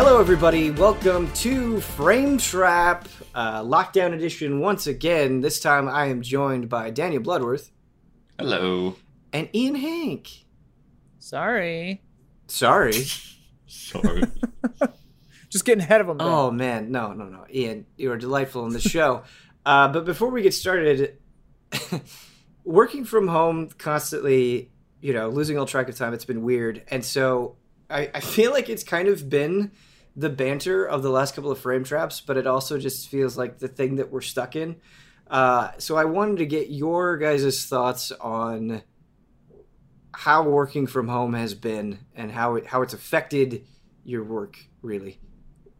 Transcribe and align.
Hello, 0.00 0.20
everybody. 0.20 0.70
Welcome 0.70 1.28
to 1.32 1.80
Frame 1.80 2.38
Trap 2.38 3.08
uh, 3.34 3.62
Lockdown 3.64 4.14
Edition 4.14 4.60
once 4.60 4.86
again. 4.86 5.40
This 5.40 5.58
time 5.58 5.88
I 5.88 6.06
am 6.06 6.22
joined 6.22 6.68
by 6.68 6.90
Daniel 6.90 7.20
Bloodworth 7.20 7.72
Hello. 8.38 8.94
and 9.32 9.48
Ian 9.52 9.74
Hank. 9.74 10.30
Sorry. 11.18 12.00
Sorry. 12.46 13.06
Sorry. 13.66 14.22
Just 15.50 15.64
getting 15.64 15.82
ahead 15.82 16.00
of 16.00 16.08
him. 16.08 16.18
Oh, 16.20 16.52
man. 16.52 16.92
No, 16.92 17.12
no, 17.12 17.24
no. 17.24 17.44
Ian, 17.52 17.84
you 17.96 18.12
are 18.12 18.16
delightful 18.16 18.64
in 18.66 18.72
the 18.72 18.80
show. 18.80 19.24
uh, 19.66 19.88
but 19.88 20.04
before 20.04 20.30
we 20.30 20.42
get 20.42 20.54
started, 20.54 21.18
working 22.64 23.04
from 23.04 23.26
home 23.26 23.68
constantly, 23.78 24.70
you 25.00 25.12
know, 25.12 25.28
losing 25.28 25.58
all 25.58 25.66
track 25.66 25.88
of 25.88 25.96
time, 25.96 26.14
it's 26.14 26.24
been 26.24 26.44
weird. 26.44 26.84
And 26.86 27.04
so 27.04 27.56
I, 27.90 28.12
I 28.14 28.20
feel 28.20 28.52
like 28.52 28.68
it's 28.68 28.84
kind 28.84 29.08
of 29.08 29.28
been 29.28 29.72
the 30.18 30.28
banter 30.28 30.84
of 30.84 31.04
the 31.04 31.10
last 31.10 31.36
couple 31.36 31.52
of 31.52 31.60
frame 31.60 31.84
traps, 31.84 32.20
but 32.20 32.36
it 32.36 32.46
also 32.46 32.76
just 32.76 33.08
feels 33.08 33.38
like 33.38 33.60
the 33.60 33.68
thing 33.68 33.96
that 33.96 34.10
we're 34.10 34.20
stuck 34.20 34.56
in. 34.56 34.76
Uh, 35.30 35.70
so 35.78 35.96
I 35.96 36.06
wanted 36.06 36.38
to 36.38 36.46
get 36.46 36.70
your 36.70 37.16
guys' 37.16 37.66
thoughts 37.66 38.10
on 38.12 38.82
how 40.12 40.42
working 40.42 40.88
from 40.88 41.06
home 41.06 41.34
has 41.34 41.54
been 41.54 42.00
and 42.16 42.32
how 42.32 42.56
it 42.56 42.66
how 42.66 42.82
it's 42.82 42.94
affected 42.94 43.64
your 44.04 44.24
work 44.24 44.58
really, 44.82 45.20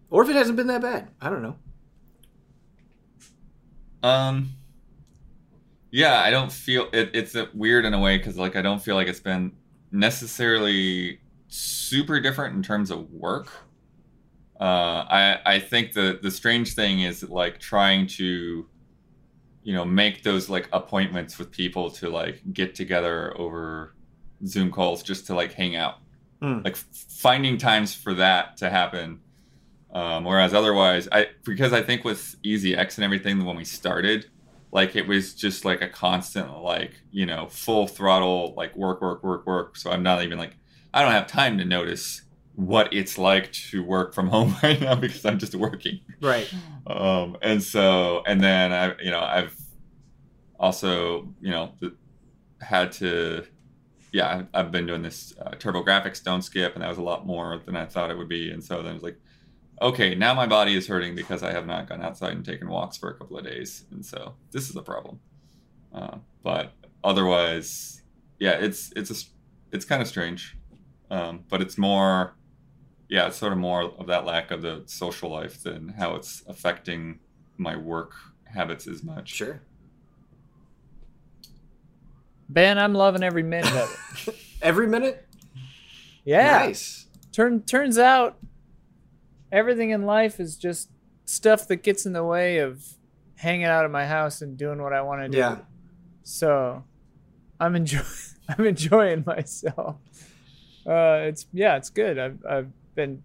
or 0.08 0.22
if 0.22 0.30
it 0.30 0.36
hasn't 0.36 0.56
been 0.56 0.68
that 0.68 0.82
bad. 0.82 1.08
I 1.20 1.30
don't 1.30 1.42
know. 1.42 1.56
um. 4.08 4.50
Yeah, 5.90 6.20
I 6.20 6.30
don't 6.30 6.52
feel 6.52 6.88
it, 6.92 7.10
it's 7.14 7.34
weird 7.54 7.86
in 7.86 7.94
a 7.94 7.98
way 7.98 8.18
because 8.18 8.36
like 8.36 8.54
I 8.54 8.62
don't 8.62 8.80
feel 8.80 8.94
like 8.94 9.08
it's 9.08 9.20
been 9.20 9.52
necessarily 9.90 11.18
super 11.48 12.20
different 12.20 12.54
in 12.54 12.62
terms 12.62 12.90
of 12.90 13.10
work. 13.10 13.48
Uh, 14.60 15.04
I 15.08 15.38
I 15.46 15.58
think 15.60 15.92
the 15.92 16.18
the 16.20 16.30
strange 16.30 16.74
thing 16.74 17.00
is 17.00 17.22
like 17.22 17.60
trying 17.60 18.06
to, 18.08 18.66
you 19.62 19.74
know, 19.74 19.84
make 19.84 20.22
those 20.24 20.48
like 20.48 20.68
appointments 20.72 21.38
with 21.38 21.50
people 21.50 21.90
to 21.92 22.08
like 22.08 22.42
get 22.52 22.74
together 22.74 23.38
over 23.38 23.94
Zoom 24.46 24.70
calls 24.70 25.02
just 25.02 25.26
to 25.26 25.34
like 25.34 25.52
hang 25.52 25.76
out. 25.76 25.98
Hmm. 26.42 26.60
Like 26.64 26.76
finding 26.76 27.58
times 27.58 27.94
for 27.94 28.14
that 28.14 28.56
to 28.58 28.70
happen. 28.70 29.20
Um, 29.92 30.24
whereas 30.24 30.54
otherwise, 30.54 31.08
I 31.10 31.28
because 31.44 31.72
I 31.72 31.82
think 31.82 32.04
with 32.04 32.36
Easy 32.42 32.76
X 32.76 32.98
and 32.98 33.04
everything 33.04 33.44
when 33.44 33.56
we 33.56 33.64
started, 33.64 34.26
like 34.72 34.96
it 34.96 35.06
was 35.06 35.34
just 35.34 35.64
like 35.64 35.82
a 35.82 35.88
constant 35.88 36.62
like 36.62 36.92
you 37.10 37.26
know 37.26 37.46
full 37.46 37.86
throttle 37.86 38.54
like 38.56 38.76
work 38.76 39.00
work 39.00 39.22
work 39.22 39.46
work. 39.46 39.76
So 39.76 39.90
I'm 39.90 40.02
not 40.02 40.22
even 40.22 40.38
like 40.38 40.56
I 40.92 41.02
don't 41.02 41.12
have 41.12 41.26
time 41.26 41.58
to 41.58 41.64
notice 41.64 42.22
what 42.58 42.92
it's 42.92 43.16
like 43.18 43.52
to 43.52 43.84
work 43.84 44.12
from 44.12 44.26
home 44.34 44.52
right 44.64 44.80
now 44.80 44.96
because 44.96 45.24
I'm 45.24 45.38
just 45.38 45.54
working. 45.54 46.00
Right. 46.20 46.52
Um, 46.88 47.36
and 47.40 47.62
so, 47.62 48.24
and 48.26 48.40
then 48.42 48.72
I, 48.72 49.00
you 49.00 49.12
know, 49.12 49.20
I've 49.20 49.54
also, 50.58 51.28
you 51.40 51.50
know, 51.50 51.72
had 52.60 52.90
to, 52.92 53.44
yeah, 54.12 54.28
I've- 54.38 54.48
I've 54.54 54.72
been 54.72 54.86
doing 54.86 55.02
this 55.02 55.32
uh, 55.40 55.50
TurboGrafx 55.52 56.24
Don't 56.24 56.42
Skip, 56.42 56.74
and 56.74 56.82
that 56.82 56.88
was 56.88 56.98
a 56.98 57.02
lot 57.02 57.26
more 57.26 57.62
than 57.64 57.76
I 57.76 57.86
thought 57.86 58.10
it 58.10 58.18
would 58.18 58.28
be. 58.28 58.50
And 58.50 58.62
so 58.64 58.82
then 58.82 58.96
it's 58.96 59.04
like, 59.04 59.20
okay, 59.80 60.16
now 60.16 60.34
my 60.34 60.46
body 60.46 60.74
is 60.76 60.88
hurting 60.88 61.14
because 61.14 61.44
I 61.44 61.52
have 61.52 61.64
not 61.66 61.88
gone 61.88 62.02
outside 62.02 62.32
and 62.32 62.44
taken 62.44 62.68
walks 62.68 62.96
for 62.96 63.08
a 63.10 63.14
couple 63.14 63.38
of 63.38 63.44
days, 63.44 63.84
and 63.92 64.04
so 64.04 64.34
this 64.50 64.68
is 64.68 64.74
a 64.74 64.82
problem. 64.82 65.20
Uh, 65.94 66.16
but 66.42 66.72
otherwise, 67.04 68.02
yeah, 68.40 68.52
it's 68.58 68.92
it's 68.96 69.10
a, 69.12 69.14
it's 69.70 69.84
kind 69.84 70.02
of 70.02 70.08
strange, 70.08 70.56
um, 71.12 71.44
but 71.48 71.60
it's 71.62 71.78
more 71.78 72.34
yeah, 73.08 73.26
it's 73.26 73.36
sort 73.36 73.52
of 73.52 73.58
more 73.58 73.82
of 73.82 74.06
that 74.06 74.24
lack 74.24 74.50
of 74.50 74.62
the 74.62 74.82
social 74.86 75.30
life 75.30 75.62
than 75.62 75.88
how 75.98 76.14
it's 76.14 76.42
affecting 76.46 77.20
my 77.56 77.76
work 77.76 78.12
habits 78.44 78.86
as 78.86 79.02
much. 79.02 79.30
Sure. 79.30 79.60
Ben, 82.48 82.78
I'm 82.78 82.94
loving 82.94 83.22
every 83.22 83.42
minute 83.42 83.72
of 83.72 84.26
it. 84.26 84.34
Every 84.60 84.88
minute. 84.88 85.24
Yeah. 86.24 86.58
Nice. 86.66 87.06
Turn 87.30 87.62
turns 87.62 87.96
out 87.96 88.38
everything 89.52 89.90
in 89.90 90.02
life 90.04 90.40
is 90.40 90.56
just 90.56 90.90
stuff 91.26 91.68
that 91.68 91.84
gets 91.84 92.06
in 92.06 92.12
the 92.12 92.24
way 92.24 92.58
of 92.58 92.84
hanging 93.36 93.66
out 93.66 93.84
at 93.84 93.90
my 93.92 94.04
house 94.04 94.42
and 94.42 94.56
doing 94.56 94.82
what 94.82 94.92
I 94.92 95.02
want 95.02 95.22
to 95.22 95.28
do. 95.28 95.38
Yeah. 95.38 95.58
So 96.24 96.82
I'm 97.60 97.76
enjoying 97.76 98.04
I'm 98.48 98.66
enjoying 98.66 99.22
myself. 99.24 99.96
Uh, 100.84 101.20
it's 101.28 101.46
yeah, 101.52 101.76
it's 101.76 101.90
good. 101.90 102.18
I've 102.18 102.44
I've 102.48 102.72
been 102.98 103.22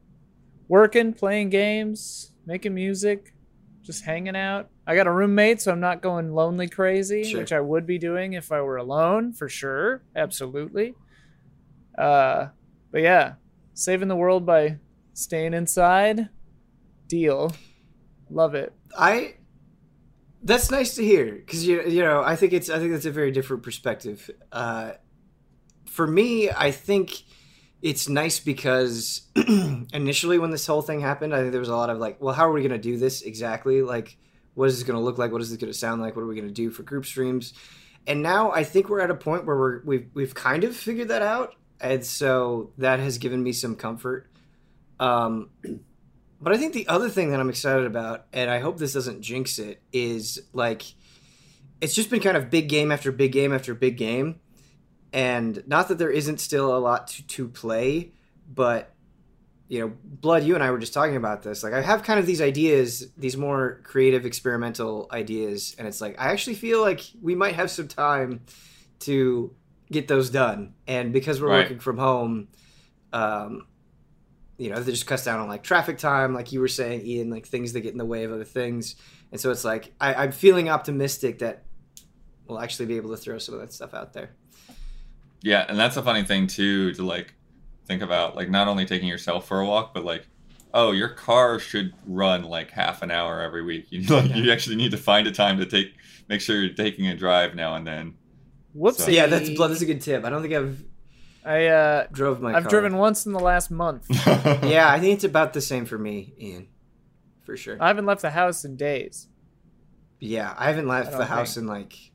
working, 0.68 1.14
playing 1.14 1.50
games, 1.50 2.32
making 2.46 2.76
music, 2.76 3.34
just 3.82 4.06
hanging 4.06 4.36
out. 4.36 4.70
I 4.86 4.94
got 4.96 5.08
a 5.08 5.12
roommate, 5.12 5.62
so 5.62 5.72
I'm 5.72 5.80
not 5.80 6.02
going 6.04 6.32
lonely 6.32 6.70
crazy, 6.70 7.24
Sure. 7.24 7.40
which 7.40 7.52
I 7.52 7.60
would 7.60 7.88
be 7.88 7.98
doing 7.98 8.34
if 8.34 8.52
I 8.52 8.62
were 8.62 8.78
alone, 8.78 9.34
for 9.34 9.50
sure. 9.50 10.04
Absolutely. 10.16 10.94
Uh, 11.98 12.50
but 12.92 13.02
yeah, 13.02 13.34
saving 13.74 14.10
the 14.10 14.16
world 14.16 14.46
by 14.46 14.78
staying 15.14 15.54
inside. 15.56 16.30
Deal. 17.08 17.52
Love 18.30 18.54
it. 18.56 18.74
I. 18.98 19.36
That's 20.46 20.70
nice 20.70 20.96
to 20.96 21.04
hear 21.04 21.32
because 21.36 21.66
you 21.66 21.82
you 21.84 22.02
know 22.02 22.22
I 22.22 22.36
think 22.36 22.52
it's 22.54 22.70
I 22.70 22.78
think 22.78 22.92
that's 22.92 23.06
a 23.06 23.12
very 23.12 23.32
different 23.32 23.64
perspective. 23.64 24.30
Uh, 24.52 24.92
for 25.86 26.06
me, 26.06 26.50
I 26.50 26.72
think 26.72 27.24
it's 27.84 28.08
nice 28.08 28.40
because 28.40 29.24
initially 29.94 30.40
when 30.40 30.52
this 30.52 30.66
whole 30.66 30.82
thing 30.82 31.02
happened, 31.02 31.36
I 31.36 31.40
think 31.40 31.52
there 31.52 31.60
was 31.60 31.70
a 31.70 31.76
lot 31.76 31.90
of 31.90 31.98
like, 31.98 32.22
well, 32.22 32.34
how 32.34 32.48
are 32.48 32.54
we 32.54 32.62
going 32.62 32.72
to 32.72 32.78
do 32.78 32.98
this 32.98 33.22
exactly? 33.22 33.82
Like, 33.82 34.18
what 34.54 34.70
is 34.70 34.78
this 34.78 34.88
going 34.88 34.98
to 34.98 35.04
look 35.04 35.18
like? 35.18 35.34
What 35.34 35.42
is 35.42 35.50
this 35.50 35.60
going 35.60 35.72
to 35.72 35.78
sound 35.78 36.02
like? 36.02 36.16
What 36.16 36.22
are 36.22 36.28
we 36.28 36.36
going 36.36 36.48
to 36.48 36.54
do 36.54 36.72
for 36.72 36.84
group 36.84 37.06
streams? 37.06 37.54
And 38.08 38.24
now 38.24 38.52
I 38.52 38.64
think 38.64 38.88
we're 38.88 39.02
at 39.02 39.12
a 39.12 39.16
point 39.16 39.46
where 39.46 39.58
we're 39.58 39.84
we've 39.84 40.10
we've 40.14 40.34
kind 40.34 40.64
of 40.64 40.78
figured 40.78 41.10
that 41.10 41.22
out, 41.22 41.56
and 41.82 42.06
so 42.06 42.72
that 42.78 43.02
has 43.02 43.18
given 43.18 43.44
me 43.44 43.52
some 43.52 43.76
comfort. 43.76 44.30
Um, 44.98 45.50
but 46.42 46.54
I 46.54 46.58
think 46.58 46.74
the 46.74 46.88
other 46.88 47.10
thing 47.10 47.32
that 47.32 47.42
I'm 47.42 47.50
excited 47.50 47.86
about, 47.86 48.28
and 48.32 48.50
I 48.50 48.60
hope 48.60 48.78
this 48.78 48.94
doesn't 48.94 49.22
jinx 49.22 49.60
it, 49.60 49.82
is 49.92 50.42
like 50.54 50.84
it's 51.82 51.94
just 51.94 52.10
been 52.10 52.22
kind 52.22 52.38
of 52.38 52.50
big 52.50 52.70
game 52.70 52.94
after 52.94 53.12
big 53.12 53.34
game 53.34 53.54
after 53.54 53.74
big 53.74 53.98
game. 53.98 54.40
And 55.14 55.64
not 55.68 55.88
that 55.90 56.00
there 56.00 56.10
isn't 56.10 56.40
still 56.40 56.76
a 56.76 56.80
lot 56.80 57.08
to, 57.08 57.28
to 57.28 57.48
play, 57.48 58.12
but 58.52 58.90
you 59.70 59.80
know, 59.80 59.94
Blood, 60.04 60.44
you 60.44 60.56
and 60.56 60.64
I 60.64 60.72
were 60.72 60.78
just 60.80 60.94
talking 60.94 61.16
about 61.16 61.42
this. 61.44 61.64
Like 61.64 61.74
I 61.74 61.82
have 61.82 62.04
kind 62.04 62.20
of 62.20 62.26
these 62.26 62.42
ideas, 62.42 63.08
these 63.18 63.38
more 63.38 63.80
creative 63.84 64.26
experimental 64.26 65.08
ideas, 65.12 65.76
and 65.80 65.88
it's 65.88 66.02
like 66.02 66.20
I 66.20 66.32
actually 66.32 66.56
feel 66.56 66.82
like 66.82 67.02
we 67.22 67.34
might 67.36 67.56
have 67.56 67.72
some 67.72 67.88
time 67.88 68.42
to 69.00 69.56
get 69.92 70.08
those 70.08 70.30
done. 70.30 70.74
And 70.88 71.14
because 71.14 71.42
we're 71.42 71.50
Right. 71.50 71.64
working 71.64 71.80
from 71.80 71.98
home, 71.98 72.48
um, 73.14 73.68
you 74.58 74.70
know, 74.70 74.80
they 74.82 74.92
just 74.92 75.08
cuts 75.08 75.24
down 75.24 75.40
on 75.40 75.48
like 75.48 75.64
traffic 75.64 75.98
time, 75.98 76.34
like 76.34 76.52
you 76.52 76.60
were 76.60 76.68
saying, 76.68 77.06
Ian, 77.06 77.30
like 77.30 77.46
things 77.48 77.74
that 77.74 77.82
get 77.82 77.92
in 77.92 77.98
the 77.98 78.06
way 78.06 78.24
of 78.24 78.32
other 78.32 78.44
things. 78.44 78.96
And 79.32 79.40
so 79.40 79.52
it's 79.52 79.64
like 79.66 79.94
I, 80.02 80.14
I'm 80.16 80.32
feeling 80.32 80.70
optimistic 80.70 81.40
that 81.40 81.64
we'll 82.48 82.60
actually 82.60 82.86
be 82.88 82.98
able 82.98 83.12
to 83.12 83.18
throw 83.18 83.38
some 83.38 83.56
of 83.56 83.62
that 83.62 83.74
stuff 83.74 83.94
out 83.94 84.14
there. 84.14 84.32
Yeah, 85.44 85.66
and 85.70 85.78
that's 85.78 85.98
a 85.98 86.02
funny 86.02 86.24
thing 86.24 86.48
too 86.48 86.94
to 86.96 87.04
like 87.04 87.36
think 87.86 88.02
about 88.02 88.36
like 88.36 88.50
not 88.50 88.68
only 88.68 88.86
taking 88.86 89.08
yourself 89.08 89.48
for 89.48 89.60
a 89.60 89.66
walk, 89.66 89.94
but 89.94 90.04
like 90.04 90.26
oh, 90.76 90.92
your 90.92 91.10
car 91.10 91.60
should 91.60 91.94
run 92.08 92.42
like 92.42 92.72
half 92.72 93.04
an 93.04 93.12
hour 93.12 93.40
every 93.42 93.62
week. 93.64 93.86
You 93.92 94.02
like, 94.08 94.34
you 94.36 94.52
actually 94.52 94.76
need 94.78 94.90
to 94.92 94.98
find 94.98 95.28
a 95.28 95.32
time 95.32 95.60
to 95.60 95.66
take 95.68 95.94
make 96.30 96.42
sure 96.42 96.60
you're 96.62 96.74
taking 96.74 97.08
a 97.08 97.16
drive 97.16 97.54
now 97.54 97.76
and 97.76 97.86
then. 97.86 98.16
Whoops. 98.74 99.04
So- 99.04 99.12
Yeah, 99.12 99.28
that's 99.28 99.50
blood. 99.52 99.70
That's 99.70 99.82
a 99.82 99.86
good 99.86 100.02
tip. 100.02 100.26
I 100.26 100.30
don't 100.32 100.42
think 100.42 100.54
I've 100.56 100.84
I 101.46 101.66
uh 101.68 102.08
drove 102.12 102.42
my. 102.42 102.56
I've 102.56 102.64
car. 102.64 102.70
driven 102.70 102.98
once 102.98 103.26
in 103.26 103.34
the 103.34 103.40
last 103.40 103.70
month. 103.70 104.08
Yeah, 104.64 104.90
I 104.90 105.00
think 105.00 105.14
it's 105.16 105.24
about 105.26 105.52
the 105.54 105.60
same 105.62 105.86
for 105.86 105.98
me, 106.00 106.34
Ian, 106.40 106.68
for 107.44 107.58
sure. 107.58 107.78
I 107.82 107.88
haven't 107.88 108.06
left 108.06 108.22
the 108.22 108.32
house 108.32 108.64
in 108.64 108.78
days. 108.78 109.28
Yeah, 110.20 110.54
I 110.58 110.68
haven't 110.70 110.88
left 110.88 111.10
I 111.10 111.12
the 111.12 111.18
don't 111.18 111.28
house 111.28 111.56
think. 111.56 111.64
in 111.64 111.68
like. 111.68 112.12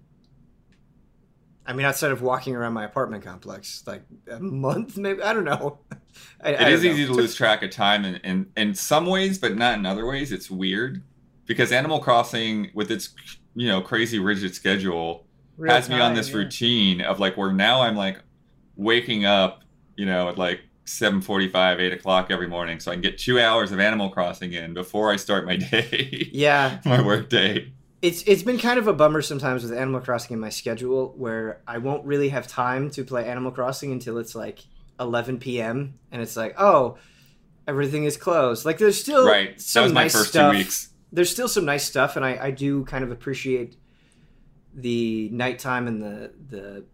I 1.68 1.74
mean, 1.74 1.84
outside 1.84 2.12
of 2.12 2.22
walking 2.22 2.56
around 2.56 2.72
my 2.72 2.84
apartment 2.84 3.22
complex, 3.22 3.84
like 3.86 4.02
a 4.30 4.40
month, 4.40 4.96
maybe. 4.96 5.22
I 5.22 5.34
don't 5.34 5.44
know. 5.44 5.78
I, 6.42 6.52
It 6.52 6.68
is 6.72 6.82
easy 6.82 7.04
to 7.04 7.12
lose 7.12 7.34
track 7.36 7.62
of 7.62 7.70
time 7.70 8.06
in, 8.06 8.14
in, 8.16 8.46
in 8.56 8.74
some 8.74 9.04
ways, 9.04 9.38
but 9.38 9.54
not 9.54 9.78
in 9.78 9.84
other 9.84 10.06
ways. 10.06 10.32
It's 10.32 10.50
weird 10.50 11.02
because 11.44 11.70
Animal 11.70 12.00
Crossing, 12.00 12.70
with 12.72 12.90
its 12.90 13.10
you 13.54 13.68
know 13.68 13.82
crazy 13.82 14.18
rigid 14.18 14.54
schedule, 14.54 15.26
Real 15.58 15.74
has 15.74 15.90
me 15.90 16.00
on 16.00 16.14
this 16.14 16.30
yeah. 16.30 16.36
routine 16.36 17.00
of 17.02 17.20
like 17.20 17.36
where 17.36 17.52
now 17.52 17.82
I'm 17.82 17.96
like 17.96 18.18
waking 18.76 19.26
up, 19.26 19.62
you 19.94 20.06
know, 20.06 20.30
at 20.30 20.38
like 20.38 20.62
seven 20.86 21.20
forty-five, 21.20 21.80
eight 21.80 21.92
o'clock 21.92 22.30
every 22.30 22.48
morning, 22.48 22.80
so 22.80 22.90
I 22.90 22.94
can 22.94 23.02
get 23.02 23.18
two 23.18 23.38
hours 23.38 23.72
of 23.72 23.78
Animal 23.78 24.08
Crossing 24.08 24.54
in 24.54 24.72
before 24.72 25.12
I 25.12 25.16
start 25.16 25.44
my 25.44 25.56
day, 25.70 26.30
Yeah, 26.32 26.80
my 26.86 27.02
work 27.02 27.28
day. 27.28 27.72
It's 28.00 28.22
it's 28.22 28.42
been 28.42 28.58
kind 28.58 28.78
of 28.78 28.86
a 28.86 28.92
bummer 28.92 29.22
sometimes 29.22 29.62
with 29.62 29.72
Animal 29.72 30.00
Crossing 30.00 30.34
in 30.34 30.40
my 30.40 30.50
schedule, 30.50 31.14
where 31.16 31.60
I 31.66 31.78
won't 31.78 32.04
really 32.04 32.28
have 32.28 32.46
time 32.46 32.90
to 32.90 33.04
play 33.04 33.26
Animal 33.26 33.50
Crossing 33.50 33.92
until 33.92 34.18
it's 34.18 34.34
like 34.34 34.60
11 35.00 35.38
p.m. 35.38 35.98
and 36.12 36.22
it's 36.22 36.36
like, 36.36 36.54
oh, 36.58 36.98
everything 37.66 38.04
is 38.04 38.16
closed. 38.16 38.64
Like 38.64 38.78
there's 38.78 39.00
still 39.00 39.26
right. 39.26 39.60
Some 39.60 39.92
nice 39.92 40.12
first 40.12 40.30
stuff. 40.30 40.52
two 40.52 40.58
weeks. 40.58 40.90
There's 41.10 41.30
still 41.30 41.48
some 41.48 41.64
nice 41.64 41.84
stuff, 41.84 42.16
and 42.16 42.24
I, 42.24 42.38
I 42.46 42.50
do 42.50 42.84
kind 42.84 43.02
of 43.02 43.10
appreciate 43.10 43.76
the 44.74 45.28
nighttime 45.32 45.88
and 45.88 46.02
the 46.02 46.32
the 46.48 46.84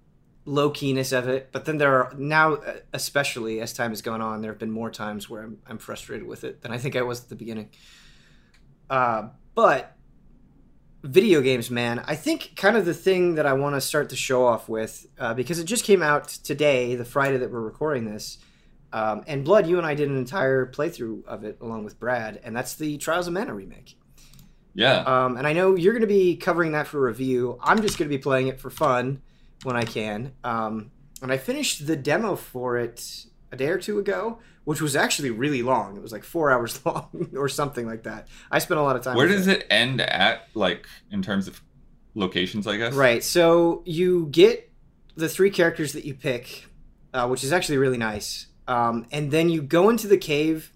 low 0.47 0.71
keyness 0.71 1.17
of 1.17 1.29
it. 1.29 1.51
But 1.53 1.67
then 1.67 1.79
there 1.79 2.03
are 2.03 2.15
now, 2.17 2.59
especially 2.95 3.61
as 3.61 3.73
time 3.73 3.91
has 3.91 4.01
gone 4.01 4.23
on, 4.23 4.41
there 4.41 4.53
have 4.53 4.59
been 4.59 4.71
more 4.71 4.91
times 4.91 5.29
where 5.29 5.43
I'm 5.43 5.59
I'm 5.67 5.79
frustrated 5.79 6.27
with 6.27 6.45
it 6.45 6.63
than 6.63 6.73
I 6.73 6.79
think 6.79 6.97
I 6.97 7.03
was 7.03 7.23
at 7.23 7.29
the 7.29 7.37
beginning. 7.37 7.71
Uh, 8.89 9.29
but 9.55 9.97
video 11.05 11.43
games, 11.43 11.71
man, 11.71 12.03
I 12.07 12.17
think 12.17 12.57
kind 12.57 12.77
of 12.77 12.87
the 12.87 12.95
thing 12.95 13.35
that 13.35 13.47
I 13.47 13.53
want 13.53 13.77
to 13.77 13.81
start 13.81 14.09
the 14.09 14.17
show 14.17 14.47
off 14.47 14.69
with 14.69 15.07
uh, 15.19 15.35
because 15.35 15.59
it 15.59 15.65
just 15.65 15.85
came 15.85 16.03
out 16.03 16.29
today, 16.29 16.95
the 16.97 17.05
Friday 17.05 17.37
that 17.37 17.53
we're 17.53 17.61
recording 17.61 18.07
this. 18.07 18.39
Um, 18.93 19.23
and 19.27 19.45
Blood, 19.45 19.67
you 19.67 19.77
and 19.77 19.87
I 19.87 19.95
did 19.95 20.09
an 20.09 20.17
entire 20.17 20.67
playthrough 20.67 21.27
of 21.27 21.45
it 21.45 21.59
along 21.61 21.85
with 21.85 22.01
Brad, 22.01 22.41
and 22.43 22.57
that's 22.57 22.77
the 22.77 22.97
Trials 22.97 23.27
of 23.27 23.35
Mana 23.35 23.53
remake. 23.53 23.97
Yeah. 24.75 25.01
Um, 25.01 25.37
and 25.37 25.47
I 25.47 25.53
know 25.53 25.77
you're 25.77 25.93
going 25.93 26.01
to 26.01 26.07
be 26.07 26.37
covering 26.37 26.73
that 26.73 26.87
for 26.87 27.01
review. 27.01 27.59
I'm 27.63 27.83
just 27.83 27.99
going 27.99 28.09
to 28.09 28.17
be 28.17 28.23
playing 28.23 28.49
it 28.49 28.61
for 28.61 28.71
fun 28.71 29.21
when 29.63 29.77
I 29.77 29.85
can. 29.85 30.33
Um, 30.43 30.91
and 31.23 31.31
I 31.31 31.39
finished 31.39 31.87
the 31.87 31.97
demo 31.97 32.35
for 32.35 32.77
it 32.77 33.27
a 33.55 33.57
day 33.57 33.69
or 33.69 33.79
two 33.79 33.99
ago, 33.99 34.39
which 34.65 34.83
was 34.83 34.95
actually 34.95 35.31
really 35.31 35.63
long. 35.63 35.97
It 35.97 36.03
was 36.03 36.13
like 36.13 36.25
four 36.25 36.51
hours 36.53 36.85
long 36.85 37.31
or 37.37 37.49
something 37.49 37.87
like 37.87 38.03
that. 38.03 38.29
I 38.51 38.59
spent 38.59 38.79
a 38.79 38.83
lot 38.83 38.97
of 38.97 39.03
time. 39.03 39.17
Where 39.17 39.29
does 39.29 39.47
it 39.47 39.67
end 39.71 40.01
at, 40.03 40.49
like 40.55 40.87
in 41.11 41.23
terms 41.23 41.49
of 41.49 41.63
locations? 42.15 42.67
I 42.67 42.77
guess. 42.77 42.93
Right. 42.93 43.25
So 43.25 43.83
you 43.87 44.27
get 44.27 44.71
the 45.17 45.29
three 45.29 45.51
characters 45.51 45.93
that 45.93 46.05
you 46.05 46.15
pick, 46.15 46.67
uh, 47.15 47.29
which 47.29 47.45
is 47.45 47.53
actually 47.53 47.79
really 47.79 47.99
nice. 47.99 48.49
Um, 48.67 49.07
and 49.13 49.31
then 49.31 49.49
you 49.49 49.63
go 49.63 49.91
into 49.91 50.09
the 50.09 50.17
cave, 50.17 50.73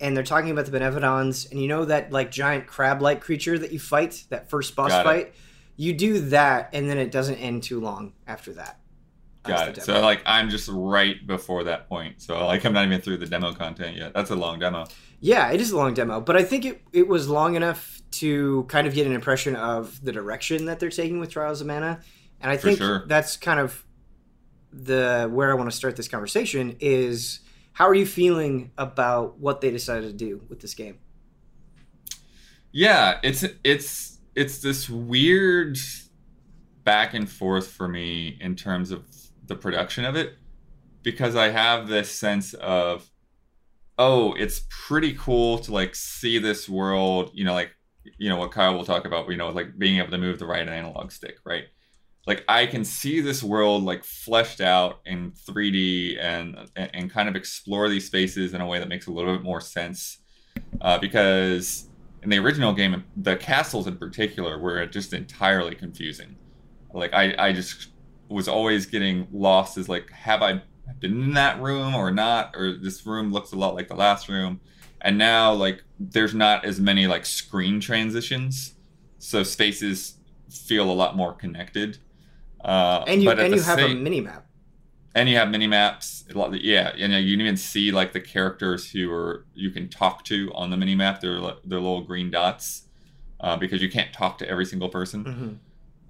and 0.00 0.16
they're 0.16 0.24
talking 0.24 0.50
about 0.50 0.66
the 0.66 0.76
Benevodons, 0.76 1.50
and 1.50 1.60
you 1.60 1.68
know 1.68 1.84
that 1.84 2.10
like 2.10 2.30
giant 2.30 2.66
crab-like 2.66 3.20
creature 3.20 3.58
that 3.58 3.72
you 3.72 3.78
fight, 3.78 4.24
that 4.30 4.50
first 4.50 4.74
boss 4.74 4.90
Got 4.90 5.00
it. 5.00 5.08
fight. 5.08 5.34
You 5.76 5.92
do 5.92 6.20
that, 6.30 6.70
and 6.72 6.90
then 6.90 6.98
it 6.98 7.10
doesn't 7.10 7.36
end 7.36 7.62
too 7.62 7.80
long 7.80 8.14
after 8.26 8.54
that. 8.54 8.79
Got 9.44 9.78
it. 9.78 9.82
So 9.82 10.00
like 10.00 10.22
I'm 10.26 10.50
just 10.50 10.68
right 10.70 11.26
before 11.26 11.64
that 11.64 11.88
point. 11.88 12.20
So 12.20 12.46
like 12.46 12.64
I'm 12.64 12.72
not 12.72 12.84
even 12.84 13.00
through 13.00 13.18
the 13.18 13.26
demo 13.26 13.52
content 13.54 13.96
yet. 13.96 14.12
That's 14.12 14.30
a 14.30 14.36
long 14.36 14.58
demo. 14.58 14.86
Yeah, 15.20 15.50
it 15.50 15.60
is 15.60 15.70
a 15.70 15.76
long 15.76 15.94
demo, 15.94 16.20
but 16.20 16.36
I 16.36 16.42
think 16.42 16.64
it, 16.64 16.82
it 16.92 17.08
was 17.08 17.28
long 17.28 17.54
enough 17.54 18.00
to 18.12 18.64
kind 18.64 18.86
of 18.86 18.94
get 18.94 19.06
an 19.06 19.12
impression 19.12 19.56
of 19.56 20.02
the 20.04 20.12
direction 20.12 20.66
that 20.66 20.80
they're 20.80 20.90
taking 20.90 21.20
with 21.20 21.30
Trials 21.30 21.60
of 21.60 21.66
Mana. 21.66 22.00
And 22.40 22.50
I 22.50 22.56
For 22.56 22.68
think 22.68 22.78
sure. 22.78 23.04
that's 23.06 23.36
kind 23.36 23.60
of 23.60 23.84
the 24.72 25.28
where 25.30 25.50
I 25.50 25.54
want 25.54 25.70
to 25.70 25.76
start 25.76 25.96
this 25.96 26.08
conversation 26.08 26.76
is 26.80 27.40
how 27.72 27.88
are 27.88 27.94
you 27.94 28.06
feeling 28.06 28.72
about 28.76 29.38
what 29.38 29.60
they 29.60 29.70
decided 29.70 30.06
to 30.08 30.12
do 30.12 30.42
with 30.48 30.60
this 30.60 30.74
game? 30.74 30.98
Yeah, 32.72 33.18
it's 33.22 33.44
it's 33.64 34.18
it's 34.34 34.58
this 34.58 34.88
weird 34.88 35.78
back 36.84 37.14
and 37.14 37.28
forth 37.28 37.68
for 37.68 37.88
me 37.88 38.38
in 38.40 38.56
terms 38.56 38.90
of 38.90 39.04
the 39.50 39.56
production 39.56 40.06
of 40.06 40.16
it 40.16 40.38
because 41.02 41.36
I 41.36 41.50
have 41.50 41.88
this 41.88 42.10
sense 42.10 42.54
of 42.54 43.10
oh, 43.98 44.32
it's 44.32 44.62
pretty 44.70 45.12
cool 45.12 45.58
to 45.58 45.72
like 45.72 45.94
see 45.94 46.38
this 46.38 46.66
world, 46.66 47.30
you 47.34 47.44
know, 47.44 47.52
like 47.52 47.72
you 48.18 48.30
know 48.30 48.36
what 48.36 48.52
Kyle 48.52 48.74
will 48.74 48.84
talk 48.84 49.04
about, 49.04 49.28
you 49.28 49.36
know, 49.36 49.50
like 49.50 49.78
being 49.78 49.98
able 49.98 50.10
to 50.10 50.18
move 50.18 50.38
the 50.38 50.46
right 50.46 50.66
analog 50.66 51.12
stick, 51.12 51.36
right? 51.44 51.64
Like 52.26 52.44
I 52.48 52.64
can 52.66 52.84
see 52.84 53.20
this 53.20 53.42
world 53.42 53.82
like 53.82 54.04
fleshed 54.04 54.60
out 54.60 55.00
in 55.04 55.32
3D 55.32 56.18
and 56.18 56.56
and, 56.76 57.10
kind 57.10 57.28
of 57.28 57.36
explore 57.36 57.88
these 57.88 58.06
spaces 58.06 58.54
in 58.54 58.60
a 58.60 58.66
way 58.66 58.78
that 58.78 58.88
makes 58.88 59.06
a 59.06 59.10
little 59.12 59.34
bit 59.34 59.42
more 59.42 59.60
sense 59.60 60.18
uh, 60.80 60.96
because 60.98 61.88
in 62.22 62.30
the 62.30 62.38
original 62.38 62.72
game, 62.72 63.04
the 63.16 63.36
castles 63.36 63.86
in 63.86 63.96
particular 63.96 64.58
were 64.58 64.86
just 64.86 65.12
entirely 65.12 65.74
confusing. 65.74 66.36
Like 66.92 67.12
I, 67.14 67.34
I 67.38 67.52
just 67.52 67.89
was 68.30 68.48
always 68.48 68.86
getting 68.86 69.26
lost 69.32 69.76
as 69.76 69.88
like, 69.88 70.10
have 70.10 70.42
I 70.42 70.62
been 71.00 71.22
in 71.22 71.34
that 71.34 71.60
room 71.60 71.94
or 71.94 72.10
not? 72.10 72.54
Or 72.56 72.72
this 72.76 73.04
room 73.04 73.32
looks 73.32 73.52
a 73.52 73.56
lot 73.56 73.74
like 73.74 73.88
the 73.88 73.96
last 73.96 74.28
room. 74.28 74.60
And 75.02 75.18
now 75.18 75.52
like 75.52 75.82
there's 75.98 76.34
not 76.34 76.64
as 76.64 76.78
many 76.80 77.06
like 77.06 77.26
screen 77.26 77.80
transitions, 77.80 78.74
so 79.18 79.42
spaces 79.42 80.16
feel 80.48 80.90
a 80.90 80.92
lot 80.92 81.16
more 81.16 81.32
connected. 81.32 81.98
Uh, 82.64 83.04
And 83.06 83.22
you 83.22 83.30
and 83.30 83.54
you 83.54 83.60
have 83.62 83.78
same- 83.78 83.96
a 83.98 84.00
mini 84.00 84.20
map. 84.20 84.46
and 85.14 85.28
you 85.28 85.36
have 85.36 85.48
mini 85.50 85.66
maps 85.66 86.24
yeah 86.52 86.88
and 86.96 87.12
you 87.24 87.34
can 87.36 87.40
even 87.40 87.56
see 87.56 87.90
like 87.90 88.12
the 88.12 88.20
characters 88.20 88.90
who 88.92 89.10
are 89.10 89.44
you 89.54 89.70
can 89.70 89.88
talk 89.88 90.22
to 90.24 90.52
on 90.54 90.70
the 90.70 90.76
mini 90.76 90.94
map 90.94 91.20
they're 91.20 91.40
they're 91.64 91.80
little 91.80 92.02
green 92.04 92.30
dots 92.30 92.86
uh, 93.40 93.56
because 93.56 93.82
you 93.82 93.90
can't 93.90 94.12
talk 94.12 94.38
to 94.38 94.48
every 94.48 94.64
single 94.64 94.88
person 94.88 95.24
hmm 95.24 95.52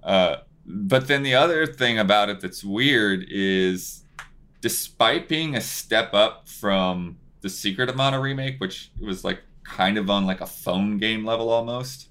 uh, 0.03 0.37
but 0.73 1.07
then 1.09 1.23
the 1.23 1.35
other 1.35 1.67
thing 1.67 1.99
about 1.99 2.29
it 2.29 2.41
that's 2.41 2.63
weird 2.65 3.25
is 3.31 4.05
despite 4.61 5.29
being 5.29 5.55
a 5.57 5.61
step 5.61 6.13
up 6.15 6.49
from 6.49 7.17
the 7.41 7.49
secret 7.49 7.89
of 7.89 7.97
mana 7.97 8.21
remake 8.21 8.61
which 8.61 8.91
was 9.01 9.25
like 9.25 9.41
kind 9.65 9.97
of 9.99 10.11
on 10.11 10.27
like 10.27 10.41
a 10.41 10.47
phone 10.47 10.99
game 10.99 11.25
level 11.25 11.49
almost 11.49 12.09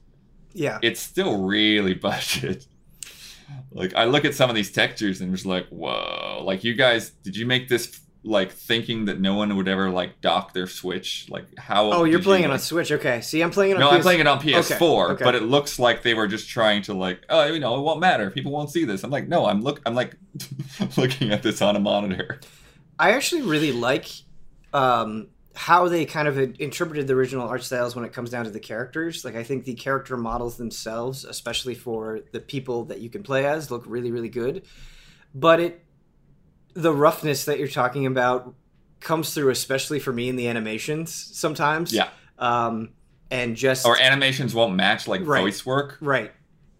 Yeah. 0.53 0.79
it's 0.81 0.99
still 0.99 1.43
really 1.43 1.93
budget. 2.09 2.65
Like 3.71 3.93
I 3.95 4.05
look 4.05 4.25
at 4.25 4.35
some 4.35 4.49
of 4.49 4.55
these 4.55 4.71
textures 4.71 5.21
and 5.21 5.33
just 5.33 5.45
like, 5.45 5.67
whoa! 5.69 6.43
Like 6.45 6.63
you 6.63 6.75
guys, 6.75 7.09
did 7.23 7.35
you 7.35 7.47
make 7.47 7.67
this 7.67 7.99
like 8.23 8.51
thinking 8.51 9.05
that 9.05 9.19
no 9.19 9.33
one 9.35 9.55
would 9.55 9.67
ever 9.67 9.89
like 9.89 10.19
dock 10.21 10.53
their 10.53 10.67
Switch? 10.67 11.27
Like 11.29 11.45
how? 11.57 11.91
Oh, 11.91 12.03
you're 12.03 12.21
playing 12.21 12.43
you, 12.43 12.49
it 12.49 12.51
on 12.51 12.57
like- 12.57 12.61
Switch. 12.61 12.91
Okay. 12.91 13.21
See, 13.21 13.41
I'm 13.41 13.51
playing 13.51 13.71
it 13.71 13.73
on 13.75 13.79
No, 13.79 13.89
PS- 13.89 13.95
I'm 13.95 14.01
playing 14.01 14.19
it 14.19 14.27
on 14.27 14.39
PS4, 14.41 15.09
okay. 15.11 15.23
but 15.23 15.35
it 15.35 15.43
looks 15.43 15.79
like 15.79 16.03
they 16.03 16.13
were 16.13 16.27
just 16.27 16.49
trying 16.49 16.81
to 16.83 16.93
like, 16.93 17.21
oh, 17.29 17.45
you 17.45 17.59
know, 17.59 17.77
it 17.77 17.81
won't 17.81 17.99
matter. 17.99 18.29
People 18.29 18.51
won't 18.51 18.69
see 18.69 18.83
this. 18.85 19.03
I'm 19.03 19.09
like, 19.11 19.27
no, 19.27 19.45
I'm 19.45 19.61
look, 19.61 19.81
I'm 19.85 19.95
like 19.95 20.15
looking 20.97 21.31
at 21.31 21.43
this 21.43 21.61
on 21.61 21.75
a 21.75 21.79
monitor. 21.79 22.39
I 22.97 23.11
actually 23.11 23.43
really 23.43 23.71
like 23.71 24.09
um, 24.73 25.27
how 25.55 25.87
they 25.87 26.05
kind 26.05 26.27
of 26.27 26.37
interpreted 26.59 27.07
the 27.07 27.13
original 27.13 27.47
art 27.47 27.63
styles 27.63 27.95
when 27.95 28.03
it 28.05 28.11
comes 28.13 28.29
down 28.29 28.43
to 28.45 28.51
the 28.51 28.59
characters. 28.59 29.23
Like, 29.23 29.35
I 29.35 29.43
think 29.43 29.63
the 29.65 29.73
character 29.75 30.17
models 30.17 30.57
themselves, 30.57 31.23
especially 31.23 31.75
for 31.75 32.19
the 32.33 32.39
people 32.41 32.85
that 32.85 32.99
you 32.99 33.09
can 33.09 33.23
play 33.23 33.45
as, 33.45 33.71
look 33.71 33.83
really, 33.87 34.11
really 34.11 34.29
good. 34.29 34.63
But 35.33 35.59
it, 35.59 35.85
the 36.73 36.93
roughness 36.93 37.45
that 37.45 37.59
you're 37.59 37.67
talking 37.67 38.05
about, 38.05 38.53
comes 38.99 39.33
through, 39.33 39.49
especially 39.49 39.99
for 39.99 40.11
me 40.11 40.27
in 40.29 40.35
the 40.35 40.47
animations 40.47 41.13
sometimes. 41.13 41.93
Yeah. 41.93 42.09
Um, 42.37 42.89
and 43.31 43.55
just 43.55 43.85
Or 43.85 43.99
animations 43.99 44.53
won't 44.53 44.75
match 44.75 45.07
like 45.07 45.21
Right. 45.25 45.41
voice 45.41 45.65
work. 45.65 45.97
Right. 46.01 46.31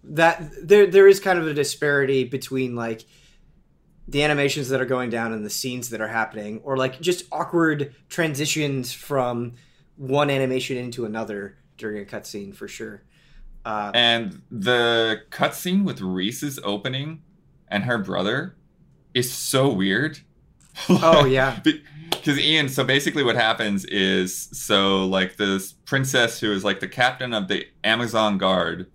That 0.03 0.41
there 0.67 0.87
there 0.87 1.07
is 1.07 1.19
kind 1.19 1.37
of 1.39 1.47
a 1.47 1.53
disparity 1.53 2.23
between 2.23 2.75
like 2.75 3.05
the 4.07 4.23
animations 4.23 4.69
that 4.69 4.81
are 4.81 4.85
going 4.85 5.09
down 5.11 5.33
and 5.33 5.45
the 5.45 5.49
scenes 5.49 5.89
that 5.91 6.01
are 6.01 6.07
happening, 6.07 6.59
or 6.63 6.75
like 6.77 6.99
just 6.99 7.25
awkward 7.31 7.93
transitions 8.09 8.91
from 8.91 9.53
one 9.97 10.29
animation 10.29 10.77
into 10.77 11.05
another 11.05 11.57
during 11.77 12.01
a 12.01 12.05
cutscene 12.05 12.55
for 12.55 12.67
sure. 12.67 13.03
Uh, 13.65 13.91
And 13.93 14.41
the 14.49 15.21
cutscene 15.29 15.83
with 15.83 15.99
Riesz's 15.99 16.59
opening 16.63 17.21
and 17.67 17.83
her 17.83 17.97
brother 17.97 18.55
is 19.19 19.31
so 19.31 19.69
weird. 19.69 20.19
oh 20.89 21.25
yeah, 21.25 21.59
Because 22.09 22.39
Ian, 22.39 22.67
so 22.69 22.83
basically 22.83 23.23
what 23.23 23.35
happens 23.35 23.85
is 23.85 24.49
so 24.51 25.05
like 25.05 25.37
this 25.37 25.73
princess 25.85 26.39
who 26.39 26.51
is 26.51 26.63
like 26.65 26.79
the 26.79 26.87
captain 26.87 27.33
of 27.33 27.47
the 27.47 27.65
Amazon 27.83 28.37
guard, 28.37 28.87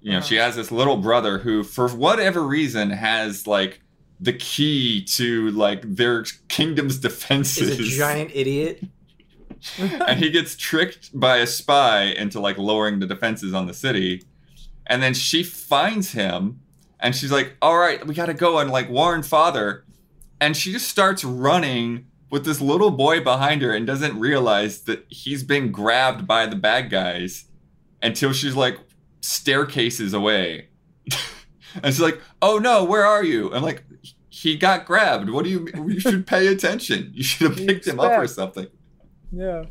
you 0.00 0.12
know, 0.12 0.20
she 0.20 0.38
Uh-huh. 0.38 0.46
has 0.46 0.56
this 0.56 0.72
little 0.72 0.96
brother 0.96 1.38
who, 1.38 1.62
for 1.62 1.88
whatever 1.88 2.42
reason, 2.42 2.90
has 2.90 3.46
like 3.46 3.80
the 4.20 4.32
key 4.32 5.04
to 5.04 5.50
like 5.50 5.82
their 5.82 6.24
kingdom's 6.48 6.98
defenses 6.98 7.78
is 7.78 7.94
a 7.94 7.98
giant 7.98 8.30
idiot. 8.34 8.82
and 9.78 10.18
he 10.20 10.30
gets 10.30 10.56
tricked 10.56 11.10
by 11.18 11.38
a 11.38 11.46
spy 11.46 12.02
into 12.04 12.40
like 12.40 12.58
lowering 12.58 12.98
the 13.00 13.06
defenses 13.06 13.52
on 13.54 13.66
the 13.66 13.74
city 13.74 14.22
and 14.86 15.02
then 15.02 15.12
she 15.14 15.42
finds 15.42 16.12
him 16.12 16.60
and 17.00 17.14
she's 17.14 17.32
like 17.32 17.56
all 17.62 17.78
right 17.78 18.06
we 18.06 18.14
gotta 18.14 18.34
go 18.34 18.58
and 18.58 18.70
like 18.70 18.88
warn 18.88 19.22
father 19.22 19.84
and 20.40 20.56
she 20.56 20.72
just 20.72 20.88
starts 20.88 21.24
running 21.24 22.06
with 22.30 22.44
this 22.44 22.60
little 22.60 22.90
boy 22.90 23.22
behind 23.22 23.62
her 23.62 23.72
and 23.72 23.86
doesn't 23.86 24.18
realize 24.18 24.82
that 24.82 25.04
he's 25.08 25.42
been 25.42 25.72
grabbed 25.72 26.26
by 26.26 26.46
the 26.46 26.56
bad 26.56 26.90
guys 26.90 27.46
until 28.02 28.32
she's 28.32 28.54
like 28.54 28.78
staircases 29.20 30.12
away. 30.14 30.68
And 31.82 31.94
she's 31.94 32.00
like 32.00 32.20
oh 32.40 32.58
no 32.58 32.82
where 32.82 33.04
are 33.04 33.22
you? 33.22 33.52
I'm 33.52 33.62
like 33.62 33.84
he 34.30 34.56
got 34.56 34.86
grabbed. 34.86 35.28
What 35.28 35.44
do 35.44 35.50
you 35.50 35.68
you 35.86 36.00
should 36.00 36.26
pay 36.26 36.46
attention. 36.46 37.10
You 37.12 37.22
should 37.22 37.50
have 37.50 37.66
picked 37.66 37.86
him 37.86 38.00
up 38.00 38.12
or 38.12 38.26
something. 38.26 38.66
Yeah. 39.30 39.64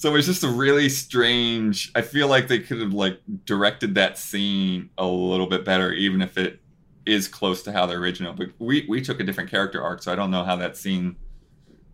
So 0.00 0.14
it's 0.14 0.28
just 0.28 0.44
a 0.44 0.48
really 0.48 0.88
strange. 0.88 1.90
I 1.96 2.02
feel 2.02 2.28
like 2.28 2.46
they 2.46 2.60
could 2.60 2.80
have 2.80 2.92
like 2.92 3.18
directed 3.44 3.96
that 3.96 4.16
scene 4.16 4.90
a 4.96 5.04
little 5.04 5.48
bit 5.48 5.64
better, 5.64 5.92
even 5.92 6.22
if 6.22 6.38
it 6.38 6.60
is 7.04 7.26
close 7.26 7.64
to 7.64 7.72
how 7.72 7.84
the 7.86 7.94
original. 7.94 8.32
But 8.32 8.50
we 8.60 8.86
we 8.88 9.00
took 9.00 9.18
a 9.18 9.24
different 9.24 9.50
character 9.50 9.82
arc, 9.82 10.02
so 10.04 10.12
I 10.12 10.14
don't 10.14 10.30
know 10.30 10.44
how 10.44 10.54
that 10.54 10.76
scene 10.76 11.16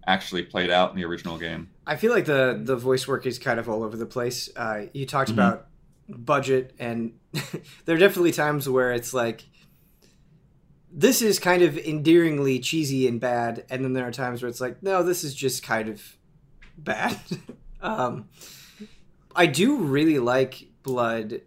actually 0.06 0.42
played 0.42 0.68
out 0.70 0.90
in 0.90 0.96
the 0.96 1.04
original 1.06 1.38
game. 1.38 1.70
I 1.86 1.96
feel 1.96 2.12
like 2.12 2.26
the 2.26 2.60
the 2.62 2.76
voice 2.76 3.08
work 3.08 3.24
is 3.24 3.38
kind 3.38 3.58
of 3.58 3.70
all 3.70 3.82
over 3.82 3.96
the 3.96 4.04
place. 4.06 4.50
Uh, 4.54 4.82
you 4.92 5.06
talked 5.06 5.30
Mhm. 5.30 5.34
about 5.34 5.66
budget, 6.10 6.74
and 6.78 7.14
there 7.86 7.96
are 7.96 7.98
definitely 7.98 8.32
times 8.32 8.68
where 8.68 8.92
it's 8.92 9.14
like 9.14 9.44
this 10.92 11.22
is 11.22 11.38
kind 11.38 11.62
of 11.62 11.78
endearingly 11.78 12.58
cheesy 12.60 13.08
and 13.08 13.18
bad, 13.18 13.64
and 13.70 13.82
then 13.82 13.94
there 13.94 14.06
are 14.06 14.12
times 14.12 14.42
where 14.42 14.48
it's 14.50 14.60
like, 14.60 14.82
no, 14.82 15.02
this 15.02 15.24
is 15.24 15.34
just 15.34 15.62
kind 15.62 15.88
of 15.88 16.02
bad. 16.76 17.18
um, 17.84 18.28
I 19.36 19.46
do 19.46 19.76
really 19.78 20.18
like 20.18 20.66
Blood, 20.82 21.40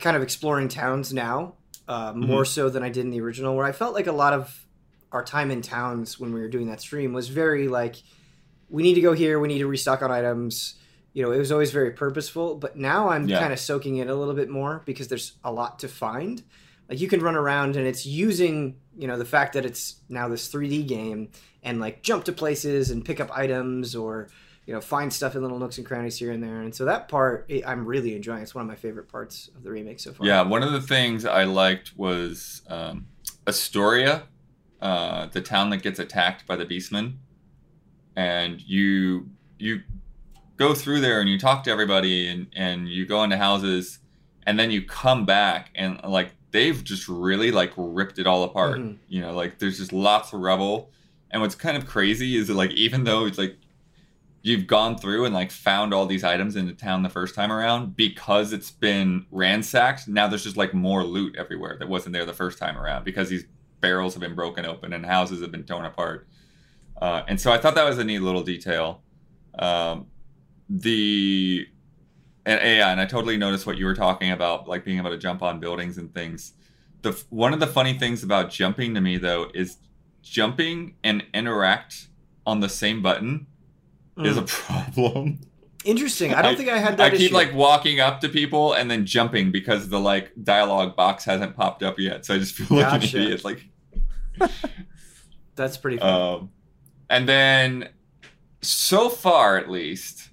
kind 0.00 0.16
of 0.16 0.22
exploring 0.22 0.68
towns 0.68 1.12
now, 1.12 1.54
uh, 1.88 2.12
more 2.14 2.44
so 2.44 2.68
than 2.68 2.82
I 2.82 2.88
did 2.88 3.04
in 3.04 3.10
the 3.10 3.20
original, 3.20 3.54
where 3.56 3.64
I 3.64 3.72
felt 3.72 3.94
like 3.94 4.06
a 4.06 4.12
lot 4.12 4.32
of 4.32 4.66
our 5.12 5.24
time 5.24 5.50
in 5.50 5.62
towns 5.62 6.18
when 6.18 6.32
we 6.34 6.40
were 6.40 6.48
doing 6.48 6.66
that 6.66 6.80
stream 6.80 7.12
was 7.12 7.28
very 7.28 7.68
like 7.68 7.96
we 8.68 8.82
need 8.82 8.94
to 8.94 9.00
go 9.00 9.12
here 9.12 9.38
we 9.38 9.46
need 9.48 9.58
to 9.60 9.66
restock 9.66 10.02
on 10.02 10.10
items. 10.10 10.74
You 11.14 11.22
know 11.22 11.30
it 11.30 11.38
was 11.38 11.50
always 11.52 11.70
very 11.70 11.92
purposeful 11.92 12.56
but 12.56 12.76
now 12.76 13.08
i'm 13.08 13.26
Yeah. 13.26 13.38
kind 13.38 13.50
of 13.52 13.58
soaking 13.58 13.96
it 13.96 14.08
a 14.10 14.14
little 14.14 14.34
bit 14.34 14.50
more 14.50 14.82
because 14.84 15.08
there's 15.08 15.32
a 15.44 15.50
lot 15.52 15.78
to 15.78 15.88
find. 15.88 16.42
Like 16.90 17.00
you 17.00 17.08
can 17.08 17.20
run 17.20 17.36
around 17.36 17.76
and 17.76 17.86
it's 17.86 18.04
using 18.04 18.76
you 18.98 19.06
know 19.06 19.16
the 19.16 19.24
fact 19.24 19.54
that 19.54 19.64
it's 19.64 20.00
now 20.10 20.28
this 20.28 20.52
3d 20.52 20.86
game 20.88 21.30
and 21.62 21.80
like 21.80 22.02
jump 22.02 22.24
to 22.24 22.32
places 22.32 22.90
and 22.90 23.04
pick 23.04 23.20
up 23.20 23.30
items 23.36 23.94
or 23.94 24.28
you 24.66 24.74
know 24.74 24.80
find 24.80 25.12
stuff 25.12 25.34
in 25.36 25.42
little 25.42 25.58
nooks 25.58 25.78
and 25.78 25.86
crannies 25.86 26.18
here 26.18 26.32
and 26.32 26.42
there. 26.42 26.60
And 26.60 26.74
so 26.74 26.84
that 26.84 27.08
part 27.08 27.50
i'm 27.66 27.86
really 27.86 28.14
enjoying. 28.14 28.42
It's 28.42 28.54
one 28.54 28.62
of 28.62 28.68
my 28.68 28.74
favorite 28.74 29.08
parts 29.08 29.48
of 29.56 29.62
the 29.62 29.70
remake 29.70 30.00
so 30.00 30.12
far. 30.12 30.26
Yeah, 30.26 30.42
one 30.42 30.62
of 30.62 30.72
the 30.72 30.80
things 30.80 31.24
I 31.24 31.44
liked 31.44 31.96
was 31.96 32.62
um, 32.68 33.06
Astoria, 33.46 34.24
uh, 34.82 35.26
the 35.26 35.40
town 35.40 35.70
that 35.70 35.78
gets 35.78 35.98
attacked 35.98 36.46
by 36.46 36.56
the 36.56 36.66
Beastmen, 36.66 37.16
and 38.16 38.60
you 38.60 39.30
you 39.58 39.82
go 40.56 40.74
through 40.74 41.00
there 41.00 41.20
and 41.20 41.28
you 41.28 41.38
talk 41.38 41.62
to 41.64 41.70
everybody 41.70 42.28
and 42.28 42.48
and 42.54 42.88
you 42.88 43.06
go 43.06 43.22
into 43.22 43.36
houses, 43.36 44.00
and 44.46 44.58
then 44.58 44.70
you 44.72 44.82
come 44.82 45.24
back 45.24 45.70
and 45.76 46.00
like 46.02 46.32
they've 46.50 46.82
just 46.82 47.08
really 47.08 47.52
like 47.52 47.72
ripped 47.76 48.18
it 48.18 48.26
all 48.26 48.42
apart. 48.42 48.78
Mhm. 48.80 48.96
You 49.08 49.20
know, 49.20 49.32
like 49.32 49.58
there's 49.60 49.78
just 49.78 49.92
lots 49.92 50.32
of 50.32 50.40
rubble, 50.40 50.90
and 51.30 51.40
what's 51.40 51.54
kind 51.54 51.76
of 51.76 51.86
crazy 51.86 52.36
is 52.36 52.48
that 52.48 52.54
like 52.54 52.72
even 52.72 53.04
though 53.04 53.26
it's 53.26 53.38
like 53.38 53.56
you've 54.46 54.68
gone 54.68 54.96
through 54.96 55.24
and 55.24 55.34
like 55.34 55.50
found 55.50 55.92
all 55.92 56.06
these 56.06 56.22
items 56.22 56.54
in 56.54 56.66
the 56.66 56.72
town 56.72 57.02
the 57.02 57.08
first 57.08 57.34
time 57.34 57.50
around 57.50 57.96
because 57.96 58.52
it's 58.52 58.70
been 58.70 59.26
ransacked 59.32 60.06
now 60.06 60.28
there's 60.28 60.44
just 60.44 60.56
like 60.56 60.72
more 60.72 61.02
loot 61.02 61.34
everywhere 61.36 61.76
that 61.80 61.88
wasn't 61.88 62.12
there 62.12 62.24
the 62.24 62.32
first 62.32 62.56
time 62.56 62.78
around 62.78 63.04
because 63.04 63.28
these 63.28 63.44
barrels 63.80 64.14
have 64.14 64.20
been 64.20 64.36
broken 64.36 64.64
open 64.64 64.92
and 64.92 65.04
houses 65.04 65.40
have 65.40 65.50
been 65.50 65.64
torn 65.64 65.84
apart. 65.84 66.28
Uh, 67.02 67.22
and 67.26 67.40
so 67.40 67.50
i 67.50 67.58
thought 67.58 67.74
that 67.74 67.84
was 67.84 67.98
a 67.98 68.04
neat 68.04 68.20
little 68.20 68.44
detail. 68.44 69.02
Um, 69.58 70.06
the 70.68 71.66
and 72.44 72.60
yeah 72.62 72.90
and 72.90 73.00
i 73.00 73.06
totally 73.06 73.36
noticed 73.36 73.66
what 73.66 73.78
you 73.78 73.84
were 73.84 73.94
talking 73.94 74.30
about 74.30 74.68
like 74.68 74.84
being 74.84 74.98
able 74.98 75.10
to 75.10 75.18
jump 75.18 75.42
on 75.42 75.58
buildings 75.58 75.98
and 75.98 76.14
things. 76.14 76.52
The 77.02 77.20
one 77.30 77.52
of 77.52 77.58
the 77.58 77.66
funny 77.66 77.98
things 77.98 78.22
about 78.22 78.50
jumping 78.50 78.94
to 78.94 79.00
me 79.00 79.18
though 79.18 79.50
is 79.54 79.78
jumping 80.22 80.94
and 81.02 81.24
interact 81.34 82.06
on 82.46 82.60
the 82.60 82.68
same 82.68 83.02
button 83.02 83.48
is 84.18 84.36
a 84.36 84.42
Mm. 84.42 84.46
problem. 84.48 85.40
interesting 85.84 86.34
i 86.34 86.42
don't 86.42 86.54
I- 86.54 86.56
think 86.56 86.68
i 86.68 86.78
had 86.78 86.96
that 86.96 87.06
I 87.06 87.10
keep 87.10 87.26
issue. 87.26 87.34
like 87.34 87.54
walking 87.54 88.00
up 88.00 88.20
to 88.22 88.28
people 88.28 88.72
and 88.72 88.90
then 88.90 89.06
jumping 89.06 89.52
because 89.52 89.88
the 89.88 90.00
like 90.00 90.32
dialogue 90.42 90.96
box 90.96 91.24
hasn't 91.24 91.54
popped 91.56 91.82
up 91.84 91.98
yet. 92.00 92.26
So 92.26 92.34
I 92.34 92.38
just 92.38 92.54
feel 92.56 92.76
like 92.78 92.90
Gotcha. 93.00 93.16
an 93.18 93.22
idiot. 93.22 93.44
Like, 93.44 93.64
that's 95.54 95.76
pretty 95.76 95.98
fun. 95.98 96.08
um, 96.40 96.50
and 97.08 97.28
then 97.28 97.88
so 98.62 99.08
far 99.08 99.56
at 99.58 99.70
least, 99.70 100.30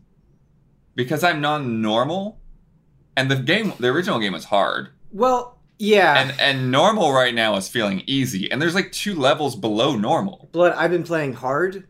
because 0.95 1.23
I'm 1.23 1.39
non-normal, 1.41 2.39
and 3.15 3.29
the 3.29 3.35
game, 3.35 3.73
the 3.79 3.87
original 3.89 4.19
game 4.19 4.33
was 4.33 4.45
hard, 4.45 4.89
well 5.11 5.59
yeah 5.79 6.19
and 6.21 6.39
and 6.39 6.71
normal 6.71 7.11
right 7.11 7.33
now 7.35 7.55
is 7.57 7.67
feeling 7.69 8.01
easy, 8.07 8.49
and 8.51 8.61
there's 8.61 8.73
like 8.75 8.91
two 8.91 9.13
levels 9.15 9.55
below 9.55 9.95
normal. 9.95 10.49
Blood, 10.51 10.73
I've 10.73 10.91
been 10.91 11.03
playing 11.03 11.33
hard, 11.33 11.87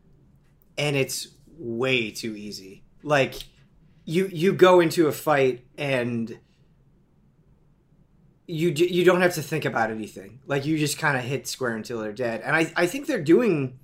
and 0.77 0.95
it's 0.95 1.27
way 1.63 2.11
too 2.11 2.35
easy. 2.35 2.83
Like, 3.01 3.35
you 4.05 4.27
you 4.27 4.53
go 4.53 4.79
into 4.81 5.07
a 5.07 5.11
fight 5.11 5.65
and 5.77 6.37
you 8.47 8.69
you 8.71 9.05
don't 9.05 9.21
have 9.21 9.35
to 9.35 9.41
think 9.41 9.65
about 9.65 9.91
anything. 9.91 10.39
Like 10.45 10.65
you 10.65 10.77
just 10.77 10.97
kind 10.97 11.17
of 11.17 11.23
hit 11.23 11.47
square 11.47 11.75
until 11.75 11.99
they're 11.99 12.11
dead. 12.11 12.41
And 12.43 12.55
I 12.55 12.71
I 12.75 12.87
think 12.87 13.07
they're 13.07 13.21
doing. 13.21 13.79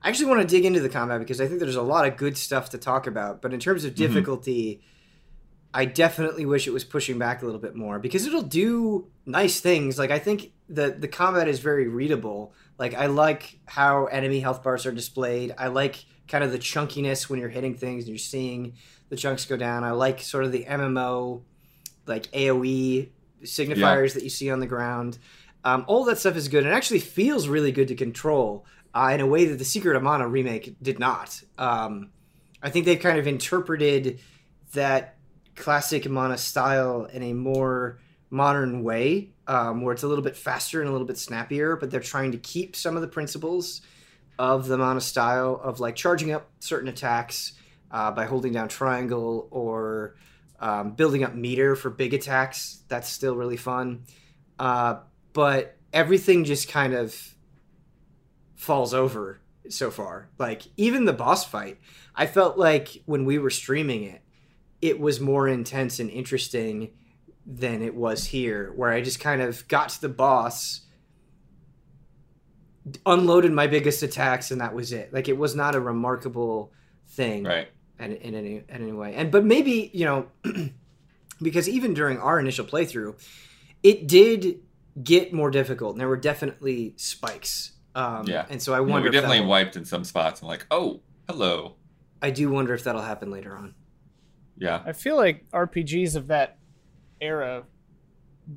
I 0.00 0.08
actually 0.08 0.26
want 0.26 0.42
to 0.42 0.46
dig 0.46 0.64
into 0.64 0.80
the 0.80 0.88
combat 0.88 1.18
because 1.18 1.40
I 1.40 1.48
think 1.48 1.58
there's 1.58 1.74
a 1.74 1.82
lot 1.82 2.06
of 2.06 2.16
good 2.16 2.36
stuff 2.36 2.70
to 2.70 2.78
talk 2.78 3.08
about. 3.08 3.42
But 3.42 3.52
in 3.52 3.58
terms 3.58 3.84
of 3.84 3.92
mm-hmm. 3.92 4.04
difficulty, 4.04 4.80
I 5.74 5.86
definitely 5.86 6.46
wish 6.46 6.68
it 6.68 6.72
was 6.72 6.84
pushing 6.84 7.18
back 7.18 7.42
a 7.42 7.44
little 7.44 7.60
bit 7.60 7.74
more 7.74 7.98
because 7.98 8.24
it'll 8.24 8.42
do 8.42 9.08
nice 9.26 9.58
things. 9.60 9.98
Like 9.98 10.12
I 10.12 10.20
think 10.20 10.52
the 10.68 10.90
the 10.96 11.08
combat 11.08 11.48
is 11.48 11.58
very 11.58 11.88
readable. 11.88 12.54
Like 12.78 12.94
I 12.94 13.06
like 13.06 13.58
how 13.66 14.06
enemy 14.06 14.38
health 14.38 14.62
bars 14.62 14.86
are 14.86 14.92
displayed. 14.92 15.54
I 15.58 15.66
like 15.66 16.04
kind 16.28 16.44
of 16.44 16.52
the 16.52 16.58
chunkiness 16.58 17.28
when 17.28 17.40
you're 17.40 17.48
hitting 17.48 17.74
things 17.74 18.04
and 18.04 18.10
you're 18.10 18.18
seeing 18.18 18.74
the 19.08 19.16
chunks 19.16 19.44
go 19.46 19.56
down. 19.56 19.84
I 19.84 19.92
like 19.92 20.20
sort 20.20 20.44
of 20.44 20.52
the 20.52 20.64
MMO 20.64 21.42
like 22.06 22.30
AoE 22.32 23.08
signifiers 23.42 24.14
that 24.14 24.22
you 24.22 24.30
see 24.30 24.50
on 24.50 24.60
the 24.60 24.66
ground. 24.66 25.18
Um, 25.64 25.84
all 25.88 26.04
that 26.04 26.18
stuff 26.18 26.36
is 26.36 26.48
good 26.48 26.64
and 26.64 26.72
actually 26.72 27.00
feels 27.00 27.48
really 27.48 27.72
good 27.72 27.88
to 27.88 27.94
control 27.94 28.64
uh, 28.94 29.10
in 29.12 29.20
a 29.20 29.26
way 29.26 29.46
that 29.46 29.58
the 29.58 29.64
Secret 29.64 29.96
of 29.96 30.02
Mana 30.02 30.28
remake 30.28 30.76
did 30.82 30.98
not. 30.98 31.42
Um, 31.58 32.10
I 32.62 32.70
think 32.70 32.84
they've 32.84 33.00
kind 33.00 33.18
of 33.18 33.26
interpreted 33.26 34.20
that 34.72 35.16
classic 35.56 36.08
Mana 36.08 36.38
style 36.38 37.04
in 37.04 37.22
a 37.22 37.32
more 37.32 37.98
modern 38.30 38.82
way, 38.82 39.30
um, 39.46 39.82
where 39.82 39.94
it's 39.94 40.02
a 40.02 40.08
little 40.08 40.24
bit 40.24 40.36
faster 40.36 40.80
and 40.80 40.88
a 40.88 40.92
little 40.92 41.06
bit 41.06 41.18
snappier, 41.18 41.76
but 41.76 41.90
they're 41.90 42.00
trying 42.00 42.32
to 42.32 42.38
keep 42.38 42.76
some 42.76 42.96
of 42.96 43.02
the 43.02 43.08
principles 43.08 43.82
of 44.38 44.68
the 44.68 44.78
Mana 44.78 45.00
style 45.00 45.60
of 45.62 45.80
like 45.80 45.96
charging 45.96 46.32
up 46.32 46.48
certain 46.60 46.88
attacks 46.88 47.54
uh, 47.90 48.10
by 48.10 48.26
holding 48.26 48.52
down 48.52 48.68
triangle 48.68 49.48
or 49.50 50.16
um, 50.60 50.92
building 50.92 51.24
up 51.24 51.34
meter 51.34 51.74
for 51.76 51.90
big 51.90 52.14
attacks. 52.14 52.82
That's 52.88 53.08
still 53.08 53.36
really 53.36 53.56
fun. 53.56 54.04
Uh, 54.58 55.00
but 55.32 55.76
everything 55.92 56.44
just 56.44 56.68
kind 56.68 56.94
of 56.94 57.34
falls 58.56 58.92
over 58.92 59.40
so 59.68 59.90
far. 59.90 60.28
Like 60.38 60.62
even 60.76 61.04
the 61.04 61.12
boss 61.12 61.44
fight, 61.44 61.78
I 62.14 62.26
felt 62.26 62.58
like 62.58 63.02
when 63.06 63.24
we 63.24 63.38
were 63.38 63.50
streaming 63.50 64.04
it, 64.04 64.22
it 64.80 65.00
was 65.00 65.20
more 65.20 65.48
intense 65.48 65.98
and 65.98 66.10
interesting 66.10 66.90
than 67.44 67.82
it 67.82 67.94
was 67.94 68.26
here, 68.26 68.72
where 68.76 68.90
I 68.90 69.00
just 69.00 69.20
kind 69.20 69.40
of 69.40 69.66
got 69.68 69.88
to 69.90 70.00
the 70.00 70.08
boss, 70.08 70.82
unloaded 73.06 73.52
my 73.52 73.66
biggest 73.66 74.02
attacks, 74.02 74.50
and 74.50 74.60
that 74.60 74.74
was 74.74 74.92
it. 74.92 75.12
Like 75.12 75.28
it 75.28 75.36
was 75.36 75.54
not 75.54 75.74
a 75.74 75.80
remarkable 75.80 76.72
thing 77.08 77.44
Right. 77.44 77.68
in, 77.98 78.12
in 78.16 78.34
any 78.34 78.56
in 78.56 78.64
any 78.70 78.92
way. 78.92 79.14
And 79.14 79.30
but 79.30 79.44
maybe 79.44 79.90
you 79.92 80.04
know, 80.04 80.26
because 81.42 81.68
even 81.68 81.94
during 81.94 82.18
our 82.18 82.38
initial 82.40 82.64
playthrough, 82.64 83.14
it 83.82 84.06
did 84.06 84.60
get 85.02 85.32
more 85.32 85.50
difficult, 85.50 85.92
and 85.92 86.00
there 86.00 86.08
were 86.08 86.16
definitely 86.16 86.94
spikes. 86.96 87.72
Um, 87.94 88.26
Yeah. 88.26 88.46
And 88.50 88.60
so 88.62 88.72
I 88.74 88.76
Yeah, 88.76 88.80
wonder. 88.82 89.02
we 89.02 89.08
if 89.08 89.12
definitely 89.12 89.38
that'll- 89.38 89.50
wiped 89.50 89.76
in 89.76 89.84
some 89.84 90.04
spots. 90.04 90.42
I'm 90.42 90.48
like, 90.48 90.66
oh, 90.70 91.00
hello. 91.28 91.76
I 92.22 92.30
do 92.30 92.50
wonder 92.50 92.74
if 92.74 92.84
that'll 92.84 93.02
happen 93.02 93.30
later 93.30 93.56
on. 93.56 93.74
Yeah. 94.56 94.82
I 94.84 94.92
feel 94.92 95.16
like 95.16 95.48
RPGs 95.50 96.16
of 96.16 96.28
that 96.28 96.58
era 97.20 97.64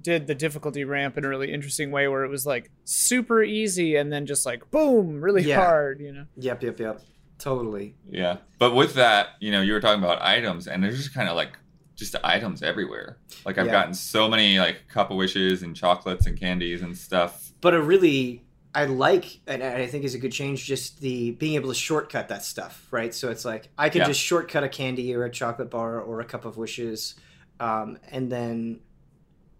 did 0.01 0.27
the 0.27 0.35
difficulty 0.35 0.83
ramp 0.85 1.17
in 1.17 1.25
a 1.25 1.27
really 1.29 1.51
interesting 1.51 1.91
way 1.91 2.07
where 2.07 2.23
it 2.23 2.29
was 2.29 2.45
like 2.45 2.71
super 2.85 3.43
easy 3.43 3.95
and 3.97 4.11
then 4.11 4.25
just 4.25 4.45
like 4.45 4.69
boom, 4.71 5.19
really 5.21 5.43
Yeah. 5.43 5.57
hard, 5.57 5.99
you 5.99 6.13
know. 6.13 6.25
Yep, 6.37 6.63
yep, 6.63 6.79
yep. 6.79 7.01
Totally. 7.39 7.95
Yeah. 8.09 8.37
But 8.59 8.75
with 8.75 8.93
that, 8.93 9.29
you 9.39 9.51
know, 9.51 9.61
you 9.61 9.73
were 9.73 9.81
talking 9.81 10.01
about 10.03 10.21
items, 10.21 10.67
and 10.67 10.83
there's 10.83 10.97
just 10.97 11.13
kind 11.13 11.27
of 11.27 11.35
like 11.35 11.57
just 11.95 12.15
items 12.23 12.61
everywhere. 12.63 13.17
Like 13.45 13.57
I've 13.57 13.65
Yeah. 13.65 13.71
gotten 13.73 13.93
so 13.93 14.29
many 14.29 14.59
like 14.59 14.87
cup 14.87 15.11
of 15.11 15.17
wishes 15.17 15.61
and 15.63 15.75
chocolates 15.75 16.25
and 16.27 16.39
candies 16.39 16.81
and 16.81 16.97
stuff. 16.97 17.51
But 17.61 17.73
a 17.73 17.81
really 17.81 18.43
I 18.73 18.85
like 18.85 19.41
and 19.47 19.61
I 19.61 19.85
think 19.87 20.05
is 20.05 20.13
a 20.15 20.17
good 20.19 20.31
change 20.31 20.65
just 20.65 21.01
the 21.01 21.31
being 21.31 21.55
able 21.55 21.67
to 21.69 21.75
shortcut 21.75 22.29
that 22.29 22.43
stuff, 22.43 22.87
right? 22.91 23.13
So 23.13 23.29
it's 23.29 23.43
like 23.43 23.67
I 23.77 23.89
can 23.89 23.99
Yeah. 24.01 24.07
just 24.07 24.21
shortcut 24.21 24.63
a 24.63 24.69
candy 24.69 25.13
or 25.13 25.25
a 25.25 25.29
chocolate 25.29 25.69
bar 25.69 25.99
or 25.99 26.21
a 26.21 26.25
cup 26.25 26.45
of 26.45 26.55
wishes, 26.57 27.15
um, 27.59 27.97
and 28.09 28.31
then 28.31 28.79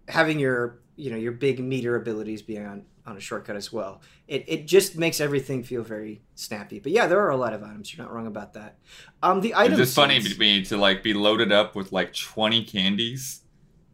having 0.08 0.38
your 0.38 0.80
you 0.96 1.10
know 1.10 1.16
your 1.16 1.32
big 1.32 1.58
meter 1.60 1.96
abilities 1.96 2.42
be 2.42 2.58
on 2.58 2.84
on 3.06 3.16
a 3.16 3.20
shortcut 3.20 3.56
as 3.56 3.72
well. 3.72 4.00
It 4.28 4.44
it 4.46 4.66
just 4.66 4.96
makes 4.96 5.20
everything 5.20 5.62
feel 5.62 5.82
very 5.82 6.22
snappy. 6.34 6.78
But 6.78 6.92
yeah, 6.92 7.06
there 7.06 7.20
are 7.20 7.30
a 7.30 7.36
lot 7.36 7.52
of 7.52 7.62
items. 7.62 7.92
You're 7.94 8.04
not 8.04 8.14
wrong 8.14 8.26
about 8.26 8.54
that. 8.54 8.78
Um, 9.22 9.40
the 9.40 9.54
items. 9.54 9.78
It's 9.78 9.90
just 9.90 9.96
funny 9.96 10.20
to 10.20 10.38
me 10.38 10.64
to 10.66 10.76
like 10.76 11.02
be 11.02 11.14
loaded 11.14 11.52
up 11.52 11.74
with 11.74 11.92
like 11.92 12.14
20 12.14 12.64
candies 12.64 13.42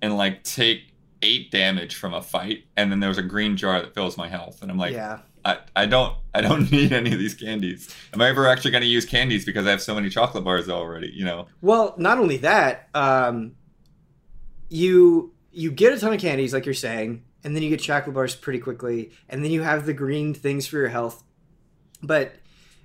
and 0.03 0.17
like 0.17 0.45
take 0.45 0.95
eight 1.23 1.51
damage 1.51 1.95
from 1.95 2.15
a 2.15 2.23
fight, 2.23 2.65
and 2.77 2.93
then 2.93 3.01
there's 3.01 3.19
a 3.19 3.23
green 3.23 3.57
jar 3.57 3.81
that 3.81 3.95
fills 3.95 4.17
my 4.17 4.29
health, 4.29 4.63
and 4.63 4.71
I'm 4.71 4.79
like, 4.79 4.93
yeah, 4.93 5.21
I, 5.45 5.59
I 5.75 5.87
don't 5.87 6.17
I 6.35 6.41
don't 6.41 6.71
need 6.73 6.93
any 6.93 7.13
of 7.13 7.19
these 7.19 7.35
candies. 7.35 7.95
Am 8.13 8.21
I 8.21 8.29
ever 8.29 8.47
actually 8.47 8.73
going 8.73 8.83
to 8.83 8.89
use 8.89 9.05
candies 9.05 9.45
because 9.45 9.67
I 9.67 9.71
have 9.71 9.83
so 9.83 9.95
many 9.95 10.11
chocolate 10.11 10.45
bars 10.45 10.69
already? 10.69 11.11
You 11.13 11.25
know. 11.25 11.47
Well, 11.61 11.95
not 11.97 12.19
only 12.19 12.37
that, 12.39 12.89
um, 12.95 13.53
you 14.69 15.33
you 15.59 15.73
get 15.73 15.93
a 15.93 15.99
ton 15.99 16.13
of 16.13 16.21
candies, 16.21 16.55
like 16.55 16.67
you're 16.67 16.73
saying, 16.73 17.25
and 17.43 17.55
then 17.55 17.65
you 17.65 17.69
get 17.69 17.81
chocolate 17.81 18.15
bars 18.15 18.37
pretty 18.37 18.61
quickly, 18.61 19.11
and 19.29 19.43
then 19.43 19.51
you 19.51 19.63
have 19.63 19.87
the 19.87 19.93
green 19.93 20.33
things 20.33 20.69
for 20.69 20.77
your 20.77 20.89
health. 20.89 21.25
But 22.01 22.35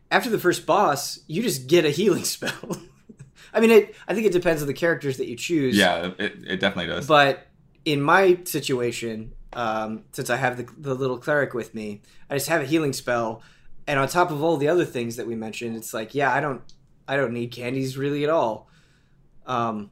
after 0.09 0.31
the 0.31 0.39
first 0.39 0.65
boss, 0.65 1.19
you 1.27 1.43
just 1.43 1.67
get 1.67 1.85
a 1.85 1.91
healing 1.91 2.23
spell. 2.23 2.81
I 3.53 3.59
mean, 3.59 3.69
it. 3.69 3.95
I 4.07 4.15
think 4.15 4.25
it 4.25 4.33
depends 4.33 4.63
on 4.63 4.67
the 4.67 4.73
characters 4.73 5.17
that 5.17 5.27
you 5.27 5.35
choose. 5.35 5.77
Yeah, 5.77 6.13
it, 6.17 6.33
it 6.47 6.59
definitely 6.59 6.87
does. 6.87 7.05
But 7.05 7.45
in 7.85 8.01
my 8.01 8.39
situation, 8.45 9.33
um, 9.53 10.05
since 10.11 10.31
I 10.31 10.37
have 10.37 10.57
the, 10.57 10.67
the 10.75 10.95
little 10.95 11.19
cleric 11.19 11.53
with 11.53 11.75
me, 11.75 12.01
I 12.27 12.33
just 12.33 12.49
have 12.49 12.63
a 12.63 12.65
healing 12.65 12.93
spell, 12.93 13.43
and 13.85 13.99
on 13.99 14.07
top 14.07 14.31
of 14.31 14.41
all 14.41 14.57
the 14.57 14.67
other 14.67 14.85
things 14.85 15.17
that 15.17 15.27
we 15.27 15.35
mentioned, 15.35 15.75
it's 15.75 15.93
like, 15.93 16.15
yeah, 16.15 16.33
I 16.33 16.39
don't, 16.39 16.63
I 17.07 17.17
don't 17.17 17.33
need 17.33 17.51
candies 17.51 17.99
really 17.99 18.23
at 18.23 18.31
all. 18.31 18.67
Um, 19.45 19.91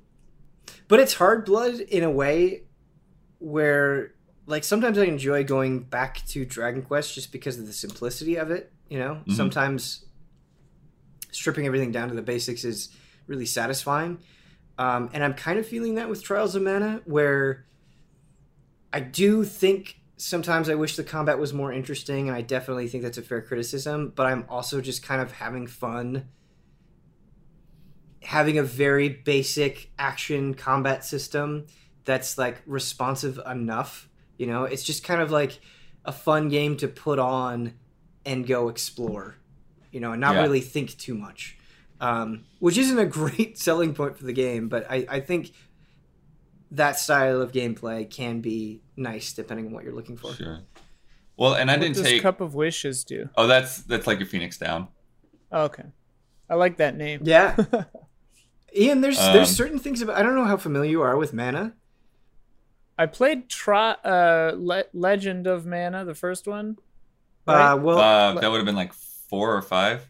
but 0.88 1.00
it's 1.00 1.14
hard 1.14 1.46
blood 1.46 1.76
in 1.76 2.02
a 2.02 2.10
way 2.10 2.64
where, 3.42 4.14
like, 4.46 4.64
sometimes 4.64 4.98
I 4.98 5.06
enjoy 5.06 5.44
going 5.44 5.84
back 5.84 6.26
to 6.28 6.46
Dragon 6.46 6.84
Quest 6.84 7.16
just 7.16 7.32
because 7.32 7.58
of 7.58 7.66
the 7.66 7.74
simplicity 7.74 8.36
of 8.36 8.52
it. 8.52 8.72
You 8.88 9.00
know, 9.00 9.24
Mhm. 9.28 9.36
sometimes 9.36 10.06
stripping 11.32 11.66
everything 11.66 11.92
down 11.92 12.10
to 12.10 12.14
the 12.14 12.22
basics 12.22 12.64
is 12.64 12.90
really 13.26 13.46
satisfying. 13.46 14.20
Um, 14.78 15.10
and 15.14 15.24
I'm 15.24 15.34
kind 15.34 15.58
of 15.58 15.66
feeling 15.66 15.96
that 15.96 16.10
with 16.10 16.22
Trials 16.24 16.56
of 16.56 16.62
Mana, 16.64 17.02
where 17.06 17.66
I 18.94 19.00
do 19.00 19.44
think 19.44 20.02
sometimes 20.18 20.70
I 20.70 20.76
wish 20.76 20.96
the 20.96 21.04
combat 21.04 21.40
was 21.40 21.54
more 21.54 21.72
interesting, 21.72 22.28
and 22.28 22.38
I 22.38 22.42
definitely 22.42 22.88
think 22.88 23.04
that's 23.04 23.18
a 23.18 23.22
fair 23.22 23.42
criticism, 23.42 24.12
but 24.16 24.28
I'm 24.28 24.46
also 24.50 24.82
just 24.82 25.02
kind 25.02 25.22
of 25.22 25.32
having 25.32 25.68
fun 25.68 26.28
having 28.24 28.58
a 28.58 28.64
very 28.64 29.10
basic 29.10 29.92
action 29.98 30.54
combat 30.54 31.04
system 31.04 31.66
that's 32.06 32.38
like 32.38 32.62
responsive 32.66 33.40
enough. 33.50 34.10
You 34.38 34.48
know, 34.48 34.64
it's 34.64 34.84
just 34.84 35.04
kind 35.04 35.22
of 35.22 35.32
like 35.32 35.60
a 36.06 36.12
fun 36.12 36.50
game 36.50 36.78
to 36.78 36.88
put 36.88 37.20
on 37.20 37.74
and 38.26 38.46
go 38.48 38.70
explore, 38.70 39.36
you 39.92 40.00
know, 40.00 40.12
and 40.14 40.22
not 40.22 40.36
Yeah. 40.36 40.42
really 40.42 40.62
think 40.62 40.98
too 40.98 41.16
much. 41.16 41.58
Um, 42.00 42.46
which 42.60 42.78
isn't 42.78 42.98
a 42.98 43.06
great 43.20 43.58
selling 43.60 43.94
point 43.94 44.18
for 44.18 44.26
the 44.26 44.34
game, 44.34 44.68
but 44.70 44.90
I, 44.90 45.06
I 45.10 45.20
think 45.20 45.52
that 46.72 46.98
style 46.98 47.42
of 47.42 47.52
gameplay 47.52 48.10
can 48.10 48.40
be 48.42 48.82
nice 48.96 49.34
depending 49.34 49.68
on 49.68 49.74
what 49.74 49.84
you're 49.84 49.94
looking 49.94 50.18
for. 50.18 50.34
Sure. 50.34 50.62
Well, 51.38 51.54
and 51.54 51.70
I 51.70 51.76
what 51.76 51.82
didn't 51.82 51.96
does 51.98 52.06
take. 52.06 52.22
Cup 52.22 52.42
of 52.42 52.56
Wishes 52.56 53.04
do? 53.04 53.30
Oh, 53.36 53.46
that's 53.48 53.84
that's 53.84 54.08
like 54.08 54.22
a 54.22 54.26
Phoenix 54.26 54.58
Down. 54.58 54.88
Oh, 55.52 55.64
okay, 55.64 55.84
I 56.50 56.56
like 56.56 56.78
that 56.78 56.96
name. 56.96 57.22
Yeah. 57.24 57.56
Ian, 58.76 59.02
there's 59.02 59.20
Um, 59.20 59.34
there's 59.34 59.50
certain 59.50 59.80
things 59.80 60.02
about 60.02 60.16
I 60.18 60.24
don't 60.24 60.36
know 60.36 60.46
how 60.46 60.58
familiar 60.58 60.90
you 60.92 61.02
are 61.02 61.18
with 61.18 61.34
mana. 61.34 61.74
I 63.02 63.08
played 63.08 63.50
Tri- 63.50 63.98
uh, 64.04 64.52
Le- 64.56 64.84
Legend 64.94 65.48
of 65.48 65.66
Mana, 65.66 66.06
the 66.06 66.14
first 66.14 66.48
one. 66.48 66.78
Uh, 67.48 67.76
well, 67.82 67.98
Uh, 67.98 68.40
that 68.40 68.52
would 68.52 68.58
have 68.58 68.66
been 68.66 68.76
like 68.76 68.94
four 68.94 69.56
or 69.56 69.62
five. 69.64 70.08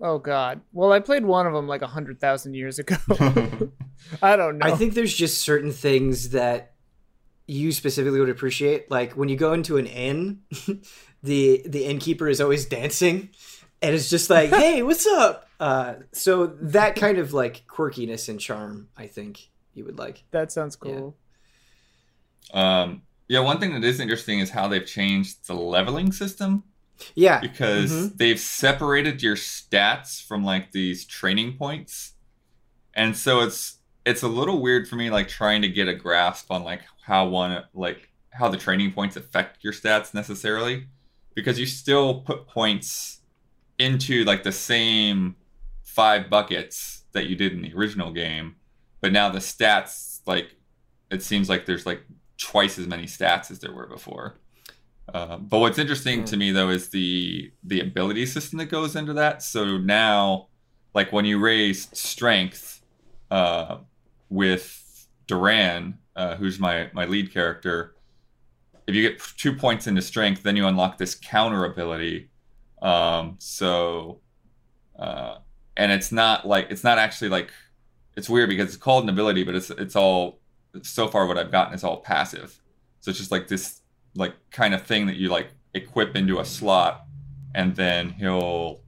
Oh 0.00 0.18
God. 0.18 0.62
Well, 0.72 0.92
I 0.92 1.00
played 1.00 1.26
one 1.26 1.46
of 1.46 1.52
them 1.52 1.68
like 1.68 1.82
a 1.82 1.86
hundred 1.86 2.18
thousand 2.18 2.54
years 2.54 2.78
ago. 2.78 2.96
I 4.22 4.36
don't 4.36 4.56
know. 4.56 4.66
I 4.66 4.70
think 4.76 4.94
there's 4.94 5.12
just 5.12 5.42
certain 5.42 5.72
things 5.72 6.30
that 6.30 6.72
you 7.46 7.70
specifically 7.70 8.18
would 8.18 8.30
appreciate. 8.30 8.90
Like 8.90 9.12
when 9.12 9.28
you 9.28 9.36
go 9.36 9.52
into 9.52 9.76
an 9.76 9.86
inn, 9.86 10.40
the 11.22 11.62
the 11.66 11.84
innkeeper 11.84 12.30
is 12.30 12.40
always 12.40 12.64
dancing, 12.64 13.28
and 13.82 13.94
it's 13.94 14.08
just 14.08 14.30
like, 14.30 14.48
"Hey, 14.48 14.82
what's 14.82 15.06
up?" 15.06 15.50
Uh, 15.60 15.96
so 16.12 16.46
that 16.46 16.96
kind 16.96 17.18
of 17.18 17.34
like 17.34 17.64
quirkiness 17.66 18.30
and 18.30 18.40
charm, 18.40 18.88
I 18.96 19.06
think 19.06 19.50
you 19.74 19.84
would 19.84 19.98
like. 19.98 20.24
that 20.30 20.50
sounds 20.50 20.76
cool. 20.76 21.14
Um, 22.54 23.02
yeah, 23.28 23.40
one 23.40 23.58
thing 23.58 23.72
that 23.74 23.84
is 23.84 23.98
interesting 24.00 24.38
is 24.40 24.50
how 24.50 24.68
they've 24.68 24.86
changed 24.86 25.46
the 25.46 25.54
leveling 25.54 26.12
system. 26.12 26.64
Yeah, 27.14 27.40
because 27.40 27.90
Mhm. 27.92 28.16
they've 28.16 28.40
separated 28.40 29.22
your 29.22 29.36
stats 29.36 30.22
from 30.24 30.44
like 30.44 30.72
these 30.72 31.04
training 31.04 31.58
points, 31.58 32.12
and 32.94 33.16
so 33.16 33.40
it's 33.40 33.78
it's 34.06 34.22
a 34.22 34.28
little 34.28 34.60
weird 34.62 34.88
for 34.88 34.94
me 34.96 35.10
like 35.10 35.28
trying 35.28 35.60
to 35.62 35.68
get 35.68 35.88
a 35.88 35.94
grasp 35.94 36.50
on 36.50 36.62
like 36.62 36.82
how 37.02 37.26
one 37.28 37.64
like 37.74 38.10
how 38.30 38.48
the 38.48 38.56
training 38.56 38.92
points 38.92 39.16
affect 39.16 39.62
your 39.64 39.72
stats 39.72 40.14
necessarily. 40.14 40.86
Because 41.34 41.58
you 41.58 41.66
still 41.66 42.20
put 42.22 42.46
points 42.46 43.20
into 43.78 44.24
like 44.24 44.42
the 44.42 44.52
same 44.52 45.36
five 45.82 46.30
buckets 46.30 47.02
that 47.12 47.26
you 47.26 47.36
did 47.36 47.52
in 47.52 47.60
the 47.62 47.74
original 47.74 48.10
game. 48.12 48.56
But 49.02 49.12
now 49.12 49.28
the 49.28 49.40
stats 49.40 50.20
like 50.26 50.54
it 51.10 51.22
seems 51.22 51.48
like 51.50 51.66
there's 51.66 51.84
like 51.84 52.02
twice 52.38 52.78
as 52.78 52.86
many 52.86 53.04
stats 53.04 53.50
as 53.50 53.58
there 53.60 53.72
were 53.72 53.86
before. 53.86 54.38
Uh, 55.12 55.36
but 55.36 55.60
what's 55.60 55.78
interesting 55.78 56.24
to 56.24 56.36
me 56.36 56.50
though 56.50 56.68
is 56.68 56.88
the 56.88 57.52
the 57.62 57.80
ability 57.80 58.26
system 58.26 58.58
that 58.58 58.66
goes 58.66 58.96
into 58.96 59.12
that. 59.12 59.42
So 59.42 59.78
now 59.78 60.48
like 60.94 61.12
when 61.12 61.24
you 61.24 61.38
raise 61.38 61.88
strength 61.96 62.82
uh, 63.30 63.78
with 64.28 65.06
duran 65.26 65.98
uh, 66.16 66.36
who's 66.36 66.58
my 66.58 66.90
my 66.92 67.04
lead 67.04 67.32
character 67.32 67.94
if 68.86 68.94
you 68.94 69.02
get 69.02 69.20
two 69.36 69.52
points 69.52 69.86
into 69.86 70.00
strength 70.00 70.42
then 70.42 70.56
you 70.56 70.66
unlock 70.66 70.98
this 70.98 71.14
counter 71.14 71.64
ability. 71.64 72.30
Um, 72.82 73.36
so 73.38 74.20
uh, 74.98 75.36
and 75.76 75.92
it's 75.92 76.10
not 76.10 76.46
like 76.46 76.66
it's 76.70 76.82
not 76.82 76.98
actually 76.98 77.28
like 77.28 77.50
it's 78.16 78.28
weird 78.28 78.48
because 78.48 78.68
it's 78.68 78.76
called 78.76 79.04
an 79.04 79.10
ability 79.10 79.44
but 79.44 79.54
it's 79.54 79.70
it's 79.70 79.94
all 79.94 80.40
so 80.82 81.08
far 81.08 81.26
what 81.26 81.38
i've 81.38 81.50
gotten 81.50 81.74
is 81.74 81.84
all 81.84 81.98
passive. 81.98 82.60
So 83.00 83.10
it's 83.10 83.18
just 83.18 83.30
like 83.30 83.48
this 83.48 83.80
like 84.14 84.34
kind 84.50 84.74
of 84.74 84.82
thing 84.82 85.06
that 85.06 85.16
you 85.16 85.28
like 85.28 85.48
equip 85.74 86.16
into 86.16 86.40
a 86.40 86.44
slot 86.44 87.04
and 87.54 87.76
then 87.76 88.10
he'll 88.10 88.80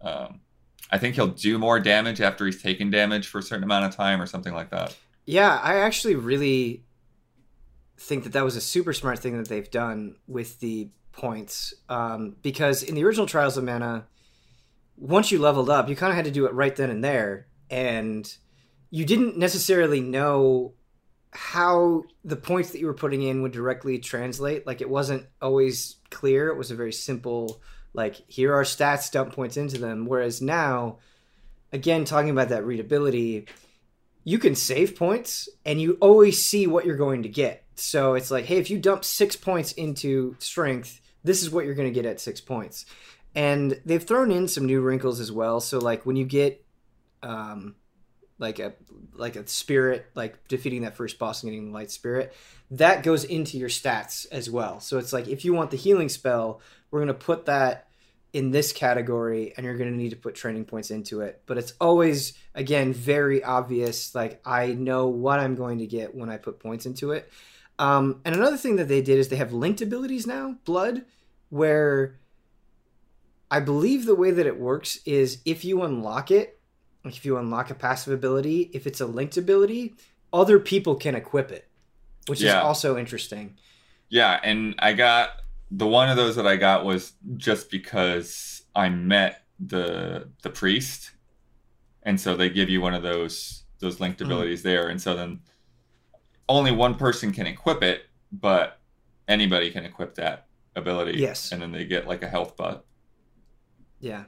um, 0.00 0.40
i 0.90 0.98
think 0.98 1.14
he'll 1.16 1.26
do 1.26 1.58
more 1.58 1.80
damage 1.80 2.20
after 2.20 2.46
he's 2.46 2.62
taken 2.62 2.90
damage 2.90 3.28
for 3.28 3.38
a 3.38 3.42
certain 3.42 3.64
amount 3.64 3.84
of 3.84 3.94
time 3.94 4.20
or 4.20 4.26
something 4.26 4.54
like 4.54 4.70
that. 4.70 4.96
Yeah, 5.24 5.60
I 5.62 5.76
actually 5.76 6.16
really 6.16 6.84
think 7.96 8.24
that 8.24 8.32
that 8.32 8.44
was 8.44 8.56
a 8.56 8.60
super 8.60 8.92
smart 8.92 9.18
thing 9.20 9.36
that 9.36 9.48
they've 9.48 9.70
done 9.70 10.16
with 10.26 10.58
the 10.60 10.88
points 11.12 11.72
um, 11.88 12.36
because 12.42 12.82
in 12.82 12.94
the 12.94 13.04
original 13.04 13.26
Trials 13.26 13.56
of 13.56 13.64
Mana, 13.64 14.06
once 14.96 15.30
you 15.30 15.38
leveled 15.38 15.70
up, 15.70 15.88
you 15.88 15.96
kind 15.96 16.10
of 16.10 16.16
had 16.16 16.24
to 16.24 16.30
do 16.30 16.46
it 16.46 16.52
right 16.54 16.74
then 16.74 16.90
and 16.90 17.04
there, 17.04 17.46
and 17.70 18.36
you 18.90 19.04
didn't 19.04 19.36
necessarily 19.36 20.00
know 20.00 20.74
how 21.32 22.04
the 22.24 22.36
points 22.36 22.70
that 22.70 22.80
you 22.80 22.86
were 22.86 22.94
putting 22.94 23.22
in 23.22 23.42
would 23.42 23.52
directly 23.52 23.98
translate. 23.98 24.66
Like 24.66 24.80
it 24.80 24.90
wasn't 24.90 25.26
always 25.40 25.96
clear. 26.10 26.48
It 26.48 26.58
was 26.58 26.70
a 26.70 26.76
very 26.76 26.92
simple, 26.92 27.60
like 27.94 28.16
here 28.28 28.54
are 28.54 28.64
stats, 28.64 29.10
dump 29.10 29.32
points 29.32 29.56
into 29.56 29.78
them. 29.78 30.06
Whereas 30.06 30.42
now, 30.42 30.98
again, 31.72 32.04
talking 32.04 32.30
about 32.30 32.50
that 32.50 32.66
readability 32.66 33.46
you 34.24 34.38
can 34.38 34.54
save 34.54 34.96
points 34.96 35.48
and 35.64 35.80
you 35.80 35.96
always 36.00 36.44
see 36.44 36.66
what 36.66 36.86
you're 36.86 36.96
going 36.96 37.22
to 37.24 37.28
get. 37.28 37.64
So 37.74 38.14
it's 38.14 38.30
like, 38.30 38.44
hey, 38.44 38.58
if 38.58 38.70
you 38.70 38.78
dump 38.78 39.04
six 39.04 39.34
points 39.36 39.72
into 39.72 40.36
strength, 40.38 41.00
this 41.24 41.42
is 41.42 41.50
what 41.50 41.64
you're 41.64 41.74
going 41.74 41.92
to 41.92 41.94
get 41.94 42.08
at 42.08 42.20
six 42.20 42.40
points. 42.40 42.86
And 43.34 43.80
they've 43.84 44.02
thrown 44.02 44.30
in 44.30 44.46
some 44.46 44.66
new 44.66 44.80
wrinkles 44.80 45.18
as 45.18 45.32
well. 45.32 45.60
So 45.60 45.78
like 45.78 46.06
when 46.06 46.16
you 46.16 46.24
get, 46.24 46.64
um, 47.22 47.76
like 48.42 48.58
a 48.58 48.74
like 49.14 49.36
a 49.36 49.46
spirit, 49.46 50.06
like 50.14 50.46
defeating 50.48 50.82
that 50.82 50.96
first 50.96 51.18
boss 51.18 51.42
and 51.42 51.50
getting 51.50 51.68
the 51.68 51.72
light 51.72 51.90
spirit, 51.90 52.34
that 52.70 53.02
goes 53.02 53.24
into 53.24 53.56
your 53.56 53.68
stats 53.70 54.26
as 54.30 54.50
well. 54.50 54.80
So 54.80 54.98
it's 54.98 55.12
like 55.12 55.28
if 55.28 55.44
you 55.44 55.54
want 55.54 55.70
the 55.70 55.76
healing 55.78 56.10
spell, 56.10 56.60
we're 56.90 57.06
to 57.06 57.14
put 57.14 57.46
that 57.46 57.88
in 58.32 58.50
this 58.50 58.72
category 58.72 59.52
and 59.56 59.64
you're 59.64 59.76
going 59.76 59.90
to 59.90 59.96
need 59.96 60.10
to 60.10 60.16
put 60.16 60.34
training 60.34 60.64
points 60.64 60.90
into 60.90 61.20
it 61.20 61.42
but 61.44 61.58
it's 61.58 61.74
always 61.80 62.32
again 62.54 62.92
very 62.92 63.44
obvious 63.44 64.14
like 64.14 64.40
i 64.46 64.68
know 64.68 65.06
what 65.08 65.38
i'm 65.38 65.54
going 65.54 65.78
to 65.78 65.86
get 65.86 66.14
when 66.14 66.30
i 66.30 66.38
put 66.38 66.58
points 66.58 66.86
into 66.86 67.12
it 67.12 67.30
um, 67.78 68.20
and 68.24 68.34
another 68.34 68.56
thing 68.56 68.76
that 68.76 68.88
they 68.88 69.02
did 69.02 69.18
is 69.18 69.28
they 69.28 69.36
have 69.36 69.52
linked 69.52 69.82
abilities 69.82 70.26
now 70.26 70.56
blood 70.64 71.02
where 71.50 72.18
i 73.50 73.60
believe 73.60 74.06
the 74.06 74.14
way 74.14 74.30
that 74.30 74.46
it 74.46 74.58
works 74.58 74.98
is 75.04 75.42
if 75.44 75.62
you 75.62 75.82
unlock 75.82 76.30
it 76.30 76.58
like 77.04 77.16
if 77.16 77.24
you 77.24 77.36
unlock 77.36 77.70
a 77.70 77.74
passive 77.74 78.12
ability 78.12 78.70
if 78.72 78.86
it's 78.86 79.00
a 79.00 79.06
linked 79.06 79.36
ability 79.36 79.94
other 80.32 80.58
people 80.58 80.94
can 80.94 81.14
equip 81.14 81.50
it 81.50 81.68
which 82.28 82.40
is 82.42 82.52
also 82.54 82.96
interesting 82.96 83.56
Yeah, 84.08 84.38
and 84.42 84.74
I 84.78 84.92
got 84.92 85.30
the 85.70 85.86
one 85.86 86.08
of 86.10 86.16
those 86.16 86.36
that 86.36 86.46
I 86.46 86.56
got 86.56 86.84
was 86.84 87.12
just 87.36 87.70
because 87.70 88.62
I 88.74 88.88
met 88.90 89.44
the 89.58 90.28
the 90.42 90.50
priest, 90.50 91.12
and 92.02 92.20
so 92.20 92.36
they 92.36 92.50
give 92.50 92.68
you 92.68 92.80
one 92.82 92.92
of 92.94 93.02
those 93.02 93.64
those 93.78 94.00
linked 94.00 94.20
Mhm. 94.20 94.26
abilities 94.26 94.62
there, 94.62 94.88
and 94.88 95.00
so 95.00 95.14
then 95.16 95.40
only 96.48 96.70
one 96.72 96.94
person 96.94 97.32
can 97.32 97.46
equip 97.46 97.82
it, 97.82 98.02
but 98.30 98.80
anybody 99.28 99.70
can 99.70 99.84
equip 99.84 100.14
that 100.16 100.46
ability. 100.76 101.18
Yes. 101.18 101.50
And 101.52 101.62
then 101.62 101.72
they 101.72 101.84
get 101.86 102.06
like 102.06 102.22
a 102.22 102.28
health 102.28 102.56
butt. 102.56 102.84
Yeah. 104.00 104.24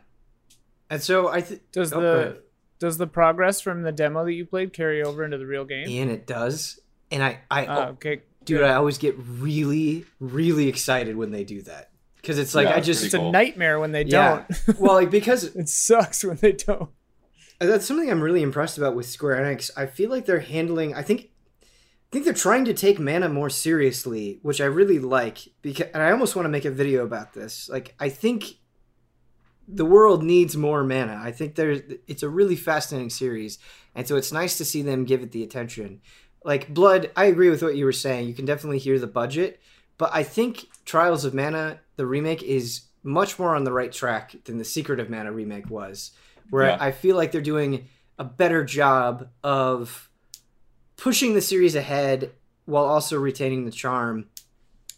And 0.88 1.02
so 1.02 1.28
I 1.28 1.40
think 1.42 1.60
Does 1.72 1.92
Oh, 1.92 2.00
the 2.00 2.06
ahead. 2.16 2.42
Does 2.78 2.98
the 2.98 3.06
progress 3.06 3.60
from 3.60 3.82
the 3.82 3.92
demo 3.92 4.24
that 4.24 4.32
you 4.32 4.44
played 4.46 4.72
carry 4.72 5.02
over 5.02 5.24
into 5.24 5.38
the 5.38 5.46
real 5.46 5.64
game? 5.64 5.87
and 5.88 6.10
it 6.10 6.26
does. 6.26 6.80
And 7.10 7.22
I, 7.22 7.40
I, 7.50 7.66
ah, 7.66 7.76
Oh, 7.76 7.90
okay. 7.92 8.22
dude, 8.44 8.62
I 8.62 8.74
always 8.74 8.98
get 8.98 9.14
really, 9.18 10.04
really 10.20 10.68
excited 10.68 11.16
when 11.16 11.30
they 11.30 11.44
do 11.44 11.62
that 11.62 11.90
because 12.16 12.38
it's 12.38 12.54
like 12.54 12.68
Yeah, 12.68 12.76
I 12.76 12.80
just, 12.80 13.00
pretty 13.00 13.06
It's 13.06 13.14
a 13.14 13.18
cool. 13.18 13.32
nightmare 13.32 13.78
when 13.78 13.92
they 13.92 14.04
yeah. 14.04 14.44
don't. 14.66 14.78
well, 14.80 14.94
like 14.94 15.10
because 15.10 15.44
it 15.56 15.68
sucks 15.68 16.24
when 16.24 16.37
they 16.38 16.52
don't. 16.52 16.90
that's 17.60 17.87
something 17.87 18.10
I'm 18.10 18.20
really 18.20 18.42
impressed 18.42 18.78
about 18.78 18.96
with 18.96 19.06
Square 19.06 19.37
Enix. 19.37 19.70
I 19.76 19.87
feel 19.87 20.10
like 20.10 20.26
they're 20.26 20.40
handling. 20.40 20.94
I 20.94 21.02
think, 21.02 21.30
I 21.62 22.10
think 22.10 22.24
they're 22.24 22.34
trying 22.34 22.64
to 22.66 22.74
take 22.74 22.98
mana 22.98 23.28
more 23.28 23.50
seriously, 23.50 24.38
which 24.42 24.60
I 24.60 24.66
really 24.66 24.98
like. 24.98 25.38
Because, 25.62 25.87
and 25.94 26.02
I 26.02 26.10
almost 26.10 26.34
want 26.37 26.46
to 26.46 26.50
make 26.50 26.64
a 26.64 26.70
video 26.70 27.04
about 27.04 27.32
this. 27.34 27.68
Like, 27.68 27.94
I 28.00 28.08
think 28.08 28.46
the 29.66 29.85
world 29.85 30.22
needs 30.22 30.57
more 30.57 30.85
mana. 30.85 31.20
I 31.22 31.33
think 31.33 31.55
there's. 31.55 31.81
It's 32.07 32.22
a 32.22 32.29
really 32.29 32.57
fascinating 32.57 33.11
series, 33.11 33.59
and 33.94 34.07
so 34.07 34.16
it's 34.16 34.33
nice 34.33 34.59
to 34.59 34.64
see 34.64 34.83
them 34.83 35.05
give 35.05 35.22
it 35.22 35.33
the 35.33 35.42
attention. 35.42 36.00
Like 36.44 36.72
Blood, 36.72 37.11
I 37.16 37.24
agree 37.27 37.50
with 37.50 37.62
what 37.62 37.77
you 37.77 37.85
were 37.85 37.92
saying. 37.92 38.29
You 38.29 38.35
can 38.35 38.44
definitely 38.44 38.79
hear 38.79 38.98
the 38.98 39.07
budget, 39.07 39.61
but 39.96 40.11
I 40.12 40.22
think 40.22 40.66
Trials 40.85 41.24
of 41.24 41.33
Mana, 41.35 41.81
the 41.96 42.07
remake, 42.07 42.42
is 42.42 42.83
much 43.03 43.38
more 43.38 43.55
on 43.55 43.64
the 43.64 43.72
right 43.72 43.92
track 43.92 44.35
than 44.44 44.59
the 44.59 44.64
Secret 44.64 45.00
of 45.00 45.09
Mana 45.11 45.33
remake 45.33 45.70
was 45.70 46.11
where 46.50 46.66
Yeah. 46.66 46.77
I 46.81 46.90
feel 46.90 47.16
like 47.16 47.33
they're 47.33 47.40
doing 47.40 47.88
a 48.18 48.24
better 48.24 48.64
job 48.64 49.29
of 49.42 50.11
pushing 50.96 51.35
the 51.35 51.40
series 51.40 51.74
ahead 51.74 52.33
while 52.66 52.85
also 52.85 53.18
retaining 53.18 53.64
the 53.64 53.70
charm. 53.70 54.27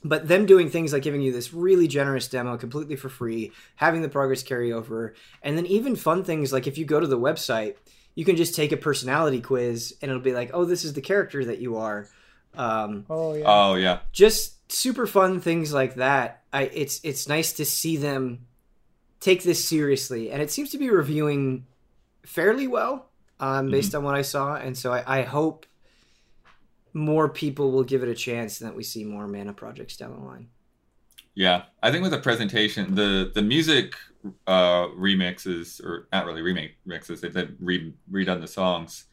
But 0.09 0.29
them 0.29 0.47
doing 0.47 0.71
things 0.71 0.92
like 0.92 1.03
giving 1.03 1.23
you 1.23 1.33
this 1.33 1.53
really 1.53 1.88
generous 1.88 2.29
demo 2.29 2.57
completely 2.57 2.97
for 2.97 3.09
free, 3.09 3.53
having 3.77 4.03
the 4.03 4.09
progress 4.09 4.42
carry 4.42 4.73
over, 4.73 5.14
and 5.42 5.57
then 5.57 5.66
even 5.66 5.97
fun 5.97 6.25
things 6.25 6.53
like 6.53 6.66
if 6.66 6.79
you 6.79 6.85
go 6.85 7.01
to 7.01 7.07
the 7.07 7.19
website, 7.19 7.77
you 8.14 8.25
can 8.25 8.37
just 8.37 8.55
take 8.55 8.73
a 8.73 8.77
personality 8.77 9.40
quiz 9.40 9.95
and 10.01 10.11
it'll 10.11 10.23
be 10.23 10.33
like, 10.33 10.51
oh, 10.55 10.64
this 10.64 10.85
is 10.85 10.95
the 10.95 11.01
character 11.01 11.45
that 11.45 11.59
you 11.59 11.77
are. 11.77 12.09
Um, 12.55 13.05
Oh 13.11 13.35
yeah. 13.35 13.45
Oh 13.47 13.75
yeah. 13.75 13.99
just 14.12 14.71
super 14.73 15.07
fun 15.07 15.40
things 15.40 15.73
like 15.73 15.97
that. 15.97 16.42
I 16.53 16.62
it's 16.62 17.01
it's 17.05 17.29
nice 17.29 17.53
to 17.55 17.64
see 17.64 17.97
them 17.97 18.47
take 19.21 19.42
this 19.42 19.64
seriously, 19.64 20.31
and 20.31 20.42
it 20.42 20.51
seems 20.51 20.71
to 20.71 20.79
be 20.79 20.90
reviewing 20.90 21.66
fairly 22.25 22.66
well 22.66 23.11
um, 23.40 23.71
based 23.71 23.95
on 23.95 24.03
what 24.05 24.14
I 24.14 24.23
saw, 24.23 24.57
and 24.57 24.77
so 24.77 24.92
I, 24.92 25.21
I 25.21 25.23
hope 25.23 25.66
more 26.96 27.28
people 27.28 27.72
will 27.72 27.85
give 27.85 28.02
it 28.02 28.09
a 28.09 28.14
chance 28.14 28.61
and 28.61 28.70
that 28.70 28.76
we 28.76 28.82
see 28.82 29.04
more 29.04 29.28
mana 29.28 29.52
projects 29.52 29.96
down 29.98 30.12
the 30.12 30.24
line. 30.24 30.48
Yeah, 31.35 31.64
I 31.82 31.90
think 31.92 32.02
with 32.02 32.12
the 32.12 32.18
presentation, 32.18 32.94
the 32.94 33.30
the 33.35 33.42
music 33.42 33.94
uh, 34.46 34.87
remixes 34.88 35.85
or 35.85 36.09
not 36.12 36.24
really 36.24 36.42
remake 36.42 36.76
remixes, 36.88 37.20
they've 37.20 37.32
they've 37.32 37.54
re- 37.61 37.94
redone 38.11 38.40
the 38.40 38.48
songs. 38.48 39.04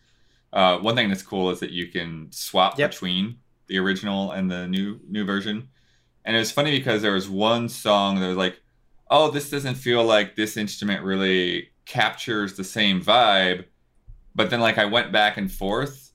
Uh, 0.54 0.78
one 0.78 0.96
thing 0.96 1.10
that's 1.10 1.24
cool 1.24 1.50
is 1.50 1.60
that 1.60 1.72
you 1.72 1.88
can 1.88 2.32
swap 2.32 2.80
Yep. 2.80 2.91
between 2.91 3.39
the 3.67 3.78
original 3.80 4.32
and 4.32 4.50
the 4.50 4.67
new 4.67 5.00
new 5.10 5.26
version. 5.26 5.69
And 6.26 6.36
it 6.36 6.39
was 6.39 6.52
funny 6.52 6.72
because 6.72 7.02
there 7.02 7.13
was 7.13 7.28
one 7.30 7.67
song 7.67 8.19
that 8.22 8.28
was 8.30 8.38
like, 8.38 8.62
"Oh, 9.12 9.30
this 9.30 9.50
doesn't 9.50 9.76
feel 9.76 10.04
like 10.06 10.36
this 10.38 10.56
instrument 10.56 11.04
really 11.04 11.72
captures 11.86 12.56
the 12.56 12.63
same 12.63 13.02
vibe." 13.02 13.65
But 14.36 14.50
then 14.50 14.62
like 14.62 14.78
I 14.78 14.86
went 14.86 15.12
back 15.12 15.38
and 15.38 15.52
forth 15.52 16.13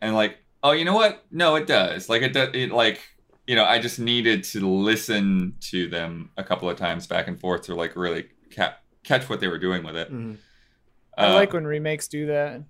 and 0.00 0.14
like, 0.14 0.38
"Oh, 0.64 0.72
you 0.72 0.84
know 0.84 0.94
what? 0.94 1.24
No, 1.30 1.54
it 1.54 1.66
does." 1.68 2.08
Like 2.08 2.22
it 2.22 2.32
does 2.32 2.48
it 2.54 2.72
like 2.72 3.00
you 3.46 3.54
know, 3.54 3.64
I 3.64 3.78
just 3.78 3.98
needed 3.98 4.42
to 4.44 4.66
listen 4.66 5.54
to 5.70 5.86
them 5.86 6.30
a 6.38 6.42
couple 6.42 6.68
of 6.70 6.78
times 6.78 7.06
back 7.06 7.28
and 7.28 7.38
forth 7.38 7.62
to 7.64 7.74
like 7.74 7.94
really 7.94 8.24
ca- 8.56 8.76
catch 9.04 9.28
what 9.28 9.38
they 9.40 9.48
were 9.48 9.58
doing 9.58 9.84
with 9.84 9.96
it. 9.96 10.10
Mhm. 10.10 10.38
I 11.18 11.26
Uh, 11.26 11.34
like 11.34 11.52
when 11.52 11.66
remakes 11.66 12.08
do 12.08 12.26
that. 12.26 12.62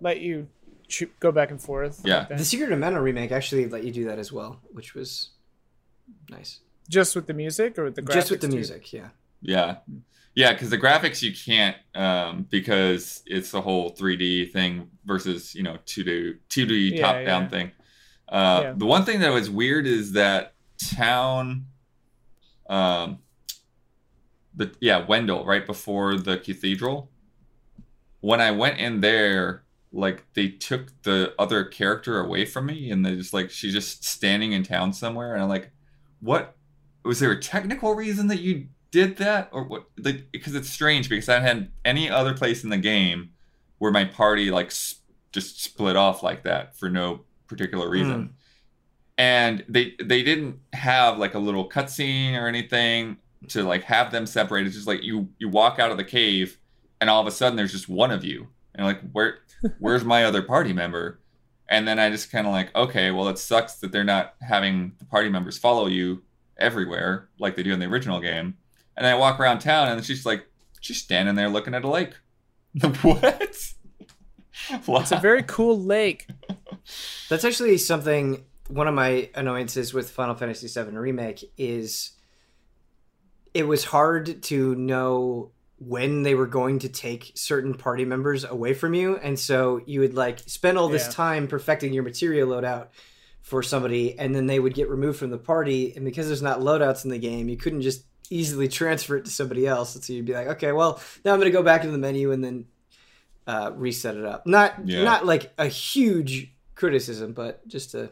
Let 0.00 0.20
you 0.20 0.48
cho- 0.86 1.08
go 1.18 1.32
back 1.32 1.50
and 1.50 1.60
forth. 1.60 2.00
Yeah. 2.04 2.26
like. 2.30 2.38
The 2.38 2.44
Secret 2.44 2.70
of 2.72 2.78
Mana 2.78 3.02
remake 3.02 3.32
actually 3.32 3.66
let 3.66 3.82
you 3.84 3.90
do 3.92 4.04
that 4.04 4.18
as 4.20 4.30
well, 4.32 4.60
which 4.70 4.94
was 4.94 5.30
nice. 6.30 6.60
Just 6.88 7.16
with 7.16 7.26
the 7.26 7.34
music 7.34 7.76
or 7.78 7.84
with 7.84 7.96
the 7.96 8.02
graphics? 8.02 8.14
Just 8.14 8.30
with 8.30 8.40
the 8.42 8.48
too? 8.48 8.54
music, 8.54 8.92
yeah. 8.92 9.08
Yeah, 9.42 9.78
yeah, 10.34 10.52
because 10.52 10.70
the 10.70 10.78
graphics 10.78 11.22
you 11.22 11.32
can't 11.32 11.76
um, 11.94 12.46
because 12.50 13.22
it's 13.26 13.50
the 13.50 13.60
whole 13.60 13.92
3D 13.92 14.50
thing 14.52 14.90
versus 15.04 15.54
you 15.54 15.62
know 15.62 15.78
2D 15.86 16.38
2D 16.48 16.92
Yeah, 16.92 17.00
top 17.00 17.14
down 17.24 17.42
yeah. 17.42 17.48
thing. 17.48 17.70
Uh, 18.28 18.60
Yeah. 18.64 18.74
The 18.76 18.86
one 18.86 19.04
thing 19.04 19.20
that 19.20 19.32
was 19.32 19.48
weird 19.48 19.86
is 19.86 20.12
that 20.12 20.54
town, 20.78 21.66
um, 22.68 23.18
the 24.56 24.72
yeah 24.80 25.04
Wendel 25.06 25.44
right 25.44 25.66
before 25.66 26.16
the 26.16 26.38
cathedral. 26.38 27.10
When 28.20 28.40
I 28.40 28.50
went 28.52 28.78
in 28.78 29.02
there, 29.02 29.64
like 29.92 30.24
they 30.34 30.48
took 30.48 31.02
the 31.02 31.34
other 31.38 31.64
character 31.64 32.18
away 32.18 32.44
from 32.46 32.66
me, 32.66 32.90
and 32.90 33.04
they 33.04 33.14
just 33.14 33.34
like 33.34 33.50
she's 33.50 33.72
just 33.72 34.04
standing 34.04 34.52
in 34.52 34.62
town 34.64 34.92
somewhere, 34.92 35.34
and 35.34 35.42
I'm 35.42 35.48
like, 35.48 35.70
what? 36.20 36.56
Was 37.04 37.20
there 37.20 37.30
a 37.32 37.40
technical 37.40 37.94
reason 37.94 38.28
that 38.28 38.40
you 38.40 38.68
did 38.94 39.16
that, 39.16 39.48
or 39.50 39.64
what? 39.64 39.86
Like, 39.98 40.30
because 40.30 40.54
it's 40.54 40.70
strange 40.70 41.08
because 41.08 41.28
I 41.28 41.40
hadn't 41.40 41.70
any 41.84 42.08
other 42.08 42.32
place 42.32 42.62
in 42.62 42.70
the 42.70 42.78
game 42.78 43.30
where 43.78 43.90
my 43.90 44.04
party 44.04 44.52
like 44.52 44.68
s- 44.68 45.00
just 45.32 45.60
split 45.60 45.96
off 45.96 46.22
like 46.22 46.44
that 46.44 46.76
for 46.76 46.88
no 46.88 47.22
particular 47.48 47.86
hmm. 47.86 47.92
reason. 47.92 48.34
And 49.18 49.64
they 49.68 49.94
they 50.00 50.22
didn't 50.22 50.60
have 50.74 51.18
like 51.18 51.34
a 51.34 51.40
little 51.40 51.68
cutscene 51.68 52.40
or 52.40 52.46
anything 52.46 53.16
to 53.48 53.64
like 53.64 53.82
have 53.82 54.12
them 54.12 54.26
separated. 54.26 54.68
It's 54.68 54.76
just 54.76 54.86
like 54.86 55.02
you 55.02 55.28
you 55.40 55.48
walk 55.48 55.80
out 55.80 55.90
of 55.90 55.96
the 55.96 56.04
cave 56.04 56.56
and 57.00 57.10
all 57.10 57.20
of 57.20 57.26
a 57.26 57.32
sudden 57.32 57.56
there's 57.56 57.72
just 57.72 57.88
one 57.88 58.12
of 58.12 58.24
you. 58.24 58.46
And 58.76 58.86
like 58.86 59.00
where 59.10 59.40
where's 59.80 60.04
my 60.04 60.24
other 60.24 60.40
party 60.40 60.72
member? 60.72 61.18
And 61.68 61.88
then 61.88 61.98
I 61.98 62.10
just 62.10 62.30
kind 62.30 62.46
of 62.46 62.52
like, 62.52 62.72
okay, 62.76 63.10
well 63.10 63.26
it 63.26 63.38
sucks 63.38 63.74
that 63.80 63.90
they're 63.90 64.04
not 64.04 64.36
having 64.40 64.92
the 65.00 65.04
party 65.04 65.30
members 65.30 65.58
follow 65.58 65.88
you 65.88 66.22
everywhere 66.58 67.28
like 67.40 67.56
they 67.56 67.64
do 67.64 67.72
in 67.72 67.80
the 67.80 67.86
original 67.86 68.20
game. 68.20 68.56
And 68.96 69.06
I 69.06 69.14
walk 69.16 69.40
around 69.40 69.58
town 69.60 69.88
and 69.88 70.04
she's 70.04 70.24
like 70.24 70.46
she's 70.80 70.98
standing 70.98 71.34
there 71.34 71.48
looking 71.48 71.74
at 71.74 71.84
a 71.84 71.88
lake. 71.88 72.12
what? 73.02 73.56
Wow. 74.86 75.00
It's 75.00 75.12
a 75.12 75.16
very 75.18 75.42
cool 75.42 75.78
lake. 75.80 76.28
That's 77.28 77.44
actually 77.44 77.76
something. 77.78 78.44
One 78.68 78.88
of 78.88 78.94
my 78.94 79.28
annoyances 79.34 79.92
with 79.92 80.10
Final 80.10 80.34
Fantasy 80.34 80.68
VII 80.68 80.96
Remake 80.96 81.44
is 81.58 82.12
it 83.52 83.64
was 83.64 83.84
hard 83.84 84.42
to 84.44 84.74
know 84.74 85.50
when 85.78 86.22
they 86.22 86.34
were 86.34 86.46
going 86.46 86.78
to 86.78 86.88
take 86.88 87.32
certain 87.34 87.74
party 87.74 88.04
members 88.04 88.44
away 88.44 88.72
from 88.74 88.94
you, 88.94 89.16
and 89.16 89.38
so 89.38 89.80
you 89.86 90.00
would 90.00 90.14
like 90.14 90.38
spend 90.46 90.78
all 90.78 90.88
this 90.88 91.04
Yeah. 91.06 91.10
time 91.12 91.46
perfecting 91.48 91.92
your 91.92 92.04
materia 92.04 92.46
loadout 92.46 92.88
for 93.42 93.62
somebody, 93.62 94.18
and 94.18 94.34
then 94.34 94.46
they 94.46 94.58
would 94.60 94.72
get 94.74 94.88
removed 94.88 95.18
from 95.18 95.30
the 95.30 95.36
party, 95.38 95.92
and 95.94 96.04
because 96.04 96.26
there's 96.26 96.42
not 96.42 96.60
loadouts 96.60 97.04
in 97.04 97.10
the 97.10 97.18
game, 97.18 97.48
you 97.48 97.56
couldn't 97.56 97.82
just 97.82 98.04
easily 98.30 98.68
transfer 98.68 99.16
it 99.16 99.24
to 99.24 99.30
somebody 99.30 99.66
else. 99.66 99.94
And 99.94 100.02
so 100.04 100.12
you'd 100.12 100.24
be 100.26 100.34
like, 100.34 100.48
okay, 100.48 100.72
well 100.72 101.00
now 101.24 101.32
I'm 101.32 101.38
going 101.40 101.50
to 101.50 101.56
go 101.56 101.62
back 101.62 101.82
into 101.82 101.92
the 101.92 101.98
menu 101.98 102.32
and 102.32 102.42
then 102.42 102.66
uh, 103.46 103.72
reset 103.74 104.16
it 104.16 104.24
up. 104.24 104.46
Not 104.46 104.86
Yeah. 104.86 105.04
not 105.04 105.26
like 105.26 105.52
a 105.58 105.66
huge 105.66 106.52
criticism, 106.74 107.32
but 107.32 107.66
just 107.68 107.94
a 107.94 108.10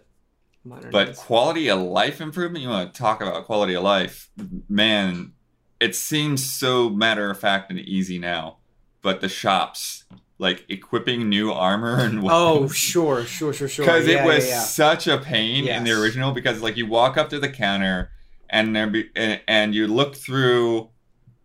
minor. 0.65 0.91
But 0.91 1.17
quality 1.17 1.69
of 1.69 1.81
life 1.81 2.21
improvement, 2.21 2.63
you 2.63 2.69
want 2.69 2.93
to 2.93 2.99
talk 2.99 3.21
about 3.23 3.47
quality 3.47 3.75
of 3.75 3.83
life, 3.83 4.31
man, 4.69 5.33
it 5.81 5.97
seems 5.97 6.45
so 6.45 6.89
matter 6.91 7.31
of 7.31 7.41
fact 7.41 7.71
and 7.71 7.81
easy 7.81 8.19
now. 8.19 8.59
But 9.01 9.21
the 9.21 9.29
shops, 9.29 10.05
like 10.39 10.65
equipping 10.69 11.29
new 11.29 11.51
armor 11.51 11.99
and 11.99 12.21
oh 12.31 12.69
sure, 12.69 13.25
sure, 13.25 13.53
sure, 13.53 13.69
sure. 13.69 13.85
because 13.85 14.07
Yeah, 14.07 14.23
it 14.25 14.27
was 14.27 14.49
yeah, 14.49 14.61
such 14.61 15.07
a 15.09 15.19
pain 15.19 15.67
in 15.67 15.85
the 15.85 15.93
original 15.93 16.33
because 16.33 16.63
like 16.63 16.77
you 16.77 16.87
walk 16.87 17.17
up 17.17 17.31
to 17.31 17.41
the 17.41 17.49
counter 17.49 18.11
and 18.53 18.77
there 18.77 18.87
be 18.87 19.11
and, 19.17 19.75
you 19.75 19.89
look 19.89 20.15
through 20.15 20.91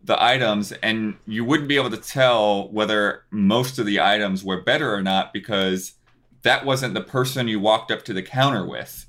the 0.03 0.21
items 0.21 0.71
and 0.71 1.15
you 1.25 1.43
wouldn't 1.43 1.69
be 1.69 1.77
able 1.77 1.89
to 1.89 1.97
tell 1.97 2.69
whether 2.71 3.23
most 3.31 3.79
of 3.79 3.85
the 3.85 3.99
items 3.99 4.43
were 4.43 4.61
better 4.61 4.93
or 4.93 5.01
not 5.01 5.33
because 5.33 5.93
that 6.43 6.65
wasn't 6.65 6.93
the 6.93 7.01
person 7.01 7.47
you 7.47 7.59
walked 7.59 7.91
up 7.91 8.03
to 8.05 8.13
the 8.13 8.21
counter 8.21 8.65
with. 8.65 9.05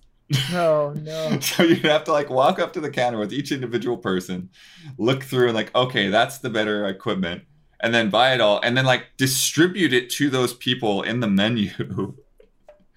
No, 0.50 0.92
no. 0.92 1.38
So 1.40 1.62
you'd 1.62 1.84
have 1.84 2.04
to 2.04 2.12
like 2.12 2.30
walk 2.30 2.58
up 2.58 2.72
to 2.74 2.80
the 2.80 2.90
counter 2.90 3.18
with 3.18 3.32
each 3.32 3.52
individual 3.52 3.96
person, 3.96 4.50
look 4.96 5.22
through 5.22 5.46
and 5.46 5.54
like, 5.54 5.74
okay, 5.74 6.08
that's 6.08 6.38
the 6.38 6.50
better 6.50 6.86
equipment, 6.86 7.44
and 7.80 7.94
then 7.94 8.10
buy 8.10 8.34
it 8.34 8.40
all, 8.40 8.60
and 8.62 8.76
then 8.76 8.84
like 8.84 9.04
distribute 9.16 9.92
it 9.92 10.10
to 10.10 10.30
those 10.30 10.54
people 10.54 11.02
in 11.02 11.20
the 11.20 11.28
menu. 11.28 11.70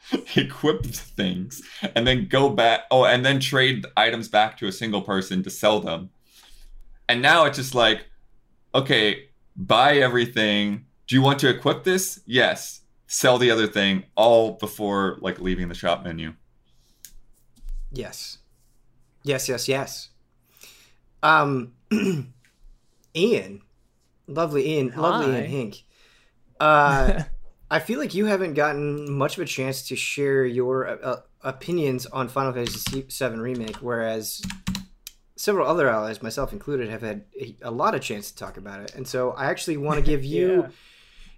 Equip 0.35 0.85
things, 0.85 1.61
and 1.95 2.05
then 2.05 2.27
go 2.27 2.49
back. 2.49 2.81
Oh, 2.91 3.05
and 3.05 3.25
then 3.25 3.39
trade 3.39 3.85
items 3.95 4.27
back 4.27 4.57
to 4.57 4.67
a 4.67 4.71
single 4.71 5.01
person 5.01 5.43
to 5.43 5.49
sell 5.49 5.79
them. 5.79 6.09
And 7.07 7.21
now 7.21 7.45
it's 7.45 7.57
just 7.57 7.75
like, 7.75 8.05
okay, 8.73 9.29
buy 9.55 9.97
everything. 9.97 10.85
Do 11.07 11.15
you 11.15 11.21
want 11.21 11.39
to 11.39 11.49
equip 11.49 11.83
this? 11.83 12.21
Yes. 12.25 12.81
Sell 13.07 13.37
the 13.37 13.51
other 13.51 13.67
thing 13.67 14.05
all 14.15 14.51
before 14.53 15.17
like 15.19 15.41
leaving 15.41 15.67
the 15.67 15.75
shop 15.75 16.03
menu. 16.03 16.33
Yes, 17.91 18.37
yes, 19.23 19.49
yes, 19.49 19.67
yes. 19.67 20.09
Um, 21.21 21.73
Ian, 23.15 23.61
lovely 24.27 24.77
Ian, 24.77 24.93
lovely 24.95 25.35
Ian 25.35 25.45
Hink. 25.45 25.83
Uh, 26.57 27.23
I 27.71 27.79
feel 27.79 27.99
like 27.99 28.13
you 28.13 28.25
haven't 28.25 28.53
gotten 28.55 29.09
much 29.11 29.37
of 29.37 29.43
a 29.43 29.45
chance 29.45 29.87
to 29.87 29.95
share 29.95 30.45
your 30.45 30.87
uh, 31.03 31.21
opinions 31.41 32.05
on 32.05 32.27
Final 32.27 32.51
Fantasy 32.51 33.01
VII 33.09 33.39
Remake, 33.39 33.77
whereas 33.77 34.41
several 35.37 35.65
other 35.67 35.89
allies, 35.89 36.21
myself 36.21 36.51
included, 36.51 36.89
have 36.89 37.01
had 37.01 37.23
a, 37.39 37.55
a 37.61 37.71
lot 37.71 37.95
of 37.95 38.01
chance 38.01 38.29
to 38.29 38.37
talk 38.37 38.57
about 38.57 38.81
it. 38.81 38.93
And 38.93 39.07
so 39.07 39.31
I 39.31 39.45
actually 39.45 39.77
want 39.77 39.99
to 39.99 40.05
give 40.05 40.23
you 40.35 40.63
Yeah. 40.63 40.67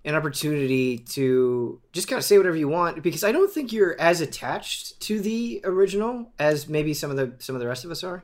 an 0.06 0.16
opportunity 0.16 0.98
to 0.98 1.80
just 1.94 2.08
kind 2.08 2.18
of 2.18 2.26
say 2.26 2.38
whatever 2.40 2.56
you 2.58 2.68
want 2.68 3.04
because 3.04 3.24
I 3.24 3.32
don't 3.32 3.54
think 3.54 3.72
you're 3.72 3.96
as 4.02 4.20
attached 4.20 5.00
to 5.02 5.20
the 5.22 5.62
original 5.64 6.34
as 6.40 6.68
maybe 6.68 6.96
some 6.96 7.12
of 7.12 7.16
the 7.18 7.36
some 7.38 7.54
of 7.56 7.62
the 7.62 7.68
rest 7.68 7.86
of 7.86 7.92
us 7.92 8.04
are. 8.04 8.24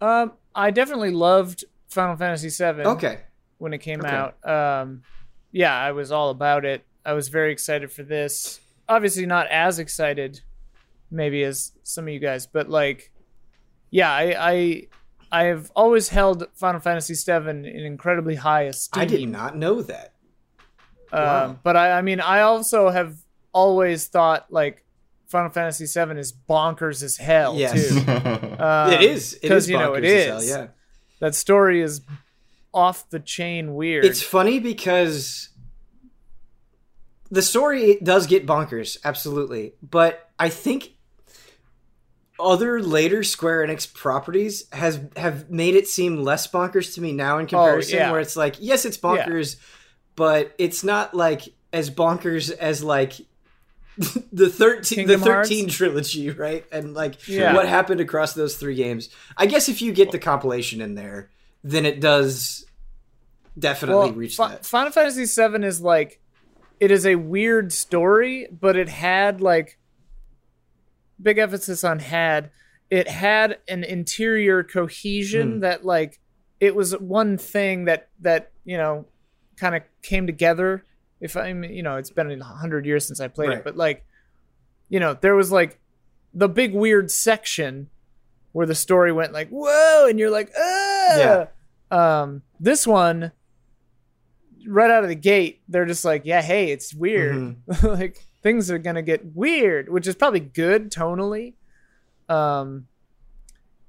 Um, 0.00 0.32
I 0.54 0.70
definitely 0.70 1.10
loved 1.10 1.64
Final 1.88 2.16
Fantasy 2.16 2.48
VII. 2.48 2.80
Okay. 2.82 3.20
when 3.58 3.72
it 3.74 3.78
came 3.78 4.00
Okay. 4.00 4.08
out. 4.08 4.36
Um, 4.48 5.02
yeah, 5.52 5.74
I 5.78 5.92
was 5.92 6.12
all 6.12 6.30
about 6.30 6.64
it. 6.64 6.84
I 7.04 7.12
was 7.14 7.28
very 7.28 7.52
excited 7.52 7.90
for 7.92 8.02
this. 8.02 8.60
Obviously, 8.88 9.26
not 9.26 9.46
as 9.48 9.78
excited, 9.78 10.40
maybe 11.10 11.42
as 11.42 11.72
some 11.82 12.06
of 12.06 12.12
you 12.12 12.20
guys, 12.20 12.46
but 12.46 12.68
like, 12.68 13.12
yeah, 13.90 14.10
I 14.10 14.34
I, 14.52 14.86
I 15.30 15.44
have 15.44 15.70
always 15.76 16.08
held 16.08 16.46
Final 16.54 16.80
Fantasy 16.80 17.14
VII 17.14 17.48
in 17.50 17.64
incredibly 17.66 18.34
high 18.36 18.62
esteem. 18.62 19.00
I 19.02 19.04
did 19.06 19.28
not 19.28 19.56
know 19.56 19.82
that. 19.82 20.14
Um, 21.12 21.20
Wow. 21.22 21.58
But 21.62 21.76
I, 21.76 21.92
I 21.98 22.02
mean, 22.02 22.20
I 22.20 22.40
also 22.42 22.90
have 22.90 23.16
always 23.52 24.06
thought 24.08 24.46
like 24.50 24.84
Final 25.28 25.50
Fantasy 25.50 25.84
VII 25.86 26.18
is 26.18 26.32
bonkers 26.32 27.02
as 27.02 27.16
hell 27.16 27.56
Yes. 27.56 27.72
too. 27.72 28.62
Um, 28.62 28.92
it 28.92 29.02
is. 29.02 29.34
It 29.42 29.48
'cause, 29.48 29.64
is. 29.64 29.70
you 29.70 29.78
know 29.78 29.94
it 29.94 30.02
bonkers 30.04 30.16
as 30.16 30.26
hell, 30.26 30.42
yeah. 30.62 30.66
That 31.20 31.34
story 31.34 31.80
is 31.82 32.00
off 32.72 33.08
the 33.10 33.20
chain 33.20 33.74
weird. 33.74 34.04
It's 34.04 34.22
funny 34.22 34.58
because 34.58 35.48
the 37.30 37.42
story 37.42 37.98
does 38.02 38.26
get 38.26 38.46
bonkers, 38.46 38.96
absolutely. 39.04 39.74
But 39.82 40.30
I 40.38 40.48
think 40.48 40.92
other 42.40 42.80
later 42.80 43.24
Square 43.24 43.66
Enix 43.66 43.92
properties 43.92 44.64
has 44.72 45.00
have 45.16 45.50
made 45.50 45.74
it 45.74 45.88
seem 45.88 46.22
less 46.22 46.46
bonkers 46.46 46.94
to 46.94 47.00
me 47.00 47.12
now 47.12 47.38
in 47.38 47.46
oh, 47.46 47.48
comparison. 47.48 47.98
Oh, 47.98 48.02
yeah. 48.02 48.12
Where 48.12 48.20
it's 48.20 48.36
like, 48.36 48.56
yes, 48.60 48.84
it's 48.84 48.98
bonkers, 48.98 49.56
but 50.14 50.54
it's 50.58 50.84
not 50.84 51.14
like 51.14 51.42
as 51.72 51.90
bonkers 51.90 52.50
as 52.50 52.82
like 52.82 53.14
the 54.32 54.48
thirteen 54.48 54.98
Kingdom 54.98 55.20
the 55.20 55.26
Hearts? 55.26 55.48
thirteen 55.48 55.68
trilogy, 55.68 56.30
right? 56.30 56.64
And 56.70 56.94
like 56.94 57.26
Yeah. 57.26 57.54
what 57.54 57.68
happened 57.68 58.00
across 58.00 58.34
those 58.34 58.56
three 58.56 58.76
games. 58.76 59.08
I 59.36 59.46
guess 59.46 59.68
if 59.68 59.82
you 59.82 59.92
get 59.92 60.12
the 60.12 60.18
compilation 60.18 60.80
in 60.80 60.94
there, 60.94 61.30
then 61.64 61.84
it 61.86 62.00
does 62.00 62.64
definitely 63.58 64.12
reach 64.12 64.36
Fi- 64.36 64.48
that. 64.50 64.66
Final 64.66 64.92
Fantasy 64.92 65.24
VII 65.24 65.64
is 65.66 65.80
like, 65.80 66.20
it 66.80 66.90
is 66.90 67.04
a 67.06 67.16
weird 67.16 67.72
story, 67.72 68.46
but 68.50 68.76
it 68.76 68.88
had 68.88 69.40
like, 69.40 69.78
big 71.20 71.38
emphasis 71.38 71.82
on 71.84 71.98
had. 71.98 72.50
It 72.90 73.08
had 73.08 73.58
an 73.68 73.84
interior 73.84 74.62
cohesion 74.62 75.54
Hmm. 75.54 75.60
that 75.60 75.84
like, 75.84 76.20
it 76.60 76.74
was 76.74 76.92
one 76.98 77.38
thing 77.38 77.84
that 77.84 78.08
that 78.20 78.50
you 78.64 78.76
know, 78.76 79.06
kind 79.56 79.74
of 79.74 79.82
came 80.02 80.26
together. 80.26 80.84
If 81.20 81.36
I'm, 81.36 81.64
you 81.64 81.82
know, 81.82 81.96
it's 81.96 82.10
been 82.10 82.30
a 82.30 82.44
hundred 82.44 82.86
years 82.86 83.06
since 83.06 83.20
I 83.20 83.28
played 83.28 83.48
Right. 83.48 83.58
it, 83.58 83.64
but 83.64 83.76
like, 83.76 84.04
you 84.88 85.00
know, 85.00 85.14
there 85.14 85.34
was 85.34 85.50
like 85.50 85.78
the 86.34 86.48
big 86.48 86.74
weird 86.74 87.10
section 87.10 87.88
where 88.52 88.66
the 88.66 88.74
story 88.74 89.10
went 89.12 89.32
like 89.32 89.48
whoa, 89.50 90.06
and 90.08 90.18
you're 90.18 90.30
like, 90.30 90.50
ah. 90.56 90.97
Yeah. 91.16 91.46
Um, 91.90 92.42
this 92.60 92.86
one, 92.86 93.32
right 94.66 94.90
out 94.90 95.02
of 95.04 95.08
the 95.08 95.14
gate, 95.14 95.62
they're 95.68 95.86
just 95.86 96.04
like, 96.04 96.22
yeah, 96.24 96.42
hey, 96.42 96.70
it's 96.70 96.92
weird. 96.94 97.36
Mhm. 97.66 97.82
like 97.98 98.18
things 98.42 98.70
are 98.70 98.78
gonna 98.78 99.02
get 99.02 99.24
weird, 99.34 99.88
which 99.88 100.06
is 100.06 100.14
probably 100.14 100.40
good 100.40 100.90
tonally. 100.90 101.54
Um, 102.28 102.86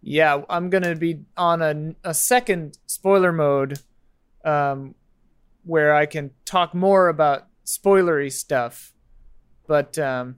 yeah, 0.01 0.41
I'm 0.49 0.69
gonna 0.69 0.95
be 0.95 1.21
on 1.35 1.61
a, 1.61 1.95
a 2.09 2.13
second 2.13 2.77
spoiler 2.85 3.33
mode, 3.33 3.79
um, 4.45 4.95
where 5.65 5.93
I 5.93 6.05
can 6.05 6.31
talk 6.45 6.73
more 6.73 7.09
about 7.09 7.47
spoilery 7.65 8.31
stuff. 8.31 8.93
But 9.67 9.99
um, 9.99 10.37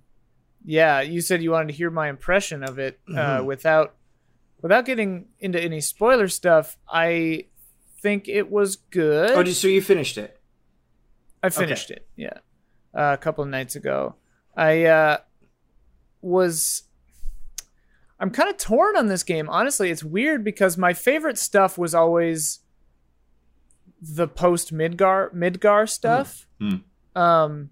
yeah, 0.65 1.01
you 1.01 1.21
said 1.21 1.41
you 1.43 1.51
wanted 1.51 1.67
to 1.69 1.73
hear 1.73 1.91
my 1.91 2.09
impression 2.09 2.63
of 2.63 2.79
it 2.79 2.99
uh, 3.07 3.37
Mhm. 3.39 3.45
without 3.45 3.93
without 4.61 4.85
getting 4.85 5.25
into 5.39 5.61
any 5.61 5.81
spoiler 5.81 6.27
stuff. 6.27 6.77
I 6.91 7.45
think 8.01 8.27
it 8.27 8.51
was 8.51 8.75
good. 8.75 9.31
Oh, 9.31 9.43
so 9.51 9.67
you 9.67 9.81
finished 9.81 10.17
it. 10.17 10.39
I 11.43 11.49
finished 11.49 11.89
it. 11.89 12.07
Yeah, 12.15 12.37
uh, 12.93 13.13
a 13.13 13.17
couple 13.17 13.43
of 13.43 13.49
nights 13.49 13.75
ago. 13.75 14.15
I 14.55 14.85
uh, 14.85 15.17
was. 16.21 16.83
I'm 18.19 18.29
kind 18.29 18.49
of 18.49 18.57
torn 18.57 18.95
on 18.95 19.07
this 19.07 19.23
game. 19.23 19.49
Honestly, 19.49 19.89
it's 19.89 20.03
weird 20.03 20.43
because 20.43 20.77
my 20.77 20.93
favorite 20.93 21.39
stuff 21.39 21.77
was 21.77 21.95
always 21.95 22.59
the 23.99 24.27
post 24.27 24.73
Midgar 24.73 25.33
Midgar 25.33 25.89
stuff. 25.89 26.47
Hmm. 26.59 26.75
Um, 27.15 27.69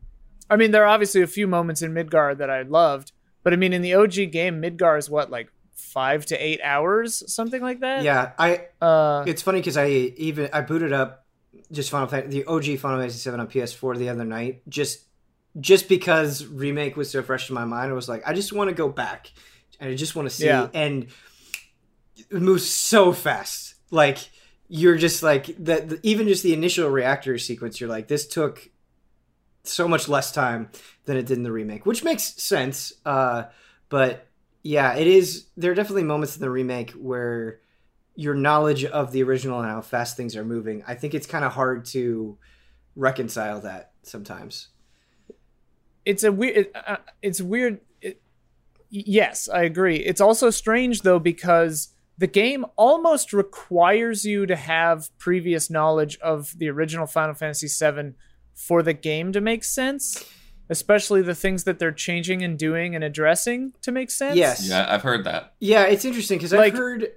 I 0.50 0.56
mean, 0.56 0.72
there 0.72 0.84
are 0.84 0.88
obviously 0.88 1.22
a 1.22 1.28
few 1.28 1.48
moments 1.48 1.84
in 1.84 1.94
Midgar 1.94 2.36
that 2.38 2.50
I 2.50 2.64
loved, 2.64 3.12
but 3.44 3.54
I 3.54 3.56
mean, 3.56 3.74
in 3.74 3.84
the 3.84 3.94
OG 3.94 4.32
game, 4.32 4.62
Midgar 4.62 4.98
is 4.98 5.10
what 5.10 5.30
like 5.30 5.52
five 5.80 6.26
to 6.28 6.38
eight 6.38 6.60
hours, 6.64 7.24
something 7.32 7.62
like 7.62 7.80
that. 7.80 8.04
Yeah, 8.04 8.32
I. 8.38 8.68
Uh, 8.82 9.24
It's 9.28 9.42
funny 9.42 9.60
because 9.60 9.78
I 9.78 9.88
even 9.88 10.50
I 10.54 10.62
booted 10.62 10.94
up 10.94 11.26
just 11.72 11.90
Final 11.90 12.08
Fantasy, 12.08 12.42
the 12.44 12.50
OG 12.50 12.80
Final 12.80 13.00
Fantasy 13.00 13.20
Seven 13.20 13.40
on 13.40 13.48
PS4 13.48 13.98
the 13.98 14.10
other 14.10 14.26
night, 14.26 14.62
just 14.70 15.06
just 15.60 15.90
because 15.90 16.46
remake 16.46 16.96
was 16.96 17.10
so 17.10 17.24
fresh 17.24 17.50
in 17.50 17.56
my 17.56 17.66
mind. 17.66 17.92
I 17.92 17.94
was 17.94 18.08
like, 18.10 18.28
I 18.28 18.34
just 18.34 18.54
want 18.54 18.70
to 18.70 18.76
go 18.76 18.90
back, 18.90 19.32
and 19.80 19.90
I 19.90 19.96
just 19.96 20.16
want 20.16 20.30
to 20.30 20.36
see. 20.36 20.46
Yeah. 20.46 20.68
And 20.74 21.08
it 22.16 22.42
moves 22.42 22.70
so 22.70 23.14
fast. 23.14 23.76
Like 23.92 24.18
you're 24.68 24.98
just 24.98 25.24
like 25.24 25.46
that. 25.66 26.00
Even 26.04 26.28
just 26.28 26.44
the 26.44 26.54
initial 26.54 26.90
reactor 26.90 27.38
sequence, 27.38 27.80
you're 27.82 27.90
like, 27.90 28.08
this 28.08 28.28
took 28.28 28.70
so 29.64 29.88
much 29.88 30.08
less 30.08 30.32
time 30.32 30.70
than 31.06 31.18
it 31.18 31.26
did 31.26 31.38
in 31.38 31.44
the 31.44 31.52
remake, 31.52 31.86
which 31.86 32.04
makes 32.04 32.24
sense. 32.42 32.94
Uh, 33.06 33.44
but 33.90 34.28
yeah, 34.64 34.96
it 34.96 35.08
is. 35.08 35.48
There 35.58 35.72
are 35.72 35.76
definitely 35.76 36.04
moments 36.04 36.36
in 36.36 36.42
the 36.42 36.50
remake 36.50 36.92
where 36.92 37.60
your 38.16 38.36
knowledge 38.36 38.84
of 38.84 39.12
the 39.12 39.24
original 39.24 39.60
and 39.62 39.70
how 39.70 39.82
fast 39.82 40.18
things 40.18 40.36
are 40.36 40.44
moving, 40.44 40.84
I 40.86 40.96
think 40.96 41.14
it's 41.14 41.26
kind 41.28 41.46
of 41.46 41.54
hard 41.54 41.86
to 41.86 42.38
reconcile 42.96 43.62
that 43.62 43.92
sometimes. 44.04 44.68
it's 46.06 46.24
a 46.24 46.32
weird 46.32 46.68
uh, 46.76 46.98
it's 47.22 47.42
weird 47.42 47.80
it, 48.02 48.22
yes 48.90 49.48
i 49.48 49.62
agree 49.62 49.98
it's 49.98 50.22
also 50.22 50.50
strange 50.50 51.02
though 51.02 51.20
because 51.20 51.94
the 52.18 52.28
game 52.28 52.66
almost 52.76 53.32
requires 53.32 54.26
you 54.26 54.46
to 54.46 54.56
have 54.56 55.16
previous 55.18 55.70
knowledge 55.70 56.18
of 56.20 56.58
the 56.58 56.70
original 56.70 57.06
final 57.06 57.34
fantasy 57.34 57.68
VII 57.68 58.14
for 58.54 58.82
the 58.82 58.94
game 58.94 59.32
to 59.32 59.42
make 59.42 59.64
sense 59.64 60.26
especially 60.70 61.22
the 61.22 61.36
things 61.36 61.64
that 61.64 61.80
they're 61.80 61.92
changing 61.92 62.44
and 62.44 62.58
doing 62.60 62.94
and 62.96 63.04
addressing 63.04 63.74
to 63.82 63.92
make 63.92 64.12
sense 64.12 64.36
Yes. 64.38 64.68
yeah, 64.70 64.86
I've 64.88 65.02
heard 65.02 65.24
that. 65.26 65.54
Yeah, 65.60 65.84
it's 65.86 66.06
interesting 66.06 66.38
because 66.38 66.54
Like- 66.54 66.74
I've 66.74 66.78
heard, 66.80 67.08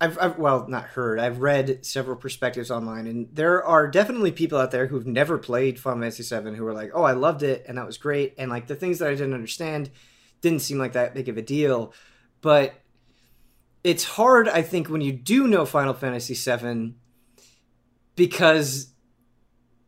I've, 0.00 0.18
I've 0.18 0.38
well 0.38 0.66
not 0.68 0.84
heard, 0.84 1.18
I've 1.18 1.38
read 1.40 1.84
several 1.86 2.16
perspectives 2.16 2.70
online, 2.70 3.06
and 3.06 3.28
there 3.32 3.64
are 3.64 3.88
definitely 3.88 4.30
people 4.32 4.58
out 4.58 4.70
there 4.70 4.86
who've 4.88 5.06
never 5.06 5.38
played 5.38 5.78
Final 5.80 6.00
Fantasy 6.02 6.22
VII 6.22 6.54
who 6.54 6.66
are 6.66 6.74
like, 6.74 6.90
"Oh, 6.92 7.02
I 7.02 7.12
loved 7.12 7.42
it, 7.42 7.64
and 7.66 7.78
that 7.78 7.86
was 7.86 7.96
great," 7.96 8.34
and 8.36 8.50
like 8.50 8.66
the 8.66 8.74
things 8.74 8.98
that 8.98 9.08
I 9.08 9.12
didn't 9.12 9.32
understand 9.32 9.88
didn't 10.42 10.60
seem 10.60 10.76
like 10.78 10.92
that 10.92 11.14
big 11.14 11.30
of 11.30 11.38
a 11.38 11.42
deal, 11.42 11.94
but 12.42 12.74
it's 13.84 14.04
hard, 14.04 14.48
I 14.50 14.60
think, 14.60 14.88
when 14.90 15.00
you 15.00 15.12
do 15.12 15.46
know 15.48 15.64
Final 15.64 15.94
Fantasy 15.94 16.34
VII 16.34 16.94
because 18.16 18.88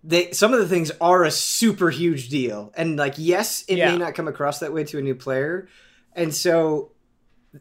they 0.05 0.31
some 0.33 0.53
of 0.53 0.61
the 0.61 0.69
things 0.69 0.91
are 1.01 1.25
a 1.25 1.31
super 1.31 1.91
huge 1.91 2.29
deal, 2.29 2.73
and 2.77 2.97
like 2.97 3.15
yes, 3.17 3.65
it 3.69 3.79
Yeah. 3.79 3.93
may 3.93 3.99
not 3.99 4.15
come 4.15 4.29
across 4.29 4.61
that 4.61 4.73
way 4.73 4.85
to 4.85 4.99
a 4.99 5.03
new 5.03 5.15
player, 5.15 5.69
and 6.15 6.35
so 6.35 6.93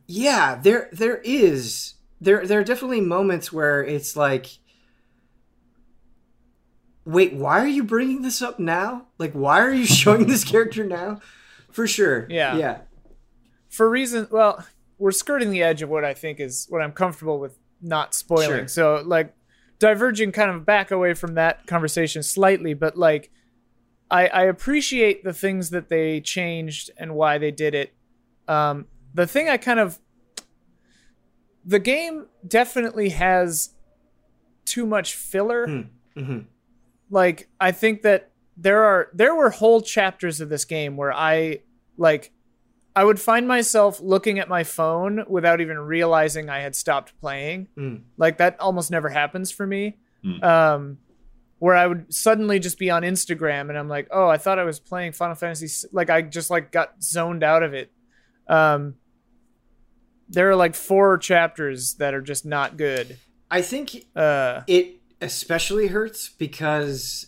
yeah 0.05 0.55
there 0.61 0.89
there 0.91 1.17
is 1.23 1.93
there 2.19 2.45
there 2.45 2.59
are 2.59 2.63
definitely 2.63 3.01
moments 3.01 3.51
where 3.53 3.83
it's 3.83 4.15
like 4.15 4.47
wait 7.05 7.33
why 7.33 7.59
are 7.59 7.67
you 7.67 7.83
bringing 7.83 8.21
this 8.21 8.41
up 8.41 8.59
now? 8.59 9.07
Like 9.17 9.33
why 9.33 9.61
are 9.61 9.71
you 9.73 9.85
showing 10.01 10.27
this 10.27 10.43
character 10.43 10.83
now? 10.85 11.19
For 11.71 11.87
sure. 11.87 12.27
Yeah. 12.29 12.57
yeah. 12.57 12.77
For 13.69 13.89
reason 13.89 14.27
well 14.31 14.65
we're 14.97 15.11
skirting 15.11 15.51
the 15.51 15.61
edge 15.61 15.83
of 15.83 15.89
what 15.89 16.03
i 16.03 16.11
think 16.15 16.39
is 16.39 16.65
what 16.69 16.81
i'm 16.81 16.91
comfortable 16.91 17.39
with 17.39 17.57
not 17.81 18.13
spoiling. 18.15 18.49
Sure. 18.49 18.67
so 18.67 19.03
like 19.05 19.33
diverging 19.79 20.31
kind 20.31 20.49
of 20.49 20.65
back 20.65 20.91
away 20.91 21.13
from 21.13 21.35
that 21.35 21.65
conversation 21.67 22.23
slightly 22.23 22.73
but 22.73 22.97
like 22.97 23.29
i 24.09 24.27
i 24.27 24.43
appreciate 24.43 25.23
the 25.23 25.33
things 25.33 25.69
that 25.69 25.89
they 25.89 26.19
changed 26.19 26.89
and 26.97 27.13
why 27.15 27.37
they 27.37 27.51
did 27.51 27.75
it 27.75 27.93
um 28.47 28.85
the 29.13 29.27
thing 29.27 29.49
i 29.49 29.57
kind 29.57 29.79
of 29.79 29.99
the 31.67 31.79
game 31.79 32.27
definitely 32.47 33.09
has 33.09 33.71
too 34.63 34.85
much 34.85 35.15
filler. 35.15 35.67
Hmm. 35.67 36.21
hmm 36.21 36.39
Like 37.09 37.49
I 37.59 37.71
think 37.71 38.03
that 38.03 38.31
there 38.55 38.83
are 38.83 39.09
there 39.13 39.35
were 39.35 39.49
whole 39.49 39.81
chapters 39.81 40.41
of 40.41 40.49
this 40.49 40.65
game 40.65 40.95
where 40.95 41.13
I 41.13 41.59
like 41.97 42.31
I 42.97 43.03
would 43.03 43.21
find 43.21 43.47
myself 43.47 44.01
looking 44.01 44.39
at 44.39 44.49
my 44.49 44.63
phone 44.63 45.23
without 45.27 45.61
even 45.61 45.77
realizing 45.77 46.49
I 46.49 46.61
had 46.61 46.75
stopped 46.75 47.13
playing. 47.21 47.67
Mm. 47.77 48.01
Like 48.17 48.39
that 48.39 48.59
almost 48.59 48.89
never 48.89 49.07
happens 49.07 49.51
for 49.51 49.67
me. 49.67 49.97
Mm. 50.25 50.43
Um, 50.43 50.97
where 51.59 51.75
I 51.75 51.85
would 51.85 52.11
suddenly 52.11 52.57
just 52.57 52.79
be 52.79 52.89
on 52.89 53.03
Instagram 53.03 53.69
and 53.69 53.77
I'm 53.77 53.87
like, 53.87 54.07
oh, 54.09 54.27
I 54.27 54.37
thought 54.37 54.57
I 54.57 54.63
was 54.63 54.79
playing 54.79 55.11
Final 55.11 55.35
Fantasy. 55.35 55.87
Like 55.91 56.09
I 56.09 56.23
just 56.23 56.49
like 56.49 56.71
got 56.71 57.03
zoned 57.03 57.43
out 57.43 57.61
of 57.61 57.75
it. 57.75 57.91
Um, 58.47 58.95
there 60.27 60.49
are 60.49 60.55
like 60.55 60.73
four 60.73 61.19
chapters 61.19 61.93
that 61.99 62.15
are 62.15 62.21
just 62.21 62.47
not 62.47 62.77
good. 62.77 63.19
I 63.51 63.61
think 63.61 64.07
Uh, 64.15 64.61
it 64.65 65.01
especially 65.21 65.85
hurts 65.89 66.29
because 66.29 67.27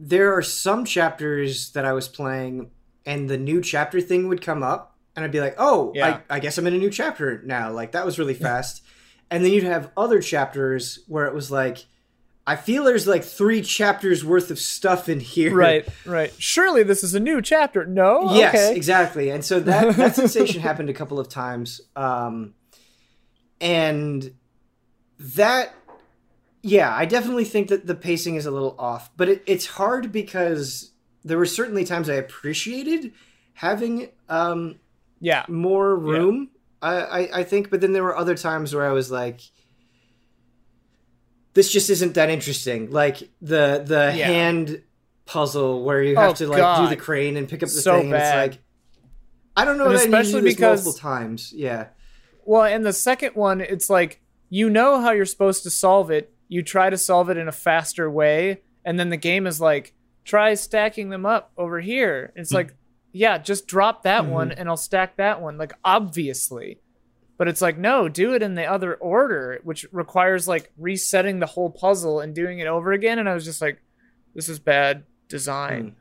there 0.00 0.34
are 0.36 0.42
some 0.42 0.84
chapters 0.84 1.70
that 1.74 1.84
I 1.84 1.92
was 1.92 2.08
playing 2.08 2.72
and 3.10 3.28
the 3.28 3.36
new 3.36 3.60
chapter 3.60 4.00
thing 4.00 4.28
would 4.28 4.40
come 4.40 4.62
up 4.62 4.96
and 5.16 5.24
I'd 5.24 5.32
be 5.32 5.40
like, 5.40 5.56
oh, 5.58 5.90
Yeah. 5.96 6.20
I, 6.30 6.36
I 6.36 6.38
guess 6.38 6.56
I'm 6.58 6.66
in 6.68 6.74
a 6.74 6.78
new 6.78 6.90
chapter 6.90 7.42
now. 7.44 7.72
Like 7.72 7.92
that 7.92 8.06
was 8.06 8.18
really 8.20 8.34
fast. 8.34 8.82
and 9.30 9.44
then 9.44 9.52
you'd 9.52 9.64
have 9.64 9.90
other 9.96 10.20
chapters 10.22 11.00
where 11.08 11.26
it 11.26 11.34
was 11.34 11.50
like, 11.50 11.86
I 12.46 12.54
feel 12.56 12.84
there's 12.84 13.06
like 13.08 13.24
three 13.24 13.62
chapters 13.62 14.24
worth 14.24 14.50
of 14.50 14.58
stuff 14.60 15.08
in 15.08 15.18
here. 15.20 15.54
right, 15.54 15.86
right. 16.06 16.32
Surely 16.38 16.82
this 16.84 17.02
is 17.04 17.14
a 17.14 17.20
new 17.20 17.42
chapter. 17.42 17.84
No. 17.84 18.32
Yes, 18.34 18.54
okay. 18.54 18.76
exactly. 18.76 19.30
And 19.30 19.44
so 19.44 19.58
that 19.60 19.96
that 20.00 20.14
sensation 20.16 20.60
happened 20.60 20.88
a 20.88 20.94
couple 20.94 21.18
of 21.18 21.28
times. 21.28 21.80
Um, 21.96 22.54
and 23.60 24.32
that, 25.18 25.74
yeah, 26.62 26.94
I 26.94 27.04
definitely 27.04 27.44
think 27.44 27.68
that 27.68 27.86
the 27.86 27.94
pacing 27.94 28.36
is 28.36 28.46
a 28.46 28.50
little 28.50 28.74
off. 28.78 29.10
But 29.16 29.28
it, 29.28 29.42
it's 29.46 29.66
hard 29.66 30.10
because 30.12 30.90
there 31.24 31.38
were 31.38 31.46
certainly 31.46 31.84
times 31.84 32.08
I 32.08 32.14
appreciated 32.14 33.12
having 33.54 34.08
um, 34.28 34.76
Yeah. 35.20 35.44
more 35.48 35.94
room. 35.96 36.50
I, 36.82 36.94
I 36.96 37.38
I 37.40 37.44
think, 37.44 37.70
but 37.70 37.80
then 37.82 37.92
there 37.92 38.02
were 38.02 38.16
other 38.16 38.34
times 38.34 38.74
where 38.74 38.86
I 38.88 38.92
was 38.92 39.10
like. 39.10 39.40
This 41.52 41.72
just 41.72 41.90
isn't 41.90 42.14
that 42.14 42.30
interesting. 42.30 42.90
Like 42.90 43.18
the 43.42 43.82
the 43.84 44.12
Yeah. 44.16 44.26
hand 44.26 44.82
puzzle 45.26 45.82
where 45.84 46.02
you 46.02 46.16
have 46.16 46.30
Oh, 46.30 46.34
to 46.34 46.46
like 46.46 46.82
do 46.82 46.88
the 46.88 47.00
crane 47.00 47.36
and 47.36 47.48
pick 47.48 47.62
up 47.62 47.68
the 47.68 47.74
So 47.74 47.94
thing. 47.94 48.02
And 48.04 48.10
bad. 48.12 48.48
it's 48.50 48.54
like 48.56 48.62
I 49.56 49.64
don't 49.64 49.76
know 49.78 49.86
And 49.86 49.94
that 49.94 50.00
I 50.02 50.06
to 50.06 50.16
especially 50.20 50.42
because- 50.42 50.84
multiple 50.84 50.98
times. 51.00 51.52
Yeah. 51.52 51.88
Well, 52.44 52.62
and 52.64 52.84
the 52.86 52.92
second 52.92 53.34
one, 53.34 53.60
it's 53.60 53.90
like 53.90 54.20
you 54.48 54.70
know 54.70 55.00
how 55.00 55.10
you're 55.12 55.26
supposed 55.26 55.62
to 55.64 55.70
solve 55.70 56.10
it. 56.10 56.32
You 56.48 56.62
try 56.62 56.88
to 56.90 56.96
solve 56.98 57.30
it 57.30 57.36
in 57.36 57.46
a 57.48 57.52
faster 57.52 58.10
way, 58.10 58.62
and 58.84 58.98
then 58.98 59.10
the 59.10 59.16
game 59.16 59.46
is 59.46 59.60
like, 59.60 59.92
try 60.24 60.54
stacking 60.54 61.08
them 61.10 61.24
up 61.26 61.52
over 61.56 61.80
here. 61.80 62.32
It's 62.36 62.52
like, 62.52 62.74
yeah, 63.12 63.38
just 63.38 63.66
drop 63.66 64.02
that 64.04 64.24
Mhm. 64.24 64.28
one 64.30 64.52
and 64.52 64.68
I'll 64.68 64.76
stack 64.76 65.16
that 65.16 65.40
one. 65.40 65.58
Like 65.58 65.72
obviously. 65.84 66.80
But 67.36 67.48
it's 67.48 67.62
like, 67.62 67.78
no, 67.78 68.06
do 68.08 68.34
it 68.34 68.42
in 68.42 68.54
the 68.54 68.66
other 68.66 68.94
order, 68.96 69.60
which 69.64 69.86
requires 69.92 70.46
like 70.46 70.70
resetting 70.76 71.40
the 71.40 71.46
whole 71.46 71.70
puzzle 71.70 72.20
and 72.20 72.34
doing 72.34 72.58
it 72.58 72.66
over 72.66 72.92
again. 72.92 73.18
And 73.18 73.28
I 73.28 73.34
was 73.34 73.44
just 73.46 73.62
like, 73.62 73.80
this 74.34 74.48
is 74.50 74.58
bad 74.58 75.04
design. 75.28 75.96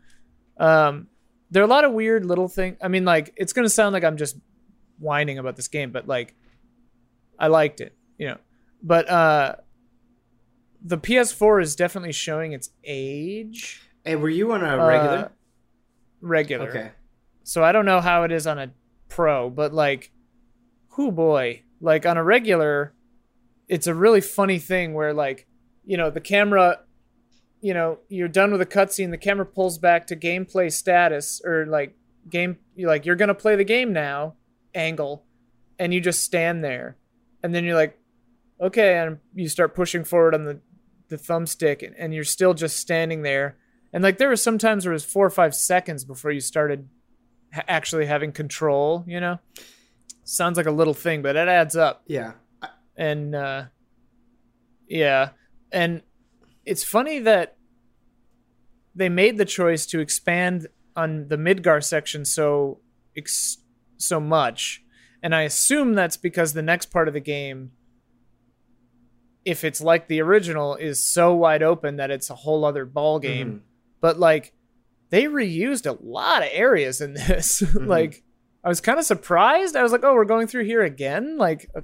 Um, 0.58 1.08
there 1.49 1.63
are 1.63 1.65
a 1.65 1.69
lot 1.69 1.86
of 1.86 1.93
weird 1.93 2.25
little 2.25 2.49
things. 2.49 2.75
I 2.82 2.89
mean, 2.89 3.05
like 3.05 3.34
it's 3.38 3.53
gonna 3.53 3.69
sound 3.69 3.93
like 3.93 4.03
I'm 4.03 4.17
just 4.17 4.38
whining 4.99 5.38
about 5.39 5.55
this 5.55 5.69
game, 5.69 5.91
but 5.91 6.08
like 6.08 6.36
I 7.39 7.47
liked 7.47 7.79
it, 7.79 7.95
you 8.17 8.27
know. 8.27 8.38
But 8.84 9.10
uh, 9.10 9.55
the 10.84 10.97
PS4 10.97 11.62
is 11.62 11.75
definitely 11.75 12.12
showing 12.12 12.51
its 12.51 12.69
age. 12.84 13.82
Hey, 14.10 14.15
were 14.15 14.28
you 14.30 14.52
on 14.54 14.63
a 14.63 14.82
Uh, 14.82 14.88
regular? 14.88 15.32
regular. 16.19 16.67
okay. 16.69 16.91
So 17.43 17.63
I 17.63 17.72
don't 17.72 17.86
know 17.86 18.02
how 18.02 18.24
it 18.24 18.32
is 18.32 18.48
on 18.48 18.58
a 18.58 18.72
pro, 19.08 19.52
but 19.52 19.72
like, 19.72 20.12
whoo 20.98 21.12
boy, 21.12 21.62
like 21.80 22.08
on 22.08 22.17
a 22.17 22.24
regular, 22.24 22.93
it's 23.67 23.86
a 23.86 23.93
really 23.93 24.19
funny 24.22 24.58
thing 24.58 24.95
where 24.95 25.13
like, 25.13 25.45
you 25.86 25.95
know, 25.95 26.10
the 26.10 26.22
camera, 26.22 26.80
you 27.62 27.74
know, 27.76 28.00
you're 28.10 28.28
done 28.28 28.52
with 28.52 28.62
a 28.62 28.65
cutscene, 28.65 29.12
the 29.12 29.17
camera 29.17 29.45
pulls 29.45 29.78
back 29.78 30.08
to 30.08 30.15
gameplay 30.15 30.72
status 30.72 31.39
or 31.45 31.67
like 31.67 31.95
game, 32.30 32.58
like 32.80 33.06
you're 33.06 33.15
gonna 33.15 33.36
play 33.36 33.56
the 33.56 33.63
game 33.63 33.93
now, 33.93 34.34
angle, 34.74 35.24
and 35.78 35.93
you 35.93 36.02
just 36.02 36.24
stand 36.24 36.63
there, 36.63 36.98
and 37.43 37.54
then 37.54 37.63
you're 37.63 37.76
like, 37.76 37.95
okay, 38.60 38.98
and 38.98 39.19
you 39.36 39.48
start 39.48 39.76
pushing 39.76 40.04
forward 40.04 40.34
on 40.34 40.45
the 40.45 40.60
the 41.10 41.15
thumbstick, 41.17 41.86
and, 41.86 41.95
and 41.95 42.12
you're 42.13 42.24
still 42.24 42.54
just 42.56 42.78
standing 42.78 43.22
there, 43.22 43.58
and 43.93 44.04
like 44.04 44.17
there 44.17 44.30
were 44.30 44.36
some 44.36 44.58
times 44.58 44.86
where 44.86 44.91
it 44.91 44.95
was 44.95 45.06
four 45.06 45.25
or 45.25 45.30
five 45.32 45.56
seconds 45.56 46.04
before 46.06 46.32
you 46.32 46.39
started 46.39 46.88
ha- 47.54 47.63
actually 47.67 48.06
having 48.06 48.32
control, 48.32 49.04
you 49.08 49.19
know? 49.19 49.39
Sounds 50.23 50.58
like 50.58 50.67
a 50.67 50.71
little 50.71 50.93
thing, 50.93 51.21
but 51.21 51.36
it 51.36 51.47
adds 51.47 51.75
up. 51.75 52.04
Yeah. 52.08 52.34
And 52.95 53.34
uh 53.34 53.65
yeah. 54.88 55.30
And 55.71 56.02
it's 56.65 56.84
funny 56.84 57.19
that 57.19 57.56
they 58.95 59.10
made 59.10 59.38
the 59.38 59.45
choice 59.45 59.86
to 59.88 59.99
expand 59.99 60.67
on 60.95 61.28
the 61.30 61.38
Midgar 61.38 61.84
section 61.84 62.25
so 62.25 62.80
ex- 63.15 63.58
so 63.97 64.19
much. 64.19 64.84
And 65.23 65.34
I 65.34 65.41
assume 65.43 65.93
that's 65.95 66.17
because 66.17 66.54
the 66.54 66.62
next 66.62 66.88
part 66.88 67.08
of 67.08 67.13
the 67.13 67.19
game 67.19 67.71
if 69.45 69.63
it's 69.63 69.82
like 69.82 70.08
the 70.08 70.21
original 70.21 70.75
is 70.75 71.02
so 71.02 71.34
wide 71.34 71.63
open 71.63 71.95
that 71.95 72.12
it's 72.12 72.30
a 72.30 72.36
whole 72.36 72.65
other 72.65 72.86
ball 72.86 73.19
game 73.19 73.47
Mhm. 73.52 73.60
But 74.02 74.20
like 74.20 74.54
they 75.10 75.24
reused 75.26 75.86
a 75.86 75.98
lot 76.04 76.42
of 76.44 76.50
areas 76.52 77.02
in 77.02 77.14
this. 77.28 77.64
like 77.76 78.24
I 78.64 78.70
was 78.70 78.82
kind 78.82 79.00
of 79.00 79.06
surprised. 79.06 79.76
I 79.76 79.84
was 79.84 79.92
like, 79.92 80.04
"Oh, 80.04 80.14
we're 80.14 80.26
going 80.26 80.48
through 80.48 80.66
here 80.66 80.82
again?" 80.84 81.38
Like 81.38 81.70
a 81.76 81.84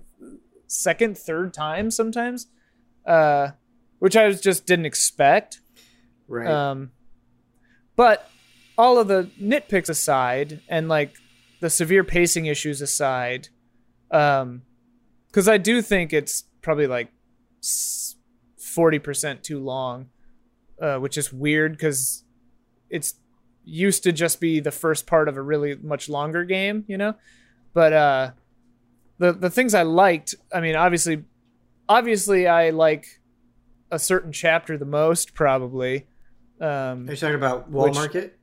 second, 0.67 1.17
third 1.17 1.53
time 1.53 1.91
sometimes. 1.91 2.47
Uh 3.05 3.51
which 3.99 4.15
I 4.17 4.27
was 4.27 4.41
just 4.41 4.65
didn't 4.65 4.85
expect. 4.85 5.61
Right. 6.27 6.47
Um 6.47 6.91
but 7.95 8.29
all 8.77 8.99
of 8.99 9.07
the 9.07 9.29
nitpicks 9.41 9.89
aside 9.89 10.59
and 10.67 10.89
like 10.89 11.15
the 11.61 11.69
severe 11.69 12.03
pacing 12.03 12.45
issues 12.47 12.81
aside, 12.81 13.47
um 14.11 14.63
cuz 15.31 15.47
I 15.47 15.57
do 15.57 15.81
think 15.81 16.11
it's 16.13 16.43
probably 16.61 16.87
like 16.87 17.09
40% 18.59 19.41
too 19.43 19.59
long. 19.59 20.09
Uh, 20.81 20.97
which 20.97 21.17
is 21.17 21.31
weird 21.31 21.71
because 21.71 22.23
it's 22.89 23.15
used 23.63 24.03
to 24.03 24.11
just 24.11 24.39
be 24.41 24.59
the 24.59 24.71
first 24.71 25.07
part 25.07 25.29
of 25.29 25.37
a 25.37 25.41
really 25.41 25.75
much 25.75 26.09
longer 26.09 26.43
game, 26.43 26.83
you 26.87 26.97
know. 26.97 27.15
But 27.73 27.93
uh, 27.93 28.31
the 29.17 29.31
the 29.33 29.49
things 29.49 29.73
I 29.73 29.83
liked, 29.83 30.35
I 30.53 30.59
mean, 30.59 30.75
obviously, 30.75 31.23
obviously, 31.87 32.47
I 32.47 32.71
like 32.71 33.21
a 33.91 33.97
certain 33.99 34.31
chapter 34.31 34.77
the 34.77 34.85
most, 34.85 35.33
probably. 35.33 36.05
Um, 36.59 37.07
Are 37.07 37.11
you 37.11 37.17
talking 37.17 37.35
about 37.35 37.69
Wall 37.69 37.85
which- 37.85 37.95
Market? 37.95 38.37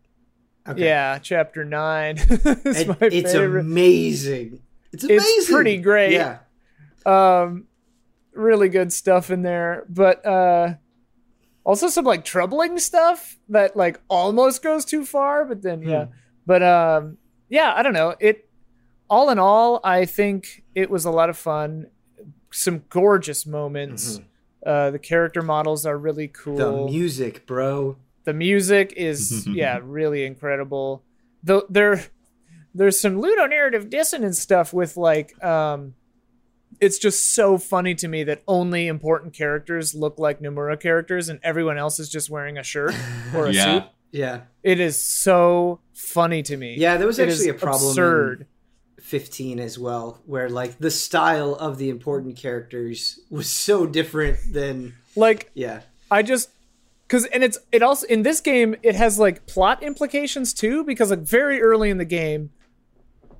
Yeah, 0.77 1.19
chapter 1.19 1.65
nine 1.65 2.17
is 2.19 2.29
It- 2.47 2.97
it's 3.13 3.35
amazing. 3.35 4.61
It's 4.93 5.05
amazing. 5.05 5.25
It's 5.39 5.51
pretty 5.51 5.79
great. 5.79 6.13
Yeah. 6.13 6.39
um 7.05 7.65
really 8.33 8.69
good 8.71 8.93
stuff 8.93 9.31
in 9.31 9.43
there 9.43 9.85
but 9.91 10.25
uh 10.25 10.75
also 11.65 11.89
some 11.89 12.05
like 12.05 12.25
troubling 12.25 12.79
stuff 12.79 13.39
that 13.49 13.77
like 13.77 14.01
almost 14.09 14.63
goes 14.63 14.85
too 14.85 15.05
far 15.05 15.45
but 15.45 15.63
then 15.63 15.83
yeah 15.83 16.05
Hmm. 16.07 16.13
but 16.47 16.63
um 16.63 17.19
yeah 17.49 17.73
i 17.77 17.83
don't 17.83 17.93
know 17.93 18.15
it 18.21 18.49
all 19.09 19.31
in 19.31 19.39
all 19.39 19.81
i 19.85 20.05
think 20.05 20.65
it 20.75 20.91
was 20.91 21.05
a 21.05 21.11
lot 21.11 21.29
of 21.31 21.37
fun 21.37 21.87
some 22.51 22.83
gorgeous 22.91 23.47
moments 23.47 24.19
Mhm. 24.19 24.25
uh 24.67 24.91
the 24.91 24.99
character 24.99 25.43
models 25.43 25.87
are 25.87 25.97
really 25.99 26.29
cool 26.29 26.57
The 26.87 26.93
music, 26.93 27.47
bro. 27.47 27.97
the 28.25 28.33
music 28.35 28.93
is 28.97 29.47
yeah 29.63 29.79
really 29.83 30.25
incredible 30.25 31.03
though 31.43 31.65
there 31.71 32.05
there's 32.75 32.99
some 32.99 33.21
ludonarrative 33.21 33.91
dissonance 33.91 34.39
stuff 34.41 34.73
with 34.73 34.97
like 34.97 35.43
um 35.45 35.95
it's 36.83 36.99
just 36.99 37.35
so 37.35 37.57
funny 37.57 37.95
to 37.95 38.09
me 38.09 38.25
that 38.25 38.43
only 38.47 38.87
important 38.89 39.33
characters 39.33 39.95
look 39.95 40.19
like 40.19 40.41
Nomura 40.41 40.79
characters 40.79 41.29
and 41.31 41.39
everyone 41.43 41.79
else 41.79 41.99
is 41.99 42.11
just 42.11 42.29
wearing 42.29 42.59
a 42.59 42.63
shirt 42.63 42.95
or 43.35 43.47
a 43.47 43.53
Yeah. 43.53 43.65
suit. 43.75 43.85
Yeah. 44.11 44.41
It 44.63 44.81
is 44.81 45.01
so 45.01 45.81
funny 45.95 46.43
to 46.43 46.57
me. 46.57 46.75
Yeah, 46.77 46.99
there 46.99 47.07
was 47.07 47.19
actually 47.19 47.49
a 47.49 47.55
problem 47.55 47.85
in 47.85 47.91
absurd. 47.93 48.47
15 49.01 49.59
as 49.61 49.79
well, 49.79 50.21
where 50.27 50.49
like 50.51 50.79
the 50.79 50.91
style 50.91 51.55
of 51.55 51.79
the 51.79 51.89
important 51.89 52.37
characters 52.37 53.19
was 53.31 53.49
so 53.49 53.87
different 53.87 54.39
than 54.53 54.95
Like 55.17 55.51
yeah. 55.55 55.81
I 56.11 56.23
just 56.23 56.51
because 57.09 57.25
and 57.27 57.43
it's 57.45 57.59
it 57.73 57.83
also 57.83 58.07
in 58.07 58.23
this 58.23 58.41
game 58.41 58.75
it 58.83 58.95
has 58.95 59.19
like 59.19 59.47
plot 59.47 59.83
implications 59.83 60.53
too 60.53 60.83
because 60.85 61.11
like 61.11 61.21
very 61.21 61.61
early 61.63 61.91
in 61.91 61.99
the 61.99 62.05
game 62.05 62.51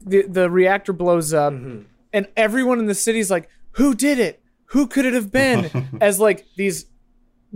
the 0.05 0.23
the 0.23 0.51
reactor 0.51 0.93
blows 0.93 1.33
up 1.35 1.53
Mhm. 1.53 1.85
And 2.13 2.27
everyone 2.37 2.79
in 2.79 2.87
the 2.87 2.95
city's 2.95 3.31
like, 3.31 3.49
"Who 3.73 3.95
did 3.95 4.19
it? 4.19 4.43
Who 4.67 4.87
could 4.87 5.05
it 5.07 5.15
have 5.15 5.31
been?" 5.33 5.89
As 6.01 6.19
like 6.21 6.47
these 6.57 6.87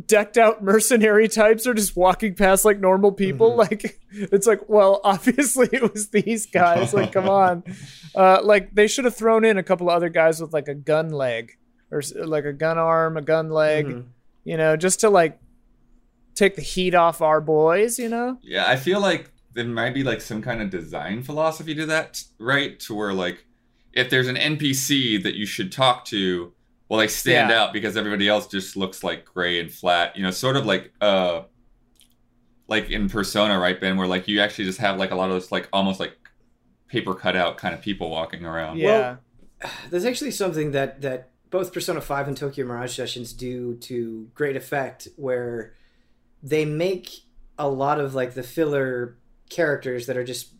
decked 0.06 0.36
out 0.36 0.62
mercenary 0.62 1.26
types 1.26 1.66
are 1.66 1.72
just 1.72 1.96
walking 1.96 2.34
past 2.34 2.66
like 2.66 2.78
normal 2.78 3.12
people. 3.12 3.52
Mhm. 3.52 3.56
Like 3.56 3.98
it's 4.12 4.46
like, 4.46 4.68
well, 4.68 5.00
obviously 5.04 5.68
it 5.72 5.90
was 5.92 6.10
these 6.10 6.44
guys. 6.46 6.92
Like, 6.92 7.12
come 7.12 7.28
on. 7.28 7.62
Uh, 8.14 8.40
like 8.42 8.74
they 8.74 8.86
should 8.86 9.04
have 9.04 9.14
thrown 9.14 9.44
in 9.44 9.58
a 9.58 9.62
couple 9.62 9.90
of 9.90 9.94
other 9.94 10.08
guys 10.08 10.40
with 10.40 10.50
like 10.54 10.68
a 10.68 10.74
gun 10.74 11.10
leg 11.10 11.52
or 11.90 12.00
like 12.14 12.46
a 12.46 12.52
gun 12.52 12.78
arm, 12.78 13.18
a 13.18 13.20
gun 13.22 13.50
leg, 13.50 13.86
Mhm. 13.86 14.04
you 14.42 14.56
know, 14.56 14.74
just 14.74 15.00
to 15.00 15.10
like 15.10 15.38
take 16.34 16.56
the 16.56 16.62
heat 16.62 16.94
off 16.94 17.20
our 17.22 17.40
boys, 17.40 17.98
you 17.98 18.08
know? 18.08 18.38
Yeah, 18.42 18.64
I 18.66 18.76
feel 18.76 19.00
like 19.00 19.30
there 19.54 19.64
might 19.66 19.94
be 19.94 20.02
like 20.02 20.20
some 20.20 20.40
kind 20.42 20.60
of 20.62 20.70
design 20.70 21.22
philosophy 21.22 21.74
to 21.74 21.86
that, 21.86 22.22
right? 22.38 22.78
To 22.80 22.94
where 22.94 23.12
like 23.12 23.44
if 23.96 24.10
there's 24.10 24.28
an 24.28 24.36
NPC 24.36 25.22
that 25.24 25.34
you 25.34 25.46
should 25.46 25.72
talk 25.72 26.04
to, 26.06 26.52
well, 26.88 27.00
they 27.00 27.08
stand 27.08 27.50
Yeah. 27.50 27.62
out 27.62 27.72
because 27.72 27.96
everybody 27.96 28.28
else 28.28 28.46
just 28.46 28.76
looks 28.76 29.02
like 29.02 29.24
gray 29.24 29.58
and 29.58 29.72
flat. 29.72 30.16
You 30.16 30.22
know, 30.22 30.30
sort 30.30 30.56
of 30.56 30.64
like 30.66 30.92
uh, 31.00 31.42
like 32.68 32.90
in 32.90 33.08
Persona, 33.08 33.58
right, 33.58 33.80
Ben, 33.80 33.96
where 33.96 34.06
like 34.06 34.28
you 34.28 34.40
actually 34.40 34.64
just 34.66 34.78
have 34.78 34.98
like 34.98 35.10
a 35.10 35.14
lot 35.16 35.24
of 35.30 35.34
those 35.34 35.50
like 35.50 35.68
almost 35.72 35.98
like 36.00 36.16
paper 36.88 37.14
cutout 37.14 37.56
kind 37.56 37.74
of 37.74 37.80
people 37.80 38.10
walking 38.10 38.44
around. 38.44 38.78
Yeah. 38.78 39.16
There's 39.90 40.04
actually 40.04 40.30
something 40.32 40.72
that 40.72 41.00
that 41.02 41.30
both 41.50 41.72
Persona 41.72 42.00
5 42.00 42.28
and 42.28 42.36
Tokyo 42.36 42.66
Mirage 42.66 42.94
Sessions 42.94 43.32
do 43.32 43.76
to 43.76 44.28
great 44.34 44.56
effect 44.56 45.08
where 45.16 45.74
they 46.42 46.64
make 46.64 47.10
a 47.58 47.68
lot 47.68 47.98
of 48.00 48.14
like 48.14 48.34
the 48.34 48.42
filler 48.42 49.16
characters 49.48 50.06
that 50.06 50.16
are 50.16 50.24
just 50.24 50.52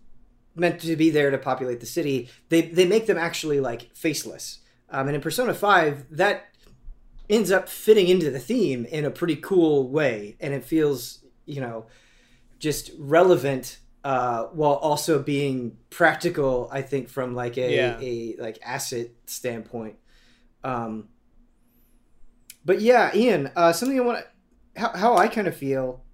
meant 0.56 0.80
to 0.80 0.96
be 0.96 1.10
there 1.10 1.30
to 1.30 1.38
populate 1.38 1.80
the 1.80 1.86
city. 1.86 2.28
They 2.48 2.62
they 2.62 2.86
make 2.86 3.06
them 3.06 3.18
actually 3.18 3.60
like 3.60 3.94
faceless. 3.94 4.58
Um, 4.88 5.08
and 5.08 5.16
in 5.16 5.20
Persona 5.20 5.52
5 5.54 6.06
that 6.16 6.44
ends 7.28 7.50
up 7.50 7.68
fitting 7.68 8.06
into 8.08 8.30
the 8.30 8.38
theme 8.38 8.84
in 8.84 9.04
a 9.04 9.10
pretty 9.10 9.34
cool 9.36 9.88
way 9.88 10.36
and 10.40 10.54
it 10.54 10.64
feels, 10.64 11.24
you 11.44 11.60
know, 11.60 11.86
just 12.60 12.92
relevant 12.98 13.80
uh, 14.04 14.44
while 14.52 14.74
also 14.74 15.20
being 15.20 15.76
practical. 15.90 16.68
I 16.72 16.82
think 16.82 17.08
from 17.08 17.34
like 17.34 17.58
a, 17.58 17.74
Yeah. 17.74 17.98
a 18.00 18.36
like 18.38 18.58
asset 18.64 19.08
standpoint. 19.26 19.96
Um, 20.62 21.08
but 22.64 22.80
yeah, 22.80 23.10
Ian, 23.14 23.50
uh, 23.56 23.72
something 23.72 23.98
I 23.98 24.02
want 24.02 24.24
how, 24.76 24.90
how 24.96 25.16
I 25.16 25.26
kind 25.28 25.48
of 25.48 25.56
feel 25.56 26.04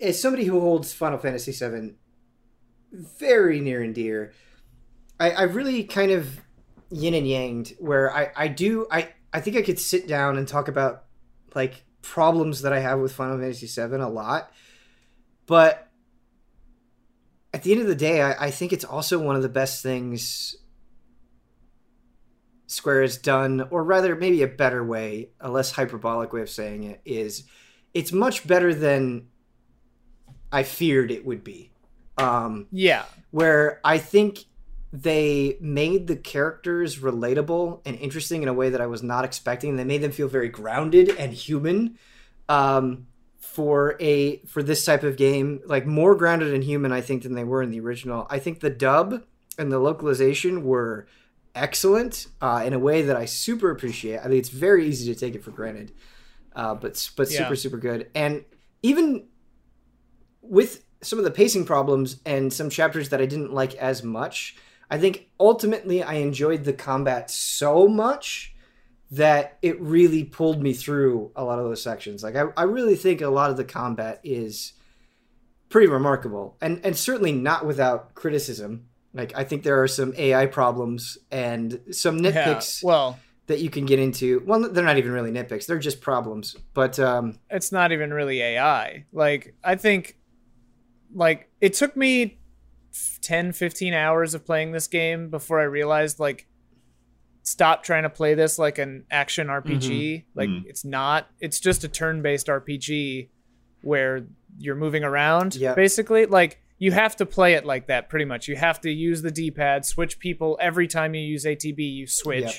as 0.00 0.20
somebody 0.20 0.44
who 0.44 0.58
holds 0.60 0.92
Final 0.92 1.18
Fantasy 1.18 1.52
VII 1.52 1.94
very 2.94 3.60
near 3.60 3.82
and 3.82 3.94
dear. 3.94 4.32
I, 5.18 5.30
I 5.30 5.42
really 5.42 5.84
kind 5.84 6.10
of 6.10 6.40
yin 6.90 7.14
and 7.14 7.26
yanged 7.26 7.74
where 7.78 8.14
I, 8.14 8.30
I 8.36 8.48
do 8.48 8.86
I, 8.90 9.08
I 9.32 9.40
think 9.40 9.56
I 9.56 9.62
could 9.62 9.78
sit 9.78 10.06
down 10.06 10.36
and 10.36 10.46
talk 10.46 10.68
about 10.68 11.04
like 11.54 11.84
problems 12.02 12.62
that 12.62 12.72
I 12.72 12.80
have 12.80 13.00
with 13.00 13.12
Final 13.12 13.38
Fantasy 13.38 13.66
VII 13.66 13.96
a 13.96 14.08
lot, 14.08 14.52
but 15.46 15.88
at 17.52 17.62
the 17.62 17.72
end 17.72 17.80
of 17.80 17.86
the 17.86 17.94
day, 17.94 18.20
I, 18.20 18.46
I 18.46 18.50
think 18.50 18.72
it's 18.72 18.84
also 18.84 19.18
one 19.18 19.36
of 19.36 19.42
the 19.42 19.48
best 19.48 19.82
things 19.82 20.56
Square 22.66 23.02
has 23.02 23.18
done, 23.18 23.68
or 23.70 23.84
rather, 23.84 24.16
maybe 24.16 24.42
a 24.42 24.48
better 24.48 24.82
way, 24.82 25.30
a 25.40 25.50
less 25.50 25.70
hyperbolic 25.72 26.32
way 26.32 26.40
of 26.40 26.50
saying 26.50 26.84
it 26.84 27.00
is, 27.04 27.44
it's 27.92 28.10
much 28.10 28.46
better 28.46 28.74
than 28.74 29.28
I 30.50 30.62
feared 30.62 31.10
it 31.10 31.24
would 31.24 31.44
be. 31.44 31.73
Um, 32.16 32.66
Yeah. 32.70 33.04
where 33.30 33.80
I 33.84 33.98
think 33.98 34.44
they 34.92 35.56
made 35.60 36.06
the 36.06 36.14
characters 36.14 37.00
relatable 37.00 37.80
and 37.84 37.96
interesting 37.96 38.42
in 38.44 38.48
a 38.48 38.54
way 38.54 38.70
that 38.70 38.80
I 38.80 38.86
was 38.86 39.02
not 39.02 39.24
expecting. 39.24 39.74
They 39.74 39.82
made 39.84 40.02
them 40.02 40.12
feel 40.12 40.28
very 40.28 40.48
grounded 40.48 41.08
and 41.18 41.32
human 41.32 41.98
um, 42.48 43.08
for 43.38 43.96
a 44.00 44.38
for 44.46 44.62
this 44.62 44.84
type 44.84 45.02
of 45.02 45.16
game, 45.16 45.60
like 45.66 45.84
more 45.86 46.14
grounded 46.14 46.54
and 46.54 46.62
human, 46.62 46.92
I 46.92 47.00
think, 47.00 47.24
than 47.24 47.34
they 47.34 47.42
were 47.42 47.62
in 47.62 47.70
the 47.70 47.80
original. 47.80 48.26
I 48.30 48.38
think 48.38 48.60
the 48.60 48.70
dub 48.70 49.22
and 49.58 49.72
the 49.72 49.80
localization 49.80 50.64
were 50.64 51.08
excellent 51.56 52.28
uh, 52.40 52.62
in 52.64 52.72
a 52.72 52.78
way 52.78 53.02
that 53.02 53.16
I 53.16 53.24
super 53.24 53.70
appreciate. 53.70 54.18
I 54.20 54.24
think 54.24 54.34
it's 54.34 54.48
very 54.48 54.86
easy 54.86 55.12
to 55.12 55.18
take 55.18 55.34
it 55.34 55.42
for 55.42 55.50
granted, 55.50 55.92
uh, 56.54 56.74
but 56.76 57.10
but 57.16 57.30
Yeah. 57.30 57.38
super 57.38 57.56
super 57.56 57.78
good. 57.78 58.10
And 58.14 58.44
even 58.82 59.26
with 60.40 60.84
some 61.04 61.18
of 61.18 61.24
the 61.24 61.30
pacing 61.30 61.64
problems 61.64 62.20
and 62.24 62.52
some 62.52 62.70
chapters 62.70 63.10
that 63.10 63.20
I 63.20 63.26
didn't 63.26 63.52
like 63.52 63.74
as 63.74 64.02
much, 64.02 64.56
I 64.90 64.98
think 64.98 65.28
ultimately 65.38 66.02
I 66.02 66.14
enjoyed 66.14 66.64
the 66.64 66.72
combat 66.72 67.30
so 67.30 67.88
much 67.88 68.54
that 69.10 69.58
it 69.62 69.80
really 69.80 70.24
pulled 70.24 70.62
me 70.62 70.72
through 70.72 71.30
a 71.36 71.44
lot 71.44 71.58
of 71.58 71.64
those 71.64 71.82
sections. 71.82 72.22
Like 72.22 72.36
I, 72.36 72.46
I 72.56 72.64
really 72.64 72.96
think 72.96 73.20
a 73.20 73.28
lot 73.28 73.50
of 73.50 73.56
the 73.56 73.64
combat 73.64 74.20
is 74.24 74.72
pretty 75.68 75.88
remarkable 75.88 76.56
and 76.60 76.80
and 76.84 76.96
certainly 76.96 77.32
not 77.32 77.66
without 77.66 78.14
criticism. 78.14 78.86
Like 79.12 79.32
I 79.36 79.44
think 79.44 79.62
there 79.62 79.82
are 79.82 79.88
some 79.88 80.14
AI 80.16 80.46
problems 80.46 81.18
and 81.30 81.80
some 81.90 82.18
nitpicks 82.18 82.82
Yeah. 82.82 82.88
Well, 82.88 83.18
that 83.46 83.60
you 83.60 83.70
can 83.70 83.84
get 83.84 83.98
into. 83.98 84.42
Well, 84.46 84.70
they're 84.70 84.84
not 84.84 84.98
even 84.98 85.12
really 85.12 85.30
nitpicks; 85.30 85.66
they're 85.66 85.78
just 85.78 86.00
problems. 86.00 86.56
But 86.72 86.98
um, 86.98 87.38
it's 87.50 87.72
not 87.72 87.92
even 87.92 88.12
really 88.12 88.40
AI. 88.40 89.04
Like 89.12 89.54
I 89.62 89.76
think 89.76 90.16
like 91.14 91.48
it 91.60 91.74
took 91.74 91.96
me 91.96 92.38
10 93.22 93.52
15 93.52 93.94
hours 93.94 94.34
of 94.34 94.44
playing 94.44 94.72
this 94.72 94.86
game 94.86 95.30
before 95.30 95.60
I 95.60 95.64
realized 95.64 96.18
like 96.20 96.46
stop 97.42 97.82
trying 97.82 98.04
to 98.04 98.10
play 98.10 98.34
this 98.34 98.58
like 98.58 98.78
an 98.78 99.04
action 99.10 99.48
RPG. 99.48 100.24
Like 100.34 100.48
Mhm. 100.48 100.64
it's 100.66 100.84
not. 100.84 101.28
It's 101.40 101.60
just 101.60 101.84
a 101.84 101.88
turn-based 101.88 102.48
RPG 102.48 103.28
where 103.82 104.26
you're 104.58 104.76
moving 104.76 105.04
around 105.04 105.54
Yeah. 105.56 105.74
basically. 105.74 106.26
Like 106.26 106.60
you 106.78 106.92
have 106.92 107.16
to 107.16 107.26
play 107.26 107.54
it 107.54 107.64
like 107.66 107.86
that 107.88 108.08
pretty 108.08 108.24
much. 108.24 108.48
You 108.48 108.56
have 108.56 108.80
to 108.82 108.90
use 108.90 109.22
the 109.22 109.30
D-pad, 109.30 109.84
switch 109.84 110.18
people 110.18 110.56
every 110.60 110.86
time 110.88 111.14
you 111.14 111.20
use 111.20 111.44
ATB, 111.44 111.82
you 111.84 112.06
switch. 112.06 112.42
Yep. 112.44 112.54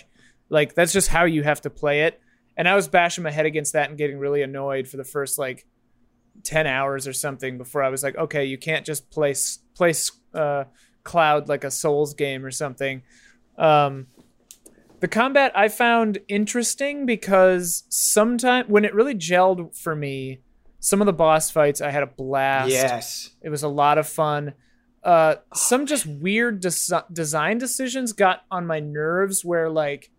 Like 0.49 0.75
that's 0.75 0.93
just 0.93 1.09
how 1.09 1.25
you 1.25 1.41
have 1.43 1.61
to 1.61 1.69
play 1.69 2.03
it. 2.03 2.19
And 2.57 2.69
I 2.69 2.75
was 2.75 2.87
bashing 2.87 3.23
my 3.23 3.31
head 3.31 3.45
against 3.45 3.73
that 3.73 3.89
and 3.89 3.97
getting 3.97 4.17
really 4.19 4.41
annoyed 4.43 4.87
for 4.87 4.97
the 4.97 5.03
first 5.03 5.39
like 5.39 5.65
10 6.43 6.67
hours 6.67 7.07
or 7.07 7.13
something 7.13 7.57
before 7.57 7.83
I 7.83 7.89
was 7.89 8.03
like, 8.03 8.15
okay, 8.15 8.45
you 8.45 8.57
can't 8.57 8.86
just 8.86 9.09
place 9.11 9.59
place 9.75 10.11
uh, 10.33 10.65
Cloud 11.03 11.49
like 11.49 11.63
a 11.63 11.71
Souls 11.71 12.13
game 12.13 12.45
or 12.45 12.51
something. 12.51 13.01
Um, 13.57 14.07
the 14.99 15.07
combat 15.07 15.51
I 15.55 15.67
found 15.67 16.19
interesting 16.27 17.05
because 17.05 17.83
sometimes 17.89 18.69
when 18.69 18.86
it 18.86 18.93
really 18.93 19.15
gelled 19.15 19.77
for 19.77 19.95
me, 19.95 20.39
some 20.79 21.01
of 21.01 21.05
the 21.05 21.13
boss 21.13 21.49
fights 21.51 21.81
I 21.81 21.91
had 21.91 22.03
a 22.03 22.07
blast. 22.07 22.71
yes, 22.71 23.29
It 23.41 23.49
was 23.49 23.63
a 23.63 23.67
lot 23.67 23.97
of 23.97 24.07
fun. 24.07 24.53
Uh, 25.03 25.36
some 25.53 25.86
just 25.86 26.05
weird 26.05 26.59
des- 26.61 27.03
design 27.11 27.57
decisions 27.59 28.13
got 28.13 28.41
on 28.49 28.65
my 28.65 28.79
nerves 28.79 29.45
where 29.45 29.69
like 29.69 30.09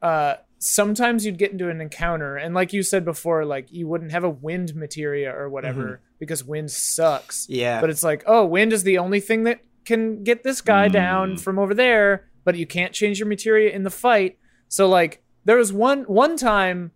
uh, 0.00 0.36
sometimes 0.64 1.26
you'd 1.26 1.38
get 1.38 1.50
into 1.50 1.68
an 1.68 1.80
encounter 1.80 2.36
and 2.36 2.54
like 2.54 2.72
you 2.72 2.82
said 2.84 3.04
before 3.04 3.44
like 3.44 3.72
you 3.72 3.88
wouldn't 3.88 4.12
have 4.12 4.22
a 4.22 4.30
wind 4.30 4.74
materia 4.76 5.34
or 5.34 5.48
whatever 5.48 6.00
because 6.20 6.44
wind 6.44 6.70
sucks. 6.70 7.46
Yeah, 7.48 7.80
but 7.80 7.90
it's 7.90 8.04
like 8.04 8.22
oh 8.26 8.44
wind 8.46 8.72
is 8.72 8.84
the 8.84 8.98
only 8.98 9.18
thing 9.18 9.42
that 9.44 9.60
can 9.84 10.22
get 10.22 10.44
this 10.44 10.60
guy 10.60 10.86
down 10.86 11.32
Mm. 11.34 11.40
from 11.40 11.58
over 11.58 11.74
there 11.74 12.28
but 12.44 12.54
you 12.56 12.66
can't 12.66 12.92
change 12.92 13.18
your 13.18 13.26
materia 13.28 13.70
in 13.72 13.82
the 13.82 13.90
fight. 13.90 14.38
So 14.68 14.88
like 14.88 15.22
there 15.44 15.56
was 15.56 15.72
one 15.72 16.04
one 16.04 16.36
time 16.36 16.92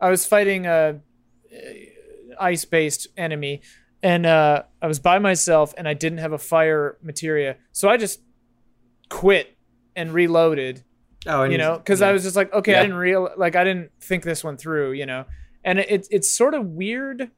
i 0.00 0.10
was 0.10 0.26
fighting 0.26 0.66
a 0.66 1.00
ice 2.38 2.64
based 2.66 3.08
enemy 3.16 3.62
and 4.02 4.26
uh 4.26 4.62
i 4.82 4.86
was 4.86 4.98
by 5.00 5.18
myself 5.18 5.72
and 5.78 5.88
i 5.88 5.94
didn't 5.94 6.18
have 6.18 6.32
a 6.32 6.38
fire 6.38 6.98
materia. 7.02 7.56
So 7.72 7.88
i 7.88 7.96
just 7.96 8.20
quit 9.08 9.56
and 9.96 10.12
reloaded 10.12 10.84
oh, 11.26 11.42
and 11.42 11.52
you 11.52 11.58
know 11.58 11.76
because 11.76 12.02
i 12.02 12.12
was 12.12 12.22
just 12.22 12.36
like 12.36 12.52
okay 12.52 12.74
i 12.74 12.82
didn't 12.82 12.96
real 12.96 13.30
like 13.36 13.56
i 13.56 13.64
didn't 13.64 13.90
think 14.00 14.24
this 14.24 14.44
one 14.44 14.56
through 14.56 14.92
you 14.92 15.06
know? 15.06 15.24
And 15.64 15.80
it, 15.80 16.06
it's 16.10 16.30
sort 16.30 16.54
of 16.54 16.64
weird 16.64 17.30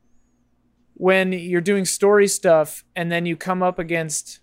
when 0.95 1.33
you're 1.33 1.63
doing 1.63 1.85
story 1.85 2.29
stuff 2.29 2.85
and 2.95 3.11
then 3.11 3.27
you 3.27 3.35
come 3.35 3.63
up 3.63 3.79
against 3.79 4.41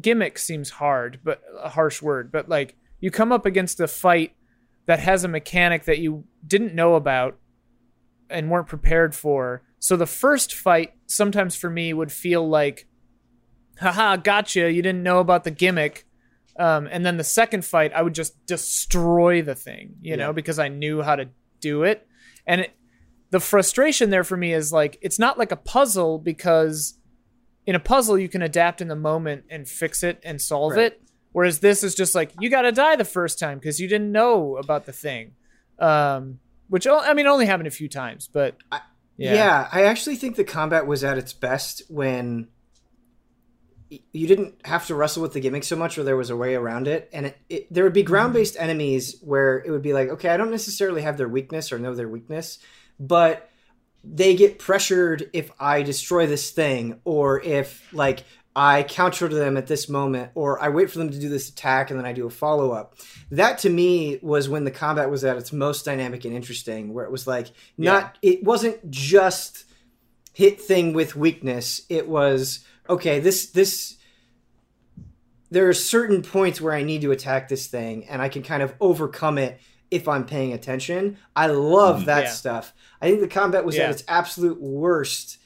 gimmick 0.00 0.38
seems 0.38 0.70
hard 0.70 1.18
but 1.22 1.42
a 1.60 1.68
harsh 1.68 2.00
word 2.00 2.32
but 2.32 2.48
like 2.48 2.76
you 3.00 3.10
come 3.10 3.32
up 3.32 3.44
against 3.44 3.80
a 3.80 3.88
fight 3.88 4.34
that 4.86 4.98
has 4.98 5.24
a 5.24 5.28
mechanic 5.28 5.84
that 5.84 5.98
you 5.98 6.24
didn't 6.46 6.74
know 6.74 6.94
about 6.94 7.38
and 8.30 8.50
weren't 8.50 8.66
prepared 8.66 9.14
for. 9.14 9.62
So 9.78 9.96
the 9.96 10.06
first 10.06 10.54
fight 10.54 10.92
sometimes 11.06 11.56
for 11.56 11.70
me 11.70 11.92
would 11.92 12.12
feel 12.12 12.48
like 12.48 12.86
haha 13.80 14.16
gotcha 14.16 14.70
you 14.72 14.80
didn't 14.82 15.02
know 15.02 15.18
about 15.18 15.42
the 15.42 15.50
gimmick 15.50 16.06
um, 16.58 16.88
and 16.90 17.04
then 17.04 17.16
the 17.16 17.24
second 17.24 17.64
fight 17.64 17.92
i 17.94 18.02
would 18.02 18.14
just 18.14 18.44
destroy 18.46 19.42
the 19.42 19.54
thing 19.54 19.94
you 20.00 20.16
know 20.16 20.32
because 20.32 20.58
i 20.58 20.68
knew 20.68 21.02
how 21.02 21.16
to 21.16 21.28
do 21.60 21.82
it 21.82 22.06
and 22.46 22.60
it, 22.62 22.72
the 23.30 23.40
frustration 23.40 24.10
there 24.10 24.24
for 24.24 24.36
me 24.36 24.52
is 24.52 24.72
like 24.72 24.98
it's 25.02 25.18
not 25.18 25.38
like 25.38 25.50
a 25.52 25.56
puzzle 25.56 26.18
because 26.18 26.98
in 27.66 27.74
a 27.74 27.80
puzzle 27.80 28.18
you 28.18 28.28
can 28.28 28.42
adapt 28.42 28.80
in 28.80 28.88
the 28.88 28.94
moment 28.96 29.44
and 29.50 29.66
fix 29.68 30.02
it 30.02 30.20
and 30.24 30.40
solve 30.40 30.72
Right. 30.72 30.86
it 30.92 31.00
Whereas 31.32 31.58
this 31.58 31.82
is 31.82 31.96
just 31.96 32.14
like 32.14 32.30
you 32.38 32.48
got 32.48 32.62
to 32.62 32.70
die 32.70 32.94
the 32.94 33.04
first 33.04 33.40
time 33.40 33.58
because 33.58 33.80
you 33.80 33.88
didn't 33.88 34.12
know 34.12 34.56
about 34.56 34.86
the 34.86 34.92
thing, 34.92 35.32
um, 35.80 36.38
which 36.68 36.86
I 36.86 37.12
mean 37.12 37.26
only 37.26 37.46
happened 37.46 37.66
a 37.66 37.72
few 37.72 37.88
times, 37.88 38.28
but 38.32 38.56
I- 38.70 38.82
yeah, 39.16 39.34
Yeah. 39.34 39.68
I 39.72 39.82
actually 39.82 40.14
think 40.14 40.36
the 40.36 40.44
combat 40.44 40.86
was 40.86 41.02
at 41.02 41.18
its 41.18 41.32
best 41.32 41.82
when 41.88 42.46
you 43.90 44.26
didn't 44.26 44.54
have 44.64 44.86
to 44.86 44.94
wrestle 44.94 45.22
with 45.22 45.32
the 45.32 45.40
gimmick 45.40 45.64
so 45.64 45.76
much, 45.76 45.98
or 45.98 46.02
there 46.02 46.16
was 46.16 46.30
a 46.30 46.36
way 46.36 46.54
around 46.54 46.88
it. 46.88 47.08
And 47.12 47.26
it, 47.26 47.38
it, 47.48 47.72
there 47.72 47.84
would 47.84 47.92
be 47.92 48.02
mm-hmm. 48.02 48.12
ground 48.12 48.34
based 48.34 48.56
enemies 48.58 49.16
where 49.20 49.58
it 49.58 49.70
would 49.70 49.82
be 49.82 49.92
like, 49.92 50.08
okay, 50.08 50.30
I 50.30 50.36
don't 50.36 50.50
necessarily 50.50 51.02
have 51.02 51.16
their 51.16 51.28
weakness 51.28 51.72
or 51.72 51.78
know 51.78 51.94
their 51.94 52.08
weakness, 52.08 52.58
but 52.98 53.50
they 54.02 54.34
get 54.34 54.58
pressured 54.58 55.30
if 55.32 55.50
I 55.58 55.82
destroy 55.82 56.26
this 56.26 56.50
thing, 56.50 57.00
or 57.04 57.40
if 57.42 57.92
like 57.92 58.24
I 58.56 58.84
counter 58.84 59.28
to 59.28 59.34
them 59.34 59.56
at 59.56 59.66
this 59.66 59.88
moment, 59.88 60.30
or 60.34 60.62
I 60.62 60.68
wait 60.68 60.90
for 60.90 60.98
them 60.98 61.10
to 61.10 61.18
do 61.18 61.28
this 61.28 61.48
attack 61.48 61.90
and 61.90 61.98
then 61.98 62.06
I 62.06 62.12
do 62.12 62.26
a 62.26 62.30
follow 62.30 62.70
up. 62.70 62.96
That 63.30 63.58
to 63.58 63.70
me 63.70 64.18
was 64.22 64.48
when 64.48 64.64
the 64.64 64.70
combat 64.70 65.10
was 65.10 65.24
at 65.24 65.36
its 65.36 65.52
most 65.52 65.84
dynamic 65.84 66.24
and 66.24 66.34
interesting, 66.34 66.92
where 66.92 67.04
it 67.04 67.10
was 67.10 67.26
like 67.26 67.48
not 67.76 68.18
it 68.22 68.44
wasn't 68.44 68.90
just 68.90 69.64
hit 70.34 70.60
thing 70.60 70.92
with 70.92 71.16
weakness. 71.16 71.80
It 71.88 72.08
was 72.08 72.64
okay, 72.88 73.20
this 73.20 73.46
this 73.46 73.96
there 75.50 75.68
are 75.68 75.74
certain 75.74 76.22
points 76.22 76.60
where 76.60 76.72
I 76.72 76.82
need 76.82 77.02
to 77.02 77.12
attack 77.12 77.48
this 77.48 77.66
thing 77.68 78.06
and 78.08 78.20
I 78.20 78.28
can 78.28 78.42
kind 78.42 78.62
of 78.62 78.74
overcome 78.80 79.38
it 79.38 79.60
if 79.90 80.08
I'm 80.08 80.24
paying 80.26 80.52
attention. 80.52 81.16
I 81.36 81.46
love 81.46 82.02
Mhm. 82.02 82.06
that 82.06 82.24
Yeah. 82.24 82.30
stuff. 82.30 82.72
I 83.00 83.08
think 83.08 83.20
the 83.20 83.28
combat 83.28 83.64
was 83.64 83.76
Yeah. 83.76 83.84
at 83.84 83.90
its 83.90 84.02
absolute 84.08 84.60
worst. 84.60 85.38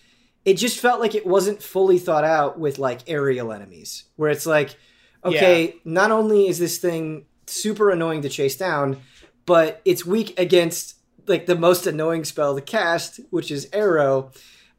It 0.46 0.54
just 0.54 0.78
felt 0.80 1.00
like 1.00 1.14
it 1.14 1.26
wasn't 1.26 1.62
fully 1.62 1.98
thought 1.98 2.24
out 2.24 2.58
with 2.58 2.78
like 2.78 3.00
aerial 3.06 3.52
enemies, 3.52 4.04
where 4.16 4.30
it's 4.30 4.46
like, 4.46 4.76
okay, 5.24 5.74
not 5.84 6.10
only 6.10 6.48
is 6.48 6.58
this 6.58 6.78
thing 6.78 7.26
super 7.46 7.90
annoying 7.90 8.22
to 8.22 8.28
chase 8.30 8.56
down, 8.56 8.98
but 9.44 9.82
it's 9.84 10.06
weak 10.06 10.38
against 10.40 10.94
like 11.26 11.44
the 11.44 11.56
most 11.56 11.86
annoying 11.86 12.24
spell 12.24 12.54
to 12.54 12.62
cast, 12.62 13.20
which 13.28 13.50
is 13.50 13.68
Aero. 13.74 14.30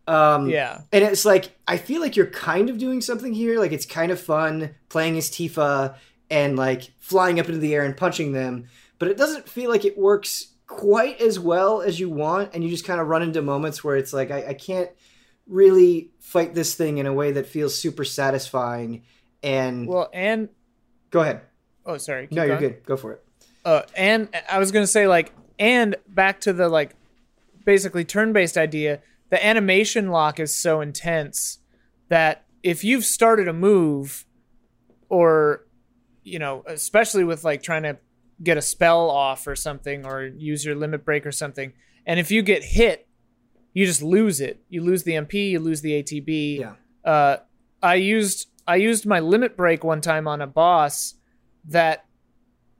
Um, 0.09 0.49
yeah, 0.49 0.81
and 0.91 1.03
it's 1.03 1.23
like 1.23 1.51
I 1.67 1.77
feel 1.77 2.01
like 2.01 2.15
you're 2.15 2.25
kind 2.25 2.69
of 2.69 2.79
doing 2.79 2.99
something 2.99 3.31
here. 3.31 3.59
Like 3.59 3.71
it's 3.71 3.85
kind 3.85 4.11
of 4.11 4.19
fun 4.19 4.73
playing 4.89 5.17
as 5.17 5.29
Tifa 5.29 5.95
and 6.31 6.55
like 6.57 6.91
flying 6.97 7.39
up 7.39 7.45
into 7.45 7.59
the 7.59 7.75
air 7.75 7.83
and 7.83 7.95
punching 7.95 8.31
them, 8.31 8.67
but 8.97 9.07
it 9.07 9.17
doesn't 9.17 9.47
feel 9.47 9.69
like 9.69 9.85
it 9.85 9.97
works 9.99 10.47
quite 10.65 11.21
as 11.21 11.39
well 11.39 11.81
as 11.81 11.99
you 11.99 12.09
want. 12.09 12.55
And 12.55 12.63
you 12.63 12.71
just 12.71 12.85
kind 12.85 12.99
of 12.99 13.07
run 13.07 13.21
into 13.21 13.43
moments 13.43 13.83
where 13.83 13.97
it's 13.97 14.11
like 14.11 14.31
I, 14.31 14.47
I 14.47 14.53
can't 14.55 14.89
really 15.47 16.09
fight 16.19 16.55
this 16.55 16.73
thing 16.73 16.97
in 16.97 17.05
a 17.05 17.13
way 17.13 17.31
that 17.33 17.45
feels 17.45 17.77
super 17.79 18.03
satisfying. 18.03 19.03
And 19.43 19.87
well, 19.87 20.09
and 20.11 20.49
go 21.11 21.19
ahead. 21.19 21.41
oh, 21.85 21.97
sorry, 21.97 22.27
keep 22.27 22.35
No, 22.35 22.43
you're 22.45 22.57
good. 22.57 22.83
Go 22.83 22.97
for 22.97 23.13
it. 23.13 23.23
Uh, 23.63 23.83
and 23.95 24.29
I 24.49 24.57
was 24.57 24.71
gonna 24.71 24.87
say 24.87 25.07
like, 25.07 25.33
and 25.59 25.95
back 26.07 26.41
to 26.41 26.53
the 26.53 26.67
like, 26.67 26.95
basically 27.63 28.05
turn-based 28.05 28.57
idea. 28.57 29.01
The 29.29 29.45
animation 29.45 30.09
lock 30.09 30.39
is 30.39 30.55
so 30.55 30.81
intense 30.81 31.59
that 32.09 32.45
if 32.63 32.83
you've 32.83 33.05
started 33.05 33.47
a 33.47 33.53
move, 33.53 34.25
or 35.07 35.65
you 36.23 36.39
know, 36.39 36.63
especially 36.67 37.23
with 37.23 37.43
like 37.43 37.63
trying 37.63 37.83
to 37.83 37.97
get 38.41 38.57
a 38.57 38.61
spell 38.61 39.09
off 39.09 39.47
or 39.47 39.55
something, 39.55 40.05
or 40.05 40.25
use 40.25 40.65
your 40.65 40.75
limit 40.75 41.05
break 41.05 41.25
or 41.25 41.31
something, 41.31 41.73
and 42.05 42.19
if 42.19 42.31
you 42.31 42.41
get 42.41 42.63
hit, 42.63 43.07
you 43.73 43.85
just 43.85 44.01
lose 44.01 44.41
it. 44.41 44.61
You 44.69 44.81
lose 44.83 45.03
the 45.03 45.13
MP, 45.13 45.51
you 45.51 45.59
lose 45.59 45.81
the 45.81 46.03
ATB. 46.03 46.59
Yeah. 46.59 46.73
Uh, 47.03 47.37
I 47.81 47.95
used 47.95 48.47
I 48.67 48.75
used 48.75 49.05
my 49.05 49.19
limit 49.19 49.55
break 49.55 49.83
one 49.83 50.01
time 50.01 50.27
on 50.27 50.41
a 50.41 50.47
boss 50.47 51.15
that 51.65 52.05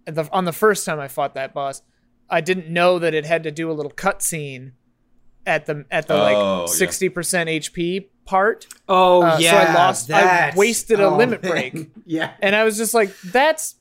the, 0.05 0.29
on 0.31 0.45
the 0.45 0.53
first 0.53 0.85
time 0.85 0.99
I 0.99 1.07
fought 1.07 1.33
that 1.35 1.53
boss, 1.53 1.81
I 2.29 2.41
didn't 2.41 2.69
know 2.69 2.99
that 2.99 3.13
it 3.13 3.25
had 3.25 3.43
to 3.43 3.51
do 3.51 3.71
a 3.71 3.73
little 3.73 3.91
cutscene 3.91 4.73
at 5.45 5.65
the 5.65 5.85
at 5.89 6.07
the 6.07 6.13
Oh, 6.15 6.17
like 6.63 6.67
yeah. 6.69 6.73
sixty 6.73 7.09
percent 7.09 7.49
HP 7.49 8.07
part, 8.25 8.67
Oh 8.87 9.21
Uh, 9.23 9.31
so 9.31 9.35
I 9.37 9.39
yeah, 9.39 9.73
lost- 9.73 10.11
I 10.11 10.53
wasted 10.55 10.99
a 10.99 11.05
oh, 11.05 11.17
limit 11.17 11.41
man. 11.43 11.51
break. 11.51 11.89
yeah, 12.05 12.33
and 12.41 12.55
I 12.55 12.63
was 12.63 12.77
just 12.77 12.93
like, 12.93 13.15
"That's 13.21 13.75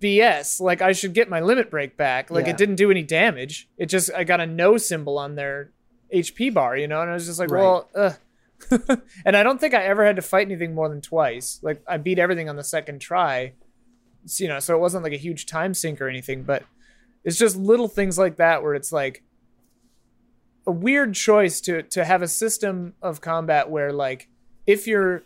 BS! 0.00 0.60
Like 0.60 0.80
I 0.82 0.92
should 0.92 1.12
get 1.12 1.28
my 1.28 1.40
limit 1.40 1.70
break 1.70 1.96
back. 1.96 2.30
Like 2.30 2.46
Yeah. 2.46 2.52
it 2.52 2.56
didn't 2.56 2.76
do 2.76 2.90
any 2.90 3.02
damage. 3.02 3.68
It 3.76 3.86
just 3.86 4.10
I 4.16 4.24
got 4.24 4.40
a 4.40 4.46
no 4.46 4.76
symbol 4.76 5.18
on 5.18 5.34
their 5.34 5.72
HP 6.14 6.52
bar, 6.54 6.76
you 6.76 6.88
know." 6.88 7.00
And 7.02 7.10
I 7.10 7.14
was 7.14 7.26
just 7.26 7.38
like, 7.38 7.50
Right. 7.50 7.60
"Well, 7.62 7.88
ugh." 7.94 8.14
and 9.24 9.36
I 9.36 9.42
don't 9.42 9.58
think 9.58 9.72
I 9.74 9.84
ever 9.84 10.04
had 10.04 10.16
to 10.16 10.22
fight 10.22 10.46
anything 10.46 10.74
more 10.74 10.88
than 10.88 11.00
twice. 11.00 11.58
Like 11.62 11.82
I 11.88 11.96
beat 11.96 12.18
everything 12.18 12.48
on 12.48 12.56
the 12.56 12.64
second 12.64 13.00
try, 13.00 13.54
So, 14.26 14.44
you 14.44 14.48
know. 14.48 14.58
So 14.60 14.74
it 14.76 14.80
wasn't 14.80 15.02
like 15.02 15.14
a 15.14 15.18
huge 15.18 15.46
time 15.46 15.72
sink 15.74 16.00
or 16.00 16.08
anything, 16.08 16.42
but 16.42 16.62
it's 17.24 17.38
just 17.38 17.56
little 17.56 17.88
things 17.88 18.18
like 18.18 18.36
that 18.36 18.62
where 18.62 18.74
it's 18.74 18.92
like 18.92 19.22
a 20.66 20.72
weird 20.72 21.14
choice 21.14 21.60
to 21.62 21.82
to 21.82 22.04
have 22.04 22.22
a 22.22 22.28
system 22.28 22.94
of 23.02 23.20
combat 23.20 23.70
where 23.70 23.92
like 23.92 24.28
if 24.66 24.86
you're 24.86 25.22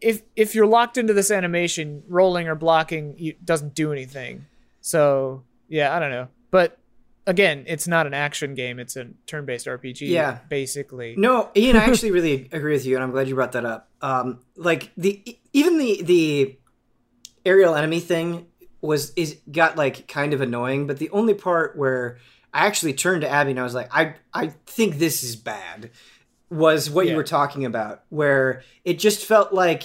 if 0.00 0.22
if 0.36 0.54
you're 0.54 0.66
locked 0.66 0.96
into 0.96 1.12
this 1.12 1.30
animation, 1.30 2.02
rolling 2.08 2.48
or 2.48 2.54
blocking 2.54 3.14
you, 3.18 3.34
doesn't 3.44 3.74
do 3.74 3.92
anything. 3.92 4.46
So 4.80 5.44
yeah, 5.68 5.94
I 5.94 5.98
don't 5.98 6.10
know. 6.10 6.28
But 6.50 6.78
again, 7.26 7.64
it's 7.66 7.86
not 7.86 8.06
an 8.06 8.14
action 8.14 8.54
game; 8.54 8.78
it's 8.78 8.96
a 8.96 9.08
turn-based 9.26 9.66
RPG. 9.66 10.08
Yeah. 10.08 10.38
basically. 10.48 11.14
No, 11.16 11.50
Ian, 11.56 11.76
I 11.76 11.84
actually 11.90 12.12
really 12.12 12.48
agree 12.52 12.72
with 12.72 12.86
you, 12.86 12.96
and 12.96 13.04
I'm 13.04 13.10
glad 13.10 13.28
you 13.28 13.34
brought 13.34 13.52
that 13.52 13.64
up. 13.64 13.88
Um, 14.00 14.40
like 14.56 14.90
the 14.96 15.38
even 15.52 15.78
the 15.78 16.02
the 16.02 16.58
aerial 17.44 17.74
enemy 17.74 18.00
thing 18.00 18.46
was 18.80 19.12
is 19.14 19.38
got 19.50 19.76
like 19.76 20.08
kind 20.08 20.32
of 20.32 20.40
annoying, 20.40 20.86
but 20.86 20.98
the 20.98 21.10
only 21.10 21.34
part 21.34 21.76
where 21.76 22.18
I 22.52 22.66
actually 22.66 22.94
turned 22.94 23.22
to 23.22 23.28
Abby 23.28 23.50
and 23.52 23.60
I 23.60 23.62
was 23.62 23.74
like, 23.74 23.88
I 23.94 24.14
I 24.34 24.48
think 24.66 24.98
this 24.98 25.22
is 25.22 25.36
bad, 25.36 25.90
was 26.50 26.90
what 26.90 27.06
you 27.06 27.16
were 27.16 27.24
talking 27.24 27.64
about, 27.64 28.02
where 28.08 28.62
it 28.84 28.98
just 28.98 29.24
felt 29.24 29.52
like 29.52 29.84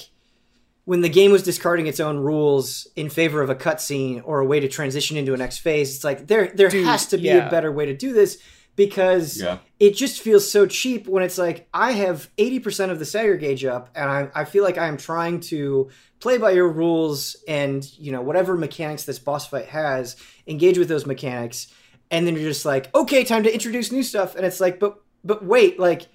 when 0.85 1.01
the 1.01 1.09
game 1.09 1.31
was 1.31 1.41
discarding 1.43 1.87
its 1.87 1.99
own 1.99 2.17
rules 2.17 2.87
in 2.95 3.09
favor 3.09 3.41
of 3.41 3.49
a 3.49 3.55
cutscene 3.55 4.21
or 4.23 4.39
a 4.39 4.45
way 4.45 4.59
to 4.59 4.67
transition 4.67 5.17
into 5.17 5.33
a 5.33 5.37
next 5.37 5.59
phase, 5.59 5.95
it's 5.95 6.03
like 6.03 6.27
there 6.27 6.47
there 6.53 6.69
Dude, 6.69 6.85
has 6.85 7.07
to 7.07 7.17
be 7.17 7.23
yeah. 7.23 7.47
a 7.47 7.49
better 7.49 7.71
way 7.71 7.85
to 7.87 7.95
do 7.95 8.13
this 8.13 8.39
because 8.75 9.41
Yeah. 9.41 9.59
it 9.79 9.95
just 9.95 10.21
feels 10.21 10.49
so 10.49 10.65
cheap 10.65 11.07
when 11.07 11.23
it's 11.23 11.37
like 11.37 11.67
I 11.73 11.93
have 11.93 12.29
80% 12.37 12.91
of 12.91 12.99
the 12.99 13.05
stagger 13.05 13.37
gauge 13.37 13.63
up 13.65 13.89
and 13.95 14.09
I, 14.09 14.29
I 14.35 14.45
feel 14.45 14.63
like 14.63 14.77
I'm 14.77 14.97
trying 14.97 15.39
to 15.41 15.89
play 16.19 16.37
by 16.37 16.51
your 16.51 16.67
rules 16.69 17.35
and 17.47 17.83
you 17.97 18.11
know 18.11 18.21
whatever 18.21 18.55
mechanics 18.57 19.03
this 19.03 19.19
boss 19.19 19.47
fight 19.47 19.67
has 19.67 20.15
engage 20.47 20.77
with 20.77 20.87
those 20.87 21.05
mechanics 21.05 21.67
and 22.15 22.25
then 22.25 22.35
you're 22.35 22.43
just 22.43 22.65
like 22.65 22.93
okay 22.95 23.23
time 23.23 23.43
to 23.43 23.53
introduce 23.53 23.91
new 23.91 24.03
stuff 24.03 24.35
and 24.35 24.45
it's 24.45 24.59
like 24.59 24.79
but 24.79 24.97
but 25.23 25.43
wait 25.43 25.79
like 25.79 26.07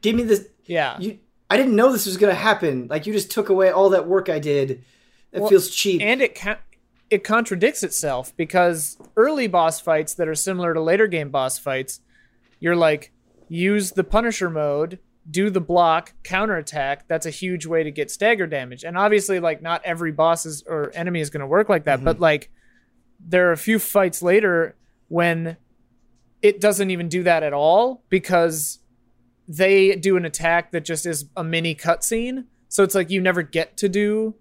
give 0.00 0.14
me 0.14 0.22
this 0.22 0.48
Yeah. 0.66 0.98
you 0.98 1.18
I 1.50 1.56
didn't 1.56 1.76
know 1.76 1.92
this 1.92 2.06
was 2.06 2.16
going 2.16 2.34
to 2.34 2.40
happen 2.40 2.88
like 2.88 3.06
you 3.06 3.12
just 3.12 3.30
took 3.30 3.48
away 3.48 3.70
all 3.70 3.90
that 3.90 4.06
work 4.06 4.28
I 4.28 4.38
did 4.38 4.82
it 5.32 5.40
Well, 5.40 5.48
feels 5.48 5.70
cheap 5.70 6.00
and 6.00 6.22
it 6.22 6.34
ca- 6.34 6.58
it 7.12 7.24
contradicts 7.24 7.82
itself 7.82 8.34
because 8.38 8.96
early 9.18 9.46
boss 9.46 9.78
fights 9.78 10.14
that 10.14 10.28
are 10.28 10.34
similar 10.34 10.72
to 10.72 10.80
later 10.80 11.06
game 11.06 11.28
boss 11.28 11.58
fights, 11.58 12.00
you're 12.58 12.74
like 12.74 13.12
use 13.48 13.92
the 13.92 14.02
Punisher 14.02 14.48
mode, 14.48 14.98
do 15.30 15.50
the 15.50 15.60
block, 15.60 16.14
counterattack. 16.22 17.06
That's 17.08 17.26
a 17.26 17.30
huge 17.30 17.66
way 17.66 17.82
to 17.82 17.90
get 17.90 18.10
stagger 18.10 18.46
damage. 18.46 18.82
And 18.82 18.96
obviously, 18.96 19.40
like 19.40 19.60
not 19.60 19.82
every 19.84 20.10
boss 20.10 20.46
is 20.46 20.62
or 20.66 20.90
enemy 20.94 21.20
is 21.20 21.28
going 21.28 21.42
to 21.42 21.46
work 21.46 21.68
like 21.68 21.84
that, 21.84 22.02
but 22.02 22.14
mm-hmm. 22.14 22.22
like 22.22 22.50
there 23.20 23.50
are 23.50 23.52
a 23.52 23.58
few 23.58 23.78
fights 23.78 24.22
later 24.22 24.74
when 25.12 25.58
it 26.40 26.58
doesn't 26.58 26.90
even 26.90 27.06
do 27.08 27.22
that 27.22 27.42
at 27.42 27.52
all 27.52 28.02
because 28.08 28.78
they 29.46 29.94
do 29.94 30.16
an 30.16 30.24
attack 30.24 30.72
that 30.72 30.84
just 30.86 31.04
is 31.04 31.26
a 31.36 31.44
mini 31.44 31.74
cutscene. 31.74 32.44
So 32.68 32.82
it's 32.82 32.94
like 32.94 33.10
you 33.10 33.20
never 33.20 33.42
get 33.42 33.76
to 33.78 33.88
do 33.90 34.34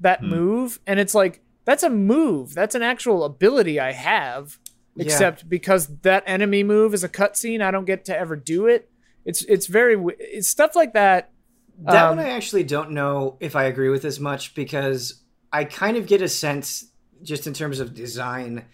that 0.00 0.20
Hmm. 0.20 0.28
move, 0.28 0.80
and 0.86 1.00
it's 1.00 1.14
like 1.14 1.40
that's 1.64 1.82
a 1.82 1.88
move. 1.90 2.52
That's 2.54 2.74
an 2.74 2.82
actual 2.82 3.24
ability 3.24 3.80
I 3.80 3.92
have. 3.92 4.58
Yeah. 4.94 5.04
Except 5.04 5.48
because 5.48 5.86
that 6.02 6.22
enemy 6.26 6.62
move 6.64 6.92
is 6.92 7.02
a 7.04 7.08
cutscene, 7.08 7.62
I 7.62 7.70
don't 7.70 7.84
get 7.86 8.04
to 8.06 8.18
ever 8.18 8.36
do 8.36 8.66
it. 8.66 8.90
It's 9.24 9.42
it's 9.44 9.66
very 9.66 9.96
it's 10.18 10.48
stuff 10.48 10.76
like 10.76 10.92
that. 10.92 11.30
That 11.86 12.04
Um, 12.10 12.16
one 12.18 12.26
I 12.26 12.30
actually 12.30 12.64
don't 12.64 12.90
know 12.90 13.36
if 13.40 13.56
I 13.56 13.64
agree 13.64 13.88
with 13.88 14.04
as 14.04 14.20
much 14.20 14.54
because 14.54 15.22
I 15.50 15.64
kind 15.64 15.96
of 15.96 16.06
get 16.06 16.20
a 16.20 16.28
sense 16.28 16.90
just 17.22 17.46
in 17.46 17.54
terms 17.54 17.80
of 17.80 17.94
design 17.94 18.64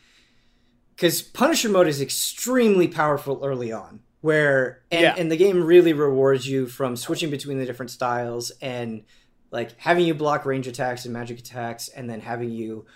because 0.97 1.23
Punisher 1.23 1.69
mode 1.69 1.87
is 1.89 2.01
extremely 2.01 2.89
powerful 2.89 3.41
early 3.45 3.71
on 3.73 4.01
where 4.23 4.83
and, 4.91 5.03
Yeah. 5.03 5.15
and 5.17 5.31
the 5.31 5.37
game 5.37 5.63
really 5.63 5.93
rewards 5.93 6.49
you 6.49 6.67
from 6.67 6.97
switching 6.97 7.31
between 7.31 7.59
the 7.59 7.67
different 7.67 7.91
styles 7.91 8.51
and 8.61 9.05
like 9.53 9.79
having 9.79 10.05
you 10.05 10.15
block 10.15 10.45
range 10.47 10.67
attacks 10.67 11.05
and 11.05 11.13
magic 11.15 11.39
attacks 11.39 11.89
and 11.89 12.11
then 12.11 12.21
having 12.21 12.51
you 12.51 12.87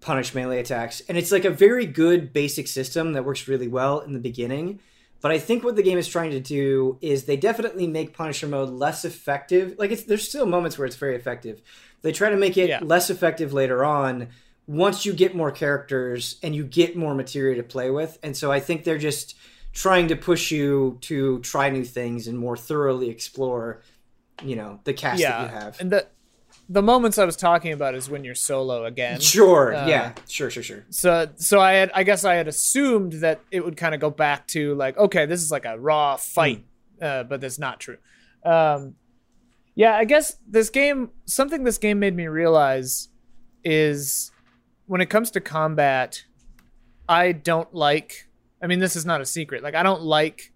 punish 0.00 0.34
melee 0.34 0.58
attacks 0.58 1.02
and 1.08 1.18
it's 1.18 1.30
like 1.30 1.44
a 1.44 1.50
very 1.50 1.84
good 1.86 2.32
basic 2.32 2.66
system 2.66 3.12
that 3.12 3.24
works 3.24 3.46
really 3.48 3.68
well 3.68 4.00
in 4.00 4.12
the 4.14 4.18
beginning 4.18 4.80
But 5.20 5.30
I 5.30 5.38
think 5.38 5.62
what 5.62 5.76
the 5.76 5.84
game 5.84 5.98
is 5.98 6.08
trying 6.08 6.32
to 6.32 6.40
do 6.40 6.98
is 7.00 7.24
they 7.24 7.36
definitely 7.36 7.86
make 7.86 8.12
Punisher 8.12 8.48
mode 8.48 8.70
less 8.70 9.04
effective. 9.04 9.76
Like 9.78 9.92
it's 9.92 10.02
there's 10.02 10.28
still 10.28 10.46
moments 10.46 10.76
where 10.76 10.86
it's 10.86 10.96
very 10.96 11.14
effective. 11.14 11.62
They 12.02 12.10
try 12.10 12.30
to 12.30 12.36
make 12.36 12.56
it 12.56 12.68
Yeah. 12.70 12.80
less 12.82 13.08
effective 13.10 13.52
later 13.52 13.84
on 13.84 14.28
once 14.66 15.04
you 15.04 15.12
get 15.12 15.34
more 15.34 15.50
characters 15.50 16.38
and 16.42 16.54
you 16.54 16.64
get 16.64 16.96
more 16.96 17.14
materia 17.14 17.56
to 17.56 17.62
play 17.62 17.90
with. 17.90 18.18
And 18.22 18.36
so 18.36 18.52
I 18.52 18.60
think 18.60 18.84
they're 18.84 18.98
just 18.98 19.34
trying 19.72 20.08
to 20.08 20.16
push 20.16 20.50
you 20.50 20.98
to 21.02 21.38
try 21.40 21.70
new 21.70 21.84
things 21.84 22.26
and 22.28 22.38
more 22.38 22.56
thoroughly 22.56 23.08
explore, 23.10 23.82
you 24.44 24.56
know, 24.56 24.80
the 24.84 24.92
cast 24.92 25.20
that 25.22 25.42
you 25.42 25.48
have. 25.48 25.80
and 25.80 25.90
the 25.90 26.06
the 26.68 26.82
moments 26.82 27.18
I 27.18 27.24
was 27.24 27.36
talking 27.36 27.72
about 27.72 27.94
is 27.94 28.08
when 28.08 28.24
you're 28.24 28.34
solo 28.34 28.84
again. 28.84 29.20
Sure, 29.20 29.74
Uh, 29.74 29.86
yeah, 29.86 30.12
sure, 30.28 30.48
sure, 30.48 30.62
sure. 30.62 30.84
So 30.90 31.28
so 31.36 31.60
I 31.60 31.72
had 31.72 31.90
I 31.94 32.02
guess 32.02 32.24
I 32.24 32.34
had 32.34 32.48
assumed 32.48 33.14
that 33.14 33.40
it 33.50 33.64
would 33.64 33.76
kind 33.76 33.94
of 33.94 34.00
go 34.00 34.10
back 34.10 34.46
to 34.48 34.74
like 34.74 34.96
okay 34.96 35.26
this 35.26 35.42
is 35.42 35.50
like 35.50 35.64
a 35.64 35.78
raw 35.78 36.16
fight, 36.16 36.64
uh, 37.00 37.24
but 37.24 37.40
that's 37.40 37.58
not 37.58 37.80
true. 37.80 37.98
Um, 38.44 38.94
yeah, 39.74 39.96
I 39.96 40.04
guess 40.04 40.36
this 40.46 40.70
game 40.70 41.10
something 41.24 41.64
this 41.64 41.78
game 41.78 41.98
made 41.98 42.14
me 42.14 42.26
realize 42.26 43.08
is 43.64 44.31
when 44.92 45.00
it 45.00 45.08
comes 45.08 45.30
to 45.30 45.40
combat, 45.40 46.26
I 47.08 47.32
don't 47.32 47.72
like. 47.72 48.28
I 48.62 48.66
mean, 48.66 48.78
this 48.78 48.94
is 48.94 49.06
not 49.06 49.22
a 49.22 49.24
secret. 49.24 49.62
Like 49.62 49.74
I 49.74 49.82
don't 49.82 50.02
like 50.02 50.52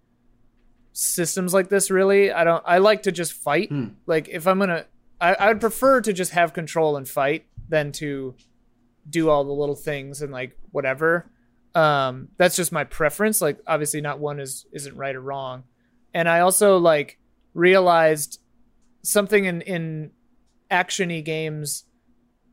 systems 0.93 1.55
like 1.55 1.71
this 1.71 1.91
really. 1.91 2.31
I 2.31 2.45
don't. 2.45 2.63
I 2.67 2.77
like 2.77 3.05
to 3.05 3.13
just 3.13 3.33
fight. 3.33 3.71
Hmm. 3.71 3.87
Like 4.05 4.29
if 4.29 4.47
I'm 4.47 4.59
gonna, 4.59 4.85
I 5.23 5.33
I 5.37 5.49
would 5.49 5.63
prefer 5.63 6.03
to 6.03 6.13
just 6.13 6.33
have 6.33 6.53
control 6.53 6.99
and 6.99 7.09
fight 7.09 7.47
than 7.71 7.93
to 7.93 8.35
do 9.09 9.31
all 9.31 9.43
the 9.43 9.53
little 9.53 9.75
things 9.75 10.21
and 10.21 10.31
like 10.31 10.55
whatever. 10.71 11.31
Um, 11.75 12.29
that's 12.37 12.57
just 12.57 12.73
my 12.73 12.85
preference. 12.85 13.41
Like 13.41 13.59
obviously 13.67 14.03
not 14.03 14.19
one 14.19 14.39
is 14.39 14.67
isn't 14.71 14.99
right 14.99 15.17
or 15.17 15.23
wrong. 15.23 15.65
And 16.13 16.29
I 16.29 16.41
also 16.41 16.77
like 16.77 17.19
realized 17.55 18.39
something 19.03 19.47
in 19.47 19.63
in 19.63 20.11
actiony 20.71 21.25
games 21.25 21.85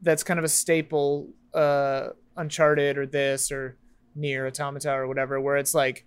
that's 0.01 0.23
kind 0.23 0.39
of 0.39 0.45
a 0.45 0.49
staple 0.49 1.33
uh 1.53 2.09
uncharted 2.35 2.97
or 2.97 3.05
this 3.05 3.51
or 3.51 3.77
Nier 4.15 4.47
Automata 4.47 4.91
or 4.91 5.07
whatever 5.07 5.39
where 5.39 5.57
it's 5.57 5.73
like 5.73 6.05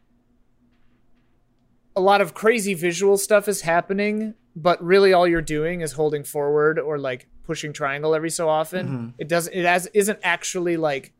a 1.94 2.00
lot 2.00 2.20
of 2.20 2.34
crazy 2.34 2.74
visual 2.74 3.16
stuff 3.16 3.48
is 3.48 3.62
happening 3.62 4.34
but 4.54 4.82
really 4.82 5.12
all 5.12 5.26
you're 5.28 5.42
doing 5.42 5.82
is 5.82 5.92
holding 5.92 6.24
forward 6.24 6.78
or 6.78 6.98
like 6.98 7.28
pushing 7.44 7.72
triangle 7.72 8.14
every 8.14 8.30
so 8.30 8.48
often. 8.48 8.88
Mhm. 8.88 9.14
it 9.18 9.28
doesn't 9.28 9.52
it 9.54 9.64
has 9.64 9.86
isn't 9.94 10.18
actually 10.22 10.76
like 10.76 11.12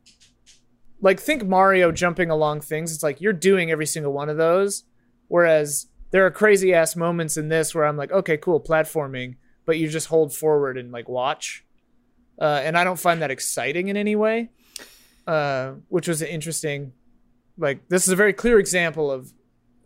like 1.01 1.20
think 1.20 1.45
mario 1.47 1.93
jumping 1.93 2.31
along 2.31 2.62
things. 2.62 2.93
It's 2.93 3.03
like 3.03 3.20
you're 3.20 3.33
doing 3.35 3.70
every 3.70 3.87
single 3.87 4.12
one 4.12 4.29
of 4.29 4.37
those 4.39 4.85
whereas 5.29 5.87
there 6.12 6.24
are 6.24 6.31
crazy 6.31 6.72
ass 6.72 6.97
moments 6.97 7.37
in 7.37 7.49
this 7.49 7.74
where 7.74 7.85
i'm 7.85 7.97
like 7.97 8.12
okay 8.12 8.37
cool 8.37 8.61
platforming 8.61 9.37
but 9.66 9.77
you 9.77 9.89
just 9.89 10.07
hold 10.07 10.33
forward 10.35 10.79
and 10.79 10.93
like 10.93 11.09
watch 11.09 11.64
uh, 12.41 12.61
and 12.64 12.76
i 12.76 12.84
don't 12.84 13.01
find 13.01 13.22
that 13.22 13.30
exciting 13.30 13.89
in 13.89 13.97
any 13.97 14.16
way 14.16 14.51
uh, 15.26 15.72
which 15.89 16.09
was 16.09 16.22
interesting. 16.22 16.93
Like 17.59 17.89
this 17.89 18.05
is 18.05 18.11
a 18.11 18.16
very 18.16 18.32
clear 18.32 18.59
example 18.59 19.11
of 19.11 19.32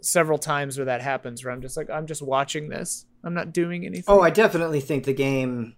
several 0.03 0.39
times 0.39 0.79
where 0.79 0.87
that 0.87 1.03
happens 1.03 1.45
where 1.45 1.53
i'm 1.53 1.61
just 1.61 1.77
like 1.77 1.91
i'm 1.91 2.07
just 2.07 2.23
watching 2.23 2.69
this. 2.69 3.05
I'm 3.23 3.35
not 3.35 3.53
doing 3.53 3.85
anything. 3.85 4.05
Oh, 4.09 4.23
I 4.23 4.31
definitely 4.31 4.81
think 4.81 5.05
the 5.05 5.13
game 5.13 5.77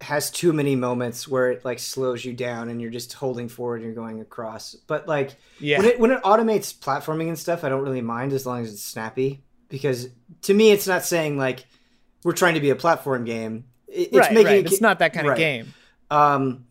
has 0.00 0.30
too 0.30 0.52
many 0.52 0.74
moments 0.74 1.28
where 1.28 1.52
it 1.52 1.64
like 1.64 1.78
slows 1.78 2.24
you 2.24 2.32
down 2.32 2.68
and 2.68 2.80
you're 2.80 2.90
just 2.90 3.12
holding 3.12 3.48
forward 3.48 3.76
and 3.76 3.84
you're 3.84 3.94
going 3.94 4.20
across. 4.20 4.74
But 4.74 5.06
like 5.06 5.36
yeah. 5.60 5.78
when 5.78 5.86
it 5.86 6.00
when 6.00 6.10
it 6.10 6.22
automates 6.22 6.76
platforming 6.76 7.28
and 7.28 7.38
stuff, 7.38 7.62
I 7.62 7.68
don't 7.68 7.82
really 7.82 8.02
mind 8.02 8.32
as 8.32 8.46
long 8.46 8.62
as 8.62 8.72
it's 8.72 8.82
snappy. 8.82 9.44
Because 9.68 10.08
to 10.42 10.54
me 10.54 10.72
it's 10.72 10.86
not 10.86 11.04
saying 11.04 11.38
like 11.38 11.66
we're 12.24 12.32
trying 12.32 12.54
to 12.54 12.60
be 12.60 12.70
a 12.70 12.76
platform 12.76 13.24
game. 13.24 13.64
It- 13.88 14.08
It's 14.08 14.16
right, 14.18 14.32
making 14.32 14.46
right. 14.46 14.56
it 14.58 14.66
it's 14.66 14.80
not 14.80 14.98
that 15.00 15.12
kind 15.12 15.26
right. 15.26 15.34
of 15.34 15.38
game 15.38 15.74
Um, 16.10 16.66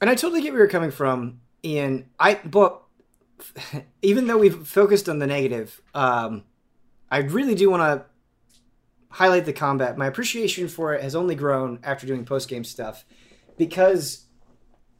and 0.00 0.10
I 0.10 0.14
totally 0.14 0.42
get 0.42 0.52
where 0.52 0.60
you're 0.62 0.68
coming 0.68 0.90
from, 0.90 1.40
Ian. 1.64 2.06
I 2.18 2.34
but 2.44 2.82
even 4.02 4.26
though 4.26 4.38
we've 4.38 4.66
focused 4.66 5.08
on 5.08 5.18
the 5.18 5.26
negative, 5.26 5.80
um, 5.94 6.44
I 7.10 7.18
really 7.18 7.54
do 7.54 7.70
want 7.70 7.82
to 7.82 8.04
highlight 9.10 9.44
the 9.44 9.52
combat. 9.52 9.98
My 9.98 10.06
appreciation 10.06 10.68
for 10.68 10.94
it 10.94 11.02
has 11.02 11.14
only 11.14 11.34
grown 11.34 11.78
after 11.82 12.06
doing 12.06 12.24
post 12.24 12.48
game 12.48 12.64
stuff, 12.64 13.04
because 13.58 14.26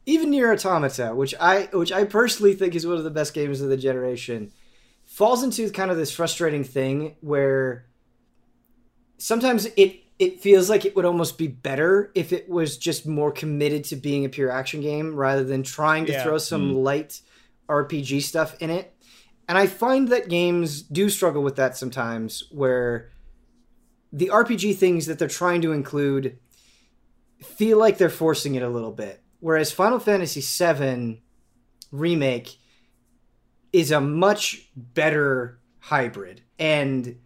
even 0.05 0.29
Nier 0.29 0.51
Automata, 0.53 1.13
which 1.15 1.33
I 1.39 1.63
which 1.73 1.91
I 1.91 2.03
personally 2.05 2.53
think 2.53 2.75
is 2.75 2.85
one 2.85 2.97
of 2.97 3.03
the 3.03 3.09
best 3.11 3.33
games 3.33 3.61
of 3.61 3.69
the 3.69 3.77
generation, 3.77 4.51
falls 5.05 5.43
into 5.43 5.69
kind 5.71 5.89
of 5.91 5.97
this 5.97 6.11
frustrating 6.11 6.63
thing 6.63 7.15
where 7.21 7.85
sometimes 9.17 9.67
it 9.77 10.02
it 10.19 10.41
feels 10.41 10.69
like 10.69 10.85
it 10.85 10.95
would 10.95 11.05
almost 11.05 11.37
be 11.37 11.47
better 11.47 12.11
if 12.15 12.31
it 12.31 12.47
was 12.47 12.77
just 12.77 13.07
more 13.07 13.31
committed 13.31 13.83
to 13.85 13.95
being 13.95 14.25
a 14.25 14.29
pure 14.29 14.51
action 14.51 14.81
game 14.81 15.15
rather 15.15 15.43
than 15.43 15.63
trying 15.63 16.05
to 16.05 16.11
Yeah. 16.13 16.23
throw 16.23 16.37
some 16.37 16.69
mm-hmm. 16.69 16.77
light 16.77 17.21
RPG 17.67 18.21
stuff 18.21 18.55
in 18.59 18.69
it. 18.69 18.93
And 19.47 19.57
I 19.57 19.67
find 19.67 20.07
that 20.09 20.29
games 20.29 20.81
do 20.81 21.09
struggle 21.09 21.43
with 21.43 21.55
that 21.57 21.75
sometimes 21.75 22.43
where 22.51 23.09
the 24.11 24.29
RPG 24.29 24.77
things 24.77 25.07
that 25.07 25.19
they're 25.19 25.27
trying 25.27 25.61
to 25.61 25.71
include 25.71 26.37
feel 27.43 27.77
like 27.77 27.97
they're 27.97 28.09
forcing 28.09 28.55
it 28.55 28.63
a 28.63 28.69
little 28.69 28.91
bit. 28.91 29.21
Whereas 29.39 29.71
Final 29.71 29.99
Fantasy 29.99 30.39
VII 30.41 31.21
Remake 31.91 32.57
is 33.73 33.91
a 33.91 33.99
much 33.99 34.69
better 34.75 35.59
hybrid 35.79 36.41
and 36.57 37.17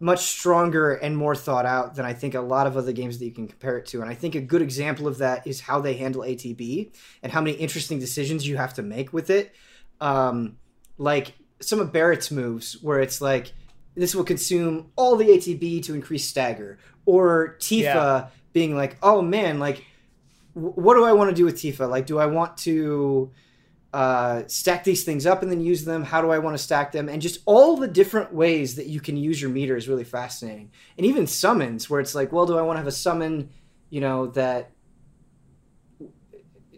much 0.00 0.20
stronger 0.26 0.94
and 0.94 1.16
more 1.16 1.34
thought 1.34 1.66
out 1.66 1.96
than 1.96 2.04
I 2.04 2.12
think 2.12 2.34
a 2.34 2.40
lot 2.40 2.66
of 2.68 2.76
other 2.76 2.92
games 2.92 3.18
that 3.18 3.24
you 3.24 3.32
can 3.32 3.48
compare 3.48 3.78
it 3.78 3.86
to. 3.86 4.00
And 4.00 4.08
I 4.08 4.14
think 4.14 4.34
a 4.36 4.40
good 4.40 4.62
example 4.62 5.08
of 5.08 5.18
that 5.18 5.46
is 5.46 5.60
how 5.60 5.80
they 5.80 5.94
handle 5.94 6.22
ATB 6.22 6.92
and 7.22 7.32
how 7.32 7.40
many 7.40 7.56
interesting 7.56 7.98
decisions 7.98 8.46
you 8.46 8.56
have 8.56 8.74
to 8.74 8.82
make 8.82 9.12
with 9.12 9.28
it. 9.30 9.52
Um, 10.00 10.56
like 10.98 11.34
some 11.60 11.80
of 11.80 11.92
Barrett's 11.92 12.30
moves, 12.30 12.80
where 12.80 13.00
it's 13.00 13.20
like, 13.20 13.52
this 13.96 14.14
will 14.14 14.22
consume 14.24 14.92
all 14.94 15.16
the 15.16 15.26
ATB 15.26 15.82
to 15.84 15.94
increase 15.94 16.28
stagger. 16.28 16.78
Or 17.04 17.56
Tifa 17.58 17.82
Yeah. 17.82 18.26
being 18.52 18.76
like, 18.76 18.96
oh 19.02 19.20
man, 19.22 19.58
like, 19.58 19.84
wh- 20.54 20.78
what 20.78 20.94
do 20.94 21.02
I 21.04 21.12
want 21.12 21.30
to 21.30 21.34
do 21.34 21.44
with 21.44 21.56
Tifa? 21.56 21.88
Like, 21.90 22.06
do 22.06 22.20
I 22.20 22.26
want 22.26 22.56
to 22.58 23.32
uh, 23.92 24.42
stack 24.46 24.84
these 24.84 25.04
things 25.04 25.24
up 25.26 25.42
and 25.42 25.50
then 25.50 25.60
use 25.60 25.84
them? 25.84 26.02
How 26.04 26.20
do 26.20 26.30
I 26.30 26.38
want 26.38 26.56
to 26.56 26.62
stack 26.62 26.92
them? 26.92 27.08
And 27.08 27.22
just 27.22 27.40
all 27.46 27.76
the 27.76 27.88
different 27.88 28.32
ways 28.34 28.76
that 28.76 28.86
you 28.86 29.00
can 29.00 29.16
use 29.16 29.40
your 29.40 29.50
meter 29.50 29.76
is 29.76 29.88
really 29.88 30.04
fascinating. 30.04 30.70
And 30.96 31.06
even 31.06 31.26
summons, 31.26 31.88
where 31.88 32.00
it's 32.00 32.14
like, 32.14 32.30
well, 32.32 32.46
do 32.46 32.58
I 32.58 32.62
want 32.62 32.76
to 32.76 32.80
have 32.80 32.86
a 32.86 32.92
summon, 32.92 33.50
you 33.90 34.00
know, 34.00 34.26
that 34.28 34.70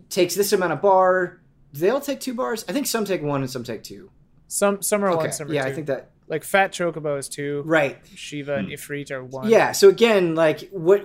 takes 0.09 0.35
this 0.35 0.53
amount 0.53 0.73
of 0.73 0.81
bar? 0.83 1.41
Do 1.73 1.81
they 1.81 1.91
all 1.91 2.01
take 2.01 2.21
two 2.21 2.35
bars? 2.35 2.65
I 2.69 2.73
think 2.73 2.87
some 2.87 3.05
take 3.05 3.23
one 3.23 3.43
and 3.43 3.51
some 3.51 3.65
take 3.65 3.83
two. 3.83 4.11
Some 4.49 4.83
some 4.83 5.05
are 5.05 5.11
Okay, 5.11 5.17
one, 5.17 5.33
some 5.33 5.49
are 5.49 5.55
yeah, 5.55 5.63
two. 5.65 5.69
I 5.69 5.73
think 5.75 5.87
that 5.87 6.11
like 6.27 6.43
Fat 6.45 6.73
Chocobo 6.73 7.19
is 7.19 7.29
two. 7.29 7.63
right. 7.65 7.99
Shiva 8.15 8.55
and 8.57 8.67
Hmm. 8.69 8.75
Ifrit 8.75 9.11
are 9.11 9.25
one. 9.25 9.49
Yeah. 9.49 9.73
So 9.73 9.89
again, 9.89 10.35
like, 10.35 10.69
what 10.71 11.05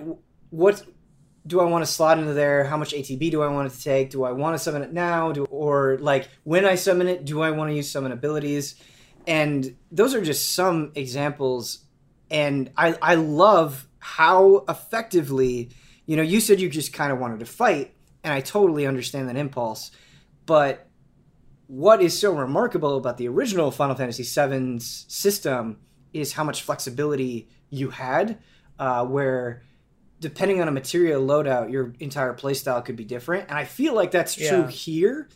what 0.50 0.82
do 1.46 1.60
I 1.60 1.64
want 1.64 1.84
to 1.84 1.90
slot 1.90 2.18
into 2.18 2.32
there? 2.32 2.64
How 2.64 2.76
much 2.76 2.92
ATB 2.92 3.30
do 3.30 3.42
I 3.42 3.48
want 3.48 3.72
it 3.72 3.76
to 3.76 3.82
take? 3.82 4.10
Do 4.10 4.24
I 4.24 4.32
want 4.32 4.54
to 4.54 4.58
summon 4.58 4.82
it 4.82 4.92
now? 4.92 5.32
Do 5.32 5.44
or 5.44 5.98
like 6.00 6.28
when 6.44 6.64
I 6.64 6.74
summon 6.74 7.08
it, 7.08 7.24
do 7.24 7.42
I 7.42 7.50
want 7.50 7.70
to 7.70 7.76
use 7.76 7.90
summon 7.90 8.12
abilities? 8.12 8.74
And 9.26 9.76
those 9.90 10.14
are 10.14 10.22
just 10.22 10.54
some 10.54 10.92
examples. 10.94 11.84
And 12.30 12.70
I 12.76 12.96
I 13.00 13.14
love 13.14 13.86
how 13.98 14.64
effectively, 14.68 15.70
you 16.06 16.16
know, 16.16 16.22
you 16.22 16.40
said 16.40 16.60
you 16.60 16.68
just 16.68 16.92
kind 16.92 17.12
of 17.12 17.18
wanted 17.18 17.40
to 17.40 17.46
fight, 17.46 17.94
and 18.24 18.32
I 18.32 18.40
totally 18.40 18.86
understand 18.86 19.28
that 19.28 19.36
impulse. 19.36 19.90
But 20.46 20.88
what 21.66 22.00
is 22.00 22.18
so 22.18 22.32
remarkable 22.32 22.96
about 22.96 23.18
the 23.18 23.28
original 23.28 23.70
Final 23.70 23.96
Fantasy 23.96 24.22
VII's 24.22 25.06
system 25.08 25.78
is 26.12 26.32
how 26.32 26.44
much 26.44 26.62
flexibility 26.62 27.48
you 27.70 27.90
had, 27.90 28.38
uh, 28.78 29.04
where 29.04 29.62
depending 30.20 30.60
on 30.60 30.68
a 30.68 30.70
materia 30.70 31.16
loadout, 31.16 31.70
your 31.70 31.92
entire 32.00 32.32
playstyle 32.34 32.84
could 32.84 32.96
be 32.96 33.04
different. 33.04 33.48
And 33.48 33.58
I 33.58 33.64
feel 33.64 33.94
like 33.94 34.10
that's 34.10 34.34
true 34.34 34.44
Yeah. 34.46 34.68
here. 34.70 35.28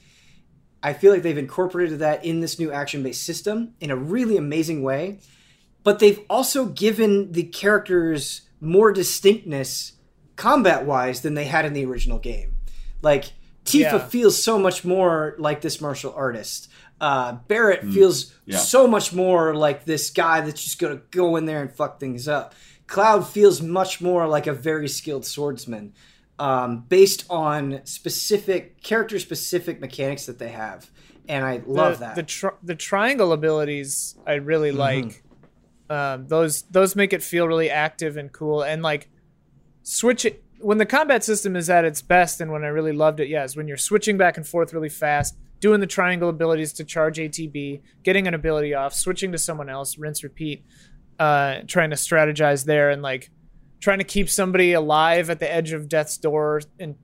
I 0.83 0.95
feel 0.95 1.12
like 1.12 1.22
they've 1.22 1.37
incorporated 1.37 1.99
that 1.99 2.24
in 2.24 2.41
this 2.41 2.59
new 2.59 2.72
action 2.72 3.03
based 3.03 3.22
system 3.24 3.74
in 3.81 3.91
a 3.91 3.97
really 3.97 4.37
amazing 4.37 4.83
way. 4.83 5.18
But 5.83 5.99
they've 5.99 6.20
also 6.31 6.66
given 6.66 7.33
the 7.33 7.43
characters 7.45 8.43
more 8.61 8.93
distinctness 8.93 9.93
combat 10.37 10.87
wise 10.87 11.20
than 11.20 11.35
they 11.35 11.45
had 11.45 11.64
in 11.66 11.72
the 11.74 11.85
original 11.85 12.18
game. 12.18 12.55
Like, 13.03 13.33
Tifa 13.64 13.81
Yeah. 13.81 13.99
feels 14.09 14.43
so 14.43 14.59
much 14.59 14.85
more 14.85 15.35
like 15.39 15.61
this 15.61 15.81
martial 15.81 16.12
artist. 16.14 16.68
Uh, 17.01 17.33
Barrett 17.49 17.83
feels 17.93 18.35
Yeah. 18.47 18.59
so 18.59 18.87
much 18.87 19.12
more 19.12 19.55
like 19.55 19.85
this 19.85 20.11
guy 20.11 20.41
that's 20.43 20.62
just 20.62 20.78
gonna 20.78 21.01
go 21.11 21.37
in 21.37 21.45
there 21.47 21.61
and 21.62 21.70
fuck 21.72 21.99
things 22.01 22.26
up. 22.28 22.55
Cloud 22.91 23.20
feels 23.26 23.62
much 23.62 24.01
more 24.01 24.26
like 24.26 24.49
a 24.49 24.53
very 24.53 24.88
skilled 24.88 25.24
swordsman. 25.24 25.95
um, 26.41 26.86
based 26.88 27.26
on 27.28 27.80
specific 27.84 28.82
character 28.82 29.18
specific 29.18 29.78
mechanics 29.78 30.24
that 30.24 30.38
they 30.38 30.49
have, 30.49 30.91
and 31.28 31.45
I 31.45 31.61
love 31.66 31.99
the, 31.99 32.05
that. 32.07 32.14
The 32.16 32.22
tri- 32.22 32.57
the 32.62 32.74
triangle 32.74 33.32
abilities 33.34 34.16
I 34.26 34.34
really 34.36 34.72
Mhm. 34.72 34.76
like. 34.78 35.22
Um, 35.91 36.28
those 36.28 36.62
those 36.62 36.97
make 36.97 37.12
it 37.12 37.22
feel 37.22 37.47
really 37.47 37.68
active 37.68 38.16
and 38.16 38.32
cool, 38.32 38.62
and 38.62 38.82
like 38.82 39.11
switch 39.82 40.24
it 40.24 40.43
when 40.61 40.78
the 40.78 40.86
combat 40.86 41.22
system 41.22 41.57
is 41.57 41.68
at 41.68 41.84
its 41.84 42.01
best, 42.01 42.41
and 42.41 42.51
when 42.51 42.64
I 42.64 42.68
really 42.68 42.93
loved 42.93 43.20
it. 43.20 43.28
Yeah, 43.28 43.45
is 43.45 43.55
when 43.55 43.68
you're 43.68 43.76
switching 43.76 44.16
back 44.16 44.38
and 44.38 44.47
forth 44.47 44.72
really 44.72 44.88
fast, 44.88 45.36
doing 45.61 45.80
the 45.80 45.86
triangle 45.86 46.30
abilities 46.30 46.72
to 46.72 46.84
charge 46.84 47.18
ATB, 47.18 47.82
getting 48.03 48.26
an 48.26 48.32
ability 48.32 48.72
off, 48.72 48.95
switching 48.95 49.30
to 49.32 49.36
someone 49.38 49.68
else, 49.68 49.99
rinse 49.99 50.22
repeat, 50.22 50.64
uh, 51.21 51.61
trying 51.66 51.91
to 51.91 51.97
strategize 51.97 52.64
there, 52.64 52.91
and 52.91 53.03
like 53.03 53.31
trying 53.79 53.99
to 53.99 54.05
keep 54.05 54.29
somebody 54.29 54.73
alive 54.73 55.31
at 55.31 55.39
the 55.39 55.53
edge 55.53 55.73
of 55.73 55.89
death's 55.89 56.16
door 56.16 56.62
and 56.79 56.97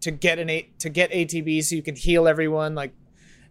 to 0.00 0.12
get 0.12 0.38
an 0.38 0.48
a- 0.48 0.70
to 0.78 0.88
get 0.88 1.10
ATB 1.10 1.62
so 1.64 1.74
you 1.74 1.82
can 1.82 1.96
heal 1.96 2.28
everyone 2.28 2.76
like 2.76 2.92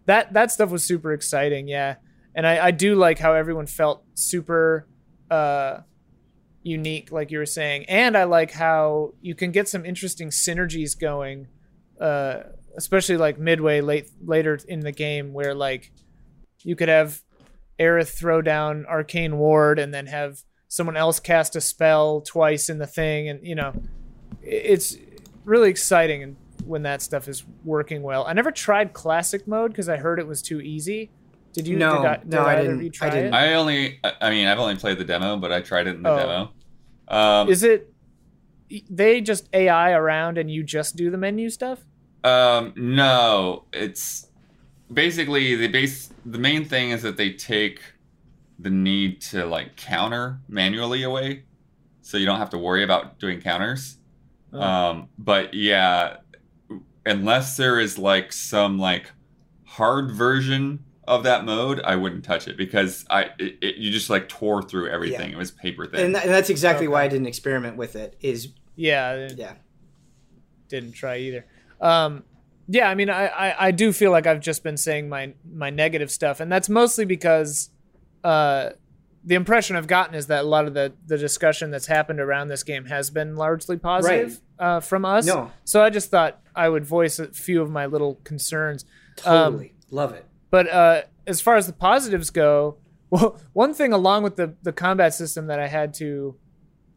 that 0.06 0.32
that 0.32 0.50
stuff 0.50 0.70
was 0.70 0.82
super 0.82 1.12
exciting 1.12 1.68
yeah. 1.68 1.96
And 2.34 2.46
I, 2.46 2.66
I 2.66 2.70
do 2.70 2.94
like 2.94 3.18
how 3.18 3.34
everyone 3.34 3.66
felt 3.66 4.02
super 4.14 4.86
uh 5.30 5.80
unique 6.62 7.12
like 7.12 7.30
you 7.30 7.38
were 7.38 7.46
saying. 7.46 7.84
And 7.86 8.16
I 8.16 8.24
like 8.24 8.50
how 8.50 9.12
you 9.20 9.34
can 9.34 9.52
get 9.52 9.68
some 9.68 9.84
interesting 9.84 10.30
synergies 10.30 10.98
going 10.98 11.48
uh 12.00 12.44
especially 12.76 13.16
like 13.16 13.38
midway 13.38 13.80
late 13.80 14.08
later 14.24 14.58
in 14.68 14.80
the 14.80 14.92
game 14.92 15.32
where 15.32 15.54
like 15.54 15.92
you 16.62 16.76
could 16.76 16.88
have 16.88 17.20
Aerith 17.78 18.08
throw 18.18 18.42
down 18.42 18.84
arcane 18.86 19.38
ward 19.38 19.78
and 19.78 19.92
then 19.94 20.06
have 20.06 20.42
someone 20.68 20.96
else 20.96 21.18
cast 21.20 21.56
a 21.56 21.60
spell 21.60 22.20
twice 22.20 22.68
in 22.68 22.78
the 22.78 22.86
thing 22.86 23.28
and 23.28 23.46
you 23.46 23.54
know 23.54 23.72
it's 24.42 24.96
really 25.44 25.70
exciting 25.70 26.22
and 26.22 26.36
when 26.66 26.82
that 26.82 27.00
stuff 27.00 27.28
is 27.28 27.44
working 27.64 28.02
well. 28.02 28.24
I 28.26 28.32
never 28.34 28.50
tried 28.50 28.92
classic 28.92 29.46
mode 29.46 29.70
because 29.70 29.88
I 29.88 29.96
heard 29.96 30.18
it 30.18 30.26
was 30.26 30.42
too 30.42 30.60
easy. 30.60 31.10
Did 31.54 31.66
you? 31.66 31.76
No, 31.78 31.96
did 32.02 32.06
I, 32.06 32.16
did 32.18 32.28
no, 32.30 32.42
I 32.42 32.56
didn't- 32.56 32.82
you 32.82 32.90
I 33.00 33.10
didn't. 33.10 33.26
it? 33.26 33.36
I 33.36 33.54
only, 33.54 34.00
I- 34.04 34.12
I 34.22 34.30
mean, 34.30 34.46
I've 34.46 34.58
only 34.58 34.76
played 34.76 34.98
the 34.98 35.04
demo, 35.04 35.36
but 35.38 35.50
I 35.52 35.60
tried 35.62 35.86
it 35.86 35.94
in 35.96 36.02
the 36.02 36.10
Oh. 36.10 36.16
demo. 36.18 36.50
Um, 37.08 37.48
Is 37.48 37.62
it? 37.62 37.90
They 38.90 39.22
just 39.22 39.48
AI 39.54 39.92
around 39.92 40.36
and 40.36 40.50
you 40.50 40.62
just 40.62 40.94
do 40.96 41.10
the 41.10 41.16
menu 41.16 41.48
stuff. 41.48 41.78
Um, 42.22 42.74
no, 42.76 43.64
it's 43.72 44.26
basically 44.92 45.54
the 45.54 45.68
base. 45.68 46.10
The 46.30 46.38
main 46.38 46.64
thing 46.64 46.90
is 46.90 47.02
that 47.02 47.16
they 47.16 47.32
take 47.32 47.80
the 48.58 48.70
need 48.70 49.20
to 49.22 49.46
like 49.46 49.76
counter 49.76 50.40
manually 50.48 51.02
away, 51.02 51.44
so 52.02 52.16
you 52.18 52.26
don't 52.26 52.38
have 52.38 52.50
to 52.50 52.58
worry 52.58 52.82
about 52.84 53.18
doing 53.18 53.40
counters. 53.40 53.98
Oh. 54.52 54.60
Um, 54.60 55.08
but 55.18 55.54
yeah, 55.54 56.16
unless 57.06 57.56
there 57.56 57.78
is 57.80 57.98
like 57.98 58.32
some 58.32 58.78
like 58.78 59.10
hard 59.64 60.10
version 60.10 60.84
of 61.06 61.22
that 61.22 61.44
mode, 61.44 61.80
I 61.84 61.96
wouldn't 61.96 62.24
touch 62.24 62.48
it 62.48 62.56
because 62.56 63.06
I 63.08 63.30
it, 63.38 63.58
it, 63.62 63.76
you 63.76 63.90
just 63.90 64.10
like 64.10 64.28
tore 64.28 64.62
through 64.62 64.88
everything. 64.90 65.30
Yeah. 65.30 65.36
It 65.36 65.38
was 65.38 65.50
paper 65.50 65.86
thin. 65.86 66.06
and, 66.06 66.14
tha- 66.14 66.22
and 66.24 66.30
that's 66.30 66.50
exactly 66.50 66.86
Okay. 66.86 66.92
why 66.92 67.04
I 67.04 67.08
didn't 67.08 67.26
experiment 67.28 67.76
with 67.76 67.96
it. 67.96 68.16
Is 68.20 68.48
Yeah, 68.76 69.28
yeah, 69.34 69.54
didn't 70.68 70.92
try 70.92 71.18
either. 71.18 71.46
Um, 71.80 72.24
yeah, 72.68 72.88
I 72.88 72.94
mean, 72.94 73.08
I, 73.08 73.26
I 73.26 73.66
I 73.68 73.70
do 73.70 73.92
feel 73.92 74.10
like 74.10 74.26
I've 74.26 74.40
just 74.40 74.62
been 74.62 74.76
saying 74.76 75.08
my 75.08 75.32
my 75.50 75.70
negative 75.70 76.10
stuff, 76.10 76.40
and 76.40 76.52
that's 76.52 76.68
mostly 76.68 77.06
because 77.06 77.70
uh, 78.22 78.70
the 79.24 79.34
impression 79.34 79.74
I've 79.76 79.86
gotten 79.86 80.14
is 80.14 80.26
that 80.26 80.44
a 80.44 80.48
lot 80.48 80.66
of 80.66 80.74
the 80.74 80.92
the 81.06 81.16
discussion 81.16 81.70
that's 81.70 81.86
happened 81.86 82.20
around 82.20 82.48
this 82.48 82.62
game 82.62 82.84
has 82.84 83.08
been 83.08 83.36
largely 83.36 83.78
positive 83.78 84.40
uh, 84.58 84.80
from 84.80 85.04
us. 85.04 85.26
no, 85.26 85.50
So 85.64 85.82
I 85.82 85.90
just 85.90 86.10
thought 86.10 86.40
I 86.54 86.68
would 86.68 86.84
voice 86.84 87.18
a 87.18 87.28
few 87.28 87.62
of 87.62 87.70
my 87.70 87.86
little 87.86 88.16
concerns. 88.24 88.84
Um, 89.24 89.52
totally 89.52 89.74
love 89.90 90.12
it. 90.12 90.26
But 90.50 90.68
uh, 90.68 91.02
as 91.26 91.40
far 91.40 91.56
as 91.56 91.66
the 91.66 91.72
positives 91.72 92.30
go, 92.30 92.76
well, 93.10 93.40
one 93.54 93.72
thing 93.72 93.94
along 93.94 94.24
with 94.24 94.36
the 94.36 94.54
the 94.62 94.72
combat 94.72 95.14
system 95.14 95.46
that 95.46 95.58
I 95.58 95.68
had 95.68 95.94
to 95.94 96.36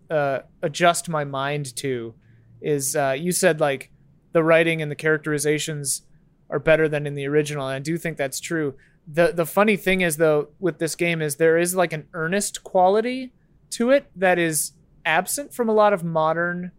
uh, 0.10 0.40
adjust 0.62 1.08
my 1.08 1.24
mind 1.24 1.74
to 1.78 2.14
is 2.62 2.96
uh, 2.96 3.16
you 3.18 3.32
said 3.32 3.62
like 3.62 3.90
the 4.34 4.44
writing 4.44 4.82
and 4.82 4.90
the 4.92 4.96
characterizations 4.96 6.04
are 6.50 6.60
better 6.60 6.88
than 6.90 7.08
in 7.08 7.16
the 7.16 7.28
original, 7.28 7.68
and 7.68 7.76
I 7.76 7.80
do 7.80 7.98
think 7.98 8.18
that's 8.18 8.40
true. 8.40 8.76
the 9.08 9.32
The 9.34 9.46
funny 9.46 9.78
thing 9.78 10.02
is 10.02 10.18
though 10.18 10.50
with 10.60 10.80
this 10.80 10.96
game 10.96 11.22
is 11.22 11.36
there 11.38 11.58
is 11.58 11.76
like 11.76 11.94
an 11.94 12.08
earnest 12.14 12.64
quality 12.64 13.32
to 13.72 13.90
it 13.92 14.10
that 14.16 14.38
is 14.38 14.74
absent 15.06 15.54
from 15.54 15.70
a 15.70 15.74
lot 15.74 15.94
of 15.94 16.04
modern 16.04 16.72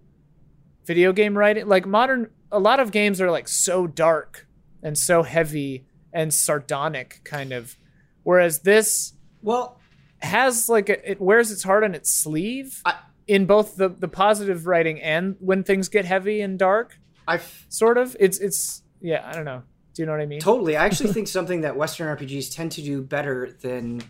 video 0.84 1.12
game 1.12 1.36
writing. 1.36 1.66
Like 1.66 1.86
modern, 1.86 2.30
a 2.50 2.58
lot 2.58 2.80
of 2.80 2.90
games 2.92 3.20
are 3.20 3.30
like 3.30 3.48
so 3.48 3.86
dark 3.86 4.46
and 4.82 4.96
so 4.98 5.22
heavy 5.22 5.84
and 6.12 6.32
sardonic 6.34 7.20
kind 7.24 7.52
of 7.52 7.76
whereas 8.24 8.60
this 8.60 9.14
Well, 9.42 9.80
has 10.18 10.68
like 10.68 10.88
a, 10.90 11.10
it 11.10 11.20
wears 11.20 11.50
its 11.50 11.62
heart 11.62 11.82
on 11.84 11.94
its 11.94 12.10
sleeve 12.10 12.82
I- 12.84 12.96
in 13.26 13.46
both 13.46 13.76
the 13.76 13.88
the 13.88 14.08
positive 14.08 14.66
writing 14.66 15.00
and 15.00 15.36
when 15.40 15.64
things 15.64 15.88
get 15.88 16.04
heavy 16.04 16.40
and 16.42 16.58
dark 16.58 16.98
I 17.26 17.40
sort 17.68 17.98
of. 17.98 18.16
It's 18.18 18.38
it's 18.38 18.82
yeah 19.00 19.28
i 19.28 19.32
don't 19.32 19.44
know. 19.44 19.62
Do 19.94 20.02
you 20.02 20.06
know 20.06 20.12
what 20.12 20.20
i 20.20 20.26
mean? 20.26 20.40
Totally. 20.40 20.76
I 20.76 20.84
actually 20.84 21.12
think 21.14 21.28
something 21.28 21.62
that 21.62 21.76
Western 21.76 22.14
RPGs 22.16 22.54
tend 22.54 22.72
to 22.72 22.82
do 22.82 23.02
better 23.02 23.56
than 23.60 24.02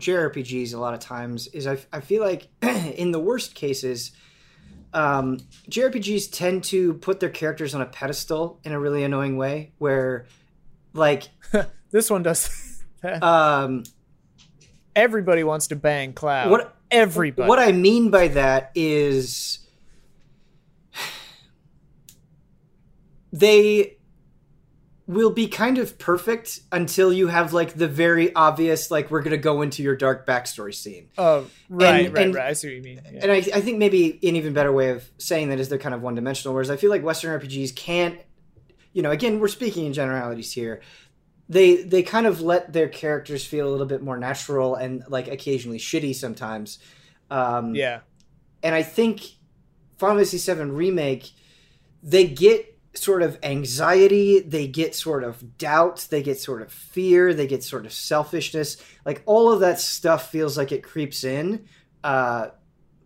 JRPGs 0.00 0.74
a 0.74 0.78
lot 0.78 0.94
of 0.94 1.00
times 1.00 1.48
is 1.48 1.66
I, 1.66 1.78
I 1.92 2.00
feel 2.00 2.22
like 2.22 2.48
in 2.62 3.12
the 3.12 3.20
worst 3.20 3.54
cases, 3.54 4.12
um, 4.92 5.38
JRPGs 5.70 6.30
tend 6.32 6.64
to 6.64 6.94
put 6.94 7.20
their 7.20 7.28
characters 7.28 7.74
on 7.74 7.82
a 7.82 7.86
pedestal 7.86 8.60
in 8.64 8.72
a 8.72 8.80
really 8.80 9.04
annoying 9.04 9.36
way 9.36 9.72
where, 9.78 10.26
like, 10.92 11.28
this 11.90 12.10
one 12.10 12.22
does 12.22 12.82
um, 13.22 13.84
everybody 14.96 15.44
wants 15.44 15.68
to 15.68 15.76
bang 15.76 16.12
cloud. 16.12 16.50
what 16.50 16.76
everybody. 16.90 17.48
what 17.48 17.58
I 17.58 17.72
mean 17.72 18.10
by 18.10 18.28
that 18.28 18.72
is 18.74 19.60
they 23.32 23.96
will 25.06 25.30
be 25.30 25.46
kind 25.48 25.78
of 25.78 25.98
perfect 25.98 26.60
until 26.70 27.10
you 27.12 27.28
have 27.28 27.54
like 27.54 27.72
the 27.74 27.88
very 27.88 28.34
obvious 28.34 28.90
like 28.90 29.10
we're 29.10 29.22
gonna 29.22 29.38
go 29.38 29.62
into 29.62 29.82
your 29.82 29.96
dark 29.96 30.26
backstory 30.26 30.74
scene. 30.74 31.08
Oh 31.16 31.46
right 31.70 32.06
And- 32.06 32.14
right 32.14 32.26
and- 32.26 32.34
right. 32.34 32.46
I 32.48 32.52
see 32.52 32.68
what 32.68 32.76
you 32.76 32.82
mean. 32.82 33.00
Yeah. 33.10 33.20
and 33.22 33.32
I, 33.32 33.36
I 33.36 33.60
think 33.62 33.78
maybe 33.78 34.18
an 34.22 34.36
even 34.36 34.52
better 34.52 34.72
way 34.72 34.90
of 34.90 35.08
saying 35.16 35.48
that 35.48 35.58
is 35.60 35.68
they're 35.70 35.78
kind 35.78 35.94
of 35.94 36.02
one-dimensional 36.02 36.52
whereas 36.54 36.70
i 36.70 36.76
feel 36.76 36.90
like 36.90 37.02
western 37.02 37.38
rpgs 37.40 37.74
can't 37.74 38.18
you 38.92 39.00
know 39.02 39.10
again 39.10 39.40
we're 39.40 39.48
speaking 39.48 39.86
in 39.86 39.92
generalities 39.94 40.52
here. 40.52 40.80
They 41.50 41.76
they 41.82 42.02
kind 42.02 42.26
of 42.26 42.42
let 42.42 42.74
their 42.74 42.88
characters 42.88 43.42
feel 43.42 43.66
a 43.66 43.70
little 43.70 43.86
bit 43.86 44.02
more 44.02 44.18
natural 44.18 44.74
and 44.74 45.02
like 45.08 45.28
occasionally 45.28 45.78
shitty 45.78 46.14
sometimes. 46.14 46.78
Um, 47.30 47.74
yeah. 47.74 48.00
and 48.62 48.74
I 48.74 48.82
think 48.82 49.22
Final 49.96 50.16
Fantasy 50.22 50.52
VII 50.52 50.64
Remake, 50.64 51.30
they 52.02 52.26
get 52.26 52.77
sort 53.02 53.22
of 53.22 53.38
anxiety, 53.42 54.40
they 54.40 54.66
get 54.66 54.94
sort 54.94 55.24
of 55.24 55.56
doubt, 55.58 56.06
they 56.10 56.22
get 56.22 56.38
sort 56.38 56.62
of 56.62 56.72
fear, 56.72 57.32
they 57.34 57.46
get 57.46 57.62
sort 57.64 57.86
of 57.86 57.92
selfishness. 57.92 58.76
Like 59.04 59.22
all 59.26 59.52
of 59.52 59.60
that 59.60 59.78
stuff 59.80 60.30
feels 60.30 60.56
like 60.58 60.72
it 60.72 60.82
creeps 60.82 61.24
in 61.24 61.66
uh, 62.04 62.48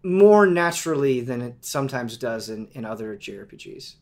more 0.03 0.47
naturally 0.47 1.21
than 1.21 1.41
it 1.43 1.57
sometimes 1.65 2.17
does 2.17 2.49
in, 2.49 2.69
in 2.73 2.85
other 2.85 3.17
JRPGs. 3.17 3.95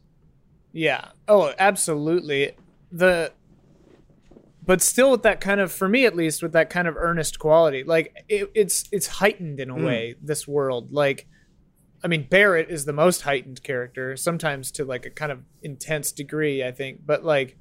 Yeah. 0.73 1.09
Oh, 1.29 1.53
absolutely. 1.59 2.53
The 2.93 3.33
but 4.65 4.83
still 4.83 5.11
with 5.11 5.23
that 5.23 5.41
kind 5.41 5.61
of 5.61 5.73
for 5.73 5.89
me 5.89 6.05
at 6.05 6.15
least 6.15 6.43
with 6.43 6.53
that 6.53 6.71
kind 6.71 6.87
of 6.87 6.97
earnest 6.97 7.39
quality. 7.39 7.83
Like 7.83 8.15
it, 8.29 8.51
it's 8.55 8.85
it's 8.93 9.07
heightened 9.07 9.59
in 9.61 9.71
a 9.71 9.75
Mm. 9.75 9.85
way 9.85 10.15
this 10.23 10.47
world. 10.47 10.93
Like 10.93 11.27
I 12.03 12.09
mean 12.09 12.27
Barrett 12.31 12.71
is 12.71 12.85
the 12.87 12.93
most 12.93 13.23
heightened 13.23 13.63
character, 13.63 14.17
sometimes 14.17 14.71
to 14.73 14.85
like 14.85 15.05
a 15.07 15.11
kind 15.11 15.31
of 15.31 15.43
intense 15.63 16.13
degree, 16.13 16.65
I 16.65 16.73
think. 16.73 17.05
But 17.05 17.25
like 17.25 17.57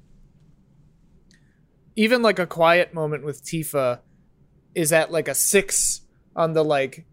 even 1.96 2.22
like 2.22 2.38
a 2.38 2.46
quiet 2.46 2.94
moment 2.94 3.24
with 3.24 3.44
Tifa 3.44 4.00
is 4.74 4.92
at 4.92 5.10
like 5.10 5.28
a 5.28 5.34
6 5.34 6.00
on 6.36 6.52
the 6.52 6.64
like 6.64 7.04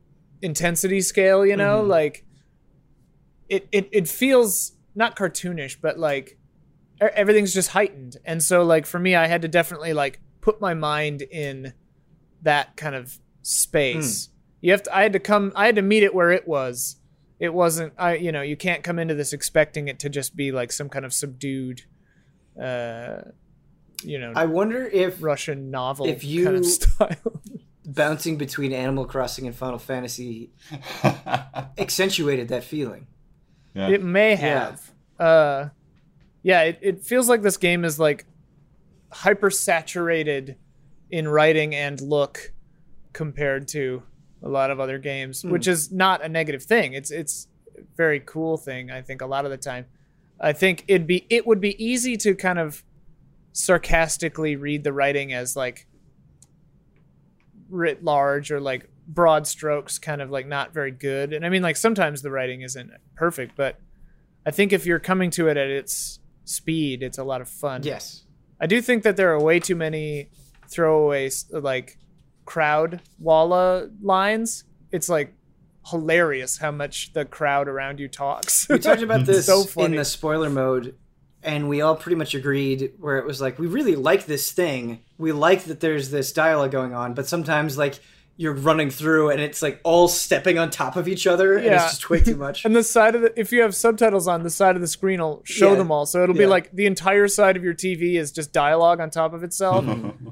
intensity 0.41 1.01
scale, 1.01 1.45
you 1.45 1.57
know? 1.57 1.84
Mhm. 1.84 1.88
Like 1.88 2.25
it, 3.49 3.67
it 3.71 3.89
it 3.91 4.07
feels 4.07 4.73
not 4.95 5.15
cartoonish, 5.15 5.78
but 5.82 5.97
like 5.99 6.38
everything's 6.99 7.53
just 7.53 7.69
heightened. 7.69 8.17
And 8.25 8.41
so 8.41 8.63
like 8.63 8.86
for 8.86 8.99
me, 8.99 9.15
I 9.15 9.28
had 9.28 9.41
to 9.41 9.47
definitely 9.47 9.93
like 9.93 10.19
put 10.41 10.61
my 10.61 10.73
mind 10.73 11.21
in 11.23 11.73
that 12.43 12.78
kind 12.78 12.95
of 12.95 13.19
space. 13.41 14.30
You 14.61 14.71
have 14.71 14.84
to 14.84 14.95
I 14.95 15.03
had 15.03 15.13
to 15.13 15.19
come 15.19 15.51
I 15.55 15.65
had 15.65 15.75
to 15.75 15.82
meet 15.82 16.03
it 16.03 16.13
where 16.15 16.32
it 16.32 16.47
was. 16.47 16.97
It 17.40 17.54
wasn't 17.54 17.94
I 17.98 18.16
you 18.16 18.32
know, 18.32 18.42
you 18.42 18.58
can't 18.58 18.84
come 18.84 19.00
into 19.00 19.14
this 19.14 19.34
expecting 19.34 19.88
it 19.88 20.00
to 20.00 20.10
just 20.10 20.36
be 20.36 20.52
like 20.52 20.72
some 20.72 20.90
kind 20.90 21.06
of 21.06 21.14
subdued 21.14 21.84
uh 22.62 23.22
you 24.04 24.18
know 24.20 24.34
I 24.36 24.46
wonder 24.46 24.86
if 24.88 25.22
Russian 25.24 25.70
novel 25.72 26.08
if 26.08 26.24
you- 26.24 26.46
kind 26.46 26.58
of 26.58 26.66
style. 26.66 27.42
bouncing 27.86 28.38
between 28.38 28.74
Animal 28.74 29.06
Crossing 29.06 29.46
and 29.48 29.56
Final 29.56 29.80
Fantasy 29.80 30.52
accentuated 31.78 32.48
that 32.50 32.64
feeling. 32.64 33.08
yeah. 33.74 33.90
it 33.90 34.04
may 34.04 34.32
Yeah. 34.32 34.38
have. 34.38 34.92
Uh, 35.20 35.70
yeah, 36.44 36.62
it, 36.64 36.80
it 36.82 37.04
feels 37.04 37.28
like 37.28 37.42
this 37.42 37.58
game 37.58 37.84
is 37.84 38.00
like 38.00 38.26
hyper 39.12 39.50
saturated 39.50 40.56
in 41.10 41.28
writing 41.28 41.74
and 41.74 42.00
look 42.02 42.54
compared 43.14 43.68
to 43.70 44.04
a 44.44 44.50
lot 44.50 44.70
of 44.72 44.80
other 44.80 44.98
games, 45.00 45.42
Hmm. 45.42 45.50
which 45.50 45.68
is 45.68 45.92
not 45.92 46.24
a 46.24 46.30
negative 46.30 46.64
thing. 46.64 46.94
It's 46.94 47.12
it's 47.12 47.48
a 47.78 47.82
very 47.96 48.20
cool 48.20 48.58
thing. 48.58 48.92
I 48.92 49.02
think 49.02 49.22
a 49.22 49.26
lot 49.26 49.46
of 49.46 49.52
the 49.52 49.58
time, 49.58 49.86
I 50.40 50.54
think 50.54 50.84
it'd 50.88 51.08
be 51.08 51.26
it 51.30 51.46
would 51.48 51.60
be 51.62 51.82
easy 51.84 52.18
to 52.18 52.36
kind 52.36 52.60
of 52.60 52.84
sarcastically 53.54 54.56
read 54.56 54.84
the 54.84 54.94
writing 54.94 55.34
as 55.34 55.56
like 55.56 55.88
writ 57.70 58.04
large 58.04 58.52
or 58.52 58.60
like 58.60 58.90
broad 59.08 59.48
strokes 59.48 59.98
kind 60.00 60.22
of 60.22 60.30
like 60.30 60.48
not 60.48 60.74
very 60.74 60.92
good 60.92 61.34
and 61.34 61.46
i 61.46 61.50
mean 61.50 61.62
like 61.62 61.76
sometimes 61.76 62.22
the 62.22 62.30
writing 62.32 62.62
isn't 62.62 62.92
perfect 63.16 63.56
but 63.56 63.80
i 64.46 64.52
think 64.52 64.72
if 64.72 64.86
you're 64.86 65.00
coming 65.00 65.30
to 65.30 65.48
it 65.48 65.58
at 65.58 65.68
its 65.70 66.20
speed 66.46 67.02
it's 67.02 67.18
a 67.18 67.24
lot 67.24 67.42
of 67.42 67.50
fun 67.50 67.82
Yes. 67.84 68.24
i 68.62 68.68
do 68.68 68.82
think 68.82 69.04
that 69.04 69.18
there 69.18 69.34
are 69.34 69.42
way 69.42 69.60
too 69.60 69.76
many 69.76 70.30
throwaway 70.70 71.30
like 71.52 71.98
crowd 72.48 73.02
walla 73.20 73.88
lines 74.02 74.64
it's 74.91 75.08
like 75.10 75.34
hilarious 75.86 76.58
how 76.58 76.72
much 76.72 77.14
the 77.14 77.24
crowd 77.26 77.68
around 77.68 78.00
you 78.00 78.08
talks 78.08 78.68
We 78.70 78.80
talked 78.80 79.02
about 79.02 79.26
this 79.26 79.45
So 79.45 79.66
in 79.84 79.95
the 79.95 80.04
spoiler 80.04 80.50
mode, 80.50 80.95
and 81.43 81.70
we 81.70 81.82
all 81.82 81.95
pretty 81.95 82.16
much 82.18 82.34
agreed 82.36 82.91
where 83.00 83.18
it 83.20 83.26
was 83.26 83.39
like, 83.39 83.58
we 83.58 83.68
really 83.68 83.95
like 83.95 84.26
this 84.26 84.52
thing. 84.52 85.00
We 85.18 85.32
like 85.32 85.64
that 85.66 85.80
there's 85.80 86.10
this 86.10 86.34
dialogue 86.34 86.72
going 86.72 86.93
on, 86.93 87.14
but 87.14 87.26
sometimes, 87.28 87.78
like, 87.78 88.00
you're 88.36 88.54
running 88.54 88.89
through 88.89 89.30
and 89.30 89.39
it's 89.39 89.62
like 89.62 89.80
all 89.84 90.08
stepping 90.10 90.60
on 90.60 90.70
top 90.72 90.95
of 90.98 91.08
each 91.08 91.26
other, 91.26 91.56
and 91.56 91.66
Yeah. 91.66 91.84
it's 91.86 91.91
just 91.93 92.10
way 92.10 92.20
too 92.20 92.36
much. 92.36 92.58
And 92.66 92.76
the 92.76 92.84
side 92.84 93.16
of 93.16 93.22
the 93.22 93.39
if 93.39 93.52
you 93.54 93.62
have 93.62 93.74
subtitles 93.74 94.28
on 94.28 94.43
the 94.43 94.50
side 94.50 94.76
of 94.76 94.82
the 94.82 94.88
screen 94.88 95.22
will 95.22 95.41
show 95.45 95.72
Yeah. 95.72 95.78
them 95.78 95.91
all. 95.91 96.06
So 96.06 96.22
it'll 96.22 96.36
be 96.36 96.45
like 96.45 96.72
the 96.74 96.86
entire 96.86 97.28
side 97.30 97.56
of 97.56 97.64
your 97.64 97.74
TV 97.74 98.16
is 98.16 98.32
just 98.32 98.52
dialogue 98.52 99.00
on 99.00 99.10
top 99.10 99.34
of 99.34 99.41
itself. 99.43 99.86
Mm-hmm. 99.86 100.30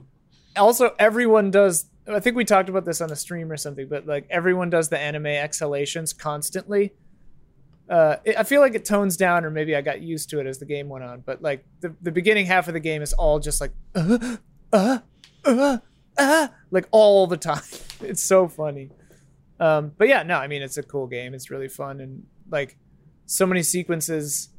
also 0.57 0.93
everyone 0.99 1.49
does 1.51 1.85
I 2.07 2.19
think 2.19 2.35
we 2.35 2.45
talked 2.45 2.69
about 2.69 2.85
this 2.85 3.01
on 3.01 3.11
a 3.11 3.15
stream 3.15 3.51
or 3.51 3.57
something, 3.57 3.87
but 3.87 4.05
like 4.05 4.27
everyone 4.29 4.69
does 4.69 4.89
the 4.89 4.99
anime 4.99 5.25
exhalations 5.25 6.13
constantly. 6.13 6.93
Uh, 7.89 8.17
it, 8.23 8.37
I 8.37 8.43
feel 8.43 8.61
like 8.61 8.75
it 8.75 8.85
tones 8.85 9.17
down, 9.17 9.45
or 9.45 9.49
maybe 9.49 9.75
I 9.75 9.81
got 9.81 10.01
used 10.01 10.29
to 10.31 10.39
it 10.39 10.47
as 10.47 10.59
the 10.59 10.65
game 10.65 10.89
went 10.89 11.03
on. 11.03 11.21
But 11.21 11.41
like 11.41 11.65
the, 11.81 11.95
the 12.01 12.11
beginning 12.11 12.45
half 12.45 12.67
of 12.67 12.73
the 12.73 12.79
game 12.79 13.01
is 13.01 13.13
all 13.13 13.39
just 13.39 13.61
like, 13.61 13.71
uh, 13.95 14.37
uh, 14.73 14.99
uh, 15.43 15.77
uh, 16.17 16.47
like 16.71 16.87
all 16.91 17.27
the 17.27 17.37
time. 17.37 17.61
It's 18.01 18.21
so 18.21 18.49
funny. 18.49 18.89
Um, 19.57 19.93
but 19.97 20.09
yeah, 20.09 20.21
no, 20.23 20.37
I 20.37 20.47
mean 20.47 20.61
it's 20.61 20.77
a 20.77 20.83
cool 20.83 21.07
game. 21.07 21.33
It's 21.33 21.49
really 21.49 21.69
fun 21.69 22.01
and 22.01 22.25
like 22.51 22.77
so 23.25 23.45
many 23.45 23.63
sequences 23.63 24.49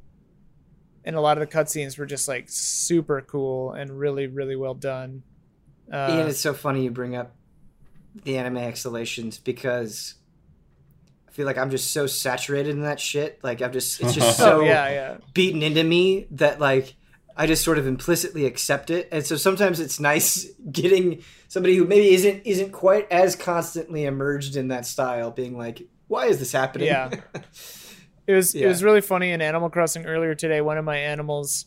and 1.05 1.15
a 1.15 1.21
lot 1.21 1.37
of 1.37 1.49
the 1.49 1.55
cutscenes 1.55 1.99
were 1.99 2.07
just 2.07 2.29
like 2.29 2.47
super 2.49 3.21
cool 3.21 3.73
and 3.73 3.91
really 3.91 4.27
really 4.27 4.57
well 4.57 4.73
done. 4.73 5.23
Uh, 5.91 6.09
Ian, 6.11 6.29
it's 6.29 6.41
so 6.41 6.55
funny 6.55 6.85
you 6.85 6.91
bring 6.91 7.15
up 7.15 7.35
the 8.25 8.39
anime 8.39 8.59
exhalations 8.59 9.39
because 9.39 10.15
I 11.29 11.33
feel 11.33 11.47
like 11.47 11.59
I'm 11.59 11.71
just 11.71 11.93
so 11.93 12.07
saturated 12.07 12.71
in 12.71 12.83
that 12.83 12.99
shit. 12.99 13.39
Like 13.43 13.63
I'm 13.63 13.73
just, 13.73 14.01
it's 14.01 14.15
just 14.15 14.37
so 14.39 14.61
oh 14.61 14.65
yeah, 14.65 14.89
yeah. 14.89 15.17
beaten 15.35 15.63
into 15.63 15.85
me 15.85 16.27
that 16.33 16.61
like 16.61 16.95
I 17.37 17.47
just 17.47 17.63
sort 17.63 17.79
of 17.79 17.87
implicitly 17.87 18.47
accept 18.47 18.91
it. 18.91 19.09
And 19.13 19.25
so 19.25 19.37
sometimes 19.37 19.79
it's 19.79 20.01
nice 20.01 20.47
getting 20.73 21.23
somebody 21.49 21.77
who 21.77 21.85
maybe 21.85 22.15
isn't 22.15 22.43
isn't 22.47 22.73
quite 22.73 23.11
as 23.13 23.37
constantly 23.37 24.05
immersed 24.05 24.57
in 24.57 24.69
that 24.69 24.87
style 24.87 25.31
being 25.31 25.57
like, 25.57 25.83
why 26.09 26.27
is 26.27 26.39
this 26.39 26.53
happening? 26.53 26.89
Yeah. 26.89 27.11
It 28.27 28.35
was 28.35 28.55
it 28.57 28.67
was 28.67 28.83
really 28.83 29.01
funny 29.01 29.31
in 29.31 29.41
Animal 29.41 29.71
Crossing 29.71 30.05
earlier 30.05 30.35
today. 30.35 30.61
One 30.61 30.79
of 30.79 30.85
my 30.85 30.97
animals 30.97 31.67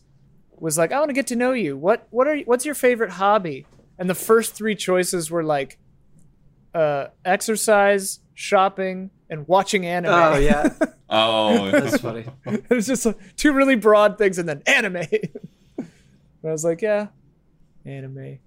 was 0.58 0.78
like, 0.78 0.92
"I 0.92 1.00
want 1.00 1.08
to 1.08 1.14
get 1.14 1.28
to 1.28 1.38
know 1.38 1.54
you. 1.54 1.78
What 1.78 2.06
what 2.10 2.28
are 2.28 2.36
you, 2.36 2.44
what's 2.44 2.66
your 2.66 2.76
favorite 2.76 3.12
hobby?" 3.12 3.66
And 4.00 4.10
the 4.10 4.16
first 4.16 4.56
three 4.56 4.74
choices 4.76 5.30
were 5.30 5.44
like, 5.44 5.78
uh, 6.74 7.08
exercise, 7.26 8.22
shopping, 8.34 9.12
and 9.30 9.48
watching 9.48 9.86
anime. 9.86 10.14
oh 10.14 10.38
yeah, 10.38 10.70
oh, 11.10 11.70
that's 11.70 11.98
funny. 12.02 12.26
it 12.46 12.70
was 12.70 12.88
just 12.88 13.06
like, 13.06 13.18
two 13.36 13.54
really 13.54 13.76
broad 13.76 14.18
things, 14.18 14.38
and 14.40 14.48
then 14.50 14.64
anime. 14.66 14.96
and 15.78 15.88
I 16.44 16.52
was 16.52 16.64
like, 16.64 16.82
"Yeah, 16.82 17.08
anime." 17.86 18.40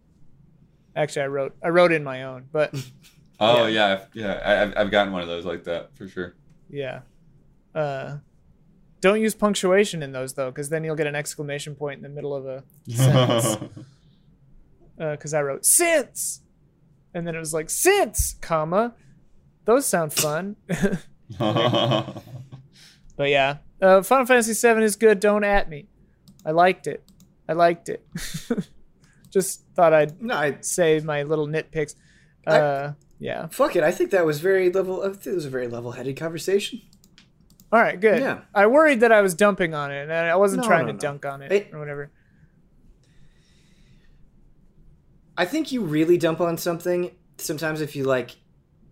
Actually, 0.97 1.23
I 1.23 1.27
wrote 1.29 1.55
I 1.63 1.69
wrote 1.69 1.93
in 1.93 2.03
my 2.03 2.25
own, 2.25 2.47
but 2.51 2.75
oh 3.41 3.67
yeah, 3.67 3.87
I've- 3.93 4.19
yeah. 4.21 4.33
I, 4.45 4.63
I've, 4.63 4.75
I've 4.77 4.91
gotten 4.91 5.13
one 5.13 5.23
of 5.23 5.29
those 5.29 5.45
like 5.45 5.65
that 5.65 5.95
for 5.97 6.09
sure. 6.09 6.35
Yeah. 6.71 7.01
Uh, 7.75 8.19
don't 9.01 9.21
use 9.21 9.35
punctuation 9.35 10.03
in 10.03 10.13
those 10.13 10.33
though, 10.35 10.51
because 10.51 10.69
then 10.71 10.85
you'll 10.85 10.97
get 10.97 11.07
an 11.07 11.15
exclamation 11.15 11.75
point 11.75 11.97
in 11.99 12.03
the 12.03 12.09
middle 12.09 12.35
of 12.35 12.47
a 12.47 12.63
sentence. 12.89 13.57
Because 15.11 15.35
I 15.35 15.43
wrote 15.43 15.65
since, 15.67 16.41
and 17.13 17.27
then 17.27 17.35
it 17.35 17.39
was 17.39 17.53
like 17.53 17.69
since, 17.71 18.37
comma. 18.41 18.95
Those 19.65 19.87
sound 19.87 20.13
fun. 20.13 20.57
but 21.39 22.23
yeah, 23.19 23.59
uh, 23.81 24.03
Final 24.03 24.27
Fantasy 24.27 24.55
VII 24.75 24.83
is 24.83 24.97
good. 24.97 25.21
Don't 25.21 25.45
at 25.45 25.69
me. 25.69 25.87
I 26.45 26.51
liked 26.53 26.87
it. 26.87 27.05
I 27.49 27.53
liked 27.53 27.89
it. 27.89 28.05
Just 29.31 29.63
thought 29.75 29.93
I'd 29.93 30.21
No, 30.21 30.35
I 30.35 30.59
say 30.61 30.99
my 31.01 31.23
little 31.23 31.47
nitpicks. 31.47 31.95
I- 32.47 32.59
Uh, 32.61 32.93
yeah. 33.19 33.47
fuck 33.49 33.77
it. 33.77 33.85
I 33.85 33.93
think 33.93 34.11
that 34.11 34.27
was 34.27 34.41
very 34.41 34.71
level. 34.71 35.03
I 35.03 35.09
think 35.11 35.27
it 35.27 35.35
was 35.35 35.47
a 35.47 35.51
very 35.51 35.69
level-headed 35.69 36.17
conversation. 36.17 36.83
All 37.73 37.81
right, 37.81 37.99
good. 37.99 38.21
Yeah. 38.21 38.41
I 38.55 38.67
worried 38.67 39.01
that 39.01 39.13
I 39.13 39.23
was 39.23 39.35
dumping 39.35 39.75
on 39.75 39.91
it, 39.93 40.03
and 40.03 40.13
I 40.13 40.35
wasn't 40.37 40.63
No, 40.63 40.69
trying 40.69 40.87
no, 40.87 40.93
to 40.93 40.93
no. 40.95 40.99
dunk 40.99 41.25
on 41.25 41.41
it, 41.43 41.53
It- 41.53 41.71
or 41.73 41.79
whatever. 41.79 42.11
I 45.43 45.45
think 45.45 45.73
you 45.73 45.83
really 45.83 46.19
dump 46.19 46.41
on 46.41 46.57
something 46.57 47.11
sometimes 47.39 47.81
if 47.81 47.97
you 47.97 48.05
like 48.05 48.37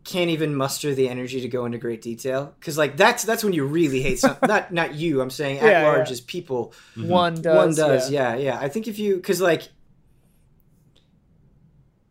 can't 0.02 0.30
even 0.30 0.54
muster 0.54 0.94
the 0.94 1.08
energy 1.08 1.40
to 1.42 1.48
go 1.48 1.64
into 1.66 1.78
great 1.78 2.02
detail 2.02 2.54
because 2.58 2.76
like 2.76 2.96
that's 2.96 3.22
that's 3.22 3.44
when 3.44 3.52
you 3.52 3.64
really 3.64 4.02
hate 4.02 4.18
something. 4.18 4.48
not 4.48 4.72
not 4.72 4.94
you. 4.94 5.20
I'm 5.20 5.30
saying 5.30 5.58
at 5.58 5.66
Yeah, 5.66 5.82
large 5.86 6.08
yeah. 6.08 6.12
as 6.12 6.20
people. 6.20 6.72
One 6.96 7.34
does. 7.34 7.44
Mm-hmm. 7.44 7.56
One 7.56 7.74
does. 7.74 8.10
yeah. 8.10 8.34
Yeah. 8.34 8.54
yeah, 8.54 8.58
I 8.60 8.68
think 8.68 8.88
if 8.88 8.98
you 8.98 9.14
because 9.16 9.40
like 9.40 9.68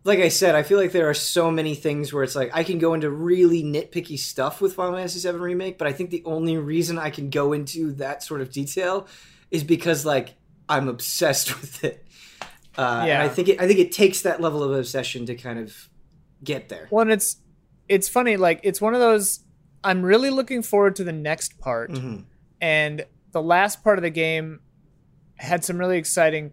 like 0.05 0.19
I 0.19 0.29
said, 0.29 0.55
I 0.55 0.63
feel 0.63 0.77
like 0.79 0.93
there 0.93 1.09
are 1.09 1.13
so 1.13 1.51
many 1.51 1.75
things 1.75 2.13
where 2.13 2.23
it's 2.23 2.35
like 2.35 2.51
I 2.53 2.63
can 2.63 2.79
go 2.79 2.93
into 2.93 3.09
really 3.09 3.63
nitpicky 3.63 4.17
stuff 4.17 4.61
with 4.61 4.73
Final 4.73 4.93
Fantasy 4.95 5.29
VII 5.29 5.37
Remake, 5.37 5.77
but 5.77 5.87
I 5.87 5.91
think 5.91 6.09
the 6.09 6.23
only 6.25 6.57
reason 6.57 6.97
I 6.97 7.09
can 7.09 7.29
go 7.29 7.51
into 7.51 7.91
that 7.93 8.23
sort 8.23 8.39
of 8.41 8.51
detail 8.51 9.07
is 9.51 9.63
because 9.63 10.05
like 10.05 10.35
I'm 10.69 10.87
obsessed 10.87 11.59
with 11.61 11.83
it. 11.83 12.05
Uh, 12.79 13.03
Yeah. 13.05 13.21
and 13.21 13.23
I 13.23 13.29
think 13.33 13.49
it, 13.49 13.61
I 13.61 13.67
think 13.67 13.79
it 13.79 13.91
takes 13.91 14.21
that 14.21 14.39
level 14.41 14.63
of 14.63 14.71
obsession 14.71 15.25
to 15.25 15.35
kind 15.35 15.59
of 15.59 15.89
get 16.43 16.69
there. 16.69 16.87
Well, 16.91 17.01
and 17.01 17.11
it's 17.11 17.41
it's 17.87 18.07
funny. 18.07 18.37
Like 18.37 18.59
it's 18.63 18.79
one 18.81 18.93
of 18.93 18.99
those. 18.99 19.43
I'm 19.83 20.01
really 20.03 20.29
looking 20.29 20.61
forward 20.61 20.95
to 20.97 21.03
the 21.03 21.11
next 21.13 21.59
part, 21.59 21.91
Mhm. 21.91 22.25
and 22.61 23.05
the 23.31 23.41
last 23.41 23.83
part 23.83 23.97
of 23.97 24.03
the 24.03 24.09
game 24.09 24.59
had 25.35 25.63
some 25.63 25.77
really 25.77 25.97
exciting. 25.97 26.51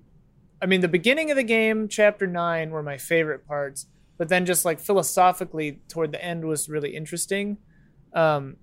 I 0.62 0.66
mean, 0.66 0.80
the 0.80 0.88
beginning 0.88 1.30
of 1.30 1.36
the 1.36 1.42
game, 1.42 1.88
chapter 1.88 2.26
nine, 2.26 2.70
were 2.70 2.82
my 2.82 2.96
favorite 2.98 3.46
parts, 3.46 3.86
but 4.18 4.28
then 4.28 4.46
just 4.46 4.64
like 4.64 4.80
philosophically 4.80 5.80
toward 5.88 6.12
the 6.12 6.24
end 6.24 6.44
was 6.44 6.68
really 6.68 6.94
interesting. 6.96 7.58
Um, 8.14 8.56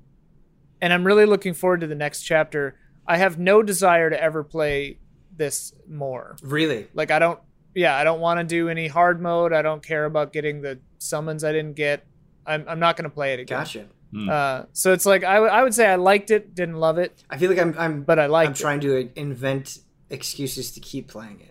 and 0.81 0.91
I'm 0.91 1.05
really 1.05 1.25
looking 1.25 1.53
forward 1.53 1.81
to 1.81 1.87
the 1.87 1.95
next 1.95 2.23
chapter. 2.23 2.79
I 3.07 3.17
have 3.17 3.37
no 3.37 3.61
desire 3.63 4.09
to 4.09 4.21
ever 4.21 4.43
play 4.43 4.99
this 5.35 5.73
more. 5.87 6.35
Really, 6.41 6.87
Like 6.93 7.11
I 7.11 7.19
don't 7.19 7.39
yeah, 7.75 7.95
I 7.97 8.03
don't 8.03 8.19
want 8.19 8.39
to 8.39 8.43
do 8.43 8.69
any 8.69 8.87
hard 8.87 9.21
mode. 9.21 9.53
I 9.53 9.61
don't 9.61 9.81
care 9.83 10.05
about 10.05 10.31
getting 10.33 10.61
the 10.61 10.79
summons 10.99 11.43
I 11.43 11.51
didn't 11.51 11.75
get. 11.75 12.05
I'm 12.45 12.65
I'm 12.67 12.79
not 12.79 12.97
going 12.97 13.09
to 13.09 13.13
play 13.13 13.33
it 13.33 13.39
again. 13.39 13.57
gotcha. 13.59 13.85
Uh, 14.29 14.65
so 14.73 14.93
it's 14.93 15.07
like 15.07 15.23
I, 15.23 15.35
w- 15.35 15.51
I 15.51 15.63
would 15.63 15.73
say 15.73 15.87
I 15.87 15.95
liked 15.95 16.29
it, 16.29 16.53
didn't 16.53 16.75
love 16.75 16.99
it, 16.99 17.23
I 17.31 17.37
feel 17.37 17.49
like 17.49 17.57
I'm 17.57 17.73
I'm 17.79 18.03
but 18.03 18.19
I 18.19 18.27
like. 18.27 18.45
I'm 18.47 18.51
it. 18.53 18.57
trying 18.57 18.79
to 18.81 19.09
invent 19.15 19.79
excuses 20.11 20.71
to 20.73 20.79
keep 20.79 21.07
playing 21.07 21.39
it. 21.41 21.49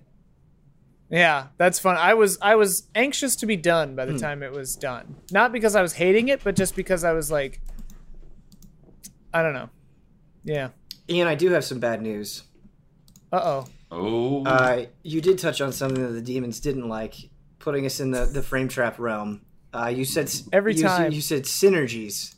Yeah, 1.11 1.49
that's 1.59 1.81
fun. 1.81 1.97
I 1.97 2.15
was 2.15 2.39
I 2.41 2.55
was 2.55 2.87
anxious 2.95 3.35
to 3.37 3.47
be 3.47 3.57
done 3.57 3.97
by 3.97 4.05
the 4.05 4.13
Hmm. 4.13 4.19
time 4.19 4.43
it 4.45 4.53
was 4.53 4.77
done. 4.77 5.17
Not 5.33 5.51
because 5.53 5.75
I 5.75 5.83
was 5.83 5.95
hating 5.95 6.29
it, 6.29 6.45
but 6.45 6.55
just 6.55 6.77
because 6.77 7.03
I 7.03 7.11
was 7.13 7.33
like 7.33 7.61
I 9.35 9.43
don't 9.43 9.55
know. 9.55 9.71
Yeah. 10.45 10.69
Ian, 11.09 11.27
I 11.27 11.35
do 11.35 11.51
have 11.51 11.65
some 11.65 11.81
bad 11.81 12.01
news. 12.03 12.45
Uh-oh. 13.33 13.67
Oh, 13.67 13.69
Uh, 14.47 14.85
you 15.03 15.21
did 15.21 15.39
touch 15.39 15.61
on 15.61 15.73
something 15.73 16.03
that 16.03 16.13
the 16.13 16.23
demons 16.23 16.61
didn't 16.61 16.89
like, 16.89 17.15
putting 17.59 17.87
us 17.87 18.01
in 18.01 18.11
the, 18.11 18.25
the 18.25 18.43
frame 18.43 18.69
trap 18.69 18.99
realm. 18.99 19.43
Uh, 19.75 19.89
you 19.89 20.05
said 20.05 20.31
Every 20.53 20.75
you, 20.75 20.83
time. 20.83 21.13
you 21.13 21.21
said 21.21 21.45
synergies, 21.45 22.35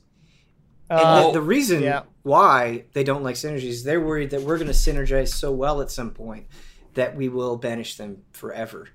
and 0.90 1.00
Uh, 1.00 1.26
the, 1.26 1.32
the 1.34 1.40
reason 1.40 1.82
yeah. 1.82 2.02
why 2.22 2.84
they 2.92 3.02
don't 3.04 3.22
like 3.22 3.36
synergies, 3.36 3.84
they're 3.84 4.00
worried 4.00 4.30
that 4.30 4.42
we're 4.42 4.56
going 4.58 4.68
to 4.68 4.72
synergize 4.74 5.28
so 5.28 5.50
well 5.50 5.80
at 5.80 5.90
some 5.90 6.10
point 6.10 6.46
that 6.94 7.16
we 7.16 7.28
will 7.28 7.56
banish 7.56 7.96
them 7.96 8.22
forever. 8.32 8.88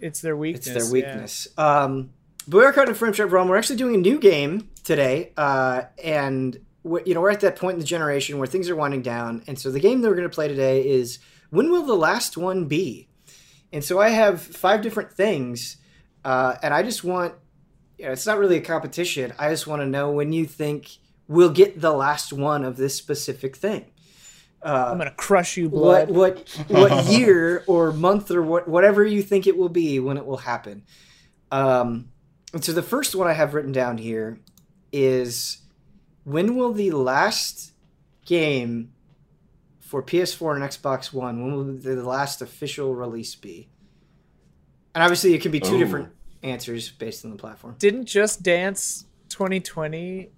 it's 0.00 0.20
their 0.20 0.36
weakness. 0.36 0.66
It's 0.68 0.74
their 0.90 0.98
yeah. 1.00 1.08
weakness. 1.08 1.48
Um, 1.58 2.10
but 2.46 2.58
we 2.58 2.64
are 2.64 2.72
caught 2.72 2.88
in 2.88 2.94
frame 2.94 3.12
trap 3.12 3.32
realm. 3.32 3.48
We're 3.48 3.56
actually 3.56 3.76
doing 3.76 3.96
a 3.96 3.98
new 3.98 4.18
game 4.20 4.68
today, 4.84 5.32
uh, 5.36 5.82
and 6.04 6.56
wh- 6.84 7.04
you 7.04 7.14
know 7.14 7.20
we're 7.20 7.30
at 7.30 7.40
that 7.40 7.56
point 7.56 7.74
in 7.74 7.80
the 7.80 7.86
generation 7.86 8.38
where 8.38 8.46
things 8.46 8.70
are 8.70 8.76
winding 8.76 9.02
down, 9.02 9.42
and 9.48 9.58
so 9.58 9.72
the 9.72 9.80
game 9.80 10.02
that 10.02 10.08
we're 10.08 10.14
going 10.16 10.28
to 10.30 10.34
play 10.34 10.46
today 10.46 10.86
is 10.88 11.18
when 11.50 11.70
will 11.70 11.84
the 11.84 11.96
last 11.96 12.36
one 12.36 12.66
be? 12.66 13.08
And 13.72 13.82
so 13.84 13.98
I 13.98 14.10
have 14.10 14.40
five 14.40 14.82
different 14.82 15.12
things, 15.12 15.76
uh, 16.24 16.56
and 16.62 16.72
I 16.72 16.82
just 16.82 17.04
want 17.04 17.34
you 17.98 18.06
know, 18.06 18.12
it's 18.12 18.26
not 18.26 18.38
really 18.38 18.56
a 18.56 18.62
competition. 18.62 19.32
I 19.38 19.50
just 19.50 19.66
want 19.66 19.82
to 19.82 19.86
know 19.86 20.10
when 20.10 20.32
you 20.32 20.46
think 20.46 20.98
we'll 21.28 21.50
get 21.50 21.80
the 21.80 21.92
last 21.92 22.32
one 22.32 22.64
of 22.64 22.76
this 22.76 22.94
specific 22.94 23.56
thing. 23.56 23.86
Uh, 24.62 24.88
I'm 24.90 24.98
gonna 24.98 25.12
crush 25.12 25.56
you, 25.56 25.68
what 25.68 26.08
what 26.08 26.48
what 26.68 27.04
year 27.10 27.62
or 27.66 27.92
month 27.92 28.30
or 28.30 28.42
what 28.42 28.66
whatever 28.66 29.04
you 29.04 29.22
think 29.22 29.46
it 29.46 29.56
will 29.56 29.68
be 29.68 30.00
when 30.00 30.16
it 30.16 30.26
will 30.26 30.38
happen. 30.38 30.84
Um, 31.52 32.08
and 32.52 32.64
so 32.64 32.72
the 32.72 32.82
first 32.82 33.14
one 33.14 33.28
I 33.28 33.32
have 33.32 33.54
written 33.54 33.72
down 33.72 33.98
here 33.98 34.40
is 34.92 35.58
when 36.24 36.56
will 36.56 36.72
the 36.72 36.90
last 36.90 37.72
game 38.24 38.92
for 39.86 40.02
PS4 40.02 40.56
and 40.56 40.64
Xbox 40.64 41.12
One 41.12 41.42
when 41.44 41.54
will 41.56 41.64
the 41.94 42.02
last 42.02 42.42
official 42.42 42.94
release 42.94 43.34
be? 43.36 43.68
And 44.94 45.02
obviously, 45.04 45.34
it 45.34 45.38
could 45.40 45.52
be 45.52 45.60
two 45.60 45.76
Oh. 45.76 45.78
different 45.78 46.08
answers 46.42 46.90
based 46.90 47.24
on 47.24 47.30
the 47.30 47.36
platform. 47.36 47.76
Didn't 47.78 48.06
Just 48.06 48.42
Dance 48.42 49.04
2020? 49.28 50.30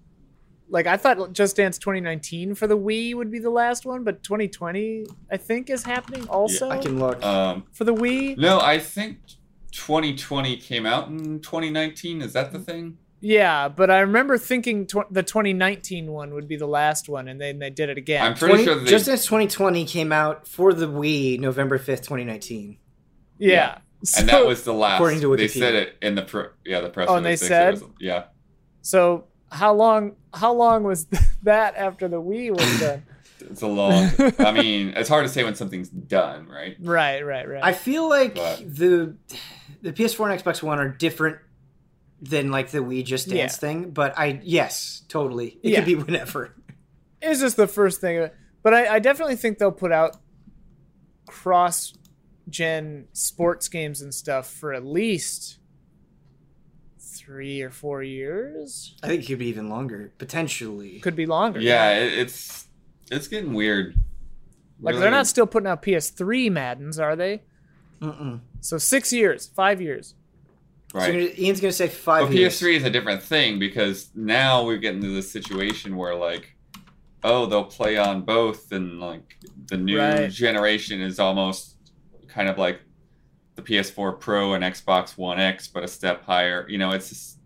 Like 0.71 0.85
I 0.85 0.97
thought, 0.97 1.33
Just 1.33 1.55
Dance 1.55 1.79
2019 1.79 2.53
for 2.53 2.67
the 2.67 2.77
Wii 2.77 3.15
would 3.15 3.31
be 3.31 3.39
the 3.39 3.49
last 3.49 3.85
one, 3.87 4.03
but 4.03 4.21
2020 4.21 5.05
I 5.31 5.37
think 5.37 5.69
is 5.71 5.83
happening 5.83 6.27
also 6.27 6.69
I 6.69 6.77
can 6.77 6.99
look. 6.99 7.23
Um, 7.25 7.63
for 7.71 7.85
the 7.85 7.93
Wii. 7.95 8.37
no, 8.37 8.59
I 8.59 8.77
think 8.77 9.17
2020 9.71 10.57
came 10.57 10.85
out 10.85 11.07
in 11.07 11.39
2019. 11.39 12.21
Is 12.21 12.33
that 12.33 12.51
the 12.51 12.59
thing? 12.59 12.97
Yeah, 13.21 13.67
but 13.67 13.91
I 13.91 13.99
remember 13.99 14.37
thinking 14.37 14.85
tw- 14.87 15.11
the 15.11 15.23
2019 15.23 16.11
one 16.11 16.33
would 16.33 16.47
be 16.47 16.55
the 16.55 16.67
last 16.67 17.09
one, 17.09 17.27
and 17.27 17.39
then 17.39 17.59
they 17.59 17.69
did 17.69 17.89
it 17.89 17.97
again. 17.97 18.23
I'm 18.25 18.33
pretty 18.33 18.63
20 18.63 18.63
sure 18.63 18.75
they, 18.79 18.89
Just 18.89 19.07
as 19.09 19.25
2020 19.25 19.85
came 19.85 20.11
out 20.11 20.47
for 20.47 20.73
the 20.73 20.85
Wii 20.87 21.39
November 21.39 21.77
5th, 21.77 22.03
2019. 22.03 22.77
yeah, 23.37 23.49
yeah. 23.49 23.77
So, 24.03 24.19
and 24.21 24.29
that 24.29 24.45
was 24.45 24.63
the 24.63 24.73
last. 24.73 24.95
According 24.99 25.19
to 25.21 25.35
They 25.35 25.47
said 25.49 25.75
it 25.75 25.95
in 26.01 26.15
the 26.15 26.21
pro, 26.21 26.47
yeah 26.65 26.79
the 26.79 26.89
press. 26.89 27.07
Oh, 27.09 27.15
and 27.15 27.25
they 27.25 27.35
said? 27.35 27.73
was- 27.75 27.83
yeah. 27.99 28.25
so. 28.81 29.25
How 29.51 29.73
long? 29.73 30.15
How 30.31 30.53
long 30.53 30.83
was 30.83 31.07
that 31.43 31.75
after 31.75 32.07
the 32.07 32.21
Wii 32.21 32.51
was 32.51 32.79
done? 32.79 33.03
It's 33.41 33.63
a 33.63 33.67
long. 33.67 34.11
I 34.37 34.51
mean, 34.51 34.93
it's 34.95 35.09
hard 35.09 35.25
to 35.25 35.29
say 35.29 35.43
when 35.43 35.55
something's 35.55 35.89
done, 35.89 36.47
right? 36.47 36.77
right, 36.79 37.25
right, 37.25 37.49
right. 37.49 37.63
I 37.63 37.73
feel 37.73 38.07
like 38.07 38.35
But- 38.35 38.59
the 38.75 39.15
the 39.81 39.91
PS4 39.91 40.31
and 40.31 40.41
Xbox 40.43 40.61
One 40.61 40.77
are 40.79 40.87
different 40.89 41.39
than 42.21 42.51
like 42.51 42.69
the 42.71 42.79
Wii 42.79 43.03
Just 43.05 43.29
Dance 43.29 43.53
Yeah. 43.53 43.59
thing, 43.59 43.89
but 43.91 44.17
I 44.17 44.39
yes, 44.43 45.03
totally. 45.07 45.57
It 45.63 45.71
Yeah. 45.71 45.79
could 45.79 45.85
be 45.85 45.95
whenever. 46.03 46.53
it's 47.21 47.39
just 47.39 47.55
the 47.57 47.67
first 47.67 48.01
thing, 48.01 48.29
but 48.63 48.73
I, 48.73 48.95
I 48.95 48.99
definitely 48.99 49.35
think 49.37 49.57
they'll 49.57 49.71
put 49.71 49.91
out 49.91 50.17
cross-gen 51.27 53.07
sports 53.13 53.67
games 53.69 54.01
and 54.01 54.13
stuff 54.13 54.49
for 54.51 54.73
at 54.73 54.85
least 54.85 55.57
three 56.99 57.61
or 57.61 57.69
four 57.69 58.01
years. 58.03 58.95
I 59.03 59.07
think 59.07 59.23
it 59.23 59.27
could 59.27 59.39
be 59.39 59.47
even 59.47 59.69
longer, 59.69 60.11
potentially. 60.17 60.99
Could 60.99 61.15
be 61.15 61.25
longer. 61.25 61.59
Yeah, 61.59 61.91
it, 61.99 62.13
it's 62.17 62.67
it's 63.11 63.27
getting 63.27 63.53
weird. 63.53 63.95
Like 64.81 64.93
Really- 64.93 65.01
they're 65.01 65.11
not 65.11 65.27
still 65.27 65.47
putting 65.47 65.67
out 65.67 65.81
PS3 65.83 66.51
Maddens, 66.51 66.99
are 66.99 67.15
they? 67.15 67.41
Mm-mm. 68.01 68.39
So 68.61 68.77
six 68.77 69.11
years, 69.11 69.47
five 69.47 69.81
years. 69.81 70.15
So 70.91 70.97
right. 70.99 71.13
you're 71.13 71.27
gonna- 71.27 71.39
Ian's 71.41 71.61
gonna 71.61 71.71
say 71.71 71.87
five 71.87 72.27
But 72.27 72.35
years. 72.35 72.59
PS3 72.59 72.75
is 72.77 72.83
a 72.83 72.89
different 72.89 73.21
thing 73.21 73.59
because 73.59 74.09
now 74.15 74.63
we're 74.65 74.77
getting 74.77 75.01
to 75.01 75.13
this 75.13 75.31
situation 75.31 75.95
where 75.95 76.15
like, 76.15 76.55
oh, 77.23 77.45
they'll 77.45 77.65
play 77.65 77.97
on 77.97 78.21
both, 78.23 78.71
and 78.71 78.99
like 78.99 79.37
the 79.67 79.77
new 79.77 79.99
Right. 79.99 80.31
generation 80.31 81.01
is 81.01 81.19
almost 81.19 81.75
kind 82.27 82.49
of 82.49 82.57
like 82.57 82.81
the 83.55 83.61
PS4 83.61 84.13
Pro 84.19 84.53
and 84.53 84.63
Xbox 84.63 85.17
One 85.17 85.39
X, 85.39 85.67
but 85.67 85.83
a 85.83 85.87
step 85.87 86.23
higher. 86.23 86.65
You 86.69 86.77
know, 86.77 86.91
it's 86.91 87.09
just, 87.09 87.39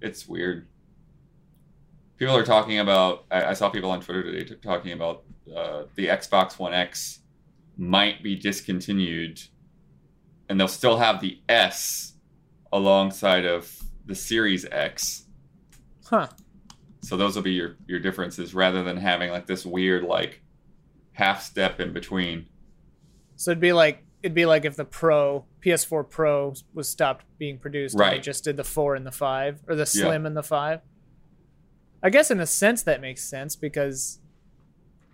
it's 0.00 0.26
weird. 0.28 0.66
People 2.18 2.34
are 2.36 2.44
talking 2.44 2.78
about. 2.78 3.24
I, 3.30 3.46
I 3.46 3.52
saw 3.52 3.68
people 3.68 3.90
on 3.90 4.00
Twitter 4.00 4.22
today 4.22 4.54
talking 4.62 4.92
about 4.92 5.24
uh, 5.54 5.82
the 5.96 6.06
Xbox 6.06 6.58
One 6.58 6.72
X 6.72 7.18
might 7.76 8.22
be 8.22 8.36
discontinued, 8.36 9.38
and 10.48 10.58
they'll 10.58 10.66
still 10.68 10.96
have 10.96 11.20
the 11.20 11.40
S 11.48 12.14
alongside 12.72 13.44
of 13.44 13.70
the 14.06 14.14
Series 14.14 14.64
X. 14.70 15.26
Huh. 16.06 16.28
So 17.02 17.16
those 17.16 17.36
will 17.36 17.42
be 17.42 17.52
your 17.52 17.76
your 17.86 18.00
differences 18.00 18.54
rather 18.54 18.82
than 18.82 18.96
having 18.96 19.30
like 19.30 19.46
this 19.46 19.64
weird 19.66 20.04
like 20.04 20.40
half 21.12 21.42
step 21.42 21.80
in 21.80 21.92
between. 21.92 22.46
So 23.36 23.50
it'd 23.50 23.60
be 23.60 23.72
like 23.72 24.02
it'd 24.22 24.34
be 24.34 24.46
like 24.46 24.64
if 24.64 24.76
the 24.76 24.84
Pro 24.84 25.44
PS4 25.64 26.08
Pro 26.08 26.54
was 26.74 26.88
stopped 26.88 27.24
being 27.38 27.58
produced, 27.58 27.94
and 27.94 28.00
Right. 28.00 28.22
just 28.22 28.44
did 28.44 28.56
the 28.56 28.64
four 28.64 28.94
and 28.94 29.06
the 29.06 29.12
five, 29.12 29.60
or 29.68 29.74
the 29.74 29.80
Yeah. 29.82 30.02
Slim 30.04 30.26
and 30.26 30.36
the 30.36 30.42
five. 30.42 30.80
I 32.02 32.10
guess 32.10 32.30
in 32.30 32.40
a 32.40 32.46
sense 32.46 32.82
that 32.84 33.00
makes 33.00 33.22
sense 33.22 33.56
because, 33.56 34.20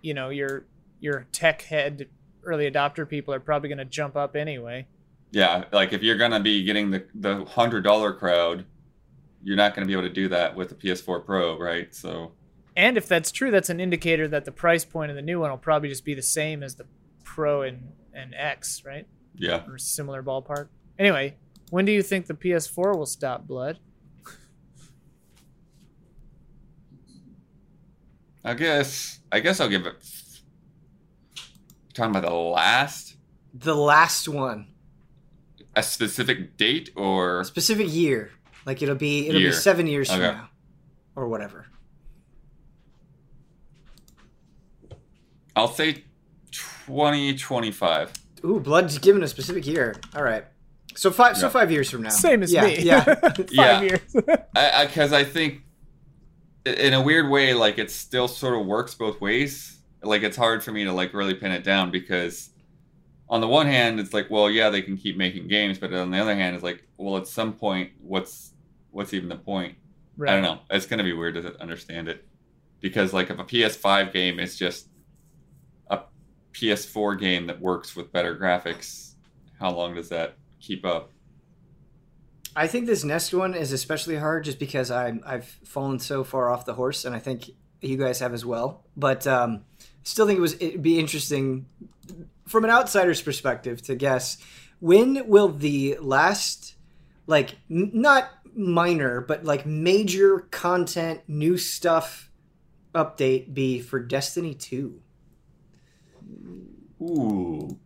you 0.01 0.13
know, 0.13 0.29
your 0.29 0.65
your 0.99 1.27
tech 1.31 1.63
head 1.63 2.07
early 2.43 2.69
adopter 2.69 3.07
people 3.07 3.33
are 3.33 3.39
probably 3.39 3.69
going 3.69 3.77
to 3.77 3.85
jump 3.85 4.15
up 4.15 4.35
anyway. 4.35 4.85
Yeah, 5.33 5.65
like 5.73 5.93
if 5.93 6.03
you're 6.03 6.17
gonna 6.17 6.39
be 6.39 6.63
getting 6.63 6.91
the 6.91 7.05
the 7.15 7.43
hundred 7.45 7.81
dollar 7.81 8.13
crowd, 8.13 8.65
you're 9.43 9.57
not 9.57 9.73
gonna 9.73 9.87
be 9.87 9.93
able 9.93 10.03
to 10.03 10.09
do 10.13 10.29
that 10.29 10.55
with 10.55 10.69
the 10.69 10.75
PS4 10.75 11.25
Pro, 11.25 11.57
right? 11.59 11.93
So 11.93 12.33
And 12.75 12.97
if 12.97 13.07
that's 13.07 13.31
true, 13.31 13.49
that's 13.49 13.69
an 13.71 13.79
indicator 13.79 14.27
that 14.27 14.45
the 14.45 14.51
price 14.51 14.85
point 14.85 15.09
of 15.09 15.15
the 15.15 15.23
new 15.23 15.39
one 15.39 15.49
will 15.49 15.57
probably 15.57 15.89
just 15.89 16.05
be 16.05 16.13
the 16.13 16.21
same 16.21 16.61
as 16.61 16.75
the 16.75 16.85
Pro 17.23 17.63
and, 17.63 17.93
and 18.13 18.35
X, 18.35 18.83
right? 18.85 19.07
yeah, 19.35 19.63
Or 19.67 19.79
similar 19.79 20.21
ballpark. 20.21 20.67
Anyway, 20.99 21.35
when 21.71 21.85
do 21.85 21.91
you 21.91 22.03
think 22.03 22.27
the 22.27 22.35
PS4 22.35 22.95
will 22.95 23.07
stop 23.07 23.47
blood? 23.47 23.79
I 28.45 28.53
guess 28.53 29.19
I 29.31 29.39
guess 29.39 29.59
I'll 29.59 29.69
give 29.69 29.85
it. 29.85 29.95
Talking 31.93 32.11
about 32.15 32.27
the 32.29 32.33
last 32.35 33.17
The 33.53 33.75
last 33.75 34.27
one, 34.27 34.67
a 35.75 35.83
specific 35.83 36.57
date 36.57 36.91
or 36.95 37.41
a 37.41 37.45
specific 37.45 37.87
year. 37.93 38.31
Like 38.65 38.81
it'll 38.81 38.95
be 38.95 39.27
it'll 39.27 39.41
Year. 39.41 39.49
be 39.51 39.55
seven 39.55 39.87
years 39.87 40.09
from 40.09 40.21
now, 40.21 40.49
or 41.15 41.27
whatever. 41.27 41.65
I'll 45.55 45.67
say 45.67 46.03
twenty 46.51 47.35
twenty 47.37 47.71
five. 47.71 48.11
Ooh, 48.45 48.59
Blood's 48.59 48.97
given 48.97 49.23
a 49.23 49.27
specific 49.27 49.65
year. 49.67 49.95
All 50.15 50.23
right. 50.23 50.45
So 50.95 51.11
five. 51.11 51.37
So 51.37 51.49
five 51.49 51.71
years 51.71 51.89
from 51.89 52.03
now. 52.03 52.09
Same 52.09 52.43
as 52.43 52.53
yeah, 52.53 52.65
me. 52.65 52.79
Yeah. 52.79 53.03
Five 53.23 53.47
Yeah. 53.51 53.81
years. 53.81 54.15
I 54.55 54.85
because 54.85 55.11
I, 55.11 55.23
think 55.23 55.61
in 56.65 56.93
a 56.93 57.01
weird 57.01 57.29
way, 57.29 57.53
like 57.53 57.79
it 57.79 57.89
still 57.89 58.27
sort 58.27 58.59
of 58.59 58.65
works 58.65 58.93
both 58.93 59.19
ways. 59.19 59.79
Like 60.03 60.23
it's 60.23 60.37
hard 60.37 60.63
for 60.63 60.71
me 60.71 60.83
to 60.83 60.91
like 60.93 61.13
really 61.13 61.33
pin 61.33 61.51
it 61.51 61.63
down 61.63 61.89
because 61.89 62.49
on 63.29 63.41
the 63.41 63.47
one 63.47 63.67
hand, 63.67 63.99
it's 63.99 64.13
like, 64.13 64.29
well, 64.29 64.49
yeah, 64.49 64.69
they 64.69 64.81
can 64.81 64.97
keep 64.97 65.17
making 65.17 65.47
games, 65.47 65.77
but 65.77 65.93
on 65.93 66.11
the 66.11 66.19
other 66.19 66.35
hand, 66.35 66.55
it's 66.55 66.63
like, 66.63 66.83
well, 66.97 67.17
at 67.17 67.27
some 67.27 67.53
point, 67.53 67.91
what's 68.01 68.53
what's 68.91 69.13
even 69.13 69.29
the 69.29 69.35
point? 69.35 69.75
right. 70.17 70.31
I 70.31 70.33
don't 70.33 70.43
know. 70.43 70.59
It's 70.69 70.85
gonna 70.85 71.03
be 71.03 71.13
weird 71.13 71.35
to 71.35 71.59
understand 71.61 72.07
it 72.07 72.25
because 72.79 73.13
like 73.13 73.29
if 73.29 73.39
a 73.39 73.43
PS5 73.43 74.13
game 74.13 74.39
is 74.39 74.57
just 74.57 74.87
a 75.89 76.01
PS4 76.53 77.19
game 77.19 77.47
that 77.47 77.59
works 77.61 77.95
with 77.95 78.11
better 78.11 78.35
graphics, 78.35 79.13
how 79.59 79.71
long 79.71 79.95
does 79.95 80.09
that 80.09 80.35
keep 80.59 80.85
up? 80.85 81.09
I 82.55 82.67
think 82.67 82.85
this 82.85 83.03
next 83.03 83.33
one 83.33 83.55
is 83.55 83.71
especially 83.71 84.17
hard 84.17 84.43
just 84.43 84.59
because 84.59 84.91
I'm 84.91 85.23
I've 85.25 85.47
fallen 85.65 85.99
so 85.99 86.23
far 86.23 86.49
off 86.49 86.65
the 86.65 86.75
horse, 86.75 87.05
and 87.05 87.15
I 87.15 87.19
think 87.19 87.49
you 87.81 87.97
guys 87.97 88.19
have 88.19 88.33
as 88.33 88.45
well. 88.45 88.85
But 88.95 89.25
um, 89.25 89.65
still 90.03 90.27
think 90.27 90.37
it 90.37 90.41
was 90.41 90.53
it'd 90.55 90.83
be 90.83 90.99
interesting 90.99 91.65
from 92.45 92.63
an 92.63 92.69
outsider's 92.69 93.21
perspective 93.21 93.81
to 93.83 93.95
guess 93.95 94.37
when 94.79 95.27
will 95.27 95.49
the 95.49 95.97
last 96.01 96.75
like 97.27 97.55
n- 97.71 97.91
not 97.93 98.29
minor 98.55 99.21
but 99.21 99.43
like 99.45 99.65
major 99.65 100.39
content 100.51 101.21
new 101.27 101.57
stuff 101.57 102.29
update 102.93 103.53
be 103.53 103.79
for 103.79 103.99
Destiny 103.99 104.53
2. 104.53 104.99
Ooh, 107.01 107.77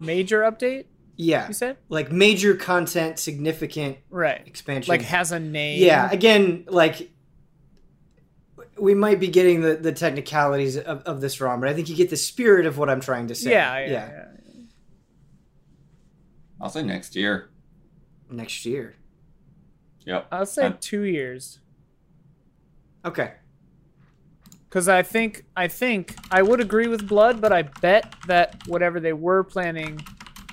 Major 0.00 0.40
update, 0.40 0.86
Yeah. 1.16 1.46
you 1.46 1.54
said? 1.54 1.76
Like 1.88 2.10
major 2.10 2.54
content 2.56 3.18
significant 3.18 3.98
Right. 4.10 4.42
expansion. 4.46 4.90
Like 4.90 5.02
has 5.02 5.30
a 5.32 5.38
name. 5.38 5.82
Yeah, 5.82 6.10
again, 6.10 6.64
like 6.68 7.10
we 8.82 8.96
might 8.96 9.20
be 9.20 9.28
getting 9.28 9.60
the, 9.60 9.76
the 9.76 9.92
technicalities 9.92 10.76
of, 10.76 11.02
of 11.02 11.20
this 11.20 11.40
wrong, 11.40 11.60
but 11.60 11.68
I 11.68 11.74
think 11.74 11.88
you 11.88 11.94
get 11.94 12.10
the 12.10 12.16
spirit 12.16 12.66
of 12.66 12.78
what 12.78 12.90
I'm 12.90 13.00
trying 13.00 13.28
to 13.28 13.34
say. 13.34 13.52
Yeah, 13.52 13.78
yeah, 13.78 13.88
yeah. 13.88 14.24
I'll 16.60 16.68
say 16.68 16.82
next 16.82 17.14
year. 17.14 17.50
Next 18.28 18.66
year. 18.66 18.96
Yep. 20.04 20.26
I'll 20.32 20.46
say 20.46 20.66
Uh, 20.66 20.72
two 20.80 21.02
years. 21.02 21.60
Okay. 23.04 23.34
Because 24.68 24.88
I 24.88 25.02
think 25.02 25.44
I 25.56 25.68
think 25.68 26.16
I 26.32 26.42
would 26.42 26.60
agree 26.60 26.88
with 26.88 27.06
Blood, 27.06 27.40
but 27.40 27.52
I 27.52 27.62
bet 27.62 28.16
that 28.26 28.66
whatever 28.66 28.98
they 28.98 29.12
were 29.12 29.44
planning 29.44 30.00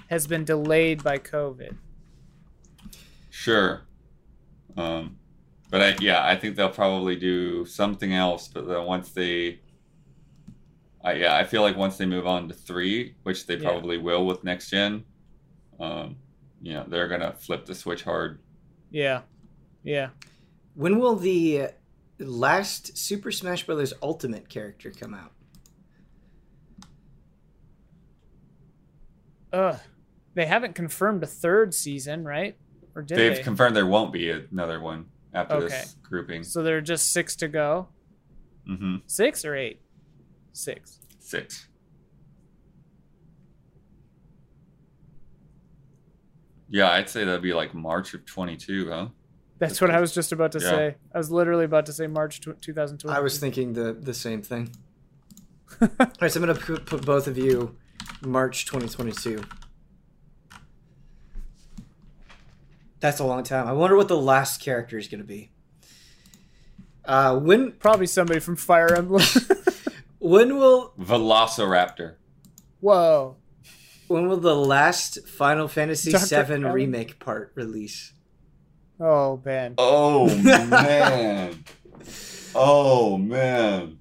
has 0.09 0.27
been 0.27 0.43
delayed 0.43 1.03
by 1.03 1.17
COVID. 1.17 1.77
Sure. 3.29 3.81
Um, 4.77 5.18
but 5.69 5.81
I, 5.81 5.95
yeah, 5.99 6.25
I 6.25 6.35
think 6.35 6.55
they'll 6.55 6.69
probably 6.69 7.15
do 7.15 7.65
something 7.65 8.13
else. 8.13 8.47
But 8.47 8.67
then 8.67 8.85
once 8.85 9.11
they, 9.11 9.59
I, 11.03 11.13
yeah, 11.13 11.35
I 11.35 11.43
feel 11.43 11.61
like 11.61 11.77
once 11.77 11.97
they 11.97 12.05
move 12.05 12.25
on 12.27 12.47
to 12.47 12.53
three, 12.53 13.15
which 13.23 13.45
they 13.47 13.55
Yeah. 13.55 13.69
probably 13.69 13.97
will 13.97 14.25
with 14.25 14.43
next 14.43 14.69
gen, 14.69 15.03
um, 15.79 16.17
you 16.61 16.73
know, 16.73 16.85
they're 16.87 17.07
gonna 17.07 17.33
flip 17.33 17.65
the 17.65 17.75
switch 17.75 18.03
hard. 18.03 18.39
Yeah, 18.91 19.21
yeah. 19.83 20.09
When 20.75 20.99
will 20.99 21.15
the 21.15 21.69
last 22.19 22.97
Super 22.97 23.31
Smash 23.31 23.65
Bros. 23.65 23.93
Ultimate 24.01 24.49
character 24.49 24.91
come 24.91 25.13
out? 25.13 25.31
Ugh. 29.53 29.79
They 30.35 30.45
haven't 30.45 30.75
confirmed 30.75 31.23
a 31.23 31.27
third 31.27 31.73
season, 31.73 32.23
right? 32.23 32.55
Or 32.95 33.01
did 33.01 33.17
They've 33.17 33.35
they? 33.37 33.43
confirmed 33.43 33.75
there 33.75 33.85
won't 33.87 34.13
be 34.13 34.29
another 34.29 34.79
one 34.79 35.05
after 35.33 35.55
Okay. 35.55 35.67
this 35.67 35.95
grouping. 36.03 36.43
so 36.43 36.63
there 36.63 36.77
are 36.77 36.81
just 36.81 37.11
six 37.11 37.35
to 37.37 37.47
go. 37.47 37.89
hmm 38.65 38.97
Six 39.07 39.45
or 39.45 39.55
eight? 39.55 39.81
Six. 40.53 40.99
Six. 41.19 41.67
Yeah, 46.69 46.91
I'd 46.91 47.09
say 47.09 47.23
that'd 47.23 47.41
be 47.41 47.53
like 47.53 47.73
March 47.73 48.13
of 48.13 48.25
22, 48.25 48.89
huh? 48.89 49.07
That's 49.59 49.81
what 49.81 49.89
I 49.91 49.99
was 49.99 50.13
just 50.13 50.31
about 50.31 50.51
to 50.53 50.59
Yeah. 50.59 50.69
say. 50.69 50.95
I 51.13 51.17
was 51.17 51.31
literally 51.31 51.65
about 51.65 51.85
to 51.87 51.93
say 51.93 52.07
March 52.07 52.39
tw 52.41 52.61
2020. 52.61 53.15
I 53.15 53.19
was 53.19 53.39
thinking 53.39 53.73
the 53.73 53.93
the 53.93 54.13
same 54.13 54.41
thing. 54.41 54.69
All 55.81 55.89
right, 56.21 56.31
so 56.31 56.39
I'm 56.39 56.45
gonna 56.47 56.55
put, 56.59 56.85
put 56.85 57.05
both 57.05 57.27
of 57.27 57.37
you 57.37 57.75
March 58.21 58.65
2022. 58.65 59.43
That's 62.99 63.19
a 63.19 63.25
long 63.25 63.43
time. 63.43 63.67
I 63.67 63.73
wonder 63.73 63.95
what 63.95 64.07
the 64.07 64.17
last 64.17 64.61
character 64.61 64.97
is 64.97 65.07
gonna 65.07 65.23
be. 65.23 65.51
Uh, 67.05 67.39
when 67.39 67.71
probably 67.73 68.05
somebody 68.07 68.39
from 68.39 68.55
Fire 68.55 68.93
Emblem. 68.93 69.23
when 70.19 70.57
will 70.57 70.93
Velociraptor. 70.99 72.15
Whoa. 72.81 73.37
when 74.07 74.27
will 74.27 74.37
the 74.37 74.55
last 74.55 75.27
Final 75.27 75.67
Fantasy 75.67 76.11
Dr. 76.11 76.43
VII 76.43 76.53
Allen? 76.65 76.73
remake 76.73 77.19
part 77.19 77.51
release? 77.55 78.13
Oh, 78.99 79.41
man. 79.45 79.75
Oh 79.77 80.35
man. 80.43 81.63
oh 82.53 83.17
man. 83.17 83.97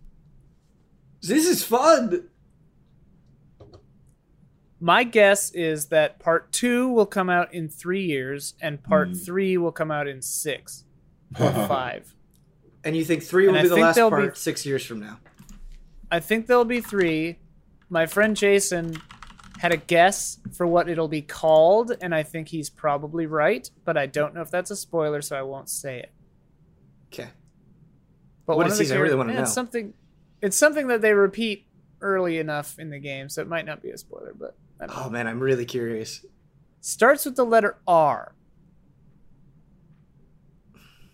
This 1.23 1.47
is 1.47 1.63
fun. 1.63 2.29
My 4.81 5.03
guess 5.05 5.51
is 5.53 5.87
that 5.87 6.19
part 6.21 6.53
two 6.53 6.89
will 6.89 7.07
come 7.07 7.29
out 7.29 7.53
in 7.53 7.69
three 7.69 8.05
years, 8.05 8.55
and 8.61 8.83
part 8.83 9.09
Hmm. 9.09 9.15
three 9.15 9.57
will 9.59 9.73
come 9.73 9.91
out 9.91 10.07
in 10.07 10.23
six 10.23 10.85
or 11.41 11.51
five. 11.53 12.15
And 12.85 12.97
you 12.97 13.05
think 13.05 13.23
three 13.25 13.47
And 13.49 13.53
will 13.55 13.59
I 13.61 13.63
be 13.65 13.69
the 13.69 13.77
last 13.77 13.95
there'll 13.97 14.11
be- 14.11 14.17
part 14.17 14.37
six 14.39 14.65
years 14.65 14.85
from 14.85 15.01
now? 15.01 15.19
I 16.11 16.21
think 16.21 16.47
there'll 16.47 16.65
be 16.65 16.81
three. 16.81 17.39
My 17.91 18.07
friend 18.07 18.37
Jason 18.37 18.97
had 19.59 19.73
a 19.73 19.77
guess 19.77 20.39
for 20.53 20.67
what 20.67 20.89
it'll 20.89 21.09
be 21.09 21.21
called, 21.23 21.93
and 22.01 22.15
I 22.15 22.23
think 22.23 22.49
he's 22.49 22.71
probably 22.71 23.27
right, 23.27 23.69
but 23.85 23.97
I 23.97 24.07
don't 24.07 24.33
know 24.33 24.41
if 24.41 24.51
that's 24.51 24.71
a 24.71 24.77
spoiler, 24.77 25.21
so 25.21 25.37
I 25.37 25.43
won't 25.43 25.69
say 25.69 25.99
it. 25.99 26.13
Okay. 27.13 27.29
But 28.47 28.57
What 28.57 28.65
one 28.65 28.73
is 28.73 28.81
of 28.81 28.87
the 28.89 28.95
he? 28.95 28.99
I 28.99 29.03
really 29.03 29.17
wanna 29.17 29.35
know. 29.35 29.43
It's 29.43 29.53
something. 29.53 29.93
It's 30.41 30.57
something 30.57 30.87
that 30.87 31.03
they 31.03 31.13
repeat 31.13 31.67
early 32.01 32.39
enough 32.39 32.79
in 32.79 32.91
the 32.91 33.01
game, 33.01 33.29
so 33.29 33.43
it 33.43 33.49
might 33.49 33.67
not 33.67 33.83
be 33.83 33.91
a 33.91 33.99
spoiler. 33.99 34.33
But 34.39 34.51
I 34.51 34.51
don't 34.51 34.51
know. 34.51 34.68
Oh 34.81 35.11
man, 35.11 35.27
I'm 35.27 35.41
really 35.41 35.65
curious. 35.65 36.25
starts 36.81 37.25
with 37.25 37.37
the 37.37 37.45
letter 37.45 37.79
R. 37.87 38.35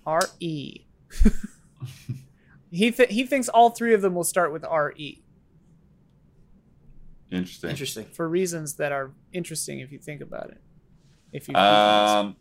R 0.06 0.20
E. 0.40 0.84
he 2.70 2.90
th- 2.90 3.10
he 3.10 3.24
thinks 3.24 3.48
all 3.48 3.70
three 3.70 3.94
of 3.94 4.02
them 4.02 4.14
will 4.14 4.24
start 4.24 4.52
with 4.52 4.64
R 4.64 4.92
E 4.96 5.20
Interesting. 7.30 7.70
Interesting. 7.70 8.04
for 8.06 8.28
reasons 8.28 8.74
that 8.74 8.92
are 8.92 9.12
interesting 9.32 9.80
if 9.80 9.90
you 9.90 9.98
think 9.98 10.20
about 10.20 10.50
it. 10.50 10.60
If 11.32 11.48
you 11.48 11.54
Um, 11.56 12.36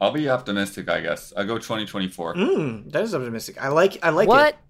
I'll 0.00 0.12
be 0.12 0.28
optimistic, 0.28 0.88
I 0.88 1.00
guess. 1.00 1.32
I'll 1.36 1.46
go 1.46 1.56
2024 1.58 2.34
Mm, 2.34 2.92
that 2.92 3.02
is 3.02 3.14
optimistic. 3.14 3.62
I 3.62 3.68
like. 3.68 3.98
I 4.04 4.10
like 4.10 4.28
what? 4.28 4.54
it. 4.54 4.60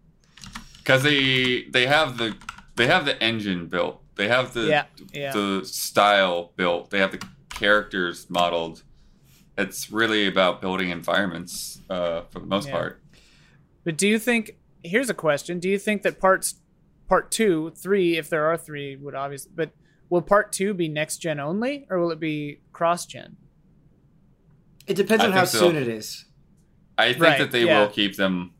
Because 0.85 1.03
they 1.03 1.63
they 1.71 1.87
have 1.87 2.19
the 2.19 2.37
they 2.77 2.87
have 2.87 3.05
the 3.07 3.21
engine 3.23 3.67
built. 3.69 4.03
They 4.17 4.29
have 4.29 4.53
the 4.53 4.67
Yeah, 4.67 4.85
yeah. 5.13 5.33
the 5.33 5.65
style 5.65 6.53
built. 6.57 6.91
They 6.91 6.99
have 6.99 7.13
the 7.13 7.27
characters 7.49 8.29
modeled. 8.29 8.83
It's 9.57 9.91
really 9.91 10.27
about 10.27 10.61
building 10.61 10.91
environments 10.91 11.81
uh, 11.89 12.23
for 12.31 12.41
the 12.41 12.47
most 12.47 12.67
Yeah. 12.69 12.73
part. 12.73 13.03
But 13.85 13.97
do 13.97 14.07
you 14.09 14.19
think? 14.19 14.57
Here's 14.83 15.09
a 15.11 15.15
question: 15.15 15.59
Do 15.59 15.69
you 15.69 15.79
think 15.79 16.03
that 16.03 16.21
parts, 16.21 16.57
part 17.09 17.31
two, 17.31 17.73
three, 17.77 18.17
if 18.17 18.29
there 18.29 18.47
are 18.47 18.57
three, 18.57 18.97
would 18.97 19.15
obviously, 19.15 19.53
but 19.55 19.71
will 20.11 20.23
part 20.23 20.53
two 20.53 20.75
be 20.75 20.89
next 20.89 21.19
gen 21.19 21.41
only, 21.41 21.87
or 21.89 21.99
will 21.99 22.11
it 22.11 22.21
be 22.21 22.61
cross 22.73 23.07
gen? 23.07 23.37
It 24.87 24.95
depends 24.95 25.25
I 25.25 25.29
on 25.29 25.33
how 25.33 25.45
soon 25.45 25.77
it 25.77 25.89
is. 25.89 26.27
I 26.99 27.13
think 27.13 27.23
Right, 27.23 27.39
that 27.39 27.51
they 27.53 27.65
yeah. 27.65 27.81
will 27.81 27.89
keep 27.89 28.17
them 28.17 28.54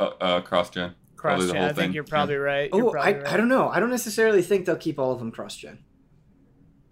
uh, 0.00 0.10
uh, 0.20 0.40
cross 0.40 0.70
gen. 0.70 0.94
Cross 1.16 1.46
gen. 1.46 1.56
whole 1.56 1.64
I 1.64 1.68
think 1.68 1.76
thing, 1.76 1.92
you're 1.92 2.04
yeah. 2.04 2.10
probably 2.10 2.36
right. 2.36 2.70
Oh, 2.72 2.90
I, 2.90 3.12
right. 3.12 3.26
I 3.26 3.36
don't 3.36 3.48
know. 3.48 3.68
I 3.68 3.80
don't 3.80 3.90
necessarily 3.90 4.42
think 4.42 4.66
they'll 4.66 4.76
keep 4.76 4.98
all 4.98 5.12
of 5.12 5.18
them 5.18 5.30
cross 5.30 5.56
gen. 5.56 5.78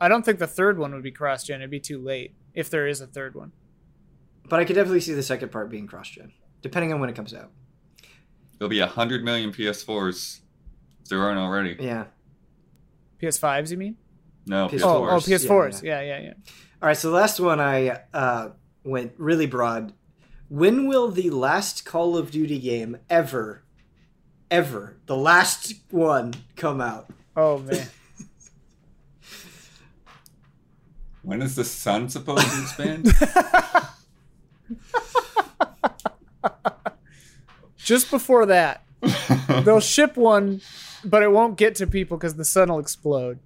I 0.01 0.09
don't 0.09 0.25
think 0.25 0.39
the 0.39 0.47
third 0.47 0.79
one 0.79 0.93
would 0.95 1.03
be 1.03 1.13
cross 1.13 1.45
gen. 1.45 1.61
It'd 1.61 1.71
be 1.71 1.81
too 1.81 1.99
late 1.99 2.35
if 2.55 2.71
there 2.71 2.87
is 2.87 3.01
a 3.01 3.07
third 3.07 3.35
one. 3.35 3.53
But 4.49 4.61
I 4.61 4.65
could 4.65 4.75
definitely 4.75 5.01
see 5.01 5.15
the 5.15 5.23
second 5.23 5.53
part 5.53 5.71
being 5.71 5.87
cross 5.87 6.11
gen, 6.11 6.33
depending 6.61 6.93
on 6.93 7.01
when 7.01 7.09
it 7.09 7.15
comes 7.15 7.33
out. 7.35 7.51
There'll 8.59 8.69
be 8.69 8.81
a 8.81 8.87
hundred 8.87 9.25
million 9.25 9.53
PS4s. 9.53 10.41
If 11.03 11.09
there 11.09 11.21
aren't 11.21 11.39
already. 11.39 11.77
Yeah. 11.79 12.05
PS5s, 13.21 13.71
you 13.71 13.77
mean? 13.77 13.97
No, 14.47 14.69
PS4s. 14.69 14.83
Oh, 14.83 15.09
oh, 15.09 15.17
PS4s. 15.17 15.83
Yeah, 15.83 16.01
yeah, 16.01 16.21
yeah. 16.21 16.33
All 16.81 16.89
right. 16.89 16.97
So 16.97 17.11
the 17.11 17.17
last 17.17 17.39
one 17.39 17.61
I 17.61 18.01
uh, 18.13 18.51
went 18.85 19.13
really 19.19 19.47
broad. 19.47 19.93
When 20.53 20.87
will 20.87 21.11
the 21.11 21.31
last 21.31 21.87
Call 21.87 22.15
of 22.15 22.31
Duty 22.31 22.59
game 22.59 22.99
ever, 23.09 23.63
ever, 24.51 24.99
the 25.07 25.17
last 25.17 25.73
one 25.89 26.35
come 26.57 26.79
out? 26.79 27.09
Oh 27.35 27.57
man. 27.57 27.89
When 31.23 31.41
is 31.41 31.57
the 31.57 31.65
sun 31.65 32.11
supposed 32.11 32.51
to 32.51 32.61
expand? 32.61 33.07
Just 37.79 38.11
before 38.11 38.45
that, 38.45 38.85
they'll 39.65 39.81
ship 39.81 40.19
one, 40.19 40.61
but 41.03 41.23
it 41.23 41.33
won't 41.33 41.57
get 41.57 41.77
to 41.77 41.87
people 41.87 42.19
because 42.19 42.35
the 42.35 42.45
sun 42.45 42.69
will 42.69 42.79
explode. 42.79 43.39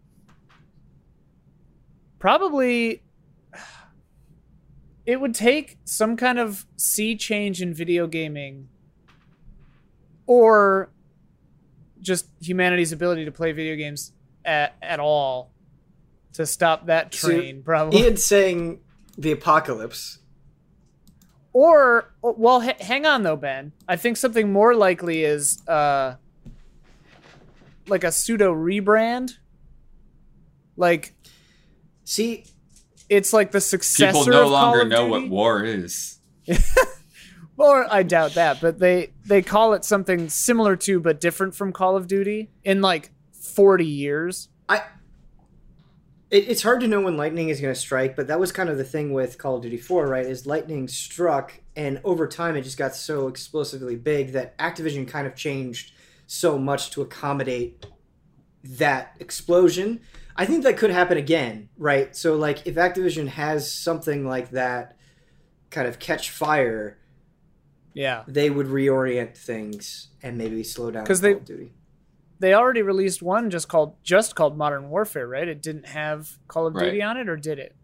Probably, 2.18 3.02
it 5.06 5.20
would 5.20 5.34
take 5.34 5.78
some 5.84 6.16
kind 6.16 6.38
of 6.38 6.66
sea 6.76 7.16
change 7.16 7.62
in 7.62 7.72
video 7.72 8.06
gaming, 8.06 8.68
or 10.26 10.90
just 12.00 12.26
humanity's 12.40 12.92
ability 12.92 13.24
to 13.24 13.32
play 13.32 13.52
video 13.52 13.76
games 13.76 14.12
at, 14.44 14.74
at 14.82 15.00
all 15.00 15.52
to 16.34 16.44
stop 16.46 16.86
that 16.86 17.14
So, 17.14 17.28
train. 17.28 17.62
probably. 17.62 18.00
Ian's 18.00 18.24
saying 18.24 18.80
the 19.16 19.32
apocalypse. 19.32 20.18
Or 21.52 22.12
well, 22.20 22.62
h- 22.62 22.80
hang 22.82 23.06
on 23.06 23.22
though, 23.22 23.36
Ben. 23.36 23.72
I 23.88 23.96
think 23.96 24.18
something 24.18 24.52
more 24.52 24.74
likely 24.74 25.24
is 25.24 25.66
uh, 25.66 26.16
like 27.88 28.04
a 28.04 28.12
pseudo 28.12 28.52
rebrand. 28.54 29.32
Like 30.76 31.14
See, 32.04 32.44
it's 33.08 33.32
like 33.32 33.52
the 33.52 33.60
successor 33.60 34.06
People 34.06 34.26
no 34.26 34.42
of 34.42 34.44
Call 34.44 34.52
longer 34.52 34.80
of 34.82 34.88
know 34.88 35.08
Duty. 35.08 35.10
what 35.10 35.28
war 35.28 35.64
is. 35.64 36.18
Or 37.58 37.90
I 37.90 38.02
doubt 38.02 38.34
that, 38.34 38.60
but 38.60 38.78
they 38.78 39.12
they 39.24 39.40
call 39.40 39.72
it 39.72 39.84
something 39.84 40.28
similar 40.28 40.76
to 40.76 41.00
but 41.00 41.20
different 41.20 41.54
from 41.54 41.72
Call 41.72 41.96
of 41.96 42.06
Duty 42.06 42.50
in 42.64 42.82
like 42.82 43.12
forty 43.32 43.86
years. 43.86 44.48
I. 44.68 44.82
It, 46.30 46.48
it's 46.48 46.62
hard 46.62 46.80
to 46.80 46.88
know 46.88 47.00
when 47.00 47.16
lightning 47.16 47.48
is 47.48 47.60
going 47.60 47.72
to 47.72 47.80
strike, 47.80 48.16
but 48.16 48.26
that 48.26 48.40
was 48.40 48.50
kind 48.52 48.68
of 48.68 48.76
the 48.76 48.84
thing 48.84 49.12
with 49.12 49.38
Call 49.38 49.56
of 49.56 49.62
Duty 49.62 49.76
4, 49.76 50.08
right? 50.08 50.26
Is 50.26 50.44
lightning 50.44 50.88
struck, 50.88 51.60
and 51.76 52.00
over 52.02 52.26
time 52.26 52.56
it 52.56 52.62
just 52.62 52.76
got 52.76 52.96
so 52.96 53.28
explosively 53.28 53.94
big 53.94 54.32
that 54.32 54.58
Activision 54.58 55.06
kind 55.06 55.28
of 55.28 55.36
changed 55.36 55.92
so 56.26 56.58
much 56.58 56.90
to 56.90 57.02
accommodate 57.02 57.86
that 58.64 59.14
explosion. 59.20 60.00
I 60.36 60.44
think 60.46 60.64
that 60.64 60.76
could 60.76 60.90
happen 60.90 61.16
again, 61.18 61.68
right? 61.78 62.14
So, 62.14 62.36
like, 62.36 62.66
if 62.66 62.74
Activision 62.74 63.28
has 63.28 63.72
something 63.72 64.26
like 64.26 64.50
that 64.50 64.96
kind 65.70 65.88
of 65.88 65.98
catch 65.98 66.30
fire, 66.30 66.98
Yeah. 67.94 68.24
they 68.28 68.50
would 68.50 68.66
reorient 68.66 69.36
things 69.36 70.08
and 70.22 70.36
maybe 70.36 70.62
slow 70.62 70.90
down 70.90 71.06
'Cause 71.06 71.20
Call 71.20 71.30
they- 71.30 71.36
of 71.36 71.44
Duty. 71.44 71.72
They 72.38 72.52
already 72.52 72.82
released 72.82 73.22
one 73.22 73.48
just 73.48 73.66
called 73.66 73.94
just 74.02 74.34
called 74.36 74.58
Modern 74.58 74.90
Warfare, 74.90 75.26
right? 75.26 75.48
It 75.48 75.62
didn't 75.62 75.86
have 75.86 76.36
Call 76.48 76.66
of 76.66 76.74
Right. 76.74 76.84
Duty 76.84 77.02
on 77.02 77.16
it, 77.16 77.30
or 77.30 77.36
did 77.36 77.58
it? 77.58 77.74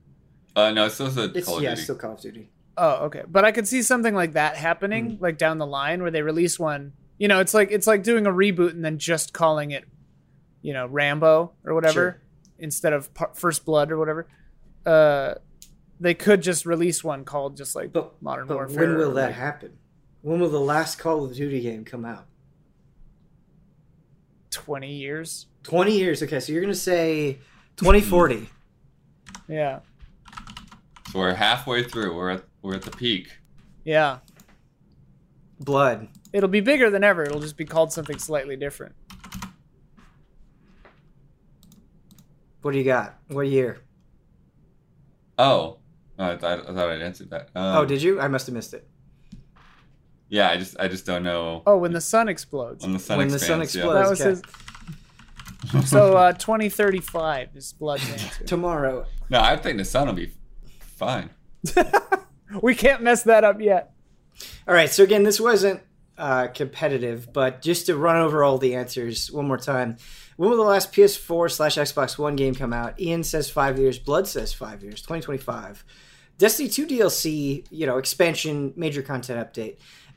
Uh, 0.54 0.70
no, 0.72 0.84
it's 0.84 0.96
still 0.96 1.06
a 1.06 1.32
It's 1.34 1.46
Call 1.46 1.54
of 1.54 1.60
Duty. 1.60 1.64
yeah, 1.64 1.70
Duty. 1.70 1.82
still 1.82 1.96
Call 1.96 2.12
of 2.12 2.20
Duty. 2.20 2.50
Oh, 2.76 3.06
okay. 3.06 3.22
But 3.26 3.46
I 3.46 3.52
could 3.52 3.66
see 3.66 3.80
something 3.82 4.14
like 4.14 4.32
that 4.34 4.56
happening, 4.56 5.16
like 5.22 5.38
down 5.38 5.56
the 5.56 5.66
line, 5.66 6.02
where 6.02 6.10
they 6.10 6.20
release 6.20 6.58
one. 6.58 6.92
You 7.18 7.28
know, 7.28 7.40
it's 7.40 7.54
like 7.54 7.70
it's 7.70 7.86
like 7.86 8.02
doing 8.02 8.26
a 8.26 8.30
reboot 8.30 8.72
and 8.72 8.84
then 8.84 8.98
just 8.98 9.32
calling 9.32 9.70
it, 9.70 9.84
you 10.60 10.74
know, 10.74 10.86
Rambo 10.86 11.52
or 11.64 11.74
whatever 11.74 11.92
Sure. 11.92 12.21
Instead 12.62 12.92
of 12.94 13.12
Par- 13.12 13.32
First 13.34 13.64
Blood 13.66 13.90
or 13.92 13.98
whatever. 13.98 14.26
Uh, 14.86 15.34
they 16.00 16.14
could 16.14 16.42
just 16.42 16.64
release 16.66 17.04
one 17.04 17.24
called 17.24 17.56
just 17.56 17.76
like 17.76 17.92
But 17.92 18.20
Modern 18.22 18.46
but 18.46 18.56
Warfare. 18.56 18.88
when 18.88 18.96
will 18.96 19.10
or, 19.10 19.14
that 19.14 19.26
like, 19.26 19.34
happen? 19.34 19.72
When 20.22 20.40
will 20.40 20.48
the 20.48 20.58
last 20.60 20.98
Call 20.98 21.24
of 21.24 21.34
Duty 21.34 21.60
game 21.60 21.84
come 21.84 22.04
out? 22.04 22.26
Twenty 24.50 24.92
years. 24.94 25.46
Twenty 25.62 25.96
years. 25.96 26.22
Okay, 26.22 26.40
so 26.40 26.52
you're 26.52 26.60
gonna 26.62 26.74
say 26.74 27.38
2040. 27.76 28.48
Yeah. 29.48 29.80
So 31.10 31.18
we're 31.18 31.34
halfway 31.34 31.82
through. 31.82 32.14
We're 32.16 32.30
at 32.30 32.44
we're 32.62 32.76
at 32.76 32.82
the 32.82 32.90
peak. 32.90 33.28
Yeah. 33.84 34.18
Blood. 35.60 36.08
It'll 36.32 36.48
be 36.48 36.60
bigger 36.60 36.90
than 36.90 37.04
ever. 37.04 37.24
It'll 37.24 37.40
just 37.40 37.56
be 37.56 37.64
called 37.64 37.92
something 37.92 38.18
slightly 38.18 38.56
different. 38.56 38.94
What 42.62 42.72
do 42.72 42.78
you 42.78 42.84
got? 42.84 43.18
What 43.28 43.46
year? 43.48 43.78
Oh, 45.38 45.78
I 46.18 46.36
thought 46.36 46.60
I 46.68 46.72
thought 46.74 46.90
I'd 46.90 47.02
answered 47.02 47.30
that. 47.30 47.50
Um, 47.54 47.76
oh, 47.78 47.84
did 47.84 48.02
you? 48.02 48.20
I 48.20 48.28
must 48.28 48.46
have 48.46 48.54
missed 48.54 48.74
it. 48.74 48.88
Yeah, 50.28 50.50
I 50.50 50.56
just 50.56 50.76
I 50.80 50.88
just 50.88 51.04
don't 51.04 51.22
know 51.24 51.62
Oh, 51.66 51.76
when 51.76 51.92
the 51.92 52.00
sun 52.00 52.28
explodes. 52.28 52.82
when 52.84 52.92
the 52.94 52.98
sun 52.98 53.18
When 53.18 53.28
the 53.28 53.34
expands. 53.34 53.72
sun 53.72 53.86
yeah. 53.86 53.92
that 53.94 54.08
was 54.10 54.20
okay. 54.20 54.30
his. 54.30 54.42
So 55.90 56.16
uh, 56.16 56.32
2035 56.32 57.50
is 57.54 57.72
Blood's 57.74 58.08
answer. 58.12 58.44
Tomorrow. 58.44 59.06
No, 59.30 59.40
I 59.40 59.56
think 59.56 59.78
the 59.78 59.84
sun 59.84 60.06
will 60.06 60.14
be 60.14 60.32
fine. 60.80 61.30
we 62.62 62.74
can't 62.74 63.02
mess 63.02 63.22
that 63.24 63.44
up 63.44 63.60
yet. 63.60 63.92
All 64.66 64.74
right. 64.74 64.90
So 64.90 65.02
again, 65.02 65.22
this 65.22 65.40
wasn't 65.40 65.80
uh, 66.18 66.48
competitive, 66.48 67.32
but 67.32 67.62
just 67.62 67.86
to 67.86 67.96
run 67.96 68.16
over 68.16 68.42
all 68.42 68.58
the 68.58 68.74
answers 68.74 69.30
one 69.30 69.46
more 69.46 69.58
time. 69.58 69.96
When 70.36 70.50
will 70.50 70.56
the 70.56 70.62
last 70.62 70.92
PS4 70.92 71.50
slash 71.50 71.76
Xbox 71.76 72.18
One 72.18 72.36
game 72.36 72.54
come 72.54 72.72
out? 72.72 72.98
Ian 73.00 73.22
says 73.24 73.50
five 73.50 73.78
years. 73.78 73.98
Blood 73.98 74.26
says 74.26 74.52
five 74.52 74.82
years. 74.82 75.00
2025. 75.02 75.84
Destiny 76.38 76.68
2 76.68 76.86
DLC, 76.86 77.66
you 77.70 77.86
know, 77.86 77.98
expansion, 77.98 78.72
major 78.76 79.02
content 79.02 79.38
update. 79.52 79.76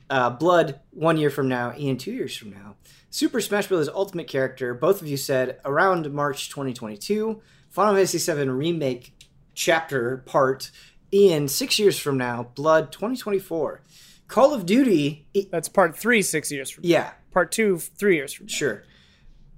Uh, 0.10 0.30
Blood 0.30 0.80
one 0.92 1.18
year 1.18 1.30
from 1.30 1.48
now. 1.48 1.74
Ian 1.78 1.98
two 1.98 2.12
years 2.14 2.36
from 2.36 2.52
now. 2.52 2.76
Super 3.10 3.42
Smash 3.42 3.68
Bros. 3.68 3.90
Ultimate 3.90 4.28
Character. 4.28 4.74
Both 4.74 5.02
of 5.02 5.08
you 5.08 5.18
said 5.18 5.60
around 5.66 6.12
March 6.14 6.50
2022. 6.50 7.42
Final 7.70 7.96
Fantasy 7.96 8.18
VII 8.34 8.50
Remake 8.50 9.14
Chapter 9.54 10.18
Part. 10.26 10.72
Ian 11.14 11.48
six 11.48 11.78
years 11.80 11.98
from 12.00 12.18
now. 12.18 12.44
Blood 12.56 12.92
2024. 12.92 13.82
Call 14.28 14.54
of 14.54 14.66
Duty. 14.66 15.28
That's 15.52 15.70
part 15.70 15.96
three, 15.98 16.22
six 16.22 16.52
years 16.52 16.70
from. 16.70 16.84
yeah, 16.86 17.12
Part 17.32 17.52
two, 17.52 17.78
three 17.78 18.16
years 18.16 18.34
from. 18.34 18.48
now. 18.48 18.52
sure. 18.54 18.84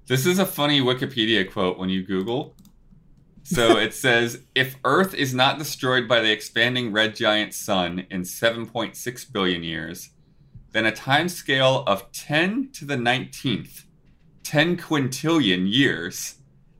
This 0.08 0.26
is 0.26 0.40
a 0.40 0.46
funny 0.46 0.80
Wikipedia 0.80 1.52
quote 1.52 1.78
when 1.78 1.90
you 1.90 2.02
Google. 2.02 2.56
So 3.44 3.78
it 3.78 3.94
says 3.94 4.44
if 4.56 4.78
Earth 4.86 5.14
is 5.14 5.34
not 5.34 5.60
destroyed 5.60 6.08
by 6.08 6.22
the 6.22 6.32
expanding 6.32 6.94
red 6.94 7.14
giant 7.14 7.54
sun 7.54 8.08
in 8.10 8.22
7.6 8.22 9.34
billion 9.34 9.64
years, 9.64 10.12
then 10.72 10.86
a 10.86 10.94
time 10.94 11.28
scale 11.28 11.84
of 11.86 12.10
10 12.14 12.70
to 12.74 12.86
the 12.86 12.96
19th, 12.96 13.84
10 14.44 14.78
quintillion 14.78 15.70
years, 15.70 16.36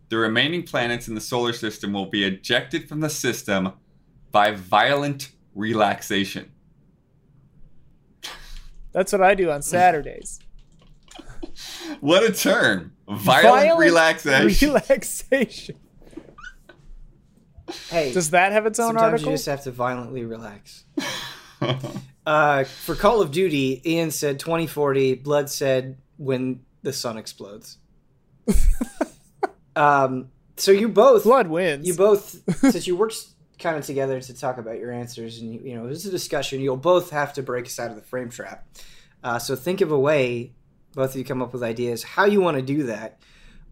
the 0.08 0.18
remaining 0.18 0.64
planets 0.64 1.10
in 1.10 1.16
the 1.16 1.22
solar 1.22 1.52
system 1.52 1.92
will 1.92 2.06
be 2.06 2.24
ejected 2.24 2.88
from 2.88 3.02
the 3.02 3.10
system 3.10 3.74
by 4.32 4.52
violent 4.52 5.32
relaxation. 5.54 6.54
That's 8.94 9.12
what 9.12 9.22
I 9.22 9.36
do 9.36 9.52
on 9.52 9.62
Saturdays. 9.62 10.40
What 12.02 12.24
a 12.24 12.32
term! 12.32 12.94
Violent, 13.08 13.80
relaxation. 13.80 14.70
Relaxation. 14.70 15.76
Hey, 17.90 18.14
Does 18.14 18.30
that 18.32 18.52
have 18.54 18.66
its 18.66 18.80
own 18.80 18.90
sometimes 18.90 19.14
article? 19.14 19.32
you 19.32 19.34
just 19.38 19.46
have 19.48 19.64
to 19.64 19.72
violently 19.72 20.24
relax. 20.24 20.86
Uh, 22.28 22.66
for 22.66 22.94
Call 22.94 23.22
of 23.22 23.32
Duty, 23.32 23.82
Ian 23.86 24.12
said 24.12 24.38
2040. 24.38 25.16
Blood 25.16 25.50
said 25.50 25.98
when 26.18 26.60
the 26.84 26.92
sun 26.92 27.16
explodes. 27.16 27.78
um, 29.78 30.30
so 30.58 30.72
you 30.74 30.90
both, 30.90 31.24
Blood 31.24 31.48
wins. 31.48 31.88
you 31.88 31.94
both, 31.94 32.42
since 32.60 32.86
you 32.86 32.98
worked 32.98 33.16
kind 33.60 33.78
of 33.78 33.86
together 33.86 34.20
to 34.20 34.34
talk 34.34 34.58
about 34.58 34.78
your 34.78 34.92
answers, 34.92 35.40
and 35.40 35.54
you, 35.54 35.62
you 35.62 35.76
know 35.76 35.86
it 35.86 35.88
was 35.88 36.06
a 36.06 36.12
discussion. 36.12 36.60
You'll 36.60 36.76
both 36.76 37.12
have 37.12 37.32
to 37.34 37.44
break 37.44 37.66
us 37.66 37.80
out 37.80 37.92
of 37.92 37.96
the 37.96 38.02
frame 38.02 38.30
trap. 38.30 38.68
Uh, 39.24 39.40
so 39.40 39.56
think 39.56 39.80
of 39.80 39.94
a 39.94 40.00
way. 40.00 40.52
Both 40.98 41.12
of 41.12 41.18
you 41.18 41.24
come 41.24 41.44
up 41.44 41.54
with 41.54 41.62
ideas 41.62 42.02
how 42.04 42.26
you 42.26 42.42
want 42.42 42.58
to 42.58 42.64
do 42.64 42.84
that. 42.88 43.20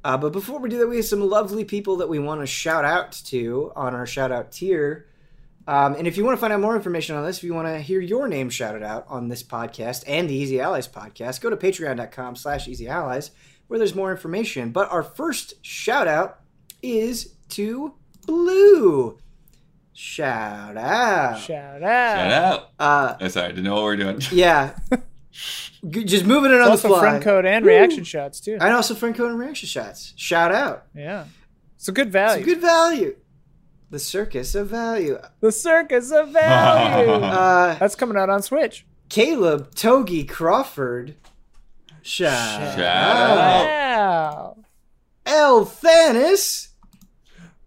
Uh, 0.03 0.15
but 0.15 0.31
before 0.31 0.59
we 0.59 0.69
do 0.69 0.77
that, 0.77 0.87
we 0.87 0.97
have 0.97 1.05
some 1.05 1.21
lovely 1.21 1.65
people 1.65 1.97
that 1.97 2.07
we 2.07 2.19
want 2.19 2.39
to 2.41 2.45
shout 2.45 2.85
out 2.85 3.13
to 3.25 3.71
on 3.75 3.95
our 3.95 4.05
shout 4.05 4.31
out 4.31 4.51
tier. 4.51 5.07
Um, 5.67 5.95
and 5.95 6.05
if 6.07 6.17
you 6.17 6.23
want 6.23 6.37
to 6.37 6.39
find 6.39 6.53
out 6.53 6.59
more 6.61 6.75
information 6.75 7.15
on 7.15 7.25
this, 7.25 7.37
if 7.39 7.43
you 7.43 7.55
want 7.55 7.67
to 7.67 7.79
hear 7.79 7.99
your 7.99 8.27
name 8.27 8.51
shouted 8.51 8.83
out 8.83 9.05
on 9.09 9.27
this 9.29 9.41
podcast 9.41 10.03
and 10.07 10.29
the 10.29 10.35
Easy 10.35 10.61
Allies 10.61 10.87
podcast, 10.87 11.41
go 11.41 11.49
to 11.49 11.57
patreon.com 11.57 12.35
slash 12.35 12.67
easy 12.67 12.87
allies 12.87 13.31
where 13.67 13.79
there's 13.79 13.95
more 13.95 14.11
information. 14.11 14.69
But 14.69 14.91
our 14.91 15.01
first 15.01 15.55
shout 15.65 16.07
out 16.07 16.41
is 16.83 17.33
to 17.49 17.95
Blue. 18.27 19.17
Shout 19.93 20.77
out. 20.77 21.39
Shout 21.39 21.81
out. 21.81 22.17
Shout 22.19 22.31
out. 22.31 22.69
Uh, 22.79 23.15
Oh, 23.21 23.27
sorry, 23.29 23.45
I 23.45 23.49
didn't 23.49 23.63
know 23.63 23.73
what 23.75 23.83
we 23.85 23.89
are 23.93 23.95
doing. 23.95 24.19
yeah. 24.31 24.77
G- 25.89 26.03
Just 26.05 26.25
moving 26.25 26.51
it 26.51 26.55
on 26.61 26.65
the 26.65 26.71
Also, 26.71 26.87
fly. 26.87 26.99
friend 26.99 27.23
code 27.23 27.45
and 27.45 27.65
Woo. 27.65 27.71
reaction 27.71 28.03
shots 28.03 28.39
too. 28.39 28.53
And 28.53 28.73
also 28.73 28.95
friend 28.95 29.15
code 29.15 29.31
and 29.31 29.39
reaction 29.39 29.67
shots. 29.67 30.13
Shout 30.15 30.53
out. 30.53 30.85
Yeah, 30.95 31.25
it's 31.75 31.87
a 31.87 31.91
good 31.91 32.11
value. 32.11 32.41
It's 32.43 32.51
a 32.51 32.53
good 32.55 32.61
value. 32.61 33.15
The 33.91 33.99
circus 33.99 34.55
of 34.55 34.69
value. 34.69 35.19
the 35.41 35.51
circus 35.51 36.11
of 36.11 36.29
value. 36.29 37.11
Uh, 37.25 37.75
That's 37.75 37.95
coming 37.95 38.17
out 38.17 38.29
on 38.29 38.41
Switch. 38.41 38.85
Caleb 39.09 39.73
Togi 39.75 40.23
Crawford. 40.23 41.15
Shout, 42.01 42.75
Shout 42.75 42.79
out. 42.79 43.65
Wow. 43.67 44.57
El 45.25 45.65
Thanis. 45.65 46.69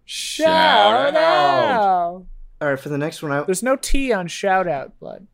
Shout, 0.05 0.47
Shout 0.47 1.15
out. 1.15 1.71
out. 1.71 2.25
All 2.61 2.67
right, 2.67 2.79
for 2.79 2.89
the 2.89 2.97
next 2.97 3.21
one, 3.21 3.31
I, 3.31 3.41
There's 3.43 3.63
no 3.63 3.75
T 3.75 4.11
on 4.11 4.27
shout 4.27 4.67
out, 4.67 4.99
blood. 4.99 5.27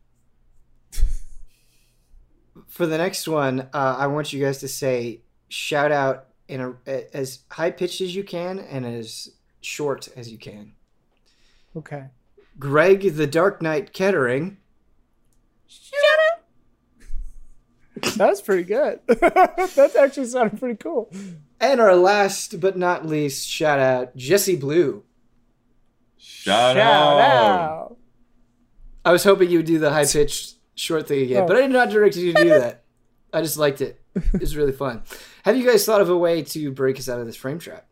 For 2.76 2.86
the 2.86 2.98
next 2.98 3.26
one, 3.26 3.68
uh, 3.72 3.96
I 3.98 4.06
want 4.06 4.34
you 4.34 4.44
guys 4.44 4.58
to 4.58 4.68
say 4.68 5.22
shout 5.48 5.90
out 5.90 6.26
in 6.46 6.60
a, 6.60 7.16
as 7.16 7.40
high 7.50 7.70
pitched 7.70 8.02
as 8.02 8.14
you 8.14 8.22
can 8.22 8.58
and 8.58 8.84
as 8.84 9.30
short 9.62 10.08
as 10.14 10.30
you 10.30 10.36
can. 10.36 10.72
Okay. 11.74 12.04
Greg 12.58 13.14
the 13.14 13.26
Dark 13.26 13.62
Knight 13.62 13.94
Kettering. 13.94 14.58
Shout 15.66 15.94
out. 16.32 16.42
That 18.16 18.28
was 18.28 18.42
pretty 18.42 18.64
good. 18.64 19.00
that 19.06 19.94
actually 19.98 20.26
sounded 20.26 20.58
pretty 20.60 20.76
cool. 20.76 21.10
And 21.58 21.80
our 21.80 21.96
last 21.96 22.60
but 22.60 22.76
not 22.76 23.06
least, 23.06 23.48
shout 23.48 23.78
out 23.78 24.14
Jesse 24.16 24.56
Blue. 24.56 25.02
Shout, 26.18 26.76
Shout 26.76 26.78
out. 26.78 27.20
out. 27.20 27.96
I 29.02 29.12
was 29.12 29.24
hoping 29.24 29.50
you 29.50 29.60
would 29.60 29.66
do 29.66 29.78
the 29.78 29.90
high 29.90 30.04
pitched 30.04 30.55
short 30.76 31.08
thing 31.08 31.22
again, 31.24 31.42
Oh. 31.42 31.46
but 31.48 31.56
I 31.56 31.62
did 31.62 31.70
not 31.72 31.90
direct 31.90 32.14
you 32.16 32.32
to 32.32 32.42
do 32.42 32.48
that. 32.60 32.84
I 33.32 33.42
just 33.42 33.56
liked 33.58 33.80
it. 33.80 34.00
It 34.14 34.40
was 34.40 34.56
really 34.56 34.72
fun. 34.72 35.02
Have 35.44 35.56
you 35.56 35.66
guys 35.66 35.84
thought 35.84 36.00
of 36.00 36.08
a 36.08 36.16
way 36.16 36.42
to 36.42 36.70
break 36.70 36.98
us 36.98 37.08
out 37.08 37.18
of 37.20 37.26
this 37.26 37.36
frame 37.36 37.58
trap? 37.58 37.86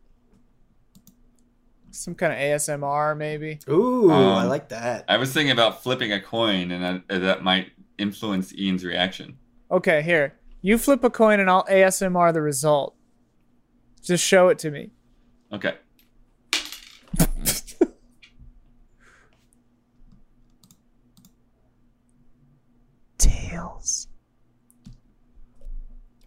Some 1.91 2.15
kind 2.15 2.33
of 2.33 2.39
ASMR, 2.39 3.15
maybe. 3.17 3.59
Ooh, 3.69 4.11
I 4.11 4.43
Um, 4.43 4.49
like 4.49 4.69
that. 4.69 5.05
I 5.07 5.17
was 5.17 5.31
thinking 5.31 5.51
about 5.51 5.81
flipping 5.83 6.11
a 6.11 6.19
coin, 6.21 6.71
and 6.71 7.03
that, 7.07 7.21
that 7.21 7.43
might 7.43 7.67
influence 7.97 8.53
Ian's 8.53 8.83
reaction. 8.83 9.37
Okay, 9.71 10.01
here. 10.01 10.33
You 10.61 10.77
flip 10.77 11.03
a 11.03 11.09
coin 11.09 11.39
and 11.39 11.49
I'll 11.49 11.63
ASMR 11.65 12.33
the 12.33 12.41
result. 12.41 12.95
Just 14.01 14.23
show 14.23 14.49
it 14.49 14.59
to 14.59 14.71
me. 14.71 14.91
Okay. 15.53 15.75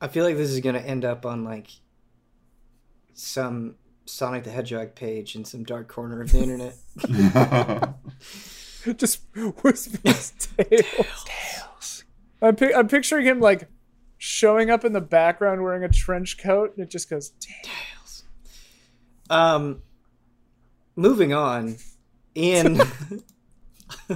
I 0.00 0.08
feel 0.08 0.24
like 0.24 0.36
this 0.36 0.50
is 0.50 0.60
gonna 0.60 0.78
end 0.78 1.04
up 1.04 1.26
on 1.26 1.44
like 1.44 1.68
some 3.14 3.74
Sonic 4.06 4.44
the 4.44 4.50
Hedgehog 4.50 4.94
page 4.94 5.34
in 5.34 5.44
some 5.44 5.64
dark 5.64 5.88
corner 5.88 6.22
of 6.22 6.32
the 6.32 6.38
internet. 6.38 6.74
just 8.96 9.22
whispers 9.62 10.30
tails. 10.56 11.24
Tails. 11.26 12.04
I'm, 12.40 12.56
pi- 12.56 12.72
I'm 12.74 12.88
picturing 12.88 13.26
him 13.26 13.40
like 13.40 13.68
showing 14.16 14.70
up 14.70 14.84
in 14.84 14.92
the 14.92 15.00
background 15.00 15.62
wearing 15.62 15.84
a 15.84 15.88
trench 15.88 16.38
coat, 16.38 16.74
and 16.76 16.84
it 16.84 16.90
just 16.90 17.10
goes. 17.10 17.30
"Tails." 17.40 17.64
Tails. 17.64 18.24
Um, 19.30 19.82
moving 20.96 21.32
on. 21.34 21.76
Ian, 22.36 22.80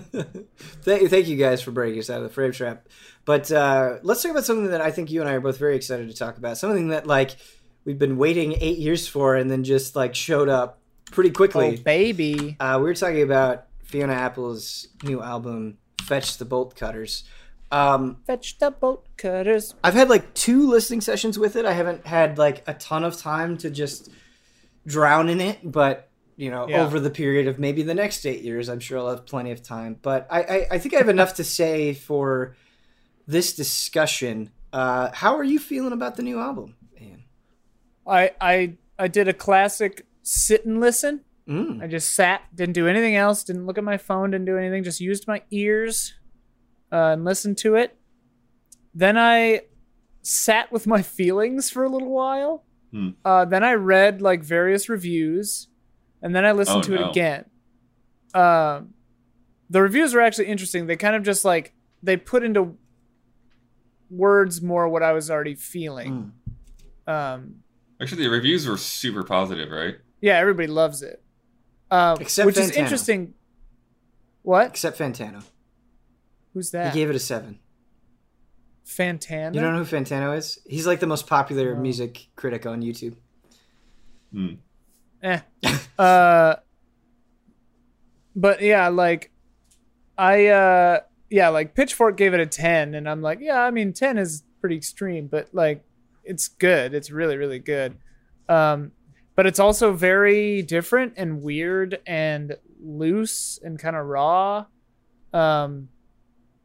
thank, 0.83 1.09
thank 1.11 1.29
you 1.29 1.37
guys 1.37 1.63
for 1.63 1.71
breaking 1.71 1.99
us 2.01 2.11
out 2.11 2.19
of 2.19 2.25
the 2.25 2.29
frame 2.29 2.53
trap. 2.53 2.89
But 3.25 3.51
uh, 3.53 3.99
let's 4.03 4.23
talk 4.23 4.33
about 4.33 4.45
something 4.45 4.69
that 4.71 4.81
I 4.81 4.91
think 4.91 5.11
you 5.11 5.21
and 5.21 5.31
I 5.31 5.35
are 5.35 5.41
both 5.41 5.59
very 5.59 5.77
excited 5.77 6.09
to 6.09 6.15
talk 6.17 6.37
about. 6.39 6.59
Something 6.59 6.89
that 6.89 7.07
like 7.07 7.37
we've 7.85 7.99
been 7.99 8.17
waiting 8.17 8.55
eight 8.61 8.79
years 8.79 9.07
for, 9.09 9.37
and 9.37 9.51
then 9.51 9.65
just 9.65 9.95
like 9.97 10.15
showed 10.15 10.49
up 10.49 10.81
pretty 11.11 11.31
Oh 11.31 11.35
quickly. 11.35 11.77
baby! 11.77 12.57
Uh, 12.59 12.77
we 12.79 12.85
were 12.85 12.95
talking 12.95 13.23
about 13.23 13.67
Fiona 13.85 14.15
Apple's 14.15 14.89
new 15.05 15.23
album, 15.23 15.79
"Fetch 16.03 16.39
the 16.39 16.45
Bolt 16.45 16.75
Cutters." 16.75 17.25
Um, 17.71 18.19
Fetch 18.27 18.59
the 18.59 18.71
bolt 18.71 19.07
cutters. 19.17 19.75
I've 19.83 19.95
had 19.95 20.11
like 20.11 20.35
two 20.35 20.69
listening 20.69 21.01
sessions 21.01 21.39
with 21.39 21.57
it. 21.57 21.65
I 21.65 21.73
haven't 21.73 22.07
had 22.07 22.37
like 22.37 22.63
a 22.67 22.75
ton 22.75 23.03
of 23.03 23.17
time 23.17 23.57
to 23.59 23.71
just 23.71 24.11
drown 24.87 25.31
in 25.31 25.41
it, 25.41 25.59
but 25.65 26.11
you 26.43 26.51
know, 26.51 26.69
Yeah. 26.69 26.85
over 26.85 26.99
the 26.99 27.09
period 27.11 27.47
of 27.47 27.61
maybe 27.61 27.85
the 27.85 27.95
next 27.95 28.27
eight 28.27 28.43
years, 28.43 28.69
I'm 28.69 28.81
sure 28.81 28.99
I'll 28.99 29.11
have 29.11 29.27
plenty 29.27 29.53
of 29.53 29.63
time. 29.63 29.97
But 30.03 30.27
I, 30.29 30.41
I, 30.43 30.67
I 30.73 30.79
think 30.79 30.93
I 30.93 30.99
have 30.99 31.09
enough 31.09 31.35
to 31.35 31.45
say 31.45 31.95
for 31.95 32.57
this 33.29 33.55
discussion. 33.55 34.51
Uh, 34.73 35.11
how 35.13 35.37
are 35.37 35.45
you 35.45 35.61
feeling 35.61 35.93
about 35.93 36.17
the 36.17 36.25
new 36.25 36.41
album, 36.41 36.75
Ian? 37.01 37.23
I 38.05 38.33
I 38.41 38.75
I 38.99 39.07
did 39.07 39.29
a 39.29 39.33
classic 39.33 40.05
sit 40.23 40.67
and 40.67 40.81
listen. 40.81 41.21
Mm. 41.49 41.81
I 41.81 41.87
just 41.87 42.13
sat, 42.13 42.43
didn't 42.53 42.75
do 42.75 42.89
anything 42.89 43.15
else, 43.15 43.45
didn't 43.45 43.67
look 43.67 43.79
at 43.79 43.85
my 43.85 43.97
phone, 43.97 44.33
didn't 44.33 44.47
do 44.47 44.57
anything, 44.59 44.83
just 44.83 45.01
used 45.01 45.29
my 45.29 45.43
ears 45.53 46.15
uh, 46.91 47.13
and 47.15 47.25
listened 47.25 47.59
to 47.59 47.77
it. 47.77 47.97
Then 48.95 49.17
I 49.17 49.63
sat 50.23 50.73
with 50.73 50.89
my 50.89 51.03
feelings 51.19 51.71
for 51.71 51.85
a 51.85 51.89
little 51.89 52.11
while. 52.11 52.65
Hmm. 52.91 53.11
Uh, 53.25 53.45
then 53.45 53.63
I 53.63 53.75
read 53.75 54.21
like 54.21 54.43
various 54.43 54.89
reviews, 54.89 55.69
and 56.23 56.35
then 56.35 56.45
I 56.45 56.53
listened 56.53 56.79
Oh, 56.79 56.83
to 56.83 56.95
it 56.95 57.09
again. 57.11 57.45
Um, 58.35 58.95
the 59.69 59.83
reviews 59.83 60.15
were 60.15 60.21
actually 60.21 60.47
interesting. 60.47 60.87
They 60.87 60.97
kind 60.97 61.17
of 61.17 61.23
just 61.23 61.45
like 61.45 61.75
they 62.03 62.17
put 62.17 62.43
into 62.45 62.77
words 64.11 64.61
more 64.63 64.89
what 64.89 65.03
I 65.03 65.13
was 65.13 65.31
already 65.31 65.55
feeling. 65.55 66.33
Mm. 67.07 67.13
Um, 67.13 67.55
Actually, 68.01 68.25
the 68.25 68.31
reviews 68.31 68.67
were 68.67 68.77
super 68.77 69.23
positive, 69.23 69.71
right? 69.71 69.97
yeah, 70.21 70.39
everybody 70.39 70.69
loves 70.69 71.03
it. 71.03 71.23
Um, 71.91 72.19
Except 72.21 72.47
which 72.47 72.57
is 72.57 72.71
interesting. 72.73 73.35
What? 74.43 74.69
Except 74.69 74.99
Fantano, 74.99 75.45
Who's 76.55 76.71
that? 76.73 76.93
he 76.95 77.01
gave 77.01 77.11
it 77.11 77.17
a 77.17 77.21
seven. 77.21 77.59
Fantano. 78.87 79.55
You 79.55 79.61
don't 79.61 79.75
know 79.75 79.85
who 79.85 79.97
Fantano 79.97 80.37
is? 80.37 80.59
He's 80.67 80.87
like 80.87 81.01
the 81.01 81.07
most 81.07 81.27
popular 81.27 81.75
No. 81.75 81.81
music 81.81 82.29
critic 82.37 82.67
on 82.67 82.83
YouTube. 82.83 83.15
Hmm. 84.33 84.55
Eh. 85.23 85.41
uh, 85.99 86.57
but 88.35 88.63
yeah, 88.63 88.89
like 88.89 89.31
I 90.17 90.47
uh 90.47 91.01
yeah, 91.31 91.49
like 91.49 91.75
Pitchfork 91.75 92.17
gave 92.17 92.35
it 92.35 92.41
a 92.41 92.47
10 92.47 92.95
and 92.95 93.09
I'm 93.09 93.23
like, 93.23 93.39
yeah, 93.41 93.61
I 93.63 93.71
mean 93.71 93.93
10 93.93 94.19
is 94.19 94.43
pretty 94.61 94.77
extreme, 94.77 95.27
but 95.27 95.49
like 95.53 95.85
it's 96.25 96.49
good. 96.49 96.95
It's 96.95 97.11
really 97.11 97.37
really 97.37 97.59
good. 97.59 97.97
Um 98.49 98.93
but 99.35 99.47
it's 99.47 99.59
also 99.59 99.93
very 99.93 100.63
different 100.63 101.15
and 101.17 101.43
weird 101.43 102.01
and 102.07 102.57
loose 102.83 103.59
and 103.63 103.79
kind 103.79 103.97
of 103.97 104.07
raw. 104.07 104.67
Um 105.33 105.89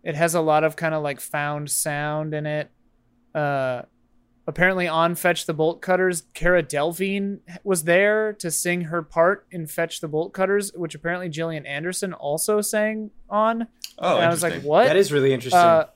it 0.04 0.16
has 0.16 0.36
a 0.36 0.42
lot 0.42 0.64
of 0.64 0.76
kind 0.76 0.94
of 0.94 1.04
like 1.04 1.20
found 1.20 1.70
sound 1.70 2.34
in 2.34 2.46
it. 2.46 2.70
Uh 3.34 3.84
apparently 4.48 4.88
on 4.88 5.14
Fetch 5.14 5.46
the 5.46 5.54
Bolt 5.54 5.82
Cutters, 5.82 6.24
Cara 6.34 6.64
Delevingne 6.64 7.40
was 7.64 7.84
there 7.84 8.34
to 8.34 8.50
sing 8.50 8.82
her 8.82 9.04
part 9.04 9.46
in 9.52 9.68
Fetch 9.68 10.00
the 10.00 10.08
Bolt 10.08 10.34
Cutters, 10.34 10.72
which 10.74 10.96
apparently 10.96 11.30
Gillian 11.30 11.66
Anderson 11.66 12.14
also 12.14 12.62
sang 12.62 13.12
on. 13.30 13.68
Oh, 14.00 14.16
and 14.16 14.26
I 14.26 14.30
was 14.30 14.42
like, 14.42 14.62
what? 14.62 14.86
That 14.86 14.96
is 14.96 15.12
really 15.12 15.34
interesting. 15.34 15.60
Uh, 15.60 15.88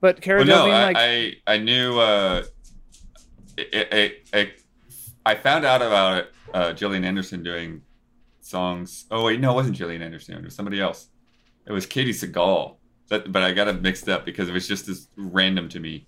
but 0.00 0.20
Cara 0.20 0.44
Well, 0.44 0.46
no, 0.46 0.70
I, 0.70 0.84
like, 0.84 0.96
I 0.98 1.34
I 1.46 1.58
knew. 1.58 1.98
Uh, 1.98 2.44
it, 3.56 3.92
it, 3.92 4.28
it, 4.32 4.62
I 5.26 5.34
found 5.34 5.64
out 5.64 5.82
about 5.82 6.18
it. 6.18 6.32
Uh, 6.52 6.72
Gillian 6.72 7.04
Anderson 7.04 7.42
doing 7.42 7.82
songs. 8.40 9.06
Oh 9.10 9.24
wait, 9.24 9.40
no, 9.40 9.52
it 9.52 9.54
wasn't 9.54 9.76
Gillian 9.76 10.02
Anderson. 10.02 10.34
It 10.36 10.44
was 10.44 10.54
somebody 10.54 10.80
else. 10.80 11.08
It 11.66 11.72
was 11.72 11.86
Katey 11.86 12.10
Sagal. 12.10 12.76
That, 13.08 13.32
but 13.32 13.42
I 13.42 13.52
got 13.52 13.68
it 13.68 13.82
mixed 13.82 14.08
up 14.08 14.24
because 14.24 14.48
it 14.48 14.52
was 14.52 14.68
just 14.68 14.88
as 14.88 15.08
random 15.16 15.68
to 15.70 15.80
me. 15.80 16.06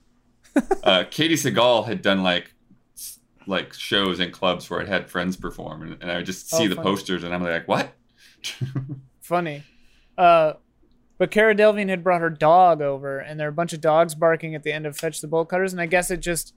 uh, 0.85 1.05
Katey 1.11 1.33
Sagal 1.33 1.87
had 1.87 2.03
done 2.03 2.23
like 2.23 2.55
like 3.47 3.73
shows 3.73 4.21
in 4.21 4.31
clubs 4.31 4.71
where 4.71 4.81
it 4.81 4.89
had 4.89 5.11
friends 5.11 5.37
perform, 5.37 5.83
and, 5.83 5.99
and 6.01 6.11
I 6.11 6.17
would 6.19 6.27
just 6.27 6.49
see 6.51 6.67
Oh, 6.67 6.69
the 6.69 6.77
funny. 6.77 6.85
posters, 6.89 7.25
and 7.25 7.35
I'm 7.35 7.43
like, 7.43 7.67
what? 7.67 7.93
funny. 9.21 9.63
Uh, 10.17 10.55
but 11.19 11.31
Cara 11.31 11.55
Delevingne 11.55 11.89
had 11.89 12.05
brought 12.05 12.21
her 12.21 12.31
dog 12.31 12.81
over, 12.83 13.19
and 13.19 13.39
there 13.39 13.47
were 13.49 13.53
a 13.53 13.55
bunch 13.55 13.73
of 13.73 13.81
dogs 13.81 14.15
barking 14.15 14.55
at 14.55 14.63
the 14.63 14.73
end 14.73 14.87
of 14.87 14.97
Fetch 14.97 15.21
the 15.21 15.29
Bolt 15.29 15.49
Cutters, 15.49 15.73
and 15.73 15.81
I 15.81 15.87
guess 15.87 16.11
it 16.11 16.21
just 16.21 16.55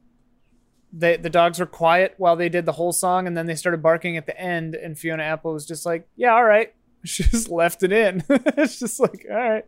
they 0.94 1.18
the 1.18 1.30
dogs 1.30 1.60
were 1.60 1.66
quiet 1.66 2.14
while 2.18 2.36
they 2.36 2.50
did 2.50 2.66
the 2.66 2.72
whole 2.74 2.92
song, 2.92 3.28
and 3.28 3.36
then 3.36 3.46
they 3.48 3.56
started 3.56 3.82
barking 3.82 4.18
at 4.18 4.26
the 4.26 4.40
end, 4.40 4.76
and 4.76 4.98
Fiona 4.98 5.24
Apple 5.24 5.54
was 5.54 5.66
just 5.66 5.86
like, 5.86 6.08
"Yeah, 6.16 6.34
all 6.34 6.44
right." 6.46 6.74
She 7.06 7.22
just 7.22 7.50
left 7.50 7.84
it 7.84 7.92
in. 7.92 8.24
it's 8.30 8.80
just 8.80 9.00
like, 9.00 9.28
all 9.30 9.36
right. 9.38 9.64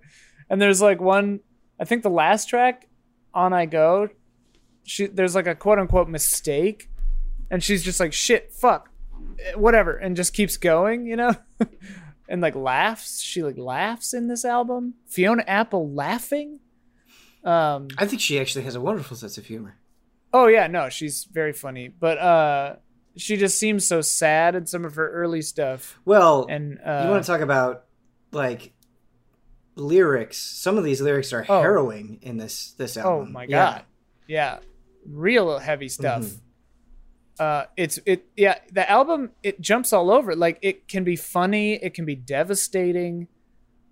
And 0.50 0.60
there's 0.60 0.82
like 0.82 1.00
one, 1.00 1.42
I 1.80 1.86
think 1.86 2.02
the 2.02 2.10
last 2.10 2.50
track, 2.50 2.88
"On 3.32 3.54
I 3.54 3.68
Go," 3.68 4.10
she 4.88 5.06
there's 5.08 5.36
like 5.36 5.46
a 5.48 5.54
quote 5.56 5.78
unquote 5.80 6.10
mistake, 6.10 6.90
and 7.52 7.64
she's 7.64 7.84
just 7.84 8.00
like, 8.00 8.14
"Shit, 8.14 8.52
fuck, 8.54 8.90
eh, 9.40 9.54
whatever," 9.56 9.96
and 9.96 10.16
just 10.16 10.34
keeps 10.34 10.58
going, 10.58 11.06
you 11.06 11.16
know. 11.16 11.34
and 12.30 12.42
like 12.42 12.56
laughs. 12.56 13.22
She 13.22 13.44
like 13.44 13.58
laughs 13.58 14.14
in 14.14 14.28
this 14.28 14.44
album. 14.46 14.96
Fiona 15.06 15.44
Apple 15.48 15.92
laughing. 15.94 16.60
Um. 17.44 17.88
I 17.98 18.06
think 18.08 18.22
she 18.22 18.40
actually 18.40 18.64
has 18.66 18.76
a 18.76 18.82
wonderful 18.82 19.16
sense 19.18 19.38
of 19.38 19.46
humor. 19.46 19.76
Oh 20.34 20.48
yeah, 20.48 20.68
no, 20.68 20.90
she's 20.90 21.24
very 21.32 21.54
funny, 21.54 21.88
but 21.88 22.18
uh, 22.18 22.76
she 23.16 23.38
just 23.38 23.58
seems 23.58 23.88
so 23.88 24.02
sad 24.02 24.56
in 24.56 24.66
some 24.66 24.84
of 24.86 24.96
her 24.96 25.10
early 25.12 25.42
stuff. 25.42 26.00
Well, 26.06 26.46
And 26.50 26.80
uh, 26.86 27.04
you 27.06 27.10
want 27.12 27.24
to 27.24 27.28
talk 27.32 27.40
about 27.42 27.86
like 28.32 28.74
lyrics? 29.76 30.38
Some 30.38 30.78
of 30.78 30.84
these 30.84 31.02
lyrics 31.02 31.32
are 31.34 31.46
Oh. 31.48 31.62
harrowing 31.62 32.20
in 32.22 32.38
this 32.38 32.72
this 32.78 32.98
album. 32.98 33.12
oh 33.12 33.18
album. 33.20 33.34
my 33.34 33.44
Yeah. 33.44 33.50
god, 33.72 33.84
yeah, 34.28 34.60
real 35.08 35.60
heavy 35.60 35.90
stuff. 35.90 36.24
Mhm. 36.24 36.40
Uh, 37.40 37.66
it's 37.78 38.00
it 38.06 38.26
yeah. 38.36 38.56
The 38.72 38.90
album 38.90 39.32
it 39.44 39.62
jumps 39.62 39.94
all 39.94 40.10
over. 40.12 40.36
Like 40.36 40.58
it 40.62 40.88
can 40.88 41.04
be 41.04 41.16
funny, 41.16 41.74
it 41.76 41.94
can 41.94 42.06
be 42.06 42.16
devastating. 42.16 43.28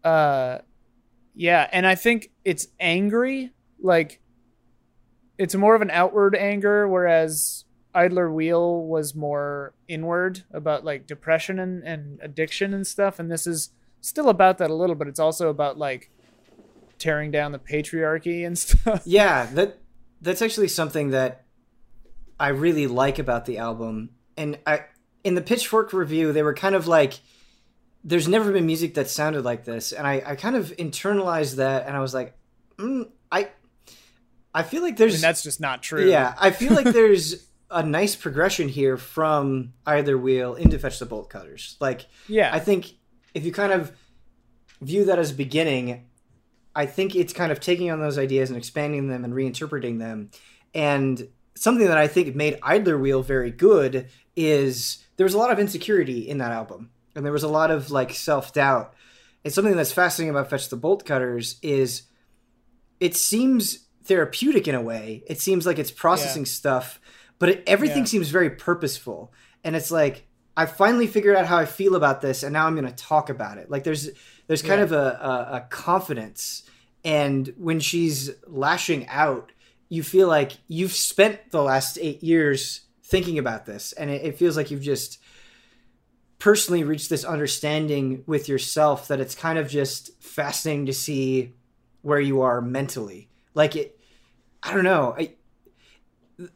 Uh, 0.03 0.59
yeah, 1.35 1.67
and 1.71 1.85
I 1.85 1.95
think 1.95 2.31
it's 2.43 2.67
angry. 2.79 3.51
Like 3.79 4.19
it's 5.37 5.53
more 5.53 5.75
of 5.75 5.81
an 5.81 5.91
outward 5.91 6.35
anger, 6.35 6.87
whereas 6.87 7.65
Idler 7.93 8.31
Wheel 8.31 8.83
was 8.85 9.13
more 9.13 9.73
inward 9.87 10.43
about 10.51 10.83
like 10.83 11.05
depression 11.05 11.59
and, 11.59 11.83
and 11.83 12.19
addiction 12.21 12.73
and 12.73 12.85
stuff. 12.87 13.19
And 13.19 13.31
this 13.31 13.45
is 13.45 13.69
still 14.01 14.29
about 14.29 14.57
that 14.57 14.69
a 14.71 14.73
little, 14.75 14.95
but 14.95 15.07
it's 15.07 15.19
also 15.19 15.49
about 15.49 15.77
like 15.77 16.09
tearing 16.97 17.31
down 17.31 17.51
the 17.51 17.59
patriarchy 17.59 18.45
and 18.45 18.57
stuff. 18.59 19.03
Yeah, 19.05 19.45
that 19.53 19.77
that's 20.25 20.41
actually 20.41 20.67
something 20.67 21.11
that 21.11 21.45
I 22.39 22.49
really 22.49 22.87
like 22.87 23.19
about 23.19 23.45
the 23.45 23.59
album. 23.59 24.09
And 24.35 24.59
I 24.67 24.81
in 25.23 25.35
the 25.35 25.41
Pitchfork 25.41 25.93
review, 25.93 26.33
they 26.33 26.43
were 26.43 26.53
kind 26.53 26.75
of 26.75 26.87
like 26.87 27.19
there's 28.03 28.27
never 28.27 28.51
been 28.51 28.65
music 28.65 28.95
that 28.95 29.09
sounded 29.09 29.43
like 29.43 29.65
this, 29.65 29.91
and 29.91 30.05
I, 30.05 30.21
I 30.25 30.35
kind 30.35 30.55
of 30.55 30.75
internalized 30.77 31.55
that, 31.55 31.87
and 31.87 31.95
I 31.95 31.99
was 31.99 32.13
like, 32.13 32.35
mm, 32.77 33.09
I 33.31 33.49
I 34.53 34.63
feel 34.63 34.81
like 34.81 34.93
I 34.93 34.97
there's 34.97 35.13
mean, 35.13 35.21
that's 35.21 35.43
just 35.43 35.61
not 35.61 35.81
true. 35.81 36.09
Yeah, 36.09 36.33
I 36.37 36.51
feel 36.51 36.73
like 36.73 36.85
there's 36.93 37.47
a 37.71 37.83
nice 37.83 38.15
progression 38.15 38.67
here 38.69 38.97
from 38.97 39.73
Idler 39.85 40.17
Wheel 40.17 40.55
into 40.55 40.77
fetch 40.79 40.99
the 40.99 41.05
bolt 41.05 41.29
cutters. 41.29 41.77
Like 41.79 42.05
Yeah. 42.27 42.49
I 42.53 42.59
think 42.59 42.93
if 43.33 43.43
you 43.43 43.51
kind 43.51 43.73
of 43.73 43.91
view 44.81 45.05
that 45.05 45.19
as 45.19 45.31
beginning, 45.31 46.05
I 46.75 46.85
think 46.85 47.15
it's 47.15 47.33
kind 47.33 47.51
of 47.51 47.59
taking 47.59 47.89
on 47.89 47.99
those 47.99 48.17
ideas 48.17 48.49
and 48.49 48.57
expanding 48.57 49.07
them 49.07 49.23
and 49.23 49.33
reinterpreting 49.33 49.99
them. 49.99 50.31
And 50.73 51.29
something 51.55 51.87
that 51.87 51.97
I 51.97 52.07
think 52.07 52.35
made 52.35 52.59
Idler 52.61 52.97
Wheel 52.97 53.23
very 53.23 53.51
good 53.51 54.09
is 54.35 55.05
there 55.15 55.23
was 55.23 55.33
a 55.33 55.37
lot 55.37 55.51
of 55.51 55.59
insecurity 55.59 56.27
in 56.27 56.39
that 56.39 56.51
album. 56.51 56.89
And 57.15 57.25
there 57.25 57.31
was 57.31 57.43
a 57.43 57.47
lot 57.47 57.71
of 57.71 57.91
like 57.91 58.11
self 58.13 58.51
doubt. 58.53 58.93
And 59.45 59.53
something 59.53 59.75
that's 59.75 59.93
fascinating 59.93 60.31
about 60.31 60.49
Fetch 60.49 60.69
the 60.69 60.75
Bolt 60.75 61.05
Cutters 61.05 61.57
is 61.61 62.03
it 62.99 63.15
seems 63.15 63.85
therapeutic 64.03 64.67
in 64.67 64.75
a 64.75 64.81
way. 64.81 65.23
It 65.27 65.39
seems 65.39 65.65
like 65.65 65.79
it's 65.79 65.91
processing 65.91 66.45
stuff, 66.45 66.99
but 67.39 67.49
it, 67.49 67.63
everything 67.67 67.99
Yeah. 67.99 68.05
seems 68.05 68.29
very 68.29 68.49
purposeful. 68.49 69.31
And 69.63 69.75
it's 69.75 69.91
like 69.91 70.27
I 70.57 70.65
finally 70.65 71.07
figured 71.07 71.35
out 71.35 71.45
how 71.45 71.57
I 71.57 71.65
feel 71.65 71.95
about 71.95 72.21
this, 72.21 72.41
and 72.43 72.53
now 72.53 72.65
I'm 72.65 72.75
going 72.75 72.87
to 72.87 73.03
talk 73.03 73.29
about 73.29 73.57
it. 73.57 73.69
Like 73.69 73.83
there's 73.83 74.09
there's 74.47 74.61
kind 74.61 74.79
Yeah. 74.79 74.85
of 74.85 74.91
a, 74.91 74.95
a, 75.51 75.55
a 75.57 75.67
confidence, 75.69 76.63
and 77.03 77.53
when 77.57 77.79
she's 77.79 78.31
lashing 78.47 79.07
out, 79.07 79.51
you 79.89 80.03
feel 80.03 80.27
like 80.27 80.53
you've 80.67 80.91
spent 80.93 81.51
the 81.51 81.61
last 81.61 81.97
eight 82.01 82.23
years 82.23 82.81
thinking 83.03 83.37
about 83.37 83.65
this, 83.65 83.93
and 83.93 84.09
it, 84.09 84.23
it 84.23 84.37
feels 84.37 84.57
like 84.57 84.71
you've 84.71 84.81
just 84.81 85.19
personally 86.39 86.83
reached 86.83 87.09
this 87.09 87.23
understanding 87.23 88.23
with 88.27 88.49
yourself 88.49 89.07
that 89.07 89.19
it's 89.19 89.35
kind 89.35 89.57
of 89.57 89.69
just 89.69 90.21
fascinating 90.21 90.85
to 90.87 90.93
see 90.93 91.53
where 92.01 92.19
you 92.19 92.41
are 92.41 92.61
mentally. 92.61 93.29
Like 93.53 93.75
it, 93.75 93.99
I 94.61 94.73
don't 94.73 94.83
know. 94.83 95.15
I, 95.17 95.34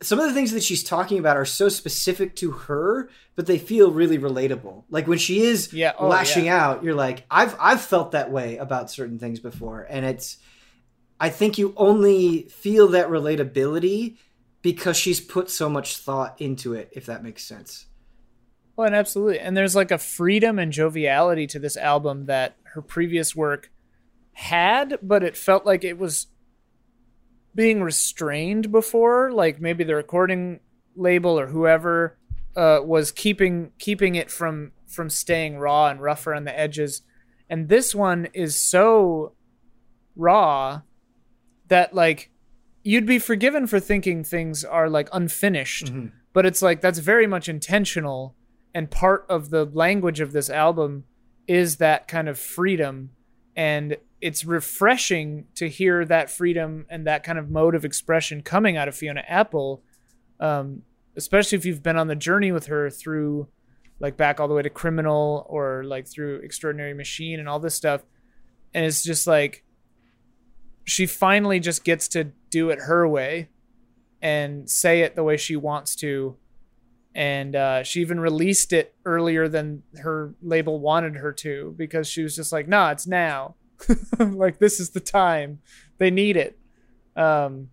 some 0.01 0.19
of 0.19 0.27
the 0.27 0.33
things 0.33 0.51
that 0.51 0.63
she's 0.63 0.83
talking 0.83 1.19
about 1.19 1.37
are 1.37 1.45
so 1.45 1.69
specific 1.69 2.35
to 2.37 2.51
her, 2.51 3.09
but 3.35 3.45
they 3.45 3.57
feel 3.57 3.91
really 3.91 4.17
relatable. 4.17 4.83
Like 4.89 5.07
when 5.07 5.17
she 5.17 5.41
is 5.41 5.71
Yeah, 5.73 5.93
oh, 5.97 6.07
lashing 6.07 6.45
yeah. 6.45 6.65
out, 6.65 6.83
you're 6.83 6.95
like, 6.95 7.25
I've 7.31 7.55
I've 7.59 7.81
felt 7.81 8.11
that 8.11 8.31
way 8.31 8.57
about 8.57 8.91
certain 8.91 9.19
things 9.19 9.39
before, 9.39 9.85
and 9.89 10.05
it's. 10.05 10.37
I 11.21 11.29
think 11.29 11.57
you 11.57 11.73
only 11.75 12.43
feel 12.43 12.87
that 12.89 13.09
relatability 13.09 14.15
because 14.61 14.95
she's 14.95 15.19
put 15.19 15.49
so 15.49 15.69
much 15.69 15.97
thought 15.97 16.39
into 16.39 16.73
it. 16.73 16.89
If 16.93 17.05
that 17.07 17.23
makes 17.23 17.43
sense. 17.43 17.87
Well, 18.77 18.87
and 18.87 18.95
absolutely. 18.95 19.39
And 19.39 19.57
there's 19.57 19.75
like 19.75 19.91
a 19.91 19.97
freedom 19.97 20.57
and 20.57 20.71
joviality 20.71 21.47
to 21.47 21.59
this 21.59 21.75
album 21.75 22.27
that 22.27 22.55
her 22.63 22.81
previous 22.81 23.35
work 23.35 23.69
had, 24.31 24.97
but 25.01 25.21
it 25.21 25.35
felt 25.35 25.65
like 25.65 25.83
it 25.83 25.97
was 25.97 26.27
being 27.59 27.83
restrained 27.83 28.71
before. 28.71 29.33
Like 29.33 29.59
maybe 29.59 29.83
the 29.83 29.93
recording 29.95 30.61
label 30.95 31.37
or 31.37 31.47
whoever 31.47 32.17
uh, 32.55 32.79
was 32.81 33.11
keeping 33.11 33.71
keeping 33.79 34.15
it 34.15 34.31
from 34.31 34.71
from 34.87 35.09
staying 35.09 35.57
raw 35.57 35.87
and 35.89 36.01
rougher 36.01 36.33
on 36.33 36.45
the 36.45 36.57
edges. 36.57 37.01
And 37.49 37.67
this 37.67 37.93
one 37.93 38.29
is 38.33 38.55
so 38.55 39.33
raw 40.15 40.83
that 41.67 41.93
like 41.93 42.31
you'd 42.85 43.05
be 43.05 43.19
forgiven 43.19 43.67
for 43.67 43.79
thinking 43.81 44.23
things 44.23 44.63
are 44.63 44.89
like 44.89 45.09
unfinished 45.11 45.87
Mhm. 45.93 46.11
but 46.33 46.45
it's 46.45 46.61
like 46.61 46.79
that's 46.81 46.99
very 46.99 47.27
much 47.27 47.49
intentional 47.49 48.35
and 48.73 48.89
part 48.89 49.25
of 49.29 49.49
the 49.49 49.65
language 49.65 50.19
of 50.21 50.31
this 50.31 50.49
album 50.49 51.03
is 51.47 51.75
that 51.77 52.07
kind 52.07 52.29
of 52.29 52.39
freedom 52.39 53.09
and 53.55 53.97
it's 54.21 54.43
refreshing 54.45 55.45
to 55.55 55.69
hear 55.69 56.03
that 56.05 56.29
freedom 56.29 56.85
and 56.89 57.07
that 57.07 57.23
kind 57.23 57.39
of 57.39 57.49
mode 57.49 57.75
of 57.75 57.85
expression 57.85 58.41
coming 58.41 58.77
out 58.77 58.87
of 58.87 58.95
Fiona 58.95 59.23
Apple 59.27 59.83
um, 60.39 60.83
especially 61.17 61.57
if 61.57 61.65
you've 61.65 61.83
been 61.83 61.97
on 61.97 62.07
the 62.07 62.15
journey 62.15 62.51
with 62.51 62.67
her 62.67 62.89
through 62.89 63.47
like 63.99 64.15
back 64.15 64.39
all 64.39 64.47
the 64.47 64.53
way 64.53 64.61
to 64.61 64.69
criminal 64.69 65.45
or 65.49 65.83
like 65.83 66.07
through 66.07 66.37
extraordinary 66.37 66.93
machine 66.93 67.39
and 67.39 67.49
all 67.49 67.59
this 67.59 67.75
stuff 67.75 68.03
and 68.73 68.85
it's 68.85 69.03
just 69.03 69.27
like 69.27 69.63
she 70.89 71.05
finally 71.05 71.59
just 71.59 71.83
gets 71.83 72.07
to 72.09 72.25
do 72.49 72.69
it 72.69 72.79
her 72.79 73.07
way 73.07 73.49
and 74.21 74.69
say 74.69 75.01
it 75.01 75.15
the 75.15 75.23
way 75.23 75.37
she 75.37 75.55
wants 75.55 75.95
to. 75.97 76.35
And 77.15 77.55
uh, 77.55 77.83
she 77.83 78.01
even 78.01 78.19
released 78.19 78.73
it 78.73 78.95
earlier 79.05 79.47
than 79.47 79.83
her 80.01 80.33
label 80.41 80.79
wanted 80.79 81.15
her 81.15 81.31
to 81.33 81.75
because 81.77 82.07
she 82.07 82.23
was 82.23 82.35
just 82.35 82.51
like, 82.51 82.67
nah, 82.67 82.91
it's 82.91 83.07
now. 83.07 83.55
like, 84.19 84.59
this 84.59 84.79
is 84.79 84.89
the 84.91 84.99
time. 84.99 85.59
They 85.97 86.11
need 86.11 86.37
it. 86.37 86.57
Um, 87.15 87.69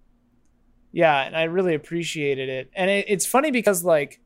yeah, 0.92 1.22
and 1.22 1.36
I 1.36 1.44
really 1.44 1.74
appreciated 1.74 2.48
it. 2.48 2.70
And 2.74 2.90
it, 2.90 3.06
it's 3.08 3.26
funny 3.26 3.50
because, 3.50 3.84
like, 3.84 4.20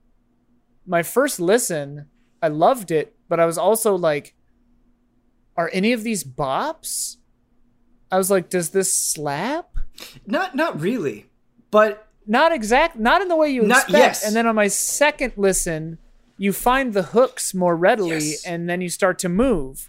my 0.86 1.02
first 1.02 1.40
listen, 1.40 2.06
I 2.42 2.48
loved 2.48 2.90
it, 2.90 3.14
but 3.28 3.40
I 3.40 3.46
was 3.46 3.58
also 3.58 3.94
like, 3.96 4.34
are 5.56 5.70
any 5.72 5.92
of 5.92 6.02
these 6.04 6.24
bops? 6.24 7.16
I 8.10 8.18
was 8.18 8.30
like, 8.30 8.48
does 8.48 8.70
this 8.70 8.94
slap? 8.96 9.68
Not 10.26 10.54
not 10.54 10.80
really, 10.80 11.26
but 11.70 12.08
not 12.26 12.52
exact 12.52 12.98
not 12.98 13.20
in 13.20 13.28
the 13.28 13.36
way 13.36 13.50
you 13.50 13.62
Not- 13.62 13.82
expect 13.84 13.92
yes. 13.98 14.24
and 14.26 14.34
then 14.36 14.46
on 14.46 14.54
my 14.54 14.68
second 14.68 15.32
listen 15.36 15.98
you 16.38 16.52
find 16.52 16.92
the 16.94 17.02
hooks 17.02 17.52
more 17.54 17.76
readily 17.76 18.14
Yes. 18.30 18.44
and 18.46 18.68
then 18.68 18.80
you 18.80 18.88
start 18.88 19.18
to 19.20 19.28
move 19.28 19.88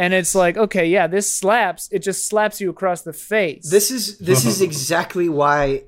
and 0.00 0.14
it's 0.14 0.34
like 0.34 0.56
okay 0.56 0.86
yeah 0.86 1.06
this 1.06 1.32
slaps. 1.32 1.88
It 1.92 2.00
just 2.00 2.26
slaps 2.26 2.60
you 2.60 2.70
across 2.70 3.02
the 3.02 3.12
face. 3.12 3.68
This 3.68 3.90
is 3.90 4.18
this 4.18 4.46
is 4.46 4.62
exactly 4.68 5.28
why 5.28 5.84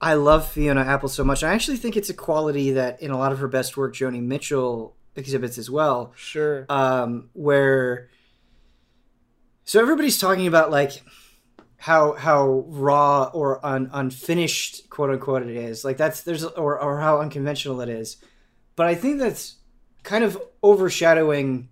I 0.00 0.14
love 0.14 0.46
Fiona 0.46 0.82
Apple 0.82 1.08
so 1.08 1.24
much. 1.24 1.42
I 1.42 1.54
actually 1.54 1.78
think 1.78 1.96
it's 1.96 2.10
a 2.10 2.14
quality 2.14 2.72
that 2.72 3.00
in 3.00 3.10
a 3.10 3.18
lot 3.18 3.32
of 3.32 3.38
her 3.38 3.48
best 3.48 3.76
work, 3.76 3.94
Joni 3.94 4.22
Mitchell 4.22 4.96
exhibits 5.16 5.56
as 5.56 5.70
well. 5.70 6.12
sure. 6.14 6.66
Um, 6.68 7.30
where 7.32 8.10
so 9.64 9.80
everybody's 9.80 10.18
talking 10.18 10.46
about 10.46 10.70
like 10.70 11.02
how 11.78 12.12
how 12.12 12.64
raw 12.68 13.30
or 13.32 13.64
un, 13.64 13.88
unfinished 13.94 14.90
quote 14.90 15.08
unquote 15.08 15.42
it 15.42 15.56
is. 15.56 15.86
Like 15.86 15.96
that's 15.96 16.20
there's 16.20 16.44
or, 16.44 16.78
or 16.78 17.00
how 17.00 17.20
unconventional 17.20 17.80
it 17.80 17.88
is. 17.88 18.18
But 18.76 18.88
i 18.88 18.94
think 18.94 19.20
that's 19.20 19.54
kind 20.02 20.22
of 20.24 20.36
overshadowing 20.62 21.68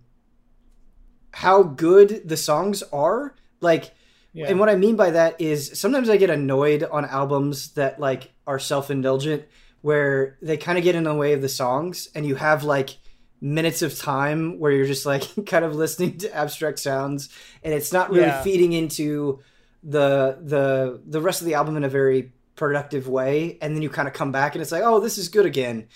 how 1.33 1.63
good 1.63 2.21
the 2.29 2.37
songs 2.37 2.83
are 2.93 3.35
like 3.59 3.91
yeah 4.33 4.47
and 4.49 4.59
what 4.59 4.69
I 4.69 4.75
mean 4.75 4.95
by 4.95 5.11
that 5.11 5.41
is 5.41 5.77
sometimes 5.79 6.09
I 6.09 6.17
get 6.17 6.29
annoyed 6.29 6.83
on 6.83 7.05
albums 7.05 7.73
that 7.73 7.99
like 7.99 8.31
are 8.47 8.59
self-indulgent 8.59 9.43
where 9.81 10.37
they 10.41 10.57
kind 10.57 10.77
of 10.77 10.83
get 10.83 10.95
in 10.95 11.03
the 11.03 11.13
way 11.13 11.33
of 11.33 11.41
the 11.41 11.49
songs 11.49 12.07
and 12.15 12.25
you 12.25 12.35
have 12.35 12.63
like 12.63 12.97
minutes 13.41 13.81
of 13.81 13.97
time 13.97 14.57
where 14.59 14.71
you're 14.71 14.85
just 14.85 15.05
like 15.05 15.23
kind 15.45 15.65
of 15.65 15.75
listening 15.75 16.17
to 16.19 16.33
abstract 16.35 16.79
sounds 16.79 17.29
and 17.63 17.73
it's 17.73 17.91
not 17.91 18.09
really 18.09 18.27
Yeah. 18.27 18.41
feeding 18.43 18.71
into 18.73 19.39
the 19.83 20.37
the 20.41 21.01
the 21.05 21.19
rest 21.21 21.41
of 21.41 21.47
the 21.47 21.55
album 21.55 21.75
in 21.77 21.83
a 21.83 21.89
very 21.89 22.31
productive 22.55 23.07
way 23.09 23.57
and 23.61 23.75
then 23.75 23.81
you 23.81 23.89
kind 23.89 24.07
of 24.07 24.13
come 24.13 24.31
back 24.31 24.53
and 24.55 24.61
it's 24.61 24.71
like 24.71 24.83
oh 24.85 24.99
this 24.99 25.17
is 25.17 25.27
good 25.29 25.45
again 25.45 25.87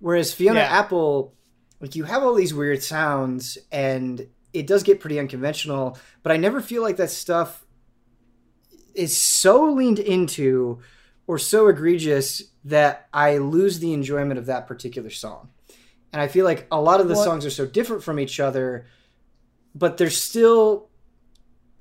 whereas 0.00 0.34
Fiona 0.34 0.60
Yeah. 0.60 0.78
Apple 0.80 1.34
like 1.80 1.94
you 1.96 2.04
have 2.04 2.22
all 2.22 2.34
these 2.34 2.52
weird 2.52 2.82
sounds 2.82 3.56
and 3.72 4.26
it 4.52 4.66
does 4.66 4.82
get 4.82 5.00
pretty 5.00 5.18
unconventional 5.18 5.96
but 6.22 6.32
I 6.32 6.36
never 6.36 6.60
feel 6.60 6.82
like 6.82 6.96
that 6.96 7.10
stuff 7.10 7.64
is 8.94 9.16
so 9.16 9.72
leaned 9.72 9.98
into 9.98 10.80
or 11.26 11.38
so 11.38 11.68
egregious 11.68 12.42
that 12.64 13.06
I 13.12 13.38
lose 13.38 13.78
the 13.78 13.92
enjoyment 13.92 14.38
of 14.38 14.46
that 14.46 14.66
particular 14.66 15.10
song. 15.10 15.48
And 16.12 16.20
I 16.20 16.26
feel 16.26 16.44
like 16.44 16.66
a 16.72 16.80
lot 16.80 17.00
of 17.00 17.06
the 17.08 17.14
Well- 17.14 17.24
songs 17.24 17.46
are 17.46 17.50
so 17.50 17.66
different 17.66 18.02
from 18.02 18.18
each 18.18 18.40
other, 18.40 18.86
but 19.74 19.96
there's 19.96 20.20
still 20.20 20.88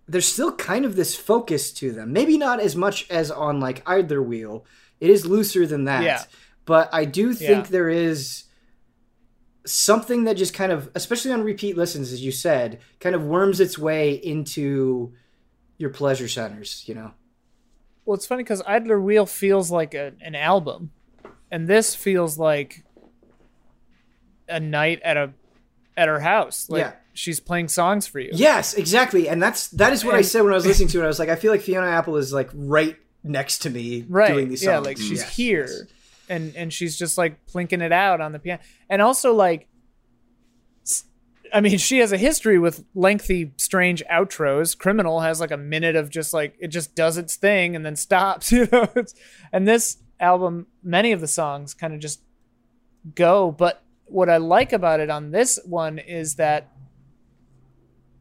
there's 0.07 0.25
still 0.27 0.51
kind 0.53 0.85
of 0.85 0.95
this 0.95 1.15
focus 1.15 1.71
to 1.71 1.91
them. 1.91 2.11
Maybe 2.11 2.35
not 2.37 2.59
as 2.59 2.75
much 2.75 3.07
as 3.11 3.29
on 3.29 3.59
like 3.59 3.83
Idler 3.87 4.21
Wheel. 4.23 4.65
It 4.99 5.09
is 5.11 5.25
looser 5.25 5.67
than 5.67 5.83
that. 5.85 6.03
Yeah. 6.03 6.23
But 6.65 6.89
I 6.91 7.05
do 7.05 7.33
think 7.33 7.65
Yeah. 7.65 7.71
there 7.71 7.89
is 7.89 8.45
something 9.65 10.23
that 10.23 10.35
just 10.35 10.53
kind 10.53 10.71
of 10.71 10.89
especially 10.95 11.31
on 11.31 11.43
repeat 11.43 11.77
listens 11.77 12.11
as 12.13 12.23
you 12.23 12.31
said, 12.31 12.79
kind 12.99 13.15
of 13.15 13.23
worms 13.23 13.59
its 13.59 13.77
way 13.77 14.13
into 14.13 15.13
your 15.77 15.89
pleasure 15.89 16.27
centers, 16.27 16.83
you 16.87 16.95
know. 16.95 17.11
well 18.05 18.15
it's 18.15 18.25
funny 18.25 18.43
because 18.43 18.61
idler 18.65 18.99
wheel 18.99 19.25
feels 19.25 19.69
like 19.71 19.93
a, 19.93 20.13
an 20.21 20.35
album 20.35 20.91
and 21.51 21.67
this 21.67 21.95
feels 21.95 22.37
like 22.37 22.83
a 24.47 24.59
night 24.59 24.99
at 25.03 25.17
a 25.17 25.31
at 25.95 26.07
her 26.07 26.19
house 26.19 26.69
like 26.69 26.81
Yeah. 26.81 26.91
she's 27.13 27.39
playing 27.39 27.67
songs 27.67 28.07
for 28.07 28.19
you 28.19 28.29
Yes, 28.33 28.73
exactly. 28.73 29.27
And 29.29 29.41
that's 29.43 29.67
that 29.69 29.93
is 29.93 30.03
what 30.05 30.15
I 30.15 30.21
said 30.21 30.41
when 30.43 30.53
I 30.53 30.55
was 30.55 30.65
listening 30.65 30.87
to 30.89 31.01
it. 31.01 31.03
I 31.03 31.07
was 31.07 31.19
like, 31.19 31.29
I 31.29 31.35
feel 31.35 31.51
like 31.51 31.61
Fiona 31.61 31.87
Apple 31.87 32.15
is 32.17 32.31
like 32.33 32.49
right 32.53 32.95
next 33.23 33.59
to 33.59 33.69
me 33.69 34.05
right 34.07 34.31
doing 34.33 34.47
these 34.49 34.61
songs. 34.63 34.71
yeah 34.71 34.79
like 34.79 34.97
she's 34.97 35.19
Yes, 35.21 35.35
here 35.35 35.67
yes. 35.67 35.81
And 36.29 36.55
and 36.55 36.71
she's 36.71 36.97
just 36.97 37.17
like 37.17 37.45
plinking 37.47 37.81
it 37.81 37.91
out 37.91 38.21
on 38.21 38.31
the 38.31 38.39
piano. 38.39 38.61
And 38.89 39.01
also 39.01 39.33
like 39.33 39.67
I 41.53 41.61
mean 41.61 41.77
she 41.79 41.97
has 41.99 42.11
a 42.11 42.17
history 42.17 42.59
with 42.59 42.83
lengthy 42.93 43.51
strange 43.57 44.03
outros. 44.11 44.77
Criminal 44.77 45.21
has 45.21 45.39
like 45.39 45.51
a 45.51 45.57
minute 45.57 45.95
of 45.95 46.09
just 46.09 46.33
like 46.33 46.55
it 46.59 46.67
just 46.67 46.95
does 46.95 47.17
its 47.17 47.35
thing 47.35 47.75
and 47.75 47.85
then 47.85 47.95
stops 47.95 48.51
you 48.51 48.67
know? 48.71 48.87
And 49.51 49.67
this 49.67 49.97
album 50.19 50.67
many 50.83 51.11
of 51.11 51.21
the 51.21 51.27
songs 51.27 51.73
kind 51.73 51.93
of 51.93 51.99
just 51.99 52.21
go 53.15 53.49
but 53.51 53.81
what 54.07 54.29
i 54.29 54.35
like 54.35 54.73
about 54.73 54.99
it 54.99 55.09
on 55.09 55.31
this 55.31 55.57
one 55.65 55.97
is 55.97 56.35
that 56.35 56.67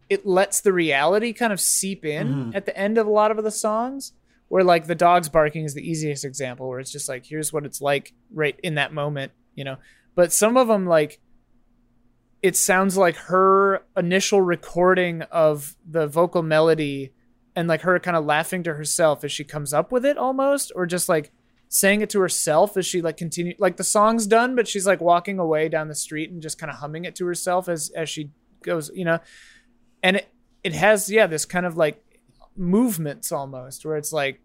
it 0.08 0.24
lets 0.24 0.60
the 0.60 0.72
reality 0.72 1.32
kind 1.32 1.52
of 1.52 1.60
seep 1.60 2.04
in 2.04 2.28
Mhm. 2.28 2.54
at 2.54 2.64
the 2.66 2.78
end 2.78 2.96
of 2.98 3.08
a 3.08 3.10
lot 3.10 3.32
of 3.36 3.42
the 3.42 3.50
songs 3.50 4.12
where 4.48 4.64
like 4.64 4.86
the 4.86 4.94
dogs 4.94 5.28
barking 5.28 5.64
is 5.64 5.74
the 5.74 5.88
easiest 5.88 6.24
example 6.24 6.68
where 6.68 6.80
it's 6.80 6.92
just 6.92 7.08
like 7.08 7.26
here's 7.26 7.52
what 7.52 7.64
it's 7.64 7.80
like 7.80 8.14
right 8.32 8.58
in 8.62 8.74
that 8.74 8.92
moment 8.92 9.32
you 9.58 9.64
know? 9.64 9.76
But 10.14 10.32
some 10.32 10.56
of 10.56 10.68
them 10.68 10.86
like 10.86 11.20
it 12.40 12.54
sounds 12.54 12.96
like 12.96 13.16
her 13.16 13.82
initial 13.96 14.40
recording 14.40 15.22
of 15.22 15.76
the 15.84 16.06
vocal 16.06 16.42
melody 16.42 17.12
and 17.56 17.66
like 17.66 17.80
her 17.80 17.98
kind 17.98 18.16
of 18.16 18.24
laughing 18.24 18.62
to 18.62 18.74
herself 18.74 19.24
as 19.24 19.32
she 19.32 19.42
comes 19.42 19.74
up 19.74 19.90
with 19.90 20.06
it 20.06 20.16
almost 20.16 20.70
or 20.76 20.86
just 20.86 21.08
like 21.08 21.32
saying 21.68 22.00
it 22.00 22.08
to 22.10 22.20
herself 22.20 22.76
as 22.76 22.86
she 22.86 23.02
like 23.02 23.16
continue 23.16 23.54
like 23.58 23.76
the 23.76 23.84
song's 23.84 24.28
done 24.28 24.54
but 24.54 24.68
she's 24.68 24.86
like 24.86 25.00
walking 25.00 25.40
away 25.40 25.68
down 25.68 25.88
the 25.88 25.94
street 25.94 26.30
and 26.30 26.40
just 26.40 26.58
kind 26.58 26.70
of 26.70 26.76
humming 26.76 27.04
it 27.04 27.16
to 27.16 27.26
herself 27.26 27.68
as 27.68 27.90
as 27.96 28.08
she 28.08 28.30
goes 28.62 28.90
you 28.94 29.04
know? 29.04 29.18
And 30.04 30.18
it 30.18 30.28
it 30.62 30.72
has 30.72 31.10
yeah 31.10 31.26
this 31.26 31.44
kind 31.44 31.66
of 31.66 31.76
like 31.76 32.00
movements 32.58 33.32
almost 33.32 33.84
where 33.84 33.96
it's 33.96 34.12
like 34.12 34.40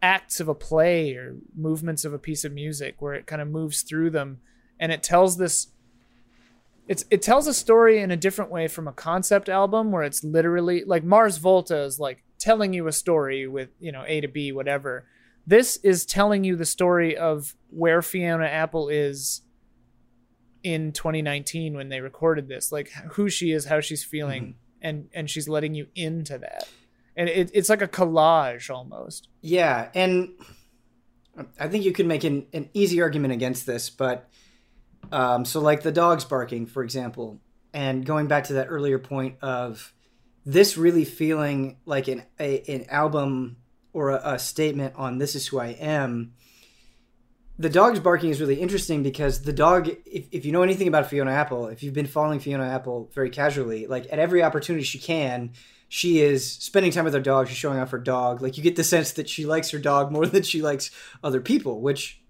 acts 0.00 0.38
of 0.38 0.48
a 0.48 0.54
play 0.54 1.14
or 1.14 1.36
movements 1.56 2.04
of 2.04 2.12
a 2.12 2.18
piece 2.18 2.44
of 2.44 2.52
music 2.52 2.96
where 3.00 3.14
it 3.14 3.26
kind 3.26 3.42
of 3.42 3.48
moves 3.48 3.82
through 3.82 4.10
them 4.10 4.38
and 4.78 4.92
it 4.92 5.02
tells 5.02 5.36
this 5.38 5.68
it's 6.86 7.04
it 7.10 7.20
tells 7.20 7.46
a 7.46 7.54
story 7.54 8.00
in 8.00 8.10
a 8.10 8.16
different 8.16 8.50
way 8.50 8.66
from 8.66 8.88
a 8.88 8.92
concept 8.92 9.48
album 9.48 9.92
where 9.92 10.02
it's 10.02 10.24
literally 10.24 10.84
like 10.84 11.04
Mars 11.04 11.36
Volta 11.36 11.82
is 11.82 12.00
like 12.00 12.24
telling 12.38 12.72
you 12.72 12.86
a 12.86 12.92
story 12.92 13.46
with, 13.46 13.68
you 13.78 13.92
know, 13.92 14.04
A 14.06 14.20
to 14.22 14.28
B 14.28 14.52
whatever. 14.52 15.06
This 15.46 15.76
is 15.78 16.06
telling 16.06 16.44
you 16.44 16.56
the 16.56 16.64
story 16.64 17.16
of 17.16 17.54
where 17.70 18.00
Fiona 18.00 18.46
Apple 18.46 18.88
is 18.88 19.42
in 20.62 20.92
2019 20.92 21.74
when 21.74 21.88
they 21.88 22.00
recorded 22.00 22.48
this, 22.48 22.72
like 22.72 22.90
who 23.12 23.28
she 23.28 23.52
is, 23.52 23.66
how 23.66 23.80
she's 23.80 24.04
feeling, 24.04 24.42
mm-hmm. 24.42 24.67
And 24.82 25.08
and 25.12 25.28
she's 25.28 25.48
letting 25.48 25.74
you 25.74 25.86
into 25.94 26.38
that, 26.38 26.68
and 27.16 27.28
it, 27.28 27.50
it's 27.54 27.68
like 27.68 27.82
a 27.82 27.88
collage 27.88 28.70
almost. 28.70 29.28
Yeah, 29.40 29.90
and 29.94 30.30
I 31.58 31.68
think 31.68 31.84
you 31.84 31.92
could 31.92 32.06
make 32.06 32.24
an, 32.24 32.46
an 32.52 32.68
easy 32.74 33.00
argument 33.00 33.32
against 33.32 33.66
this, 33.66 33.90
but 33.90 34.28
um, 35.12 35.44
so 35.44 35.60
like 35.60 35.82
the 35.82 35.92
dogs 35.92 36.24
barking, 36.24 36.66
for 36.66 36.82
example, 36.82 37.40
and 37.72 38.04
going 38.04 38.26
back 38.26 38.44
to 38.44 38.54
that 38.54 38.66
earlier 38.68 38.98
point 38.98 39.36
of 39.42 39.92
this 40.44 40.76
really 40.76 41.04
feeling 41.04 41.76
like 41.84 42.08
an 42.08 42.24
a, 42.40 42.62
an 42.72 42.86
album 42.88 43.56
or 43.92 44.10
a, 44.10 44.34
a 44.34 44.38
statement 44.38 44.94
on 44.96 45.18
this 45.18 45.34
is 45.34 45.46
who 45.46 45.58
I 45.58 45.68
am 45.68 46.32
the 47.58 47.68
dog's 47.68 48.00
barking 48.00 48.30
is 48.30 48.40
really 48.40 48.60
interesting 48.60 49.02
because 49.02 49.42
the 49.42 49.52
dog 49.52 49.88
if, 50.06 50.26
if 50.30 50.44
you 50.44 50.52
know 50.52 50.62
anything 50.62 50.88
about 50.88 51.08
fiona 51.08 51.32
apple 51.32 51.66
if 51.66 51.82
you've 51.82 51.94
been 51.94 52.06
following 52.06 52.38
fiona 52.38 52.64
apple 52.64 53.10
very 53.14 53.30
casually 53.30 53.86
like 53.86 54.06
at 54.12 54.18
every 54.18 54.42
opportunity 54.42 54.84
she 54.84 54.98
can 54.98 55.52
she 55.88 56.20
is 56.20 56.50
spending 56.50 56.92
time 56.92 57.04
with 57.04 57.14
her 57.14 57.20
dog 57.20 57.48
she's 57.48 57.56
showing 57.56 57.78
off 57.78 57.90
her 57.90 57.98
dog. 57.98 58.42
Like 58.42 58.56
you 58.56 58.62
get 58.62 58.76
the 58.76 58.84
sense 58.84 59.12
that 59.12 59.28
she 59.28 59.46
likes 59.46 59.70
her 59.70 59.78
dog 59.78 60.12
more 60.12 60.26
than 60.26 60.42
she 60.42 60.62
likes 60.62 60.90
other 61.24 61.40
people 61.40 61.80
which 61.80 62.20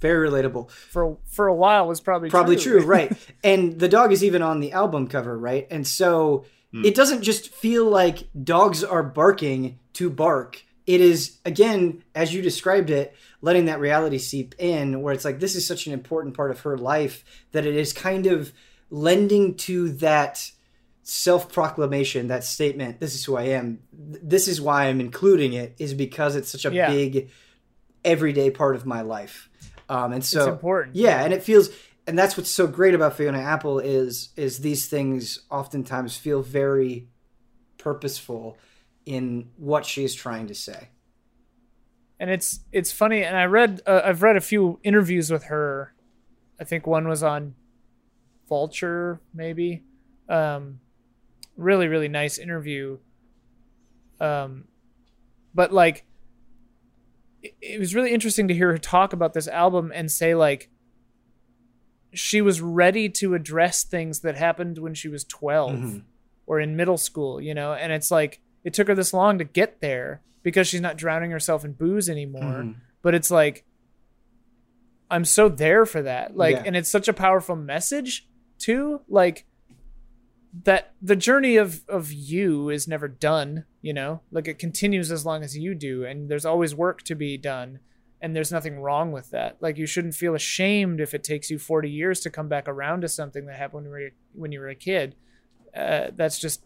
very 0.00 0.28
relatable. 0.28 0.70
For 0.70 1.18
for 1.24 1.46
a 1.46 1.54
while 1.54 1.86
was 1.88 2.00
probably 2.00 2.30
probably 2.30 2.56
true, 2.56 2.80
true 2.80 2.86
right. 2.86 3.12
And 3.44 3.78
the 3.78 3.88
dog 3.88 4.12
is 4.12 4.22
even 4.22 4.42
on 4.42 4.60
the 4.60 4.72
album 4.72 5.08
cover 5.08 5.36
right? 5.36 5.66
And 5.70 5.86
so 5.86 6.44
mm. 6.72 6.84
it 6.84 6.94
doesn't 6.94 7.22
just 7.22 7.52
feel 7.52 7.86
like 7.86 8.28
dogs 8.44 8.84
are 8.84 9.02
barking 9.02 9.78
to 9.94 10.10
bark 10.10 10.62
it 10.94 11.00
is 11.00 11.38
again 11.44 12.02
as 12.16 12.34
you 12.34 12.42
described 12.42 12.90
it 12.90 13.14
letting 13.42 13.66
that 13.66 13.78
reality 13.78 14.18
seep 14.18 14.54
in 14.58 15.02
where 15.02 15.14
it's 15.14 15.24
like 15.24 15.38
this 15.38 15.54
is 15.54 15.64
such 15.64 15.86
an 15.86 15.92
important 15.92 16.36
part 16.36 16.50
of 16.50 16.60
her 16.60 16.76
life 16.76 17.24
that 17.52 17.64
it 17.64 17.76
is 17.76 17.92
kind 17.92 18.26
of 18.26 18.52
lending 18.90 19.54
to 19.54 19.90
that 19.90 20.50
self-proclamation 21.02 22.26
that 22.26 22.42
statement 22.42 22.98
this 22.98 23.14
is 23.14 23.24
who 23.24 23.36
i 23.36 23.44
am. 23.44 23.78
This 23.92 24.48
is 24.48 24.60
why 24.60 24.86
i'm 24.86 25.00
including 25.00 25.52
it 25.52 25.76
is 25.78 25.94
because 25.94 26.34
it's 26.34 26.50
such 26.50 26.64
a 26.64 26.72
yeah. 26.72 26.90
big 26.90 27.30
everyday 28.04 28.50
part 28.50 28.76
of 28.76 28.86
my 28.86 29.02
life. 29.02 29.50
Um, 29.88 30.12
and 30.12 30.24
so 30.24 30.40
it's 30.40 30.48
important. 30.48 30.96
Yeah 30.96 31.22
and 31.22 31.32
it 31.32 31.42
feels 31.42 31.70
and 32.06 32.18
that's 32.18 32.36
what's 32.36 32.50
so 32.50 32.66
great 32.66 32.94
about 32.94 33.16
fiona 33.16 33.38
apple 33.38 33.78
is 33.78 34.30
is 34.36 34.58
these 34.58 34.86
things 34.86 35.40
oftentimes 35.50 36.16
feel 36.16 36.42
very 36.42 37.06
purposeful 37.78 38.56
in 39.06 39.48
what 39.56 39.86
she's 39.86 40.14
trying 40.14 40.46
to 40.48 40.54
say. 40.54 40.88
And 42.18 42.30
it's 42.30 42.60
it's 42.70 42.92
funny, 42.92 43.24
and 43.24 43.36
I 43.36 43.44
read 43.44 43.80
uh, 43.86 44.02
I've 44.04 44.22
read 44.22 44.36
a 44.36 44.40
few 44.40 44.78
interviews 44.82 45.30
with 45.30 45.44
her. 45.44 45.94
I 46.60 46.64
think 46.64 46.86
one 46.86 47.08
was 47.08 47.22
on 47.22 47.54
Vulture, 48.48 49.20
maybe. 49.32 49.84
Um, 50.28 50.80
really, 51.56 51.88
really 51.88 52.08
nice 52.08 52.36
interview. 52.36 52.98
Um, 54.20 54.64
but 55.54 55.72
like, 55.72 56.04
it, 57.42 57.54
it 57.62 57.80
was 57.80 57.94
really 57.94 58.12
interesting 58.12 58.48
to 58.48 58.54
hear 58.54 58.70
her 58.72 58.78
talk 58.78 59.12
about 59.12 59.32
this 59.32 59.48
album 59.48 59.92
and 59.94 60.10
say 60.10 60.34
like, 60.34 60.68
she 62.12 62.40
was 62.40 62.60
ready 62.60 63.08
to 63.08 63.34
address 63.34 63.84
things 63.84 64.20
that 64.20 64.36
happened 64.36 64.78
when 64.78 64.94
she 64.94 65.08
was 65.08 65.24
12 65.24 65.70
mm-hmm. 65.70 65.98
or 66.46 66.60
in 66.60 66.76
middle 66.76 66.98
school, 66.98 67.40
you 67.40 67.54
know, 67.54 67.72
and 67.72 67.92
it's 67.92 68.10
like 68.10 68.40
it 68.64 68.74
took 68.74 68.88
her 68.88 68.94
this 68.94 69.14
long 69.14 69.38
to 69.38 69.44
get 69.44 69.80
there 69.80 70.22
because 70.42 70.68
she's 70.68 70.80
not 70.80 70.96
drowning 70.96 71.30
herself 71.30 71.64
in 71.64 71.72
booze 71.72 72.08
anymore. 72.08 72.42
Mm-hmm. 72.42 72.72
But 73.02 73.14
it's 73.14 73.30
like 73.30 73.64
I'm 75.10 75.24
so 75.24 75.48
there 75.48 75.86
for 75.86 76.02
that. 76.02 76.36
Like 76.36 76.56
yeah. 76.56 76.62
and 76.66 76.76
it's 76.76 76.90
such 76.90 77.08
a 77.08 77.12
powerful 77.12 77.56
message 77.56 78.28
too. 78.58 79.00
Like 79.08 79.46
that 80.64 80.94
the 81.00 81.16
journey 81.16 81.56
of 81.56 81.82
of 81.88 82.12
you 82.12 82.70
is 82.70 82.86
never 82.86 83.08
done, 83.08 83.64
you 83.82 83.92
know? 83.92 84.20
Like 84.30 84.48
it 84.48 84.58
continues 84.58 85.10
as 85.10 85.26
long 85.26 85.42
as 85.42 85.56
you 85.56 85.74
do 85.74 86.04
and 86.04 86.30
there's 86.30 86.46
always 86.46 86.74
work 86.74 87.02
to 87.04 87.14
be 87.14 87.36
done 87.36 87.80
and 88.20 88.36
there's 88.36 88.52
nothing 88.52 88.78
wrong 88.78 89.12
with 89.12 89.30
that. 89.30 89.56
Like 89.60 89.78
you 89.78 89.86
shouldn't 89.86 90.14
feel 90.14 90.34
ashamed 90.34 91.00
if 91.00 91.14
it 91.14 91.24
takes 91.24 91.50
you 91.50 91.58
40 91.58 91.90
years 91.90 92.20
to 92.20 92.30
come 92.30 92.48
back 92.48 92.68
around 92.68 93.00
to 93.00 93.08
something 93.08 93.46
that 93.46 93.56
happened 93.56 93.84
when 93.84 93.84
you 93.84 93.90
were 93.90 94.10
when 94.34 94.52
you 94.52 94.60
were 94.60 94.68
a 94.68 94.74
kid. 94.74 95.16
Uh, 95.74 96.08
that's 96.14 96.38
just 96.38 96.62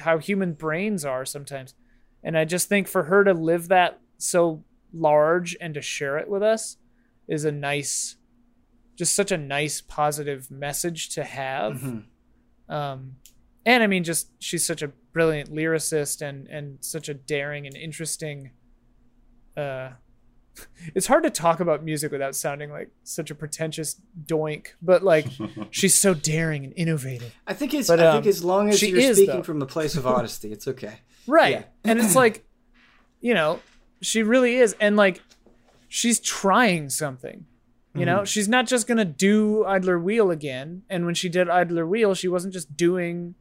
how 0.00 0.18
human 0.18 0.52
brains 0.52 1.04
are 1.04 1.24
sometimes. 1.24 1.74
And 2.22 2.36
I 2.36 2.44
just 2.44 2.68
think 2.68 2.88
for 2.88 3.04
her 3.04 3.24
to 3.24 3.32
live 3.32 3.68
that 3.68 4.00
so 4.18 4.64
large 4.92 5.56
and 5.60 5.74
to 5.74 5.82
share 5.82 6.18
it 6.18 6.28
with 6.28 6.42
us 6.42 6.76
is 7.28 7.44
a 7.44 7.52
nice, 7.52 8.16
just 8.96 9.14
such 9.14 9.30
a 9.30 9.36
nice 9.36 9.80
positive 9.80 10.50
message 10.50 11.10
to 11.10 11.24
have. 11.24 11.74
Mm-hmm. 11.74 12.74
Um, 12.74 13.16
and 13.64 13.82
I 13.82 13.86
mean, 13.86 14.04
just 14.04 14.30
she's 14.38 14.66
such 14.66 14.82
a 14.82 14.92
brilliant 15.12 15.52
lyricist 15.52 16.22
and 16.22 16.46
and 16.48 16.78
such 16.80 17.08
a 17.08 17.14
daring 17.14 17.66
and 17.66 17.76
interesting 17.76 18.52
uh, 19.56 19.90
it's 20.94 21.06
hard 21.06 21.22
to 21.24 21.30
talk 21.30 21.60
about 21.60 21.84
music 21.84 22.12
without 22.12 22.34
sounding 22.34 22.70
like 22.70 22.90
such 23.04 23.30
a 23.30 23.34
pretentious 23.34 24.00
doink, 24.26 24.68
but 24.82 25.02
like 25.02 25.26
she's 25.70 25.94
so 25.94 26.14
daring 26.14 26.64
and 26.64 26.72
innovative. 26.76 27.34
I 27.46 27.54
think 27.54 27.74
it's 27.74 27.88
but, 27.88 28.00
I 28.00 28.12
think 28.12 28.24
um, 28.24 28.28
as 28.28 28.44
long 28.44 28.68
as 28.68 28.82
you're 28.82 28.98
is, 28.98 29.16
speaking 29.16 29.36
though. 29.36 29.42
from 29.42 29.62
a 29.62 29.66
place 29.66 29.96
of 29.96 30.06
honesty, 30.06 30.52
it's 30.52 30.68
okay. 30.68 31.00
Right. 31.26 31.52
Yeah. 31.52 31.62
and 31.84 31.98
it's 31.98 32.16
like 32.16 32.46
you 33.20 33.34
know, 33.34 33.60
she 34.00 34.22
really 34.22 34.56
is 34.56 34.74
and 34.80 34.96
like 34.96 35.20
she's 35.88 36.20
trying 36.20 36.88
something. 36.88 37.44
You 37.94 38.06
know, 38.06 38.18
mm-hmm. 38.18 38.24
she's 38.26 38.48
not 38.48 38.66
just 38.66 38.86
going 38.86 38.98
to 38.98 39.04
do 39.04 39.64
Idler 39.64 39.98
Wheel 39.98 40.30
again, 40.30 40.82
and 40.88 41.04
when 41.04 41.14
she 41.14 41.28
did 41.28 41.48
Idler 41.48 41.84
Wheel, 41.84 42.14
she 42.14 42.28
wasn't 42.28 42.52
just 42.54 42.76
doing 42.76 43.34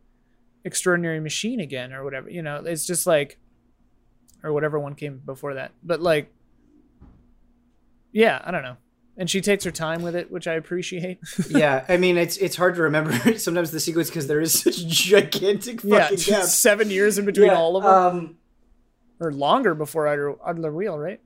Extraordinary 0.65 1.19
Machine 1.19 1.59
again 1.59 1.93
or 1.93 2.03
whatever. 2.03 2.29
You 2.29 2.41
know, 2.41 2.63
it's 2.65 2.87
just 2.87 3.05
like 3.05 3.37
or 4.43 4.53
whatever 4.53 4.79
one 4.79 4.95
came 4.95 5.21
before 5.25 5.55
that. 5.55 5.71
But 5.83 6.01
like 6.01 6.31
yeah, 8.11 8.41
I 8.43 8.51
don't 8.51 8.63
know. 8.63 8.77
And 9.19 9.29
she 9.29 9.41
takes 9.41 9.63
her 9.63 9.71
time 9.71 10.03
with 10.03 10.15
it, 10.15 10.31
which 10.31 10.47
I 10.47 10.53
appreciate. 10.53 11.19
yeah, 11.49 11.85
I 11.89 11.97
mean 11.97 12.17
it's 12.17 12.37
it's 12.37 12.55
hard 12.55 12.75
to 12.75 12.83
remember 12.83 13.37
sometimes 13.37 13.71
the 13.71 13.79
sequence 13.79 14.09
because 14.09 14.27
there 14.27 14.39
is 14.39 14.59
such 14.59 14.85
gigantic 14.87 15.81
fucking 15.81 15.91
yeah, 15.91 16.09
gap. 16.11 16.43
Seven 16.43 16.91
years 16.91 17.17
in 17.17 17.25
between 17.25 17.47
yeah, 17.47 17.57
all 17.57 17.77
of 17.77 17.83
them, 17.83 17.93
um, 17.93 18.37
or 19.19 19.31
longer 19.31 19.73
before 19.73 20.07
Idler, 20.07 20.35
Idler 20.45 20.71
Wheel, 20.71 20.99
right? 20.99 21.19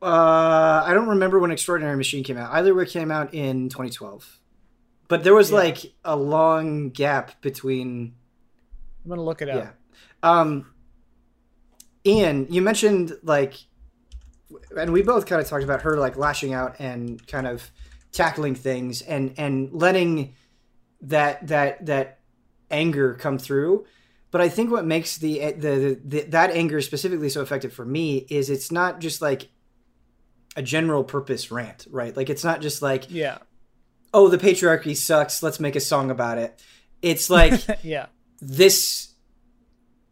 Uh, 0.00 0.84
I 0.86 0.94
don't 0.94 1.08
remember 1.08 1.40
when 1.40 1.50
Extraordinary 1.50 1.96
Machine 1.96 2.22
came 2.22 2.36
out. 2.36 2.52
Idler 2.52 2.72
Wheel 2.72 2.86
came 2.86 3.10
out 3.10 3.34
in 3.34 3.68
2012, 3.68 4.40
but 5.08 5.24
there 5.24 5.34
was 5.34 5.50
yeah. 5.50 5.56
like 5.56 5.92
a 6.04 6.14
long 6.14 6.90
gap 6.90 7.42
between. 7.42 8.14
I'm 9.04 9.08
gonna 9.08 9.24
look 9.24 9.42
it 9.42 9.48
up. 9.48 9.56
Yeah. 9.56 9.70
Um, 10.22 10.72
Ian, 12.06 12.46
you 12.48 12.62
mentioned 12.62 13.16
like 13.24 13.54
and 14.76 14.92
we 14.92 15.02
both 15.02 15.26
kind 15.26 15.40
of 15.40 15.48
talked 15.48 15.64
about 15.64 15.82
her 15.82 15.96
like 15.96 16.16
lashing 16.16 16.54
out 16.54 16.76
and 16.78 17.24
kind 17.26 17.46
of 17.46 17.70
tackling 18.12 18.54
things 18.54 19.02
and 19.02 19.34
and 19.36 19.72
letting 19.72 20.34
that 21.02 21.46
that 21.46 21.84
that 21.86 22.20
anger 22.70 23.14
come 23.14 23.38
through. 23.38 23.86
But 24.30 24.42
i 24.42 24.48
think 24.48 24.70
what 24.70 24.84
makes 24.84 25.16
the, 25.16 25.40
eh, 25.40 25.52
the 25.52 25.58
the, 25.58 26.00
the 26.04 26.20
that 26.30 26.50
anger 26.50 26.80
specifically 26.80 27.28
so 27.28 27.40
effective 27.42 27.72
for 27.72 27.84
me 27.84 28.26
is 28.28 28.50
it's 28.50 28.70
not 28.70 29.00
just 29.00 29.22
like 29.22 29.48
a 30.56 30.62
general 30.62 31.04
purpose 31.04 31.50
rant 31.50 31.86
right? 31.90 32.16
Like 32.16 32.30
it's 32.30 32.44
not 32.44 32.60
just 32.60 32.82
like 32.82 33.10
yeah. 33.10 33.38
Oh 34.12 34.28
the 34.28 34.38
patriarchy 34.38 34.96
sucks 34.96 35.42
let's 35.42 35.60
make 35.60 35.76
a 35.76 35.80
song 35.80 36.10
about 36.10 36.38
it. 36.38 36.60
It's 37.00 37.30
like 37.30 37.60
yeah. 37.82 38.06
this 38.40 39.14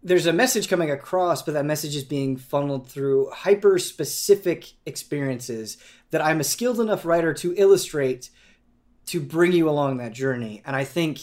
there's 0.07 0.27
a 0.27 0.33
message 0.33 0.69
coming 0.69 0.89
across, 0.89 1.43
but 1.43 1.55
that 1.55 1.65
message 1.65 1.97
is 1.97 2.05
being 2.05 2.37
funneled 2.37 2.89
through 2.89 3.29
hyper 3.31 3.77
specific 3.77 4.73
experiences 4.87 5.79
that 6.11 6.25
I'm 6.25 6.39
a 6.39 6.45
skilled 6.45 6.79
enough 6.79 7.05
writer 7.05 7.35
to 7.35 7.53
illustrate 7.57 8.31
to 9.07 9.21
bring 9.21 9.51
you 9.51 9.69
along 9.69 9.97
that 9.97 10.13
journey. 10.13 10.63
And 10.65 10.77
I 10.77 10.85
think 10.85 11.19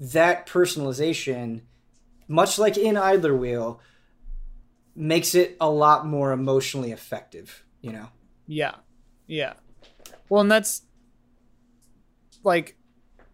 that 0.00 0.48
personalization, 0.48 1.60
much 2.26 2.58
like 2.58 2.76
in 2.76 2.96
Idler 2.96 3.36
Wheel, 3.36 3.80
makes 4.96 5.36
it 5.36 5.56
a 5.60 5.70
lot 5.70 6.04
more 6.04 6.32
emotionally 6.32 6.90
effective, 6.90 7.64
you 7.80 7.92
know? 7.92 8.08
Yeah. 8.48 8.74
Yeah. 9.28 9.52
Well, 10.28 10.40
and 10.40 10.50
that's 10.50 10.82
like 12.42 12.76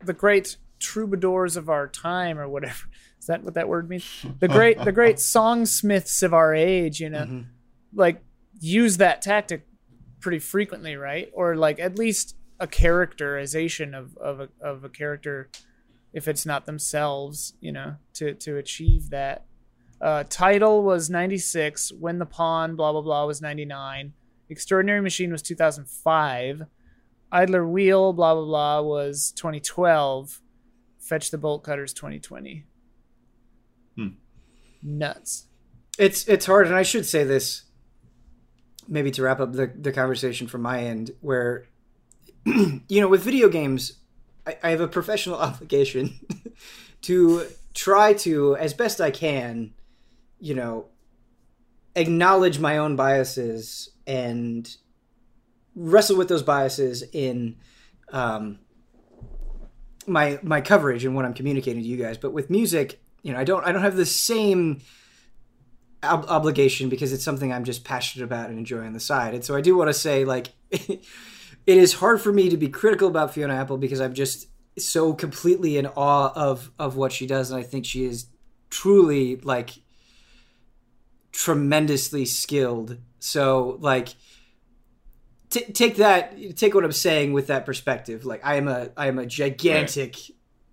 the 0.05 0.13
great 0.13 0.59
troubadours 0.79 1.57
of 1.57 1.71
our 1.71 1.89
time 1.89 2.39
or 2.39 2.47
whatever. 2.47 2.89
Is 3.23 3.27
that 3.29 3.45
what 3.45 3.55
that 3.55 3.69
word 3.69 3.89
means? 3.89 4.27
The 4.41 4.49
great 4.49 4.83
the 4.85 4.91
great 4.91 5.17
songsmiths 5.17 6.25
of 6.25 6.35
our 6.35 6.53
age, 6.53 6.99
you 6.99 7.09
know, 7.09 7.25
Mhm. 7.25 7.45
like 7.95 8.21
use 8.59 8.97
that 8.97 9.23
tactic 9.23 9.65
pretty 10.19 10.41
frequently, 10.41 10.97
right? 10.97 11.31
Or 11.33 11.55
like 11.55 11.79
at 11.79 11.97
least 11.97 12.35
a 12.59 12.67
characterization 12.67 13.95
of 13.95 14.17
of 14.17 14.41
a, 14.41 14.49
of 14.61 14.83
a 14.83 14.89
character 14.89 15.49
if 16.13 16.27
it's 16.27 16.45
not 16.45 16.67
themselves, 16.67 17.55
you 17.61 17.71
know, 17.71 17.95
to 18.15 18.35
to 18.35 18.57
achieve 18.57 19.11
that. 19.11 19.45
Uh, 20.01 20.25
Tidal 20.29 20.83
was 20.83 21.09
96. 21.09 21.93
When 21.93 22.19
the 22.19 22.27
Pawn, 22.27 22.75
blah, 22.75 22.91
blah, 22.91 23.03
blah, 23.03 23.25
was 23.25 23.41
99. 23.41 24.15
Extraordinary 24.49 25.01
Machine 25.01 25.31
was 25.31 25.43
2005. 25.43 26.67
Idler 27.31 27.65
Wheel, 27.69 28.13
blah, 28.13 28.35
blah, 28.35 28.45
blah, 28.45 28.81
was 28.83 29.31
2012. 29.37 30.41
Fetch 30.99 31.31
the 31.31 31.39
Bolt 31.39 31.63
Cutters, 31.63 31.93
2020. 31.95 32.67
Hmm. 33.97 34.09
Nuts. 34.83 35.47
It's 35.99 36.27
it's 36.27 36.47
hard, 36.47 36.67
and 36.67 36.75
I 36.75 36.83
should 36.83 37.07
say 37.07 37.25
this, 37.25 37.63
maybe 38.89 39.11
to 39.13 39.23
wrap 39.23 39.41
up 39.41 39.53
the 39.53 39.67
the 39.67 39.93
conversation 39.93 40.47
from 40.47 40.63
my 40.63 40.83
end, 40.83 41.13
where 41.21 41.67
you 42.45 43.01
know 43.01 43.09
with 43.09 43.23
video 43.23 43.49
games, 43.49 43.99
I, 44.47 44.57
I 44.63 44.71
have 44.71 44.81
a 44.81 44.89
professional 44.89 45.37
obligation 45.49 46.19
to 47.03 47.47
try 47.75 48.13
to, 48.15 48.57
as 48.57 48.75
best 48.75 49.01
I 49.01 49.11
can, 49.11 49.75
you 50.41 50.55
know, 50.55 50.87
acknowledge 51.95 52.59
my 52.59 52.79
own 52.79 52.97
biases 52.97 53.91
and 54.07 54.75
wrestle 55.75 56.17
with 56.17 56.29
those 56.29 56.43
biases 56.43 57.03
in 57.13 57.57
um, 58.13 58.59
my 60.07 60.39
my 60.43 60.61
coverage 60.61 61.05
and 61.05 61.15
what 61.15 61.25
I'm 61.25 61.35
communicating 61.35 61.83
to 61.83 61.89
you 61.89 61.97
guys. 61.97 62.19
But 62.19 62.33
with 62.33 62.51
music, 62.51 63.02
you 63.23 63.33
know, 63.33 63.39
I 63.39 63.45
don't 63.45 63.65
I 63.65 63.73
don't 63.73 63.83
have 63.83 63.97
the 63.97 64.07
same 64.07 64.81
ob- 66.03 66.27
obligation 66.29 66.89
because 66.89 67.13
it's 67.13 67.25
something 67.25 67.53
I'm 67.53 67.65
just 67.65 67.85
passionate 67.85 68.25
about 68.25 68.51
and 68.51 68.59
enjoy 68.59 68.85
on 68.85 68.93
the 68.93 69.01
side. 69.01 69.35
And 69.35 69.45
so 69.45 69.55
I 69.55 69.61
do 69.61 69.77
want 69.77 69.89
to 69.89 69.95
say, 69.95 70.25
like, 70.25 70.49
it 70.71 71.01
is 71.67 71.95
hard 71.95 72.21
for 72.21 72.33
me 72.33 72.49
to 72.51 72.57
be 72.57 72.69
critical 72.69 73.09
about 73.09 73.33
Fiona 73.33 73.55
Apple 73.55 73.79
because 73.79 74.01
I'm 74.01 74.15
just 74.15 74.49
so 74.79 75.13
completely 75.13 75.77
in 75.77 75.87
awe 75.87 76.33
of 76.35 76.71
of 76.79 76.97
what 76.97 77.13
she 77.13 77.27
does, 77.27 77.51
and 77.51 77.61
I 77.61 77.63
think 77.63 77.87
she 77.87 78.05
is 78.05 78.27
truly 78.71 79.37
like 79.37 79.71
tremendously 81.33 82.25
skilled. 82.25 82.99
So 83.19 83.79
like. 83.81 84.15
T- 85.51 85.71
take 85.71 85.97
that 85.97 86.57
take 86.57 86.75
what 86.75 86.83
i'm 86.83 86.93
saying 86.93 87.35
with 87.35 87.49
that 87.49 87.67
perspective 87.67 88.25
like 88.25 88.41
i 88.43 88.55
am 88.55 88.69
a 88.69 88.89
i 88.97 89.09
am 89.09 89.19
a 89.19 89.27
gigantic 89.27 90.17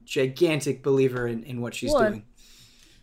gigantic 0.06 0.82
believer 0.82 1.28
in, 1.28 1.44
in 1.44 1.60
what 1.60 1.76
she's 1.76 1.92
Well, 1.92 2.12
doing 2.12 2.24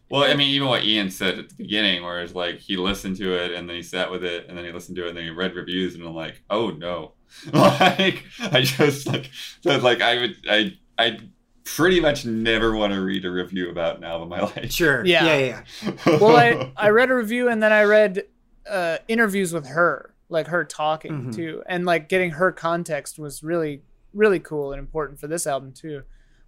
Well, 0.08 0.22
I 0.22 0.34
mean, 0.34 0.48
even 0.50 0.68
what 0.68 0.84
Ian 0.84 1.10
said 1.10 1.38
at 1.38 1.48
the 1.48 1.54
beginning, 1.56 2.02
where 2.04 2.20
it's 2.22 2.34
like 2.34 2.58
he 2.58 2.76
listened 2.76 3.16
to 3.16 3.32
it 3.34 3.52
and 3.52 3.68
then 3.68 3.76
he 3.76 3.82
sat 3.82 4.10
with 4.10 4.22
it 4.24 4.46
and 4.48 4.56
then 4.56 4.64
he 4.64 4.70
listened 4.72 4.96
to 4.96 5.06
it 5.06 5.08
and 5.08 5.16
then 5.16 5.24
he 5.24 5.30
read 5.30 5.54
reviews 5.54 5.94
and 5.96 6.04
I'm 6.04 6.14
like, 6.14 6.42
oh 6.48 6.70
no, 6.70 7.12
like 7.52 8.24
I 8.40 8.60
just 8.62 9.06
like 9.06 9.30
so, 9.62 9.76
like 9.78 10.00
I 10.00 10.18
would 10.20 10.36
I 10.48 10.76
I 10.98 11.18
pretty 11.64 11.98
much 12.00 12.24
never 12.24 12.76
want 12.76 12.92
to 12.92 13.00
read 13.00 13.24
a 13.24 13.30
review 13.30 13.68
about 13.70 13.96
an 13.96 14.04
album 14.04 14.32
I 14.32 14.40
like. 14.56 14.70
sure 14.70 15.04
Yeah. 15.04 15.24
yeah 15.24 15.36
yeah, 15.38 15.62
yeah. 16.06 16.18
Well, 16.20 16.36
I, 16.36 16.72
I 16.76 16.90
read 16.90 17.10
a 17.10 17.14
review 17.14 17.48
and 17.48 17.60
then 17.62 17.72
I 17.72 17.82
read 17.82 18.22
uh, 18.70 18.98
interviews 19.08 19.52
with 19.52 19.66
her, 19.66 20.14
like 20.28 20.46
her 20.48 20.64
talking 20.64 21.26
Mhm. 21.26 21.34
too. 21.34 21.62
And 21.68 21.84
like 21.84 22.08
getting 22.08 22.30
her 22.32 22.52
context 22.52 23.18
was 23.18 23.42
really, 23.42 23.82
really 24.14 24.38
cool 24.38 24.72
and 24.72 24.78
important 24.78 25.18
for 25.18 25.26
this 25.26 25.46
album 25.46 25.72
too. 25.72 26.02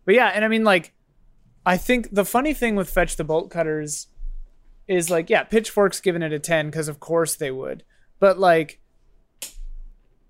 But 0.04 0.14
yeah, 0.14 0.28
and 0.28 0.44
I 0.44 0.48
mean, 0.48 0.62
like, 0.64 0.92
I 1.68 1.76
think 1.76 2.08
the 2.10 2.24
funny 2.24 2.54
thing 2.54 2.76
with 2.76 2.88
Fetch 2.88 3.16
the 3.16 3.24
Bolt 3.24 3.50
Cutters 3.50 4.06
is 4.86 5.10
like, 5.10 5.28
yeah, 5.28 5.42
Pitchfork's 5.42 6.00
giving 6.00 6.22
it 6.22 6.32
a 6.32 6.38
10 6.38 6.70
because 6.70 6.88
of 6.88 6.98
course 6.98 7.36
they 7.36 7.50
would. 7.50 7.84
But 8.18 8.38
like, 8.38 8.80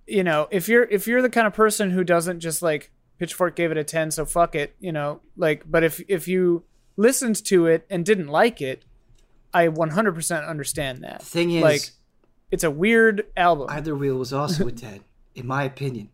you 0.05 0.25
know, 0.25 0.49
if 0.51 0.69
you're 0.69 0.83
if 0.83 1.07
you're 1.07 1.23
the 1.23 1.31
kind 1.31 1.47
of 1.47 1.53
person 1.53 1.91
who 1.91 2.03
doesn't 2.03 2.41
just 2.41 2.61
like 2.61 2.91
Pitchfork 3.21 3.55
gave 3.55 3.71
it 3.71 3.77
a 3.77 3.85
10, 3.85 4.11
so 4.11 4.25
fuck 4.25 4.57
it, 4.57 4.75
you 4.81 4.91
know, 4.91 5.21
like, 5.37 5.63
but 5.65 5.85
if 5.85 6.03
if 6.09 6.27
you 6.27 6.65
listened 6.97 7.45
to 7.45 7.67
it 7.67 7.87
and 7.89 8.05
didn't 8.05 8.27
like 8.27 8.61
it, 8.61 8.85
I 9.55 9.69
100% 9.69 10.49
understand 10.49 11.05
that. 11.05 11.23
thing 11.23 11.53
is 11.53 11.63
Like, 11.63 11.91
it's 12.51 12.65
a 12.65 12.71
weird 12.71 13.27
album. 13.37 13.69
Idler 13.71 13.95
Wheel 13.95 14.17
was 14.17 14.33
also 14.33 14.67
a 14.67 14.73
10 14.73 15.05
in 15.37 15.47
my 15.47 15.63
opinion 15.63 16.11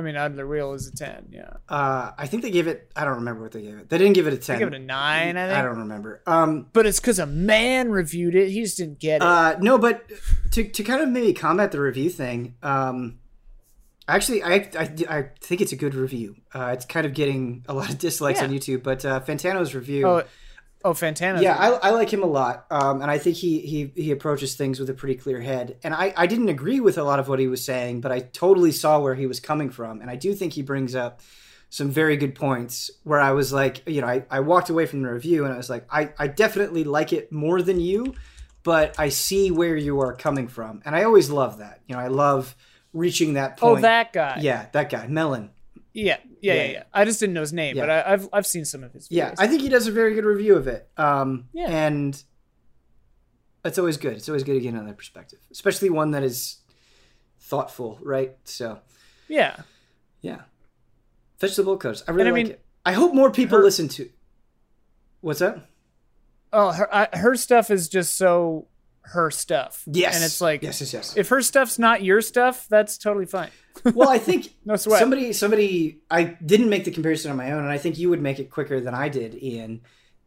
mean, 0.00 0.16
Idler 0.16 0.46
Wheel 0.46 0.72
is 0.72 0.86
a 0.88 0.92
10, 0.96 1.26
yeah. 1.30 1.50
uh 1.68 2.12
i 2.16 2.26
think 2.26 2.42
they 2.42 2.50
gave 2.50 2.66
it 2.66 2.90
i 2.96 3.04
don't 3.04 3.16
remember 3.16 3.42
what 3.42 3.52
they 3.52 3.60
gave 3.60 3.76
it 3.76 3.90
they 3.90 3.98
didn't 3.98 4.14
give 4.14 4.26
it 4.26 4.32
a 4.32 4.38
10 4.38 4.56
I 4.56 4.58
give 4.58 4.68
it 4.68 4.74
a 4.74 4.78
9, 4.78 5.36
I 5.36 5.46
think. 5.46 5.58
I 5.58 5.62
don't 5.62 5.78
remember 5.80 6.22
um 6.26 6.66
but 6.72 6.86
it's 6.86 6.98
because 6.98 7.18
a 7.18 7.26
man 7.26 7.90
reviewed 7.90 8.34
it. 8.34 8.48
He 8.48 8.62
just 8.62 8.78
didn't 8.78 8.98
get 8.98 9.16
it. 9.16 9.22
Uh, 9.22 9.56
no, 9.60 9.76
but 9.76 10.10
to, 10.52 10.64
to 10.66 10.82
kind 10.82 11.02
of 11.02 11.10
maybe 11.10 11.34
combat 11.34 11.72
the 11.72 11.80
review 11.80 12.08
thing, 12.08 12.54
um, 12.62 13.18
actually, 14.08 14.42
I, 14.42 14.68
I, 14.78 14.94
I 15.08 15.28
think 15.40 15.60
it's 15.60 15.72
a 15.72 15.76
good 15.76 15.94
review. 15.94 16.36
Uh, 16.54 16.70
it's 16.72 16.84
kind 16.84 17.06
of 17.06 17.14
getting 17.14 17.64
a 17.68 17.74
lot 17.74 17.90
of 17.90 17.98
dislikes 17.98 18.40
Yeah. 18.40 18.46
on 18.46 18.52
YouTube, 18.52 18.82
but 18.82 19.04
uh, 19.04 19.20
Fantano's 19.20 19.74
review. 19.74 20.06
oh, 20.06 20.22
oh, 20.84 20.92
Fantano. 20.92 21.42
yeah, 21.42 21.56
I, 21.56 21.88
I 21.88 21.90
like 21.90 22.12
him 22.12 22.22
a 22.22 22.26
lot, 22.26 22.66
um, 22.70 23.02
and 23.02 23.10
I 23.10 23.18
think 23.18 23.36
he, 23.36 23.60
he 23.60 23.92
he 23.94 24.10
approaches 24.10 24.54
things 24.54 24.78
with 24.80 24.88
a 24.90 24.94
pretty 24.94 25.16
clear 25.16 25.40
head. 25.40 25.78
And 25.82 25.94
I, 25.94 26.12
I 26.16 26.26
didn't 26.26 26.48
agree 26.48 26.80
with 26.80 26.98
a 26.98 27.04
lot 27.04 27.18
of 27.18 27.28
what 27.28 27.38
he 27.38 27.46
was 27.46 27.64
saying, 27.64 28.00
but 28.00 28.12
I 28.12 28.20
totally 28.20 28.72
saw 28.72 29.00
where 29.00 29.14
he 29.14 29.26
was 29.26 29.40
coming 29.40 29.70
from, 29.70 30.00
and 30.00 30.10
I 30.10 30.16
do 30.16 30.34
think 30.34 30.52
he 30.52 30.62
brings 30.62 30.94
up 30.94 31.20
some 31.70 31.90
very 31.90 32.16
good 32.16 32.34
points. 32.34 32.90
Where 33.04 33.20
I 33.20 33.32
was 33.32 33.52
like, 33.52 33.88
you 33.88 34.00
know, 34.00 34.06
I, 34.06 34.24
I 34.30 34.40
walked 34.40 34.70
away 34.70 34.86
from 34.86 35.02
the 35.02 35.10
review 35.12 35.44
and 35.44 35.54
I 35.54 35.56
was 35.56 35.70
like, 35.70 35.86
I, 35.90 36.10
I 36.18 36.26
definitely 36.28 36.84
like 36.84 37.12
it 37.12 37.32
more 37.32 37.62
than 37.62 37.80
you, 37.80 38.14
but 38.62 38.98
I 38.98 39.08
see 39.08 39.50
where 39.50 39.76
you 39.76 40.00
are 40.00 40.14
coming 40.14 40.48
from, 40.48 40.82
and 40.84 40.94
I 40.94 41.04
always 41.04 41.30
love 41.30 41.58
that. 41.58 41.80
You 41.86 41.96
know, 41.96 42.00
I 42.00 42.08
love 42.08 42.54
reaching 42.92 43.34
that 43.34 43.56
point. 43.56 43.78
oh, 43.78 43.80
that 43.82 44.12
guy. 44.12 44.38
yeah, 44.40 44.66
that 44.72 44.90
guy, 44.90 45.06
Melon. 45.06 45.50
Yeah, 45.94 46.18
yeah, 46.42 46.54
yeah, 46.54 46.62
Yeah. 46.64 46.70
yeah. 46.72 46.82
I 46.92 47.04
just 47.06 47.18
didn't 47.20 47.32
know 47.34 47.40
his 47.40 47.52
name, 47.54 47.76
Yeah. 47.76 47.82
but 47.86 47.90
I, 47.90 48.12
I've 48.12 48.28
I've 48.32 48.46
seen 48.46 48.64
some 48.66 48.84
of 48.84 48.92
his. 48.92 49.04
Videos. 49.08 49.16
Yeah, 49.16 49.34
I 49.38 49.46
think 49.46 49.62
he 49.62 49.68
does 49.70 49.86
a 49.86 49.92
very 49.92 50.14
good 50.14 50.24
review 50.26 50.56
of 50.56 50.66
it. 50.68 50.88
Um, 50.98 51.48
Yeah. 51.54 51.70
and 51.70 52.22
it's 53.64 53.78
always 53.78 53.96
good. 53.96 54.14
It's 54.14 54.28
always 54.28 54.42
good 54.44 54.54
to 54.54 54.60
get 54.60 54.74
another 54.74 54.92
perspective, 54.92 55.38
especially 55.50 55.88
one 55.90 56.10
that 56.10 56.22
is 56.22 56.58
thoughtful, 57.40 57.98
right? 58.02 58.36
So, 58.44 58.80
yeah. 59.28 59.56
yeah, 60.20 60.42
fetch 61.38 61.56
the 61.56 61.62
bolt 61.62 61.80
cutters. 61.80 62.02
I 62.06 62.10
really 62.10 62.22
And 62.22 62.28
I 62.28 62.32
like 62.32 62.44
mean, 62.46 62.52
it. 62.54 62.64
I 62.84 62.92
hope 62.92 63.14
more 63.14 63.30
people 63.30 63.58
her- 63.58 63.64
listen 63.64 63.88
to. 63.88 64.08
What's 65.20 65.38
that? 65.38 65.58
Oh, 66.52 66.72
her 66.72 66.92
I, 66.94 67.08
her 67.16 67.34
stuff 67.36 67.70
is 67.70 67.88
just 67.88 68.16
so 68.16 68.66
her 69.04 69.30
stuff. 69.30 69.82
Yes, 69.86 70.14
and 70.14 70.24
it's 70.24 70.40
like 70.40 70.62
yes, 70.62 70.80
yes, 70.80 70.92
yes. 70.92 71.16
if 71.16 71.28
her 71.28 71.42
stuff's 71.42 71.78
not 71.78 72.02
your 72.02 72.20
stuff, 72.20 72.66
that's 72.68 72.98
totally 72.98 73.26
fine. 73.26 73.50
well, 73.94 74.08
I 74.08 74.18
think 74.18 74.52
No 74.64 74.76
sweat. 74.76 75.00
somebody, 75.00 75.32
somebody, 75.32 75.98
I 76.10 76.24
didn't 76.24 76.68
make 76.68 76.84
the 76.84 76.90
comparison 76.90 77.30
on 77.30 77.36
my 77.36 77.52
own, 77.52 77.60
and 77.62 77.70
I 77.70 77.78
think 77.78 77.98
you 77.98 78.10
would 78.10 78.22
make 78.22 78.38
it 78.38 78.50
quicker 78.50 78.80
than 78.80 78.94
I 78.94 79.08
did, 79.08 79.34
Ian. 79.42 79.80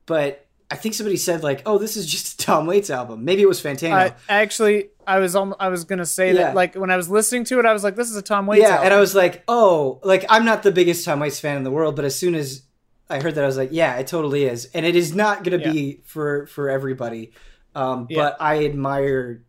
But 0.05 0.45
I 0.69 0.75
think 0.75 0.95
somebody 0.95 1.17
said 1.17 1.43
like, 1.43 1.61
"Oh, 1.65 1.77
this 1.77 1.95
is 1.95 2.05
just 2.05 2.41
a 2.41 2.45
Tom 2.45 2.65
Waits 2.65 2.89
album." 2.89 3.23
Maybe 3.23 3.41
it 3.41 3.47
was 3.47 3.61
Fantano. 3.61 3.93
I 3.93 4.13
actually, 4.29 4.89
I 5.07 5.19
was 5.19 5.35
almo- 5.35 5.55
I 5.59 5.69
was 5.69 5.83
gonna 5.85 6.05
say 6.05 6.27
Yeah. 6.33 6.43
that 6.43 6.55
like 6.55 6.75
when 6.75 6.91
I 6.91 6.97
was 6.97 7.09
listening 7.09 7.43
to 7.45 7.59
it, 7.59 7.65
I 7.65 7.73
was 7.73 7.83
like, 7.83 7.95
this 7.95 8.09
is 8.09 8.15
a 8.17 8.21
Tom 8.21 8.45
Waits 8.47 8.61
yeah, 8.63 8.69
album. 8.71 8.85
and 8.85 8.93
I 8.93 8.99
was 8.99 9.15
like, 9.15 9.43
oh, 9.47 9.99
like 10.03 10.25
I'm 10.29 10.43
not 10.43 10.63
the 10.63 10.71
biggest 10.71 11.05
Tom 11.05 11.19
Waits 11.19 11.39
fan 11.39 11.57
in 11.57 11.63
the 11.63 11.71
world, 11.71 11.95
but 11.95 12.03
as 12.03 12.15
soon 12.15 12.35
as 12.35 12.63
I 13.09 13.21
heard 13.21 13.35
that, 13.35 13.43
I 13.43 13.47
was 13.47 13.57
like, 13.57 13.69
yeah, 13.71 13.95
it 13.97 14.07
totally 14.07 14.45
is, 14.45 14.65
and 14.73 14.85
it 14.85 14.95
is 14.95 15.13
not 15.15 15.43
going 15.43 15.59
to 15.61 15.71
be 15.71 16.01
for 16.05 16.47
for 16.47 16.69
everybody, 16.69 17.31
um, 17.75 18.07
Yeah. 18.09 18.17
but 18.23 18.37
I 18.41 18.65
admire 18.65 19.43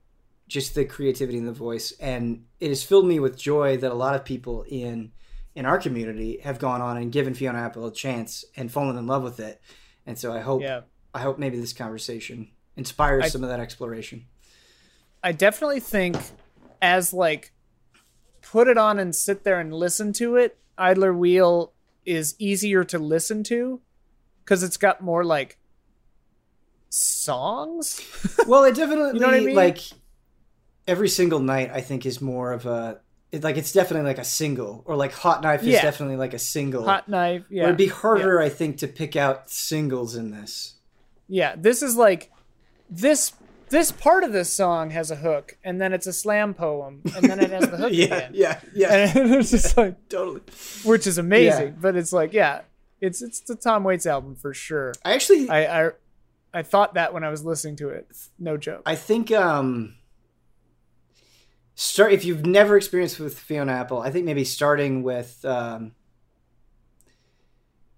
just 0.49 0.75
the 0.75 0.85
creativity 0.85 1.39
and 1.39 1.49
the 1.49 1.53
voice, 1.53 1.93
and 2.01 2.45
it 2.61 2.69
has 2.69 2.83
filled 2.83 3.07
me 3.07 3.19
with 3.19 3.37
joy 3.39 3.77
that 3.79 3.91
a 3.91 3.95
lot 3.95 4.15
of 4.15 4.25
people 4.25 4.65
in 4.69 5.13
in 5.55 5.65
our 5.65 5.79
community 5.79 6.39
have 6.43 6.59
gone 6.59 6.83
on 6.83 6.99
and 6.99 7.11
given 7.11 7.33
Fiona 7.33 7.59
Apple 7.59 7.87
a 7.87 7.93
chance 7.93 8.45
and 8.57 8.71
fallen 8.71 8.97
in 8.99 9.07
love 9.07 9.23
with 9.23 9.41
it, 9.41 9.61
and 10.05 10.19
so 10.19 10.33
I 10.33 10.41
hope 10.41 10.63
yeah. 10.63 10.83
I 11.15 11.21
hope 11.21 11.39
maybe 11.39 11.59
this 11.59 11.73
conversation 11.73 12.51
inspires 12.77 13.25
I- 13.25 13.29
some 13.29 13.43
of 13.43 13.49
that 13.49 13.61
exploration. 13.61 14.27
I 15.23 15.33
definitely 15.33 15.81
think 15.81 16.17
as 16.83 17.13
like 17.13 17.53
put 18.43 18.69
it 18.69 18.79
on 18.79 18.99
and 18.99 19.15
sit 19.17 19.43
there 19.45 19.59
and 19.59 19.73
listen 19.73 20.13
to 20.15 20.37
it, 20.37 20.57
Idler 20.79 21.13
Wheel 21.13 21.73
is 22.05 22.37
easier 22.39 22.85
to 22.85 22.99
listen 22.99 23.43
to 23.45 23.81
because 24.45 24.63
it's 24.63 24.77
got 24.77 25.01
more 25.01 25.25
like 25.25 25.59
songs. 26.97 28.01
well, 28.47 28.65
it 28.65 28.75
definitely 28.75 29.15
You 29.21 29.21
know 29.27 29.33
I 29.33 29.41
mean? 29.41 29.55
like 29.55 29.79
every 30.87 31.09
single 31.09 31.41
night. 31.41 31.71
I 31.73 31.81
think 31.81 32.07
is 32.07 32.21
more 32.21 32.53
of 32.53 32.67
a 32.67 33.01
it, 33.33 33.43
like 33.43 33.57
it's 33.57 33.73
definitely 33.73 34.09
like 34.09 34.19
a 34.19 34.25
single 34.25 34.83
or 34.87 34.97
like 34.97 35.13
Hot 35.13 35.43
Knife 35.43 35.63
is 35.63 35.69
Yeah. 35.69 35.83
definitely 35.83 36.17
like 36.17 36.33
a 36.35 36.39
single. 36.39 36.85
Hot 36.85 37.09
knife. 37.09 37.45
Yeah. 37.51 37.65
It'd 37.65 37.77
be 37.77 37.89
harder, 37.89 38.41
I 38.41 38.49
think, 38.49 38.79
to 38.79 38.89
pick 38.89 39.17
out 39.17 39.51
singles 39.51 40.15
in 40.15 40.31
this. 40.31 40.75
Yeah, 41.29 41.55
this 41.57 41.83
is 41.83 41.97
like 41.97 42.31
this 42.89 43.33
this 43.69 43.91
part 43.91 44.23
of 44.23 44.33
this 44.33 44.53
song 44.53 44.91
has 44.91 45.11
a 45.11 45.17
hook 45.17 45.59
and 45.65 45.81
then 45.81 45.93
it's 45.93 46.07
a 46.07 46.13
slam 46.13 46.55
poem 46.55 47.03
and 47.17 47.25
then 47.29 47.41
it 47.41 47.51
has 47.51 47.69
the 47.69 47.77
hook 47.77 47.91
yeah, 47.93 48.05
again. 48.05 48.31
yeah, 48.33 48.61
yeah, 48.73 49.13
And 49.19 49.35
it's 49.41 49.51
just 49.51 49.77
like 49.77 50.09
totally. 50.09 50.41
which 50.85 51.05
is 51.09 51.19
amazing, 51.19 51.67
Yeah. 51.69 51.75
but 51.81 51.97
it's 51.97 52.13
like 52.13 52.33
yeah. 52.33 52.61
It's 53.01 53.21
it's 53.23 53.41
the 53.41 53.57
Tom 53.57 53.83
Waits 53.85 54.07
album 54.07 54.37
for 54.37 54.55
sure. 54.55 54.95
I 55.05 55.13
actually 55.15 55.51
I 55.51 55.87
I, 55.87 55.91
I 56.57 56.63
thought 56.63 56.95
that 56.95 57.13
when 57.13 57.23
I 57.25 57.29
was 57.31 57.45
listening 57.45 57.77
to 57.77 57.91
it. 57.91 58.07
No 58.39 58.57
joke. 58.57 58.83
I 58.87 58.95
think 58.95 59.31
um 59.31 59.95
start 61.75 62.13
if 62.13 62.25
you've 62.25 62.47
never 62.47 62.77
experienced 62.77 63.21
with 63.21 63.39
Fiona 63.39 63.73
Apple, 63.73 64.01
I 64.01 64.11
think 64.11 64.25
maybe 64.25 64.45
starting 64.45 65.03
with 65.03 65.45
um 65.45 65.93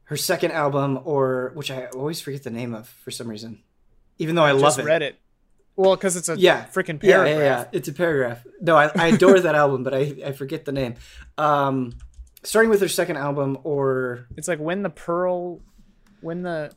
her 0.04 0.16
second 0.16 0.52
album 0.52 0.98
or 1.04 1.52
which 1.54 1.70
I 1.70 1.86
always 1.86 2.20
forget 2.20 2.42
the 2.42 2.50
name 2.50 2.74
of 2.74 2.88
for 2.88 3.10
some 3.10 3.28
reason. 3.28 3.62
Even 4.18 4.34
though 4.34 4.42
I, 4.44 4.52
love 4.52 4.62
just 4.62 4.78
it. 4.80 4.84
read 4.84 5.02
it. 5.02 5.16
Well, 5.76 5.94
because 5.94 6.16
it's 6.16 6.28
a 6.28 6.36
Yeah. 6.36 6.64
freaking 6.66 7.00
Yeah, 7.02 7.18
paragraph. 7.22 7.28
yeah, 7.38 7.60
yeah. 7.60 7.64
It's 7.72 7.86
a 7.88 7.92
paragraph. 7.92 8.44
No, 8.60 8.74
I, 8.76 8.90
I 8.96 9.06
adore 9.08 9.38
that 9.38 9.54
album, 9.54 9.84
but 9.84 9.94
I, 9.94 10.14
I 10.26 10.32
forget 10.32 10.64
the 10.64 10.72
name. 10.72 10.94
Um 11.36 11.92
starting 12.42 12.70
with 12.70 12.80
her 12.80 12.88
second 12.88 13.16
album 13.16 13.58
or 13.64 14.26
It's 14.36 14.48
like 14.48 14.58
when 14.58 14.82
the 14.82 14.90
pearl, 14.90 15.60
when 16.20 16.42
the 16.42 16.72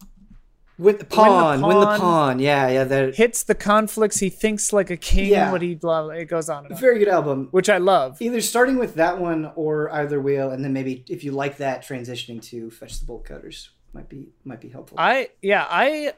with 0.80 1.00
the 1.00 1.06
pawn, 1.06 1.62
win 1.62 1.80
the 1.80 1.86
Pawn- 1.86 2.00
pawn. 2.00 2.40
Yeah, 2.40 2.68
yeah, 2.70 2.84
that 2.86 3.16
hits 3.16 3.44
the 3.44 3.54
conflicts, 3.56 4.18
he 4.20 4.30
thinks 4.30 4.74
like 4.74 4.90
a 4.90 4.98
king. 4.98 5.28
Yeah. 5.32 5.52
What 5.52 5.62
he 5.62 5.76
blah, 5.76 6.04
blah 6.04 6.12
it 6.12 6.26
goes 6.26 6.50
on 6.50 6.66
and 6.66 6.74
on, 6.74 6.80
very 6.80 6.98
good 7.00 7.08
album. 7.08 7.50
which 7.52 7.70
I 7.70 7.78
love. 7.78 8.22
Either 8.22 8.42
starting 8.42 8.78
with 8.78 8.96
that 8.96 9.20
one 9.20 9.52
or 9.56 9.92
Idler 9.94 10.20
Wheel, 10.20 10.50
and 10.52 10.64
then 10.64 10.74
maybe 10.74 11.04
if 11.10 11.24
you 11.24 11.32
like 11.34 11.58
that, 11.58 11.84
transitioning 11.86 12.42
to 12.50 12.72
fetch 12.72 13.00
the 13.00 13.06
bolt 13.06 13.26
cutters 13.26 13.70
might 13.94 14.10
be 14.10 14.30
might 14.46 14.62
be 14.62 14.70
helpful. 14.70 14.98
I 15.00 15.30
yeah 15.42 15.66
I. 15.70 16.14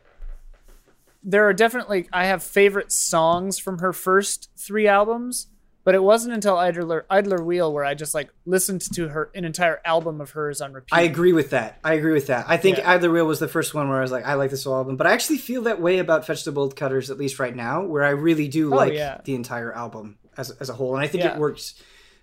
There 1.26 1.48
are 1.48 1.54
definitely 1.54 2.08
I 2.12 2.26
have 2.26 2.44
favorite 2.44 2.92
songs 2.92 3.58
from 3.58 3.80
her 3.80 3.94
first 3.94 4.50
three 4.58 4.88
albums, 4.88 5.48
but 5.84 5.96
it 5.96 6.04
wasn't 6.04 6.34
until 6.34 6.58
Idler 6.58 7.06
Idler 7.10 7.44
Wheel 7.44 7.74
where 7.74 7.84
I 7.86 7.94
just 7.94 8.14
like 8.14 8.30
listened 8.46 8.82
to 8.94 9.10
her 9.10 9.30
an 9.36 9.44
entire 9.46 9.82
album 9.86 10.22
of 10.22 10.32
hers 10.32 10.62
on 10.62 10.74
repeat. 10.74 10.96
I 10.96 11.02
agree 11.02 11.34
with 11.34 11.50
that. 11.52 11.80
I 11.84 11.94
agree 11.94 12.14
with 12.14 12.28
that. 12.28 12.46
I 12.48 12.58
think 12.58 12.78
Yeah. 12.78 12.90
Idler 12.92 13.12
Wheel 13.12 13.26
was 13.26 13.40
the 13.40 13.48
first 13.48 13.74
one 13.74 13.90
where 13.90 13.98
I 13.98 14.02
was 14.02 14.12
like, 14.12 14.26
I 14.26 14.36
like 14.36 14.50
this 14.52 14.64
whole 14.64 14.76
album, 14.76 14.96
but 14.98 15.08
I 15.08 15.12
actually 15.14 15.38
feel 15.40 15.64
that 15.64 15.82
way 15.82 16.00
about 16.00 16.26
fetch 16.26 16.44
the 16.46 16.52
bolt 16.52 16.76
cutters 16.76 17.10
at 17.10 17.18
least 17.18 17.40
right 17.40 17.56
now, 17.56 17.84
where 17.84 18.04
I 18.04 18.10
really 18.12 18.48
do 18.48 18.74
oh, 18.74 18.78
like 18.78 18.92
Oh, 18.94 18.96
yeah. 18.96 19.22
the 19.26 19.36
entire 19.36 19.74
album 19.74 20.18
as 20.38 20.52
as 20.52 20.70
a 20.70 20.74
whole, 20.74 20.96
and 20.96 21.04
I 21.04 21.08
think 21.08 21.24
Yeah. 21.24 21.34
it 21.36 21.40
works 21.40 21.76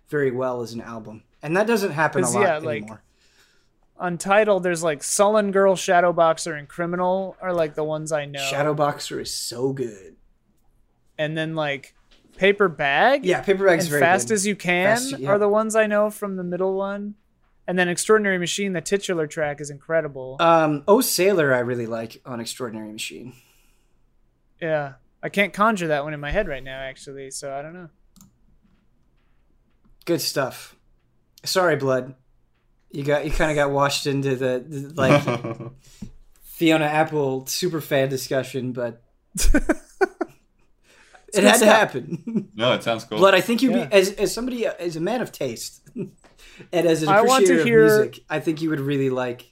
very 0.09 0.31
well 0.31 0.63
as 0.63 0.73
an 0.73 0.81
album, 0.81 1.23
and 1.43 1.57
that 1.57 1.67
doesn't 1.67 1.93
happen 1.93 2.25
a 2.25 2.31
lot 2.31 2.41
yeah, 2.43 2.59
like- 2.59 2.83
anymore. 2.83 3.03
Untitled, 4.03 4.63
there's 4.63 4.83
like 4.83 5.03
Sullen 5.03 5.51
Girl, 5.53 5.77
Shadowboxer, 5.77 6.59
and 6.59 6.67
Criminal 6.67 7.37
are 7.43 7.53
like 7.53 7.75
the 7.75 7.85
ones 7.85 8.13
I 8.13 8.25
know. 8.25 8.41
Shadowboxer 8.41 9.21
is 9.21 9.33
so 9.33 9.73
good. 9.75 10.17
and 11.19 11.37
then 11.37 11.55
like 11.55 11.95
Paper 12.41 12.69
Bag. 12.71 13.25
Yeah, 13.27 13.43
Paper 13.43 13.67
Bag's 13.67 13.85
and 13.85 13.91
very 13.91 14.01
Fast 14.01 14.29
good. 14.29 14.35
as 14.35 14.47
You 14.47 14.57
Can 14.57 14.97
Fast- 14.97 15.19
yeah. 15.19 15.29
are 15.29 15.39
the 15.39 15.49
ones 15.49 15.77
I 15.77 15.87
know 15.87 16.09
from 16.09 16.37
the 16.37 16.43
middle 16.43 16.75
one. 16.75 17.15
And 17.67 17.79
then 17.79 17.87
Extraordinary 17.89 18.39
Machine, 18.39 18.73
the 18.73 18.81
titular 18.81 19.27
track 19.27 19.61
is 19.61 19.69
incredible. 19.69 20.39
Um, 20.41 20.83
Oh 20.89 21.03
Sailor, 21.03 21.53
I 21.55 21.59
really 21.59 21.87
like 21.87 22.23
on 22.25 22.41
Extraordinary 22.41 22.91
Machine. 22.93 23.35
yeah. 24.61 24.95
I 25.23 25.29
can't 25.29 25.53
conjure 25.53 25.89
that 25.89 26.03
one 26.03 26.15
in 26.15 26.21
my 26.21 26.31
head 26.31 26.49
right 26.49 26.65
now, 26.65 26.81
actually, 26.81 27.31
so 27.31 27.53
I 27.53 27.61
don't 27.61 27.75
know. 27.75 27.91
Good 30.07 30.23
stuff. 30.23 30.75
Sorry, 31.45 31.77
Blood. 31.77 32.15
You 32.91 33.05
got 33.05 33.27
you 33.27 33.31
kind 33.31 33.51
of 33.51 33.55
got 33.55 33.71
washed 33.71 34.07
into 34.07 34.35
the, 34.35 34.65
the 34.67 34.95
like 34.95 35.23
Fiona 36.43 36.87
Apple 36.87 37.45
super 37.47 37.83
fan 37.83 38.09
discussion, 38.09 38.73
but 38.73 39.03
it 41.35 41.41
good 41.43 41.45
had 41.51 41.59
to 41.61 41.67
happen. 41.67 42.49
no, 42.55 42.73
it 42.73 42.83
sounds 42.83 43.05
cool. 43.05 43.21
But 43.21 43.35
I 43.35 43.41
think 43.41 43.63
you'd 43.63 43.73
Yeah. 43.75 43.87
be 43.87 43.93
as 43.95 44.13
as 44.13 44.33
somebody 44.35 44.67
as 44.67 44.97
a 44.97 45.01
man 45.01 45.21
of 45.21 45.33
taste 45.33 45.81
and 45.95 46.13
as 46.73 47.03
an 47.03 47.09
I 47.09 47.23
want 47.23 47.47
to 47.47 47.53
appreciator 47.55 47.85
of 47.85 48.01
music, 48.07 48.25
I 48.29 48.41
think 48.41 48.63
you 48.63 48.71
would 48.71 48.81
really 48.81 49.11
like 49.11 49.51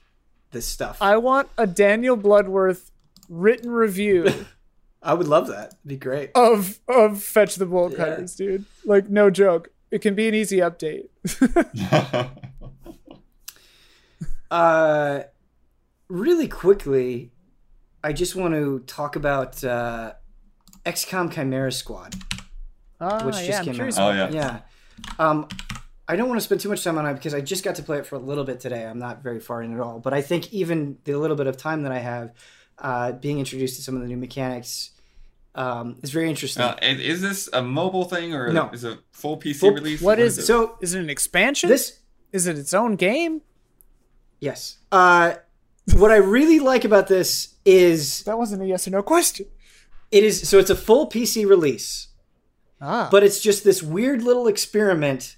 this 0.51 0.65
stuff. 0.65 0.97
I, 1.01 1.13
I 1.13 1.17
want 1.17 1.49
a 1.57 1.67
Daniel 1.67 2.15
Bloodworth 2.15 2.91
written 3.29 3.69
review 3.71 4.27
I 5.01 5.13
would 5.13 5.27
love 5.27 5.47
that. 5.47 5.67
It'd 5.67 5.77
be 5.87 5.97
great. 5.97 6.31
of 6.35 6.79
of 6.87 7.21
Fetch 7.23 7.55
the 7.55 7.65
Bolt 7.65 7.91
Yeah. 7.93 7.97
Cutters, 7.99 8.35
dude. 8.35 8.65
Like 8.85 9.09
no 9.09 9.29
joke. 9.29 9.69
It 9.91 10.01
can 10.01 10.13
be 10.15 10.27
an 10.27 10.35
easy 10.35 10.57
update. 10.57 11.07
Uh, 14.51 15.21
really 16.07 16.47
quickly, 16.47 17.31
I 18.03 18.13
just 18.13 18.35
want 18.35 18.53
to 18.55 18.79
talk 18.87 19.15
about 19.15 19.63
uh, 19.63 20.13
XCOM 20.85 21.31
Chimera 21.33 21.71
Squad. 21.71 22.15
Ah, 23.01 23.23
Which 23.25 23.35
yeah, 23.37 23.47
just 23.47 23.59
I'm 23.69 23.75
came 23.75 23.81
out. 23.87 23.97
Oh, 23.99 24.11
yeah. 24.11 24.29
Yeah. 24.31 24.59
Um, 25.17 25.47
I 26.07 26.15
don't 26.15 26.27
want 26.27 26.39
to 26.39 26.43
spend 26.43 26.59
too 26.61 26.69
much 26.69 26.83
time 26.83 26.97
on 26.97 27.05
it 27.05 27.13
because 27.13 27.33
I 27.33 27.41
just 27.41 27.63
got 27.63 27.75
to 27.75 27.83
play 27.83 27.97
it 27.99 28.05
for 28.05 28.15
a 28.15 28.19
little 28.19 28.43
bit 28.43 28.59
today. 28.59 28.85
I'm 28.85 28.99
not 28.99 29.21
very 29.23 29.39
far 29.39 29.61
in 29.61 29.73
at 29.73 29.79
all. 29.79 29.99
But 29.99 30.13
I 30.13 30.21
think 30.21 30.51
even 30.51 30.97
the 31.03 31.15
little 31.15 31.35
bit 31.37 31.47
of 31.47 31.55
time 31.55 31.83
that 31.83 31.91
I 31.91 31.99
have, 31.99 32.33
uh, 32.79 33.11
being 33.13 33.39
introduced 33.39 33.75
to 33.77 33.81
some 33.83 33.95
of 33.95 34.01
the 34.01 34.07
new 34.07 34.17
mechanics 34.17 34.91
um, 35.55 35.97
is 36.01 36.11
very 36.11 36.29
interesting. 36.29 36.63
Uh, 36.63 36.75
and 36.81 36.99
is 36.99 37.21
this 37.21 37.47
a 37.53 37.61
mobile 37.61 38.05
thing 38.05 38.33
or 38.33 38.51
No. 38.51 38.69
is 38.73 38.83
it 38.83 38.93
a 38.93 38.99
full 39.11 39.37
PC 39.37 39.59
Full- 39.59 39.71
release? 39.73 40.01
What 40.01 40.19
is 40.19 40.37
it? 40.37 40.43
so 40.45 40.77
Is 40.81 40.93
it 40.95 40.99
an 40.99 41.09
expansion? 41.09 41.69
this, 41.69 41.99
is 42.31 42.47
it 42.47 42.57
its 42.57 42.73
own 42.73 42.95
game? 42.95 43.41
yes. 44.39 44.77
Uh, 44.91 45.33
what 45.93 46.11
I 46.11 46.17
really 46.17 46.59
like 46.59 46.85
about 46.85 47.07
this 47.07 47.55
is 47.65 48.23
That 48.23 48.37
wasn't 48.37 48.61
a 48.61 48.65
yes 48.65 48.87
or 48.87 48.91
no 48.91 49.01
question. 49.03 49.45
It 50.11 50.23
is 50.23 50.47
so 50.47 50.59
it's 50.59 50.69
a 50.69 50.75
full 50.75 51.07
PC 51.09 51.47
release. 51.47 52.07
Ah, 52.81 53.09
but 53.11 53.23
it's 53.23 53.41
just 53.41 53.63
this 53.63 53.83
weird 53.83 54.21
little 54.23 54.47
experiment 54.47 55.35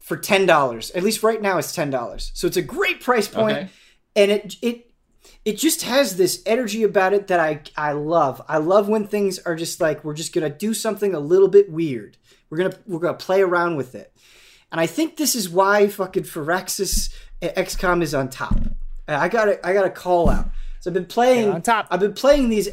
for 0.00 0.16
ten 0.16 0.46
dollars. 0.46 0.90
At 0.92 1.02
least 1.02 1.22
right 1.22 1.40
now, 1.40 1.58
it's 1.58 1.72
ten 1.72 1.90
dollars. 1.90 2.32
So 2.34 2.46
it's 2.46 2.56
a 2.56 2.62
great 2.62 3.00
price 3.00 3.28
point, 3.28 3.56
Okay. 3.56 3.68
and 4.16 4.30
it 4.30 4.56
it 4.62 4.90
it 5.44 5.58
just 5.58 5.82
has 5.82 6.16
this 6.16 6.42
energy 6.44 6.82
about 6.82 7.12
it 7.14 7.28
that 7.28 7.40
I 7.40 7.60
I 7.76 7.92
love. 7.92 8.42
I 8.48 8.58
love 8.58 8.88
when 8.88 9.06
things 9.06 9.38
are 9.40 9.54
just 9.54 9.80
like 9.80 10.04
we're 10.04 10.14
just 10.14 10.32
gonna 10.34 10.50
do 10.50 10.74
something 10.74 11.14
a 11.14 11.20
little 11.20 11.48
bit 11.48 11.70
weird. 11.70 12.16
We're 12.50 12.58
gonna 12.58 12.76
we're 12.86 12.98
gonna 13.00 13.14
play 13.14 13.42
around 13.42 13.76
with 13.76 13.94
it, 13.94 14.12
and 14.72 14.80
I 14.80 14.86
think 14.86 15.16
this 15.16 15.34
is 15.34 15.48
why 15.48 15.86
fucking 15.88 16.24
Firaxis 16.24 17.12
XCOM 17.42 18.02
is 18.02 18.14
on 18.14 18.28
top. 18.28 18.58
I 19.08 19.28
got 19.28 19.44
to 19.44 19.64
I 19.66 19.72
got 19.72 19.82
to 19.82 19.90
call 19.90 20.28
out. 20.28 20.48
So 20.80 20.90
I've 20.90 20.94
been 20.94 21.06
playing 21.06 21.46
They're 21.46 21.54
on 21.54 21.62
top. 21.62 21.86
I've 21.92 22.00
been 22.00 22.14
playing 22.14 22.48
these 22.48 22.70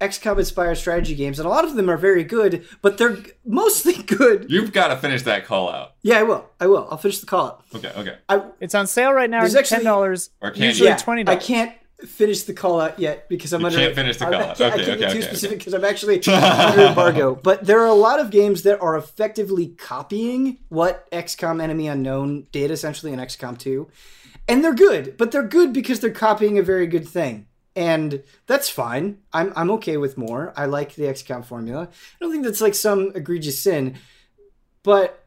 XCOM 0.00 0.38
inspired 0.38 0.76
strategy 0.76 1.14
games, 1.14 1.38
and 1.38 1.46
a 1.46 1.48
lot 1.50 1.64
of 1.64 1.74
them 1.74 1.88
are 1.88 1.96
very 1.96 2.22
good, 2.22 2.66
but 2.82 2.98
they're 2.98 3.16
mostly 3.44 3.94
good. 4.02 4.50
You've 4.50 4.72
got 4.72 4.88
to 4.88 4.96
finish 4.96 5.22
that 5.22 5.46
call 5.46 5.70
out. 5.70 5.94
Yeah, 6.02 6.18
I 6.18 6.22
will. 6.22 6.44
I 6.60 6.66
will. 6.66 6.86
I'll 6.90 6.98
finish 6.98 7.18
the 7.20 7.26
call 7.26 7.46
out. 7.46 7.64
Okay, 7.74 7.92
okay. 7.96 8.16
I 8.28 8.42
it's 8.60 8.74
on 8.74 8.86
sale 8.86 9.12
right 9.12 9.30
now. 9.30 9.44
It's 9.44 9.54
actually- 9.54 9.78
ten 9.78 9.84
dollars. 9.84 10.30
Or 10.40 10.50
can 10.50 10.62
Usually 10.62 10.88
yeah, 10.90 10.96
$20. 10.96 11.28
I 11.28 11.36
can't 11.36 11.72
finish 12.04 12.42
the 12.42 12.52
call 12.52 12.78
out 12.78 12.98
yet 12.98 13.26
because 13.30 13.54
I'm 13.54 13.62
You 13.62 13.68
under. 13.68 13.78
can't 13.78 13.94
finish 13.94 14.18
the 14.18 14.26
I- 14.26 14.30
call 14.30 14.40
I 14.40 14.44
out. 14.48 14.56
can't, 14.58 14.72
I 14.72 14.76
Okay, 14.76 14.84
can't 14.84 14.98
get 14.98 15.08
okay, 15.08 15.12
too 15.14 15.18
okay, 15.20 15.28
specific 15.28 15.58
because 15.60 15.72
I'm 15.72 15.84
actually 15.86 16.22
under 16.28 16.82
embargo. 16.88 17.34
But 17.34 17.64
there 17.64 17.80
are 17.80 17.86
a 17.86 17.94
lot 17.94 18.20
of 18.20 18.30
games 18.30 18.64
that 18.64 18.78
are 18.82 18.98
effectively 18.98 19.68
copying 19.68 20.58
what 20.68 21.10
XCOM 21.10 21.62
Enemy 21.62 21.88
Unknown 21.88 22.48
did 22.52 22.70
essentially 22.70 23.14
in 23.14 23.18
XCOM 23.18 23.56
2, 23.58 23.88
and 24.46 24.62
they're 24.62 24.74
good. 24.74 25.16
But 25.16 25.32
they're 25.32 25.42
good 25.42 25.72
because 25.72 26.00
they're 26.00 26.10
copying 26.10 26.58
a 26.58 26.62
very 26.62 26.86
good 26.86 27.08
thing. 27.08 27.46
And 27.76 28.22
that's 28.46 28.70
fine. 28.70 29.18
I'm, 29.34 29.52
I'm 29.54 29.70
okay 29.72 29.98
with 29.98 30.16
more. 30.16 30.54
I 30.56 30.64
like 30.64 30.94
the 30.94 31.04
XCOM 31.04 31.44
formula. 31.44 31.82
I 31.82 32.16
don't 32.18 32.32
think 32.32 32.44
that's 32.44 32.62
like 32.62 32.74
some 32.74 33.12
egregious 33.14 33.60
sin. 33.60 33.96
But 34.82 35.26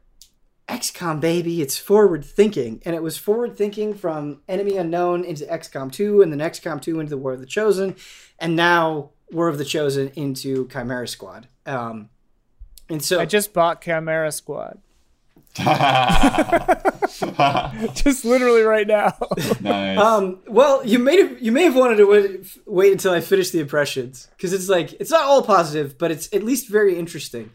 XCOM, 0.68 1.20
baby, 1.20 1.62
it's 1.62 1.78
forward 1.78 2.24
thinking. 2.24 2.82
And 2.84 2.96
it 2.96 3.02
was 3.02 3.16
forward 3.16 3.56
thinking 3.56 3.94
from 3.94 4.42
Enemy 4.48 4.76
Unknown 4.76 5.24
into 5.24 5.44
XCOM 5.44 5.92
2, 5.92 6.22
and 6.22 6.32
then 6.32 6.40
XCOM 6.40 6.82
2 6.82 6.98
into 6.98 7.10
the 7.10 7.18
War 7.18 7.32
of 7.32 7.40
the 7.40 7.46
Chosen, 7.46 7.94
and 8.38 8.56
now 8.56 9.10
War 9.30 9.48
of 9.48 9.58
the 9.58 9.64
Chosen 9.64 10.08
into 10.16 10.66
Chimera 10.68 11.06
Squad. 11.06 11.48
Um, 11.66 12.10
and 12.88 13.02
so, 13.02 13.20
I 13.20 13.26
just 13.26 13.52
bought 13.52 13.80
Chimera 13.80 14.32
Squad. 14.32 14.80
Nice. 15.58 17.20
Just 17.94 18.24
literally 18.24 18.62
right 18.62 18.86
now. 18.86 19.16
um, 19.98 20.40
well, 20.46 20.84
you 20.86 20.98
may 20.98 21.22
have 21.22 21.40
you 21.40 21.52
may 21.52 21.64
have 21.64 21.76
wanted 21.76 21.96
to 21.96 22.06
wait, 22.06 22.58
wait 22.66 22.92
until 22.92 23.12
I 23.12 23.20
finish 23.20 23.50
the 23.50 23.60
impressions 23.60 24.28
because 24.36 24.52
it's 24.52 24.68
like 24.68 24.92
it's 24.94 25.10
not 25.10 25.22
all 25.22 25.42
positive, 25.42 25.98
but 25.98 26.10
it's 26.10 26.32
at 26.32 26.42
least 26.42 26.68
very 26.68 26.98
interesting. 26.98 27.50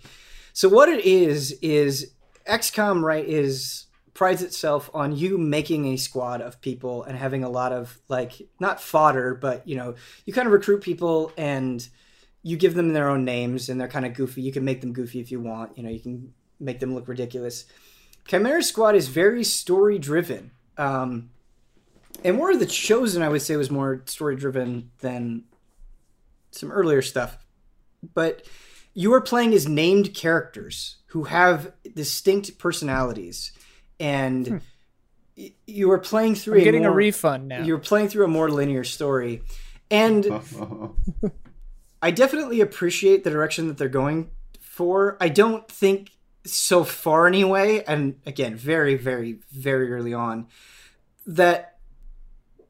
So 0.53 0.69
what 0.69 0.89
it 0.89 1.05
is 1.05 1.53
is 1.61 2.11
XCOM 2.47 3.01
right 3.01 3.25
is 3.25 3.85
prides 4.13 4.41
itself 4.41 4.89
on 4.93 5.15
you 5.15 5.37
making 5.37 5.87
a 5.87 5.97
squad 5.97 6.41
of 6.41 6.61
people 6.61 7.03
and 7.03 7.17
having 7.17 7.43
a 7.43 7.49
lot 7.49 7.73
of 7.73 7.99
like 8.07 8.33
not 8.59 8.81
fodder, 8.81 9.35
but 9.35 9.67
you 9.67 9.75
know 9.75 9.95
you 10.25 10.33
kind 10.33 10.47
of 10.47 10.53
recruit 10.53 10.81
people 10.81 11.31
and 11.37 11.87
you 12.43 12.57
give 12.57 12.75
them 12.75 12.93
their 12.93 13.09
own 13.09 13.25
names 13.25 13.69
and 13.69 13.79
they're 13.79 13.87
kind 13.87 14.05
of 14.05 14.13
goofy. 14.13 14.41
You 14.41 14.51
can 14.51 14.63
make 14.63 14.81
them 14.81 14.93
goofy 14.93 15.19
if 15.19 15.31
you 15.31 15.39
want. 15.39 15.77
You 15.77 15.83
know 15.83 15.89
you 15.89 15.99
can 15.99 16.33
make 16.59 16.79
them 16.79 16.93
look 16.95 17.07
ridiculous. 17.07 17.65
Chimera 18.27 18.63
Squad 18.63 18.95
is 18.95 19.07
very 19.07 19.43
story 19.43 19.99
driven. 19.99 20.51
Um, 20.77 21.29
and 22.23 22.37
War 22.37 22.51
of 22.51 22.59
the 22.59 22.65
Chosen, 22.65 23.21
I 23.21 23.29
would 23.29 23.41
say, 23.41 23.55
was 23.55 23.69
more 23.69 24.01
story 24.05 24.35
driven 24.35 24.91
than 24.99 25.43
some 26.51 26.71
earlier 26.71 27.01
stuff. 27.01 27.37
But 28.13 28.47
you 28.93 29.13
are 29.13 29.21
playing 29.21 29.53
as 29.53 29.67
named 29.67 30.13
characters 30.13 30.97
who 31.07 31.25
have 31.25 31.71
distinct 31.93 32.57
personalities. 32.57 33.51
And 33.99 34.61
y- 35.37 35.53
you 35.67 35.87
were 35.87 35.99
playing 35.99 36.35
through 36.35 36.57
I'm 36.59 36.63
getting 36.63 36.83
more, 36.83 36.91
a 36.91 36.95
refund 36.95 37.47
now. 37.47 37.63
You're 37.63 37.77
playing 37.77 38.09
through 38.09 38.25
a 38.25 38.29
more 38.29 38.49
linear 38.49 38.83
story, 38.83 39.41
and 39.91 40.25
I 42.01 42.11
definitely 42.11 42.61
appreciate 42.61 43.23
the 43.23 43.29
direction 43.29 43.67
that 43.67 43.77
they're 43.77 43.87
going 43.87 44.31
for. 44.59 45.17
I 45.21 45.29
don't 45.29 45.67
think 45.67 46.11
so 46.45 46.83
far 46.83 47.27
anyway, 47.27 47.83
and 47.87 48.19
again, 48.25 48.55
very, 48.55 48.95
very, 48.95 49.39
very 49.51 49.91
early 49.91 50.13
on, 50.13 50.47
that 51.25 51.77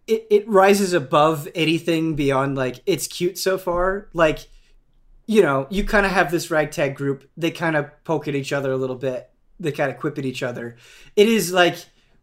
it, 0.08 0.28
it 0.30 0.48
rises 0.48 0.94
above 0.94 1.48
anything 1.56 2.16
beyond 2.16 2.56
like 2.56 2.82
it's 2.86 3.08
cute 3.08 3.38
so 3.38 3.58
far. 3.58 4.10
Like, 4.14 4.48
you 5.28 5.42
know, 5.42 5.68
you 5.70 5.84
kind 5.84 6.06
of 6.06 6.12
have 6.12 6.32
this 6.32 6.52
ragtag 6.52 6.96
group. 6.96 7.30
They 7.36 7.52
kind 7.52 7.76
of 7.76 7.92
poke 8.04 8.28
at 8.28 8.36
each 8.36 8.54
other 8.54 8.72
a 8.72 8.78
little 8.78 8.96
bit. 8.96 9.30
They 9.60 9.72
kind 9.72 9.92
of 9.92 9.98
quip 9.98 10.18
at 10.18 10.26
each 10.26 10.44
other. 10.44 10.76
It 11.16 11.28
is 11.28 11.52
like 11.52 11.78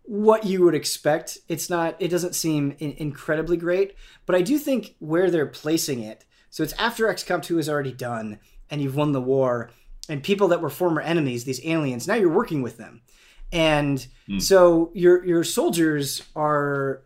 what 0.05 0.45
you 0.45 0.63
would 0.65 0.75
expect. 0.75 1.39
It's 1.49 1.69
not. 1.69 1.97
It 1.99 2.09
doesn't 2.09 2.35
seem 2.35 2.77
in- 2.79 2.93
incredibly 2.99 3.57
great, 3.57 3.95
but 4.27 4.37
I 4.37 4.43
do 4.43 4.59
think 4.59 4.95
where 4.99 5.31
they're 5.31 5.47
placing 5.47 6.03
it. 6.03 6.25
So 6.51 6.63
it's 6.63 6.75
after 6.75 7.07
XCOM 7.07 7.43
2 7.43 7.59
is 7.59 7.69
already 7.69 7.93
done 7.93 8.39
and 8.71 8.81
you've 8.81 8.97
won 8.97 9.13
the 9.13 9.21
war, 9.21 9.71
and 10.09 10.23
people 10.23 10.49
that 10.49 10.61
were 10.61 10.71
former 10.71 11.01
enemies, 11.01 11.45
these 11.45 11.65
aliens, 11.65 12.09
now 12.09 12.15
you're 12.15 12.29
working 12.29 12.63
with 12.63 12.77
them, 12.77 13.03
and 13.53 14.07
hmm. 14.27 14.39
so 14.39 14.91
your 14.95 15.25
your 15.25 15.45
soldiers 15.45 16.23
are 16.35 17.03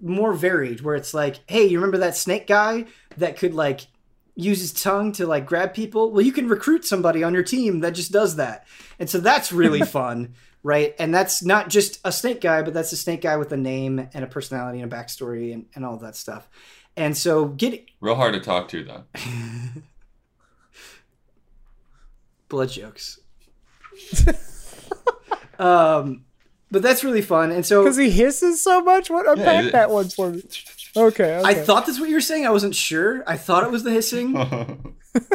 more 0.00 0.32
varied. 0.32 0.80
Where 0.80 0.94
it's 0.94 1.14
like, 1.14 1.40
hey, 1.46 1.64
you 1.64 1.78
remember 1.78 1.98
that 1.98 2.16
snake 2.16 2.46
guy 2.46 2.86
that 3.16 3.38
could 3.38 3.54
like 3.54 3.86
use 4.34 4.60
his 4.60 4.72
tongue 4.72 5.12
to 5.12 5.26
like 5.26 5.46
grab 5.46 5.74
people? 5.74 6.10
Well, 6.10 6.22
you 6.22 6.32
can 6.32 6.48
recruit 6.48 6.84
somebody 6.84 7.22
on 7.22 7.34
your 7.34 7.42
team 7.42 7.80
that 7.80 7.94
just 7.94 8.12
does 8.12 8.36
that, 8.36 8.66
and 8.98 9.10
so 9.10 9.18
that's 9.18 9.52
really 9.52 9.80
fun. 9.82 10.34
Right, 10.62 10.96
and 10.98 11.14
that's 11.14 11.44
not 11.44 11.68
just 11.68 12.00
a 12.04 12.10
snake 12.10 12.40
guy, 12.40 12.62
but 12.62 12.74
that's 12.74 12.90
a 12.90 12.96
snake 12.96 13.20
guy 13.20 13.36
with 13.36 13.52
a 13.52 13.56
name 13.56 14.08
and 14.12 14.24
a 14.24 14.26
personality 14.26 14.80
and 14.80 14.92
a 14.92 14.96
backstory 14.96 15.52
and, 15.54 15.66
and 15.76 15.84
all 15.84 15.94
of 15.94 16.00
that 16.00 16.16
stuff. 16.16 16.48
And 16.96 17.16
so, 17.16 17.44
get 17.46 17.84
Real 18.00 18.16
hard 18.16 18.34
to 18.34 18.40
talk 18.40 18.68
to 18.70 18.82
though. 18.82 19.04
blood 22.48 22.70
jokes. 22.70 23.18
um, 25.58 26.24
but 26.70 26.82
that's 26.82 27.02
really 27.04 27.22
fun. 27.22 27.50
And 27.52 27.64
so 27.64 27.82
Because 27.84 27.96
he 27.96 28.10
hisses 28.10 28.60
so 28.60 28.80
much. 28.82 29.08
What 29.10 29.28
unpack 29.28 29.66
it- 29.66 29.72
that 29.72 29.90
one 29.90 30.08
for 30.08 30.30
me? 30.30 30.42
Okay, 30.96 31.36
okay. 31.38 31.42
I 31.44 31.52
thought 31.54 31.84
that's 31.86 32.00
what 32.00 32.08
you 32.08 32.14
were 32.14 32.20
saying. 32.22 32.46
I 32.46 32.50
wasn't 32.50 32.74
sure. 32.74 33.22
I 33.26 33.36
thought 33.36 33.64
it 33.64 33.70
was 33.70 33.82
the 33.84 33.90
hissing, 33.90 34.32
but 35.12 35.26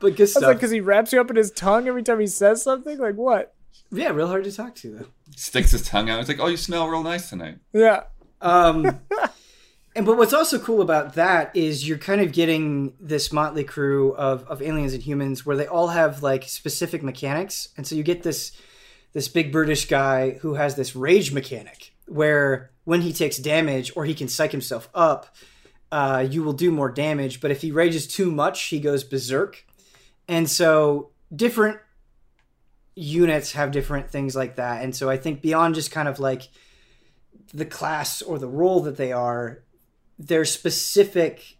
good 0.00 0.20
I 0.20 0.22
was 0.22 0.30
stuff. 0.30 0.42
like, 0.44 0.56
because 0.56 0.70
he 0.70 0.80
wraps 0.80 1.12
you 1.12 1.20
up 1.20 1.28
in 1.28 1.36
his 1.36 1.50
tongue 1.50 1.86
every 1.88 2.02
time 2.02 2.20
he 2.20 2.26
says 2.26 2.62
something. 2.62 2.96
Like 2.98 3.16
what? 3.16 3.54
yeah, 3.92 4.08
real 4.10 4.28
hard 4.28 4.44
to 4.44 4.52
talk 4.52 4.74
to 4.76 4.94
though. 4.96 5.06
Sticks 5.36 5.72
his 5.72 5.82
tongue 5.82 6.08
out. 6.08 6.20
It's 6.20 6.28
like, 6.28 6.40
oh, 6.40 6.46
you 6.46 6.56
smell 6.56 6.88
real 6.88 7.02
nice 7.02 7.28
tonight. 7.28 7.58
Yeah. 7.74 8.04
Um, 8.40 8.84
and 9.96 10.06
but 10.06 10.16
what's 10.16 10.32
also 10.32 10.58
cool 10.58 10.82
about 10.82 11.14
that 11.14 11.54
is 11.54 11.88
you're 11.88 11.98
kind 11.98 12.20
of 12.20 12.32
getting 12.32 12.94
this 13.00 13.32
motley 13.32 13.64
crew 13.64 14.14
of, 14.14 14.44
of 14.44 14.62
aliens 14.62 14.94
and 14.94 15.02
humans 15.02 15.44
where 15.44 15.56
they 15.56 15.66
all 15.66 15.88
have 15.88 16.22
like 16.22 16.44
specific 16.44 17.02
mechanics, 17.02 17.68
and 17.76 17.86
so 17.86 17.94
you 17.94 18.02
get 18.02 18.22
this 18.22 18.52
this 19.12 19.28
big 19.28 19.50
British 19.50 19.86
guy 19.86 20.32
who 20.42 20.54
has 20.54 20.76
this 20.76 20.94
rage 20.94 21.32
mechanic 21.32 21.92
where 22.06 22.70
when 22.84 23.00
he 23.00 23.12
takes 23.12 23.38
damage 23.38 23.92
or 23.96 24.04
he 24.04 24.14
can 24.14 24.28
psych 24.28 24.52
himself 24.52 24.88
up, 24.94 25.34
uh, 25.90 26.24
you 26.28 26.42
will 26.44 26.52
do 26.52 26.70
more 26.70 26.90
damage. 26.90 27.40
But 27.40 27.50
if 27.50 27.62
he 27.62 27.72
rages 27.72 28.06
too 28.06 28.30
much, 28.30 28.64
he 28.64 28.78
goes 28.78 29.02
berserk, 29.02 29.64
and 30.28 30.48
so 30.48 31.10
different 31.34 31.78
units 32.94 33.52
have 33.52 33.70
different 33.70 34.10
things 34.10 34.36
like 34.36 34.56
that. 34.56 34.82
And 34.82 34.94
so 34.94 35.08
I 35.08 35.16
think 35.16 35.42
beyond 35.42 35.74
just 35.74 35.90
kind 35.90 36.08
of 36.08 36.20
like 36.20 36.48
the 37.52 37.64
class 37.64 38.22
or 38.22 38.38
the 38.38 38.48
role 38.48 38.80
that 38.80 38.96
they 38.96 39.12
are, 39.12 39.62
their 40.20 40.44
specific 40.44 41.56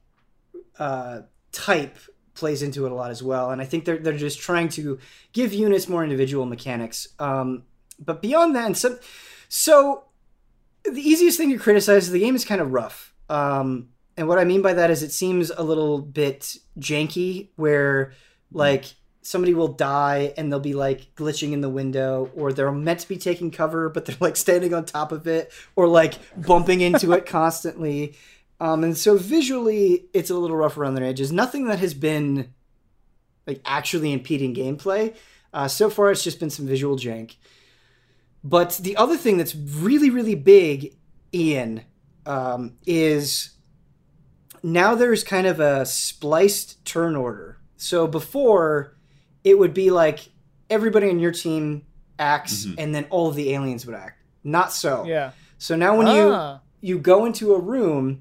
uh, 0.78 1.22
type 1.50 1.96
plays 2.34 2.62
into 2.62 2.86
it 2.86 2.92
a 2.92 2.94
lot 2.94 3.10
as 3.10 3.22
well. 3.22 3.50
And 3.50 3.60
I 3.60 3.64
think 3.64 3.84
they're 3.84 3.98
they're 3.98 4.16
just 4.16 4.38
trying 4.38 4.68
to 4.70 4.98
give 5.32 5.52
units 5.52 5.88
more 5.88 6.04
individual 6.04 6.46
mechanics. 6.46 7.08
Um, 7.18 7.64
but 7.98 8.22
beyond 8.22 8.54
that, 8.56 8.66
and 8.66 8.76
some, 8.76 8.98
so 9.48 10.04
the 10.84 11.00
easiest 11.00 11.38
thing 11.38 11.50
to 11.50 11.58
criticize 11.58 12.04
is 12.04 12.10
the 12.10 12.20
game 12.20 12.36
is 12.36 12.44
kind 12.44 12.60
of 12.60 12.72
rough. 12.72 13.14
Um, 13.28 13.88
and 14.16 14.28
what 14.28 14.38
I 14.38 14.44
mean 14.44 14.62
by 14.62 14.74
that 14.74 14.90
is 14.90 15.02
it 15.02 15.12
seems 15.12 15.50
a 15.50 15.62
little 15.62 15.98
bit 15.98 16.56
janky, 16.78 17.48
where 17.56 18.12
like 18.52 18.94
somebody 19.22 19.54
will 19.54 19.68
die 19.68 20.32
and 20.36 20.50
they'll 20.50 20.60
be 20.60 20.74
like 20.74 21.14
glitching 21.14 21.52
in 21.52 21.60
the 21.60 21.68
window 21.68 22.30
or 22.34 22.52
they're 22.52 22.72
meant 22.72 23.00
to 23.00 23.08
be 23.08 23.18
taking 23.18 23.50
cover 23.50 23.90
but 23.90 24.06
they're 24.06 24.16
like 24.18 24.34
standing 24.34 24.72
on 24.72 24.82
top 24.84 25.12
of 25.12 25.26
it 25.26 25.52
or 25.76 25.86
like 25.86 26.14
bumping 26.36 26.80
into 26.80 27.12
it 27.12 27.26
constantly 27.26 28.16
um, 28.60 28.84
and 28.84 28.96
so 28.96 29.16
visually 29.16 30.06
it's 30.12 30.30
a 30.30 30.34
little 30.36 30.56
rough 30.56 30.76
around 30.76 30.94
the 30.94 31.02
edges 31.02 31.32
nothing 31.32 31.66
that 31.66 31.78
has 31.78 31.94
been 31.94 32.52
like 33.46 33.60
actually 33.64 34.12
impeding 34.12 34.54
gameplay 34.54 35.14
uh, 35.54 35.66
so 35.68 35.88
far 35.90 36.10
it's 36.10 36.22
just 36.22 36.38
been 36.40 36.50
some 36.50 36.66
visual 36.66 36.96
jank 36.96 37.36
but 38.44 38.78
the 38.82 38.96
other 38.96 39.16
thing 39.16 39.36
that's 39.36 39.54
really 39.54 40.10
really 40.10 40.34
big 40.34 40.94
ian 41.34 41.82
um, 42.26 42.76
is 42.86 43.50
now 44.62 44.94
there's 44.94 45.24
kind 45.24 45.46
of 45.46 45.58
a 45.60 45.86
spliced 45.86 46.84
turn 46.84 47.16
order 47.16 47.58
so 47.76 48.06
before 48.06 48.96
it 49.42 49.58
would 49.58 49.72
be 49.72 49.90
like 49.90 50.28
everybody 50.68 51.08
on 51.08 51.18
your 51.18 51.32
team 51.32 51.82
acts 52.18 52.66
Mhm. 52.66 52.74
and 52.78 52.94
then 52.94 53.06
all 53.08 53.28
of 53.28 53.34
the 53.34 53.52
aliens 53.54 53.86
would 53.86 53.94
act. 53.94 54.18
Not 54.44 54.72
so. 54.72 55.04
Yeah. 55.06 55.30
So 55.56 55.74
now 55.76 55.96
when 55.96 56.06
Ah. 56.06 56.60
you 56.82 56.94
you 56.94 56.98
go 56.98 57.24
into 57.24 57.54
a 57.54 57.58
room 57.58 58.20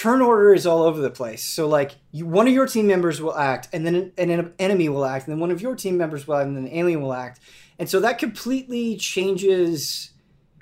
turn 0.00 0.22
order 0.22 0.54
is 0.54 0.66
all 0.66 0.82
over 0.82 0.98
the 1.02 1.10
place. 1.10 1.44
So 1.44 1.68
like 1.68 1.96
you 2.10 2.24
one 2.24 2.48
of 2.48 2.54
your 2.54 2.66
team 2.66 2.86
members 2.86 3.20
will 3.20 3.36
act 3.36 3.68
and 3.70 3.84
then 3.84 4.12
an, 4.16 4.30
an 4.30 4.54
enemy 4.58 4.88
will 4.88 5.04
act 5.04 5.26
and 5.26 5.34
then 5.34 5.40
one 5.40 5.50
of 5.50 5.60
your 5.60 5.76
team 5.76 5.98
members 5.98 6.26
will 6.26 6.36
act 6.36 6.46
and 6.46 6.56
then 6.56 6.64
an 6.64 6.72
alien 6.72 7.02
will 7.02 7.12
act. 7.12 7.38
And 7.78 7.86
so 7.86 8.00
that 8.00 8.18
completely 8.18 8.96
changes 8.96 10.12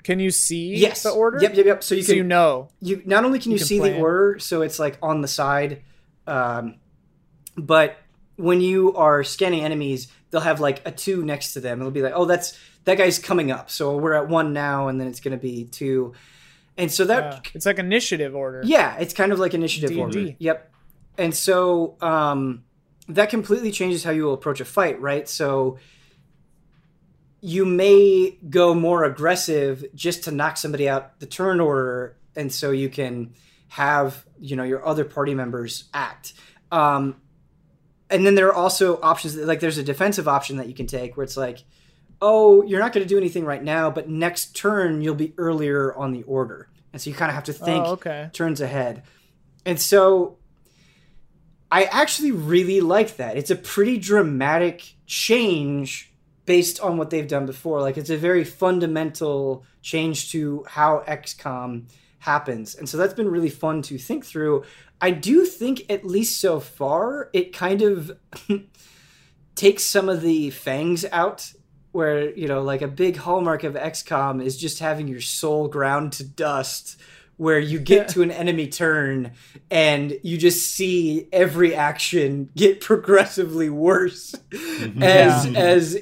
Can 0.03 0.19
you 0.19 0.29
see 0.29 0.75
yes 0.75 1.03
the 1.03 1.11
order? 1.11 1.39
Yep, 1.41 1.55
yep, 1.55 1.65
yep. 1.65 1.83
So 1.85 1.95
you 1.95 2.03
so 2.03 2.11
can 2.11 2.17
you 2.17 2.23
know. 2.25 2.67
you 2.81 3.01
not 3.05 3.23
only 3.23 3.39
can 3.39 3.51
you, 3.51 3.55
You 3.55 3.59
can 3.59 3.67
see 3.67 3.79
the 3.79 3.97
order 3.97 4.39
so 4.39 4.61
it's 4.61 4.77
like 4.77 4.97
on 5.01 5.21
the 5.21 5.29
side 5.29 5.83
um, 6.27 6.75
but 7.55 7.97
when 8.35 8.59
you 8.59 8.93
are 8.95 9.23
scanning 9.23 9.63
enemies 9.63 10.09
they'll 10.31 10.41
have 10.41 10.59
like 10.59 10.85
a 10.85 10.91
two 10.91 11.23
next 11.23 11.53
to 11.53 11.61
them 11.61 11.79
it'll 11.79 11.91
be 11.91 12.01
like 12.01 12.13
oh 12.13 12.25
that's 12.25 12.59
that 12.83 12.97
guy's 12.97 13.19
coming 13.19 13.51
up 13.51 13.69
so 13.69 13.95
we're 13.95 14.13
at 14.13 14.27
one 14.27 14.51
now 14.51 14.89
and 14.89 14.99
then 14.99 15.07
it's 15.07 15.21
going 15.21 15.31
to 15.31 15.41
be 15.41 15.63
two 15.63 16.13
and 16.79 16.91
so 16.91 17.05
that 17.05 17.21
Yeah. 17.45 17.51
It's 17.53 17.65
like 17.65 17.77
initiative 17.77 18.35
order. 18.35 18.61
yeah 18.65 18.97
it's 18.97 19.13
kind 19.13 19.31
of 19.31 19.39
like 19.39 19.53
initiative 19.53 19.89
D&D. 19.89 20.01
order 20.01 20.35
yep 20.39 20.71
and 21.17 21.35
so 21.35 21.97
um, 22.01 22.63
that 23.09 23.29
completely 23.29 23.71
changes 23.71 24.03
how 24.03 24.11
you 24.11 24.23
will 24.23 24.33
approach 24.33 24.59
a 24.61 24.65
fight 24.65 24.99
right 25.01 25.27
so 25.29 25.77
you 27.41 27.65
may 27.65 28.37
go 28.49 28.73
more 28.73 29.03
aggressive 29.03 29.85
just 29.95 30.23
to 30.25 30.31
knock 30.31 30.57
somebody 30.57 30.89
out 30.89 31.19
the 31.19 31.25
turn 31.25 31.59
order 31.59 32.17
and 32.35 32.51
so 32.51 32.71
you 32.71 32.89
can 32.89 33.33
have 33.69 34.25
you 34.39 34.55
know 34.55 34.63
your 34.63 34.85
other 34.85 35.05
party 35.05 35.33
members 35.33 35.85
act 35.93 36.33
um, 36.71 37.15
and 38.11 38.25
then 38.25 38.35
there 38.35 38.47
are 38.47 38.53
also 38.53 38.99
options 39.01 39.35
that, 39.35 39.45
like 39.47 39.59
there's 39.59 39.77
a 39.77 39.83
defensive 39.83 40.27
option 40.27 40.57
that 40.57 40.67
you 40.67 40.73
can 40.73 40.87
take 40.87 41.15
where 41.17 41.23
it's 41.23 41.37
like 41.37 41.63
oh 42.21 42.63
you're 42.63 42.79
not 42.79 42.93
going 42.93 43.03
to 43.05 43.07
do 43.09 43.17
anything 43.17 43.45
right 43.45 43.63
now 43.63 43.89
but 43.89 44.09
next 44.09 44.55
turn 44.55 45.01
you'll 45.01 45.15
be 45.15 45.33
earlier 45.37 45.93
on 45.95 46.11
the 46.11 46.23
order 46.23 46.68
and 46.91 47.01
so 47.01 47.09
you 47.09 47.15
kind 47.15 47.29
of 47.29 47.35
have 47.35 47.43
to 47.45 47.57
oh, 47.61 47.65
think 47.65 47.85
Oh, 47.85 47.91
okay. 47.91 48.29
turns 48.33 48.61
ahead. 48.61 49.03
And 49.65 49.79
so 49.79 50.37
I 51.71 51.83
actually 51.83 52.31
really 52.31 52.81
like 52.81 53.17
that. 53.17 53.37
It's 53.37 53.51
a 53.51 53.55
pretty 53.55 53.97
dramatic 53.97 54.93
change 55.05 56.11
based 56.45 56.79
on 56.79 56.97
what 56.97 57.11
they've 57.11 57.27
done 57.27 57.45
before. 57.45 57.81
Like 57.81 57.97
it's 57.97 58.09
a 58.09 58.17
very 58.17 58.43
fundamental 58.43 59.63
change 59.81 60.31
to 60.31 60.65
how 60.67 61.03
XCOM 61.07 61.89
happens. 62.19 62.75
And 62.75 62.89
so 62.89 62.97
that's 62.97 63.13
been 63.13 63.29
really 63.29 63.49
fun 63.51 63.81
to 63.83 63.97
think 63.97 64.25
through. 64.25 64.63
I 64.99 65.11
do 65.11 65.45
think 65.45 65.85
at 65.89 66.05
least 66.05 66.41
so 66.41 66.59
far 66.59 67.29
it 67.33 67.53
kind 67.53 67.81
of 67.81 68.11
takes 69.55 69.83
some 69.83 70.09
of 70.09 70.21
the 70.21 70.49
fangs 70.49 71.05
out 71.11 71.53
where 71.91 72.29
you 72.31 72.47
know 72.47 72.61
like 72.61 72.81
a 72.81 72.87
big 72.87 73.17
hallmark 73.17 73.63
of 73.63 73.73
XCOM 73.73 74.43
is 74.43 74.57
just 74.57 74.79
having 74.79 75.07
your 75.07 75.21
soul 75.21 75.67
ground 75.67 76.13
to 76.13 76.23
dust 76.23 76.99
where 77.37 77.57
you 77.59 77.79
get 77.79 77.97
Yeah. 77.99 78.07
to 78.07 78.21
an 78.21 78.31
enemy 78.31 78.67
turn 78.67 79.31
and 79.71 80.19
you 80.23 80.37
just 80.37 80.73
see 80.75 81.27
every 81.31 81.73
action 81.73 82.49
get 82.55 82.81
progressively 82.89 83.69
worse 83.69 84.35
as 85.01 85.45
Yeah. 85.47 85.59
as 85.59 85.97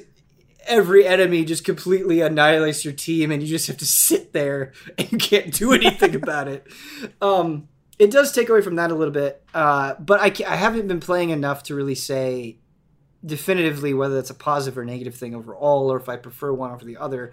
every 0.66 1.06
enemy 1.06 1.44
just 1.44 1.64
completely 1.64 2.20
annihilates 2.20 2.84
your 2.84 2.92
team 2.92 3.30
and 3.30 3.40
you 3.42 3.48
just 3.48 3.68
have 3.68 3.78
to 3.78 3.86
sit 3.86 4.32
there 4.34 4.72
and 4.98 5.10
you 5.12 5.16
can't 5.30 5.52
do 5.54 5.72
anything 5.72 6.14
about 6.22 6.48
it 6.48 6.66
um 7.22 7.68
it 7.98 8.10
does 8.10 8.30
take 8.32 8.48
away 8.48 8.60
from 8.60 8.76
that 8.76 8.90
a 8.90 8.94
little 8.94 9.14
bit 9.14 9.42
uh, 9.54 9.94
but 9.98 10.20
I, 10.20 10.26
I 10.52 10.56
haven't 10.56 10.86
been 10.88 11.00
playing 11.00 11.30
enough 11.30 11.62
to 11.64 11.74
really 11.74 11.94
say 11.94 12.58
definitively 13.24 13.94
whether 13.94 14.14
that's 14.14 14.30
a 14.30 14.34
positive 14.34 14.78
or 14.78 14.84
negative 14.84 15.14
thing 15.14 15.34
overall, 15.34 15.92
or 15.92 15.96
if 15.96 16.08
I 16.08 16.16
prefer 16.16 16.52
one 16.52 16.70
over 16.70 16.84
the 16.84 16.96
other. 16.96 17.32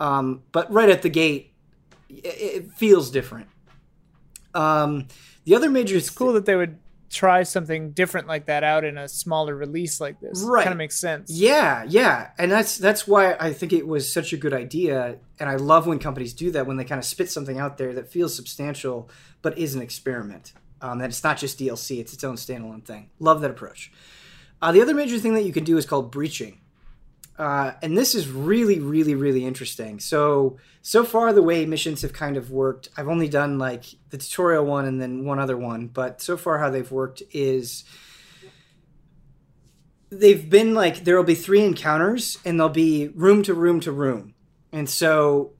Um, 0.00 0.42
but 0.52 0.72
right 0.72 0.88
at 0.88 1.02
the 1.02 1.08
gate, 1.08 1.52
it, 2.08 2.24
it 2.24 2.72
feels 2.72 3.10
different. 3.10 3.48
Um, 4.54 5.08
the 5.44 5.54
other 5.54 5.70
major 5.70 5.96
It's 5.96 6.10
cool 6.10 6.32
that 6.32 6.46
they 6.46 6.56
would 6.56 6.78
try 7.10 7.42
something 7.44 7.92
different 7.92 8.26
like 8.26 8.46
that 8.46 8.64
out 8.64 8.84
in 8.84 8.98
a 8.98 9.08
smaller 9.08 9.54
release 9.54 10.00
like 10.00 10.20
this. 10.20 10.42
Right. 10.42 10.64
Kind 10.64 10.72
of 10.72 10.78
makes 10.78 10.98
sense. 10.98 11.30
Yeah, 11.30 11.84
yeah, 11.88 12.30
and 12.38 12.50
that's 12.50 12.78
that's 12.78 13.06
why 13.06 13.34
I 13.38 13.52
think 13.52 13.72
it 13.72 13.86
was 13.86 14.12
such 14.12 14.32
a 14.32 14.36
good 14.36 14.52
idea, 14.52 15.18
and 15.38 15.48
I 15.48 15.56
love 15.56 15.86
when 15.86 15.98
companies 15.98 16.32
do 16.32 16.50
that 16.52 16.66
when 16.66 16.76
they 16.76 16.84
kind 16.84 16.98
of 16.98 17.04
spit 17.04 17.30
something 17.30 17.58
out 17.58 17.78
there 17.78 17.92
that 17.94 18.10
feels 18.10 18.34
substantial 18.34 19.08
but 19.42 19.56
is 19.58 19.74
an 19.74 19.82
experiment. 19.82 20.52
Um, 20.80 20.98
that 20.98 21.08
it's 21.08 21.24
not 21.24 21.38
just 21.38 21.58
DLC; 21.58 22.00
it's 22.00 22.12
its 22.12 22.24
own 22.24 22.36
standalone 22.36 22.84
thing. 22.84 23.10
Love 23.18 23.40
that 23.40 23.50
approach. 23.50 23.92
Uh, 24.60 24.72
the 24.72 24.80
other 24.80 24.94
major 24.94 25.18
thing 25.18 25.34
that 25.34 25.44
you 25.44 25.52
can 25.52 25.64
do 25.64 25.76
is 25.76 25.86
called 25.86 26.10
breaching, 26.10 26.60
uh, 27.38 27.72
and 27.82 27.96
this 27.96 28.14
is 28.14 28.28
really, 28.28 28.80
really, 28.80 29.14
really 29.14 29.44
interesting. 29.44 30.00
So 30.00 30.56
so 30.80 31.04
far, 31.04 31.32
the 31.32 31.42
way 31.42 31.66
missions 31.66 32.02
have 32.02 32.12
kind 32.12 32.36
of 32.36 32.50
worked, 32.50 32.88
I've 32.96 33.08
only 33.08 33.28
done 33.28 33.58
like 33.58 33.86
the 34.10 34.18
tutorial 34.18 34.64
one 34.64 34.84
and 34.86 35.00
then 35.00 35.24
one 35.24 35.38
other 35.38 35.56
one, 35.56 35.88
but 35.88 36.22
so 36.22 36.36
far 36.36 36.58
how 36.58 36.70
they've 36.70 36.90
worked 36.90 37.24
is 37.32 37.84
they've 40.10 40.48
been 40.48 40.74
like 40.74 41.04
there 41.04 41.16
will 41.16 41.24
be 41.24 41.34
three 41.34 41.64
encounters 41.64 42.38
and 42.44 42.58
they'll 42.58 42.68
be 42.68 43.08
room 43.08 43.42
to 43.42 43.52
room 43.52 43.80
to 43.80 43.92
room. 43.92 44.34
And 44.72 44.88
so 44.88 45.52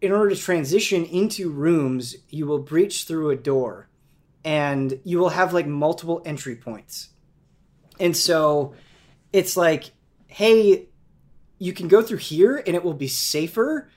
in 0.00 0.12
order 0.12 0.34
to 0.34 0.40
transition 0.40 1.04
into 1.06 1.50
rooms 1.50 2.16
you 2.28 2.46
will 2.46 2.58
breach 2.58 3.04
through 3.04 3.30
a 3.30 3.36
door. 3.36 3.88
And 4.44 5.00
you 5.04 5.18
will 5.18 5.30
have 5.30 5.54
like 5.54 5.66
multiple 5.66 6.20
entry 6.26 6.56
points 6.56 7.08
and 8.02 8.14
so 8.14 8.74
it's 9.32 9.56
like 9.56 9.92
hey 10.26 10.86
you 11.58 11.72
can 11.72 11.88
go 11.88 12.02
through 12.02 12.18
here 12.18 12.62
and 12.66 12.76
it 12.76 12.84
will 12.84 12.92
be 12.92 13.08
safer 13.08 13.88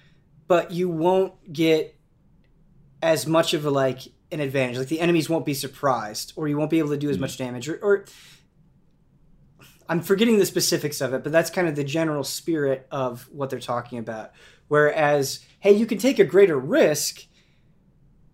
but 0.48 0.72
you 0.72 0.88
won't 0.88 1.52
get 1.52 1.96
as 3.02 3.28
much 3.28 3.54
of 3.54 3.66
a 3.66 3.70
like 3.70 4.02
an 4.32 4.40
advantage. 4.40 4.78
Like 4.78 4.88
the 4.88 5.00
enemies 5.00 5.30
won't 5.30 5.46
be 5.46 5.54
surprised 5.54 6.34
or 6.36 6.48
you 6.48 6.58
won't 6.58 6.70
be 6.70 6.80
able 6.80 6.90
to 6.90 6.98
do 6.98 7.10
as 7.10 7.20
much 7.20 7.38
damage 7.38 7.68
or, 7.70 7.78
or 7.78 8.06
I'm 9.88 10.02
forgetting 10.02 10.40
the 10.40 10.46
specifics 10.46 11.02
of 11.02 11.14
it, 11.14 11.24
but 11.24 11.32
that's 11.32 11.50
kind 11.50 11.68
of 11.68 11.76
the 11.76 11.84
general 11.84 12.24
spirit 12.24 12.88
of 12.90 13.30
what 13.32 13.50
they're 13.50 13.60
talking 13.60 14.00
about. 14.00 14.32
Whereas, 14.68 15.46
hey, 15.60 15.74
you 15.74 15.86
can 15.86 16.00
take 16.00 16.18
a 16.18 16.24
greater 16.24 16.58
risk, 16.58 17.26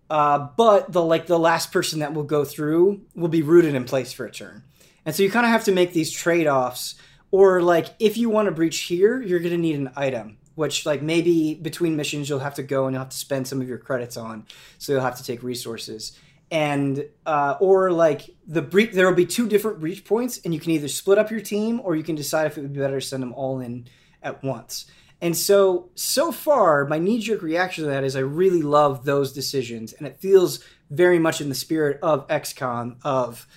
uh, 0.10 0.48
but 0.56 0.94
the 0.94 1.04
like 1.04 1.28
the 1.28 1.40
last 1.40 1.74
person 1.74 2.00
that 2.00 2.14
will 2.14 2.24
go 2.24 2.46
through 2.46 3.02
will 3.16 3.28
be 3.28 3.42
rooted 3.42 3.76
in 3.76 3.84
place 3.84 4.14
for 4.14 4.26
a 4.26 4.32
turn, 4.32 4.64
and 5.06 5.16
so 5.16 5.24
you 5.24 5.32
kind 5.32 5.46
of 5.46 5.52
have 5.52 5.64
to 5.66 5.72
make 5.72 5.94
these 5.94 6.12
trade 6.12 6.48
offs. 6.48 6.96
Or 7.32 7.62
like, 7.62 7.88
if 7.98 8.18
you 8.18 8.30
want 8.30 8.48
to 8.48 8.52
breach 8.52 8.80
here, 8.82 9.22
you're 9.22 9.40
going 9.40 9.52
to 9.52 9.58
need 9.58 9.78
an 9.78 9.92
item, 9.96 10.38
which 10.56 10.86
like 10.86 11.02
maybe 11.02 11.54
between 11.56 11.96
missions 11.96 12.28
you'll 12.28 12.40
have 12.40 12.56
to 12.56 12.64
go 12.64 12.86
and 12.86 12.94
you'll 12.94 13.04
have 13.04 13.10
to 13.10 13.18
spend 13.18 13.48
some 13.48 13.62
of 13.62 13.70
your 13.70 13.78
credits 13.78 14.18
on, 14.18 14.46
so 14.78 14.92
you'll 14.92 15.02
have 15.02 15.18
to 15.18 15.24
take 15.24 15.42
resources 15.42 16.18
and 16.52 17.06
uh, 17.26 17.56
or 17.60 17.92
like 17.92 18.30
the 18.46 18.62
breach 18.62 18.92
there 18.92 19.08
will 19.08 19.16
be 19.16 19.26
two 19.26 19.48
different 19.48 19.80
breach 19.80 20.04
points 20.04 20.40
and 20.44 20.54
you 20.54 20.60
can 20.60 20.72
either 20.72 20.90
split 20.90 21.18
up 21.18 21.32
your 21.32 21.40
team 21.40 21.80
or 21.84 21.96
you 21.96 22.04
can 22.04 22.16
decide 22.16 22.46
if 22.46 22.58
it 22.58 22.62
would 22.62 22.74
be 22.74 22.80
better 22.80 23.00
to 23.00 23.06
send 23.06 23.24
them 23.24 23.34
all 23.34 23.62
in 23.62 23.88
at 24.22 24.44
once 24.44 24.86
and 25.22 25.36
so 25.36 25.90
so 25.96 26.32
far 26.32 26.86
my 26.86 27.00
knee-jerk 27.00 27.42
reaction 27.42 27.86
to 27.86 27.90
that 27.90 28.04
is 28.04 28.16
i 28.16 28.20
really 28.20 28.62
love 28.62 29.06
those 29.06 29.32
decisions 29.32 29.94
and 29.94 30.06
it 30.06 30.20
feels 30.20 30.64
very 30.90 31.18
much 31.18 31.40
in 31.40 31.48
the 31.48 31.56
spirit 31.56 31.98
of 32.04 32.28
xcom 32.28 32.98
of 33.04 33.48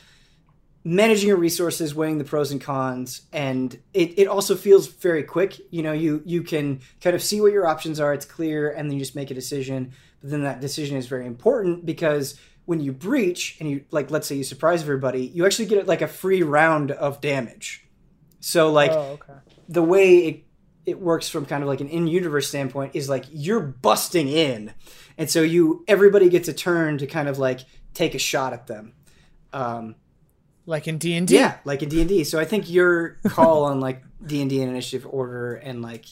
managing 0.85 1.29
your 1.29 1.39
resources 1.39 1.95
weighing 1.95 2.19
the 2.19 2.25
pros 2.25 2.53
and 2.53 2.61
cons 2.61 3.23
and 3.33 3.79
it, 3.95 4.19
it 4.19 4.29
also 4.29 4.55
feels 4.55 4.87
very 4.87 5.23
quick. 5.23 5.59
You 5.71 5.83
know 5.83 5.93
you 5.93 6.23
you 6.27 6.43
can 6.43 6.81
kind 7.01 7.17
of 7.17 7.23
see 7.23 7.41
what 7.41 7.53
your 7.53 7.67
options 7.67 7.99
are 7.99 8.13
it's 8.13 8.27
clear 8.27 8.71
and 8.71 8.89
then 8.89 8.99
you 8.99 9.03
just 9.03 9.17
make 9.17 9.31
a 9.31 9.35
decision. 9.35 9.93
But 10.21 10.31
then 10.31 10.43
that 10.43 10.61
decision 10.61 10.99
is 10.99 11.07
very 11.07 11.27
important 11.27 11.87
because 11.87 12.39
when 12.67 12.81
you 12.81 12.93
breach 12.93 13.57
and 13.61 13.69
you 13.69 13.85
like 13.91 14.11
let's 14.11 14.27
say 14.27 14.37
you 14.37 14.45
surprise 14.45 14.83
everybody 14.83 15.27
you 15.27 15.47
actually 15.47 15.67
get 15.67 15.87
like 15.87 16.03
a 16.03 16.09
free 16.09 16.43
round 16.43 16.91
of 16.91 17.21
damage. 17.23 17.87
So 18.41 18.71
like 18.71 18.91
oh, 18.93 19.19
okay. 19.23 19.33
the 19.71 19.83
way 19.83 20.19
it, 20.19 20.45
it 20.85 21.01
works 21.01 21.31
from 21.31 21.47
kind 21.47 21.63
of 21.63 21.69
like 21.69 21.81
an 21.81 21.89
in-universe 21.89 22.47
standpoint 22.47 22.95
is 22.95 23.09
like 23.09 23.25
you're 23.33 23.61
busting 23.61 24.29
in. 24.29 24.75
And 25.17 25.31
so 25.31 25.41
you 25.41 25.83
everybody 25.89 26.29
gets 26.29 26.49
a 26.49 26.53
turn 26.53 26.99
to 26.99 27.07
kind 27.07 27.27
of 27.27 27.39
like 27.39 27.61
take 27.95 28.15
a 28.15 28.19
shot 28.19 28.53
at 28.53 28.67
them. 28.67 28.93
Um, 29.55 29.95
Like 30.67 30.89
in 30.89 30.99
D 30.99 31.15
and 31.15 31.27
D. 31.29 31.35
yeah 31.35 31.59
like 31.65 31.83
in 31.83 31.89
d&d 31.91 32.25
so 32.25 32.39
i 32.41 32.45
think 32.47 32.71
your 32.71 33.19
call 33.29 33.65
on 33.65 33.81
like 33.81 34.03
d&d 34.27 34.61
and 34.63 34.71
initiative 34.71 35.07
order 35.11 35.55
and 35.57 35.83
like 35.83 36.07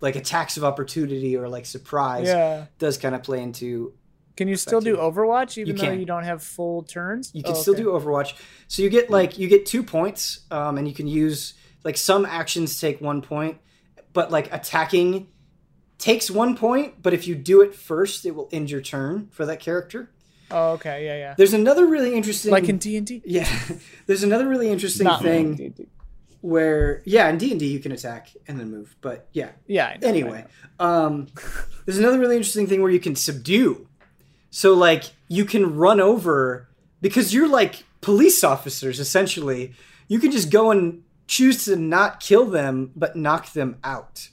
like 0.00 0.14
attacks 0.14 0.56
of 0.56 0.62
opportunity 0.64 1.36
or 1.36 1.48
like 1.48 1.66
surprise 1.66 2.26
Yeah. 2.28 2.66
does 2.78 2.96
kind 2.98 3.14
of 3.14 3.22
play 3.24 3.42
into 3.42 3.92
Can 4.36 4.46
you 4.46 4.54
still 4.56 4.80
do. 4.80 4.96
Overwatch 4.96 5.58
even 5.58 5.76
You 5.76 5.82
though 5.82 5.90
you 5.92 6.06
don't 6.06 6.22
have 6.22 6.40
full 6.44 6.84
turns? 6.84 7.32
You 7.34 7.42
can 7.42 7.52
Oh, 7.56 7.60
still 7.60 7.74
okay. 7.74 7.82
do 7.82 7.88
Overwatch. 7.90 8.34
So 8.68 8.82
you 8.82 8.88
get 8.90 9.10
like 9.10 9.36
you 9.40 9.48
get 9.48 9.66
two 9.66 9.82
points, 9.82 10.46
um, 10.52 10.78
and 10.78 10.86
you 10.86 10.94
can 10.94 11.08
use 11.08 11.54
like 11.82 11.96
some 11.96 12.24
actions 12.24 12.78
take 12.80 13.00
one 13.00 13.20
point, 13.20 13.58
but 14.12 14.30
like 14.30 14.46
attacking 14.54 15.26
takes 15.98 16.30
one 16.30 16.56
point. 16.56 17.02
But 17.02 17.12
if 17.14 17.26
you 17.26 17.34
do 17.34 17.60
it 17.62 17.74
first, 17.74 18.24
it 18.26 18.36
will 18.36 18.48
end 18.52 18.70
your 18.70 18.80
turn 18.80 19.26
for 19.32 19.44
that 19.46 19.58
character. 19.58 20.10
Oh, 20.50 20.72
okay. 20.72 21.04
Yeah, 21.04 21.16
yeah. 21.16 21.34
There's 21.36 21.52
another 21.52 21.86
really 21.86 22.14
interesting 22.14 22.52
Like 22.52 22.68
in 22.68 22.78
D 22.78 22.96
and 22.96 23.06
D. 23.06 23.22
yeah. 23.24 23.48
There's 24.06 24.22
another 24.22 24.48
really 24.48 24.70
interesting 24.70 25.04
Not 25.04 25.22
thing 25.22 25.54
D&D. 25.56 25.86
where 26.40 27.02
yeah, 27.04 27.28
in 27.28 27.36
D 27.38 27.50
and 27.50 27.60
D 27.60 27.66
you 27.66 27.80
can 27.80 27.92
attack 27.92 28.28
and 28.46 28.58
then 28.58 28.70
move, 28.70 28.96
but 29.00 29.28
yeah. 29.32 29.50
Yeah. 29.66 29.96
Know, 30.00 30.08
Anyway, 30.08 30.44
um, 30.80 31.26
there's 31.84 31.98
another 31.98 32.18
really 32.18 32.36
interesting 32.36 32.66
thing 32.66 32.80
where 32.82 32.90
you 32.90 33.00
can 33.00 33.14
subdue. 33.16 33.86
So 34.50 34.72
like 34.74 35.04
you 35.28 35.44
can 35.44 35.76
run 35.76 36.00
over 36.00 36.68
because 37.02 37.34
you're 37.34 37.48
like 37.48 37.84
police 38.00 38.42
officers 38.42 38.98
essentially. 39.00 39.74
You 40.08 40.18
can 40.18 40.30
just 40.30 40.50
go 40.50 40.70
and 40.70 41.02
choose 41.26 41.66
to 41.66 41.76
not 41.76 42.20
kill 42.20 42.46
them 42.46 42.90
but 42.96 43.14
knock 43.16 43.52
them 43.52 43.76
out. 43.84 44.30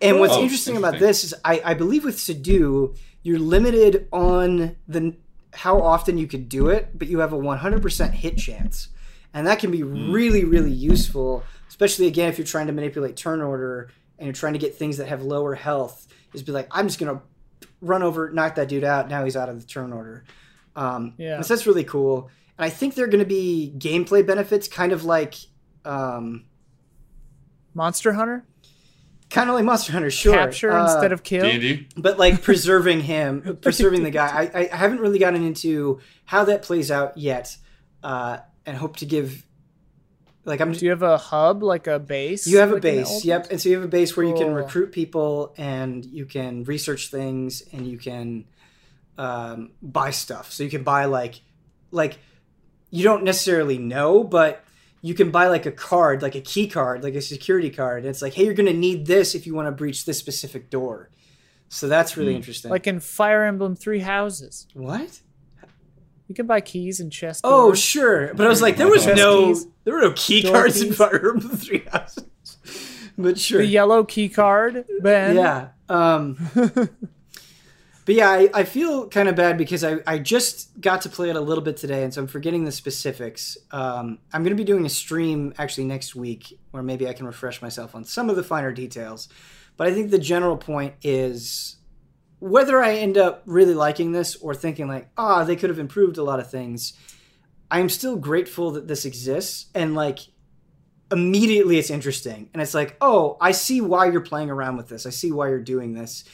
And 0.00 0.20
what's 0.20 0.34
Oh, 0.34 0.42
interesting 0.42 0.76
about 0.76 0.98
this 1.00 1.24
is 1.24 1.34
I, 1.44 1.60
I 1.64 1.74
believe 1.74 2.04
with 2.04 2.20
subdue 2.20 2.94
you're 3.26 3.40
limited 3.40 4.06
on 4.12 4.76
the 4.86 5.16
how 5.52 5.80
often 5.82 6.16
you 6.16 6.28
could 6.28 6.48
do 6.48 6.68
it, 6.68 6.96
but 6.96 7.08
you 7.08 7.18
have 7.18 7.32
a 7.32 7.36
100% 7.38 8.10
hit 8.12 8.36
chance. 8.38 8.88
And 9.34 9.46
that 9.48 9.58
can 9.58 9.70
be 9.72 9.82
really, 9.82 10.44
really 10.44 10.70
useful, 10.70 11.42
especially 11.68 12.06
again 12.06 12.28
if 12.28 12.38
you're 12.38 12.46
trying 12.46 12.68
to 12.68 12.72
manipulate 12.72 13.16
turn 13.16 13.40
order 13.42 13.90
and 14.18 14.26
you're 14.26 14.32
trying 14.34 14.52
to 14.52 14.58
get 14.60 14.76
things 14.76 14.98
that 14.98 15.08
have 15.08 15.22
lower 15.22 15.54
health. 15.56 16.06
Is 16.34 16.42
be 16.44 16.52
like, 16.52 16.68
I'm 16.70 16.86
just 16.86 17.00
gonna 17.00 17.20
run 17.80 18.02
over, 18.04 18.30
knock 18.30 18.54
that 18.54 18.68
dude 18.68 18.84
out. 18.84 19.08
Now 19.08 19.24
he's 19.24 19.36
out 19.36 19.48
of 19.48 19.60
the 19.60 19.66
turn 19.66 19.92
order. 19.92 20.24
Um, 20.76 21.14
Yeah. 21.16 21.40
so 21.40 21.54
that's 21.54 21.66
really 21.66 21.84
cool. 21.84 22.30
And 22.58 22.64
I 22.64 22.70
think 22.70 22.94
going 23.08 23.18
to 23.18 23.26
be 23.26 23.74
gameplay 23.76 24.26
benefits, 24.26 24.68
kind 24.68 24.92
of 24.92 25.04
like, 25.04 25.34
um, 25.84 26.44
Monster 27.74 28.12
Hunter 28.12 28.44
kind 29.30 29.48
of 29.50 29.56
like 29.56 29.64
Monster 29.64 29.92
Hunter, 29.92 30.10
sure. 30.10 30.34
capture 30.34 30.70
Uh, 30.72 30.84
instead 30.84 31.12
of 31.12 31.22
kill. 31.22 31.42
D 31.44 31.50
and 31.50 31.60
D. 31.60 31.88
but 31.96 32.18
like 32.18 32.42
preserving 32.42 33.00
him, 33.02 33.58
preserving 33.62 34.02
the 34.02 34.10
guy. 34.10 34.50
I, 34.54 34.68
I 34.72 34.76
haven't 34.76 35.00
really 35.00 35.18
gotten 35.18 35.44
into 35.44 36.00
how 36.24 36.44
that 36.44 36.62
plays 36.62 36.90
out 36.90 37.16
yet, 37.18 37.56
uh, 38.02 38.38
and 38.64 38.76
hope 38.76 38.96
to 38.98 39.06
give. 39.06 39.44
Like 40.44 40.60
I'm, 40.60 40.70
Do 40.70 40.84
you 40.84 40.90
have 40.90 41.02
a 41.02 41.18
hub 41.18 41.64
like 41.64 41.88
a 41.88 41.98
base? 41.98 42.46
you 42.46 42.58
have 42.58 42.70
a 42.70 42.74
like 42.74 42.84
in 42.84 42.98
base, 42.98 43.10
Elden? 43.10 43.28
yep, 43.28 43.46
and 43.50 43.60
so 43.60 43.68
you 43.68 43.74
have 43.74 43.84
a 43.84 43.88
base 43.88 44.16
where 44.16 44.24
you 44.24 44.34
can 44.34 44.54
recruit 44.54 44.92
people 44.92 45.52
and 45.56 46.04
you 46.04 46.24
can 46.24 46.62
research 46.62 47.10
things 47.10 47.62
and 47.72 47.84
you 47.84 47.98
can 47.98 48.44
um, 49.18 49.72
buy 49.82 50.10
stuff. 50.10 50.52
So 50.52 50.62
you 50.62 50.70
can 50.70 50.84
buy 50.84 51.06
like, 51.06 51.40
like 51.90 52.18
you 52.90 53.02
don't 53.02 53.24
necessarily 53.24 53.76
know, 53.78 54.22
but 54.22 54.62
you 55.06 55.14
can 55.14 55.30
buy 55.30 55.46
like 55.48 55.66
a 55.66 55.72
card, 55.72 56.22
like 56.22 56.34
a 56.34 56.40
key 56.40 56.66
card, 56.68 57.02
like 57.04 57.14
a 57.14 57.20
security 57.20 57.70
card. 57.70 57.98
And 58.02 58.08
it's 58.10 58.22
like, 58.22 58.34
hey, 58.34 58.44
you're 58.44 58.54
going 58.54 58.66
to 58.72 58.72
need 58.76 59.06
this 59.06 59.34
if 59.34 59.46
you 59.46 59.54
want 59.54 59.66
to 59.68 59.72
breach 59.72 60.04
this 60.04 60.18
specific 60.18 60.68
door. 60.70 61.10
So 61.68 61.88
that's 61.88 62.16
really 62.16 62.32
Hmm. 62.32 62.36
interesting. 62.36 62.70
Like 62.70 62.86
in 62.86 63.00
Fire 63.00 63.44
Emblem 63.44 63.74
Three 63.76 64.00
Houses, 64.00 64.66
what? 64.74 65.20
you 66.28 66.34
can 66.34 66.46
buy 66.46 66.60
keys 66.60 66.98
and 67.00 67.12
chest. 67.12 67.42
Oh, 67.44 67.66
doors. 67.68 67.78
sure. 67.80 68.34
But 68.34 68.46
I 68.46 68.48
was 68.48 68.60
like, 68.62 68.76
there 68.76 68.88
was 68.88 69.04
Chest 69.04 69.16
no, 69.16 69.46
keys. 69.46 69.66
there 69.84 69.94
were 69.94 70.00
no 70.00 70.12
key 70.16 70.42
cards 70.42 70.80
in. 70.82 70.92
Fire 70.92 71.30
Emblem 71.34 71.56
Three 71.56 71.84
Houses. 71.92 72.24
But 73.18 73.38
sure. 73.38 73.60
the 73.62 73.66
yellow 73.66 74.04
key 74.04 74.28
card, 74.28 74.84
Ben. 75.00 75.36
Yeah. 75.36 75.68
Um, 75.88 76.36
but 78.06 78.14
yeah, 78.14 78.30
I, 78.30 78.48
I 78.54 78.64
feel 78.64 79.08
kind 79.08 79.28
of 79.28 79.34
bad 79.34 79.58
because 79.58 79.82
I, 79.82 79.96
I 80.06 80.20
just 80.20 80.80
got 80.80 81.02
to 81.02 81.08
play 81.08 81.28
it 81.28 81.34
a 81.34 81.40
little 81.40 81.62
bit 81.62 81.76
today, 81.76 82.04
and 82.04 82.14
so 82.14 82.22
I'm 82.22 82.28
forgetting 82.28 82.64
the 82.64 82.70
specifics. 82.70 83.58
Um, 83.72 84.20
I'm 84.32 84.44
going 84.44 84.56
to 84.56 84.56
be 84.56 84.64
doing 84.64 84.86
a 84.86 84.88
stream 84.88 85.52
actually 85.58 85.86
next 85.86 86.14
week 86.14 86.56
where 86.70 86.84
maybe 86.84 87.08
I 87.08 87.12
can 87.14 87.26
refresh 87.26 87.60
myself 87.60 87.96
on 87.96 88.04
some 88.04 88.30
of 88.30 88.36
the 88.36 88.44
finer 88.44 88.70
details. 88.70 89.28
But 89.76 89.88
I 89.88 89.92
think 89.92 90.12
the 90.12 90.20
general 90.20 90.56
point 90.56 90.94
is 91.02 91.78
whether 92.38 92.80
I 92.80 92.94
end 92.94 93.18
up 93.18 93.42
really 93.44 93.74
liking 93.74 94.12
this 94.12 94.36
or 94.36 94.54
thinking 94.54 94.86
like, 94.86 95.08
ah, 95.18 95.42
they 95.42 95.56
could 95.56 95.70
have 95.70 95.80
improved 95.80 96.16
a 96.16 96.22
lot 96.22 96.38
of 96.38 96.48
things. 96.48 96.92
I'm 97.72 97.88
still 97.88 98.14
grateful 98.14 98.70
that 98.70 98.86
this 98.86 99.04
exists, 99.04 99.66
and 99.74 99.96
like 99.96 100.20
immediately 101.10 101.78
it's 101.78 101.90
interesting 101.90 102.50
and 102.52 102.60
it's 102.60 102.74
like 102.74 102.96
oh 103.00 103.36
i 103.40 103.52
see 103.52 103.80
why 103.80 104.06
you're 104.06 104.20
playing 104.20 104.50
around 104.50 104.76
with 104.76 104.88
this 104.88 105.06
i 105.06 105.10
see 105.10 105.30
why 105.30 105.48
you're 105.48 105.60
doing 105.60 105.94
this 105.94 106.24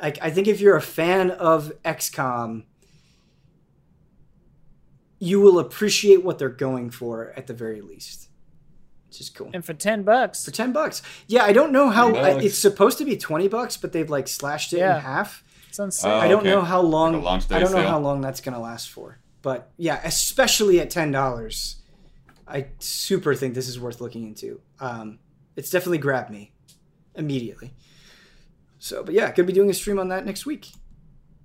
like 0.00 0.18
i 0.22 0.30
think 0.30 0.46
if 0.48 0.60
you're 0.60 0.76
a 0.76 0.80
fan 0.82 1.30
of 1.30 1.72
xcom 1.84 2.64
you 5.18 5.40
will 5.40 5.58
appreciate 5.58 6.24
what 6.24 6.38
they're 6.38 6.48
going 6.48 6.90
for 6.90 7.32
at 7.36 7.46
the 7.46 7.54
very 7.54 7.80
least. 7.80 8.28
Which 9.08 9.20
is 9.20 9.28
cool. 9.30 9.50
And 9.54 9.64
for 9.64 9.74
ten 9.74 10.02
bucks, 10.02 10.44
for 10.44 10.50
10 10.50 10.72
bucks. 10.72 11.02
Yeah 11.28 11.44
i 11.44 11.52
don't 11.52 11.70
know 11.70 11.90
how 11.90 12.14
I, 12.14 12.40
it's 12.40 12.58
supposed 12.58 12.98
to 12.98 13.04
be 13.04 13.16
20 13.16 13.46
bucks 13.48 13.76
but 13.76 13.92
they've 13.92 14.08
like 14.08 14.26
slashed 14.26 14.72
it 14.72 14.78
Yeah. 14.78 14.96
in 14.96 15.02
half. 15.02 15.44
It's 15.68 15.78
on 15.78 15.90
sale. 15.90 16.12
Oh, 16.12 16.18
i 16.18 16.28
don't 16.28 16.44
know 16.44 16.62
how 16.62 16.80
long 16.80 17.22
Like 17.22 17.42
a 17.50 17.54
i 17.56 17.58
don't 17.60 17.72
know 17.72 17.78
sale. 17.78 17.88
how 17.88 17.98
long 17.98 18.20
that's 18.20 18.40
going 18.40 18.54
to 18.54 18.60
last 18.60 18.90
for. 18.90 19.18
But 19.42 19.70
yeah 19.76 20.00
especially 20.04 20.80
at 20.80 20.90
$10 20.90 21.74
i 22.48 22.66
super 22.78 23.34
think 23.34 23.54
this 23.54 23.68
is 23.68 23.78
worth 23.78 24.00
looking 24.00 24.26
into. 24.26 24.60
Um, 24.80 25.18
it's 25.56 25.70
definitely 25.70 25.98
grabbed 25.98 26.30
me 26.30 26.52
immediately 27.14 27.74
so 28.84 29.04
but 29.04 29.14
yeah 29.14 29.30
gonna 29.30 29.46
be 29.46 29.52
doing 29.52 29.70
a 29.70 29.74
stream 29.74 29.98
on 30.00 30.08
that 30.08 30.26
next 30.26 30.44
week 30.44 30.72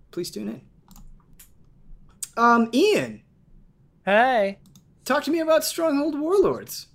please 0.10 0.32
tune 0.32 0.50
in 0.50 0.62
um 2.36 2.68
ian 2.74 3.22
hey, 4.06 4.58
talk 5.06 5.24
to 5.24 5.30
me 5.32 5.40
about 5.40 5.64
stronghold 5.64 6.20
warlords 6.20 6.88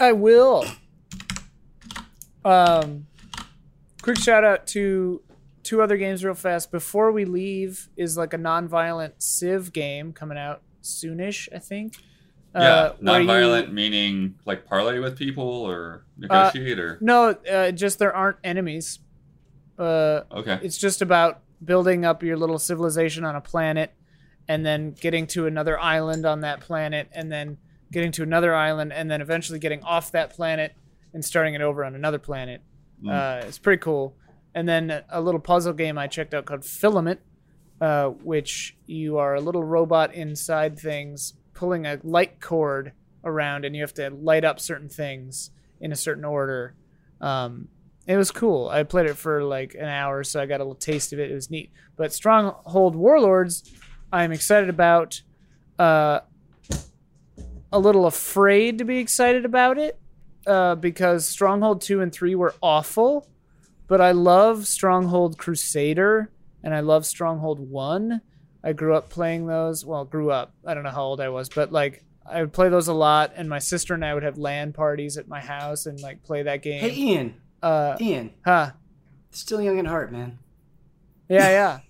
I 0.00 0.12
will. 0.12 0.64
Um, 2.44 3.06
quick 4.00 4.16
shout 4.16 4.44
out 4.44 4.66
to 4.68 5.20
two 5.64 5.82
other 5.82 5.96
games 5.96 6.24
real 6.24 6.34
fast. 6.34 6.70
Before 6.70 7.10
we 7.10 7.24
leave 7.24 7.88
is 7.96 8.16
like 8.16 8.32
a 8.32 8.38
non-violent 8.38 9.20
Civ 9.20 9.72
game 9.72 10.12
coming 10.12 10.38
out 10.38 10.62
soonish, 10.84 11.48
I 11.52 11.58
think. 11.58 11.94
Yeah, 12.54 12.60
Uh, 12.60 12.92
where 13.00 13.18
non-violent 13.18 13.68
you- 13.68 13.74
meaning 13.74 14.34
like 14.46 14.66
parlay 14.66 15.00
with 15.00 15.18
people 15.18 15.44
or 15.44 16.04
negotiate 16.16 16.78
or 16.78 16.98
No, 17.00 17.30
uh, 17.30 17.72
just 17.72 17.98
there 17.98 18.14
aren't 18.14 18.38
enemies. 18.44 19.00
Uh, 19.78 20.22
okay. 20.32 20.58
it's 20.62 20.76
just 20.78 21.02
about 21.02 21.40
building 21.64 22.04
up 22.04 22.22
your 22.22 22.36
little 22.36 22.58
civilization 22.58 23.24
on 23.24 23.36
a 23.36 23.40
planet 23.40 23.92
and 24.48 24.64
then 24.64 24.92
getting 24.92 25.26
to 25.26 25.46
another 25.46 25.78
island 25.78 26.24
on 26.26 26.40
that 26.40 26.60
planet 26.60 27.08
and 27.12 27.30
then 27.30 27.58
getting 27.92 28.10
to 28.12 28.22
another 28.22 28.54
island 28.54 28.92
and 28.92 29.10
then 29.10 29.20
eventually 29.20 29.58
getting 29.58 29.82
off 29.82 30.10
that 30.12 30.30
planet 30.30 30.74
and 31.14 31.24
starting 31.24 31.54
it 31.54 31.60
over 31.60 31.84
on 31.84 31.94
another 31.94 32.18
planet 32.18 32.60
Mm. 33.02 33.12
uh, 33.12 33.46
it's 33.46 33.58
pretty 33.58 33.80
cool 33.80 34.16
and 34.56 34.68
then 34.68 35.04
a 35.08 35.20
little 35.20 35.38
puzzle 35.40 35.72
game 35.72 35.96
i 35.96 36.08
checked 36.08 36.34
out 36.34 36.44
called 36.46 36.64
filament 36.64 37.20
uh, 37.80 38.08
which 38.08 38.76
you 38.86 39.18
are 39.18 39.36
a 39.36 39.40
little 39.40 39.62
robot 39.62 40.12
inside 40.14 40.76
things 40.76 41.34
pulling 41.54 41.86
a 41.86 42.00
light 42.02 42.40
cord 42.40 42.90
around 43.24 43.64
and 43.64 43.76
you 43.76 43.82
have 43.82 43.94
to 43.94 44.10
light 44.10 44.44
up 44.44 44.58
certain 44.58 44.88
things 44.88 45.52
in 45.80 45.92
a 45.92 45.94
certain 45.96 46.24
order 46.24 46.74
um, 47.20 47.68
it 48.08 48.16
was 48.16 48.32
cool. 48.32 48.68
I 48.68 48.82
played 48.82 49.06
it 49.06 49.16
for 49.16 49.44
like 49.44 49.74
an 49.74 49.84
hour, 49.84 50.24
so 50.24 50.40
I 50.40 50.46
got 50.46 50.60
a 50.60 50.64
little 50.64 50.74
taste 50.74 51.12
of 51.12 51.20
it. 51.20 51.30
It 51.30 51.34
was 51.34 51.50
neat. 51.50 51.70
But 51.94 52.12
Stronghold 52.12 52.96
Warlords, 52.96 53.70
I'm 54.12 54.32
excited 54.32 54.68
about. 54.68 55.22
Uh, 55.78 56.20
a 57.72 57.78
little 57.78 58.06
afraid 58.06 58.78
to 58.78 58.84
be 58.84 58.98
excited 58.98 59.44
about 59.44 59.78
it 59.78 59.98
uh, 60.46 60.74
because 60.74 61.26
Stronghold 61.26 61.82
2 61.82 62.00
and 62.00 62.12
3 62.12 62.34
were 62.34 62.54
awful. 62.62 63.28
But 63.86 64.00
I 64.00 64.12
love 64.12 64.66
Stronghold 64.66 65.38
Crusader 65.38 66.30
and 66.62 66.74
I 66.74 66.80
love 66.80 67.06
Stronghold 67.06 67.58
1. 67.58 68.20
I 68.64 68.72
grew 68.72 68.94
up 68.94 69.08
playing 69.08 69.46
those. 69.46 69.84
Well, 69.84 70.04
grew 70.04 70.30
up. 70.30 70.52
I 70.66 70.74
don't 70.74 70.82
know 70.82 70.90
how 70.90 71.04
old 71.04 71.20
I 71.20 71.28
was, 71.28 71.48
but 71.48 71.72
like 71.72 72.04
I 72.30 72.40
would 72.40 72.52
play 72.52 72.68
those 72.68 72.88
a 72.88 72.94
lot. 72.94 73.32
And 73.36 73.48
my 73.48 73.58
sister 73.58 73.94
and 73.94 74.04
I 74.04 74.12
would 74.12 74.22
have 74.22 74.36
LAN 74.36 74.72
parties 74.72 75.16
at 75.16 75.28
my 75.28 75.40
house 75.40 75.86
and 75.86 76.00
like 76.00 76.22
play 76.22 76.42
that 76.42 76.62
game. 76.62 76.80
hey 76.80 76.94
ian 76.94 77.34
Uh, 77.62 77.96
ian 78.00 78.30
huh. 78.44 78.70
still 79.30 79.60
young 79.60 79.78
at 79.78 79.86
heart 79.86 80.12
man 80.12 80.38
Yeah, 81.28 81.80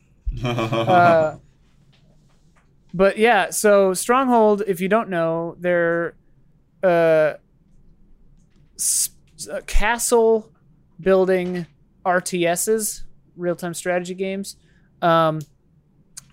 yeah. 0.41 0.49
Uh, 0.49 1.37
but 2.95 3.19
yeah, 3.19 3.51
so 3.51 3.93
Stronghold, 3.95 4.63
if 4.67 4.81
you 4.81 4.89
don't 4.89 5.09
know, 5.09 5.57
they're 5.61 6.15
uh, 6.83 7.35
s- 8.77 9.11
uh, 9.51 9.61
castle 9.67 10.51
building 11.01 11.67
RTSs, 12.05 13.03
real 13.37 13.57
time 13.57 13.75
strategy 13.75 14.15
games. 14.15 14.57
Um, 15.03 15.41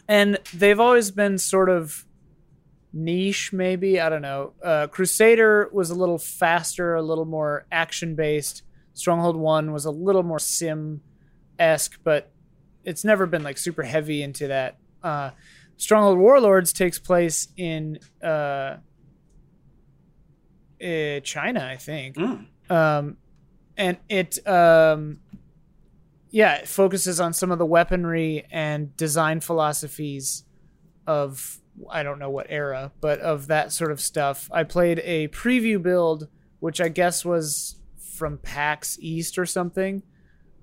and 0.07 0.40
they've 0.53 0.80
always 0.80 1.12
been 1.12 1.38
sort 1.38 1.70
of 1.70 2.06
niche, 2.94 3.52
maybe. 3.52 3.99
I 3.99 4.10
don't 4.10 4.22
know. 4.22 4.53
Uh, 4.64 4.88
Crusader 4.88 5.70
was 5.72 5.90
a 5.90 5.95
little 5.95 6.18
faster, 6.18 6.95
a 6.95 7.02
little 7.02 7.26
more 7.26 7.66
action 7.72 8.16
based. 8.16 8.64
Stronghold 8.96 9.36
1 9.36 9.72
was 9.72 9.86
a 9.86 9.92
little 9.92 10.24
more 10.24 10.40
sim 10.40 11.02
esque, 11.60 12.00
but 12.04 12.32
it's 12.84 13.04
never 13.06 13.28
been 13.28 13.44
like 13.44 13.58
super 13.60 13.84
heavy 13.84 14.24
into 14.24 14.48
that. 14.48 14.78
Uh, 15.04 15.30
Stronghold 15.78 16.18
Warlords 16.18 16.74
takes 16.74 16.98
place 16.98 17.50
in 17.58 18.00
uh, 18.24 18.78
eh, 20.82 21.20
China, 21.20 21.64
I 21.66 21.76
think, 21.78 22.16
Mm. 22.16 22.46
um, 22.72 23.18
and 23.78 23.98
it 24.10 24.46
um, 24.48 25.20
yeah 26.30 26.56
it 26.56 26.68
focuses 26.68 27.20
on 27.20 27.34
some 27.34 27.52
of 27.52 27.60
the 27.60 27.66
weaponry 27.66 28.46
and 28.50 28.96
design 28.96 29.42
philosophies 29.42 30.44
of 31.06 31.60
I 31.90 32.04
don't 32.04 32.20
know 32.20 32.30
what 32.30 32.48
era, 32.50 32.94
but 33.02 33.20
of 33.20 33.48
that 33.48 33.74
sort 33.74 33.92
of 33.92 34.00
stuff. 34.00 34.50
I 34.54 34.64
played 34.64 35.02
a 35.04 35.28
preview 35.28 35.82
build, 35.82 36.30
which 36.62 36.80
I 36.80 36.88
guess 36.88 37.26
was 37.26 37.76
from 38.16 38.38
PAX 38.40 38.98
East 39.02 39.38
or 39.38 39.46
something. 39.46 40.02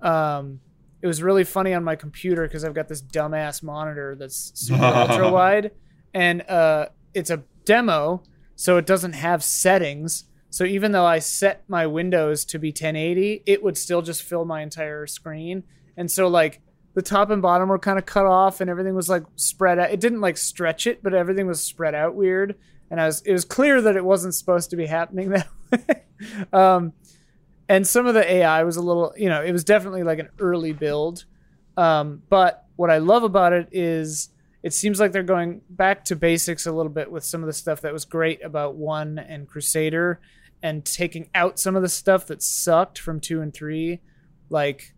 Um, 0.01 0.59
it 1.01 1.07
was 1.07 1.21
really 1.21 1.43
funny 1.43 1.73
on 1.73 1.83
my 1.83 1.95
computer 1.95 2.43
because 2.43 2.63
I've 2.63 2.73
got 2.73 2.87
this 2.87 3.01
dumbass 3.01 3.61
monitor 3.61 4.15
that's 4.15 4.51
super 4.55 4.83
ultra 4.83 5.29
wide, 5.29 5.71
and 6.13 6.41
uh, 6.49 6.87
it's 7.13 7.29
a 7.29 7.43
demo, 7.65 8.23
so 8.55 8.77
it 8.77 8.85
doesn't 8.85 9.13
have 9.13 9.43
settings. 9.43 10.25
So 10.49 10.63
even 10.63 10.91
though 10.91 11.05
I 11.05 11.19
set 11.19 11.63
my 11.67 11.87
windows 11.87 12.45
to 12.45 12.59
be 12.59 12.69
1080, 12.69 13.43
it 13.45 13.63
would 13.63 13.77
still 13.77 14.01
just 14.01 14.21
fill 14.21 14.45
my 14.45 14.61
entire 14.61 15.07
screen. 15.07 15.63
And 15.97 16.09
so 16.09 16.27
like 16.27 16.61
the 16.93 17.01
top 17.01 17.31
and 17.31 17.41
bottom 17.41 17.69
were 17.69 17.79
kind 17.79 17.97
of 17.97 18.05
cut 18.05 18.25
off, 18.25 18.61
and 18.61 18.69
everything 18.69 18.95
was 18.95 19.09
like 19.09 19.23
spread 19.35 19.79
out. 19.79 19.91
It 19.91 19.99
didn't 19.99 20.21
like 20.21 20.37
stretch 20.37 20.87
it, 20.87 21.01
but 21.03 21.13
everything 21.13 21.47
was 21.47 21.61
spread 21.61 21.95
out 21.95 22.15
weird. 22.15 22.55
And 22.89 23.01
I 23.01 23.07
was 23.07 23.21
it 23.23 23.33
was 23.33 23.45
clear 23.45 23.81
that 23.81 23.95
it 23.95 24.05
wasn't 24.05 24.35
supposed 24.35 24.69
to 24.69 24.75
be 24.75 24.85
happening 24.85 25.29
that 25.31 25.47
way. 25.71 26.03
um, 26.53 26.93
and 27.73 27.87
some 27.87 28.05
of 28.05 28.13
the 28.13 28.31
AI 28.31 28.63
was 28.63 28.77
a 28.77 28.81
little, 28.81 29.13
you 29.17 29.29
know, 29.29 29.41
it 29.41 29.51
was 29.51 29.63
definitely 29.63 30.03
like 30.03 30.19
an 30.19 30.29
early 30.39 30.73
build. 30.73 31.25
Um, 31.75 32.21
but 32.29 32.65
what 32.75 32.89
I 32.91 32.99
love 32.99 33.23
about 33.23 33.51
it 33.53 33.67
is 33.71 34.29
it 34.61 34.73
seems 34.73 34.99
like 34.99 35.11
they're 35.11 35.23
going 35.23 35.61
back 35.69 36.05
to 36.05 36.15
basics 36.15 36.65
a 36.67 36.71
little 36.71 36.91
bit 36.91 37.11
with 37.11 37.23
some 37.23 37.41
of 37.41 37.47
the 37.47 37.53
stuff 37.53 37.81
that 37.81 37.91
was 37.91 38.05
great 38.05 38.43
about 38.43 38.75
one 38.75 39.17
and 39.17 39.47
Crusader 39.47 40.19
and 40.61 40.85
taking 40.85 41.29
out 41.33 41.59
some 41.59 41.75
of 41.75 41.81
the 41.81 41.89
stuff 41.89 42.27
that 42.27 42.41
sucked 42.43 42.99
from 42.99 43.19
two 43.19 43.41
and 43.41 43.53
three. 43.53 43.99
Like, 44.49 44.93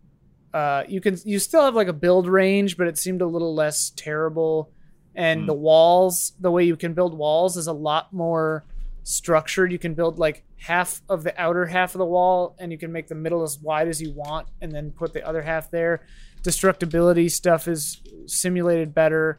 uh, 0.52 0.84
you 0.86 1.00
can 1.00 1.16
you 1.24 1.38
still 1.38 1.64
have 1.64 1.74
like 1.74 1.88
a 1.88 1.92
build 1.92 2.28
range, 2.28 2.76
but 2.76 2.86
it 2.86 2.98
seemed 2.98 3.22
a 3.22 3.26
little 3.26 3.54
less 3.54 3.90
terrible. 3.96 4.70
And 5.14 5.40
Hmm. 5.40 5.46
the 5.46 5.54
walls, 5.54 6.32
the 6.40 6.50
way 6.50 6.64
you 6.64 6.76
can 6.76 6.92
build 6.94 7.16
walls 7.16 7.56
is 7.56 7.66
a 7.66 7.72
lot 7.72 8.12
more 8.12 8.64
structured. 9.06 9.70
You 9.70 9.78
can 9.78 9.94
build 9.94 10.18
like 10.18 10.42
half 10.58 11.00
of 11.08 11.22
the 11.22 11.40
outer 11.40 11.64
half 11.64 11.94
of 11.94 12.00
the 12.00 12.06
wall, 12.06 12.56
and 12.58 12.72
you 12.72 12.78
can 12.78 12.90
make 12.90 13.06
the 13.06 13.14
middle 13.14 13.42
as 13.42 13.58
wide 13.58 13.86
as 13.86 14.02
you 14.02 14.12
want, 14.12 14.48
and 14.60 14.72
then 14.72 14.90
put 14.90 15.12
the 15.12 15.26
other 15.26 15.42
half 15.42 15.70
there. 15.70 16.04
Destructibility 16.42 17.30
stuff 17.30 17.68
is 17.68 18.02
simulated 18.26 18.94
better. 18.94 19.38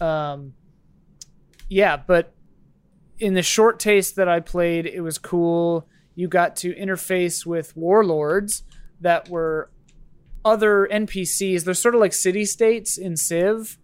Um, 0.00 0.52
yeah, 1.68 1.96
but 1.96 2.34
in 3.18 3.32
the 3.32 3.42
short 3.42 3.80
taste 3.80 4.16
that 4.16 4.28
I 4.28 4.40
played, 4.40 4.84
it 4.84 5.00
was 5.00 5.16
cool. 5.16 5.88
You 6.14 6.28
got 6.28 6.54
to 6.56 6.74
interface 6.74 7.46
with 7.46 7.74
warlords 7.74 8.64
that 9.00 9.30
were 9.30 9.70
other 10.44 10.88
NPCs. 10.92 11.64
They're 11.64 11.74
sort 11.74 11.94
of 11.94 12.02
like 12.02 12.12
city 12.12 12.44
states 12.44 12.98
in 12.98 13.16
Civ. 13.16 13.78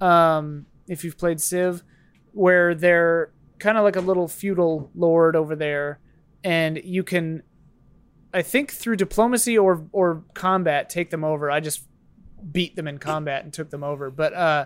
Um, 0.00 0.66
if 0.88 1.04
you've 1.04 1.16
played 1.16 1.40
Civ, 1.40 1.84
where 2.32 2.74
they're 2.74 3.32
kind 3.62 3.78
of 3.78 3.84
like 3.84 3.96
a 3.96 4.00
little 4.00 4.28
feudal 4.28 4.90
lord 4.94 5.36
over 5.36 5.54
there, 5.56 6.00
and 6.44 6.78
you 6.84 7.02
can, 7.04 7.42
I 8.34 8.42
think, 8.42 8.72
through 8.72 8.96
diplomacy 8.96 9.56
or 9.56 9.86
or 9.92 10.24
combat, 10.34 10.90
take 10.90 11.10
them 11.10 11.24
over. 11.24 11.50
I 11.50 11.60
just 11.60 11.86
beat 12.50 12.74
them 12.76 12.88
in 12.88 12.98
combat 12.98 13.44
and 13.44 13.52
took 13.52 13.70
them 13.70 13.84
over. 13.84 14.10
But 14.10 14.32
uh, 14.34 14.64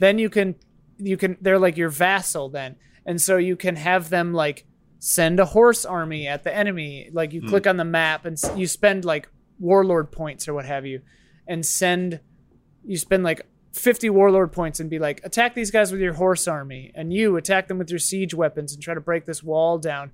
then 0.00 0.18
you 0.18 0.30
can 0.30 0.54
you 0.96 1.16
can 1.16 1.36
they're 1.40 1.58
like 1.58 1.76
your 1.76 1.90
vassal 1.90 2.48
then, 2.48 2.76
and 3.06 3.20
so 3.20 3.36
you 3.36 3.54
can 3.54 3.76
have 3.76 4.08
them 4.10 4.32
like 4.32 4.64
send 4.98 5.38
a 5.38 5.44
horse 5.44 5.84
army 5.84 6.26
at 6.26 6.42
the 6.42 6.54
enemy. 6.54 7.10
Like 7.12 7.32
you 7.32 7.40
Hmm. 7.42 7.48
click 7.48 7.66
on 7.66 7.76
the 7.76 7.84
map 7.84 8.24
and 8.24 8.36
you 8.56 8.66
spend 8.66 9.04
like 9.04 9.28
warlord 9.60 10.10
points 10.10 10.48
or 10.48 10.54
what 10.54 10.64
have 10.64 10.86
you, 10.86 11.02
and 11.46 11.64
send 11.66 12.20
you 12.84 12.96
spend 12.96 13.22
like 13.24 13.42
50 13.72 14.10
warlord 14.10 14.52
points 14.52 14.80
and 14.80 14.88
be 14.88 14.98
like 14.98 15.20
attack 15.24 15.54
these 15.54 15.70
guys 15.70 15.92
with 15.92 16.00
your 16.00 16.14
horse 16.14 16.48
army 16.48 16.90
and 16.94 17.12
you 17.12 17.36
attack 17.36 17.68
them 17.68 17.78
with 17.78 17.90
your 17.90 17.98
siege 17.98 18.34
weapons 18.34 18.72
and 18.72 18.82
try 18.82 18.94
to 18.94 19.00
break 19.00 19.26
this 19.26 19.42
wall 19.42 19.78
down 19.78 20.10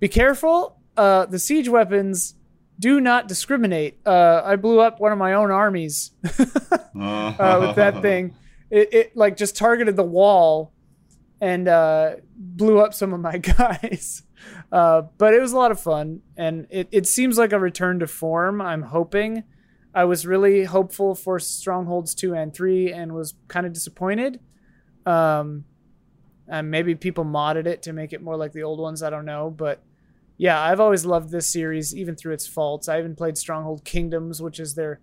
be 0.00 0.08
careful. 0.08 0.78
Uh, 0.96 1.26
the 1.26 1.38
siege 1.38 1.68
weapons 1.68 2.34
do 2.78 3.00
not 3.00 3.26
discriminate. 3.26 3.98
Uh, 4.04 4.42
I 4.44 4.56
blew 4.56 4.80
up 4.80 5.00
one 5.00 5.12
of 5.12 5.18
my 5.18 5.32
own 5.34 5.50
armies 5.50 6.10
uh, 6.24 7.58
with 7.60 7.76
that 7.76 7.98
thing. 8.02 8.34
It, 8.70 8.92
it 8.92 9.16
like 9.16 9.36
just 9.36 9.56
targeted 9.56 9.96
the 9.96 10.04
wall 10.04 10.72
and 11.40 11.68
uh, 11.68 12.16
blew 12.36 12.80
up 12.80 12.92
some 12.92 13.12
of 13.12 13.20
my 13.20 13.38
guys. 13.56 14.24
Uh, 14.70 15.02
but 15.16 15.32
it 15.32 15.40
was 15.40 15.52
a 15.52 15.56
lot 15.56 15.70
of 15.70 15.80
fun, 15.80 16.20
and 16.36 16.66
it, 16.68 16.88
it 16.92 17.06
seems 17.06 17.38
like 17.38 17.52
a 17.52 17.58
return 17.58 18.00
to 18.00 18.06
form. 18.06 18.60
I'm 18.60 18.82
hoping. 18.82 19.44
I 19.94 20.04
was 20.04 20.26
really 20.26 20.64
hopeful 20.64 21.14
for 21.14 21.38
Strongholds 21.38 22.14
2 22.14 22.34
and 22.34 22.52
3 22.52 22.92
and 22.92 23.12
was 23.12 23.34
kind 23.48 23.64
of 23.64 23.72
disappointed. 23.72 24.40
Um, 25.06 25.64
and 26.48 26.70
maybe 26.70 26.94
people 26.94 27.24
modded 27.24 27.66
it 27.66 27.82
to 27.82 27.92
make 27.92 28.12
it 28.12 28.22
more 28.22 28.36
like 28.36 28.52
the 28.52 28.64
old 28.64 28.80
ones. 28.80 29.02
I 29.02 29.10
don't 29.10 29.24
know. 29.24 29.50
But 29.50 29.82
yeah, 30.36 30.60
I've 30.60 30.80
always 30.80 31.06
loved 31.06 31.30
this 31.30 31.46
series, 31.46 31.94
even 31.94 32.16
through 32.16 32.34
its 32.34 32.46
faults. 32.46 32.88
I 32.88 32.98
even 32.98 33.14
played 33.14 33.38
Stronghold 33.38 33.84
Kingdoms, 33.84 34.42
which 34.42 34.58
is 34.58 34.74
their 34.74 35.00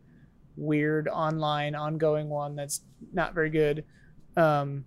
weird 0.58 1.08
online 1.08 1.74
ongoing 1.74 2.30
one 2.30 2.56
that's 2.56 2.82
not 3.14 3.34
very 3.34 3.50
good. 3.50 3.86
Um, 4.36 4.86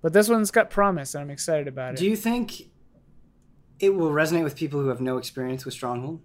but 0.00 0.12
this 0.12 0.28
one's 0.28 0.50
got 0.50 0.70
promise, 0.70 1.14
and 1.14 1.22
I'm 1.22 1.30
excited 1.30 1.68
about 1.68 1.94
it. 1.94 1.96
Do 1.98 2.06
you 2.06 2.16
think 2.16 2.70
it 3.78 3.94
will 3.94 4.10
resonate 4.10 4.44
with 4.44 4.56
people 4.56 4.80
who 4.80 4.88
have 4.88 5.00
no 5.00 5.18
experience 5.18 5.64
with 5.64 5.74
Stronghold? 5.74 6.20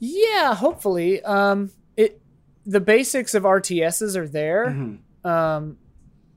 Yeah, 0.00 0.54
hopefully. 0.54 1.22
Um, 1.22 1.70
it 1.96 2.20
the 2.66 2.80
basics 2.80 3.34
of 3.34 3.44
RTSs 3.44 4.16
are 4.16 4.26
there. 4.28 4.66
Mhm. 4.66 4.98
Um, 5.24 5.76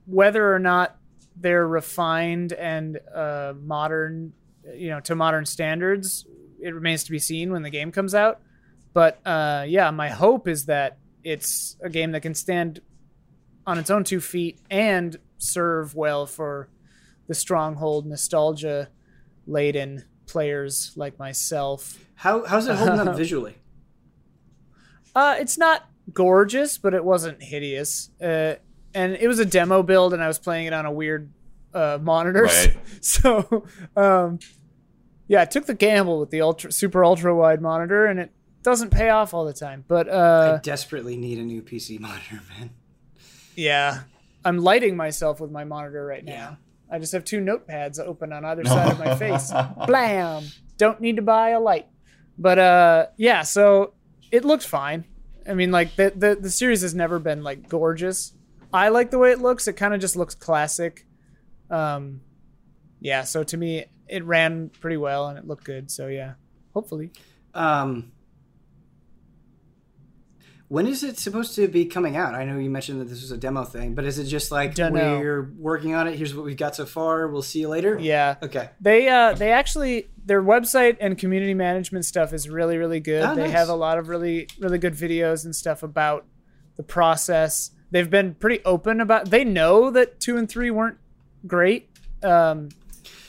whether 0.06 0.54
or 0.54 0.58
not 0.58 0.96
they're 1.36 1.66
refined 1.66 2.52
and 2.52 3.00
uh, 3.14 3.54
modern, 3.60 4.32
you 4.74 4.90
know, 4.90 5.00
to 5.00 5.14
modern 5.14 5.46
standards, 5.46 6.26
it 6.60 6.74
remains 6.74 7.04
to 7.04 7.10
be 7.10 7.18
seen 7.18 7.50
when 7.50 7.62
the 7.62 7.70
game 7.70 7.90
comes 7.90 8.14
out. 8.14 8.40
But 8.92 9.18
uh, 9.26 9.64
yeah, 9.66 9.90
my 9.90 10.08
hope 10.10 10.46
is 10.46 10.66
that 10.66 10.98
it's 11.24 11.76
a 11.82 11.88
game 11.90 12.12
that 12.12 12.20
can 12.20 12.34
stand 12.34 12.80
on 13.66 13.78
its 13.78 13.90
own 13.90 14.04
two 14.04 14.20
feet 14.20 14.60
and 14.70 15.16
serve 15.38 15.94
well 15.94 16.26
for 16.26 16.68
the 17.26 17.34
stronghold 17.34 18.04
nostalgia 18.06 18.90
laden 19.46 20.04
players 20.34 20.92
like 20.96 21.16
myself. 21.16 22.04
How 22.16 22.44
how's 22.44 22.66
it 22.66 22.74
holding 22.74 23.06
up 23.06 23.16
visually? 23.24 23.54
Uh, 25.14 25.36
it's 25.38 25.56
not 25.56 25.88
gorgeous, 26.12 26.76
but 26.76 26.92
it 26.92 27.04
wasn't 27.04 27.40
hideous. 27.40 28.10
Uh, 28.20 28.56
and 28.92 29.14
it 29.14 29.28
was 29.28 29.38
a 29.38 29.44
demo 29.44 29.84
build, 29.84 30.12
and 30.12 30.20
I 30.20 30.26
was 30.26 30.40
playing 30.40 30.66
it 30.66 30.72
on 30.72 30.86
a 30.86 30.90
weird 30.90 31.32
uh, 31.72 31.98
monitor. 32.02 32.42
Right. 32.42 32.76
So, 33.00 33.64
um, 33.96 34.40
yeah, 35.28 35.42
I 35.42 35.44
took 35.44 35.66
the 35.66 35.74
gamble 35.74 36.18
with 36.18 36.30
the 36.30 36.40
ultra 36.40 36.72
super 36.72 37.04
ultra 37.04 37.32
wide 37.36 37.60
monitor, 37.62 38.06
and 38.06 38.18
it 38.18 38.32
doesn't 38.64 38.90
pay 38.90 39.10
off 39.10 39.34
all 39.34 39.44
the 39.44 39.52
time. 39.52 39.84
But 39.86 40.08
I 40.08 40.12
uh, 40.12 40.58
desperately 40.58 41.16
need 41.16 41.38
a 41.38 41.42
new 41.42 41.62
PC 41.62 42.00
monitor, 42.00 42.40
man. 42.58 42.70
yeah, 43.54 44.02
I'm 44.44 44.58
lighting 44.58 44.96
myself 44.96 45.38
with 45.38 45.52
my 45.52 45.64
monitor 45.64 46.04
right 46.04 46.24
now. 46.24 46.58
Yeah. 46.94 46.96
I 46.96 46.98
just 46.98 47.12
have 47.12 47.24
two 47.24 47.40
notepads 47.40 47.98
open 47.98 48.32
on 48.32 48.44
either 48.44 48.64
side 48.64 48.92
of 48.92 48.98
my 48.98 49.14
face. 49.18 49.52
Blam! 49.86 50.44
Don't 50.76 51.00
need 51.00 51.16
to 51.16 51.22
buy 51.22 51.50
a 51.50 51.60
light. 51.60 51.86
But 52.38 52.58
uh, 52.58 53.06
yeah, 53.16 53.42
so 53.42 53.94
it 54.30 54.44
looked 54.44 54.66
fine. 54.66 55.04
I 55.48 55.54
mean, 55.54 55.70
like 55.70 55.96
the 55.96 56.12
the, 56.14 56.36
the 56.40 56.50
series 56.50 56.82
has 56.82 56.94
never 56.94 57.18
been 57.18 57.42
like 57.42 57.68
gorgeous. 57.68 58.32
I 58.72 58.88
like 58.88 59.10
the 59.10 59.18
way 59.18 59.30
it 59.30 59.40
looks. 59.40 59.68
It 59.68 59.74
kind 59.74 59.94
of 59.94 60.00
just 60.00 60.16
looks 60.16 60.34
classic. 60.34 61.06
Um, 61.70 62.22
yeah. 63.00 63.22
So 63.22 63.44
to 63.44 63.56
me, 63.56 63.84
it 64.08 64.24
ran 64.24 64.70
pretty 64.80 64.96
well 64.96 65.28
and 65.28 65.38
it 65.38 65.46
looked 65.46 65.64
good. 65.64 65.90
So 65.90 66.08
yeah, 66.08 66.34
hopefully. 66.72 67.10
Um, 67.54 68.12
when 70.68 70.86
is 70.86 71.02
it 71.02 71.18
supposed 71.18 71.54
to 71.56 71.68
be 71.68 71.84
coming 71.84 72.16
out? 72.16 72.34
I 72.34 72.44
know 72.44 72.58
you 72.58 72.70
mentioned 72.70 73.00
that 73.00 73.08
this 73.08 73.20
was 73.20 73.30
a 73.30 73.36
demo 73.36 73.64
thing, 73.64 73.94
but 73.94 74.04
is 74.04 74.18
it 74.18 74.24
just 74.24 74.50
like 74.50 74.74
Dunno. 74.74 75.18
we're 75.18 75.52
working 75.58 75.94
on 75.94 76.08
it? 76.08 76.16
Here's 76.16 76.34
what 76.34 76.44
we've 76.44 76.56
got 76.56 76.74
so 76.74 76.86
far. 76.86 77.28
We'll 77.28 77.42
see 77.42 77.60
you 77.60 77.68
later. 77.68 77.98
Yeah. 78.00 78.36
Okay. 78.42 78.70
They 78.80 79.08
uh 79.08 79.34
they 79.34 79.52
actually 79.52 80.08
their 80.24 80.42
website 80.42 80.96
and 81.00 81.18
community 81.18 81.54
management 81.54 82.06
stuff 82.06 82.32
is 82.32 82.48
really 82.48 82.78
really 82.78 83.00
good. 83.00 83.22
Oh, 83.22 83.34
they 83.34 83.42
nice. 83.42 83.52
have 83.52 83.68
a 83.68 83.74
lot 83.74 83.98
of 83.98 84.08
really 84.08 84.48
really 84.58 84.78
good 84.78 84.94
videos 84.94 85.44
and 85.44 85.54
stuff 85.54 85.82
about 85.82 86.24
the 86.76 86.82
process. 86.82 87.70
They've 87.90 88.10
been 88.10 88.34
pretty 88.34 88.64
open 88.64 89.00
about. 89.00 89.30
They 89.30 89.44
know 89.44 89.90
that 89.90 90.18
two 90.18 90.36
and 90.36 90.48
three 90.48 90.70
weren't 90.70 90.98
great. 91.46 91.90
Um, 92.22 92.70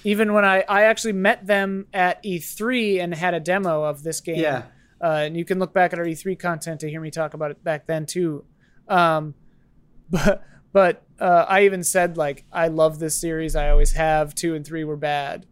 even 0.06 0.34
when 0.34 0.46
I 0.46 0.64
I 0.70 0.84
actually 0.84 1.14
met 1.14 1.46
them 1.46 1.88
at 1.94 2.24
E3 2.24 3.02
and 3.04 3.14
had 3.14 3.34
a 3.34 3.40
demo 3.40 3.84
of 3.84 4.04
this 4.04 4.22
game. 4.22 4.38
Yeah. 4.38 4.64
Uh, 5.06 5.18
and 5.20 5.38
you 5.38 5.46
can 5.46 5.60
look 5.60 5.72
back 5.72 5.94
at 5.94 6.00
our 6.00 6.06
E3 6.06 6.40
content 6.40 6.80
to 6.80 6.90
hear 6.90 7.00
me 7.00 7.12
talk 7.12 7.36
about 7.36 7.52
it 7.52 7.64
back 7.64 7.86
then 7.86 8.08
too. 8.08 8.44
Um, 8.88 9.36
but 10.10 10.44
but 10.74 11.04
uh, 11.20 11.46
I 11.48 11.66
even 11.66 11.84
said 11.84 12.18
like 12.18 12.44
I 12.52 12.70
love 12.70 12.98
this 12.98 13.16
series. 13.22 13.56
I 13.56 13.70
always 13.70 13.92
have. 13.92 14.34
Two 14.34 14.56
and 14.56 14.66
three 14.66 14.84
were 14.84 14.98
bad. 14.98 15.46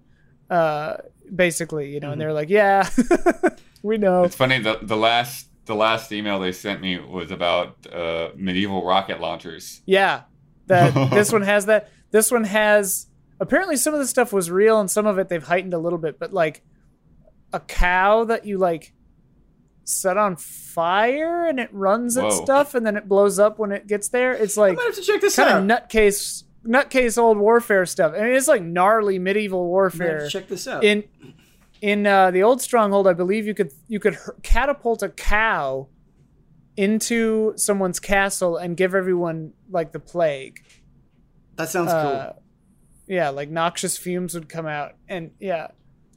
Uh, 0.50 0.98
basically, 1.34 1.94
you 1.94 2.00
know, 2.00 2.12
and 2.12 2.20
they're 2.20 2.34
like, 2.34 2.50
yeah, 2.50 2.90
we 3.84 4.00
know. 4.00 4.24
It's 4.24 4.36
funny 4.36 4.58
the 4.58 4.80
the 4.82 4.98
last 4.98 5.50
the 5.66 5.76
last 5.76 6.12
email 6.12 6.40
they 6.40 6.52
sent 6.52 6.82
me 6.82 6.98
was 6.98 7.30
about 7.30 7.78
uh, 7.94 8.30
medieval 8.36 8.84
rocket 8.84 9.22
launchers. 9.22 9.82
Yeah, 9.86 10.24
that 10.66 10.94
this 11.12 11.32
one 11.32 11.44
has 11.44 11.68
that. 11.68 11.92
This 12.10 12.32
one 12.32 12.46
has 12.46 13.06
apparently 13.40 13.78
some 13.78 13.94
of 13.94 14.00
the 14.00 14.08
stuff 14.08 14.34
was 14.34 14.50
real 14.50 14.80
and 14.80 14.90
some 14.90 15.06
of 15.06 15.20
it 15.20 15.30
they've 15.30 15.44
heightened 15.44 15.76
a 15.76 15.80
little 15.80 16.00
bit. 16.00 16.18
But 16.18 16.34
like 16.34 16.64
a 17.54 17.60
cow 17.60 18.24
that 18.24 18.48
you 18.48 18.58
like 18.58 18.94
set 19.86 20.18
on 20.18 20.36
fire 20.36 21.46
and 21.48 21.60
it 21.60 21.70
runs 21.74 22.18
at 22.18 22.24
Whoa. 22.26 22.44
stuff 22.44 22.74
and 22.76 22.86
then 22.86 22.96
it 22.98 23.08
blows 23.08 23.38
up 23.40 23.60
when 23.60 23.72
it 23.72 23.88
gets 23.88 24.10
there. 24.10 24.34
It's 24.34 24.58
I 24.58 24.62
like 24.62 24.78
might 24.78 24.86
have 24.86 24.96
to 24.96 25.02
check 25.02 25.22
this 25.22 25.36
kind 25.36 25.50
out. 25.50 25.60
of 25.62 25.90
nutcase 25.90 26.44
nutcase 26.66 27.18
old 27.18 27.38
warfare 27.38 27.86
stuff. 27.86 28.14
I 28.16 28.22
mean, 28.22 28.34
it's 28.34 28.48
like 28.48 28.62
gnarly 28.64 29.20
medieval 29.20 29.60
I 29.60 29.64
might 29.64 29.66
have 29.66 29.70
warfare. 29.72 30.20
to 30.22 30.30
check 30.30 30.48
this 30.48 30.68
out. 30.68 30.84
In 30.84 31.04
in 31.82 32.08
uh, 32.08 32.32
the 32.32 32.44
old 32.44 32.62
stronghold, 32.62 33.08
I 33.08 33.14
believe 33.14 33.46
you 33.46 33.54
could 33.54 33.72
you 33.90 34.00
could 34.00 34.14
h- 34.14 34.20
catapult 34.44 35.04
a 35.04 35.10
cow 35.10 35.90
into 36.78 37.54
someone's 37.56 38.00
castle 38.00 38.58
and 38.58 38.76
give 38.76 38.96
everyone 38.96 39.54
like 39.70 39.92
the 39.92 40.00
plague. 40.00 40.62
that 41.56 41.70
sounds 41.70 41.92
Uh, 41.92 42.32
cool. 42.34 42.44
yeah, 43.08 43.30
like 43.30 43.50
noxious 43.50 43.98
fumes 43.98 44.34
would 44.34 44.50
come 44.50 44.66
out, 44.66 44.94
and 45.08 45.32
yeah. 45.40 45.68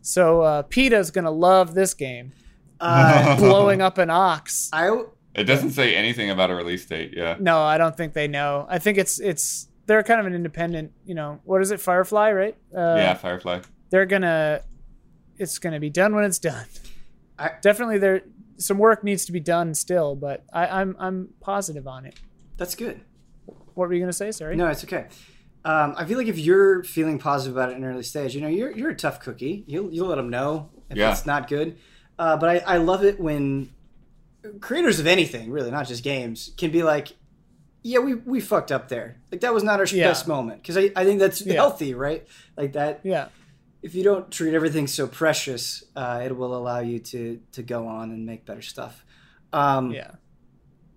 So 0.02 0.40
uh, 0.42 0.62
PETA's 0.62 1.10
gonna 1.10 1.30
love 1.32 1.74
this 1.74 1.92
game, 1.94 2.32
Uh, 2.80 3.36
blowing 3.38 3.80
up 3.82 3.98
an 3.98 4.10
ox. 4.10 4.68
I 4.72 5.04
It 5.34 5.44
doesn't 5.44 5.70
say 5.70 5.94
anything 5.94 6.30
about 6.30 6.50
a 6.50 6.54
release 6.54 6.84
date. 6.86 7.12
Yeah. 7.16 7.36
No, 7.40 7.60
I 7.62 7.78
don't 7.78 7.96
think 7.96 8.12
they 8.12 8.28
know. 8.28 8.66
I 8.68 8.78
think 8.78 8.98
it's 8.98 9.18
it's 9.20 9.68
they're 9.86 10.02
kind 10.02 10.20
of 10.20 10.26
an 10.26 10.34
independent. 10.34 10.92
You 11.04 11.14
know, 11.14 11.40
what 11.44 11.62
is 11.62 11.70
it? 11.70 11.80
Firefly, 11.80 12.32
right? 12.32 12.56
Uh, 12.76 12.96
yeah, 12.98 13.14
Firefly. 13.14 13.60
they're 13.90 14.06
gonna 14.06 14.60
it's 15.38 15.58
gonna 15.58 15.80
be 15.80 15.90
done 15.90 16.14
when 16.14 16.24
it's 16.24 16.38
done 16.38 16.64
I- 17.38 17.52
definitely 17.60 17.98
there 17.98 18.22
some 18.56 18.78
work 18.78 19.04
needs 19.04 19.26
to 19.26 19.32
be 19.32 19.40
done 19.40 19.74
still 19.74 20.16
but 20.16 20.44
I, 20.50 20.66
i'm 20.80 20.96
i'm 20.98 21.28
positive 21.42 21.86
on 21.86 22.06
it 22.06 22.18
that's 22.56 22.74
good. 22.74 23.02
what 23.74 23.86
were 23.88 23.92
you 23.92 24.00
gonna 24.00 24.14
say 24.14 24.32
sorry 24.32 24.56
No, 24.56 24.66
it's 24.68 24.82
okay. 24.84 25.08
Um, 25.62 25.94
I 25.98 26.06
feel 26.06 26.16
like 26.16 26.28
if 26.28 26.38
you're 26.38 26.84
feeling 26.84 27.18
positive 27.18 27.54
about 27.56 27.68
it 27.70 27.76
in 27.76 27.84
an 27.84 27.90
early 27.90 28.02
stage, 28.04 28.34
you 28.34 28.40
know, 28.40 28.46
you're 28.48 28.70
you're 28.70 28.90
a 28.90 28.94
tough 28.96 29.20
cookie. 29.20 29.64
You'll 29.66 29.90
you'll 29.92 30.06
let 30.06 30.14
them 30.16 30.30
know 30.30 30.70
if 30.88 30.96
Yeah. 30.96 31.10
it's 31.10 31.26
not 31.26 31.48
good. 31.48 31.76
Uh, 32.18 32.36
but 32.36 32.48
I, 32.48 32.74
I 32.74 32.76
love 32.78 33.04
it 33.04 33.20
when 33.20 33.70
creators 34.60 34.98
of 35.00 35.06
anything, 35.06 35.50
really, 35.50 35.70
not 35.70 35.86
just 35.88 36.02
games, 36.02 36.52
can 36.56 36.70
be 36.70 36.82
like, 36.82 37.08
yeah, 37.82 37.98
we, 37.98 38.14
we 38.14 38.40
fucked 38.40 38.72
up 38.72 38.88
there. 38.88 39.16
Like 39.30 39.40
that 39.42 39.52
was 39.54 39.62
not 39.62 39.78
our 39.80 39.86
Yeah. 39.86 40.08
best 40.08 40.26
moment 40.26 40.62
because 40.62 40.76
I, 40.76 40.90
I 40.96 41.04
think 41.04 41.20
that's 41.20 41.40
Yeah. 41.42 41.54
healthy, 41.54 41.94
right? 41.94 42.26
Like 42.56 42.72
that. 42.72 43.00
yeah 43.04 43.28
If 43.82 43.94
you 43.94 44.02
don't 44.02 44.30
treat 44.30 44.54
everything 44.54 44.86
so 44.88 45.06
precious, 45.06 45.84
uh, 45.94 46.22
it 46.24 46.36
will 46.36 46.56
allow 46.56 46.80
you 46.80 46.98
to 47.00 47.40
to 47.52 47.62
go 47.62 47.86
on 47.86 48.10
and 48.10 48.24
make 48.26 48.44
better 48.44 48.62
stuff. 48.62 49.04
Um, 49.52 49.92
yeah 49.92 50.12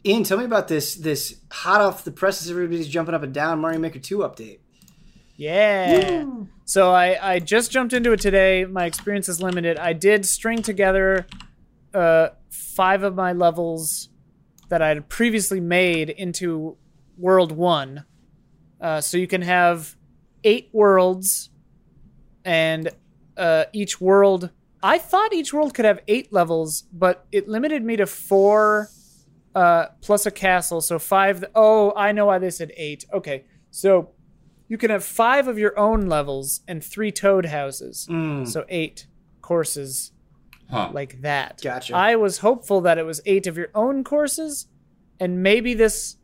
Ian, 0.06 0.24
tell 0.24 0.38
me 0.38 0.46
about 0.46 0.68
this 0.70 0.96
this 0.96 1.36
hot 1.52 1.82
off 1.82 2.04
the 2.04 2.12
presses, 2.12 2.50
everybody's 2.50 2.88
jumping 2.88 3.14
up 3.14 3.22
and 3.24 3.34
down 3.34 3.60
Mario 3.60 3.80
Maker 3.80 4.00
Two 4.00 4.20
update. 4.20 4.60
yeah 5.36 6.26
so 6.70 6.92
i 6.92 7.34
i 7.34 7.40
just 7.40 7.72
jumped 7.72 7.94
into 7.94 8.12
it 8.12 8.20
today. 8.20 8.64
My 8.64 8.86
experience 8.86 9.28
is 9.28 9.42
limited. 9.42 9.80
I 9.80 9.94
did 9.94 10.24
string 10.24 10.62
together 10.62 11.26
uh 11.96 12.30
five 12.52 13.02
of 13.02 13.16
my 13.16 13.34
levels 13.34 14.10
that 14.70 14.80
i 14.80 14.90
had 14.90 15.10
previously 15.10 15.60
made 15.60 16.12
into 16.12 16.78
world 17.18 17.52
one. 17.52 18.06
Uh, 18.80 19.02
so 19.02 19.18
you 19.18 19.26
can 19.26 19.42
have 19.42 19.96
eight 20.44 20.70
worlds 20.72 21.50
and 22.46 22.90
uh, 23.36 23.66
each 23.74 24.00
world 24.00 24.52
i 24.84 25.00
thought 25.00 25.34
each 25.34 25.52
world 25.52 25.74
could 25.74 25.86
have 25.86 26.00
eight 26.08 26.32
levels 26.32 26.84
but 26.94 27.26
it 27.32 27.48
limited 27.48 27.84
me 27.84 27.98
to 27.98 28.06
four 28.06 28.90
uh, 29.56 29.88
plus 30.02 30.28
a 30.28 30.32
castle. 30.32 30.82
So 30.82 31.00
five 31.00 31.44
oh 31.56 31.94
i 31.96 32.12
know 32.12 32.28
why 32.28 32.38
they 32.38 32.52
said 32.52 32.72
eight. 32.78 33.06
Okay. 33.12 33.46
So 33.72 34.12
you 34.70 34.78
can 34.78 34.90
have 34.90 35.04
five 35.04 35.48
of 35.50 35.58
your 35.60 35.78
own 35.78 36.08
levels 36.08 36.62
and 36.68 36.82
three 36.84 37.12
toad 37.12 37.48
houses. 37.48 38.08
Mm, 38.10 38.48
So 38.48 38.64
eight 38.70 39.08
courses 39.42 40.12
Huh. 40.70 40.92
like 40.94 41.22
that. 41.22 41.60
Gotcha. 41.64 41.96
I 41.96 42.16
was 42.16 42.38
hopeful 42.38 42.80
that 42.82 42.98
it 43.00 43.04
was 43.04 43.20
eight 43.26 43.48
of 43.48 43.58
your 43.58 43.70
own 43.76 44.04
courses, 44.04 44.68
and 45.20 45.42
maybe 45.44 45.74
this 45.74 46.18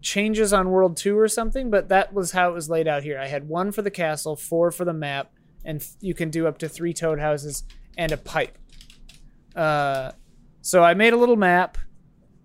changes 0.00 0.52
on 0.52 0.70
World 0.70 0.96
2 0.96 1.18
or 1.18 1.28
something, 1.28 1.70
but 1.70 1.88
that 1.90 2.12
was 2.14 2.32
how 2.32 2.48
it 2.50 2.54
was 2.54 2.68
laid 2.70 2.88
out 2.88 3.02
here. 3.04 3.18
I 3.18 3.26
had 3.28 3.46
one 3.48 3.70
for 3.72 3.82
the 3.82 3.90
castle, 3.90 4.36
four 4.36 4.70
for 4.70 4.84
the 4.86 4.92
map, 4.94 5.32
and 5.64 5.80
th- 5.80 5.92
you 6.00 6.14
can 6.14 6.30
do 6.30 6.46
up 6.46 6.56
to 6.58 6.68
three 6.68 6.92
toad 6.94 7.18
houses 7.20 7.64
and 7.98 8.10
a 8.12 8.16
pipe. 8.16 8.56
Uh, 9.54 10.12
so 10.62 10.82
I 10.82 10.94
made 10.94 11.12
a 11.12 11.16
little 11.16 11.36
map. 11.36 11.76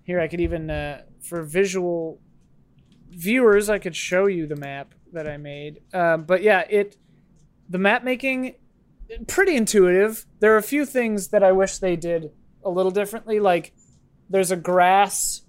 Here 0.03 0.19
I 0.19 0.27
could 0.27 0.41
even, 0.41 0.69
uh, 0.69 1.03
for 1.21 1.41
visual 1.43 2.19
viewers, 3.09 3.69
I 3.69 3.79
could 3.79 3.95
show 3.95 4.25
you 4.27 4.45
the 4.47 4.55
map 4.55 4.93
that 5.13 5.27
I 5.27 5.37
made. 5.37 5.81
Um, 5.93 6.23
but 6.23 6.41
yeah, 6.43 6.63
it 6.69 6.97
the 7.69 7.77
map 7.77 8.03
making 8.03 8.55
pretty 9.27 9.55
intuitive. 9.55 10.25
There 10.39 10.53
are 10.53 10.57
a 10.57 10.63
few 10.63 10.85
things 10.85 11.29
that 11.29 11.43
I 11.43 11.51
wish 11.51 11.77
they 11.77 11.95
did 11.95 12.31
a 12.63 12.69
little 12.69 12.91
differently. 12.91 13.39
Like 13.39 13.73
there's 14.29 14.51
a 14.51 14.55
grass 14.55 15.41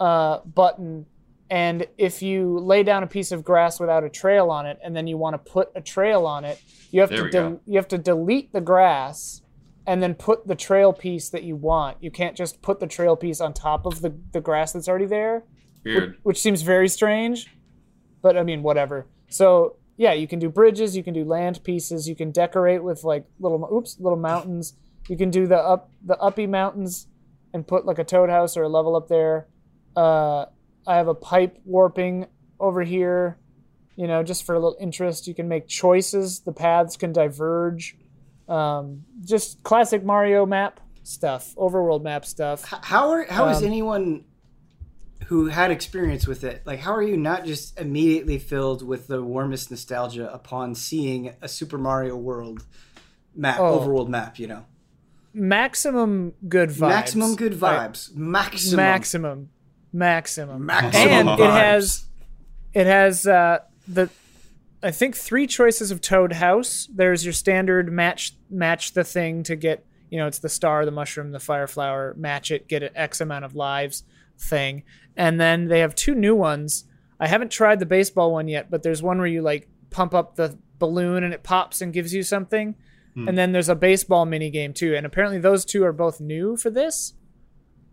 uh, 0.00 0.40
button, 0.40 1.06
and 1.50 1.86
if 1.98 2.22
you 2.22 2.58
lay 2.58 2.82
down 2.82 3.02
a 3.02 3.06
piece 3.06 3.32
of 3.32 3.44
grass 3.44 3.78
without 3.80 4.04
a 4.04 4.10
trail 4.10 4.50
on 4.50 4.66
it, 4.66 4.78
and 4.82 4.94
then 4.96 5.06
you 5.06 5.16
want 5.16 5.34
to 5.34 5.50
put 5.50 5.70
a 5.74 5.80
trail 5.80 6.26
on 6.26 6.44
it, 6.44 6.60
you 6.90 7.00
have 7.00 7.10
There 7.10 7.24
to 7.24 7.30
go. 7.30 7.60
you 7.66 7.76
have 7.76 7.88
to 7.88 7.98
delete 7.98 8.52
the 8.52 8.60
grass 8.60 9.42
and 9.88 10.02
then 10.02 10.14
put 10.14 10.48
the 10.48 10.56
trail 10.56 10.92
piece 10.92 11.28
that 11.30 11.44
you 11.44 11.54
want. 11.54 11.96
You 12.00 12.10
can't 12.10 12.36
just 12.36 12.60
put 12.60 12.80
the 12.80 12.88
trail 12.88 13.14
piece 13.16 13.40
on 13.40 13.54
top 13.54 13.86
of 13.86 14.00
the, 14.02 14.12
the 14.32 14.40
grass 14.40 14.72
that's 14.72 14.88
already 14.88 15.06
there 15.06 15.44
Weird. 15.84 16.18
which 16.24 16.40
seems 16.40 16.62
very 16.62 16.88
strange, 16.88 17.46
but 18.26 18.36
I 18.36 18.42
mean, 18.42 18.64
whatever. 18.64 19.06
So 19.28 19.76
yeah, 19.96 20.12
you 20.12 20.26
can 20.26 20.40
do 20.40 20.48
bridges, 20.48 20.96
you 20.96 21.04
can 21.04 21.14
do 21.14 21.24
land 21.24 21.62
pieces, 21.62 22.08
you 22.08 22.16
can 22.16 22.32
decorate 22.32 22.82
with 22.82 23.04
like 23.04 23.24
little 23.38 23.68
oops 23.72 23.96
little 24.00 24.18
mountains. 24.18 24.74
You 25.08 25.16
can 25.16 25.30
do 25.30 25.46
the 25.46 25.56
up 25.56 25.90
the 26.04 26.18
uppy 26.18 26.48
mountains 26.48 27.06
and 27.54 27.64
put 27.64 27.86
like 27.86 28.00
a 28.00 28.04
toad 28.04 28.28
house 28.28 28.56
or 28.56 28.64
a 28.64 28.68
level 28.68 28.96
up 28.96 29.06
there. 29.06 29.46
Uh, 29.94 30.46
I 30.88 30.96
have 30.96 31.06
a 31.06 31.14
pipe 31.14 31.60
warping 31.64 32.26
over 32.58 32.82
here, 32.82 33.38
you 33.94 34.08
know, 34.08 34.24
just 34.24 34.42
for 34.44 34.56
a 34.56 34.58
little 34.58 34.76
interest. 34.80 35.28
You 35.28 35.34
can 35.36 35.46
make 35.46 35.68
choices. 35.68 36.40
The 36.40 36.52
paths 36.52 36.96
can 36.96 37.12
diverge. 37.12 37.96
Um, 38.48 39.04
just 39.24 39.62
classic 39.62 40.04
Mario 40.04 40.46
map 40.46 40.80
stuff, 41.04 41.54
overworld 41.54 42.02
map 42.02 42.24
stuff. 42.24 42.64
How 42.64 43.10
are 43.10 43.24
how 43.30 43.48
is 43.50 43.58
Um, 43.58 43.64
anyone 43.66 44.24
who 45.26 45.46
had 45.46 45.70
experience 45.70 46.26
with 46.26 46.44
it 46.44 46.62
like 46.66 46.78
how 46.80 46.92
are 46.94 47.02
you 47.02 47.16
not 47.16 47.44
just 47.44 47.78
immediately 47.80 48.38
filled 48.38 48.86
with 48.86 49.06
the 49.08 49.22
warmest 49.22 49.70
nostalgia 49.70 50.32
upon 50.32 50.74
seeing 50.74 51.34
a 51.42 51.48
Super 51.48 51.78
Mario 51.78 52.16
World 52.16 52.64
map, 53.34 53.58
Oh. 53.60 53.78
overworld 53.80 54.08
map? 54.08 54.38
You 54.38 54.46
know, 54.48 54.64
Maximum 55.34 56.32
good 56.48 56.70
vibes. 56.70 56.88
maximum 56.88 57.36
good 57.36 57.60
Right. 57.60 57.92
vibes, 57.92 58.14
maximum, 58.14 58.76
maximum 58.76 59.50
maximum 59.92 60.66
Maximum 60.66 61.28
and 61.28 61.40
it 61.40 61.50
has 61.50 62.04
it 62.74 62.86
has 62.86 63.26
uh 63.26 63.58
the 63.88 64.10
i 64.82 64.90
think 64.90 65.14
three 65.16 65.46
choices 65.46 65.90
of 65.90 66.00
toad 66.02 66.32
house 66.34 66.88
there's 66.94 67.24
your 67.24 67.32
standard 67.32 67.90
match 67.90 68.34
match 68.50 68.92
the 68.92 69.04
thing 69.04 69.42
to 69.42 69.56
get 69.56 69.86
you 70.10 70.18
know 70.18 70.26
it's 70.26 70.40
the 70.40 70.48
star 70.48 70.84
the 70.84 70.90
mushroom 70.90 71.30
the 71.32 71.40
fire 71.40 71.66
flower 71.66 72.14
match 72.18 72.50
it 72.50 72.68
get 72.68 72.82
an 72.82 72.90
x 72.94 73.20
amount 73.22 73.44
of 73.44 73.54
lives 73.54 74.02
thing 74.38 74.82
and 75.16 75.40
then 75.40 75.68
they 75.68 75.80
have 75.80 75.94
two 75.94 76.14
new 76.14 76.34
ones 76.34 76.84
i 77.18 77.26
haven't 77.26 77.50
tried 77.50 77.78
the 77.78 77.86
baseball 77.86 78.32
one 78.32 78.48
yet 78.48 78.70
but 78.70 78.82
there's 78.82 79.02
one 79.02 79.18
where 79.18 79.26
you 79.26 79.42
like 79.42 79.68
pump 79.90 80.14
up 80.14 80.36
the 80.36 80.58
balloon 80.78 81.24
and 81.24 81.32
it 81.32 81.42
pops 81.42 81.80
and 81.80 81.92
gives 81.92 82.12
you 82.12 82.22
something 82.22 82.74
and 83.26 83.38
then 83.38 83.50
there's 83.50 83.70
a 83.70 83.74
baseball 83.74 84.26
mini 84.26 84.50
game 84.50 84.74
too 84.74 84.94
and 84.94 85.06
apparently 85.06 85.38
those 85.38 85.64
two 85.64 85.82
are 85.82 85.92
both 85.92 86.20
new 86.20 86.54
for 86.54 86.68
this 86.68 87.14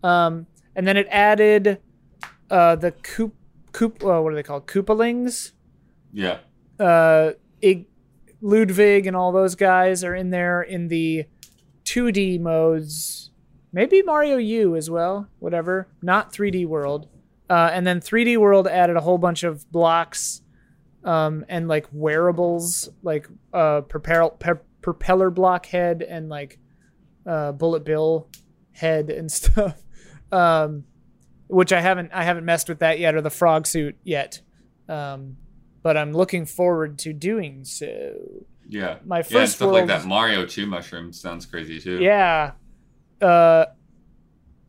um, 0.02 0.46
and 0.76 0.86
then 0.86 0.98
it 0.98 1.06
added 1.10 1.78
uh, 2.50 2.76
the 2.76 2.90
coop 2.90 3.34
coop. 3.72 4.02
Uh, 4.02 4.20
what 4.20 4.32
are 4.32 4.36
they 4.36 4.42
called? 4.42 4.66
Koopalings. 4.66 5.52
Yeah. 6.12 6.38
Uh, 6.78 7.32
Ig, 7.60 7.86
Ludwig 8.40 9.06
and 9.06 9.16
all 9.16 9.32
those 9.32 9.54
guys 9.54 10.02
are 10.04 10.14
in 10.14 10.30
there 10.30 10.62
in 10.62 10.88
the 10.88 11.24
2D 11.84 12.40
modes. 12.40 13.30
Maybe 13.72 14.02
Mario 14.02 14.36
U 14.36 14.76
as 14.76 14.88
well. 14.88 15.28
Whatever. 15.40 15.88
Not 16.00 16.32
3D 16.32 16.66
World. 16.66 17.08
Uh, 17.48 17.70
and 17.72 17.86
then 17.86 18.00
3D 18.00 18.36
World 18.38 18.66
added 18.66 18.96
a 18.96 19.00
whole 19.00 19.18
bunch 19.18 19.42
of 19.42 19.70
blocks 19.70 20.42
um, 21.04 21.44
and 21.48 21.68
like 21.68 21.86
wearables, 21.92 22.88
like 23.02 23.28
uh, 23.52 23.82
propeller 23.82 24.30
pe- 24.30 24.62
propeller 24.80 25.30
block 25.30 25.66
head 25.66 26.02
and 26.02 26.28
like 26.28 26.58
uh, 27.26 27.52
bullet 27.52 27.84
bill 27.84 28.28
head 28.72 29.10
and 29.10 29.30
stuff. 29.32 29.82
Um, 30.32 30.84
which 31.48 31.72
I 31.72 31.80
haven't 31.80 32.10
I 32.12 32.24
haven't 32.24 32.44
messed 32.44 32.68
with 32.68 32.80
that 32.80 32.98
yet 32.98 33.14
or 33.14 33.20
the 33.20 33.30
frog 33.30 33.66
suit 33.66 33.96
yet. 34.02 34.40
Um, 34.88 35.36
but 35.82 35.96
I'm 35.96 36.12
looking 36.12 36.46
forward 36.46 36.98
to 37.00 37.12
doing 37.12 37.64
so. 37.64 38.14
Yeah. 38.66 38.98
My 39.04 39.18
yeah, 39.18 39.22
first 39.22 39.56
stuff 39.56 39.70
like 39.70 39.86
that 39.86 40.06
Mario 40.06 40.46
Chew 40.46 40.66
mushroom 40.66 41.12
sounds 41.12 41.44
crazy 41.46 41.78
too. 41.78 42.00
Yeah. 42.00 42.52
Uh, 43.20 43.66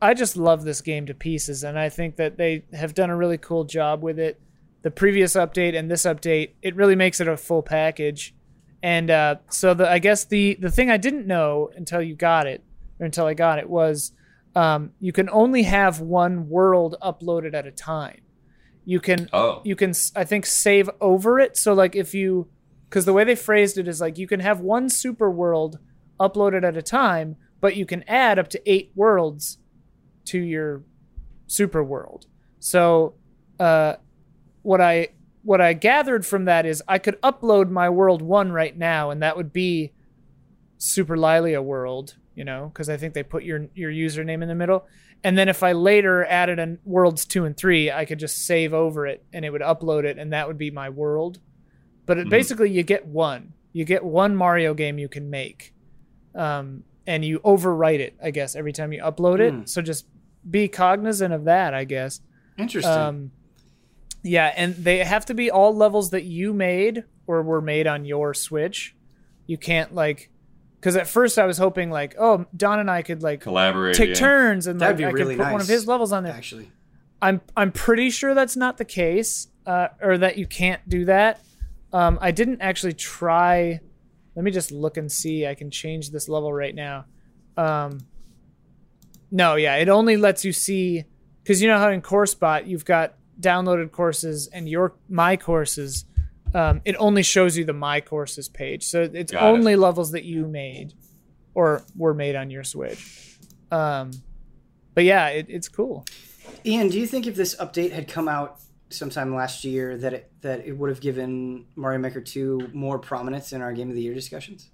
I 0.06 0.14
just 0.14 0.38
love 0.38 0.64
this 0.64 0.82
game 0.82 1.06
to 1.08 1.14
pieces, 1.14 1.64
and 1.64 1.78
I 1.78 1.90
think 1.90 2.16
that 2.18 2.38
they 2.38 2.64
have 2.74 2.94
done 2.94 3.10
a 3.10 3.16
really 3.18 3.38
cool 3.38 3.64
job 3.64 4.02
with 4.04 4.20
it. 4.20 4.40
The 4.84 4.92
previous 4.92 5.34
update 5.36 5.78
and 5.78 5.90
this 5.90 6.04
update, 6.04 6.52
it 6.62 6.76
really 6.76 6.96
makes 6.96 7.20
it 7.20 7.28
a 7.28 7.38
full 7.38 7.64
package. 7.64 8.36
And 8.84 9.10
uh, 9.10 9.36
so 9.50 9.74
the 9.74 9.90
I 9.90 10.00
guess 10.00 10.26
the 10.26 10.58
the 10.60 10.70
thing 10.70 10.92
I 10.92 10.98
didn't 10.98 11.26
know 11.26 11.72
until 11.76 12.02
you 12.02 12.16
got 12.16 12.46
it, 12.46 12.64
or 13.00 13.06
until 13.06 13.26
I 13.26 13.34
got 13.34 13.58
it, 13.60 13.70
was 13.70 14.12
um, 14.56 14.92
you 15.00 15.12
can 15.12 15.30
only 15.32 15.64
have 15.64 16.00
one 16.02 16.50
world 16.50 16.96
uploaded 17.02 17.54
at 17.56 17.66
a 17.66 17.72
time. 17.72 18.22
You 18.86 19.00
can 19.00 19.28
Oh. 19.34 19.62
you 19.66 19.76
can 19.76 19.94
i 20.16 20.24
think 20.24 20.46
save 20.46 20.88
over 21.02 21.40
it 21.40 21.58
so 21.58 21.74
like 21.74 21.96
if 21.96 22.14
you 22.14 22.48
because 22.88 23.06
the 23.06 23.14
way 23.14 23.24
they 23.24 23.34
phrased 23.36 23.80
it 23.80 23.88
is 23.88 24.00
like 24.00 24.20
you 24.20 24.28
can 24.28 24.42
have 24.42 24.60
one 24.60 24.90
super 24.90 25.32
world 25.32 25.80
uploaded 26.20 26.64
at 26.64 26.78
a 26.78 26.84
time 26.84 27.36
but 27.60 27.76
you 27.76 27.84
can 27.88 28.04
add 28.08 28.38
up 28.38 28.48
to 28.50 28.62
eight 28.72 28.92
worlds 28.94 29.58
to 30.26 30.40
your 30.40 30.84
super 31.48 31.84
world 31.84 32.26
so 32.60 33.14
uh, 33.60 33.96
what 34.64 34.82
i 34.82 35.08
what 35.44 35.62
i 35.62 35.74
gathered 35.74 36.26
from 36.26 36.46
that 36.46 36.66
is 36.66 36.82
i 36.88 36.98
could 36.98 37.20
upload 37.22 37.70
my 37.70 37.90
world 37.90 38.22
one 38.22 38.52
right 38.52 38.78
now 38.78 39.12
and 39.12 39.22
that 39.22 39.38
would 39.38 39.54
be 39.54 39.92
super 40.78 41.16
lilia 41.18 41.62
world 41.62 42.16
you 42.36 42.44
know 42.44 42.70
because 42.74 42.90
i 42.90 42.98
think 42.98 43.14
they 43.14 43.24
put 43.24 43.44
your 43.44 43.68
your 43.76 43.92
username 43.92 44.42
in 44.42 44.48
the 44.48 44.56
middle 44.56 44.86
and 45.24 45.36
then 45.36 45.50
if 45.50 45.64
I 45.64 45.72
later 45.72 46.24
added 46.26 46.60
in 46.60 46.78
worlds 46.86 47.26
two 47.26 47.46
and 47.46 47.58
three, 47.58 47.90
I 47.90 48.06
could 48.06 48.20
just 48.20 48.46
save 48.46 48.76
over 48.76 49.08
it 49.08 49.26
and 49.34 49.44
it 49.44 49.50
would 49.50 49.62
upload 49.62 50.04
it, 50.04 50.20
and 50.20 50.34
that 50.34 50.48
would 50.48 50.58
be 50.58 50.70
my 50.70 50.90
world. 50.90 51.40
But 52.06 52.20
it, 52.20 52.28
Mhm. 52.28 52.30
basically, 52.30 52.70
you 52.70 52.84
get 52.84 53.08
one. 53.08 53.54
You 53.74 53.86
get 53.86 54.06
one 54.06 54.36
Mario 54.36 54.76
game 54.76 55.00
you 55.00 55.08
can 55.08 55.32
make, 55.32 55.74
um, 56.36 56.84
and 57.08 57.26
you 57.26 57.40
overwrite 57.40 58.02
it. 58.02 58.16
I 58.22 58.30
guess 58.30 58.56
every 58.56 58.74
time 58.74 58.94
you 58.94 59.02
upload 59.02 59.40
it. 59.40 59.54
Hmm. 59.54 59.66
So 59.66 59.82
just 59.82 60.06
be 60.50 60.68
cognizant 60.68 61.34
of 61.34 61.46
that. 61.46 61.74
I 61.74 61.84
guess. 61.84 62.22
Interesting. 62.58 62.92
Um, 62.92 63.32
yeah, 64.24 64.52
and 64.56 64.76
they 64.76 65.00
have 65.00 65.26
to 65.28 65.34
be 65.34 65.52
all 65.52 65.76
levels 65.76 66.10
that 66.10 66.24
you 66.24 66.54
made 66.54 67.04
or 67.28 67.44
were 67.44 67.62
made 67.62 67.86
on 67.86 68.06
your 68.06 68.34
Switch. 68.34 68.96
You 69.46 69.58
can't 69.58 69.94
like, 69.94 70.32
because 70.80 70.96
at 70.96 71.08
first 71.08 71.38
I 71.38 71.46
was 71.46 71.60
hoping 71.60 71.92
like, 71.92 72.16
oh, 72.18 72.46
Don 72.56 72.80
and 72.80 72.90
I 72.90 73.04
could 73.04 73.22
like 73.22 73.42
Collaborate. 73.42 73.96
take 73.96 74.10
yeah. 74.10 74.16
turns 74.16 74.66
and 74.66 74.80
That'd 74.82 74.96
like 74.96 74.98
be 74.98 75.06
I 75.06 75.10
really 75.10 75.36
could 75.36 75.44
put 75.44 75.52
one 75.52 75.62
of 75.62 75.68
his 75.68 75.88
levels 75.88 76.12
on 76.12 76.24
there. 76.24 76.34
actually, 76.34 76.72
I'm 77.22 77.42
I'm 77.56 77.72
pretty 77.72 78.10
sure 78.10 78.34
that's 78.34 78.56
not 78.56 78.78
the 78.78 78.86
case, 78.86 79.48
uh, 79.68 79.90
or 80.02 80.18
that 80.18 80.40
you 80.40 80.48
can't 80.48 80.88
do 80.90 81.06
that. 81.06 81.42
Um, 81.94 82.18
I 82.20 82.32
didn't 82.32 82.62
actually 82.62 82.94
try. 82.94 83.80
Let 84.36 84.44
me 84.44 84.50
just 84.50 84.72
look 84.72 84.98
and 84.98 85.12
see. 85.12 85.46
I 85.46 85.54
can 85.54 85.70
change 85.70 86.10
this 86.10 86.28
level 86.28 86.52
right 86.52 86.74
now. 86.74 87.06
Um, 87.58 88.00
no, 89.32 89.56
yeah, 89.56 89.76
it 89.78 89.90
only 89.90 90.18
lets 90.18 90.46
you 90.46 90.54
see 90.54 91.06
because 91.44 91.62
you 91.62 91.68
know 91.68 91.78
how 91.78 91.90
in 91.90 92.02
CourseBot 92.02 92.68
you've 92.68 92.86
got 92.86 93.16
downloaded 93.40 93.92
courses 93.92 94.48
and 94.48 94.68
your 94.70 94.94
my 95.10 95.38
courses. 95.38 96.06
Um, 96.54 96.82
it 96.86 96.96
only 97.00 97.22
shows 97.22 97.58
you 97.58 97.66
the 97.66 97.74
my 97.74 98.00
courses 98.00 98.48
page, 98.48 98.84
so 98.86 99.02
it's 99.02 99.32
Got 99.34 99.44
it. 99.44 99.48
only 99.48 99.76
levels 99.76 100.12
that 100.12 100.24
you 100.24 100.48
made 100.48 100.94
or 101.54 101.84
were 101.98 102.14
made 102.14 102.36
on 102.36 102.50
your 102.50 102.64
Switch. 102.64 103.38
Um, 103.72 104.12
but 104.94 105.04
yeah, 105.04 105.28
it, 105.28 105.48
it's 105.50 105.68
cool. 105.68 106.06
Ian, 106.66 106.88
do 106.88 107.00
you 107.00 107.08
think 107.08 107.28
if 107.28 107.36
this 107.36 107.56
update 107.56 107.92
had 107.92 108.08
come 108.08 108.30
out 108.30 108.62
sometime 108.90 109.36
last 109.36 109.66
year, 109.66 109.98
that 109.98 110.14
it 110.14 110.32
that 110.42 110.66
it 110.66 110.72
would 110.78 110.90
have 110.90 111.02
given 111.02 111.66
Mario 111.76 112.00
Maker 112.00 112.22
Two 112.22 112.70
more 112.74 113.00
prominence 113.00 113.52
in 113.52 113.62
our 113.62 113.74
Game 113.74 113.90
of 113.90 113.96
the 113.96 114.02
Year 114.02 114.14
discussions? 114.14 114.70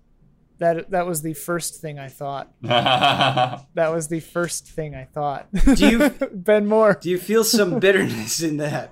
That 0.62 0.92
that 0.92 1.08
was 1.08 1.24
the 1.24 1.34
first 1.34 1.82
thing 1.82 1.98
I 1.98 2.08
thought. 2.08 2.52
That 2.62 3.92
was 3.92 4.08
the 4.10 4.20
first 4.20 4.68
thing 4.70 4.94
I 4.96 5.06
thought. 5.06 5.48
Do 5.76 5.90
you- 5.90 6.10
Ben 6.32 6.68
Moore? 6.68 7.00
Do 7.02 7.10
you 7.10 7.18
feel 7.18 7.44
some 7.44 7.80
bitterness 7.80 8.42
in 8.44 8.58
that? 8.58 8.92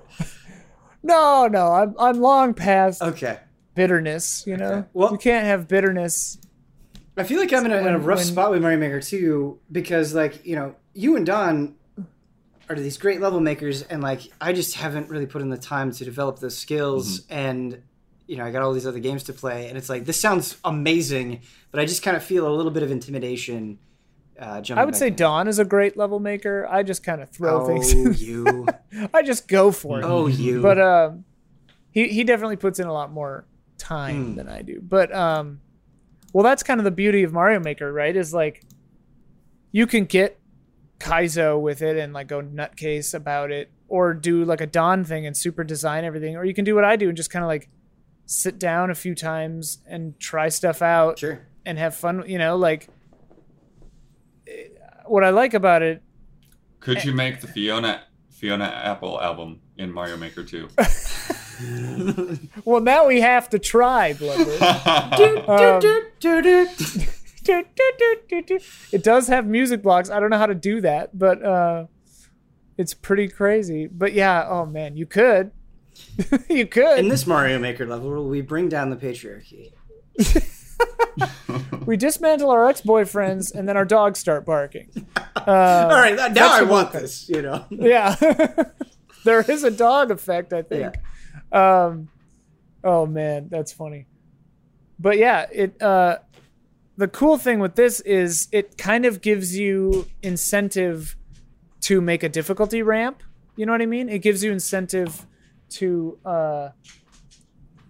No, 1.03 1.47
no, 1.47 1.67
I'm 1.71 1.93
I'm 1.99 2.19
long 2.19 2.53
past 2.55 3.01
Okay. 3.03 3.37
bitterness. 3.75 4.43
You 4.47 4.57
know, 4.57 4.71
Okay. 4.73 4.87
Well- 4.93 5.11
you 5.11 5.17
can't 5.19 5.45
have 5.45 5.67
bitterness. 5.67 6.39
I 7.15 7.23
feel 7.23 7.39
like 7.39 7.53
I'm 7.53 7.65
in 7.65 7.71
a, 7.73 7.77
in 7.77 7.87
a 7.87 7.99
rough 7.99 8.17
when- 8.17 8.25
spot 8.25 8.49
with 8.51 8.61
Mario 8.61 8.79
Maker 8.79 8.99
2 9.01 9.59
because, 9.71 10.15
like, 10.15 10.45
you 10.45 10.55
know, 10.55 10.73
you 10.93 11.17
and 11.17 11.25
Don 11.25 11.75
are 12.69 12.75
these 12.75 12.97
great 12.97 13.19
level 13.19 13.39
makers, 13.41 13.81
and, 13.83 14.01
like, 14.01 14.21
I 14.39 14.53
just 14.53 14.75
haven't 14.75 15.09
really 15.09 15.25
put 15.25 15.41
in 15.41 15.49
the 15.49 15.57
time 15.57 15.91
to 15.91 16.05
develop 16.05 16.39
those 16.39 16.57
skills. 16.57 17.21
Mm-hmm. 17.21 17.33
And, 17.33 17.83
you 18.29 18.37
know, 18.37 18.45
I 18.45 18.51
got 18.51 18.61
all 18.61 18.71
these 18.73 18.85
other 18.85 18.99
games 18.99 19.23
to 19.23 19.33
play, 19.33 19.67
and 19.69 19.77
it's 19.77 19.89
like, 19.89 20.05
this 20.05 20.19
sounds 20.21 20.57
amazing, 20.63 21.41
but 21.71 21.79
I 21.81 21.85
just 21.85 22.03
kind 22.03 22.15
of 22.15 22.23
feel 22.23 22.47
a 22.47 22.53
little 22.53 22.71
bit 22.71 22.83
of 22.83 22.91
intimidation. 22.91 23.79
Uh, 24.39 24.61
jumping 24.61 24.81
I 24.81 24.85
would 24.85 24.95
say 24.95 25.07
in. 25.07 25.15
Don 25.15 25.47
is 25.47 25.57
a 25.59 25.65
great 25.65 25.97
level 25.97 26.19
maker. 26.19 26.65
I 26.69 26.83
just 26.83 27.03
kind 27.03 27.21
of 27.21 27.29
throw 27.31 27.63
Oh, 27.63 27.67
things. 27.67 28.21
you. 28.23 28.67
I 29.13 29.23
just 29.23 29.47
go 29.47 29.71
for 29.71 29.99
it. 29.99 30.05
Oh, 30.05 30.27
you. 30.27 30.61
But 30.61 30.79
um, 30.79 31.25
he 31.91 32.07
he 32.07 32.23
definitely 32.23 32.55
puts 32.55 32.79
in 32.79 32.87
a 32.87 32.93
lot 32.93 33.11
more 33.11 33.45
time 33.79 34.27
Hmm. 34.31 34.35
than 34.35 34.47
I 34.47 34.61
do. 34.61 34.79
But 34.81 35.13
um, 35.13 35.59
well, 36.31 36.43
that's 36.43 36.61
kind 36.63 36.79
of 36.79 36.83
the 36.85 36.91
beauty 36.91 37.23
of 37.23 37.33
Mario 37.33 37.59
Maker, 37.59 37.91
right? 37.91 38.15
Is 38.15 38.33
like 38.33 38.63
you 39.71 39.85
can 39.87 40.05
get 40.05 40.39
Kaizo 40.99 41.59
with 41.59 41.81
it 41.81 41.97
and 41.97 42.13
like 42.13 42.27
go 42.27 42.41
nutcase 42.41 43.13
about 43.13 43.51
it, 43.51 43.71
or 43.87 44.13
do 44.13 44.45
like 44.45 44.61
a 44.61 44.67
Don 44.67 45.03
thing 45.03 45.25
and 45.25 45.35
super 45.35 45.63
design 45.63 46.03
everything, 46.05 46.35
or 46.37 46.45
you 46.45 46.53
can 46.53 46.63
do 46.63 46.75
what 46.75 46.85
I 46.85 46.95
do 46.95 47.07
and 47.09 47.17
just 47.17 47.29
kind 47.31 47.43
of 47.43 47.47
like 47.49 47.69
sit 48.29 48.59
down 48.59 48.91
a 48.91 48.95
few 48.95 49.15
times 49.15 49.79
and 49.87 50.19
try 50.19 50.49
stuff 50.49 50.83
out 50.83 51.17
Sure. 51.17 51.47
and 51.65 51.79
have 51.79 51.95
fun. 51.95 52.23
You 52.27 52.37
know, 52.37 52.55
like 52.55 52.87
eh, 54.47 54.67
what 55.07 55.23
I 55.23 55.31
like 55.31 55.55
about 55.55 55.81
it 55.81 56.03
Could 56.79 57.03
you 57.03 57.11
make 57.11 57.41
the 57.41 57.47
Fiona 57.47 58.03
Fiona 58.29 58.65
Apple 58.65 59.19
album 59.19 59.61
in 59.77 59.91
Mario 59.91 60.15
Maker 60.15 60.43
2? 60.43 60.69
Well, 62.63 62.79
now 62.79 63.05
we 63.07 63.19
have 63.19 63.49
to 63.49 63.59
try, 63.59 64.13
Bloodworth. 64.13 64.61
Um, 65.49 65.81
it 68.93 69.03
does 69.03 69.27
have 69.27 69.45
music 69.45 69.81
blocks. 69.81 70.09
I 70.09 70.19
don't 70.19 70.29
know 70.29 70.37
how 70.37 70.45
to 70.45 70.55
do 70.55 70.79
that, 70.81 71.17
but 71.17 71.43
uh, 71.43 71.87
it's 72.77 72.93
pretty 72.93 73.27
crazy. 73.27 73.87
But 73.87 74.13
yeah, 74.13 74.47
oh 74.47 74.65
man, 74.65 74.95
you 74.95 75.05
could. 75.05 75.51
you 76.49 76.65
could. 76.65 76.99
In 76.99 77.09
this 77.09 77.25
Mario 77.27 77.59
Maker 77.59 77.85
level, 77.85 78.27
we 78.27 78.41
bring 78.41 78.69
down 78.69 78.89
the 78.89 78.95
patriarchy. 78.95 79.71
we 81.85 81.97
dismantle 81.97 82.49
our 82.49 82.67
ex-boyfriends, 82.67 83.53
and 83.53 83.67
then 83.67 83.77
our 83.77 83.85
dogs 83.85 84.19
start 84.19 84.45
barking. 84.45 84.89
Uh, 85.35 85.41
All 85.47 85.89
right, 85.89 86.15
now 86.33 86.53
I 86.53 86.63
want 86.63 86.91
this, 86.91 87.29
you 87.29 87.41
know. 87.41 87.65
yeah, 87.69 88.15
there 89.23 89.41
is 89.41 89.63
a 89.63 89.71
dog 89.71 90.11
effect, 90.11 90.53
I 90.53 90.61
think. 90.61 90.95
Um, 91.51 92.09
oh 92.83 93.05
man, 93.05 93.47
that's 93.49 93.71
funny. 93.71 94.07
But 94.99 95.17
yeah, 95.17 95.45
it. 95.51 95.81
Uh, 95.81 96.19
the 96.97 97.07
cool 97.07 97.37
thing 97.37 97.59
with 97.59 97.75
this 97.75 98.01
is 98.01 98.49
it 98.51 98.77
kind 98.77 99.05
of 99.05 99.21
gives 99.21 99.57
you 99.57 100.05
incentive 100.21 101.15
to 101.79 102.01
make 102.01 102.23
a 102.23 102.29
difficulty 102.29 102.83
ramp. 102.83 103.23
You 103.55 103.65
know 103.65 103.71
what 103.71 103.81
I 103.81 103.85
mean? 103.85 104.09
It 104.09 104.19
gives 104.19 104.43
you 104.43 104.51
incentive 104.51 105.25
to 105.71 106.17
uh, 106.25 106.69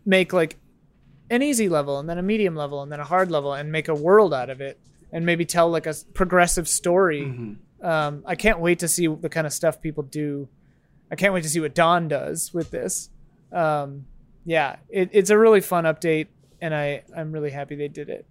make 0.05 0.33
like 0.33 0.57
an 1.29 1.41
easy 1.43 1.69
level 1.69 1.99
and 1.99 2.09
then 2.09 2.17
a 2.17 2.23
medium 2.23 2.55
level 2.55 2.81
and 2.81 2.91
then 2.91 2.99
a 2.99 3.03
hard 3.03 3.29
level 3.31 3.53
and 3.53 3.71
make 3.71 3.87
a 3.87 3.95
world 3.95 4.33
out 4.33 4.49
of 4.49 4.61
it 4.61 4.79
and 5.11 5.25
maybe 5.25 5.45
tell 5.45 5.69
like 5.69 5.85
a 5.87 5.93
progressive 6.13 6.67
story. 6.67 7.21
Mm-hmm. 7.21 7.85
Um, 7.85 8.23
I 8.25 8.35
can't 8.35 8.59
wait 8.59 8.79
to 8.79 8.87
see 8.87 9.07
the 9.07 9.29
kind 9.29 9.47
of 9.47 9.53
stuff 9.53 9.81
people 9.81 10.03
do. 10.03 10.49
I 11.11 11.15
can't 11.15 11.33
wait 11.33 11.43
to 11.43 11.49
see 11.49 11.59
what 11.59 11.73
Don 11.73 12.07
does 12.07 12.53
with 12.53 12.71
this. 12.71 13.09
Um, 13.51 14.05
yeah, 14.45 14.77
it, 14.89 15.09
it's 15.13 15.29
a 15.29 15.37
really 15.37 15.61
fun 15.61 15.85
update, 15.85 16.27
and 16.61 16.73
I 16.75 17.03
I'm 17.15 17.31
really 17.31 17.49
happy 17.51 17.75
they 17.75 17.87
did 17.87 18.09
it. 18.09 18.25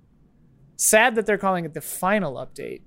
Sad 0.76 1.14
that 1.16 1.26
they're 1.26 1.38
calling 1.38 1.64
it 1.64 1.74
the 1.74 1.80
final 1.80 2.34
update. 2.34 2.82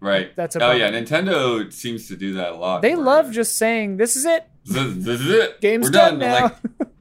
right. 0.00 0.34
That's 0.34 0.56
a 0.56 0.64
oh 0.64 0.72
yeah, 0.72 0.90
Nintendo 0.90 1.72
seems 1.72 2.08
to 2.08 2.16
do 2.16 2.34
that 2.34 2.52
a 2.52 2.56
lot. 2.56 2.82
They 2.82 2.94
where- 2.96 3.04
love 3.04 3.30
just 3.32 3.56
saying 3.58 3.98
this 3.98 4.16
is 4.16 4.24
it. 4.24 4.46
This, 4.64 4.94
this 5.04 5.20
is 5.20 5.28
it. 5.30 5.60
Game's 5.60 5.86
We're 5.86 5.90
done 5.92 6.18
done. 6.18 6.28
now. 6.28 6.56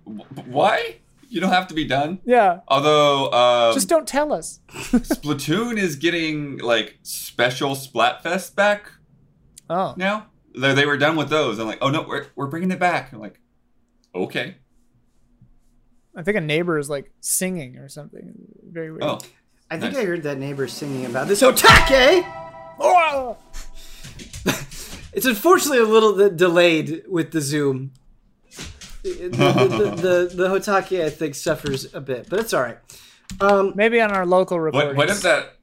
Like, 0.05 0.45
why? 0.47 0.95
You 1.29 1.41
don't 1.41 1.51
have 1.51 1.67
to 1.69 1.73
be 1.73 1.85
done. 1.85 2.19
Yeah, 2.25 2.59
Although, 2.67 3.31
um, 3.31 3.73
just 3.73 3.89
don't 3.89 4.07
tell 4.07 4.31
us. 4.31 4.59
Splatoon 4.69 5.77
is 5.79 5.95
getting 5.95 6.59
like 6.59 6.99
special 7.01 7.71
Splatfest 7.71 8.53
back 8.55 8.91
Oh, 9.69 9.95
now. 9.97 10.27
They, 10.55 10.75
they 10.75 10.85
were 10.85 10.97
done 10.97 11.15
with 11.15 11.29
those. 11.29 11.57
I'm 11.57 11.65
like, 11.65 11.79
oh 11.81 11.89
no, 11.89 12.03
we're, 12.03 12.27
we're 12.35 12.45
bringing 12.47 12.69
it 12.69 12.77
back. 12.79 13.11
I'm 13.13 13.19
like, 13.19 13.39
okay. 14.13 14.57
I 16.15 16.21
think 16.21 16.37
a 16.37 16.41
neighbor 16.41 16.77
is 16.77 16.87
like 16.91 17.11
singing 17.21 17.77
or 17.77 17.89
something. 17.89 18.33
Very 18.69 18.91
weird. 18.91 19.03
Oh, 19.03 19.19
I 19.71 19.79
think 19.79 19.93
Nice. 19.93 20.03
I 20.03 20.05
heard 20.05 20.21
that 20.23 20.37
neighbor 20.37 20.67
singing 20.67 21.05
about 21.07 21.27
this 21.27 21.41
otake. 21.41 22.23
Oh! 22.79 23.37
It's 25.13 25.25
unfortunately 25.25 25.79
a 25.79 25.85
little 25.85 26.13
bit 26.13 26.37
delayed 26.37 27.03
with 27.07 27.31
the 27.31 27.41
zoom. 27.41 27.91
The, 29.03 29.09
the, 29.09 29.27
the, 29.29 29.95
the, 29.95 30.35
the 30.35 30.47
Hotake, 30.47 31.03
I 31.03 31.09
think, 31.09 31.35
suffers 31.35 31.93
a 31.93 32.01
bit, 32.01 32.29
but 32.29 32.39
it's 32.39 32.53
all 32.53 32.61
right. 32.61 32.77
Um, 33.41 33.73
Maybe 33.75 33.99
on 34.01 34.11
our 34.11 34.25
local 34.25 34.57
what, 34.57 34.65
recordings. 34.65 34.97
what 34.97 35.09
if 35.09 35.21
that? 35.21 35.57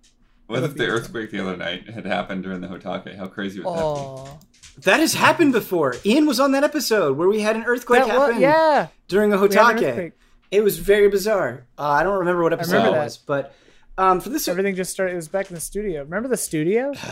What 0.47 0.64
if 0.64 0.74
the 0.74 0.86
earthquake 0.86 1.31
the 1.31 1.40
other 1.40 1.56
night 1.56 1.89
had 1.89 2.05
happened 2.05 2.43
during 2.43 2.60
the 2.60 2.66
Hotake? 2.66 3.16
How 3.16 3.27
crazy 3.28 3.60
would 3.60 3.66
that 3.66 3.82
Oh, 3.82 4.40
that 4.78 4.98
has 4.98 5.14
happened 5.14 5.52
before. 5.52 5.94
Ian 6.05 6.27
was 6.27 6.40
on 6.40 6.52
that 6.52 6.64
episode 6.64 7.16
where 7.16 7.28
we 7.28 7.40
had 7.40 7.55
an 7.55 7.64
earthquake 7.64 8.05
that 8.05 8.18
was, 8.18 8.28
happen 8.28 8.40
yeah. 8.40 8.89
during 9.06 9.32
a 9.32 9.36
we 9.36 9.55
had 9.55 9.78
an 9.78 9.85
Hotake. 9.85 10.12
It 10.51 10.64
was 10.64 10.78
very 10.78 11.09
bizarre. 11.09 11.66
Uh, 11.78 11.89
I 11.89 12.02
don't 12.02 12.18
remember 12.18 12.43
what 12.43 12.52
episode 12.52 12.72
remember 12.72 12.97
it 12.97 12.98
that. 12.98 13.05
was, 13.05 13.18
but 13.18 13.55
um, 13.97 14.20
for 14.20 14.31
this, 14.31 14.48
Everything 14.48 14.74
just 14.74 14.90
started. 14.90 15.12
It 15.12 15.16
was 15.16 15.28
back 15.28 15.48
in 15.51 15.55
the 15.55 15.60
studio. 15.60 16.02
Remember 16.02 16.28
the 16.28 16.36
studio? 16.36 16.93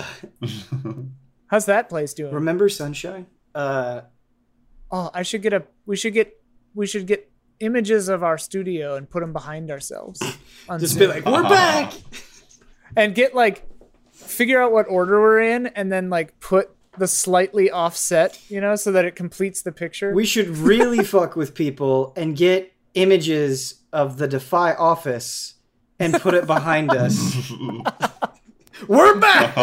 How's 1.49 1.67
that 1.67 1.89
place 1.89 2.15
doing? 2.15 2.33
remember 2.33 2.69
Sunshine? 2.69 3.27
Uh, 3.55 4.03
Oh, 4.91 5.11
I 5.13 5.23
should 5.23 5.43
get 5.43 5.53
a. 5.53 5.65
We 5.85 5.97
should 5.97 6.15
get. 6.15 6.35
We 6.75 6.87
should 6.87 7.07
get 7.07 7.31
images 7.61 8.09
of 8.09 8.23
our 8.23 8.39
studio 8.39 8.95
and 8.95 9.09
put 9.11 9.21
them 9.21 9.33
behind 9.33 9.71
ourselves. 9.71 10.21
on 10.69 10.81
just 10.81 10.95
Zoom. 10.95 11.01
be 11.01 11.07
like, 11.15 11.25
we're 11.27 11.43
back. 11.43 11.93
and 12.97 13.15
get 13.15 13.35
like, 13.35 13.65
figure 14.13 14.63
out 14.63 14.73
what 14.73 14.87
order 14.89 15.21
we're 15.21 15.41
in, 15.43 15.67
and 15.67 15.93
then 15.93 16.09
like 16.09 16.41
put 16.41 16.71
the 16.97 17.07
slightly 17.07 17.71
offset, 17.71 18.41
you 18.49 18.61
know, 18.63 18.77
so 18.77 18.93
that 18.93 19.05
it 19.05 19.15
completes 19.15 19.61
the 19.63 19.73
picture. 19.73 20.15
We 20.15 20.25
should 20.25 20.49
really 20.57 21.05
fuck 21.15 21.37
with 21.37 21.55
people 21.55 22.13
and 22.17 22.35
get 22.37 22.73
images 22.95 23.83
of 23.93 24.17
the 24.17 24.27
Defy 24.27 24.73
office 24.73 25.55
and 25.99 26.15
put 26.15 26.33
it 26.33 26.47
behind 26.47 26.91
us. 26.93 27.51
We're 28.89 29.19
back. 29.19 29.55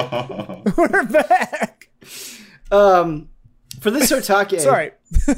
we're 0.77 1.03
back. 1.05 1.74
Um, 2.71 3.29
for 3.79 3.91
this 3.91 4.11
Otake, 4.11 4.59
Sorry. 4.59 4.91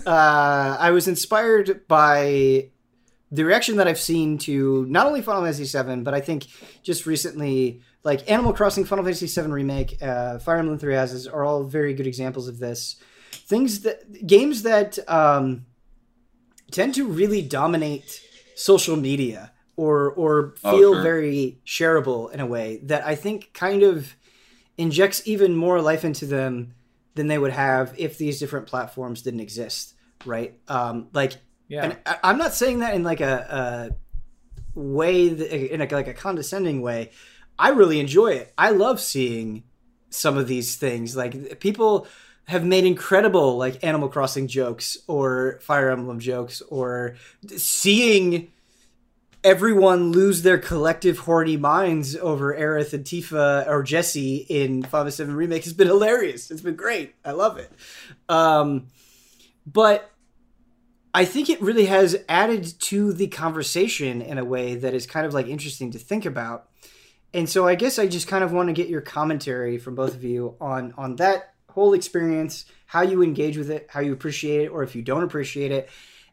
uh, 0.06 0.78
I 0.80 0.92
was 0.92 1.08
inspired 1.08 1.88
by 1.88 2.70
the 3.32 3.44
reaction 3.44 3.78
that 3.78 3.88
I've 3.88 4.00
seen 4.00 4.38
to 4.40 4.86
not 4.88 5.06
only 5.06 5.22
Final 5.22 5.42
Fantasy 5.44 5.66
VII, 5.66 5.98
but 6.04 6.14
I 6.14 6.22
think 6.22 6.46
just 6.84 7.06
recently, 7.06 7.82
like 8.04 8.30
Animal 8.32 8.54
Crossing, 8.54 8.86
Final 8.86 9.04
Fantasy 9.04 9.28
VII 9.28 9.48
Remake, 9.50 10.02
uh, 10.02 10.40
Fire 10.40 10.58
Emblem 10.58 10.80
Three 10.80 10.96
Houses 10.96 11.28
are 11.28 11.44
all 11.44 11.64
very 11.64 11.94
good 11.94 12.08
examples 12.08 12.48
of 12.48 12.60
this. 12.60 12.96
Things 13.32 13.82
that 13.82 14.26
games 14.26 14.64
that 14.64 14.98
um, 15.10 15.66
tend 16.72 16.96
to 16.96 17.06
really 17.06 17.42
dominate 17.42 18.22
social 18.56 18.96
media 18.96 19.52
or 19.76 20.12
or 20.12 20.56
Oh, 20.64 20.72
feel 20.78 20.94
sure. 20.94 21.04
very 21.04 21.60
shareable 21.66 22.32
in 22.32 22.40
a 22.40 22.46
way 22.46 22.80
that 22.84 23.06
I 23.06 23.16
think 23.16 23.54
kind 23.54 23.84
of 23.84 24.16
injects 24.78 25.22
even 25.26 25.56
more 25.56 25.82
life 25.82 26.06
into 26.06 26.26
them 26.26 26.74
than 27.16 27.28
they 27.28 27.38
would 27.38 27.52
have 27.52 27.94
if 27.98 28.18
these 28.18 28.40
different 28.40 28.68
platforms 28.68 29.22
didn't 29.24 29.40
exist, 29.40 29.94
right? 30.26 30.60
Um, 30.68 31.08
like, 31.14 31.34
Yeah. 31.68 31.84
and 31.86 31.98
I, 32.06 32.18
I'm 32.24 32.38
not 32.38 32.54
saying 32.54 32.80
that 32.80 32.94
in 32.94 33.04
like 33.04 33.22
a, 33.22 33.92
a 34.76 34.80
way, 34.80 35.30
that, 35.30 35.74
in 35.74 35.82
a, 35.82 35.88
like 35.88 36.08
a 36.08 36.14
condescending 36.14 36.82
way. 36.82 37.12
I 37.58 37.70
really 37.70 38.00
enjoy 38.00 38.34
it. 38.34 38.54
I 38.58 38.70
love 38.70 39.00
seeing 39.00 39.64
some 40.12 40.38
of 40.38 40.48
these 40.48 40.76
things. 40.76 41.18
Like 41.18 41.60
people 41.60 42.06
have 42.46 42.64
made 42.64 42.86
incredible 42.86 43.58
like 43.58 43.84
Animal 43.84 44.10
Crossing 44.10 44.48
jokes 44.48 44.96
or 45.08 45.60
Fire 45.64 45.90
Emblem 45.90 46.20
jokes 46.20 46.62
or 46.70 47.16
seeing 47.58 48.52
everyone 49.48 50.12
lose 50.12 50.42
their 50.42 50.58
collective 50.58 51.20
horny 51.20 51.56
minds 51.56 52.18
over 52.18 52.54
Aerith 52.54 52.92
and 52.92 53.06
Tifa 53.06 53.66
or 53.66 53.82
Jesse 53.82 54.46
in 54.50 54.84
Final 54.84 55.10
Seven 55.10 55.38
Remake 55.38 55.64
has 55.64 55.72
been 55.72 55.88
hilarious. 55.88 56.52
It's 56.52 56.60
been 56.60 56.76
great. 56.76 57.16
I 57.24 57.32
love 57.32 57.58
it. 57.58 57.72
Um, 58.28 58.88
but 59.66 60.12
I 61.14 61.24
think 61.24 61.50
it 61.50 61.62
really 61.62 61.86
has 61.86 62.18
added 62.28 62.74
to 62.82 63.14
the 63.14 63.28
conversation 63.28 64.22
in 64.22 64.38
a 64.38 64.44
way 64.44 64.76
that 64.76 64.94
is 64.94 65.08
kind 65.08 65.26
of 65.26 65.34
like 65.34 65.48
interesting 65.48 65.92
to 65.92 65.98
think 65.98 66.26
about. 66.26 66.68
And 67.34 67.48
so 67.48 67.66
I 67.66 67.76
guess 67.76 67.98
I 67.98 68.06
just 68.06 68.28
kind 68.28 68.44
of 68.44 68.52
want 68.52 68.68
to 68.68 68.74
get 68.74 68.90
your 68.90 69.00
commentary 69.00 69.78
from 69.78 69.96
both 69.96 70.14
of 70.14 70.26
you 70.26 70.58
on 70.60 70.94
on 70.98 71.16
that 71.18 71.54
whole 71.70 71.94
experience, 71.94 72.66
how 72.86 73.02
you 73.02 73.24
engage 73.24 73.58
with 73.58 73.72
it, 73.72 73.88
how 73.90 74.02
you 74.02 74.12
appreciate 74.12 74.66
it, 74.66 74.68
or 74.68 74.84
if 74.84 74.94
you 74.94 75.02
don't 75.02 75.24
appreciate 75.24 75.72
it, 75.72 75.90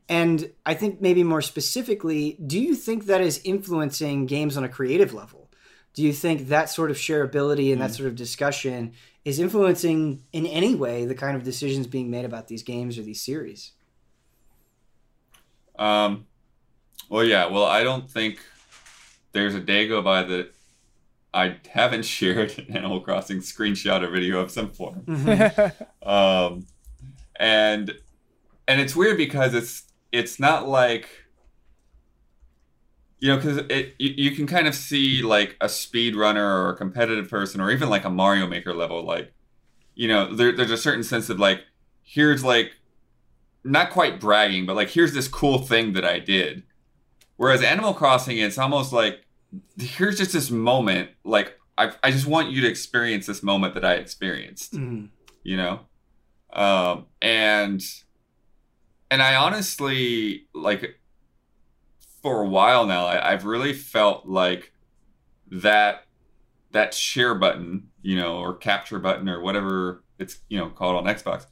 And 0.08 0.50
I 0.66 0.74
think 0.74 1.00
maybe 1.00 1.22
more 1.22 1.40
specifically, 1.42 2.36
do 2.46 2.60
you 2.60 2.74
think 2.74 3.06
that 3.06 3.20
is 3.22 3.40
influencing 3.44 4.26
games 4.26 4.56
on 4.56 4.64
a 4.64 4.68
creative 4.68 5.14
level? 5.14 5.50
Do 5.94 6.02
you 6.02 6.12
think 6.12 6.48
that 6.48 6.68
sort 6.68 6.90
of 6.90 6.96
shareability 6.96 7.72
and 7.72 7.80
that 7.80 7.90
Mm. 7.90 7.96
sort 7.96 8.08
of 8.08 8.16
discussion 8.16 8.92
is 9.24 9.38
influencing 9.38 10.22
in 10.32 10.44
any 10.44 10.74
way 10.74 11.06
the 11.06 11.14
kind 11.14 11.36
of 11.36 11.42
decisions 11.44 11.86
being 11.86 12.10
made 12.10 12.24
about 12.26 12.48
these 12.48 12.62
games 12.62 12.98
or 12.98 13.02
these 13.02 13.22
series? 13.22 13.72
Um, 15.78 16.26
well, 17.08 17.24
yeah. 17.24 17.46
Well, 17.46 17.64
I 17.64 17.82
don't 17.82 18.10
think 18.10 18.38
there's 19.32 19.54
a 19.54 19.60
day 19.60 19.88
go 19.88 20.02
by 20.02 20.22
that 20.24 20.54
I 21.32 21.56
haven't 21.70 22.04
shared 22.18 22.58
an 22.58 22.76
Animal 22.76 23.00
Crossing 23.00 23.38
screenshot 23.38 24.02
or 24.02 24.10
video 24.10 24.40
of 24.40 24.50
some 24.50 24.70
form. 24.70 25.02
Mm-hmm. 25.06 25.84
Um, 26.08 26.66
and 27.36 27.94
and 28.68 28.78
it's 28.78 28.94
weird 28.94 29.16
because 29.16 29.54
it's 29.54 29.84
it's 30.14 30.38
not 30.38 30.68
like 30.68 31.08
you 33.18 33.28
know 33.28 33.36
because 33.36 33.58
it 33.68 33.94
you, 33.98 34.14
you 34.16 34.30
can 34.36 34.46
kind 34.46 34.66
of 34.68 34.74
see 34.74 35.22
like 35.22 35.56
a 35.60 35.68
speed 35.68 36.14
runner 36.16 36.62
or 36.62 36.70
a 36.70 36.76
competitive 36.76 37.28
person 37.28 37.60
or 37.60 37.70
even 37.70 37.88
like 37.88 38.04
a 38.04 38.10
Mario 38.10 38.46
Maker 38.46 38.72
level 38.74 39.02
like 39.04 39.32
you 39.94 40.08
know 40.08 40.34
there, 40.34 40.52
there's 40.52 40.70
a 40.70 40.76
certain 40.76 41.02
sense 41.02 41.28
of 41.30 41.38
like 41.38 41.62
here's 42.02 42.44
like 42.44 42.72
not 43.64 43.90
quite 43.90 44.20
bragging 44.20 44.66
but 44.66 44.76
like 44.76 44.90
here's 44.90 45.14
this 45.14 45.28
cool 45.28 45.58
thing 45.58 45.92
that 45.94 46.04
I 46.04 46.18
did 46.18 46.62
whereas 47.36 47.62
Animal 47.62 47.94
Crossing 47.94 48.38
it's 48.38 48.58
almost 48.58 48.92
like 48.92 49.24
here's 49.78 50.18
just 50.18 50.32
this 50.32 50.50
moment 50.50 51.10
like 51.24 51.58
I, 51.76 51.92
I 52.04 52.10
just 52.12 52.26
want 52.26 52.50
you 52.52 52.60
to 52.62 52.68
experience 52.68 53.26
this 53.26 53.42
moment 53.42 53.74
that 53.74 53.84
I 53.84 53.94
experienced 53.94 54.74
Mhm. 54.74 55.08
you 55.42 55.56
know 55.56 55.80
um 56.52 57.06
and 57.20 57.82
and 59.10 59.22
i 59.22 59.34
honestly 59.34 60.46
like 60.54 60.98
for 62.22 62.42
a 62.42 62.48
while 62.48 62.86
now 62.86 63.06
I, 63.06 63.32
i've 63.32 63.44
really 63.44 63.72
felt 63.72 64.26
like 64.26 64.72
that 65.50 66.06
that 66.72 66.94
share 66.94 67.34
button 67.34 67.88
you 68.02 68.16
know 68.16 68.38
or 68.38 68.54
capture 68.54 68.98
button 68.98 69.28
or 69.28 69.40
whatever 69.40 70.02
it's 70.18 70.38
you 70.48 70.58
know 70.58 70.70
called 70.70 70.96
on 70.96 71.14
xbox 71.14 71.46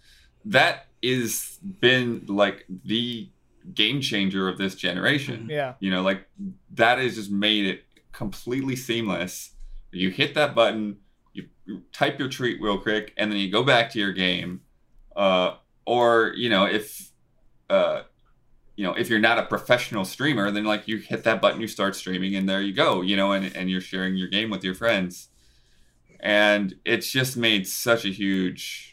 that 0.45 0.87
is 1.03 1.59
been 1.81 2.25
like 2.29 2.65
the 2.85 3.29
game 3.75 4.01
changer 4.01 4.49
of 4.49 4.59
this 4.59 4.75
generation 4.75 5.49
yeah. 5.51 5.75
you 5.81 5.91
know, 5.91 6.03
like 6.03 6.27
that 6.75 6.99
has 6.99 7.15
just 7.15 7.31
made 7.31 7.67
it 7.67 7.85
completely 8.13 8.77
seamless. 8.77 9.53
You 9.91 10.11
hit 10.11 10.35
that 10.35 10.55
button, 10.55 10.99
you, 11.33 11.49
you 11.65 11.83
type 11.93 12.19
your 12.19 12.29
treat 12.29 12.61
real 12.61 12.79
quick, 12.79 13.13
and 13.17 13.31
then 13.31 13.39
you 13.39 13.51
go 13.51 13.63
back 13.63 13.91
to 13.91 13.99
your 13.99 14.13
game. 14.13 14.63
Uh, 15.15 15.57
or 15.87 16.33
you 16.37 16.49
know, 16.49 16.65
if 16.65 17.12
uh, 17.73 18.03
you 18.77 18.85
know, 18.85 18.95
if 18.95 19.09
you're 19.09 19.19
not 19.19 19.39
a 19.39 19.45
professional 19.45 20.05
streamer, 20.05 20.51
then 20.51 20.65
like 20.65 20.87
you 20.87 20.99
hit 20.99 21.25
that 21.25 21.41
button, 21.41 21.61
you 21.61 21.69
start 21.69 21.97
streaming, 21.97 22.35
and 22.37 22.49
there 22.49 22.61
you 22.61 22.73
go. 22.73 23.01
You 23.03 23.17
know, 23.17 23.33
and 23.33 23.55
and 23.57 23.71
you're 23.71 23.81
sharing 23.81 24.17
your 24.17 24.29
game 24.29 24.51
with 24.51 24.65
your 24.65 24.75
friends. 24.75 25.29
And 26.21 26.77
it's 26.85 27.11
just 27.11 27.37
made 27.37 27.67
such 27.67 28.05
a 28.05 28.09
huge 28.09 28.93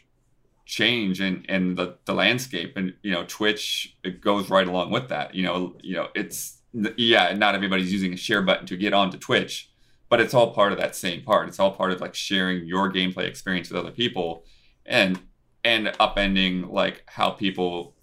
change 0.70 1.20
in, 1.20 1.44
in 1.48 1.74
the, 1.74 1.96
the 2.04 2.14
landscape 2.14 2.74
and 2.76 2.94
you 3.02 3.10
know 3.10 3.24
twitch 3.26 3.96
it 4.04 4.20
goes 4.20 4.48
right 4.48 4.68
along 4.68 4.88
with 4.88 5.08
that 5.08 5.34
you 5.34 5.42
know 5.42 5.74
you 5.82 5.96
know 5.96 6.06
it's 6.14 6.58
yeah 6.96 7.34
not 7.34 7.56
everybody's 7.56 7.92
using 7.92 8.12
a 8.12 8.16
share 8.16 8.40
button 8.40 8.66
to 8.66 8.76
get 8.76 8.92
onto 8.92 9.18
twitch 9.18 9.68
but 10.08 10.20
it's 10.20 10.32
all 10.32 10.54
part 10.54 10.70
of 10.70 10.78
that 10.78 10.94
same 10.94 11.22
part 11.22 11.48
it's 11.48 11.58
all 11.58 11.72
part 11.72 11.90
of 11.90 12.00
like 12.00 12.14
sharing 12.14 12.64
your 12.66 12.90
gameplay 12.92 13.24
experience 13.24 13.68
with 13.68 13.80
other 13.80 13.90
people 13.90 14.44
and 14.86 15.18
and 15.64 15.88
upending 15.98 16.70
like 16.70 17.02
how 17.06 17.30
people 17.30 17.96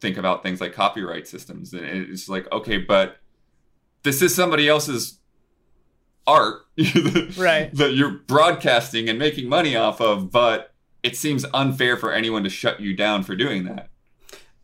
think 0.00 0.16
about 0.16 0.42
things 0.42 0.60
like 0.60 0.72
copyright 0.74 1.26
systems 1.26 1.72
and 1.72 1.84
it's 1.84 2.28
like 2.28 2.50
okay 2.52 2.78
but 2.78 3.16
this 4.02 4.20
is 4.22 4.34
somebody 4.34 4.68
else's 4.68 5.18
art 6.26 6.62
Right. 7.36 7.70
that 7.74 7.92
you're 7.94 8.10
broadcasting 8.10 9.08
and 9.08 9.18
making 9.18 9.48
money 9.48 9.76
off 9.76 10.00
of 10.00 10.30
but 10.30 10.72
it 11.02 11.16
seems 11.16 11.44
unfair 11.54 11.96
for 11.96 12.12
anyone 12.12 12.44
to 12.44 12.50
shut 12.50 12.80
you 12.80 12.94
down 12.96 13.22
for 13.22 13.34
doing 13.36 13.64
that 13.64 13.88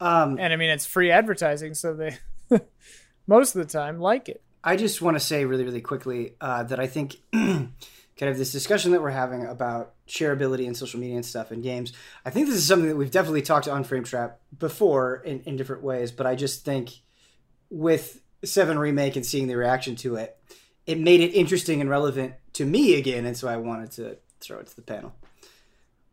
Um, 0.01 0.39
And 0.39 0.53
I 0.53 0.57
mean, 0.57 0.71
it's 0.71 0.87
free 0.87 1.11
advertising, 1.11 1.75
so 1.75 1.95
they 1.95 2.17
most 3.27 3.55
of 3.55 3.61
the 3.67 3.71
time 3.71 3.99
like 4.01 4.29
it. 4.29 4.43
I 4.65 4.77
just 4.77 5.01
want 5.03 5.17
to 5.17 5.21
say 5.21 5.45
really, 5.45 5.65
really 5.65 5.81
quickly 5.83 6.35
uh, 6.41 6.63
that 6.65 6.79
I 6.81 6.87
think 6.87 7.17
kind 8.21 8.31
of 8.31 8.37
this 8.37 8.53
discussion 8.53 8.93
that 8.93 9.01
we're 9.01 9.09
having 9.11 9.47
about 9.47 9.95
shareability 10.07 10.67
and 10.67 10.77
social 10.77 11.01
media 11.01 11.17
and 11.17 11.25
stuff 11.25 11.51
in 11.51 11.63
games, 11.63 11.95
I 12.23 12.29
think 12.29 12.47
this 12.47 12.57
is 12.57 12.67
something 12.67 12.91
that 12.91 12.97
we've 12.97 13.11
definitely 13.11 13.41
talked 13.41 13.67
on 13.67 13.83
Frame 13.83 14.05
Trap 14.05 14.39
before 14.59 15.23
in, 15.25 15.41
in 15.47 15.57
different 15.57 15.83
ways, 15.83 16.13
but 16.13 16.27
I 16.27 16.35
just 16.35 16.63
think 16.63 16.91
with 17.71 18.21
Seven 18.45 18.79
Remake 18.79 19.17
and 19.17 19.25
seeing 19.25 19.47
the 19.49 19.57
reaction 19.57 19.97
to 19.97 20.17
it, 20.17 20.37
it 20.87 20.99
made 20.99 21.21
it 21.21 21.31
interesting 21.31 21.81
and 21.81 21.89
relevant 21.89 22.35
to 22.55 22.67
me 22.67 22.95
again, 22.97 23.25
and 23.25 23.37
so 23.37 23.49
I 23.49 23.57
wanted 23.57 23.91
to 23.93 24.19
throw 24.41 24.59
it 24.59 24.67
to 24.67 24.77
the 24.77 24.83
panel. 24.83 25.15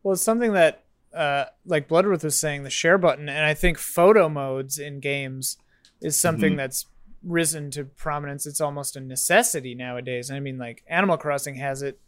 Well, 0.02 0.14
it's 0.14 0.22
something 0.22 0.54
that, 0.54 0.84
uh, 1.12 1.44
like 1.66 1.88
Bloodworth 1.88 2.24
was 2.24 2.38
saying, 2.38 2.62
the 2.62 2.70
share 2.70 2.96
button, 2.96 3.28
and 3.28 3.44
I 3.44 3.52
think 3.52 3.76
photo 3.76 4.30
modes 4.30 4.78
in 4.78 5.00
games 5.00 5.58
is 6.00 6.18
something 6.18 6.54
Mhm. 6.54 6.58
that's 6.58 6.86
risen 7.22 7.70
to 7.72 7.84
prominence. 7.84 8.46
It's 8.46 8.60
almost 8.60 8.96
a 8.96 9.00
necessity 9.00 9.74
nowadays. 9.74 10.30
I 10.30 10.40
mean, 10.40 10.58
like 10.58 10.82
Animal 10.88 11.16
Crossing 11.16 11.56
has 11.56 11.82
it, 11.82 11.98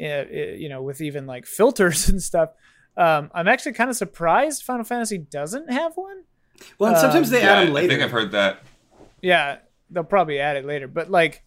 uh, 0.00 0.04
uh, 0.04 0.22
you 0.56 0.68
know, 0.68 0.82
with 0.82 1.00
even 1.00 1.26
like 1.26 1.46
filters 1.46 2.08
and 2.10 2.22
stuff. 2.22 2.50
Um, 2.96 3.30
I'm 3.34 3.48
actually 3.48 3.72
kind 3.72 3.90
of 3.90 3.96
surprised 3.96 4.62
Final 4.62 4.84
Fantasy 4.84 5.18
doesn't 5.18 5.70
have 5.70 5.92
one. 5.96 6.22
Well, 6.78 6.92
and 6.92 6.98
sometimes 7.00 7.28
Um, 7.28 7.32
they 7.34 7.42
yeah 7.42 7.52
add 7.52 7.66
them 7.66 7.74
later. 7.74 7.86
i 7.86 7.88
think 7.96 8.02
i've 8.02 8.10
heard 8.10 8.32
that 8.32 8.62
Yeah, 9.20 9.58
they'll 9.90 10.04
probably 10.04 10.40
add 10.40 10.56
it 10.56 10.64
later. 10.64 10.88
But 10.88 11.10
like, 11.10 11.42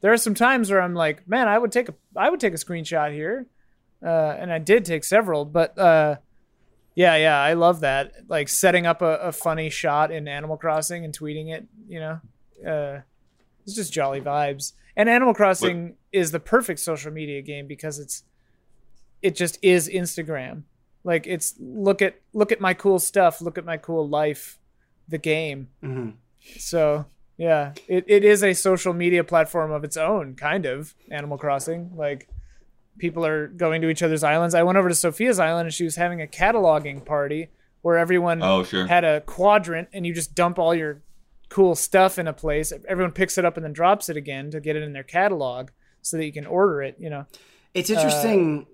there 0.00 0.12
are 0.12 0.16
some 0.16 0.32
times 0.34 0.70
where 0.70 0.80
I'm 0.80 0.94
like, 0.94 1.28
man, 1.28 1.48
I 1.48 1.58
would 1.58 1.72
take 1.72 1.88
a, 1.90 1.94
I 2.16 2.30
would 2.30 2.40
take 2.40 2.54
a 2.54 2.56
screenshot 2.56 3.12
here, 3.12 3.46
uh, 4.02 4.08
and 4.38 4.50
I 4.52 4.58
did 4.58 4.84
take 4.86 5.04
several. 5.04 5.44
But 5.44 5.78
uh, 5.78 6.16
yeah, 6.94 7.16
yeah, 7.16 7.38
I 7.38 7.52
love 7.52 7.80
that. 7.80 8.12
Like 8.28 8.48
setting 8.48 8.86
up 8.86 9.02
a, 9.02 9.16
a 9.18 9.32
funny 9.32 9.68
shot 9.68 10.10
in 10.10 10.26
Animal 10.28 10.56
Crossing 10.56 11.04
and 11.04 11.16
tweeting 11.18 11.52
it. 11.54 11.66
You 11.88 12.00
know, 12.00 12.20
uh, 12.64 13.00
it's 13.64 13.74
just 13.74 13.92
jolly 13.92 14.20
vibes. 14.20 14.72
And 14.96 15.08
Animal 15.08 15.34
Crossing 15.34 15.96
is 16.12 16.30
the 16.30 16.40
perfect 16.40 16.80
social 16.80 17.12
media 17.12 17.42
game 17.42 17.66
because 17.66 17.98
it's, 17.98 18.22
it 19.20 19.34
just 19.34 19.58
is 19.62 19.88
Instagram. 19.88 20.62
Like 21.04 21.26
it's 21.26 21.54
look 21.60 22.02
at 22.02 22.16
look 22.32 22.50
at 22.50 22.60
my 22.60 22.74
cool 22.74 22.98
stuff, 22.98 23.40
look 23.40 23.58
at 23.58 23.64
my 23.64 23.76
cool 23.76 24.08
life, 24.08 24.58
the 25.08 25.18
game. 25.18 25.68
Mhm. 25.82 26.14
So 26.58 27.06
yeah, 27.36 27.74
it, 27.86 28.04
it 28.08 28.24
is 28.24 28.42
a 28.42 28.54
social 28.54 28.92
media 28.92 29.22
platform 29.22 29.70
of 29.70 29.84
its 29.84 29.96
own, 29.96 30.34
kind 30.34 30.66
of. 30.66 30.94
Animal 31.10 31.38
Crossing, 31.38 31.92
like 31.94 32.28
people 32.98 33.24
are 33.24 33.46
going 33.46 33.82
to 33.82 33.88
each 33.88 34.02
other's 34.02 34.24
islands. 34.24 34.54
I 34.54 34.62
went 34.62 34.78
over 34.78 34.88
to 34.88 34.94
Sophia's 34.94 35.38
island 35.38 35.66
and 35.66 35.74
she 35.74 35.84
was 35.84 35.96
having 35.96 36.22
a 36.22 36.26
cataloging 36.26 37.04
party 37.04 37.50
where 37.82 37.98
everyone 37.98 38.42
oh 38.42 38.64
sure 38.64 38.86
had 38.86 39.04
a 39.04 39.20
quadrant 39.20 39.88
and 39.92 40.04
you 40.06 40.12
just 40.14 40.34
dump 40.34 40.58
all 40.58 40.74
your 40.74 41.02
cool 41.48 41.74
stuff 41.74 42.18
in 42.18 42.26
a 42.26 42.32
place. 42.32 42.72
Everyone 42.88 43.12
picks 43.12 43.38
it 43.38 43.44
up 43.44 43.56
and 43.56 43.64
then 43.64 43.72
drops 43.72 44.08
it 44.08 44.16
again 44.16 44.50
to 44.50 44.60
get 44.60 44.76
it 44.76 44.82
in 44.82 44.92
their 44.92 45.02
catalog 45.02 45.70
so 46.02 46.16
that 46.16 46.24
you 46.24 46.32
can 46.32 46.46
order 46.46 46.82
it. 46.82 46.96
You 46.98 47.10
know, 47.10 47.26
It's 47.74 47.90
interesting. 47.90 48.66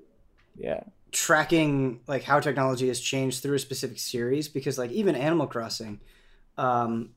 yeah, 0.57 0.85
tracking 1.11 2.01
like 2.07 2.23
how 2.25 2.41
technology 2.41 2.89
has 2.89 3.01
changed 3.01 3.43
through 3.43 3.57
a 3.57 3.59
specific 3.59 3.99
series 3.99 4.49
because 4.49 4.79
like 4.79 4.91
even 4.91 5.15
Animal 5.15 5.47
Crossing, 5.47 6.01
um, 6.57 7.11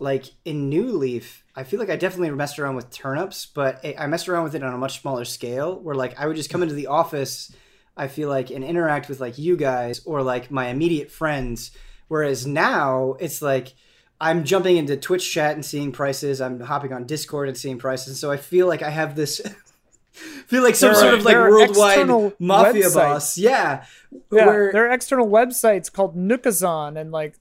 like 0.00 0.26
in 0.44 0.68
New 0.68 0.92
Leaf, 0.92 1.44
I 1.56 1.64
feel 1.64 1.80
like 1.80 1.90
I 1.90 1.96
definitely 1.96 2.30
messed 2.30 2.58
around 2.58 2.76
with 2.76 2.90
turnips, 2.90 3.46
but 3.46 3.80
I 3.84 3.94
I 3.98 4.06
messed 4.06 4.28
around 4.28 4.44
with 4.44 4.54
it 4.54 4.62
on 4.62 4.74
a 4.74 4.78
much 4.78 5.00
smaller 5.00 5.24
scale 5.24 5.78
where 5.80 5.94
like 5.94 6.18
I 6.18 6.26
would 6.26 6.36
just 6.36 6.50
come 6.50 6.62
into 6.62 6.74
the 6.74 6.86
office, 6.88 7.52
I 7.96 8.08
feel 8.08 8.28
like 8.28 8.50
and 8.50 8.64
interact 8.64 9.08
with 9.08 9.20
like 9.20 9.38
you 9.38 9.56
guys 9.56 10.00
or 10.04 10.22
like 10.22 10.50
my 10.50 10.68
immediate 10.68 11.10
friends. 11.10 11.70
Whereas 12.08 12.46
now 12.46 13.16
it's 13.20 13.42
like 13.42 13.74
I'm 14.20 14.44
jumping 14.44 14.76
into 14.76 14.96
Twitch 14.96 15.30
chat 15.32 15.54
and 15.54 15.64
seeing 15.64 15.92
prices. 15.92 16.40
I'm 16.40 16.60
hopping 16.60 16.92
on 16.92 17.04
Discord 17.06 17.48
and 17.48 17.56
seeing 17.56 17.78
prices. 17.78 18.18
So 18.18 18.30
I 18.30 18.36
feel 18.36 18.66
like 18.66 18.82
I 18.82 18.90
have 18.90 19.14
this 19.14 19.40
feel 20.12 20.62
like 20.64 20.74
some 20.74 20.88
There 20.92 21.00
sort 21.00 21.14
are- 21.14 21.16
of 21.18 21.24
like 21.24 21.36
worldwide 21.36 22.32
mafia 22.40 22.86
websites. 22.86 22.94
boss. 22.94 23.38
Yeah. 23.38 23.84
yeah. 24.32 24.46
Where- 24.46 24.72
there 24.72 24.86
are 24.88 24.92
external 24.92 25.28
websites 25.28 25.92
called 25.92 26.16
Nookazon 26.16 26.98
and 27.00 27.12
like 27.12 27.34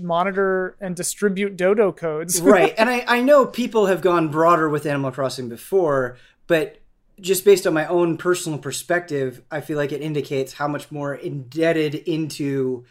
monitor 0.00 0.76
and 0.80 0.94
distribute 0.94 1.56
Dodo 1.56 1.92
codes. 1.92 2.40
right. 2.42 2.74
And 2.76 2.90
I, 2.90 3.04
I 3.08 3.22
know 3.22 3.46
people 3.46 3.86
have 3.86 4.02
gone 4.02 4.28
broader 4.28 4.68
with 4.68 4.84
Animal 4.84 5.10
Crossing 5.12 5.48
before, 5.48 6.18
but 6.46 6.78
just 7.20 7.44
based 7.44 7.66
on 7.66 7.72
my 7.74 7.86
own 7.86 8.16
personal 8.18 8.58
perspective, 8.58 9.42
I 9.50 9.60
feel 9.62 9.76
like 9.78 9.92
it 9.92 10.02
indicates 10.02 10.52
how 10.52 10.68
much 10.68 10.92
more 10.92 11.14
indebted 11.14 11.94
into 11.94 12.84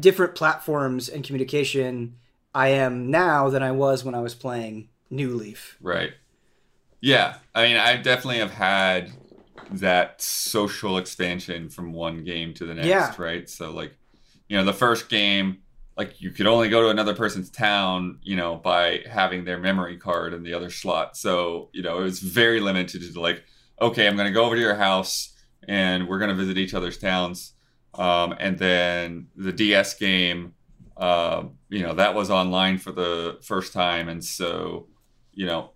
different 0.00 0.34
platforms 0.34 1.08
and 1.08 1.22
communication 1.24 2.14
I 2.58 2.68
am 2.70 3.10
now 3.10 3.48
than 3.50 3.62
I 3.62 3.70
was 3.70 4.04
when 4.04 4.16
I 4.16 4.20
was 4.20 4.34
playing 4.34 4.88
New 5.10 5.34
Leaf. 5.36 5.76
Right. 5.80 6.12
Yeah. 7.00 7.36
I 7.54 7.62
mean, 7.62 7.76
I 7.76 7.96
definitely 7.96 8.38
have 8.38 8.50
had 8.50 9.12
that 9.70 10.20
social 10.20 10.98
expansion 10.98 11.68
from 11.68 11.92
one 11.92 12.24
game 12.24 12.52
to 12.54 12.66
the 12.66 12.74
next, 12.74 12.88
Yeah. 12.88 13.14
right? 13.18 13.48
So, 13.48 13.70
like, 13.70 13.96
you 14.48 14.56
know, 14.56 14.64
the 14.64 14.72
first 14.72 15.08
game, 15.08 15.58
like 15.96 16.20
you 16.20 16.32
could 16.32 16.46
only 16.48 16.68
go 16.68 16.80
to 16.82 16.88
another 16.88 17.14
person's 17.14 17.48
town, 17.50 18.18
you 18.22 18.34
know, 18.34 18.56
by 18.56 19.02
having 19.08 19.44
their 19.44 19.58
memory 19.58 19.96
card 19.96 20.34
in 20.34 20.42
the 20.42 20.54
other 20.54 20.70
slot. 20.70 21.16
So, 21.16 21.68
you 21.72 21.82
know, 21.82 21.98
it 22.00 22.02
was 22.02 22.18
very 22.18 22.58
limited 22.60 23.02
to 23.02 23.20
like, 23.20 23.44
okay, 23.80 24.08
I'm 24.08 24.16
going 24.16 24.26
to 24.26 24.32
go 24.32 24.44
over 24.44 24.56
to 24.56 24.60
your 24.60 24.74
house 24.74 25.32
and 25.68 26.08
we're 26.08 26.18
going 26.18 26.30
to 26.30 26.34
visit 26.36 26.58
each 26.58 26.74
other's 26.74 26.98
towns. 26.98 27.52
Um, 27.94 28.34
and 28.40 28.58
then 28.58 29.28
the 29.36 29.52
DS 29.52 29.94
game, 29.94 30.54
uh, 30.98 31.44
you 31.68 31.82
know, 31.82 31.94
that 31.94 32.14
was 32.14 32.30
online 32.30 32.78
for 32.78 32.92
the 32.92 33.38
first 33.42 33.72
time. 33.72 34.08
And 34.08 34.22
so, 34.22 34.88
you 35.32 35.46
know, 35.46 35.70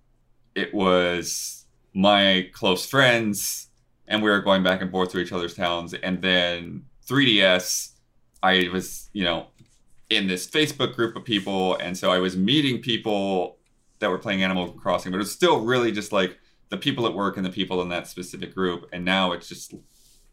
it 0.55 0.75
was 0.75 1.65
my 1.95 2.51
close 2.53 2.85
friends 2.85 3.69
and 4.09 4.23
we 4.23 4.29
were 4.29 4.41
going 4.41 4.63
back 4.63 4.83
and 4.83 4.91
forth 4.91 5.11
to 5.13 5.19
each 5.19 5.33
other's 5.33 5.55
towns. 5.55 5.95
And 5.95 6.21
then 6.21 6.85
3DS, 7.07 7.93
I 8.43 8.69
was, 8.73 9.09
you 9.13 9.25
know, 9.25 9.47
in 10.11 10.27
this 10.27 10.47
Facebook 10.47 10.95
group 10.95 11.17
of 11.17 11.25
people, 11.25 11.77
and 11.77 11.97
so 11.97 12.11
I 12.11 12.19
was 12.19 12.37
meeting 12.37 12.83
people 12.83 13.59
that 14.01 14.11
were 14.11 14.19
playing 14.19 14.43
Animal 14.43 14.73
Crossing, 14.73 15.13
but 15.13 15.17
it 15.17 15.21
was 15.21 15.33
still 15.33 15.61
really 15.65 15.93
just 15.93 16.13
like 16.13 16.39
the 16.69 16.77
people 16.77 17.07
at 17.07 17.15
work 17.15 17.37
and 17.37 17.47
the 17.47 17.51
people 17.51 17.81
in 17.81 17.89
that 17.91 18.09
specific 18.09 18.55
group. 18.55 18.87
And 18.93 19.05
now 19.05 19.33
it's 19.33 19.49
just, 19.49 19.75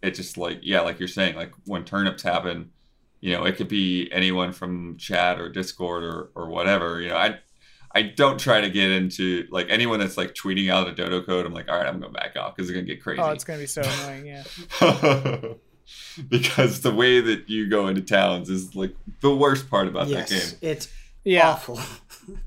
it's 0.01 0.17
just 0.17 0.37
like, 0.37 0.59
yeah, 0.63 0.81
like 0.81 0.99
you're 0.99 1.07
saying, 1.07 1.35
like 1.35 1.53
when 1.65 1.85
turnips 1.85 2.23
happen, 2.23 2.71
you 3.21 3.33
know, 3.33 3.45
it 3.45 3.55
could 3.57 3.67
be 3.67 4.09
anyone 4.11 4.51
from 4.53 4.97
chat 4.97 5.39
or 5.39 5.49
Discord 5.49 6.03
or 6.03 6.29
or 6.35 6.49
whatever. 6.49 7.01
You 7.01 7.09
know, 7.09 7.17
I 7.17 7.39
I 7.93 8.03
don't 8.03 8.39
try 8.39 8.61
to 8.61 8.69
get 8.69 8.91
into 8.91 9.47
like 9.51 9.67
anyone 9.69 9.99
that's 9.99 10.17
like 10.17 10.35
tweeting 10.35 10.71
out 10.71 10.87
a 10.87 10.93
dodo 10.93 11.21
code. 11.23 11.45
I'm 11.45 11.53
like, 11.53 11.69
all 11.69 11.77
right, 11.77 11.87
I'm 11.87 11.99
going 11.99 12.13
to 12.13 12.19
back 12.19 12.37
off 12.37 12.55
because 12.55 12.67
they're 12.67 12.75
going 12.75 12.85
to 12.85 12.93
get 12.93 13.01
crazy. 13.01 13.19
Oh, 13.21 13.31
it's 13.31 13.43
gonna 13.43 13.59
be 13.59 13.65
so 13.65 13.81
annoying. 13.81 14.25
Yeah. 14.27 14.43
because 16.29 16.81
the 16.81 16.93
way 16.93 17.19
that 17.19 17.49
you 17.49 17.67
go 17.69 17.87
into 17.87 18.01
towns 18.01 18.49
is 18.49 18.75
like 18.75 18.95
the 19.21 19.35
worst 19.35 19.69
part 19.69 19.87
about 19.87 20.07
yes, 20.07 20.29
that 20.29 20.35
game. 20.61 20.71
it's 20.71 20.87
Yeah. 21.23 21.49
awful. 21.49 21.79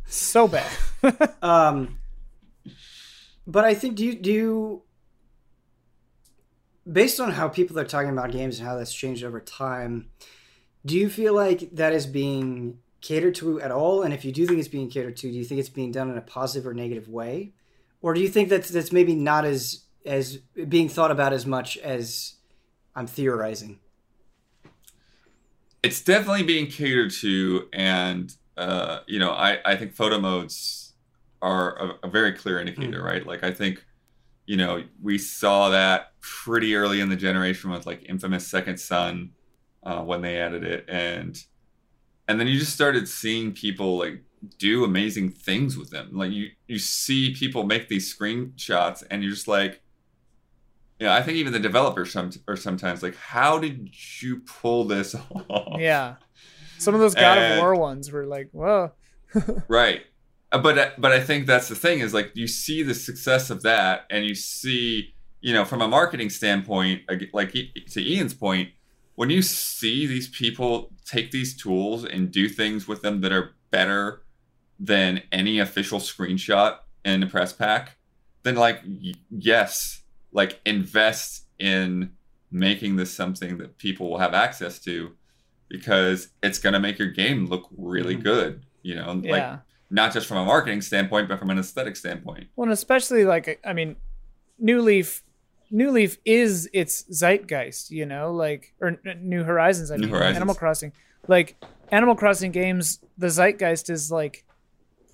So 0.06 0.48
bad. 0.48 0.70
Um, 1.42 1.98
but 3.48 3.64
I 3.64 3.74
think 3.74 3.96
do 3.96 4.04
you 4.04 4.14
do 4.14 4.32
you, 4.32 4.82
based 6.90 7.18
on 7.18 7.32
how 7.32 7.48
people 7.48 7.76
are 7.78 7.84
talking 7.84 8.10
about 8.10 8.30
games 8.30 8.58
and 8.60 8.68
how 8.68 8.76
that's 8.76 8.94
changed 8.94 9.24
over 9.24 9.40
time, 9.40 10.10
do 10.84 10.96
you 10.96 11.08
feel 11.08 11.34
like 11.34 11.70
that 11.72 11.92
is 11.92 12.06
being 12.06 12.78
catered 13.00 13.34
to 13.36 13.60
at 13.60 13.70
all? 13.70 14.02
And 14.02 14.12
if 14.12 14.24
you 14.24 14.32
do 14.32 14.46
think 14.46 14.58
it's 14.58 14.68
being 14.68 14.90
catered 14.90 15.16
to, 15.18 15.30
do 15.30 15.36
you 15.36 15.44
think 15.44 15.60
it's 15.60 15.68
being 15.68 15.92
done 15.92 16.10
in 16.10 16.16
a 16.16 16.22
positive 16.22 16.66
or 16.66 16.74
negative 16.74 17.08
way, 17.08 17.52
or 18.00 18.14
do 18.14 18.20
you 18.20 18.28
think 18.28 18.48
that's 18.48 18.68
that's 18.68 18.92
maybe 18.92 19.14
not 19.14 19.44
as 19.44 19.84
as 20.04 20.38
being 20.68 20.88
thought 20.88 21.10
about 21.10 21.32
as 21.32 21.46
much 21.46 21.76
as 21.78 22.34
I'm 22.96 23.06
theorizing? 23.06 23.78
It's 25.82 26.00
definitely 26.00 26.44
being 26.44 26.68
catered 26.68 27.10
to, 27.20 27.68
and 27.72 28.34
uh, 28.56 29.00
you 29.06 29.18
know, 29.18 29.30
I 29.30 29.58
I 29.64 29.76
think 29.76 29.94
photo 29.94 30.18
modes 30.18 30.94
are 31.40 31.76
a, 31.76 32.06
a 32.06 32.08
very 32.08 32.32
clear 32.32 32.60
indicator, 32.60 33.02
right? 33.02 33.26
Like 33.26 33.42
I 33.42 33.50
think, 33.52 33.84
you 34.46 34.56
know, 34.56 34.84
we 35.00 35.18
saw 35.18 35.70
that 35.70 36.12
pretty 36.20 36.76
early 36.76 37.00
in 37.00 37.08
the 37.08 37.16
generation 37.16 37.70
with 37.70 37.84
like 37.84 38.04
infamous 38.08 38.46
Second 38.46 38.78
Son 38.78 39.30
uh, 39.82 40.02
when 40.02 40.22
they 40.22 40.38
added 40.38 40.64
it, 40.64 40.84
and 40.88 41.42
and 42.28 42.38
then 42.40 42.46
you 42.46 42.58
just 42.58 42.72
started 42.74 43.08
seeing 43.08 43.52
people 43.52 43.98
like 43.98 44.22
do 44.58 44.84
amazing 44.84 45.30
things 45.30 45.76
with 45.76 45.90
them. 45.90 46.10
Like 46.12 46.30
you 46.32 46.48
you 46.66 46.78
see 46.78 47.34
people 47.34 47.64
make 47.64 47.88
these 47.88 48.14
screenshots, 48.16 49.02
and 49.10 49.22
you're 49.22 49.32
just 49.32 49.48
like. 49.48 49.80
Yeah, 51.00 51.14
I 51.16 51.22
think 51.22 51.38
even 51.38 51.52
the 51.52 51.58
developers 51.58 52.12
some 52.12 52.30
are 52.46 52.54
sometimes 52.54 53.02
like, 53.02 53.16
how 53.16 53.58
did 53.58 53.90
you 54.20 54.36
pull 54.46 54.84
this 54.84 55.16
off? 55.50 55.80
yeah. 55.80 56.14
Some 56.78 56.94
of 56.94 57.00
those 57.00 57.14
God 57.16 57.38
And- 57.38 57.54
of 57.54 57.58
War 57.58 57.74
ones 57.74 58.12
were 58.12 58.24
like, 58.24 58.50
whoa. 58.52 58.92
Right. 59.68 60.02
Uh, 60.52 60.58
But 60.58 61.00
but 61.00 61.10
I 61.10 61.18
think 61.20 61.46
that's 61.46 61.68
the 61.68 61.74
thing 61.74 61.98
is 62.00 62.14
like 62.14 62.30
you 62.34 62.46
see 62.46 62.84
the 62.84 62.94
success 62.94 63.50
of 63.50 63.62
that, 63.62 64.04
and 64.10 64.24
you 64.24 64.36
see 64.36 65.14
you 65.40 65.52
know 65.52 65.64
from 65.64 65.82
a 65.82 65.88
marketing 65.88 66.30
standpoint, 66.30 67.02
like 67.32 67.50
to 67.52 68.00
Ian's 68.00 68.34
point, 68.34 68.68
when 69.14 69.30
you 69.30 69.42
see 69.42 70.06
these 70.06 70.28
people 70.28 70.90
take 71.04 71.30
these 71.30 71.56
tools 71.56 72.04
and 72.04 72.30
do 72.30 72.48
things 72.48 72.88
with 72.88 73.02
them 73.02 73.20
that 73.20 73.32
are 73.32 73.52
better 73.70 74.22
than 74.78 75.22
any 75.30 75.58
official 75.58 75.98
screenshot 75.98 76.78
in 77.04 77.22
a 77.22 77.26
press 77.26 77.52
pack, 77.52 77.96
then 78.42 78.54
like 78.56 78.80
yes, 79.30 80.02
like 80.32 80.60
invest 80.64 81.46
in 81.58 82.12
making 82.50 82.96
this 82.96 83.12
something 83.12 83.58
that 83.58 83.78
people 83.78 84.10
will 84.10 84.18
have 84.18 84.34
access 84.34 84.78
to 84.80 85.12
because 85.68 86.28
it's 86.42 86.58
going 86.58 86.74
to 86.74 86.80
make 86.80 86.98
your 86.98 87.08
game 87.08 87.46
look 87.46 87.66
really 87.78 88.14
Mhm. 88.16 88.22
good 88.22 88.66
you 88.82 88.94
know 88.94 89.12
like 89.24 89.58
not 89.90 90.12
just 90.12 90.26
from 90.26 90.36
a 90.38 90.44
marketing 90.44 90.82
standpoint 90.82 91.28
but 91.28 91.38
from 91.38 91.48
an 91.48 91.58
aesthetic 91.58 91.96
standpoint 91.96 92.48
Well, 92.56 92.64
and 92.64 92.72
especially 92.72 93.24
like 93.24 93.58
I 93.64 93.72
mean, 93.72 93.96
New 94.58 94.82
Leaf, 94.82 95.22
New 95.72 95.90
Leaf 95.90 96.18
is 96.26 96.68
its 96.74 97.04
zeitgeist, 97.10 97.90
you 97.90 98.04
know, 98.04 98.30
like 98.32 98.74
or 98.78 99.00
New 99.20 99.42
Horizons. 99.42 99.90
I 99.90 99.96
New 99.96 100.02
mean, 100.02 100.10
Horizons. 100.10 100.36
Animal 100.36 100.54
Crossing, 100.54 100.92
like 101.26 101.56
Animal 101.90 102.14
Crossing 102.14 102.52
games, 102.52 103.00
the 103.16 103.30
zeitgeist 103.30 103.88
is 103.88 104.12
like 104.12 104.44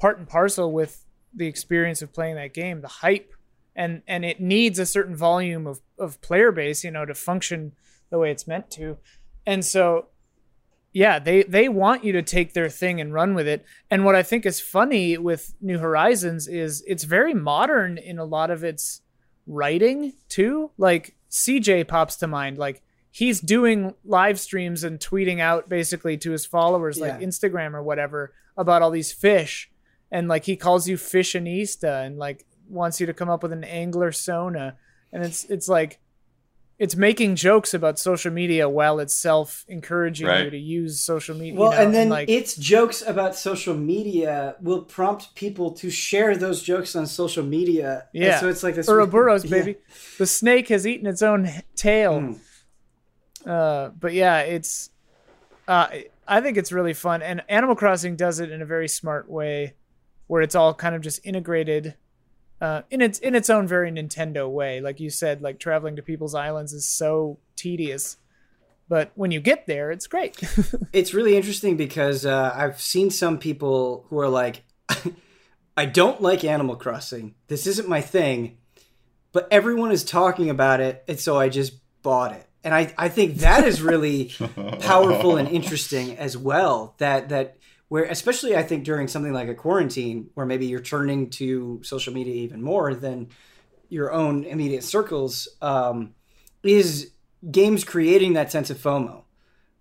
part 0.01 0.19
and 0.19 0.29
parcel 0.29 0.73
with 0.73 1.05
the 1.33 1.47
experience 1.47 2.03
of 2.03 2.13
playing 2.13 2.35
that 2.35 2.53
game, 2.53 2.81
the 2.81 2.89
hype, 2.89 3.33
and 3.77 4.03
and 4.09 4.25
it 4.25 4.41
needs 4.41 4.81
a 4.81 4.87
certain 4.87 5.15
volume 5.15 5.67
of 5.67 5.81
of 5.97 6.21
player 6.21 6.51
base, 6.51 6.83
you 6.83 6.91
know, 6.91 7.07
to 7.07 7.15
function 7.15 7.73
the 8.11 8.19
way 8.19 8.33
it's 8.33 8.49
meant 8.49 8.69
to, 8.73 8.99
and 9.47 9.65
so 9.65 10.07
yeah 10.93 11.19
they 11.19 11.43
they 11.43 11.69
want 11.69 12.03
you 12.03 12.13
to 12.13 12.23
take 12.23 12.55
their 12.55 12.71
thing 12.71 12.99
and 12.99 13.13
run 13.13 13.35
with 13.35 13.47
it 13.47 13.63
and 13.91 14.07
what 14.07 14.15
i 14.15 14.23
think 14.23 14.47
is 14.47 14.59
funny 14.59 15.19
with 15.19 15.55
new 15.61 15.79
horizons 15.79 16.49
is 16.49 16.83
it's 16.87 17.05
very 17.05 17.35
modern 17.35 17.99
in 17.99 18.19
a 18.19 18.25
lot 18.25 18.51
of 18.51 18.65
its 18.65 19.03
writing 19.49 20.13
too? 20.29 20.71
Like 20.79 21.15
cj 21.31 21.87
pops 21.89 22.17
to 22.17 22.27
mind 22.27 22.57
like 22.57 22.81
he's 23.11 23.41
doing 23.41 23.95
live 24.05 24.39
streams 24.41 24.83
and 24.85 24.99
tweeting 24.99 25.41
out 25.41 25.69
basically 25.69 26.17
to 26.17 26.31
his 26.31 26.47
followers 26.47 26.99
like 26.99 27.21
Yeah. 27.21 27.27
instagram 27.27 27.75
or 27.75 27.83
whatever 27.83 28.33
about 28.57 28.81
all 28.83 28.91
these 28.91 29.13
fish. 29.13 29.71
And 30.11 30.29
like 30.29 30.45
he 30.45 30.57
calls 30.57 30.89
you 30.89 30.97
fishionista 30.97 32.07
and 32.07 32.19
like 32.19 32.45
wants 32.69 33.01
you 33.01 33.07
to 33.07 33.13
come 33.15 33.29
up 33.29 33.43
with 33.43 33.53
an 33.53 33.65
angler 33.65 34.13
sona. 34.13 34.77
And 35.13 35.25
it's 35.25 35.45
it's 35.45 35.69
like 35.69 35.99
it's 36.79 36.95
making 36.95 37.35
jokes 37.35 37.75
about 37.75 37.99
social 37.99 38.33
media 38.33 38.69
while 38.69 39.01
it's 39.01 39.15
self 39.15 39.65
encouraging 39.69 40.27
you 40.29 40.51
to 40.51 40.59
use 40.59 41.01
social 41.01 41.37
media. 41.37 41.59
Well, 41.59 41.73
you 41.73 41.77
know, 41.79 41.83
and 41.85 41.95
then 41.95 42.09
like 42.09 42.29
its 42.29 42.55
jokes 42.57 43.03
about 43.03 43.35
social 43.35 43.75
media 43.75 44.55
will 44.61 44.83
prompt 44.83 45.35
people 45.35 45.73
to 45.73 45.91
share 45.91 46.37
those 46.37 46.63
jokes 46.63 46.95
on 46.95 47.07
social 47.07 47.45
media. 47.45 48.07
And 48.15 48.23
Yeah. 48.23 48.41
so 48.41 48.49
it's 48.49 48.63
like 48.63 48.77
this. 48.77 48.89
Ouroboros, 48.89 49.45
Yeah. 49.51 49.51
baby. 49.51 49.77
The 50.19 50.27
snake 50.27 50.69
has 50.69 50.87
eaten 50.87 51.07
its 51.07 51.23
own 51.23 51.51
tail. 51.75 52.21
Mm. 52.21 52.39
Uh, 53.47 53.91
but 53.99 54.13
yeah, 54.13 54.41
it's. 54.41 54.91
Uh, 55.67 55.89
I 56.27 56.41
think 56.41 56.57
it's 56.59 56.73
really 56.73 56.95
fun, 56.95 57.23
and 57.23 57.43
Animal 57.49 57.75
Crossing 57.75 58.15
does 58.17 58.39
it 58.41 58.51
in 58.51 58.61
a 58.63 58.67
very 58.67 58.89
smart 58.89 59.31
way, 59.31 59.75
where 60.27 60.43
it's 60.43 60.55
all 60.55 60.75
kind 60.75 60.95
of 60.95 61.01
just 61.03 61.21
integrated, 61.25 61.95
uh, 62.61 62.83
in 62.91 63.01
its 63.01 63.19
in 63.19 63.35
its 63.35 63.51
own 63.51 63.67
very 63.67 63.91
Nintendo 63.91 64.51
way. 64.51 64.81
Like 64.81 65.01
you 65.01 65.11
said, 65.11 65.43
like 65.43 65.59
traveling 65.59 65.97
to 65.97 66.03
people's 66.03 66.35
islands 66.35 66.73
is 66.73 66.85
so 66.85 67.39
tedious, 67.57 68.17
but 68.89 69.13
when 69.15 69.31
you 69.31 69.41
get 69.41 69.67
there, 69.67 69.91
it's 69.91 70.07
great. 70.07 70.37
It's 70.93 71.13
really 71.15 71.37
interesting 71.37 71.77
because 71.77 72.25
uh, 72.25 72.53
I've 72.55 72.81
seen 72.81 73.11
some 73.11 73.39
people 73.39 74.07
who 74.09 74.19
are 74.19 74.29
like, 74.29 74.63
I 75.77 75.85
don't 75.85 76.21
like 76.21 76.43
Animal 76.43 76.77
Crossing. 76.77 77.35
This 77.47 77.67
isn't 77.67 77.89
my 77.89 78.01
thing, 78.01 78.57
but 79.33 79.47
everyone 79.51 79.93
is 79.93 80.03
talking 80.03 80.49
about 80.51 80.81
it, 80.81 81.05
and 81.07 81.21
so 81.21 81.39
I 81.39 81.51
just 81.51 81.75
bought 82.03 82.33
it. 82.33 82.47
And 82.65 82.75
I, 82.75 82.93
I 82.99 83.09
think 83.11 83.37
that 83.37 83.65
is 83.65 83.81
really 83.83 84.33
powerful 84.81 85.37
and 85.37 85.47
interesting 85.49 86.17
as 86.17 86.37
well. 86.37 86.95
That 86.99 87.29
that 87.29 87.58
where 87.89 88.05
especially 88.05 88.57
I 88.57 88.63
think 88.63 88.85
during 88.85 89.09
something 89.09 89.33
like 89.33 89.49
a 89.49 89.55
quarantine 89.55 90.31
where 90.35 90.47
maybe 90.47 90.67
you're 90.67 90.81
turning 90.81 91.31
to 91.31 91.81
social 91.83 92.13
media 92.13 92.35
even 92.35 92.63
more 92.63 92.95
than 92.95 93.29
your 93.89 94.13
own 94.13 94.45
immediate 94.45 94.85
circles, 94.85 95.49
um, 95.63 96.15
is 96.63 97.13
games 97.51 97.85
creating 97.85 98.35
that 98.35 98.53
sense 98.53 98.69
of 98.69 98.77
FOMO, 98.79 99.23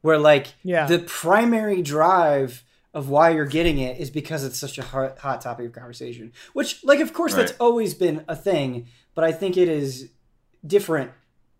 where 0.02 0.18
like 0.18 0.53
Yeah. 0.64 0.86
the 0.88 1.00
primary 1.00 1.82
drive 1.82 2.64
of 2.94 3.10
why 3.10 3.30
you're 3.32 3.45
getting 3.45 3.77
it 3.80 4.00
is 4.00 4.10
because 4.10 4.44
it's 4.44 4.58
such 4.58 4.77
a 4.77 4.84
hot, 4.84 5.19
hot 5.19 5.42
topic 5.42 5.68
of 5.68 5.74
conversation. 5.74 6.32
Which, 6.53 6.84
like, 6.84 7.00
of 7.00 7.14
course, 7.14 7.36
that's 7.36 7.52
always 7.60 7.94
been 7.94 8.24
a 8.27 8.36
thing, 8.36 8.88
but 9.14 9.24
I 9.24 9.32
think 9.32 9.56
it 9.58 9.68
is 9.68 10.10
different 10.66 11.11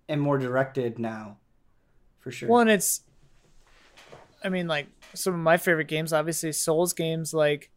and 0.09 0.19
more 0.22 0.38
directed 0.40 0.98
now, 0.98 1.38
for 2.19 2.32
sure. 2.32 2.50
Well, 2.50 2.61
and 2.61 2.69
it's, 2.72 3.01
I 4.43 4.50
mean, 4.50 4.67
like 4.67 4.88
some 5.14 5.34
of 5.34 5.40
my 5.40 5.58
favorite 5.58 5.88
games, 5.88 6.14
obviously 6.14 6.52
Souls 6.52 6.94
games. 6.94 7.34
Like, 7.34 7.69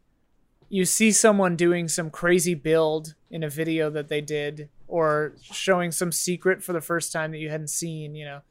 you 0.69 0.85
see 0.85 1.11
someone 1.11 1.55
doing 1.55 1.87
some 1.87 2.09
crazy 2.09 2.53
build 2.53 3.15
in 3.29 3.43
a 3.43 3.49
video 3.49 3.89
that 3.89 4.07
they 4.07 4.21
did, 4.21 4.69
or 4.87 5.33
showing 5.41 5.91
some 5.91 6.11
secret 6.11 6.63
for 6.63 6.73
the 6.73 6.81
first 6.81 7.11
time 7.11 7.31
that 7.31 7.39
you 7.39 7.49
hadn't 7.49 7.69
seen, 7.69 8.15
you 8.15 8.25
know, 8.25 8.41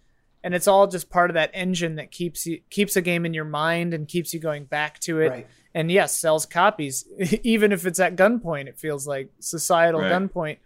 and 0.43 0.55
it's 0.55 0.67
all 0.69 0.87
just 0.87 1.11
part 1.11 1.31
of 1.31 1.35
that 1.35 1.51
engine 1.53 1.97
that 1.97 2.11
keeps 2.11 2.47
you 2.47 2.61
keeps 2.71 2.97
a 2.97 3.03
game 3.03 3.27
in 3.27 3.35
your 3.35 3.45
mind 3.45 3.93
and 3.93 4.09
keeps 4.09 4.33
you 4.33 4.41
going 4.41 4.65
back 4.65 4.99
to 5.01 5.21
it. 5.21 5.29
Right. 5.29 5.47
And 5.75 5.91
yes, 5.91 6.17
sells 6.17 6.47
copies, 6.47 7.05
even 7.43 7.73
if 7.73 7.87
it's 7.87 8.01
at 8.01 8.17
gunpoint. 8.17 8.67
It 8.67 8.79
feels 8.79 9.07
like 9.07 9.31
societal 9.39 10.01
Right. 10.01 10.11
gunpoint. 10.13 10.57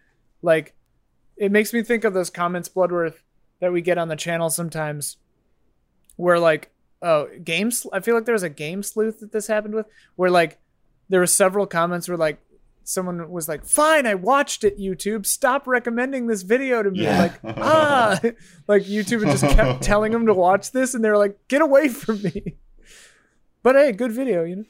Like 0.43 0.75
it 1.37 1.51
makes 1.51 1.73
me 1.73 1.83
think 1.83 2.05
of 2.05 2.15
those 2.15 2.31
comments, 2.31 2.69
Bloodworth, 2.69 3.23
that 3.61 3.73
we 3.73 3.81
get 3.81 3.99
on 3.99 4.09
the 4.09 4.17
channel 4.17 4.51
sometimes, 4.51 5.17
where 6.17 6.39
like, 6.39 6.71
oh, 7.05 7.29
games. 7.45 7.87
I 7.93 8.01
feel 8.01 8.15
like 8.15 8.25
there 8.25 8.33
was 8.33 8.43
a 8.43 8.49
game 8.49 8.83
sleuth 8.83 9.21
that 9.21 9.31
this 9.31 9.47
happened 9.47 9.75
with, 9.75 9.87
where 10.17 10.31
like 10.31 10.59
there 11.09 11.21
were 11.21 11.27
several 11.27 11.67
comments 11.67 12.09
where 12.09 12.17
like 12.17 12.41
someone 12.83 13.31
was 13.31 13.49
like, 13.49 13.65
"Fine, 13.65 14.07
I 14.07 14.15
watched 14.15 14.65
it. 14.65 14.79
YouTube, 14.79 15.27
stop 15.27 15.67
recommending 15.67 16.27
this 16.27 16.43
video 16.43 16.83
to 16.83 16.91
me." 16.91 17.03
Yeah. 17.03 17.23
Like, 17.23 17.57
ah, 17.59 18.21
like 18.67 18.85
YouTube 18.85 19.23
just 19.23 19.45
kept 19.45 19.83
telling 19.83 20.13
them 20.13 20.27
to 20.27 20.35
watch 20.35 20.73
this, 20.73 20.95
and 20.95 21.05
they're 21.05 21.19
like, 21.19 21.37
"Get 21.49 21.63
away 21.63 21.89
from 21.89 22.23
me." 22.23 22.57
But 23.63 23.77
hey, 23.77 23.93
good 23.93 24.13
video, 24.13 24.45
you 24.45 24.57
know. 24.57 24.65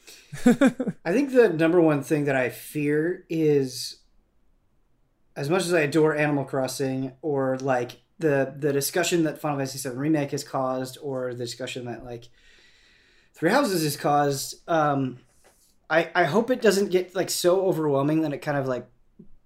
I 1.05 1.13
think 1.13 1.33
the 1.33 1.49
number 1.49 1.81
one 1.81 2.03
thing 2.03 2.27
that 2.27 2.37
I 2.37 2.49
fear 2.49 3.25
is, 3.29 4.01
as 5.35 5.51
much 5.51 5.63
as 5.63 5.75
I 5.75 5.81
adore 5.81 6.17
Animal 6.17 6.45
Crossing, 6.45 7.13
or 7.21 7.59
like 7.59 8.04
the 8.19 8.55
the 8.57 8.73
discussion 8.73 9.25
that 9.25 9.41
Final 9.41 9.59
Fantasy 9.59 9.89
VII 9.89 9.97
Remake 9.97 10.31
has 10.31 10.45
caused, 10.45 10.99
or 11.03 11.35
the 11.35 11.45
discussion 11.45 11.87
that 11.87 12.05
like 12.05 12.29
Three 13.35 13.51
Houses 13.51 13.83
has 13.83 13.97
caused, 13.97 14.57
um, 14.69 15.19
I 15.91 16.11
I 16.15 16.25
hope 16.25 16.51
it 16.51 16.63
doesn't 16.63 16.91
get 16.91 17.15
like 17.15 17.31
so 17.31 17.67
overwhelming 17.67 18.23
that 18.23 18.33
it 18.33 18.39
kind 18.39 18.59
of 18.59 18.67
like 18.67 18.87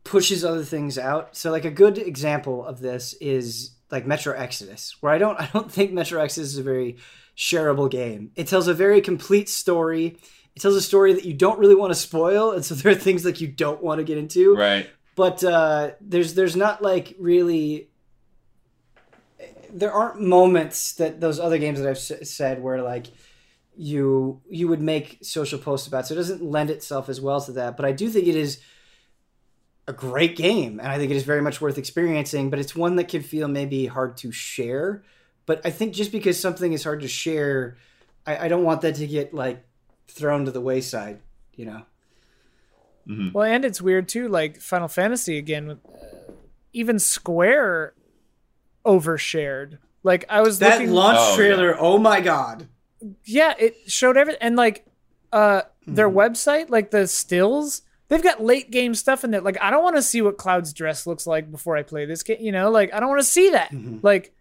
pushes 0.05 0.45
other 0.45 0.65
things 0.65 0.99
out. 0.99 1.37
So 1.37 1.51
like 1.51 1.65
a 1.65 1.71
good 1.71 1.99
example 1.99 2.65
of 2.65 2.81
this 2.81 3.15
is 3.21 3.73
like 3.91 4.07
Metro 4.07 4.35
Exodus, 4.35 4.97
where 5.01 5.13
I 5.13 5.19
don't 5.19 5.39
I 5.41 5.49
don't 5.53 5.71
think 5.71 5.93
Metro 5.93 6.21
Exodus 6.21 6.51
is 6.51 6.59
a 6.59 6.63
very 6.63 6.97
shareable 7.37 7.91
game. 7.91 8.33
It 8.37 8.49
tells 8.49 8.69
a 8.69 8.75
very 8.75 9.01
complete 9.01 9.49
story. 9.49 10.19
It 10.57 10.61
tells 10.61 10.75
a 10.75 10.83
story 10.83 11.13
that 11.13 11.25
you 11.25 11.35
don't 11.35 11.59
really 11.59 11.77
want 11.77 11.93
to 11.93 11.99
spoil, 11.99 12.53
and 12.53 12.65
so 12.65 12.75
there 12.77 12.93
are 12.93 12.97
things 12.97 13.25
like 13.25 13.41
you 13.41 13.49
don't 13.49 13.83
want 13.83 13.99
to 13.99 14.05
get 14.05 14.19
into. 14.19 14.55
Right. 14.55 14.89
But 15.15 15.43
uh, 15.43 15.93
there's 16.01 16.35
there's 16.35 16.57
not 16.57 16.83
like 16.83 17.15
really. 17.19 17.91
There 19.73 19.93
aren't 19.93 20.21
moments 20.21 20.93
that 20.95 21.21
those 21.21 21.39
other 21.39 21.59
games 21.59 21.79
that 21.81 21.89
I've 21.89 21.97
s- 21.97 22.31
said 22.31 22.63
where 22.63 22.83
like 22.83 23.07
you 23.77 24.41
you 24.49 24.67
would 24.69 24.81
make 24.81 25.19
social 25.23 25.59
posts 25.59 25.87
about. 25.87 26.07
So 26.07 26.15
it 26.15 26.17
doesn't 26.17 26.43
lend 26.43 26.71
itself 26.71 27.09
as 27.09 27.21
well 27.21 27.41
to 27.43 27.53
that. 27.53 27.77
But 27.77 27.87
I 27.87 27.93
do 27.93 28.09
think 28.09 28.27
it 28.27 28.35
is 28.37 28.61
a 29.87 29.93
great 29.93 30.37
game, 30.37 30.79
and 30.81 30.89
I 30.89 30.99
think 30.99 31.11
it 31.11 31.17
is 31.17 31.23
very 31.23 31.41
much 31.43 31.61
worth 31.61 31.79
experiencing. 31.79 32.51
But 32.51 32.59
it's 32.59 32.75
one 32.77 32.97
that 32.97 33.09
can 33.09 33.23
feel 33.23 33.49
maybe 33.49 33.87
hard 33.87 34.17
to 34.19 34.33
share. 34.33 35.03
But 35.47 35.65
I 35.65 35.71
think 35.71 35.95
just 35.95 36.13
because 36.13 36.39
something 36.39 36.73
is 36.73 36.85
hard 36.85 37.01
to 37.01 37.09
share, 37.09 37.77
I, 38.27 38.47
I 38.47 38.49
don't 38.49 38.65
want 38.65 38.83
that 38.83 38.97
to 38.97 39.07
get 39.07 39.33
like 39.33 39.65
thrown 40.09 40.45
to 40.45 40.51
the 40.51 40.61
wayside. 40.61 41.21
You 41.57 41.67
know. 41.67 41.83
Mhm. 43.09 43.33
Well, 43.33 43.45
and 43.45 43.65
it's 43.65 43.81
weird 43.81 44.09
too. 44.09 44.29
Like 44.29 44.61
Final 44.61 44.89
Fantasy 44.89 45.39
again, 45.39 45.67
with, 45.69 45.79
uh, 45.87 46.33
even 46.73 46.99
Square 46.99 47.95
overshared. 48.85 49.79
Like 50.03 50.25
I 50.29 50.41
was 50.43 50.59
That 50.59 50.79
looking, 50.81 50.93
launch 50.95 51.19
Oh, 51.21 51.37
trailer, 51.37 51.77
oh 51.79 51.99
my 51.99 52.21
god. 52.21 52.69
yeah, 53.25 53.55
it 53.59 53.75
showed 53.87 54.17
everything, 54.17 54.41
and 54.43 54.57
like 54.57 54.87
uh 55.33 55.63
their 55.87 56.11
website, 56.11 56.69
like 56.71 56.91
the 56.91 57.07
stills, 57.07 57.83
they've 58.09 58.23
got 58.23 58.43
late 58.43 58.71
game 58.71 58.95
stuff 58.95 59.25
in 59.25 59.31
there. 59.31 59.41
Like 59.41 59.61
I 59.61 59.71
don't 59.71 59.83
want 59.83 59.97
to 59.97 60.03
see 60.03 60.23
what 60.23 60.39
Cloud's 60.39 60.73
dress 60.73 61.07
looks 61.07 61.27
like 61.27 61.51
before 61.51 61.77
I 61.77 61.83
play 61.83 62.05
this 62.07 62.23
game. 62.23 62.39
You 62.41 62.53
know, 62.53 62.71
like 62.71 62.93
I 62.93 63.01
don't 63.01 63.09
want 63.09 63.21
to 63.21 63.27
see 63.27 63.51
that. 63.51 63.71
Mhm. 63.71 64.01
Like, 64.03 64.33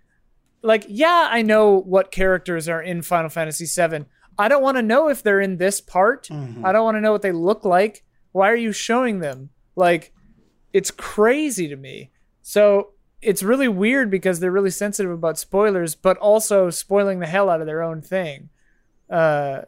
like 0.61 0.85
yeah, 0.88 1.27
I 1.32 1.41
know 1.41 1.77
what 1.82 2.11
characters 2.11 2.67
are 2.69 2.82
in 2.82 3.01
Final 3.01 3.30
Fantasy 3.30 3.66
VII. 3.66 4.06
I 4.40 4.48
don't 4.49 4.61
want 4.61 4.77
to 4.77 4.83
know 4.83 5.09
if 5.09 5.24
they're 5.24 5.41
in 5.41 5.57
this 5.57 5.82
part. 5.82 6.27
Mhm. 6.27 6.64
I 6.64 6.72
don't 6.72 6.83
want 6.83 6.95
to 6.98 7.01
know 7.01 7.11
what 7.11 7.22
they 7.24 7.32
look 7.32 7.66
like. 7.66 8.03
Why 8.33 8.51
are 8.51 8.56
you 8.56 8.72
showing 8.72 9.19
them? 9.19 9.49
Like, 9.75 10.14
it's 10.74 10.91
crazy 10.91 11.67
to 11.69 11.75
me. 11.75 12.11
So 12.43 12.91
it's 13.22 13.42
really 13.44 13.68
weird 13.68 14.10
because 14.12 14.40
they're 14.40 14.52
really 14.52 14.70
sensitive 14.70 15.12
about 15.12 15.38
spoilers, 15.40 15.96
but 15.96 16.18
also 16.18 16.70
spoiling 16.70 17.20
the 17.20 17.26
hell 17.28 17.50
out 17.50 17.62
of 17.62 17.68
their 17.68 17.82
own 17.82 18.02
thing. 18.02 18.50
Uh, 19.10 19.62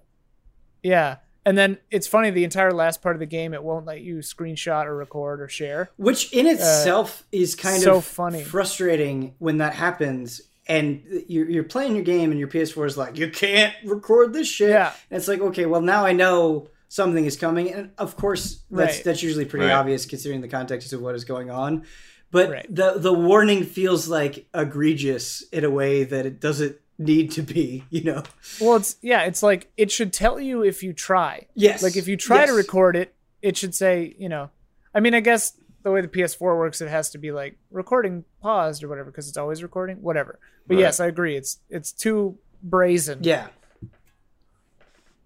yeah. 0.84 1.18
And 1.46 1.58
then 1.58 1.78
it's 1.90 2.06
funny, 2.06 2.30
the 2.30 2.44
entire 2.44 2.72
last 2.72 3.02
part 3.02 3.16
of 3.16 3.20
the 3.20 3.26
game, 3.26 3.54
it 3.54 3.64
won't 3.64 3.86
let 3.86 4.02
you 4.02 4.18
screenshot 4.18 4.86
or 4.86 4.96
record 4.96 5.42
or 5.42 5.48
share. 5.48 5.90
Which 5.98 6.32
in 6.34 6.46
itself 6.46 7.26
is 7.32 7.56
kind 7.56 7.82
so 7.82 7.98
of 7.98 8.06
funny. 8.06 8.44
frustrating 8.44 9.34
when 9.40 9.58
that 9.58 9.74
happens. 9.74 10.42
And 10.68 11.02
you're, 11.28 11.50
you're 11.50 11.64
playing 11.64 11.96
your 11.96 12.04
game, 12.04 12.30
and 12.30 12.40
your 12.40 12.50
PS4 12.50 12.86
is 12.86 12.98
like, 12.98 13.18
you 13.18 13.32
can't 13.32 13.74
record 13.86 14.34
this 14.34 14.48
shit. 14.48 14.70
Yeah. 14.70 14.94
And 15.10 15.18
it's 15.18 15.28
like, 15.28 15.40
okay, 15.42 15.66
well, 15.66 15.82
now 15.82 16.06
I 16.06 16.12
know 16.14 16.68
something 16.90 17.26
is 17.26 17.36
coming. 17.38 17.74
And 17.74 17.90
of 17.98 18.16
course, 18.16 18.60
that's, 18.70 18.98
Right. 18.98 19.04
that's 19.04 19.24
usually 19.24 19.46
pretty 19.46 19.66
Right. 19.66 19.74
obvious 19.74 20.06
considering 20.06 20.42
the 20.42 20.48
context 20.48 20.94
of 20.94 21.02
what 21.02 21.16
is 21.16 21.24
going 21.24 21.50
on. 21.50 21.86
But 22.32 22.50
Right. 22.50 22.76
the, 22.76 22.94
the 22.98 23.14
warning 23.14 23.64
feels 23.64 24.08
like 24.08 24.48
egregious 24.54 25.42
in 25.52 25.64
a 25.64 25.70
way 25.70 26.04
that 26.04 26.26
it 26.26 26.40
doesn't 26.40 26.78
need 26.98 27.32
to 27.32 27.42
be, 27.42 27.86
you 27.90 28.04
know? 28.04 28.24
Well, 28.62 28.76
it's, 28.76 28.98
yeah, 29.02 29.24
it's 29.24 29.42
like, 29.42 29.72
it 29.78 29.90
should 29.92 30.14
tell 30.14 30.40
you 30.40 30.64
if 30.64 30.84
you 30.84 30.94
try. 30.94 31.48
Yes. 31.56 31.82
Like 31.82 31.96
if 31.98 32.08
you 32.08 32.18
try 32.18 32.46
to 32.46 32.52
record 32.54 32.96
it, 32.96 33.16
it 33.42 33.58
should 33.58 33.74
say, 33.74 34.16
you 34.20 34.30
know, 34.30 34.50
I 34.94 35.00
mean, 35.00 35.14
I 35.16 35.22
guess 35.22 35.54
the 35.82 35.92
way 35.92 36.02
the 36.02 36.08
PS4 36.08 36.40
works, 36.58 36.82
it 36.82 36.90
has 36.90 37.10
to 37.12 37.18
be 37.18 37.32
like 37.32 37.58
recording 37.72 38.26
paused 38.42 38.84
or 38.84 38.90
whatever 38.90 39.10
because 39.12 39.28
it's 39.30 39.38
always 39.38 39.64
recording, 39.64 39.98
whatever. 40.02 40.40
But 40.68 40.76
Right. 40.76 40.82
yes, 40.82 41.00
I 41.00 41.08
agree. 41.08 41.36
It's 41.38 41.60
it's 41.70 41.92
too 41.92 42.38
brazen. 42.62 43.20
Yeah. 43.24 43.48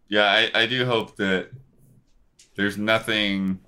Yeah, 0.08 0.26
I, 0.26 0.52
I 0.54 0.66
do 0.68 0.86
hope 0.86 1.16
that 1.18 1.50
there's 2.56 2.78
nothing, 2.78 3.60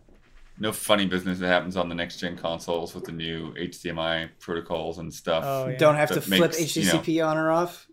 no 0.57 0.71
funny 0.71 1.05
business 1.05 1.39
that 1.39 1.47
happens 1.47 1.75
on 1.75 1.89
the 1.89 1.95
next 1.95 2.19
gen 2.19 2.37
consoles 2.37 2.95
with 2.95 3.03
the 3.03 3.11
new 3.11 3.53
HDMI 3.53 4.29
protocols 4.39 4.97
and 4.99 5.13
stuff. 5.13 5.43
Oh, 5.45 5.67
yeah. 5.67 5.77
Don't 5.77 5.95
have 5.95 6.09
to 6.11 6.21
flip 6.21 6.51
makes, 6.51 6.75
you 6.75 6.85
know- 6.85 7.27
on 7.27 7.37
or 7.37 7.51
off. 7.51 7.87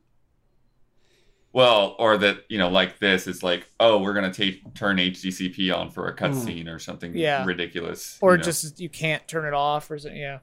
Well, 1.55 1.97
or 1.99 2.16
that 2.16 2.44
you 2.49 2.57
know, 2.57 2.70
like 2.70 2.99
this, 2.99 3.26
it's 3.26 3.42
like, 3.42 3.68
oh, 3.78 3.99
we're 3.99 4.15
gonna 4.15 4.32
take 4.32 4.74
turn 4.74 4.97
HDCP 4.97 5.70
on 5.76 5.91
for 5.91 6.08
a 6.08 6.12
hmm. 6.12 6.24
cutscene 6.24 6.74
or 6.74 6.78
something 6.78 7.15
Yeah. 7.15 7.44
ridiculous, 7.44 8.18
or 8.23 8.32
you 8.32 8.39
know? 8.39 8.44
just 8.44 8.81
you 8.81 8.89
can't 8.89 9.26
turn 9.28 9.44
it 9.44 9.52
off 9.52 9.91
or 9.91 9.99
something. 9.99 10.18
Yeah. 10.18 10.39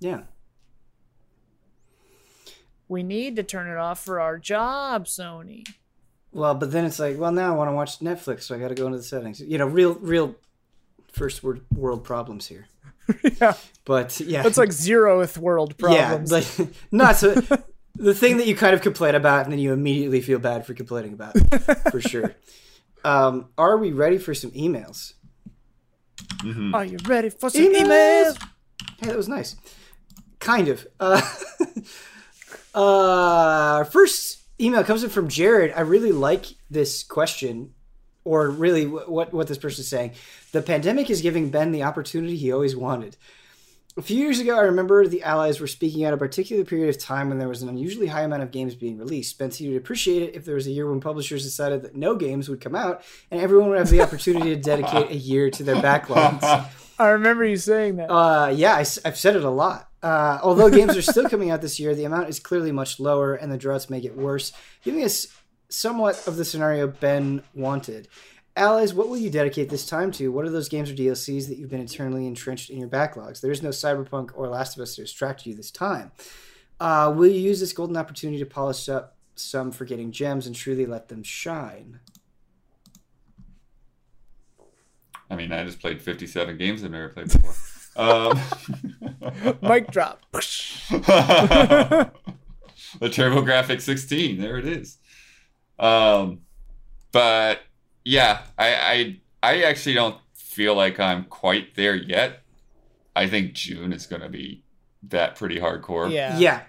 Yeah. 0.00 0.22
We 2.88 3.02
need 3.02 3.36
to 3.36 3.42
turn 3.42 3.68
it 3.68 3.76
off 3.76 4.04
for 4.04 4.20
our 4.20 4.38
job, 4.38 5.06
Sony. 5.06 5.64
Well, 6.36 6.54
but 6.54 6.70
then 6.70 6.84
it's 6.84 6.98
like, 6.98 7.18
well, 7.18 7.32
now 7.32 7.50
I 7.54 7.56
want 7.56 7.68
to 7.68 7.72
watch 7.72 8.00
Netflix, 8.00 8.42
so 8.42 8.54
I 8.54 8.58
got 8.58 8.68
to 8.68 8.74
go 8.74 8.84
into 8.84 8.98
the 8.98 9.04
settings. 9.04 9.40
You 9.40 9.56
know, 9.56 9.64
real, 9.66 9.94
real 9.94 10.34
first 11.10 11.42
world 11.42 11.62
world 11.74 12.04
problems 12.04 12.46
here. 12.46 12.66
yeah. 13.40 13.54
But 13.86 14.20
yeah, 14.20 14.42
That's 14.42 14.58
like 14.58 14.68
zeroth 14.68 15.38
world 15.38 15.78
problems. 15.78 16.30
Yeah, 16.30 16.36
like 16.36 16.68
not 16.92 17.16
so. 17.16 17.32
the 17.94 18.12
thing 18.12 18.36
that 18.36 18.46
you 18.46 18.54
kind 18.54 18.74
of 18.74 18.82
complain 18.82 19.14
about, 19.14 19.44
and 19.44 19.52
then 19.52 19.58
you 19.58 19.72
immediately 19.72 20.20
feel 20.20 20.38
bad 20.38 20.66
for 20.66 20.74
complaining 20.74 21.14
about, 21.14 21.36
for 21.90 22.02
sure. 22.02 22.34
Um, 23.02 23.48
are 23.56 23.78
we 23.78 23.92
ready 23.92 24.18
for 24.18 24.34
some 24.34 24.50
emails? 24.50 25.14
Mhm. 26.42 26.74
Are 26.74 26.84
you 26.84 26.98
ready 27.06 27.30
for 27.30 27.48
some 27.48 27.62
Emails! 27.62 28.36
emails? 28.36 28.48
Hey, 28.98 29.06
that 29.06 29.16
was 29.16 29.28
nice. 29.28 29.56
Kind 30.38 30.68
of. 30.68 30.86
Uh, 31.00 31.22
uh, 32.74 33.84
first 33.84 34.35
email 34.60 34.84
comes 34.84 35.04
in 35.04 35.10
from 35.10 35.28
Jared. 35.28 35.72
I 35.74 35.80
really 35.80 36.12
like 36.12 36.46
this 36.70 37.02
question, 37.02 37.74
or 38.24 38.50
really 38.50 38.84
wh- 38.84 39.08
what 39.10 39.32
what 39.32 39.48
this 39.48 39.58
person 39.58 39.82
is 39.82 39.88
saying. 39.88 40.12
The 40.52 40.62
pandemic 40.62 41.10
is 41.10 41.20
giving 41.20 41.50
Ben 41.50 41.72
the 41.72 41.82
opportunity 41.82 42.36
he 42.36 42.52
always 42.52 42.76
wanted. 42.76 43.16
A 43.98 44.02
few 44.02 44.18
years 44.18 44.40
ago, 44.40 44.58
I 44.58 44.62
remember 44.62 45.06
the 45.06 45.22
Allies 45.22 45.58
were 45.58 45.66
speaking 45.66 46.04
at 46.04 46.12
a 46.12 46.18
particular 46.18 46.64
period 46.66 46.90
of 46.90 47.00
time 47.00 47.30
when 47.30 47.38
there 47.38 47.48
was 47.48 47.62
an 47.62 47.70
unusually 47.70 48.08
high 48.08 48.24
amount 48.24 48.42
of 48.42 48.50
games 48.50 48.74
being 48.74 48.98
released. 48.98 49.38
Ben 49.38 49.50
said 49.50 49.66
he'd 49.66 49.76
appreciate 49.76 50.22
it 50.22 50.34
if 50.34 50.44
there 50.44 50.54
was 50.54 50.66
a 50.66 50.70
year 50.70 50.90
when 50.90 51.00
publishers 51.00 51.44
decided 51.44 51.80
that 51.80 51.96
no 51.96 52.14
games 52.14 52.50
would 52.50 52.60
come 52.60 52.74
out 52.74 53.02
and 53.30 53.40
everyone 53.40 53.70
would 53.70 53.78
have 53.78 53.88
the 53.88 54.02
opportunity 54.02 54.54
to 54.54 54.60
dedicate 54.60 55.10
a 55.10 55.16
year 55.16 55.48
to 55.48 55.62
their 55.62 55.76
backlogs. 55.76 56.42
I 56.98 57.08
remember 57.08 57.46
you 57.46 57.56
saying 57.56 57.96
that. 57.96 58.10
Uh, 58.10 58.52
yeah, 58.54 58.74
I, 58.74 58.84
have 59.06 59.16
said 59.16 59.34
it 59.34 59.44
a 59.44 59.50
lot. 59.50 59.88
Uh, 60.06 60.38
although 60.40 60.70
games 60.70 60.96
are 60.96 61.02
still 61.02 61.28
coming 61.28 61.50
out 61.50 61.60
this 61.60 61.80
year, 61.80 61.92
the 61.92 62.04
amount 62.04 62.28
is 62.28 62.38
clearly 62.38 62.70
much 62.70 63.00
lower, 63.00 63.34
and 63.34 63.50
the 63.50 63.58
droughts 63.58 63.90
make 63.90 64.04
it 64.04 64.16
worse, 64.16 64.52
giving 64.84 65.02
us 65.02 65.26
somewhat 65.68 66.28
of 66.28 66.36
the 66.36 66.44
scenario 66.44 66.86
Ben 66.86 67.42
wanted. 67.54 68.06
Allies, 68.54 68.94
what 68.94 69.08
will 69.08 69.16
you 69.16 69.30
dedicate 69.30 69.68
this 69.68 69.84
time 69.84 70.12
to? 70.12 70.30
What 70.30 70.44
are 70.44 70.50
those 70.50 70.68
games 70.68 70.88
or 70.88 70.94
DLCs 70.94 71.48
that 71.48 71.58
you've 71.58 71.70
been 71.70 71.80
eternally 71.80 72.28
entrenched 72.28 72.70
in 72.70 72.78
your 72.78 72.88
backlogs? 72.88 73.40
There 73.40 73.50
is 73.50 73.64
no 73.64 73.70
Cyberpunk 73.70 74.30
or 74.36 74.46
Last 74.46 74.76
of 74.76 74.82
Us 74.82 74.94
to 74.94 75.02
distract 75.02 75.44
you 75.44 75.56
this 75.56 75.72
time. 75.72 76.12
Uh, 76.78 77.12
will 77.12 77.26
you 77.26 77.40
use 77.40 77.58
this 77.58 77.72
golden 77.72 77.96
opportunity 77.96 78.38
to 78.38 78.46
polish 78.46 78.88
up 78.88 79.16
some 79.34 79.72
forgetting 79.72 80.12
gems 80.12 80.46
and 80.46 80.54
truly 80.54 80.86
let 80.86 81.08
them 81.08 81.24
shine? 81.24 81.98
I 85.28 85.34
mean, 85.34 85.50
I 85.50 85.64
just 85.64 85.80
played 85.80 86.00
57 86.00 86.58
games 86.58 86.84
I've 86.84 86.92
never 86.92 87.08
played 87.08 87.32
before. 87.32 87.75
Um, 87.96 88.38
Mic 89.62 89.90
drop. 89.90 90.20
the 90.32 92.10
TurboGrafx 93.00 93.80
16. 93.80 94.38
There 94.38 94.58
it 94.58 94.66
is. 94.66 94.98
Um, 95.78 96.40
but 97.12 97.60
yeah, 98.04 98.42
I, 98.58 98.74
I 98.74 99.20
I 99.42 99.62
actually 99.62 99.94
don't 99.94 100.16
feel 100.34 100.74
like 100.74 100.98
I'm 101.00 101.24
quite 101.24 101.74
there 101.74 101.94
yet. 101.94 102.42
I 103.14 103.28
think 103.28 103.54
June 103.54 103.92
is 103.92 104.06
going 104.06 104.22
to 104.22 104.28
be 104.28 104.62
that 105.04 105.36
pretty 105.36 105.58
hardcore. 105.58 106.10
Yeah. 106.10 106.38
Yeah. 106.38 106.62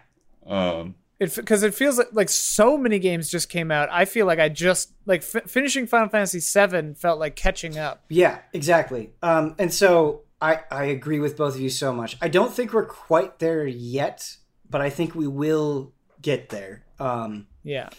Um, 0.46 0.96
It 1.20 1.36
because 1.36 1.64
it 1.64 1.74
feels 1.74 1.98
like 1.98 2.10
like 2.14 2.30
so 2.30 2.78
many 2.78 3.00
games 3.00 3.30
just 3.30 3.50
came 3.50 3.72
out. 3.72 3.90
I 3.92 4.06
feel 4.06 4.26
like 4.26 4.40
I 4.40 4.50
just 4.50 4.94
like 5.06 5.22
f- 5.22 5.50
finishing 5.50 5.88
Final 5.88 6.10
Fantasy 6.10 6.40
VII 6.40 6.94
felt 6.96 7.20
like 7.20 7.36
catching 7.36 7.78
up. 7.78 8.04
Yeah, 8.10 8.40
exactly. 8.54 9.12
Um, 9.22 9.56
and 9.60 9.74
so 9.74 10.22
I, 10.42 10.60
I 10.70 10.86
agree 10.86 11.20
with 11.20 11.36
both 11.38 11.56
of 11.56 11.62
you 11.62 11.70
so 11.70 11.92
much. 11.94 12.18
I 12.22 12.28
don't 12.28 12.54
think 12.54 12.74
we're 12.74 12.86
quite 12.86 13.40
there 13.40 13.66
yet, 13.66 14.38
but 14.70 14.82
I 14.82 14.90
think 14.90 15.16
we 15.16 15.28
will 15.28 15.94
get 16.22 16.50
there. 16.50 16.84
Um, 17.00 17.48
Yeah. 17.64 17.90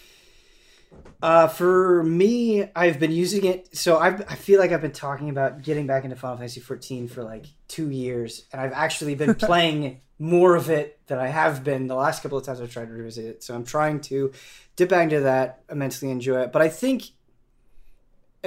uh, 1.23 1.49
for 1.49 2.03
me, 2.05 2.69
I've 2.77 2.99
been 3.01 3.11
using 3.13 3.45
it. 3.45 3.77
So 3.77 3.99
I've, 3.99 4.21
I 4.31 4.35
feel 4.37 4.61
like 4.61 4.71
I've 4.73 4.81
been 4.81 4.93
talking 4.93 5.31
about 5.31 5.63
getting 5.63 5.87
back 5.87 6.05
into 6.05 6.17
Final 6.17 6.37
Fantasy 6.37 6.61
14 6.61 7.09
for 7.09 7.25
like 7.25 7.47
two 7.67 7.91
years, 7.91 8.45
and 8.53 8.61
I've 8.61 8.73
actually 8.73 9.15
been 9.15 9.35
playing 9.47 10.01
more 10.21 10.57
of 10.57 10.69
it 10.71 10.99
than 11.07 11.19
I 11.19 11.29
have 11.29 11.63
been 11.65 11.87
the 11.87 11.95
last 11.95 12.23
couple 12.23 12.39
of 12.39 12.45
times 12.45 12.61
I've 12.61 12.73
tried 12.73 12.87
to 12.89 12.93
revisit 12.93 13.25
it. 13.25 13.43
So 13.45 13.55
I'm 13.55 13.65
trying 13.65 14.01
to 14.03 14.33
dip 14.77 14.89
back 14.89 15.05
into 15.05 15.21
that, 15.21 15.61
immensely 15.71 16.11
enjoy 16.11 16.43
it. 16.43 16.53
But 16.53 16.63
I 16.63 16.69
think, 16.69 17.05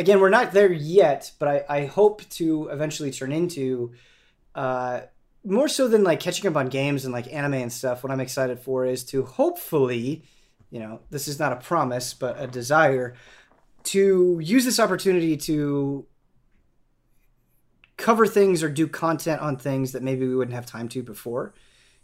again, 0.01 0.19
we're 0.19 0.29
not 0.29 0.51
there 0.51 0.71
yet, 0.71 1.31
but 1.39 1.47
I, 1.47 1.77
I 1.77 1.85
hope 1.85 2.27
to 2.31 2.67
eventually 2.69 3.11
turn 3.11 3.31
into. 3.31 3.93
Uh, 4.53 5.01
more 5.43 5.67
so 5.67 5.87
than 5.87 6.03
like 6.03 6.19
catching 6.19 6.45
up 6.45 6.55
on 6.55 6.67
games 6.67 7.03
and 7.03 7.11
like 7.11 7.33
anime 7.33 7.55
and 7.55 7.73
stuff, 7.73 8.03
what 8.03 8.11
I'm 8.11 8.19
excited 8.19 8.59
for 8.59 8.85
is 8.85 9.03
to 9.05 9.23
hopefully 9.23 10.23
you 10.71 10.79
know, 10.79 11.01
this 11.11 11.27
is 11.27 11.37
not 11.37 11.51
a 11.51 11.57
promise, 11.57 12.13
but 12.13 12.41
a 12.41 12.47
desire 12.47 13.13
to 13.83 14.39
use 14.41 14.65
this 14.65 14.79
opportunity 14.79 15.35
to 15.35 16.05
cover 17.97 18.25
things 18.25 18.63
or 18.63 18.69
do 18.69 18.87
content 18.87 19.41
on 19.41 19.57
things 19.57 19.91
that 19.91 20.01
maybe 20.01 20.27
we 20.27 20.35
wouldn't 20.35 20.55
have 20.55 20.65
time 20.65 20.87
to 20.89 21.03
before. 21.03 21.53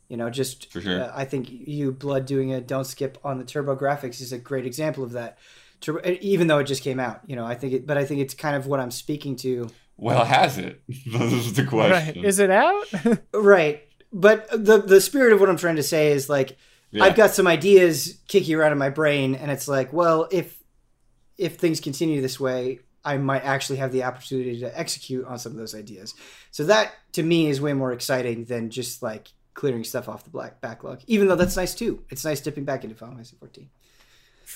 You 0.10 0.18
know, 0.18 0.30
just 0.30 0.72
sure. 0.72 1.04
uh, 1.04 1.12
I 1.16 1.26
think 1.26 1.50
you 1.50 1.92
blood 1.92 2.26
doing 2.26 2.54
a 2.54 2.62
don't 2.62 2.86
skip 2.86 3.18
on 3.24 3.40
the 3.40 3.44
TurboGrafx 3.44 4.22
is 4.22 4.32
a 4.32 4.38
great 4.38 4.66
example 4.66 5.04
of 5.04 5.14
that. 5.14 5.38
Turbo, 5.82 6.02
even 6.22 6.48
though 6.48 6.58
it 6.60 6.66
just 6.66 6.84
came 6.84 7.00
out, 7.00 7.22
you 7.28 7.36
know, 7.36 7.46
I 7.46 7.56
think 7.56 7.74
it, 7.74 7.88
but 7.88 7.98
I 7.98 8.06
think 8.06 8.22
it's 8.22 8.34
kind 8.34 8.56
of 8.56 8.66
what 8.68 8.80
I'm 8.80 8.92
speaking 8.92 9.36
to. 9.38 9.70
well, 9.98 10.26
has 10.26 10.58
it? 10.58 10.82
this 10.88 11.34
is 11.34 11.54
the 11.54 11.66
question. 11.66 12.16
Right. 12.22 12.26
Is 12.26 12.40
it 12.40 12.50
out? 12.52 12.86
Right. 13.34 13.84
But 14.14 14.50
the 14.50 14.78
the 14.82 15.02
spirit 15.02 15.34
of 15.34 15.40
what 15.40 15.50
I'm 15.50 15.58
trying 15.58 15.76
to 15.76 15.84
say 15.84 16.12
is 16.12 16.30
like 16.30 16.58
Yeah. 16.92 17.04
I've 17.04 17.16
got 17.16 17.32
some 17.32 17.46
ideas 17.48 18.20
kicking 18.28 18.56
around 18.56 18.72
in 18.72 18.78
my 18.78 18.90
brain, 18.90 19.36
and 19.36 19.52
it's 19.52 19.68
like, 19.68 19.92
well, 19.94 20.28
if 20.32 20.58
if 21.38 21.58
things 21.58 21.80
continue 21.80 22.22
this 22.22 22.40
way, 22.40 22.80
I 23.06 23.18
might 23.18 23.44
actually 23.44 23.78
have 23.78 23.92
the 23.92 24.04
opportunity 24.04 24.60
to 24.62 24.80
execute 24.80 25.26
on 25.26 25.38
some 25.38 25.52
of 25.52 25.58
those 25.58 25.76
ideas. 25.76 26.14
So 26.52 26.64
that 26.66 26.94
to 27.14 27.22
me 27.24 27.48
is 27.48 27.62
way 27.62 27.74
more 27.74 27.92
exciting 27.94 28.46
than 28.46 28.70
just 28.70 29.04
like 29.04 29.28
clearing 29.54 29.84
stuff 29.84 30.08
off 30.10 30.24
the 30.24 30.30
black 30.30 30.62
backlog. 30.62 31.02
Even 31.08 31.28
though 31.28 31.36
that's 31.36 31.58
nice 31.58 31.76
too. 31.76 32.04
It's 32.10 32.24
nice 32.26 32.42
dipping 32.42 32.64
back 32.66 32.84
into 32.84 32.96
Final 32.96 33.16
Fantasy 33.16 33.36
14. 33.40 33.70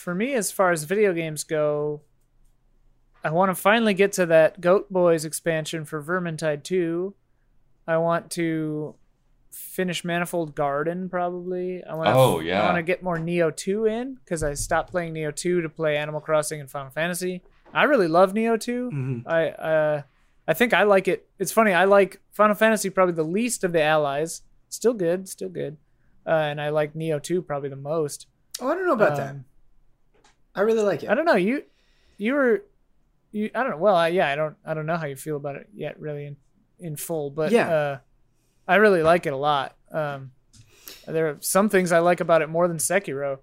For 0.01 0.15
me, 0.15 0.33
as 0.33 0.51
far 0.51 0.71
as 0.71 0.83
video 0.85 1.13
games 1.13 1.43
go, 1.43 2.01
I 3.23 3.29
want 3.29 3.51
to 3.51 3.55
finally 3.55 3.93
get 3.93 4.11
to 4.13 4.25
that 4.25 4.59
Goat 4.59 4.91
Boys 4.91 5.25
expansion 5.25 5.85
for 5.85 6.01
Vermintide 6.01 6.63
2. 6.63 7.13
I 7.87 7.97
want 7.97 8.31
to 8.31 8.95
finish 9.51 10.03
Manifold 10.03 10.55
Garden 10.55 11.07
probably. 11.07 11.83
I 11.83 11.93
want 11.93 12.07
to 12.07 12.13
Oh, 12.15 12.39
yeah. 12.39 12.63
I 12.63 12.65
want 12.65 12.77
to 12.77 12.83
get 12.83 13.03
more 13.03 13.19
Nioh 13.19 13.55
2 13.55 13.85
in 13.85 14.17
cuz 14.25 14.41
I 14.41 14.55
stopped 14.55 14.89
playing 14.89 15.13
Nioh 15.13 15.35
2 15.35 15.61
to 15.61 15.69
play 15.69 15.97
Animal 15.97 16.19
Crossing 16.19 16.59
and 16.59 16.71
Final 16.71 16.89
Fantasy. 16.89 17.43
I 17.71 17.83
really 17.83 18.07
love 18.07 18.33
Nioh 18.33 18.59
2. 18.59 18.89
Mhm. 18.91 19.23
I 19.27 19.49
uh 19.49 20.01
I 20.47 20.53
think 20.55 20.73
I 20.73 20.81
like 20.81 21.07
it. 21.07 21.29
It's 21.37 21.51
funny. 21.51 21.73
I 21.73 21.85
like 21.85 22.19
Final 22.31 22.55
Fantasy 22.55 22.89
probably 22.89 23.13
the 23.13 23.23
least 23.23 23.63
of 23.63 23.71
the 23.71 23.83
allies. 23.83 24.41
Still 24.69 24.93
good, 24.95 25.29
still 25.29 25.49
good. 25.49 25.77
Uh, 26.25 26.31
and 26.31 26.59
I 26.59 26.69
like 26.69 26.95
Nioh 26.95 27.21
2 27.21 27.43
probably 27.43 27.69
the 27.69 27.75
most. 27.75 28.25
Oh, 28.59 28.67
I 28.67 28.73
don't 28.73 28.87
know 28.87 28.93
about 28.93 29.17
that. 29.17 29.29
Um, 29.31 29.45
I 30.55 30.61
really 30.61 30.83
like 30.83 31.03
it. 31.03 31.09
I 31.09 31.13
don't 31.15 31.25
know. 31.25 31.35
You 31.35 31.63
you 32.17 32.33
were 32.33 32.63
you 33.31 33.49
I 33.55 33.61
don't 33.63 33.71
know. 33.71 33.77
Well, 33.77 33.95
I, 33.95 34.09
yeah, 34.09 34.29
I 34.29 34.35
don't 34.35 34.55
I 34.65 34.73
don't 34.73 34.85
know 34.85 34.97
how 34.97 35.05
you 35.05 35.15
feel 35.15 35.37
about 35.37 35.55
it 35.55 35.69
yet 35.73 35.99
really 35.99 36.25
in 36.25 36.37
in 36.79 36.95
full, 36.95 37.29
but 37.29 37.51
Yeah. 37.51 37.69
uh 37.69 37.97
I 38.67 38.75
really 38.75 39.03
like 39.03 39.25
it 39.25 39.33
a 39.33 39.37
lot. 39.37 39.75
Um 39.91 40.31
there 41.07 41.29
are 41.29 41.37
some 41.41 41.69
things 41.69 41.91
I 41.91 41.99
like 41.99 42.19
about 42.21 42.41
it 42.41 42.49
more 42.49 42.67
than 42.67 42.77
Sekiro, 42.77 43.39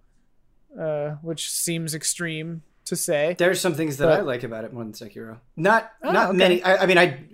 uh 0.78 1.10
which 1.22 1.50
seems 1.50 1.94
extreme 1.94 2.62
to 2.84 2.96
say. 2.96 3.34
There's 3.38 3.60
some 3.60 3.74
things 3.74 3.96
that 3.98 4.06
But- 4.06 4.18
I 4.20 4.22
like 4.22 4.42
about 4.44 4.64
it 4.64 4.72
more 4.72 4.84
than 4.84 4.92
Sekiro. 4.92 5.38
Not 5.56 5.90
Oh, 6.02 6.12
not 6.12 6.28
okay. 6.30 6.36
many. 6.38 6.62
I, 6.62 6.82
I 6.82 6.86
mean, 6.86 6.98
I 6.98 7.24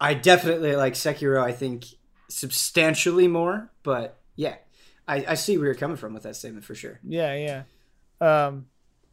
I 0.00 0.14
definitely 0.14 0.76
like 0.76 0.94
Sekiro. 0.94 1.42
I 1.42 1.52
think 1.52 1.84
substantially 2.28 3.28
more, 3.28 3.70
but 3.82 4.18
yeah, 4.34 4.56
I, 5.08 5.24
I 5.28 5.34
see 5.34 5.56
where 5.56 5.66
you're 5.66 5.74
coming 5.74 5.96
from 5.96 6.12
with 6.12 6.24
that 6.24 6.36
statement 6.36 6.64
for 6.64 6.74
sure. 6.74 7.00
Yeah, 7.02 7.34
yeah. 8.20 8.46
Um, 8.46 8.66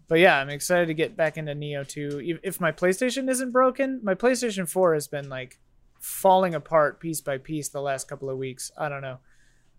but 0.07 0.19
yeah, 0.19 0.37
I'm 0.37 0.49
excited 0.49 0.87
to 0.87 0.93
get 0.93 1.15
back 1.15 1.37
into 1.37 1.53
Nioh 1.53 1.87
2. 1.87 2.39
If- 2.43 2.61
my 2.61 2.71
PlayStation 2.71 3.29
isn't 3.29 3.51
broken, 3.51 3.99
my 4.03 4.15
PlayStation 4.15 4.67
4 4.67 4.93
has 4.93 5.07
been 5.07 5.29
like 5.29 5.59
falling 5.99 6.53
apart 6.53 6.99
piece 6.99 7.21
by 7.21 7.37
piece 7.37 7.69
the 7.69 7.81
last 7.81 8.07
couple 8.07 8.29
of 8.29 8.37
weeks. 8.37 8.71
I 8.77 8.89
don't 8.89 9.01
know. 9.01 9.19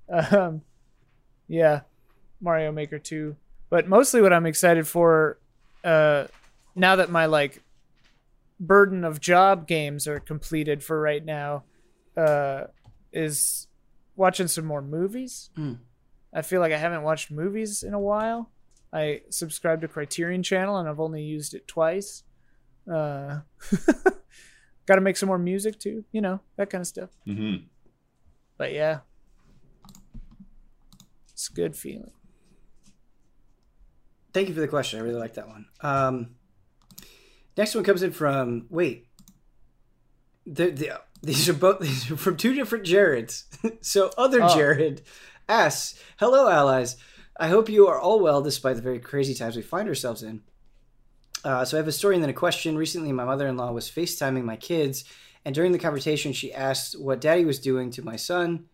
Um, 0.06 0.60
yeah, 1.48 1.80
Mario 2.40 2.70
Maker 2.72 2.98
2. 2.98 3.36
But 3.70 3.88
mostly 3.88 4.20
what 4.20 4.34
I'm 4.34 4.44
excited 4.44 4.86
for, 4.86 5.38
uh, 5.82 6.26
now 6.74 6.96
that 6.96 7.10
my 7.10 7.24
like 7.26 7.62
burden 8.60 9.02
of 9.04 9.20
job 9.20 9.66
games 9.66 10.06
are 10.06 10.20
completed 10.20 10.82
for 10.84 11.00
right 11.00 11.24
now, 11.24 11.64
uh, 12.16 12.64
is 13.12 13.66
watching 14.16 14.46
some 14.48 14.64
more 14.64 14.82
movies. 14.82 15.50
Mm. 15.56 15.78
I 16.32 16.42
feel 16.42 16.60
like 16.60 16.72
I 16.72 16.78
haven't 16.78 17.02
watched 17.02 17.30
movies 17.30 17.82
in 17.82 17.94
a 17.94 17.98
while. 18.00 18.50
I 18.94 19.22
subscribe 19.30 19.80
to 19.80 19.88
Criterion 19.88 20.42
Channel 20.44 20.76
and 20.78 20.88
I've 20.88 21.00
only 21.00 21.22
used 21.22 21.52
it 21.54 21.66
twice. 21.66 22.22
Uh, 22.90 23.40
Got 24.86 24.94
to 24.96 25.00
make 25.00 25.16
some 25.16 25.26
more 25.26 25.38
music 25.38 25.78
too, 25.80 26.04
you 26.12 26.20
know, 26.20 26.40
that 26.56 26.70
kind 26.70 26.80
of 26.82 26.86
stuff. 26.86 27.10
hmm 27.24 27.54
But 28.56 28.72
yeah, 28.72 29.00
it's 31.32 31.48
a 31.48 31.52
good 31.52 31.74
feeling. 31.74 32.12
Thank 34.32 34.48
you 34.48 34.54
for 34.54 34.60
the 34.60 34.68
question. 34.68 34.98
I 34.98 35.02
really 35.02 35.18
like 35.18 35.34
that 35.34 35.48
one. 35.48 35.66
Um, 35.80 36.30
next 37.56 37.74
one 37.74 37.84
comes 37.84 38.02
in 38.02 38.10
from 38.12 38.66
wait. 38.68 39.06
The, 40.46 40.70
the, 40.70 41.00
these 41.22 41.48
are 41.48 41.54
both 41.54 41.80
these 41.80 42.10
are 42.10 42.16
from 42.16 42.36
two 42.36 42.54
different 42.54 42.84
Jareds. 42.84 43.44
so 43.80 44.10
other 44.18 44.42
Oh. 44.42 44.54
Jared 44.54 45.02
asks, 45.48 45.98
"Hello, 46.18 46.48
allies. 46.48 46.96
I 47.36 47.48
hope 47.48 47.68
you 47.68 47.88
are 47.88 47.98
all 47.98 48.20
well 48.20 48.42
despite 48.42 48.76
the 48.76 48.82
very 48.82 49.00
crazy 49.00 49.34
times 49.34 49.56
we 49.56 49.62
find 49.62 49.88
ourselves 49.88 50.22
in. 50.22 50.42
Uh, 51.42 51.64
so 51.64 51.76
I 51.76 51.78
have 51.78 51.88
a 51.88 51.92
story 51.92 52.14
and 52.14 52.22
then 52.22 52.30
a 52.30 52.34
question. 52.34 52.78
Recently, 52.78 53.10
my 53.10 53.24
mother-in-law 53.24 53.72
was 53.72 53.90
FaceTiming 53.90 54.44
my 54.44 54.56
kids, 54.56 55.04
and 55.44 55.54
during 55.54 55.72
the 55.72 55.78
conversation, 55.78 56.32
she 56.32 56.54
asked 56.54 56.98
what 56.98 57.20
Daddy 57.20 57.44
was 57.44 57.58
doing 57.58 57.90
to 57.90 58.04
my 58.04 58.16
son, 58.16 58.66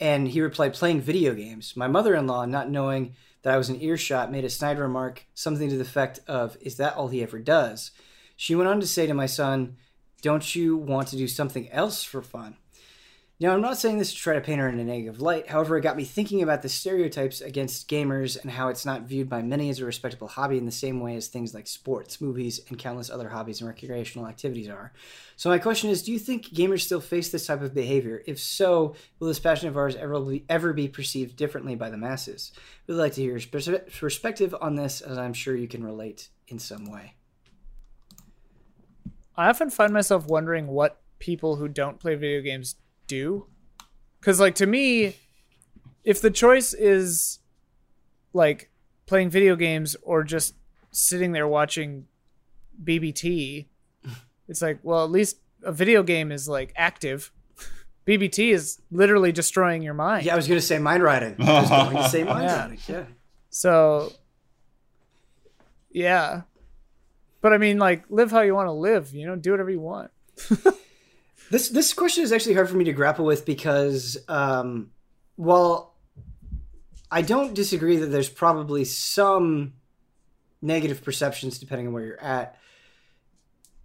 and 0.00 0.28
he 0.28 0.40
replied, 0.40 0.74
"Playing 0.74 1.00
video 1.00 1.34
games." 1.34 1.76
My 1.76 1.86
mother-in-law, 1.86 2.46
not 2.46 2.68
knowing 2.68 3.14
that 3.42 3.54
I 3.54 3.56
was 3.56 3.70
in 3.70 3.80
earshot, 3.80 4.30
made 4.30 4.44
a 4.44 4.50
snide 4.50 4.78
remark, 4.78 5.24
something 5.34 5.70
to 5.70 5.76
the 5.76 5.82
effect 5.82 6.20
of, 6.26 6.56
Is 6.60 6.76
that 6.76 6.96
all 6.96 7.08
he 7.08 7.22
ever 7.22 7.38
does? 7.38 7.92
She 8.36 8.54
went 8.54 8.68
on 8.68 8.80
to 8.80 8.86
say 8.86 9.06
to 9.06 9.14
my 9.14 9.26
son, 9.26 9.76
Don't 10.20 10.54
you 10.54 10.76
want 10.76 11.08
to 11.08 11.16
do 11.16 11.28
something 11.28 11.70
else 11.70 12.02
for 12.02 12.22
fun? 12.22 12.56
Now, 13.40 13.54
I'm 13.54 13.62
not 13.62 13.78
saying 13.78 13.96
this 13.96 14.12
to 14.12 14.18
try 14.18 14.34
to 14.34 14.40
paint 14.42 14.60
her 14.60 14.68
in 14.68 14.78
a 14.78 14.84
negative 14.84 15.22
light. 15.22 15.48
However, 15.48 15.78
it 15.78 15.80
got 15.80 15.96
me 15.96 16.04
thinking 16.04 16.42
about 16.42 16.60
the 16.60 16.68
stereotypes 16.68 17.40
against 17.40 17.88
gamers 17.88 18.38
and 18.38 18.50
how 18.50 18.68
it's 18.68 18.84
not 18.84 19.04
viewed 19.04 19.30
by 19.30 19.40
many 19.40 19.70
as 19.70 19.80
a 19.80 19.86
respectable 19.86 20.28
hobby 20.28 20.58
in 20.58 20.66
the 20.66 20.70
same 20.70 21.00
way 21.00 21.16
as 21.16 21.28
things 21.28 21.54
like 21.54 21.66
sports, 21.66 22.20
movies, 22.20 22.60
and 22.68 22.78
countless 22.78 23.08
other 23.08 23.30
hobbies 23.30 23.62
and 23.62 23.68
recreational 23.68 24.28
activities 24.28 24.68
are. 24.68 24.92
So, 25.36 25.48
my 25.48 25.56
question 25.56 25.88
is 25.88 26.02
Do 26.02 26.12
you 26.12 26.18
think 26.18 26.48
gamers 26.48 26.82
still 26.82 27.00
face 27.00 27.30
this 27.30 27.46
type 27.46 27.62
of 27.62 27.72
behavior? 27.72 28.22
If 28.26 28.38
so, 28.38 28.94
will 29.18 29.28
this 29.28 29.40
passion 29.40 29.68
of 29.68 29.76
ours 29.78 29.96
ever 29.96 30.20
be, 30.20 30.44
ever 30.50 30.74
be 30.74 30.88
perceived 30.88 31.36
differently 31.36 31.74
by 31.74 31.88
the 31.88 31.96
masses? 31.96 32.52
We'd 32.86 32.96
like 32.96 33.14
to 33.14 33.22
hear 33.22 33.38
your 33.38 33.78
perspective 33.98 34.54
on 34.60 34.74
this, 34.74 35.00
as 35.00 35.16
I'm 35.16 35.32
sure 35.32 35.56
you 35.56 35.66
can 35.66 35.82
relate 35.82 36.28
in 36.48 36.58
some 36.58 36.84
way. 36.90 37.14
I 39.34 39.48
often 39.48 39.70
find 39.70 39.94
myself 39.94 40.26
wondering 40.26 40.66
what 40.66 41.00
people 41.18 41.56
who 41.56 41.68
don't 41.68 41.98
play 41.98 42.16
video 42.16 42.42
games 42.42 42.74
do. 43.18 43.46
Cuz 44.22 44.38
like 44.40 44.54
to 44.56 44.66
me 44.66 45.16
if 46.04 46.20
the 46.20 46.30
choice 46.30 46.72
is 46.72 47.40
like 48.32 48.70
playing 49.06 49.28
video 49.30 49.56
games 49.56 49.96
or 50.02 50.22
just 50.24 50.54
sitting 50.92 51.32
there 51.32 51.46
watching 51.48 52.06
BBT, 52.82 53.66
it's 54.48 54.62
like, 54.62 54.78
well, 54.82 55.04
at 55.04 55.10
least 55.10 55.36
a 55.62 55.72
video 55.72 56.02
game 56.02 56.32
is 56.32 56.48
like 56.48 56.72
active. 56.76 57.30
BBT 58.06 58.52
is 58.52 58.80
literally 58.90 59.30
destroying 59.30 59.82
your 59.82 59.94
mind. 59.94 60.24
Yeah, 60.24 60.32
I 60.32 60.36
was 60.36 60.48
going 60.48 60.58
to 60.58 60.66
say 60.66 60.78
mind 60.78 61.02
riding. 61.02 61.36
I 61.38 61.60
was 61.60 61.68
going 61.70 61.96
to 61.96 62.08
say 62.16 62.24
mind 62.24 62.44
Yeah. 62.44 62.60
riding. 62.62 62.78
Yeah. 62.88 63.04
So, 63.50 64.12
yeah. 65.90 66.42
But 67.42 67.52
I 67.52 67.58
mean, 67.58 67.78
like, 67.78 68.04
live 68.08 68.30
how 68.30 68.40
you 68.40 68.54
want 68.54 68.68
to 68.68 68.72
live. 68.72 69.12
You 69.14 69.26
know, 69.26 69.36
do 69.36 69.50
whatever 69.50 69.70
you 69.70 69.80
want. 69.80 70.10
This 71.50 71.68
this 71.68 71.92
question 71.92 72.22
is 72.22 72.32
actually 72.32 72.54
hard 72.54 72.68
for 72.68 72.76
me 72.76 72.84
to 72.84 72.92
grapple 72.92 73.24
with 73.24 73.44
because 73.44 74.16
um, 74.28 74.90
while 75.36 75.94
I 77.10 77.22
don't 77.22 77.54
disagree 77.54 77.96
that 77.96 78.06
there's 78.06 78.28
probably 78.28 78.84
some 78.84 79.74
negative 80.62 81.02
perceptions 81.02 81.58
depending 81.58 81.88
on 81.88 81.92
where 81.92 82.04
you're 82.04 82.20
at. 82.20 82.56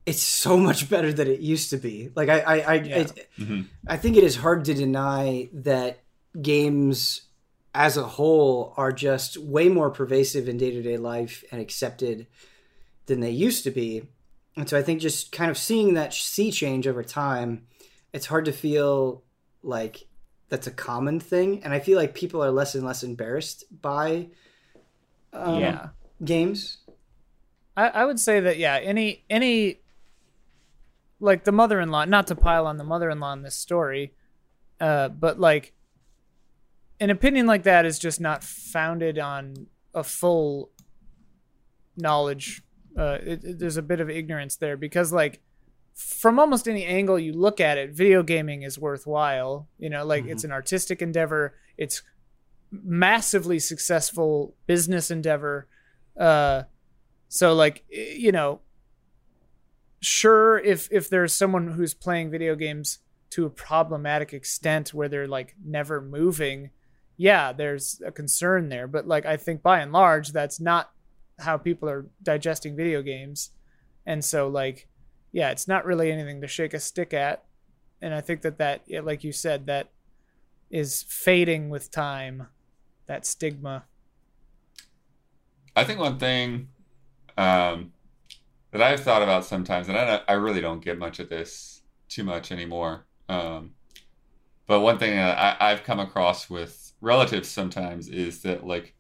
It's 0.06 0.22
so 0.22 0.58
much 0.58 0.88
better 0.88 1.11
than 1.11 1.27
it 1.27 1.40
used 1.40 1.72
to 1.72 1.77
be. 1.77 2.11
Like 2.16 2.30
I, 2.30 2.40
I, 2.42 2.56
I, 2.60 2.74
Yeah. 2.76 2.98
it, 3.00 3.27
Mhm. 3.40 3.66
I 3.88 3.98
think 3.98 4.18
it 4.18 4.24
is 4.24 4.35
hard 4.35 4.66
to 4.66 4.74
deny 4.76 5.50
that 5.53 6.03
games 6.40 7.22
as 7.74 7.98
a 7.98 8.03
whole 8.03 8.74
are 8.77 8.92
just 8.92 9.38
way 9.38 9.68
more 9.69 9.90
pervasive 9.90 10.48
in 10.48 10.58
day 10.58 10.69
to 10.69 10.84
day 10.84 10.98
life 10.98 11.44
and 11.52 11.60
accepted 11.60 12.27
than 13.08 13.19
they 13.22 13.32
used 13.32 13.64
to 13.64 13.72
be. 13.72 14.03
And 14.58 14.69
so 14.69 14.77
I 14.77 14.82
think 14.82 15.01
just 15.01 15.32
kind 15.32 15.51
of 15.51 15.58
seeing 15.58 15.95
that 15.95 16.14
sea 16.14 16.51
change 16.51 16.88
over 16.88 17.03
time, 17.03 17.67
it's 18.14 18.25
hard 18.25 18.45
to 18.45 18.53
feel 18.53 19.24
like 19.64 20.08
that's 20.50 20.67
a 20.67 20.72
common 20.72 21.19
thing. 21.19 21.64
And 21.64 21.74
I 21.74 21.80
feel 21.80 21.98
like 21.98 22.14
people 22.14 22.43
are 22.43 22.51
less 22.51 22.75
and 22.75 22.85
less 22.85 23.03
embarrassed 23.03 23.66
by 23.82 24.30
um, 25.34 25.59
yeah. 25.59 25.90
games. 26.24 26.77
I, 27.75 27.90
I 27.90 28.06
would 28.06 28.19
say 28.19 28.40
that 28.40 28.58
yeah, 28.58 28.77
any 28.77 29.25
any 29.30 29.82
like 31.19 31.43
the 31.43 31.51
mother-in-law, 31.51 32.06
not 32.06 32.27
to 32.27 32.35
pile 32.35 32.67
on 32.67 32.77
the 32.77 32.84
mother-in-law 32.84 33.34
in 33.34 33.42
this 33.42 33.56
story, 33.56 34.14
uh, 34.80 35.09
but 35.09 35.40
like 35.40 35.74
an 37.00 37.09
opinion 37.09 37.45
like 37.45 37.64
that 37.64 37.85
is 37.85 38.00
just 38.00 38.22
not 38.22 38.43
founded 38.43 39.19
on 39.19 39.67
a 39.93 40.03
full 40.03 40.69
knowledge. 41.98 42.61
Uh, 42.98 43.18
it, 43.24 43.44
it- 43.44 43.60
there's 43.60 43.78
a 43.78 43.82
bit 43.82 44.00
of 44.00 44.10
ignorance 44.10 44.56
there 44.56 44.78
because 44.78 45.12
like 45.14 45.42
from 45.94 46.40
almost 46.40 46.68
any 46.68 46.84
angle 46.86 47.18
you 47.18 47.32
look 47.34 47.60
at 47.62 47.78
it, 47.78 47.92
video 47.92 48.22
gaming 48.24 48.64
is 48.64 48.78
worthwhile. 48.78 49.68
You 49.80 49.90
know, 49.90 50.06
like 50.06 50.26
it's 50.26 50.44
an 50.44 50.52
artistic 50.52 51.02
endeavor. 51.02 51.56
It's 51.78 52.02
massively 52.72 53.60
successful 53.60 54.56
business 54.68 55.10
endeavor. 55.12 55.68
Uh, 56.20 56.64
so 57.30 57.54
like 57.54 57.86
you 57.90 58.32
know, 58.32 58.60
sure 60.02 60.58
if 60.60 60.88
if 60.92 61.10
there's 61.10 61.34
someone 61.34 61.68
who's 61.72 61.94
playing 61.94 62.30
video 62.32 62.56
games 62.56 63.00
to 63.32 63.46
a 63.46 63.50
problematic 63.50 64.34
extent 64.34 64.94
where 64.94 65.10
they're 65.10 65.28
like 65.28 65.56
never 65.64 66.02
moving, 66.02 66.70
yeah, 67.18 67.52
there's 67.52 68.02
a 68.06 68.12
concern 68.12 68.70
there. 68.70 68.88
But 68.88 69.08
like 69.08 69.26
I 69.26 69.38
think 69.38 69.62
by 69.62 69.80
and 69.80 69.92
large 69.92 70.32
that's 70.32 70.60
not 70.60 70.92
how 71.40 71.58
people 71.58 71.90
are 71.90 72.06
digesting 72.24 72.76
video 72.76 73.02
games. 73.02 73.52
And 74.06 74.24
so 74.24 74.48
like 74.48 74.88
yeah, 75.32 75.52
it's 75.52 75.68
not 75.68 75.86
really 75.86 76.12
anything 76.12 76.40
to 76.42 76.48
shake 76.48 76.74
a 76.74 76.80
stick 76.80 77.14
at. 77.14 77.44
And 78.02 78.14
I 78.14 78.22
think 78.22 78.42
that 78.44 78.58
that 78.58 78.84
like 79.04 79.24
you 79.24 79.32
said 79.32 79.66
that 79.68 79.90
is 80.70 81.04
fading 81.04 81.70
with 81.70 81.92
time. 81.92 82.48
That 83.08 83.26
stigma. 83.26 83.84
I 85.76 85.84
think 85.84 86.00
one 86.00 86.18
thing 86.18 86.70
um, 87.38 87.92
that 88.72 88.82
I've 88.82 89.02
thought 89.02 89.22
about 89.22 89.46
sometimes, 89.46 89.90
and 89.90 89.98
I, 89.98 90.22
I 90.28 90.34
really 90.34 90.62
don't 90.62 90.84
get 90.84 90.98
much 90.98 91.20
of 91.20 91.30
this 91.30 91.82
too 92.10 92.24
much 92.24 92.52
anymore. 92.52 93.06
Um, 93.30 93.72
but 94.68 94.80
one 94.80 94.98
thing 94.98 95.16
that 95.16 95.38
I, 95.38 95.72
I've 95.72 95.84
come 95.84 96.00
across 96.00 96.50
with 96.50 96.94
relatives 97.02 97.50
sometimes 97.50 98.08
is 98.08 98.42
that 98.44 98.66
like 98.66 98.96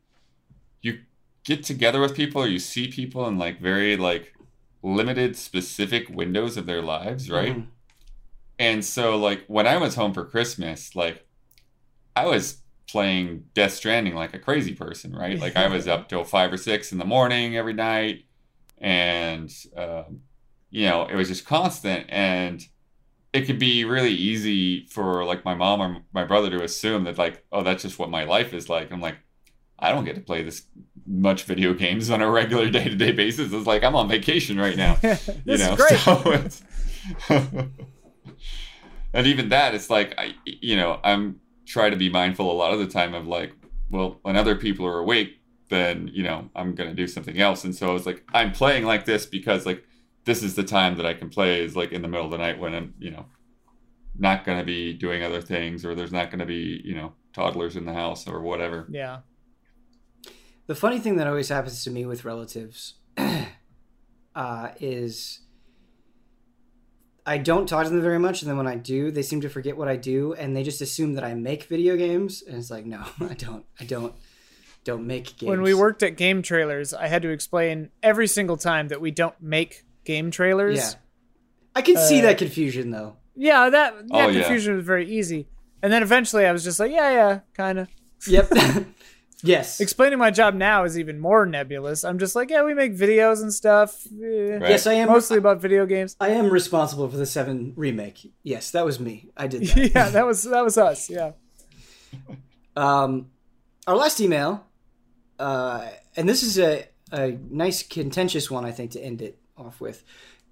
you 0.81 0.99
get 1.45 1.63
together 1.63 2.01
with 2.01 2.15
people 2.15 2.41
or 2.43 2.47
you 2.47 2.59
see 2.59 2.87
people 2.87 3.27
in 3.27 3.37
like 3.37 3.61
very 3.61 3.97
like 3.97 4.33
limited 4.83 5.35
specific 5.35 6.09
windows 6.09 6.57
of 6.57 6.65
their 6.65 6.81
lives, 6.81 7.29
right? 7.29 7.55
Mhm. 7.57 7.67
And 8.59 8.85
so, 8.85 9.17
like, 9.17 9.43
when 9.47 9.67
I 9.67 9.77
was 9.77 9.95
home 9.95 10.13
for 10.13 10.25
Christmas, 10.25 10.95
like, 10.95 11.25
I 12.15 12.25
was 12.25 12.61
playing 12.87 13.45
Death 13.53 13.73
Stranding 13.73 14.15
like 14.15 14.33
a 14.33 14.39
crazy 14.39 14.73
person, 14.73 15.13
right? 15.13 15.39
Like, 15.39 15.57
I 15.57 15.67
was 15.67 15.87
up 15.87 16.07
till 16.09 16.23
five 16.23 16.53
or 16.53 16.57
six 16.57 16.91
in 16.91 16.97
the 16.97 17.05
morning 17.05 17.57
every 17.57 17.73
night. 17.73 18.25
And, 18.77 19.51
um, 19.75 20.21
you 20.69 20.87
know, 20.87 21.05
it 21.05 21.15
was 21.15 21.27
just 21.27 21.45
constant. 21.45 22.05
And 22.09 22.65
it 23.33 23.45
could 23.45 23.59
be 23.59 23.83
really 23.83 24.13
easy 24.13 24.85
for, 24.85 25.25
like, 25.25 25.43
my 25.43 25.55
mom 25.55 25.81
or 25.81 25.97
my 26.13 26.23
brother 26.23 26.49
to 26.51 26.63
assume 26.63 27.03
that, 27.05 27.17
like, 27.17 27.43
oh, 27.51 27.63
that's 27.63 27.83
just 27.83 27.99
what 27.99 28.09
my 28.09 28.23
life 28.23 28.53
is 28.53 28.69
like. 28.69 28.91
I'm 28.91 29.01
like, 29.01 29.17
I 29.77 29.91
don't 29.91 30.05
get 30.05 30.15
to 30.15 30.21
play 30.21 30.43
this 30.43 30.63
much 31.07 31.43
video 31.43 31.73
games 31.73 32.09
on 32.09 32.21
a 32.21 32.29
regular 32.29 32.69
day 32.69 32.85
to 32.85 32.95
day 32.95 33.11
basis. 33.11 33.53
It's 33.53 33.67
like 33.67 33.83
I'm 33.83 33.95
on 33.95 34.07
vacation 34.07 34.59
right 34.59 34.75
now 34.75 34.95
this 35.01 35.27
you 35.45 35.57
know 35.57 35.73
is 35.73 35.75
great. 35.75 35.99
so 35.99 36.21
it's 36.25 36.63
and 39.15 39.25
even 39.27 39.49
that 39.49 39.73
it's 39.73 39.89
like 39.89 40.13
i 40.17 40.35
you 40.45 40.75
know 40.75 40.99
i'm 41.03 41.39
try 41.65 41.89
to 41.89 41.95
be 41.95 42.09
mindful 42.09 42.51
a 42.51 42.53
lot 42.53 42.73
of 42.73 42.79
the 42.79 42.87
time 42.87 43.13
of 43.13 43.25
like 43.27 43.53
well 43.89 44.19
when 44.21 44.35
other 44.35 44.55
people 44.55 44.85
are 44.85 44.99
awake 44.99 45.39
then 45.69 46.07
you 46.13 46.21
know 46.23 46.49
i'm 46.55 46.75
gonna 46.75 46.93
do 46.93 47.07
something 47.07 47.39
else 47.39 47.63
and 47.63 47.75
so 47.75 47.95
it's 47.95 48.05
like 48.05 48.23
i'm 48.33 48.51
playing 48.51 48.85
like 48.85 49.05
this 49.05 49.25
because 49.25 49.65
like 49.65 49.83
this 50.25 50.43
is 50.43 50.55
the 50.55 50.63
time 50.63 50.95
that 50.95 51.05
i 51.05 51.13
can 51.13 51.29
play 51.29 51.63
is 51.63 51.75
like 51.75 51.91
in 51.91 52.01
the 52.01 52.07
middle 52.07 52.25
of 52.25 52.31
the 52.31 52.37
night 52.37 52.59
when 52.59 52.75
i'm 52.75 52.93
you 52.99 53.09
know 53.09 53.25
not 54.17 54.45
gonna 54.45 54.63
be 54.63 54.93
doing 54.93 55.23
other 55.23 55.41
things 55.41 55.85
or 55.85 55.95
there's 55.95 56.11
not 56.11 56.29
gonna 56.29 56.45
be 56.45 56.81
you 56.83 56.95
know 56.95 57.13
toddlers 57.33 57.75
in 57.75 57.85
the 57.85 57.93
house 57.93 58.27
or 58.27 58.41
whatever 58.41 58.85
yeah. 58.89 59.19
The 60.67 60.75
funny 60.75 60.99
thing 60.99 61.17
that 61.17 61.27
always 61.27 61.49
happens 61.49 61.83
to 61.83 61.91
me 61.91 62.05
with 62.05 62.25
relatives 62.25 62.95
uh, 64.35 64.69
is 64.79 65.39
I 67.25 67.37
don't 67.37 67.67
talk 67.67 67.85
to 67.85 67.89
them 67.89 68.01
very 68.01 68.19
much, 68.19 68.41
and 68.41 68.49
then 68.49 68.57
when 68.57 68.67
I 68.67 68.75
do, 68.75 69.09
they 69.11 69.21
seem 69.21 69.41
to 69.41 69.49
forget 69.49 69.77
what 69.77 69.87
I 69.87 69.95
do, 69.95 70.33
and 70.33 70.55
they 70.55 70.63
just 70.63 70.81
assume 70.81 71.13
that 71.13 71.23
I 71.23 71.33
make 71.33 71.63
video 71.63 71.95
games, 71.97 72.43
and 72.47 72.55
it's 72.57 72.69
like, 72.69 72.85
no, 72.85 73.03
I 73.19 73.33
don't, 73.33 73.65
I 73.79 73.85
don't, 73.85 74.13
don't 74.83 75.07
make 75.07 75.37
games. 75.37 75.49
When 75.49 75.61
we 75.61 75.73
worked 75.73 76.03
at 76.03 76.17
game 76.17 76.41
trailers, 76.41 76.93
I 76.93 77.07
had 77.07 77.21
to 77.23 77.29
explain 77.29 77.89
every 78.03 78.27
single 78.27 78.57
time 78.57 78.89
that 78.89 79.01
we 79.01 79.09
don't 79.11 79.39
make 79.41 79.83
game 80.03 80.29
trailers. 80.29 80.77
yeah, 80.77 80.91
I 81.75 81.81
can 81.81 81.97
see 81.97 82.19
Uh, 82.19 82.23
that 82.23 82.37
confusion 82.37 82.91
though. 82.91 83.17
Yeah, 83.35 83.69
that, 83.69 83.97
that 83.97 84.05
Oh, 84.11 84.27
yeah. 84.29 84.41
confusion 84.41 84.75
was 84.77 84.85
very 84.85 85.09
easy. 85.11 85.47
And 85.81 85.91
then 85.91 86.03
eventually 86.03 86.45
I 86.45 86.51
was 86.51 86.63
just 86.63 86.79
like, 86.79 86.91
yeah, 86.91 87.11
yeah, 87.11 87.39
kind 87.53 87.79
of. 87.79 87.89
Yep. 88.27 88.51
yes. 89.43 89.79
Explaining 89.79 90.19
my 90.19 90.31
job 90.31 90.53
now 90.55 90.83
is 90.83 90.97
even 90.97 91.19
more 91.19 91.45
nebulous. 91.45 92.03
I'm 92.03 92.19
just 92.19 92.35
like, 92.35 92.49
yeah, 92.49 92.63
we 92.63 92.73
make 92.73 92.95
videos 92.95 93.41
and 93.41 93.53
stuff. 93.53 94.05
eh, 94.07 94.57
Right. 94.57 94.69
Yes, 94.71 94.87
I 94.87 94.93
am. 94.93 95.07
Mostly 95.09 95.37
about 95.37 95.61
video 95.61 95.85
games. 95.85 96.15
I 96.19 96.29
am 96.29 96.49
responsible 96.49 97.07
for 97.09 97.17
the 97.17 97.25
Seven 97.25 97.73
remake. 97.75 98.31
Yes, 98.43 98.71
that 98.71 98.85
was 98.85 98.99
me. 98.99 99.29
I 99.37 99.47
did 99.47 99.61
that. 99.67 99.91
yeah, 99.93 100.09
that 100.09 100.25
was 100.25 100.43
that 100.43 100.63
was 100.63 100.77
us. 100.77 101.09
Yeah. 101.09 101.31
Um, 102.75 103.27
our 103.87 103.95
last 103.95 104.19
email, 104.19 104.65
uh, 105.39 105.87
and 106.15 106.27
this 106.27 106.43
is 106.43 106.57
a, 106.59 106.85
a 107.11 107.37
nice 107.49 107.83
contentious 107.83 108.49
one, 108.51 108.65
I 108.65 108.71
think, 108.71 108.91
to 108.91 108.99
end 109.01 109.21
it 109.21 109.37
off 109.57 109.79
with, 109.79 110.03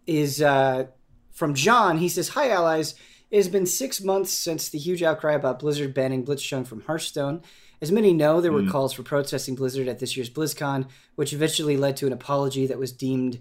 is 0.07 0.41
uh, 0.41 0.85
from 1.31 1.53
John. 1.53 1.97
He 1.97 2.09
says, 2.09 2.29
Hi, 2.29 2.49
allies. 2.49 2.95
It 3.31 3.37
has 3.37 3.47
been 3.47 3.65
six 3.65 3.99
months 3.99 4.31
since 4.31 4.69
the 4.69 4.77
huge 4.77 5.01
outcry 5.01 5.33
about 5.33 5.57
Blizzard 5.57 5.93
banning 5.95 6.23
Blitzchung 6.23 6.67
from 6.67 6.81
Hearthstone. 6.81 7.41
As 7.83 7.91
many 7.91 8.13
know, 8.13 8.39
there 8.39 8.53
were 8.53 8.61
mm. 8.61 8.71
calls 8.71 8.93
for 8.93 9.03
protesting 9.03 9.55
Blizzard 9.55 9.89
at 9.89 9.99
this 9.99 10.15
year's 10.15 10.29
BlizzCon, 10.29 10.87
which 11.15 11.33
eventually 11.33 11.75
led 11.75 11.97
to 11.97 12.07
an 12.07 12.13
apology 12.13 12.65
that 12.67 12.79
was 12.79 12.93
deemed 12.93 13.39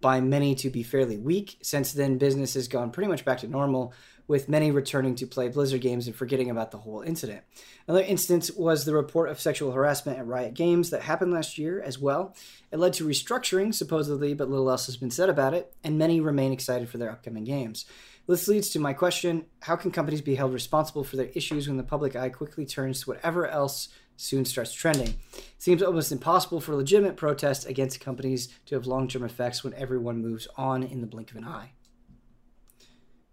by 0.00 0.22
many 0.22 0.54
to 0.54 0.70
be 0.70 0.82
fairly 0.82 1.18
weak. 1.18 1.58
Since 1.60 1.92
then, 1.92 2.16
business 2.16 2.54
has 2.54 2.66
gone 2.66 2.92
pretty 2.92 3.10
much 3.10 3.26
back 3.26 3.40
to 3.40 3.46
normal, 3.46 3.92
with 4.26 4.48
many 4.48 4.70
returning 4.70 5.14
to 5.16 5.26
play 5.26 5.48
Blizzard 5.48 5.82
games 5.82 6.06
and 6.06 6.16
forgetting 6.16 6.48
about 6.48 6.70
the 6.70 6.78
whole 6.78 7.02
incident. 7.02 7.42
Another 7.86 8.04
instance 8.04 8.50
was 8.50 8.86
the 8.86 8.94
report 8.94 9.28
of 9.28 9.38
sexual 9.38 9.72
harassment 9.72 10.18
at 10.18 10.26
Riot 10.26 10.54
Games 10.54 10.88
that 10.88 11.02
happened 11.02 11.34
last 11.34 11.58
year 11.58 11.82
as 11.82 11.98
well. 11.98 12.34
It 12.72 12.78
led 12.78 12.94
to 12.94 13.06
restructuring, 13.06 13.74
supposedly, 13.74 14.32
but 14.32 14.48
little 14.48 14.70
else 14.70 14.86
has 14.86 14.96
been 14.96 15.10
said 15.10 15.28
about 15.28 15.52
it, 15.52 15.74
and 15.84 15.98
many 15.98 16.22
remain 16.22 16.54
excited 16.54 16.88
for 16.88 16.96
their 16.96 17.10
upcoming 17.10 17.44
games. 17.44 17.84
This 18.26 18.48
leads 18.48 18.70
to 18.70 18.78
my 18.78 18.92
question 18.92 19.46
How 19.62 19.76
can 19.76 19.90
companies 19.90 20.22
be 20.22 20.34
held 20.34 20.52
responsible 20.52 21.04
for 21.04 21.16
their 21.16 21.30
issues 21.34 21.68
when 21.68 21.76
the 21.76 21.82
public 21.82 22.16
eye 22.16 22.30
quickly 22.30 22.64
turns 22.64 23.00
to 23.02 23.10
whatever 23.10 23.46
else 23.46 23.88
soon 24.16 24.44
starts 24.44 24.72
trending? 24.72 25.08
It 25.36 25.44
seems 25.58 25.82
almost 25.82 26.10
impossible 26.10 26.60
for 26.60 26.74
legitimate 26.74 27.16
protest 27.16 27.66
against 27.68 28.00
companies 28.00 28.48
to 28.66 28.74
have 28.74 28.86
long 28.86 29.08
term 29.08 29.24
effects 29.24 29.62
when 29.62 29.74
everyone 29.74 30.22
moves 30.22 30.48
on 30.56 30.82
in 30.82 31.00
the 31.00 31.06
blink 31.06 31.30
of 31.30 31.36
an 31.36 31.44
eye. 31.44 31.72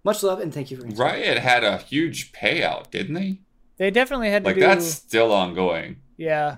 Much 0.03 0.23
love 0.23 0.39
and 0.39 0.53
thank 0.53 0.71
you 0.71 0.77
for 0.77 0.85
answering. 0.85 1.09
riot 1.09 1.37
had 1.37 1.63
a 1.63 1.77
huge 1.77 2.31
payout 2.31 2.89
didn't 2.89 3.13
they 3.13 3.39
They 3.77 3.91
definitely 3.91 4.31
had 4.31 4.43
to 4.43 4.49
like 4.49 4.55
do 4.55 4.61
that's 4.61 4.85
still 4.85 5.31
ongoing 5.31 5.97
Yeah. 6.17 6.57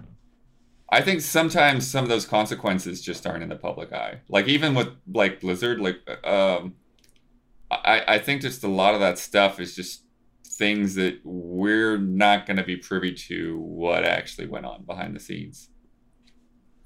I 0.90 1.02
think 1.02 1.22
sometimes 1.22 1.88
some 1.88 2.04
of 2.04 2.10
those 2.10 2.26
consequences 2.26 3.02
just 3.02 3.26
aren't 3.26 3.42
in 3.44 3.50
the 3.50 3.56
public 3.56 3.92
eye. 3.92 4.20
Like 4.30 4.48
even 4.48 4.76
with 4.76 4.90
like 5.12 5.42
Blizzard, 5.42 5.82
like 5.82 5.98
um, 6.24 6.76
I 7.84 8.16
I 8.16 8.20
think 8.20 8.42
just 8.42 8.64
a 8.64 8.68
lot 8.68 8.94
of 8.94 9.00
that 9.00 9.18
stuff 9.18 9.60
is 9.60 9.76
just 9.76 10.04
things 10.46 10.96
that 10.96 11.20
we're 11.24 11.98
not 11.98 12.46
going 12.46 12.58
to 12.58 12.64
be 12.64 12.78
privy 12.78 13.12
to 13.12 13.58
what 13.60 14.04
actually 14.04 14.48
went 14.48 14.66
on 14.66 14.84
behind 14.84 15.16
the 15.16 15.20
scenes. 15.20 15.70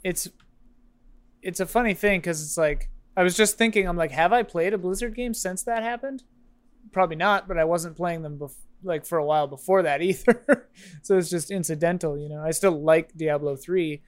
It's 0.03 0.29
it's 1.41 1.59
a 1.59 1.65
funny 1.65 1.93
thing 1.93 2.19
because 2.19 2.41
it's 2.41 2.57
like 2.57 2.89
I 3.15 3.23
was 3.23 3.35
just 3.35 3.57
thinking, 3.57 3.87
I'm 3.87 3.97
like, 3.97 4.11
have 4.11 4.31
I 4.31 4.43
played 4.43 4.73
a 4.73 4.77
Blizzard 4.77 5.15
game 5.15 5.33
since 5.33 5.63
that 5.63 5.83
happened? 5.83 6.23
Probably 6.91 7.15
not, 7.15 7.47
but 7.47 7.57
I 7.57 7.65
wasn't 7.65 7.97
playing 7.97 8.21
them 8.21 8.37
bef- 8.37 8.53
like 8.83 9.05
for 9.05 9.17
a 9.17 9.25
while 9.25 9.47
before 9.47 9.83
that 9.83 10.01
either. 10.03 10.69
so 11.01 11.17
it's 11.17 11.29
just 11.29 11.51
incidental, 11.51 12.17
you 12.17 12.29
know. 12.29 12.41
I 12.41 12.51
still 12.51 12.79
like 12.81 13.15
Diablo 13.15 13.55
three, 13.55 14.03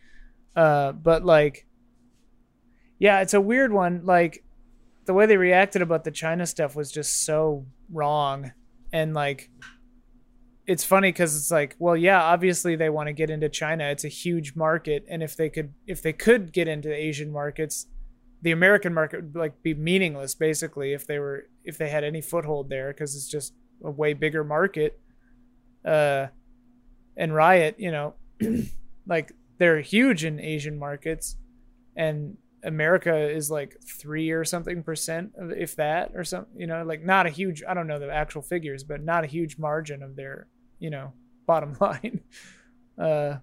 uh, 0.56 0.92
but 0.92 1.26
like, 1.26 1.66
yeah, 3.00 3.22
it's 3.22 3.34
a 3.34 3.42
weird 3.42 3.74
one. 3.74 4.06
Like 4.06 4.44
the 5.10 5.14
way 5.16 5.26
they 5.26 5.38
reacted 5.38 5.82
about 5.82 6.04
the 6.04 6.12
China 6.12 6.46
stuff 6.46 6.76
was 6.76 6.92
just 6.92 7.26
so 7.26 7.66
wrong, 7.92 8.52
and 8.94 9.16
like 9.16 9.50
it's 10.68 10.84
funny 10.84 11.12
because 11.12 11.36
it's 11.36 11.50
like 11.50 11.76
well 11.80 11.98
yeah 11.98 12.22
obviously 12.22 12.76
they 12.76 12.92
want 12.92 13.08
to 13.08 13.14
get 13.14 13.32
into 13.32 13.50
china. 13.50 13.86
It's 13.86 14.04
a 14.04 14.08
huge 14.08 14.56
market. 14.56 15.04
And 15.10 15.24
if 15.24 15.36
they 15.36 15.50
could 15.50 15.74
if 15.88 16.04
they 16.04 16.14
could 16.14 16.54
get 16.54 16.68
into 16.68 16.94
asian 16.94 17.32
markets 17.32 17.88
the 18.44 18.52
american 18.52 18.94
market 18.94 19.24
would 19.24 19.36
like 19.36 19.64
be 19.64 19.74
meaningless 19.74 20.36
basically 20.36 20.94
if 20.94 21.08
they 21.08 21.18
were 21.18 21.46
if 21.64 21.80
they 21.80 21.90
had 21.90 22.04
any 22.04 22.22
foothold 22.22 22.70
there 22.70 22.94
because 22.94 23.16
it's 23.16 23.28
just 23.28 23.56
a 23.84 23.90
way 23.90 24.14
bigger 24.14 24.44
market 24.44 25.00
uh 25.86 26.28
and 27.18 27.34
riot 27.34 27.76
you 27.80 27.92
know. 27.92 28.14
Like 29.08 29.32
they're 29.58 29.82
huge 29.82 30.24
in 30.24 30.40
asian 30.40 30.78
markets. 30.78 31.36
And 31.96 32.38
america 32.64 33.30
is 33.30 33.50
like 33.50 33.78
three 33.84 34.32
or 34.32 34.44
something 34.44 34.84
percent 34.84 35.32
of 35.38 35.52
if 35.52 35.76
that 35.76 36.12
or 36.16 36.24
something 36.24 36.60
you 36.60 36.68
know 36.68 36.84
like 36.84 37.04
not 37.04 37.26
a 37.26 37.30
huge 37.30 37.64
i 37.68 37.74
don't 37.74 37.88
know 37.88 38.00
the 38.00 38.12
actual 38.12 38.42
figures 38.42 38.84
but 38.84 39.02
not 39.02 39.24
a 39.24 39.28
huge 39.28 39.58
margin 39.58 40.04
of 40.04 40.16
their 40.16 40.48
you 40.80 40.90
know 40.90 41.14
bottom 41.48 41.76
line. 41.80 42.22
Uh 42.98 43.38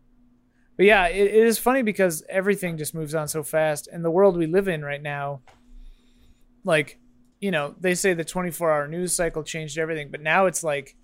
but 0.77 0.87
yeah 0.87 1.09
it, 1.09 1.27
it 1.27 1.47
is 1.47 1.59
funny 1.59 1.83
because 1.83 2.23
everything 2.29 2.77
just 2.77 2.95
moves 2.95 3.15
on 3.15 3.27
so 3.27 3.43
fast 3.43 3.89
and 3.89 4.05
the 4.05 4.11
world 4.11 4.37
we 4.37 4.47
live 4.47 4.69
in 4.69 4.85
right 4.85 5.03
now 5.03 5.41
like 6.65 6.99
you 7.41 7.51
know 7.51 7.75
they 7.81 7.95
say 7.95 8.15
the 8.15 8.25
24 8.25 8.71
hour 8.71 8.89
news 8.89 9.15
cycle 9.15 9.43
changed 9.43 9.79
everything 9.79 10.11
but 10.11 10.21
now 10.21 10.47
it's 10.47 10.63
like 10.63 10.97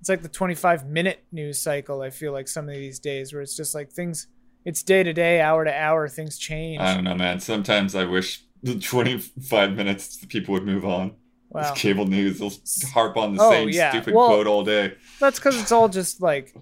it's 0.00 0.08
like 0.08 0.22
the 0.22 0.28
25 0.28 0.86
minute 0.86 1.24
news 1.32 1.62
cycle 1.62 2.00
i 2.02 2.10
feel 2.10 2.32
like 2.32 2.48
some 2.48 2.68
of 2.68 2.74
these 2.74 2.98
days 2.98 3.32
where 3.32 3.42
it's 3.42 3.56
just 3.56 3.74
like 3.74 3.92
things 3.92 4.28
it's 4.64 4.82
day 4.82 5.02
to 5.02 5.12
day 5.12 5.40
hour 5.40 5.64
to 5.64 5.74
hour 5.74 6.08
things 6.08 6.38
change 6.38 6.80
I 6.80 6.94
don't 6.94 7.04
know, 7.04 7.14
man. 7.14 7.40
Sometimes 7.40 7.94
I 7.94 8.04
wish 8.04 8.42
the 8.62 8.78
25 8.78 9.72
minutes 9.72 10.24
people 10.26 10.52
would 10.54 10.64
move 10.64 10.84
on. 10.84 11.16
wow 11.50 11.60
It's 11.72 11.80
cable 11.80 12.06
news. 12.06 12.38
They'll 12.38 12.90
harp 12.92 13.16
on 13.16 13.34
the 13.34 13.42
Oh, 13.42 13.50
same 13.50 13.68
yeah. 13.68 13.90
stupid 13.90 14.14
Well- 14.14 14.28
quote 14.28 14.46
all 14.46 14.64
day. 14.64 14.94
that's 15.20 15.38
because 15.38 15.60
it's 15.60 15.72
all 15.72 15.88
just 15.88 16.20
like 16.22 16.54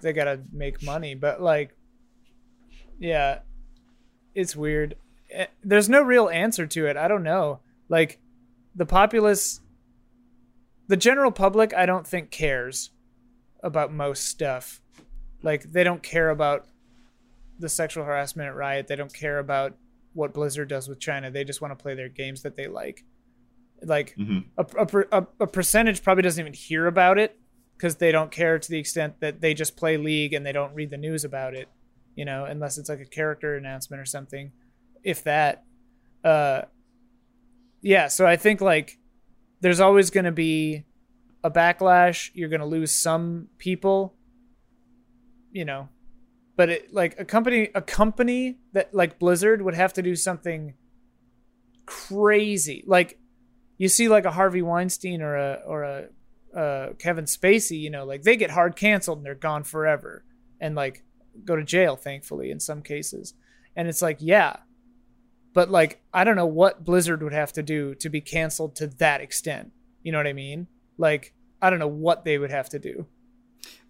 they 0.00 0.12
gotta 0.12 0.40
make 0.52 0.82
money 0.82 1.14
but 1.14 1.40
like 1.40 1.76
yeah 2.98 3.40
it's 4.34 4.56
weird 4.56 4.96
Eh, 5.34 5.46
there's 5.64 5.88
no 5.88 6.02
real 6.02 6.28
answer 6.28 6.66
to 6.66 6.86
it 6.86 6.96
i 6.96 7.08
don't 7.08 7.22
know 7.22 7.60
like 7.88 8.18
the 8.74 8.84
populace 8.84 9.60
the 10.88 10.96
general 10.96 11.30
public 11.30 11.72
i 11.74 11.86
don't 11.86 12.06
think 12.06 12.30
cares 12.30 12.90
about 13.62 13.92
most 13.92 14.24
stuff 14.26 14.80
like 15.42 15.72
they 15.72 15.84
don't 15.84 16.02
care 16.02 16.28
about 16.30 16.66
the 17.58 17.68
sexual 17.68 18.04
harassment 18.04 18.48
at 18.48 18.54
riot. 18.54 18.86
They 18.86 18.96
don't 18.96 19.12
care 19.12 19.38
about 19.38 19.74
what 20.14 20.34
blizzard 20.34 20.68
does 20.68 20.88
with 20.88 21.00
china. 21.00 21.30
They 21.30 21.44
just 21.44 21.60
want 21.60 21.76
to 21.76 21.82
play 21.82 21.94
their 21.94 22.08
games 22.08 22.42
that 22.42 22.56
they 22.56 22.66
like. 22.66 23.04
Like 23.82 24.14
hmm 24.14 24.40
a, 24.56 24.66
a, 24.78 25.20
a, 25.20 25.26
a 25.40 25.46
percentage 25.46 26.02
probably 26.02 26.22
doesn't 26.22 26.40
even 26.40 26.52
hear 26.52 26.86
about 26.86 27.18
it 27.18 27.38
because 27.76 27.96
they 27.96 28.12
don't 28.12 28.30
care 28.30 28.58
to 28.58 28.70
the 28.70 28.78
extent 28.78 29.18
that 29.20 29.40
they 29.40 29.54
just 29.54 29.76
play 29.76 29.96
league 29.96 30.34
and 30.34 30.46
they 30.46 30.52
don't 30.52 30.74
read 30.74 30.90
the 30.90 30.96
news 30.96 31.24
about 31.24 31.54
it 31.54 31.68
you 32.14 32.24
know 32.24 32.44
unless 32.44 32.78
it's 32.78 32.88
like 32.88 33.00
a 33.00 33.04
character 33.06 33.56
announcement 33.56 34.00
or 34.00 34.04
something 34.04 34.52
if 35.02 35.24
that. 35.24 35.64
Uh 36.22 36.62
yeah 37.80 38.06
so 38.06 38.24
i 38.24 38.36
think 38.36 38.60
like 38.60 38.98
there's 39.60 39.80
always 39.80 40.10
going 40.10 40.24
to 40.24 40.32
be 40.32 40.84
a 41.44 41.50
backlash. 41.50 42.30
You're 42.34 42.48
going 42.48 42.60
to 42.60 42.66
lose 42.66 42.92
some 42.92 43.48
people 43.58 44.14
you 45.50 45.64
know 45.64 45.88
but 46.56 46.68
it 46.68 46.92
like 46.92 47.18
a 47.18 47.24
company 47.24 47.70
a 47.74 47.82
company 47.82 48.58
that 48.72 48.94
like 48.94 49.18
blizzard 49.18 49.62
would 49.62 49.74
have 49.74 49.92
to 49.92 50.02
do 50.02 50.14
something 50.14 50.74
crazy 51.86 52.84
like 52.86 53.18
you 53.82 53.88
see 53.88 54.08
like 54.08 54.24
a 54.24 54.30
Harvey 54.30 54.62
Weinstein 54.62 55.22
or 55.22 55.34
a 55.34 55.60
or 55.66 55.82
a 55.82 56.06
uh, 56.56 56.92
Kevin 57.00 57.24
Spacey, 57.24 57.80
you 57.80 57.90
know, 57.90 58.04
like 58.04 58.22
they 58.22 58.36
get 58.36 58.52
hard 58.52 58.76
canceled 58.76 59.18
and 59.18 59.26
they're 59.26 59.34
gone 59.34 59.64
forever, 59.64 60.24
and 60.60 60.76
like 60.76 61.02
go 61.44 61.56
to 61.56 61.64
jail, 61.64 61.96
thankfully 61.96 62.52
in 62.52 62.60
some 62.60 62.80
cases. 62.80 63.34
And 63.74 63.88
it's 63.88 64.00
like, 64.00 64.18
yeah, 64.20 64.58
but 65.52 65.68
like 65.68 66.00
I 66.14 66.22
don't 66.22 66.36
know 66.36 66.46
what 66.46 66.84
Blizzard 66.84 67.24
would 67.24 67.32
have 67.32 67.52
to 67.54 67.62
do 67.64 67.96
to 67.96 68.08
be 68.08 68.20
canceled 68.20 68.76
to 68.76 68.86
that 68.86 69.20
extent. 69.20 69.72
You 70.04 70.12
know 70.12 70.18
what 70.18 70.28
I 70.28 70.32
mean? 70.32 70.68
Like 70.96 71.34
I 71.60 71.68
don't 71.68 71.80
know 71.80 71.88
what 71.88 72.24
they 72.24 72.38
would 72.38 72.52
have 72.52 72.68
to 72.68 72.78
do. 72.78 73.06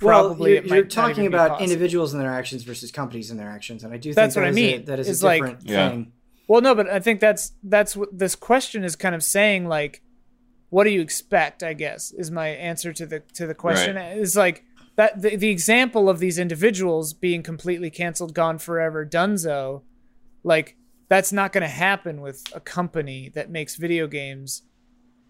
Well, 0.01 0.37
you're, 0.39 0.49
it 0.57 0.69
might 0.69 0.75
you're 0.77 0.85
not 0.85 0.91
talking 0.91 1.25
even 1.25 1.35
about 1.35 1.51
possible. 1.51 1.65
individuals 1.71 2.13
and 2.13 2.23
their 2.23 2.33
actions 2.33 2.65
versus 2.65 2.91
companies 2.91 3.31
and 3.31 3.39
their 3.39 3.49
actions, 3.49 3.85
and 3.85 3.93
I 3.95 3.97
do 3.99 4.11
think 4.11 4.17
That's 4.17 4.35
what 4.37 4.43
that 4.43 4.47
I 4.49 4.51
is 4.51 4.57
a- 4.57 4.61
mean. 4.61 4.85
that 4.87 4.99
is 4.99 5.09
It's 5.09 5.23
a 5.23 5.27
like- 5.27 5.43
different 5.43 5.69
Yeah. 5.69 5.91
thing. 5.91 6.13
Well, 6.49 6.61
no, 6.61 6.75
but 6.75 6.89
I 6.89 6.99
think 6.99 7.21
that's 7.21 7.53
that's 7.63 7.97
what 7.97 8.17
this 8.17 8.35
question 8.35 8.83
is 8.85 8.97
kind 8.97 9.15
of 9.15 9.23
saying. 9.23 9.67
Like, 9.69 10.03
what 10.71 10.85
do 10.85 10.91
you 10.91 11.01
expect? 11.01 11.63
I 11.63 11.73
guess 11.73 12.13
is 12.13 12.31
my 12.31 12.49
answer 12.49 12.93
to 12.93 13.07
the 13.07 13.21
to 13.35 13.47
the 13.47 13.55
question. 13.55 13.97
Is 13.97 14.37
like 14.37 14.65
that 14.97 15.23
the, 15.23 15.37
the 15.37 15.49
example 15.51 16.09
of 16.11 16.19
these 16.19 16.39
individuals 16.39 17.15
being 17.15 17.43
completely 17.43 17.91
canceled, 17.91 18.35
gone 18.35 18.59
forever, 18.59 19.07
Dunzo. 19.07 19.83
Like 20.43 20.77
that's 21.09 21.33
not 21.33 21.53
going 21.53 21.63
to 21.63 21.69
happen 21.69 22.21
with 22.21 22.43
a 22.55 22.61
company 22.61 23.31
that 23.35 23.49
makes 23.51 23.77
video 23.77 24.07
games. 24.09 24.63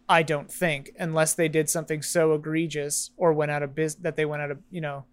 I 0.09 0.23
don't 0.23 0.53
think 0.53 0.93
unless 0.99 1.35
they 1.35 1.49
did 1.49 1.71
something 1.71 2.03
so 2.03 2.35
egregious 2.35 3.11
or 3.17 3.33
went 3.33 3.51
out 3.51 3.63
of 3.63 3.75
business 3.75 4.03
that 4.03 4.17
they 4.17 4.25
went 4.25 4.43
out 4.43 4.51
of 4.51 4.59
you 4.71 4.81
know 4.81 5.05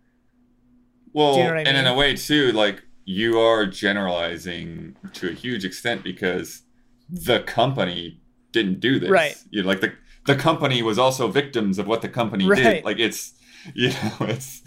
Well, 1.14 1.38
you 1.38 1.44
know 1.44 1.54
and 1.54 1.78
in 1.78 1.88
a 1.88 1.94
way 1.96 2.16
too, 2.16 2.52
like 2.52 2.84
you 3.06 3.40
are 3.40 3.66
generalizing 3.66 4.96
to 5.14 5.30
a 5.30 5.34
huge 5.34 5.66
extent 5.66 6.04
because 6.04 6.64
the 7.10 7.40
company 7.42 8.22
didn't 8.52 8.80
do 8.80 9.00
this. 9.00 9.10
Right. 9.10 9.36
You 9.50 9.64
know, 9.64 9.68
like 9.68 9.82
the 9.82 9.94
the 10.26 10.36
company 10.36 10.84
was 10.84 11.00
also 11.00 11.28
victims 11.28 11.80
of 11.80 11.88
what 11.88 12.02
the 12.02 12.10
company 12.10 12.46
Right. 12.48 12.64
did. 12.64 12.86
Like 12.86 13.00
it's 13.00 13.34
you 13.74 13.90
know 13.90 14.18
it's 14.22 14.62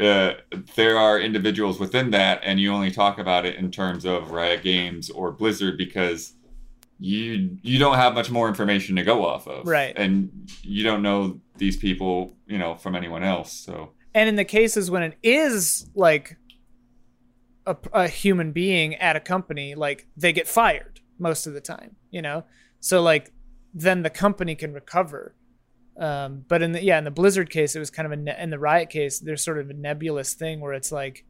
uh, 0.00 0.34
there 0.74 0.96
are 0.96 1.20
individuals 1.20 1.78
within 1.78 2.10
that, 2.12 2.40
and 2.42 2.58
you 2.58 2.72
only 2.72 2.90
talk 2.90 3.18
about 3.18 3.44
it 3.44 3.56
in 3.56 3.70
terms 3.70 4.04
of 4.06 4.30
Riot 4.30 4.62
Games 4.62 5.10
or 5.10 5.32
Blizzard 5.32 5.76
because 5.76 6.32
you 7.02 7.58
you 7.62 7.78
don't 7.78 7.96
have 7.96 8.14
much 8.14 8.30
more 8.30 8.48
information 8.48 8.96
to 8.96 9.02
go 9.02 9.26
off 9.26 9.48
of, 9.48 9.66
Right. 9.66 9.92
And 9.96 10.48
you 10.62 10.84
don't 10.84 11.02
know 11.02 11.40
these 11.56 11.76
people, 11.76 12.36
you 12.46 12.58
know, 12.58 12.76
from 12.76 12.94
anyone 12.94 13.24
else. 13.24 13.52
So 13.52 13.90
and 14.14 14.28
in 14.28 14.36
the 14.36 14.44
cases 14.44 14.90
when 14.90 15.02
it 15.02 15.18
is 15.22 15.88
like 15.94 16.36
a, 17.66 17.76
a 17.92 18.08
human 18.08 18.52
being 18.52 18.94
at 18.96 19.16
a 19.16 19.20
company 19.20 19.74
like 19.74 20.06
they 20.16 20.32
get 20.32 20.48
fired 20.48 21.00
most 21.18 21.46
of 21.46 21.54
the 21.54 21.60
time 21.60 21.94
you 22.10 22.20
know 22.20 22.44
so 22.80 23.00
like 23.00 23.30
then 23.72 24.02
the 24.02 24.10
company 24.10 24.54
can 24.54 24.72
recover 24.72 25.34
um, 25.98 26.44
but 26.48 26.62
in 26.62 26.72
the 26.72 26.82
yeah 26.82 26.98
in 26.98 27.04
the 27.04 27.10
blizzard 27.10 27.50
case 27.50 27.76
it 27.76 27.78
was 27.78 27.90
kind 27.90 28.06
of 28.06 28.12
a 28.12 28.16
ne- 28.16 28.36
in 28.40 28.50
the 28.50 28.58
riot 28.58 28.90
case 28.90 29.20
there's 29.20 29.44
sort 29.44 29.58
of 29.58 29.70
a 29.70 29.74
nebulous 29.74 30.34
thing 30.34 30.60
where 30.60 30.72
it's 30.72 30.90
like 30.90 31.24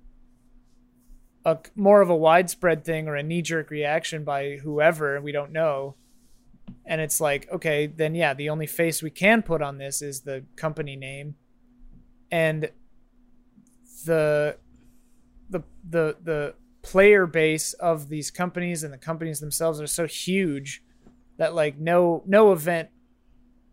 a 1.44 1.58
more 1.74 2.00
of 2.00 2.10
a 2.10 2.16
widespread 2.16 2.84
thing 2.84 3.08
or 3.08 3.16
a 3.16 3.22
knee-jerk 3.22 3.70
reaction 3.70 4.24
by 4.24 4.58
whoever 4.62 5.20
we 5.20 5.32
don't 5.32 5.52
know. 5.52 5.96
And 6.86 7.00
it's 7.00 7.20
like 7.20 7.50
okay 7.52 7.86
then 7.86 8.14
yeah 8.14 8.34
the 8.34 8.50
only 8.50 8.66
face 8.66 9.02
we 9.02 9.10
can 9.10 9.42
put 9.42 9.62
on 9.62 9.78
this 9.78 10.02
is 10.02 10.20
the 10.20 10.44
company 10.56 10.96
name. 10.96 11.36
And 12.30 12.70
the 14.04 14.56
the 15.50 15.62
the 15.88 16.16
the 16.22 16.54
player 16.82 17.26
base 17.26 17.74
of 17.74 18.08
these 18.08 18.30
companies 18.30 18.82
and 18.82 18.92
the 18.92 18.98
companies 18.98 19.40
themselves 19.40 19.80
are 19.80 19.86
so 19.86 20.06
huge 20.06 20.82
that 21.38 21.54
like 21.54 21.78
no 21.78 22.22
no 22.26 22.52
event 22.52 22.88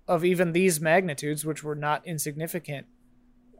of 0.07 0.23
even 0.23 0.51
these 0.51 0.79
magnitudes 0.79 1.45
which 1.45 1.63
were 1.63 1.75
not 1.75 2.05
insignificant 2.05 2.85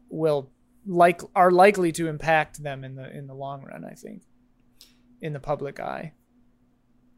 will 0.09 0.49
like 0.90 1.22
are 1.35 1.51
likely 1.51 1.92
to 1.92 2.08
impact 2.08 2.64
them 2.64 2.84
in 2.84 2.95
the 2.95 3.16
in 3.16 3.27
the 3.27 3.34
long 3.35 3.64
run 3.64 3.85
i 3.85 3.93
think 3.93 4.24
in 5.22 5.34
the 5.34 5.40
public 5.40 5.80
eye 5.80 6.14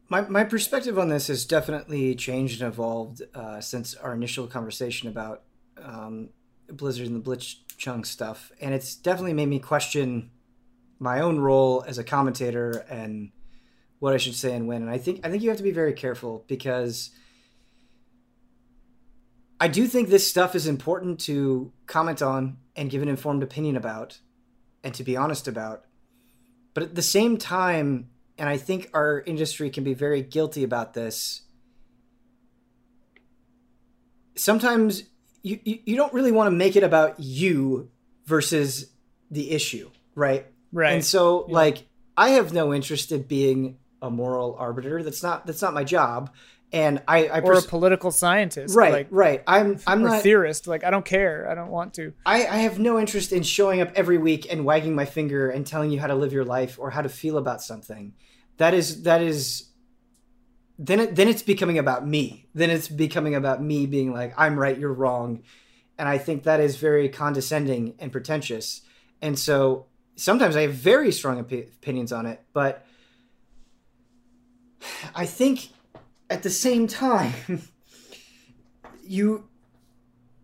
My, 0.08 0.20
my 0.20 0.44
perspective 0.44 0.98
on 0.98 1.08
this 1.08 1.28
has 1.28 1.46
definitely 1.46 2.14
changed 2.14 2.60
and 2.60 2.70
evolved 2.72 3.22
uh, 3.34 3.60
since 3.60 3.94
our 3.94 4.12
initial 4.12 4.46
conversation 4.46 5.08
about 5.08 5.44
um, 5.82 6.28
Blizzard 6.68 7.06
and 7.06 7.16
the 7.16 7.30
Blitzchung 7.30 8.04
stuff, 8.04 8.52
and 8.60 8.74
it's 8.74 8.94
definitely 8.94 9.32
made 9.32 9.48
me 9.48 9.58
question 9.58 10.30
my 10.98 11.20
own 11.20 11.38
role 11.38 11.84
as 11.86 11.98
a 11.98 12.04
commentator 12.04 12.84
and 12.88 13.32
what 13.98 14.14
I 14.14 14.16
should 14.18 14.34
say 14.34 14.54
and 14.54 14.68
when. 14.68 14.82
And 14.82 14.90
I 14.90 14.98
think 14.98 15.24
I 15.24 15.30
think 15.30 15.42
you 15.42 15.48
have 15.48 15.58
to 15.58 15.64
be 15.64 15.72
very 15.72 15.92
careful 15.92 16.44
because 16.46 17.10
I 19.62 19.68
do 19.68 19.86
think 19.86 20.08
this 20.08 20.28
stuff 20.28 20.56
is 20.56 20.66
important 20.66 21.20
to 21.20 21.70
comment 21.86 22.20
on 22.20 22.56
and 22.74 22.90
give 22.90 23.00
an 23.00 23.06
informed 23.06 23.44
opinion 23.44 23.76
about 23.76 24.18
and 24.82 24.92
to 24.94 25.04
be 25.04 25.16
honest 25.16 25.46
about. 25.46 25.84
But 26.74 26.82
at 26.82 26.96
the 26.96 27.02
same 27.02 27.38
time, 27.38 28.08
and 28.36 28.48
I 28.48 28.56
think 28.56 28.90
our 28.92 29.20
industry 29.20 29.70
can 29.70 29.84
be 29.84 29.94
very 29.94 30.20
guilty 30.20 30.64
about 30.64 30.94
this, 30.94 31.42
sometimes 34.34 35.04
you, 35.44 35.60
you, 35.62 35.78
you 35.84 35.94
don't 35.94 36.12
really 36.12 36.32
want 36.32 36.48
to 36.48 36.56
make 36.56 36.74
it 36.74 36.82
about 36.82 37.20
you 37.20 37.88
versus 38.26 38.90
the 39.30 39.52
issue, 39.52 39.92
right? 40.16 40.44
Right. 40.72 40.94
And 40.94 41.04
so 41.04 41.46
yeah. 41.46 41.54
like 41.54 41.86
I 42.16 42.30
have 42.30 42.52
no 42.52 42.74
interest 42.74 43.12
in 43.12 43.22
being 43.22 43.78
a 44.02 44.10
moral 44.10 44.56
arbiter. 44.58 45.04
That's 45.04 45.22
not 45.22 45.46
that's 45.46 45.62
not 45.62 45.72
my 45.72 45.84
job. 45.84 46.34
And 46.72 47.02
I, 47.06 47.26
I 47.26 47.40
or 47.40 47.52
a 47.52 47.62
political 47.62 48.10
scientist, 48.10 48.74
right? 48.74 48.92
Like, 48.92 49.08
right. 49.10 49.42
I'm 49.46 49.78
I'm 49.86 50.06
or 50.06 50.08
not 50.08 50.22
theorist. 50.22 50.66
Like 50.66 50.84
I 50.84 50.90
don't 50.90 51.04
care. 51.04 51.46
I 51.50 51.54
don't 51.54 51.70
want 51.70 51.92
to. 51.94 52.14
I, 52.24 52.46
I 52.46 52.56
have 52.58 52.78
no 52.78 52.98
interest 52.98 53.30
in 53.30 53.42
showing 53.42 53.82
up 53.82 53.92
every 53.94 54.16
week 54.16 54.50
and 54.50 54.64
wagging 54.64 54.94
my 54.94 55.04
finger 55.04 55.50
and 55.50 55.66
telling 55.66 55.90
you 55.90 56.00
how 56.00 56.06
to 56.06 56.14
live 56.14 56.32
your 56.32 56.46
life 56.46 56.78
or 56.78 56.90
how 56.90 57.02
to 57.02 57.10
feel 57.10 57.36
about 57.36 57.62
something. 57.62 58.14
That 58.56 58.72
is 58.72 59.02
that 59.02 59.20
is 59.20 59.68
then 60.78 61.00
it, 61.00 61.14
then 61.14 61.28
it's 61.28 61.42
becoming 61.42 61.78
about 61.78 62.06
me. 62.06 62.48
Then 62.54 62.70
it's 62.70 62.88
becoming 62.88 63.34
about 63.34 63.62
me 63.62 63.84
being 63.86 64.12
like 64.12 64.32
I'm 64.38 64.58
right, 64.58 64.78
you're 64.78 64.92
wrong, 64.92 65.42
and 65.98 66.08
I 66.08 66.16
think 66.16 66.44
that 66.44 66.60
is 66.60 66.76
very 66.76 67.08
condescending 67.08 67.94
and 67.98 68.10
pretentious. 68.10 68.80
And 69.20 69.38
so 69.38 69.86
sometimes 70.16 70.56
I 70.56 70.62
have 70.62 70.72
very 70.72 71.12
strong 71.12 71.38
op- 71.38 71.52
opinions 71.52 72.12
on 72.12 72.26
it, 72.26 72.42
but 72.52 72.86
I 75.14 75.26
think 75.26 75.68
at 76.32 76.42
the 76.42 76.50
same 76.50 76.86
time 76.86 77.32
you 79.04 79.48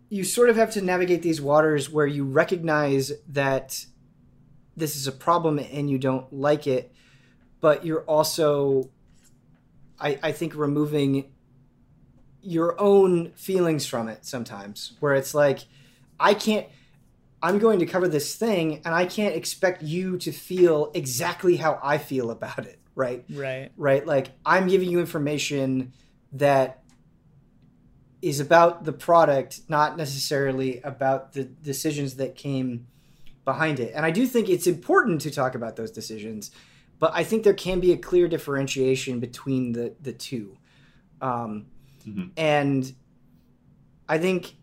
you 0.09 0.23
sort 0.23 0.49
of 0.49 0.55
have 0.55 0.71
to 0.71 0.81
navigate 0.81 1.21
these 1.21 1.39
waters 1.39 1.89
where 1.89 2.07
you 2.07 2.23
recognize 2.23 3.11
that 3.27 3.85
this 4.75 4.95
is 4.95 5.05
a 5.07 5.11
problem 5.11 5.59
and 5.59 5.89
you 5.89 5.99
don't 5.99 6.33
like 6.33 6.65
it, 6.65 6.91
but 7.61 7.85
you're 7.85 8.03
also 8.03 8.89
I, 9.99 10.17
I 10.23 10.31
think 10.31 10.55
removing 10.55 11.31
your 12.41 12.79
own 12.79 13.31
feelings 13.33 13.85
from 13.85 14.07
it 14.07 14.25
sometimes 14.25 14.93
where 15.01 15.13
it's 15.13 15.33
like 15.33 15.65
I 16.19 16.33
can't 16.33 16.67
I'm 17.41 17.59
going 17.59 17.79
to 17.79 17.85
cover 17.85 18.07
this 18.07 18.35
thing 18.35 18.81
and 18.85 18.93
I 18.95 19.05
can't 19.05 19.35
expect 19.35 19.81
you 19.81 20.17
to 20.17 20.31
feel 20.31 20.91
exactly 20.93 21.57
how 21.57 21.79
I 21.81 21.97
feel 21.97 22.31
about 22.31 22.65
it, 22.65 22.78
right? 22.95 23.23
Right. 23.29 23.71
Right? 23.77 24.05
Like 24.05 24.31
I'm 24.45 24.67
giving 24.67 24.89
you 24.89 24.99
information 24.99 25.93
that 26.33 26.83
is 28.21 28.39
about 28.39 28.83
the 28.83 28.93
product, 28.93 29.61
not 29.69 29.97
necessarily 29.97 30.81
about 30.81 31.33
the 31.33 31.43
decisions 31.43 32.15
that 32.15 32.35
came 32.35 32.87
behind 33.45 33.79
it. 33.79 33.93
And 33.95 34.05
I 34.05 34.11
do 34.11 34.27
think 34.27 34.49
it's 34.49 34.67
important 34.67 35.21
to 35.21 35.31
talk 35.31 35.55
about 35.55 35.75
those 35.75 35.91
decisions, 35.91 36.51
but 36.99 37.11
I 37.13 37.23
think 37.23 37.43
there 37.43 37.53
can 37.53 37.79
be 37.79 37.91
a 37.93 37.97
clear 37.97 38.27
differentiation 38.27 39.19
between 39.19 39.71
the 39.71 39.95
the 40.01 40.13
two. 40.13 40.57
Um, 41.21 41.67
mm-hmm. 42.05 42.27
And 42.37 42.93
I 44.07 44.17
think 44.17 44.55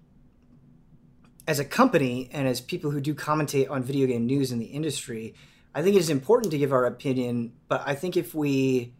as 1.49 1.59
a 1.59 1.65
company 1.65 2.29
and 2.33 2.47
as 2.47 2.61
people 2.61 2.91
who 2.91 3.01
do 3.01 3.15
commentate 3.15 3.71
on 3.71 3.83
video 3.83 4.07
game 4.07 4.27
news 4.27 4.53
in 4.53 4.59
the 4.59 4.67
industry, 4.67 5.35
I 5.77 5.83
think 5.83 5.95
it 5.95 5.99
is 5.99 6.09
important 6.09 6.53
to 6.53 6.59
give 6.59 6.73
our 6.73 6.87
opinion. 6.87 7.53
But 7.69 7.83
I 7.85 7.95
think 7.95 8.17
if 8.17 8.35
we 8.35 8.95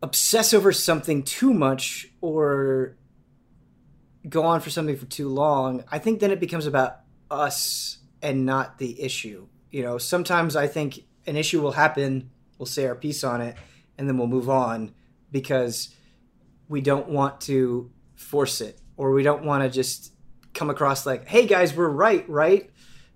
obsess 0.00 0.54
over 0.54 0.70
something 0.70 1.24
too 1.24 1.52
much 1.52 2.08
or 2.20 2.96
go 4.28 4.44
on 4.44 4.60
for 4.60 4.70
something 4.70 4.96
for 4.96 5.06
too 5.06 5.28
long, 5.28 5.82
I 5.90 5.98
think 5.98 6.20
then 6.20 6.30
it 6.30 6.38
becomes 6.38 6.66
about 6.66 7.00
us 7.32 7.98
and 8.22 8.46
not 8.46 8.78
the 8.78 9.02
issue. 9.02 9.48
You 9.72 9.82
know, 9.82 9.98
sometimes 9.98 10.54
I 10.54 10.68
think 10.68 11.00
an 11.26 11.34
issue 11.36 11.60
will 11.60 11.72
happen, 11.72 12.30
we'll 12.56 12.66
say 12.66 12.86
our 12.86 12.94
piece 12.94 13.24
on 13.24 13.40
it, 13.40 13.56
and 13.98 14.08
then 14.08 14.18
we'll 14.18 14.28
move 14.28 14.48
on 14.48 14.94
because 15.32 15.92
we 16.68 16.80
don't 16.80 17.08
want 17.08 17.40
to 17.42 17.90
force 18.14 18.60
it 18.60 18.78
or 18.96 19.10
we 19.10 19.24
don't 19.24 19.44
want 19.44 19.64
to 19.64 19.68
just 19.68 20.12
come 20.54 20.70
across 20.70 21.04
like, 21.06 21.26
"Hey 21.26 21.48
guys, 21.48 21.74
we're 21.74 21.88
right, 21.88 22.28
right?" 22.28 22.70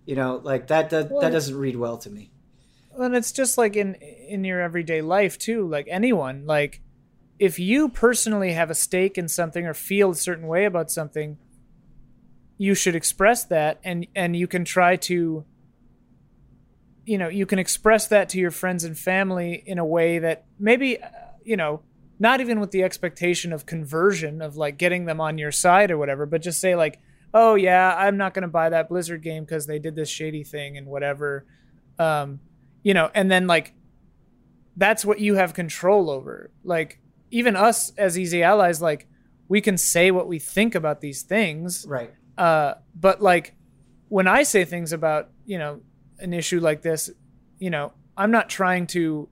You 0.06 0.14
know, 0.14 0.40
like 0.42 0.68
that 0.68 0.90
that, 0.90 1.10
well, 1.10 1.20
that 1.20 1.32
doesn't 1.32 1.56
read 1.56 1.76
well 1.76 1.98
to 1.98 2.10
me. 2.10 2.30
And 2.96 3.14
it's 3.14 3.32
just 3.32 3.58
like 3.58 3.76
in 3.76 3.94
in 3.94 4.44
your 4.44 4.60
everyday 4.60 5.02
life 5.02 5.36
too, 5.38 5.68
like 5.68 5.86
anyone, 5.90 6.46
like 6.46 6.80
if 7.38 7.58
you 7.58 7.88
personally 7.88 8.52
have 8.52 8.70
a 8.70 8.74
stake 8.74 9.18
in 9.18 9.28
something 9.28 9.66
or 9.66 9.74
feel 9.74 10.10
a 10.12 10.14
certain 10.14 10.46
way 10.46 10.64
about 10.64 10.90
something, 10.90 11.36
you 12.56 12.74
should 12.74 12.94
express 12.94 13.44
that 13.44 13.80
and 13.84 14.06
and 14.14 14.34
you 14.36 14.46
can 14.46 14.64
try 14.64 14.96
to 14.96 15.44
you 17.04 17.18
know, 17.18 17.28
you 17.28 17.46
can 17.46 17.58
express 17.58 18.08
that 18.08 18.28
to 18.30 18.38
your 18.38 18.50
friends 18.50 18.82
and 18.82 18.98
family 18.98 19.62
in 19.64 19.78
a 19.78 19.84
way 19.84 20.18
that 20.18 20.44
maybe 20.58 21.00
uh, 21.00 21.08
you 21.44 21.56
know, 21.56 21.82
not 22.18 22.40
even 22.40 22.60
with 22.60 22.70
the 22.70 22.82
expectation 22.82 23.52
of 23.52 23.66
conversion 23.66 24.40
of 24.40 24.56
like 24.56 24.78
getting 24.78 25.04
them 25.04 25.20
on 25.20 25.38
your 25.38 25.52
side 25.52 25.90
or 25.90 25.98
whatever, 25.98 26.26
but 26.26 26.42
just 26.42 26.60
say 26.60 26.74
like, 26.74 26.98
oh 27.36 27.54
yeah, 27.54 27.94
I'm 27.94 28.16
not 28.16 28.32
gonna 28.32 28.48
buy 28.48 28.70
that 28.70 28.88
Blizzard 28.88 29.22
game 29.22 29.44
because 29.44 29.66
they 29.66 29.78
did 29.78 29.94
this 29.94 30.08
shady 30.08 30.42
thing 30.42 30.78
and 30.78 30.86
whatever, 30.86 31.44
um, 31.98 32.40
you 32.82 32.94
know, 32.94 33.10
and 33.14 33.30
then 33.30 33.46
like 33.46 33.74
that's 34.74 35.04
what 35.04 35.20
you 35.20 35.34
have 35.34 35.52
control 35.52 36.08
over. 36.08 36.50
Like 36.64 36.98
even 37.30 37.54
us 37.54 37.92
as 37.98 38.18
easy 38.18 38.42
allies, 38.42 38.80
like 38.80 39.06
we 39.48 39.60
can 39.60 39.76
say 39.76 40.10
what 40.10 40.26
we 40.26 40.38
think 40.38 40.74
about 40.74 41.02
these 41.02 41.22
things, 41.22 41.84
right? 41.86 42.14
Uh, 42.38 42.74
but 42.98 43.20
like 43.20 43.54
when 44.08 44.26
I 44.26 44.42
say 44.42 44.64
things 44.64 44.94
about 44.94 45.28
you 45.44 45.58
know 45.58 45.82
an 46.18 46.32
issue 46.32 46.58
like 46.58 46.80
this, 46.80 47.10
you 47.58 47.68
know, 47.68 47.92
I'm 48.16 48.30
not 48.30 48.48
trying 48.48 48.86
to 48.88 49.28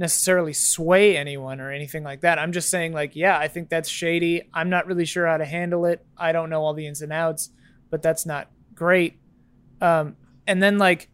necessarily 0.00 0.54
sway 0.54 1.16
anyone 1.16 1.60
or 1.60 1.70
anything 1.70 2.02
like 2.02 2.22
that. 2.22 2.38
I'm 2.38 2.52
just 2.52 2.70
saying, 2.70 2.92
like, 2.92 3.14
yeah, 3.14 3.38
I 3.38 3.48
think 3.48 3.68
that's 3.68 3.88
shady. 3.88 4.48
I'm 4.52 4.70
not 4.70 4.86
really 4.86 5.04
sure 5.04 5.26
how 5.26 5.36
to 5.36 5.44
handle 5.44 5.84
it. 5.84 6.04
I 6.16 6.32
don't 6.32 6.48
know 6.48 6.62
all 6.62 6.72
the 6.72 6.86
ins 6.86 7.02
and 7.02 7.12
outs, 7.12 7.50
but 7.90 8.02
that's 8.02 8.24
not 8.24 8.50
great. 8.74 9.20
Um, 9.80 10.16
and 10.46 10.62
then 10.62 10.78
like, 10.78 11.10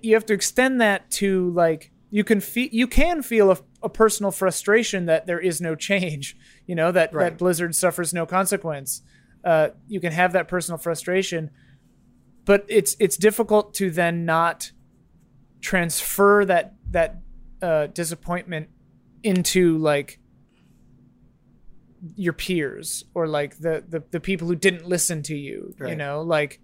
you 0.00 0.14
have 0.14 0.24
to 0.26 0.32
extend 0.32 0.80
that 0.80 1.10
to 1.10 1.50
like 1.50 1.90
you 2.10 2.24
can 2.24 2.40
feel 2.40 2.68
you 2.70 2.86
can 2.86 3.22
feel 3.22 3.50
a, 3.50 3.58
a, 3.82 3.88
personal 3.88 4.30
frustration 4.30 5.06
that 5.06 5.26
there 5.26 5.40
is 5.40 5.60
no 5.60 5.74
change. 5.74 6.36
You 6.64 6.76
know 6.76 6.92
that 6.92 7.12
right. 7.12 7.24
that 7.24 7.38
Blizzard 7.38 7.74
suffers 7.74 8.14
no 8.14 8.24
consequence. 8.24 9.02
Uh, 9.44 9.70
you 9.88 9.98
can 10.00 10.12
have 10.12 10.32
that 10.34 10.46
personal 10.46 10.78
frustration, 10.78 11.50
but 12.44 12.64
it's 12.68 12.94
it's 13.00 13.16
difficult 13.16 13.74
to 13.74 13.90
then 13.90 14.24
not 14.24 14.70
transfer 15.60 16.44
that 16.44 16.74
that 16.92 17.21
uh, 17.62 17.86
disappointment 17.86 18.68
into 19.22 19.78
like 19.78 20.18
your 22.16 22.32
peers 22.32 23.04
or 23.14 23.28
like 23.28 23.58
the, 23.58 23.84
the 23.88 24.02
the 24.10 24.20
people 24.20 24.48
who 24.48 24.56
didn't 24.56 24.86
listen 24.86 25.22
to 25.22 25.36
you 25.36 25.74
right. 25.78 25.90
you 25.90 25.96
know? 25.96 26.22
Like 26.22 26.60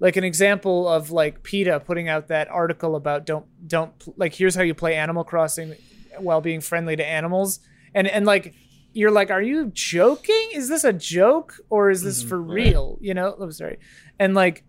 like 0.00 0.16
an 0.16 0.24
example 0.24 0.88
of 0.88 1.10
like 1.10 1.42
PETA 1.42 1.80
putting 1.80 2.08
out 2.08 2.28
that 2.28 2.48
article 2.48 2.96
about 2.96 3.24
don't 3.24 3.46
don't 3.66 3.92
like 4.16 4.34
here's 4.34 4.54
how 4.54 4.62
you 4.62 4.74
play 4.74 4.96
Animal 4.96 5.24
Crossing 5.24 5.74
while 6.18 6.40
being 6.40 6.60
friendly 6.60 6.96
to 6.96 7.06
animals. 7.06 7.60
And 7.94 8.08
and 8.08 8.26
like 8.26 8.54
you're 8.92 9.12
like 9.12 9.30
are 9.30 9.42
you 9.42 9.70
joking? 9.72 10.50
Is 10.52 10.68
this 10.68 10.82
a 10.82 10.92
joke 10.92 11.54
or 11.70 11.90
is 11.90 12.02
this 12.02 12.20
mm-hmm, 12.20 12.28
for 12.28 12.42
real? 12.42 12.98
You 13.00 13.14
know? 13.14 13.36
I'm 13.40 13.52
sorry. 13.52 13.78
And 14.18 14.34
like 14.34 14.64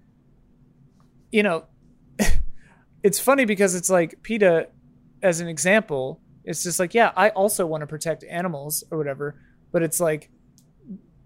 you 1.31 1.41
know 1.41 1.65
it's 3.03 3.19
funny 3.19 3.45
because 3.45 3.73
it's 3.73 3.89
like 3.89 4.21
PETA 4.21 4.67
as 5.21 5.39
an 5.39 5.47
example, 5.47 6.19
it's 6.43 6.63
just 6.63 6.79
like, 6.79 6.93
yeah, 6.93 7.11
I 7.15 7.29
also 7.29 7.65
want 7.65 7.81
to 7.81 7.87
protect 7.87 8.23
animals 8.23 8.83
or 8.91 8.97
whatever, 8.97 9.39
but 9.71 9.83
it's 9.83 9.99
like, 9.99 10.29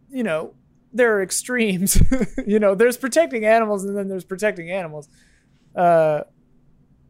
you 0.09 0.23
know, 0.23 0.53
there 0.93 1.15
are 1.17 1.21
extremes. 1.21 2.01
you 2.47 2.59
know, 2.59 2.75
there's 2.75 2.97
protecting 2.97 3.45
animals 3.45 3.83
and 3.83 3.97
then 3.97 4.07
there's 4.07 4.23
protecting 4.23 4.71
animals. 4.71 5.09
Uh, 5.75 6.21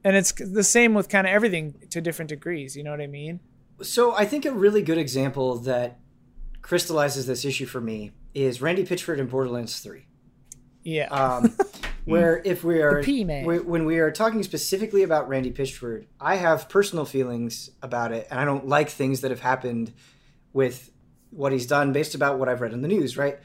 and 0.04 0.16
it's 0.16 0.32
the 0.34 0.64
same 0.64 0.94
with 0.94 1.10
kind 1.10 1.26
of 1.26 1.34
everything 1.34 1.76
to 1.92 2.02
different 2.02 2.30
degrees. 2.30 2.76
You 2.76 2.84
know 2.84 2.92
what 2.92 3.02
I 3.02 3.08
mean? 3.08 3.40
So 3.82 4.16
I 4.16 4.26
think 4.26 4.46
a 4.46 4.52
really 4.52 4.82
good 4.82 4.98
example 4.98 5.58
that 5.60 6.00
crystallizes 6.62 7.28
this 7.28 7.46
issue 7.46 7.66
for 7.66 7.82
me 7.82 8.12
is 8.34 8.62
Randy 8.62 8.86
Pitchford 8.86 9.18
in 9.18 9.28
Borderlands 9.28 9.80
3. 9.80 10.06
Yeah. 10.84 11.08
Um, 11.08 11.56
where 12.06 12.42
if 12.46 12.64
we 12.64 12.82
are 12.82 13.04
when 13.04 13.86
we 13.86 13.98
are 13.98 14.12
talking 14.12 14.44
specifically 14.44 15.04
about 15.04 15.28
Randy 15.28 15.52
Pitchford, 15.52 16.06
I 16.20 16.36
have 16.36 16.70
personal 16.70 17.06
feelings 17.06 17.70
about 17.82 18.12
it, 18.12 18.28
and 18.30 18.40
I 18.40 18.46
don't 18.46 18.68
like 18.68 18.90
things 18.90 19.22
that 19.22 19.32
have 19.32 19.42
happened 19.42 19.94
with 20.54 20.92
what 21.32 21.52
he's 21.52 21.68
done 21.68 21.92
based 21.92 22.16
about 22.16 22.40
what 22.40 22.48
I've 22.48 22.62
read 22.62 22.74
in 22.74 22.82
the 22.82 22.88
news. 22.88 23.18
Right? 23.18 23.40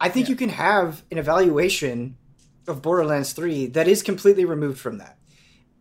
I 0.00 0.08
think 0.08 0.26
yeah. 0.26 0.30
you 0.30 0.36
can 0.36 0.48
have 0.50 1.02
an 1.10 1.18
evaluation 1.18 2.16
of 2.66 2.82
Borderlands 2.82 3.32
Three 3.32 3.66
that 3.68 3.88
is 3.88 4.02
completely 4.02 4.44
removed 4.44 4.78
from 4.78 4.98
that. 4.98 5.16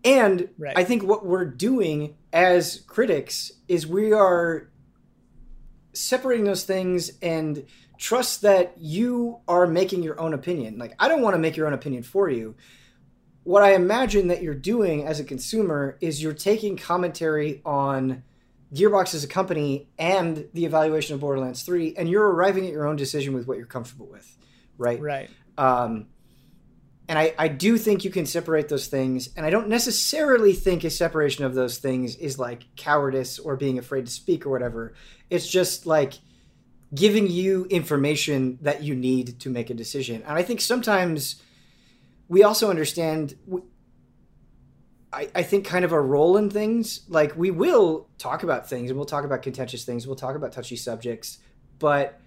And 0.04 0.50
right. 0.58 0.78
I 0.78 0.84
think 0.84 1.04
what 1.04 1.26
we're 1.26 1.46
doing 1.46 2.16
as 2.32 2.84
critics 2.88 3.52
is 3.68 3.88
we 3.88 4.14
are 4.14 4.70
separating 5.94 6.46
those 6.46 6.64
things 6.64 7.12
and 7.22 7.66
trust 7.98 8.42
that 8.44 8.74
you 8.78 9.40
are 9.48 9.68
making 9.68 10.04
your 10.04 10.20
own 10.20 10.34
opinion. 10.34 10.78
Like 10.78 10.94
I 11.00 11.08
don't 11.08 11.22
want 11.22 11.36
to 11.36 11.40
make 11.40 11.58
your 11.58 11.68
own 11.68 11.74
opinion 11.74 12.04
for 12.04 12.30
you. 12.30 12.56
What 13.44 13.64
I 13.64 13.76
imagine 13.76 14.28
that 14.28 14.44
you're 14.44 14.54
doing 14.54 15.06
as 15.06 15.20
a 15.20 15.24
consumer 15.24 15.98
is 16.02 16.22
you're 16.22 16.34
taking 16.34 16.78
commentary 16.78 17.62
on 17.66 18.24
Gearbox 18.74 19.14
as 19.14 19.24
a 19.24 19.28
company 19.28 19.88
and 19.98 20.50
the 20.54 20.66
evaluation 20.66 21.16
of 21.16 21.22
Borderlands 21.22 21.64
3 21.64 21.96
and 21.98 22.10
you're 22.10 22.30
arriving 22.30 22.66
at 22.66 22.74
your 22.74 22.86
own 22.86 22.98
decision 22.98 23.34
with 23.34 23.48
what 23.48 23.58
you're 23.58 23.66
comfortable 23.66 24.08
with, 24.08 24.38
right? 24.78 25.00
Right. 25.00 25.30
Um, 25.58 26.08
and 27.08 27.18
I, 27.18 27.34
I 27.38 27.48
do 27.48 27.78
think 27.78 28.04
you 28.04 28.12
can 28.12 28.26
separate 28.26 28.68
those 28.68 28.88
things. 28.88 29.30
And 29.38 29.46
I 29.46 29.50
don't 29.50 29.70
necessarily 29.70 30.52
think 30.52 30.84
a 30.84 30.90
separation 30.90 31.46
of 31.46 31.56
those 31.56 31.78
things 31.78 32.18
is 32.18 32.38
like 32.38 32.66
cowardice 32.76 33.40
or 33.40 33.56
being 33.56 33.80
afraid 33.80 34.08
to 34.08 34.12
speak 34.12 34.46
or 34.46 34.50
whatever. 34.50 34.94
It's 35.30 35.48
just 35.48 35.86
like 35.86 36.16
giving 36.94 37.28
you 37.28 37.66
information 37.66 38.58
that 38.62 38.84
you 38.84 38.96
need 38.96 39.40
to 39.42 39.50
make 39.50 39.70
a 39.70 39.74
decision. 39.74 40.24
And 40.24 40.38
I 40.38 40.44
think 40.44 40.62
sometimes 40.62 41.42
we 42.30 42.44
also 42.44 42.70
understand, 42.70 43.36
I, 45.12 45.30
I 45.36 45.44
think, 45.44 45.66
kind 45.66 45.84
of 45.84 45.92
a 45.92 46.00
role 46.00 46.38
in 46.38 46.50
things. 46.50 47.02
Like 47.10 47.36
we 47.36 47.52
will 47.52 48.08
talk 48.18 48.44
about 48.44 48.70
things 48.70 48.90
and 48.90 48.98
we'll 48.98 49.06
talk 49.06 49.26
about 49.26 49.42
contentious 49.42 49.84
things, 49.84 50.08
we'll 50.08 50.16
talk 50.16 50.36
about 50.36 50.54
touchy 50.54 50.78
subjects, 50.78 51.40
but 51.80 52.20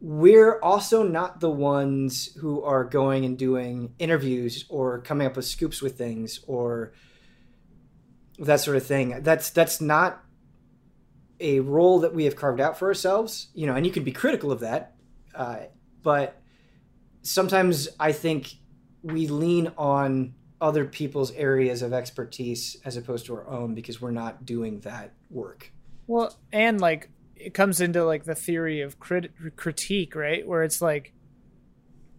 we're 0.00 0.60
also 0.60 1.02
not 1.02 1.40
the 1.40 1.50
ones 1.50 2.34
who 2.36 2.62
are 2.62 2.84
going 2.84 3.24
and 3.24 3.38
doing 3.38 3.94
interviews 3.98 4.64
or 4.68 5.00
coming 5.00 5.26
up 5.26 5.36
with 5.36 5.46
scoops 5.46 5.80
with 5.80 5.96
things 5.96 6.40
or 6.46 6.92
that 8.38 8.60
sort 8.60 8.76
of 8.76 8.84
thing. 8.84 9.22
That's 9.22 9.50
that's 9.50 9.80
not 9.80 10.22
a 11.40 11.60
role 11.60 12.00
that 12.00 12.14
we 12.14 12.24
have 12.24 12.36
carved 12.36 12.60
out 12.60 12.78
for 12.78 12.88
ourselves, 12.88 13.48
you 13.54 13.66
know. 13.66 13.74
And 13.74 13.86
you 13.86 13.92
can 13.92 14.04
be 14.04 14.12
critical 14.12 14.52
of 14.52 14.60
that, 14.60 14.94
uh, 15.34 15.58
but 16.02 16.40
sometimes 17.22 17.88
I 17.98 18.12
think 18.12 18.54
we 19.02 19.28
lean 19.28 19.72
on 19.76 20.34
other 20.60 20.84
people's 20.84 21.32
areas 21.32 21.82
of 21.82 21.92
expertise 21.92 22.76
as 22.84 22.96
opposed 22.96 23.26
to 23.26 23.34
our 23.34 23.46
own 23.48 23.74
because 23.74 24.00
we're 24.00 24.10
not 24.10 24.46
doing 24.46 24.80
that 24.80 25.12
work. 25.30 25.70
Well, 26.06 26.34
and 26.52 26.80
like 26.80 27.10
it 27.34 27.52
comes 27.52 27.80
into 27.80 28.04
like 28.04 28.24
the 28.24 28.34
theory 28.34 28.80
of 28.80 28.98
crit- 28.98 29.56
critique, 29.56 30.14
right? 30.14 30.46
Where 30.46 30.62
it's 30.62 30.80
like, 30.80 31.12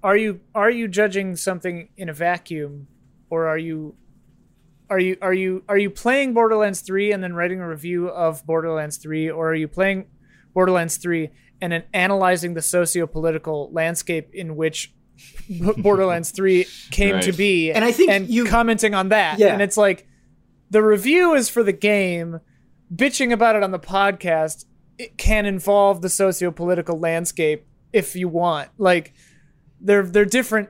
are 0.03 0.15
you 0.15 0.41
are 0.53 0.69
you 0.69 0.87
judging 0.87 1.35
something 1.35 1.89
in 1.97 2.09
a 2.09 2.13
vacuum, 2.13 2.87
or 3.29 3.47
are 3.47 3.57
you 3.57 3.95
are 4.90 4.99
you 4.99 5.17
are 5.22 5.33
you 5.33 5.64
are 5.67 5.77
you 5.77 5.90
playing 5.90 6.33
Borderlands 6.33 6.82
three 6.82 7.11
and 7.11 7.24
then 7.24 7.33
writing 7.33 7.59
a 7.59 7.67
review 7.67 8.09
of 8.09 8.45
Borderlands 8.45 8.98
three, 8.98 9.30
or 9.30 9.51
are 9.51 9.56
you 9.56 9.67
playing 9.67 10.07
Borderlands 10.53 10.98
three 10.98 11.32
and 11.59 11.72
then 11.72 11.83
analyzing 11.93 12.53
the 12.53 12.61
socio-political 12.61 13.72
landscape 13.74 14.30
in 14.33 14.56
which 14.56 14.93
Borderlands 15.77 16.32
three 16.32 16.66
came 16.91 17.16
right. 17.16 17.24
to 17.24 17.32
be, 17.32 17.72
and 17.72 17.83
I 17.83 17.91
think 17.91 18.11
and 18.11 18.30
you 18.30 18.45
commenting 18.45 18.93
on 18.93 19.09
that, 19.09 19.40
yeah. 19.40 19.53
and 19.53 19.61
it's 19.61 19.77
like 19.77 20.07
the 20.69 20.83
review 20.83 21.33
is 21.33 21.49
for 21.49 21.64
the 21.64 21.74
game 21.74 22.40
bitching 22.93 23.33
about 23.33 23.56
it 23.56 23.64
on 23.64 23.72
the 23.72 23.80
podcast 23.80 24.66
it 24.98 25.17
can 25.17 25.45
involve 25.45 26.01
the 26.01 26.09
socio-political 26.09 26.99
landscape 26.99 27.66
if 27.93 28.16
you 28.16 28.27
want. 28.27 28.69
Like 28.77 29.14
they're 29.80 30.03
they're 30.03 30.25
different 30.25 30.69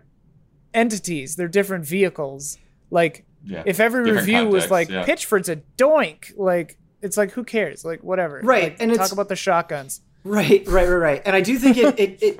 entities, 0.73 1.35
they're 1.35 1.47
different 1.47 1.85
vehicles. 1.85 2.57
Like 2.91 3.25
yeah. 3.43 3.63
if 3.65 3.79
every 3.79 4.03
different 4.03 4.27
review 4.27 4.43
context, 4.43 4.53
was 4.53 4.71
like 4.71 4.89
yeah. 4.89 5.05
Pitchford's 5.05 5.49
a 5.49 5.57
doink, 5.77 6.33
like 6.37 6.77
it's 7.01 7.17
like 7.17 7.31
who 7.31 7.43
cares? 7.43 7.85
Like 7.85 8.03
whatever. 8.03 8.41
Right. 8.43 8.63
Like, 8.63 8.77
and 8.79 8.91
talk 8.93 9.01
it's, 9.01 9.11
about 9.11 9.29
the 9.29 9.35
shotguns. 9.35 10.01
Right, 10.23 10.67
right, 10.67 10.87
right, 10.87 10.95
right. 10.95 11.21
And 11.25 11.35
I 11.35 11.41
do 11.41 11.57
think 11.57 11.77
it, 11.77 11.99
it, 11.99 12.23
it 12.23 12.39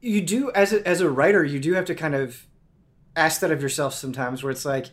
you 0.00 0.20
do 0.20 0.50
as 0.52 0.72
a, 0.72 0.86
as 0.86 1.00
a 1.00 1.10
writer, 1.10 1.44
you 1.44 1.60
do 1.60 1.74
have 1.74 1.84
to 1.86 1.94
kind 1.94 2.14
of 2.14 2.46
ask 3.16 3.40
that 3.40 3.50
of 3.50 3.62
yourself 3.62 3.94
sometimes 3.94 4.42
where 4.42 4.50
it's 4.50 4.64
like 4.64 4.90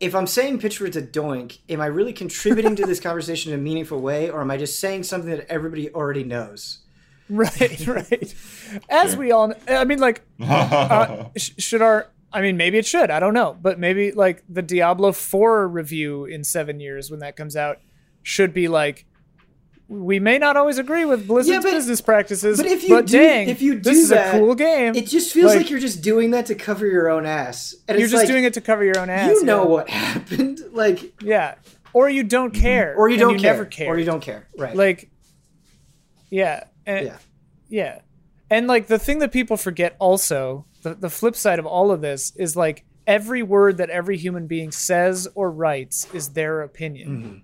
if 0.00 0.14
I'm 0.14 0.26
saying 0.26 0.58
Pitchford's 0.58 0.96
a 0.96 1.02
doink, 1.02 1.60
am 1.68 1.80
I 1.80 1.86
really 1.86 2.12
contributing 2.12 2.76
to 2.76 2.86
this 2.86 3.00
conversation 3.08 3.52
in 3.52 3.58
a 3.58 3.62
meaningful 3.62 4.00
way, 4.00 4.30
or 4.30 4.40
am 4.40 4.50
I 4.50 4.56
just 4.56 4.78
saying 4.80 5.04
something 5.04 5.30
that 5.30 5.46
everybody 5.50 5.90
already 5.92 6.24
knows? 6.24 6.78
Right, 7.28 7.86
right. 7.86 8.34
As 8.90 9.12
Sure. 9.12 9.18
we 9.20 9.32
all, 9.32 9.52
kn- 9.52 9.78
I 9.78 9.84
mean, 9.84 9.98
like, 9.98 10.22
uh, 10.40 11.24
sh- 11.36 11.52
should 11.58 11.80
our, 11.82 12.08
I 12.34 12.40
mean, 12.40 12.56
maybe 12.56 12.76
it 12.78 12.84
should. 12.84 13.10
I 13.10 13.20
don't 13.20 13.32
know, 13.32 13.56
but 13.62 13.78
maybe 13.78 14.12
like 14.12 14.42
the 14.48 14.60
Diablo 14.60 15.12
Four 15.12 15.68
review 15.68 16.24
in 16.24 16.44
seven 16.44 16.80
years 16.80 17.10
when 17.10 17.20
that 17.20 17.36
comes 17.36 17.56
out 17.56 17.78
should 18.22 18.52
be 18.52 18.68
like. 18.68 19.06
We 19.86 20.18
may 20.18 20.38
not 20.38 20.56
always 20.56 20.78
agree 20.78 21.04
with 21.04 21.28
Blizzard's 21.28 21.62
but- 21.62 21.70
business 21.72 22.00
practices, 22.00 22.56
but 22.56 22.64
if 22.64 22.82
you 22.84 23.02
do- 23.02 23.18
dang, 23.18 23.50
if 23.50 23.60
you 23.60 23.74
this 23.78 23.94
do 23.94 24.00
is 24.00 24.08
that, 24.08 24.34
a 24.34 24.38
cool 24.38 24.54
game. 24.54 24.94
It 24.94 25.06
just 25.06 25.30
feels 25.30 25.50
like, 25.52 25.58
Like- 25.58 25.70
you're 25.70 25.78
just 25.78 26.02
doing 26.02 26.30
that 26.30 26.46
to 26.46 26.54
cover 26.54 26.86
your 26.86 27.10
own 27.10 27.26
ass. 27.26 27.74
And 27.86 27.98
You're 27.98 28.08
just 28.08 28.22
like, 28.22 28.26
doing 28.26 28.44
it 28.44 28.54
to 28.54 28.62
cover 28.62 28.82
your 28.82 28.98
own 28.98 29.10
ass. 29.10 29.28
You 29.28 29.44
know 29.44 29.62
yeah. 29.64 29.68
what 29.68 29.90
happened, 29.90 30.60
like, 30.72 31.22
Yeah, 31.22 31.56
or 31.92 32.08
you 32.08 32.24
don't 32.24 32.54
mm-hmm. 32.54 32.62
care, 32.62 32.94
or 32.96 33.10
you 33.10 33.18
don't 33.18 33.34
you 33.34 33.40
care, 33.40 33.52
never 33.52 33.66
care, 33.66 33.88
or 33.88 33.98
you 33.98 34.06
don't 34.06 34.22
care, 34.22 34.48
right? 34.56 34.74
like 34.74 35.10
yeah 36.30 36.64
and, 36.86 37.06
yeah, 37.06 37.18
yeah 37.68 37.98
and 38.50 38.66
like 38.66 38.86
the 38.86 38.98
thing 38.98 39.18
that 39.20 39.32
people 39.32 39.56
forget 39.58 39.96
also 39.98 40.64
the, 40.84 40.94
the 40.94 41.10
flip 41.10 41.34
side 41.34 41.58
of 41.58 41.66
all 41.66 41.90
of 41.90 42.00
this 42.00 42.32
is 42.36 42.56
like 42.56 42.84
every 43.06 43.42
word 43.42 43.76
that 43.78 43.90
every 43.90 44.16
human 44.16 44.46
being 44.46 44.70
says 44.70 45.26
or 45.34 45.50
writes 45.50 46.06
is 46.14 46.28
their 46.30 46.62
opinion 46.62 47.08
Mm-hmm. 47.08 47.36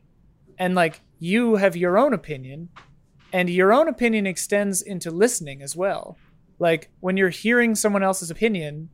and 0.58 0.74
like 0.74 1.00
you 1.18 1.56
have 1.56 1.76
your 1.76 1.98
own 1.98 2.14
opinion 2.14 2.68
and 3.32 3.50
your 3.50 3.72
own 3.72 3.88
opinion 3.88 4.26
extends 4.26 4.80
into 4.80 5.10
listening 5.10 5.60
as 5.60 5.76
well 5.76 6.16
like 6.58 6.90
when 7.00 7.16
you're 7.16 7.28
hearing 7.30 7.74
someone 7.74 8.02
else's 8.02 8.30
opinion 8.30 8.88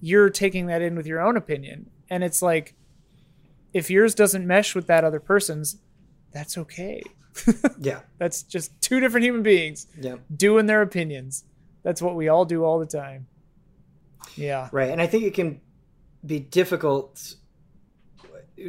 you're 0.00 0.30
taking 0.30 0.66
that 0.66 0.82
in 0.82 0.94
with 0.94 1.06
your 1.06 1.20
own 1.20 1.36
opinion 1.36 1.90
and 2.10 2.22
it's 2.22 2.42
like 2.42 2.74
if 3.72 3.90
yours 3.90 4.14
doesn't 4.14 4.46
mesh 4.46 4.74
with 4.74 4.86
that 4.86 5.02
other 5.04 5.20
person's 5.20 5.78
that's 6.32 6.56
okay 6.58 7.02
yeah, 7.78 8.00
that's 8.18 8.42
just 8.42 8.80
two 8.80 8.98
different 8.98 9.24
human 9.24 9.42
beings 9.42 9.86
yeah, 10.00 10.16
doing 10.34 10.64
their 10.64 10.80
opinions. 10.80 11.44
That's 11.82 12.00
what 12.00 12.14
we 12.16 12.28
all 12.28 12.46
do 12.46 12.64
all 12.64 12.78
the 12.78 12.86
time. 12.86 13.26
Yeah. 14.36 14.68
right. 14.72 14.90
And 14.90 15.00
I 15.00 15.06
think 15.06 15.24
it 15.24 15.34
can 15.34 15.60
be 16.24 16.40
difficult 16.40 17.34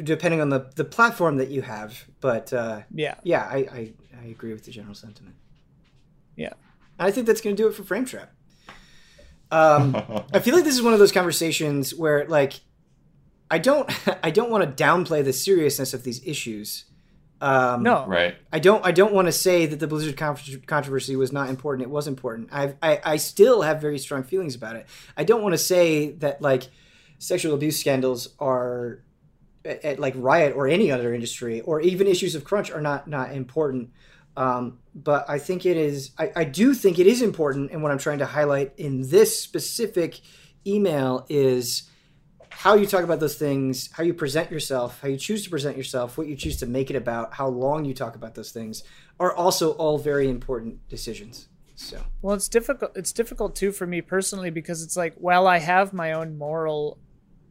depending 0.04 0.40
on 0.40 0.50
the 0.50 0.70
the 0.76 0.84
platform 0.84 1.36
that 1.38 1.48
you 1.48 1.62
have, 1.62 2.04
but 2.20 2.52
uh, 2.52 2.82
Yeah. 2.94 3.14
yeah, 3.24 3.42
I, 3.50 3.56
I 3.56 3.92
I 4.22 4.26
agree 4.26 4.52
with 4.52 4.64
the 4.64 4.70
general 4.70 4.94
sentiment. 4.94 5.36
Yeah. 6.36 6.52
I 6.98 7.10
think 7.10 7.26
that's 7.26 7.40
going 7.40 7.56
to 7.56 7.62
do 7.62 7.68
it 7.68 7.74
for 7.74 7.84
Frame 7.84 8.04
Trap. 8.04 8.32
Um, 9.50 9.94
I 10.32 10.40
feel 10.40 10.54
like 10.54 10.64
this 10.64 10.74
is 10.74 10.82
one 10.82 10.92
of 10.92 10.98
those 10.98 11.12
conversations 11.12 11.94
where, 11.94 12.26
like, 12.26 12.60
I 13.50 13.58
don't, 13.58 13.88
I 14.24 14.30
don't 14.30 14.50
want 14.50 14.64
to 14.76 14.84
downplay 14.84 15.24
the 15.24 15.32
seriousness 15.32 15.94
of 15.94 16.02
these 16.04 16.20
issues. 16.26 16.84
Um, 17.40 17.82
No. 17.82 18.06
right. 18.06 18.34
I 18.52 18.58
don't, 18.58 18.84
I 18.84 18.90
don't 18.92 19.12
want 19.12 19.26
to 19.26 19.32
say 19.32 19.66
that 19.66 19.78
the 19.78 19.86
Blizzard 19.86 20.16
controversy 20.66 21.14
was 21.16 21.32
not 21.32 21.48
important. 21.48 21.86
It 21.86 21.90
was 21.90 22.08
important. 22.08 22.48
I've, 22.52 22.74
I, 22.82 23.00
I 23.04 23.16
still 23.16 23.62
have 23.62 23.80
very 23.80 23.98
strong 23.98 24.24
feelings 24.24 24.54
about 24.54 24.76
it. 24.76 24.86
I 25.16 25.24
don't 25.24 25.42
want 25.42 25.52
to 25.54 25.58
say 25.58 26.12
that 26.14 26.42
like 26.42 26.64
sexual 27.18 27.54
abuse 27.54 27.78
scandals 27.78 28.28
are 28.38 29.00
at, 29.64 29.84
at 29.84 29.98
like 30.00 30.14
Riot 30.16 30.54
or 30.56 30.66
any 30.68 30.90
other 30.90 31.14
industry 31.14 31.60
or 31.60 31.80
even 31.80 32.06
issues 32.06 32.34
of 32.34 32.44
crunch 32.44 32.70
are 32.70 32.80
not 32.80 33.08
not 33.08 33.32
important. 33.32 33.90
Um, 34.36 34.78
but 34.94 35.28
I 35.28 35.38
think 35.38 35.66
it 35.66 35.76
is. 35.76 36.12
I, 36.16 36.30
I 36.36 36.44
do 36.44 36.72
think 36.72 36.98
it 37.00 37.08
is 37.08 37.22
important, 37.22 37.72
and 37.72 37.82
what 37.82 37.90
I'm 37.90 37.98
trying 37.98 38.18
to 38.18 38.26
highlight 38.26 38.72
in 38.76 39.08
this 39.10 39.40
specific 39.40 40.20
email 40.64 41.26
is 41.28 41.90
how 42.58 42.74
you 42.74 42.86
talk 42.86 43.04
about 43.04 43.20
those 43.20 43.36
things, 43.36 43.88
how 43.92 44.02
you 44.02 44.12
present 44.12 44.50
yourself, 44.50 45.00
how 45.00 45.06
you 45.06 45.16
choose 45.16 45.44
to 45.44 45.50
present 45.50 45.76
yourself, 45.76 46.18
what 46.18 46.26
you 46.26 46.34
choose 46.34 46.56
to 46.56 46.66
make 46.66 46.90
it 46.90 46.96
about, 46.96 47.34
how 47.34 47.46
long 47.46 47.84
you 47.84 47.94
talk 47.94 48.16
about 48.16 48.34
those 48.34 48.50
things 48.50 48.82
are 49.20 49.32
also 49.32 49.74
all 49.74 49.96
very 49.96 50.28
important 50.28 50.76
decisions. 50.88 51.46
So 51.76 52.00
Well, 52.20 52.34
it's 52.34 52.48
difficult. 52.48 52.96
It's 52.96 53.12
difficult 53.12 53.54
too 53.54 53.70
for 53.70 53.86
me 53.86 54.00
personally 54.00 54.50
because 54.50 54.82
it's 54.82 54.96
like, 54.96 55.14
while 55.18 55.46
I 55.46 55.58
have 55.58 55.92
my 55.92 56.10
own 56.14 56.36
moral 56.36 56.98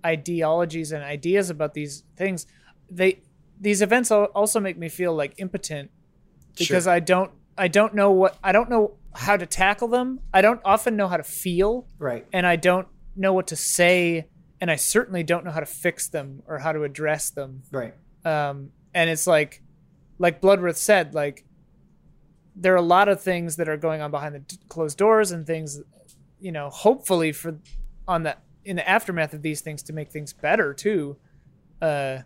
ideologies 0.05 0.91
and 0.91 1.01
ideas 1.05 1.49
about 1.49 1.73
these 1.73 2.03
things, 2.17 2.45
they 2.91 3.21
these 3.61 3.81
events 3.81 4.11
also 4.11 4.59
make 4.59 4.77
me 4.77 4.89
feel 4.89 5.15
like 5.15 5.35
impotent 5.37 5.89
because 6.57 6.83
Sure. 6.83 6.93
I 6.93 6.99
don't 6.99 7.31
I 7.57 7.69
don't 7.69 7.93
know 7.95 8.11
what 8.11 8.37
I 8.43 8.51
don't 8.51 8.69
know 8.69 8.97
how 9.15 9.37
to 9.37 9.45
tackle 9.45 9.87
them. 9.87 10.19
I 10.33 10.41
don't 10.41 10.59
often 10.65 10.97
know 10.97 11.07
how 11.07 11.15
to 11.15 11.23
feel, 11.23 11.87
right, 11.97 12.25
and 12.33 12.45
I 12.45 12.57
don't 12.57 12.89
know 13.15 13.31
what 13.31 13.47
to 13.47 13.55
say, 13.55 14.27
and 14.59 14.71
I 14.71 14.75
certainly 14.75 15.23
don't 15.23 15.45
know 15.45 15.51
how 15.51 15.59
to 15.59 15.65
fix 15.65 16.07
them 16.07 16.41
or 16.47 16.59
how 16.59 16.71
to 16.71 16.83
address 16.83 17.29
them. 17.29 17.63
right, 17.71 17.93
um, 18.25 18.71
and 18.93 19.09
it's 19.09 19.27
like 19.27 19.61
like 20.19 20.41
bloodworth 20.41 20.77
said 20.77 21.13
like 21.13 21.45
there 22.55 22.73
are 22.73 22.77
a 22.77 22.81
lot 22.81 23.07
of 23.07 23.21
things 23.21 23.57
that 23.57 23.69
are 23.69 23.77
going 23.77 24.01
on 24.01 24.09
behind 24.09 24.33
the 24.33 24.57
closed 24.67 24.97
doors 24.97 25.31
and 25.31 25.45
things 25.45 25.79
you 26.39 26.51
know 26.51 26.69
hopefully 26.71 27.31
for 27.31 27.59
on 28.07 28.23
the 28.23 28.35
in 28.65 28.75
the 28.75 28.89
aftermath 28.89 29.33
of 29.33 29.43
these 29.43 29.61
things 29.61 29.83
to 29.83 29.93
make 29.93 30.11
things 30.11 30.33
better 30.33 30.73
too 30.73 31.15
uh 31.83 32.17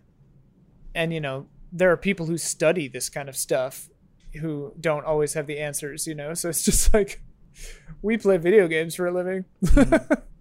and 0.94 1.12
you 1.12 1.20
know 1.20 1.46
there 1.72 1.90
are 1.90 1.96
people 1.96 2.26
who 2.26 2.36
study 2.36 2.86
this 2.86 3.08
kind 3.08 3.28
of 3.28 3.36
stuff 3.36 3.88
who 4.40 4.72
don't 4.78 5.04
always 5.04 5.34
have 5.34 5.46
the 5.46 5.58
answers, 5.58 6.06
you 6.06 6.14
know. 6.14 6.34
So 6.34 6.48
it's 6.50 6.64
just 6.64 6.92
like 6.94 7.20
we 8.02 8.18
play 8.18 8.36
video 8.36 8.68
games 8.68 8.94
for 8.94 9.06
a 9.06 9.12
living. 9.12 9.44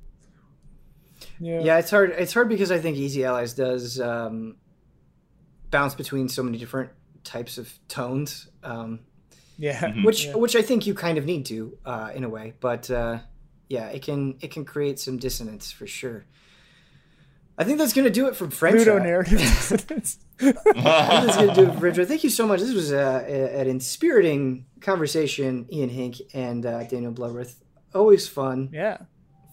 yeah. 1.41 1.59
yeah, 1.61 1.77
it's 1.79 1.89
hard. 1.89 2.11
It's 2.11 2.33
hard 2.33 2.49
because 2.49 2.71
I 2.71 2.79
think 2.79 2.97
Easy 2.97 3.25
Allies 3.25 3.53
does 3.53 3.99
um, 3.99 4.57
bounce 5.71 5.95
between 5.95 6.29
so 6.29 6.43
many 6.43 6.59
different 6.59 6.91
types 7.23 7.57
of 7.57 7.73
tones. 7.87 8.47
Um, 8.63 8.99
yeah, 9.57 9.79
mm-hmm. 9.79 10.03
which 10.05 10.25
yeah. 10.25 10.35
which 10.35 10.55
I 10.55 10.61
think 10.61 10.85
you 10.85 10.93
kind 10.93 11.17
of 11.17 11.25
need 11.25 11.47
to 11.47 11.77
uh, 11.85 12.11
in 12.13 12.23
a 12.23 12.29
way, 12.29 12.53
but 12.59 12.91
uh, 12.91 13.19
yeah, 13.69 13.87
it 13.87 14.03
can 14.03 14.37
it 14.41 14.51
can 14.51 14.65
create 14.65 14.99
some 14.99 15.17
dissonance 15.17 15.71
for 15.71 15.87
sure. 15.87 16.25
I 17.57 17.63
think 17.63 17.77
that's 17.77 17.93
going 17.93 18.05
to 18.05 18.11
do 18.11 18.27
it 18.27 18.35
from 18.35 18.49
French. 18.49 18.77
Ludo 18.77 18.97
narrative. 18.97 19.39
I 19.41 19.77
think 19.77 20.05
that's 20.39 21.37
going 21.37 21.49
to 21.49 21.53
do 21.53 21.63
it 21.63 21.71
from 21.71 21.79
French. 21.79 22.07
Thank 22.07 22.23
you 22.23 22.29
so 22.29 22.47
much. 22.47 22.59
This 22.59 22.73
was 22.73 22.91
uh, 22.91 23.23
an 23.27 23.67
inspiriting 23.67 24.65
conversation, 24.79 25.67
Ian 25.71 25.89
Hinck 25.89 26.15
and 26.33 26.65
uh, 26.65 26.83
Daniel 26.85 27.11
Bloodworth. 27.11 27.61
Always 27.93 28.27
fun. 28.27 28.69
Yeah. 28.71 28.97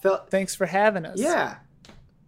Felt. 0.03 0.31
Thanks 0.31 0.55
for 0.55 0.65
having 0.65 1.05
us. 1.05 1.19
Yeah. 1.19 1.57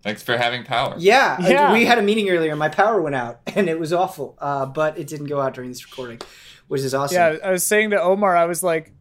Thanks 0.02 0.22
for 0.22 0.36
having 0.36 0.64
power. 0.64 0.94
Yeah, 0.98 1.36
yeah. 1.46 1.72
we 1.72 1.84
had 1.84 1.98
a 1.98 2.02
meeting 2.02 2.30
earlier. 2.30 2.56
My 2.56 2.68
power 2.68 3.02
went 3.02 3.14
out, 3.16 3.40
and 3.54 3.68
it 3.68 3.78
was 3.78 3.92
awful. 3.92 4.36
Uh, 4.38 4.66
but 4.66 4.98
it 4.98 5.06
didn't 5.06 5.26
go 5.26 5.40
out 5.40 5.54
during 5.54 5.70
this 5.70 5.84
recording, 5.84 6.20
which 6.68 6.80
is 6.80 6.94
awesome. 6.94 7.16
Yeah, 7.16 7.36
I 7.44 7.50
was 7.50 7.64
saying 7.64 7.90
to 7.90 8.00
Omar, 8.00 8.36
I 8.36 8.46
was 8.46 8.62
like, 8.62 8.92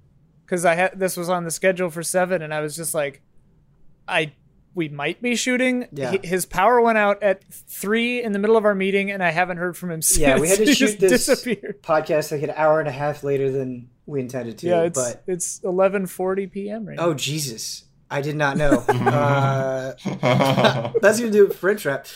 because 0.45 0.65
I 0.65 0.75
had 0.75 0.99
this 0.99 1.15
was 1.15 1.29
on 1.29 1.45
the 1.45 1.51
schedule 1.51 1.89
for 1.89 2.03
seven, 2.03 2.41
and 2.41 2.53
I 2.53 2.59
was 2.59 2.75
just 2.75 2.93
like, 2.93 3.21
I 4.07 4.33
we 4.75 4.89
might 4.89 5.21
be 5.21 5.35
shooting. 5.35 5.87
Yeah. 5.91 6.15
His 6.23 6.45
power 6.45 6.81
went 6.81 6.97
out 6.97 7.21
at 7.23 7.43
three 7.51 8.21
in 8.21 8.31
the 8.33 8.39
middle 8.39 8.57
of 8.57 8.65
our 8.65 8.75
meeting, 8.75 9.11
and 9.11 9.23
I 9.23 9.31
haven't 9.31 9.57
heard 9.57 9.75
from 9.75 9.91
him 9.91 10.01
since. 10.01 10.19
Yeah, 10.19 10.39
we 10.39 10.47
had 10.49 10.57
to 10.59 10.65
he 10.65 10.73
shoot 10.73 10.99
this 10.99 11.27
podcast 11.27 12.31
like 12.31 12.43
an 12.43 12.53
hour 12.55 12.79
and 12.79 12.87
a 12.87 12.91
half 12.91 13.23
later 13.23 13.51
than 13.51 13.89
we 14.05 14.19
intended 14.19 14.57
to. 14.59 14.67
Yeah, 14.67 14.81
it's 14.83 14.99
but 14.99 15.23
it's 15.27 15.59
eleven 15.63 16.05
forty 16.07 16.47
p.m. 16.47 16.85
right 16.85 16.99
Oh 16.99 17.09
now. 17.09 17.13
Jesus, 17.13 17.85
I 18.09 18.21
did 18.21 18.35
not 18.35 18.57
know. 18.57 18.71
uh, 18.87 19.93
that's 21.01 21.19
gonna 21.19 21.31
do 21.31 21.47
it 21.47 21.53
for 21.53 21.73
Trap. 21.75 22.07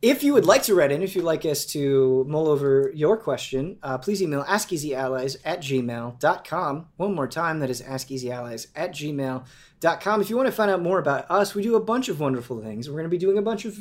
If 0.00 0.24
you 0.24 0.32
would 0.32 0.46
like 0.46 0.64
to 0.64 0.74
write 0.74 0.90
in, 0.90 1.00
if 1.00 1.14
you'd 1.14 1.24
like 1.24 1.44
us 1.44 1.64
to 1.66 2.24
mull 2.28 2.48
over 2.48 2.90
your 2.92 3.16
question, 3.16 3.78
uh, 3.84 3.98
please 3.98 4.20
email 4.20 4.42
askeasyallies 4.42 5.36
at 5.44 5.60
gmail.com. 5.60 6.88
One 6.96 7.14
more 7.14 7.28
time, 7.28 7.60
that 7.60 7.70
is 7.70 7.80
askeasyallies 7.82 8.66
at 8.74 8.90
gmail.com. 8.90 10.20
If 10.20 10.28
you 10.28 10.36
want 10.36 10.48
to 10.48 10.52
find 10.52 10.72
out 10.72 10.82
more 10.82 10.98
about 10.98 11.30
us, 11.30 11.54
we 11.54 11.62
do 11.62 11.76
a 11.76 11.80
bunch 11.80 12.08
of 12.08 12.18
wonderful 12.18 12.60
things. 12.60 12.88
We're 12.88 12.96
going 12.96 13.04
to 13.04 13.10
be 13.10 13.18
doing 13.18 13.38
a 13.38 13.42
bunch 13.42 13.64
of 13.64 13.78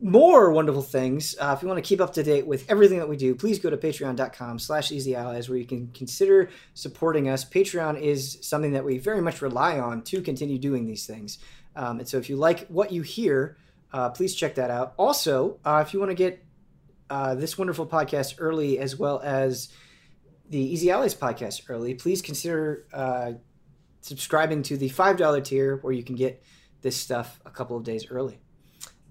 more 0.00 0.50
wonderful 0.52 0.82
things. 0.82 1.34
Uh, 1.40 1.54
if 1.56 1.62
you 1.62 1.68
want 1.68 1.82
to 1.82 1.88
keep 1.88 2.00
up 2.00 2.12
to 2.14 2.22
date 2.22 2.46
with 2.46 2.68
everything 2.70 2.98
that 2.98 3.08
we 3.08 3.16
do, 3.16 3.34
please 3.34 3.58
go 3.58 3.70
to 3.70 3.76
patreon.com 3.76 4.58
slash 4.58 4.90
easyallies 4.90 5.48
where 5.48 5.58
you 5.58 5.64
can 5.64 5.88
consider 5.88 6.50
supporting 6.74 7.28
us. 7.28 7.44
Patreon 7.44 8.00
is 8.00 8.38
something 8.42 8.72
that 8.72 8.84
we 8.84 8.98
very 8.98 9.22
much 9.22 9.40
rely 9.40 9.78
on 9.78 10.02
to 10.02 10.20
continue 10.20 10.58
doing 10.58 10.86
these 10.86 11.06
things. 11.06 11.38
Um, 11.74 12.00
and 12.00 12.08
so 12.08 12.18
if 12.18 12.28
you 12.28 12.36
like 12.36 12.66
what 12.68 12.92
you 12.92 13.02
hear, 13.02 13.56
uh, 13.92 14.10
please 14.10 14.34
check 14.34 14.56
that 14.56 14.70
out. 14.70 14.94
Also, 14.98 15.58
uh, 15.64 15.82
if 15.86 15.94
you 15.94 16.00
want 16.00 16.10
to 16.10 16.16
get 16.16 16.44
uh, 17.08 17.34
this 17.34 17.56
wonderful 17.56 17.86
podcast 17.86 18.34
early 18.38 18.78
as 18.78 18.96
well 18.96 19.20
as 19.24 19.68
the 20.48 20.58
Easy 20.58 20.90
Allies 20.90 21.14
podcast 21.14 21.62
early, 21.68 21.94
please 21.94 22.20
consider 22.20 22.86
uh, 22.92 23.32
subscribing 24.00 24.62
to 24.64 24.76
the 24.76 24.90
$5 24.90 25.44
tier 25.44 25.76
where 25.76 25.92
you 25.92 26.02
can 26.02 26.16
get 26.16 26.42
this 26.82 26.96
stuff 26.96 27.40
a 27.46 27.50
couple 27.50 27.76
of 27.76 27.84
days 27.84 28.10
early. 28.10 28.38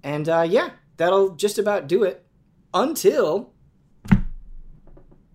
And 0.05 0.29
uh, 0.29 0.45
yeah, 0.47 0.69
that'll 0.97 1.31
just 1.31 1.57
about 1.57 1.87
do 1.87 2.03
it 2.03 2.23
until 2.75 3.53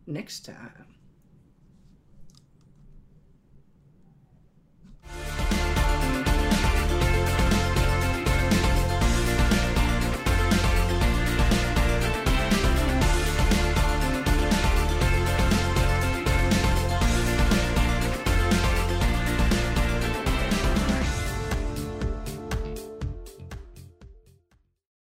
next 0.06 0.44
time. 0.44 0.79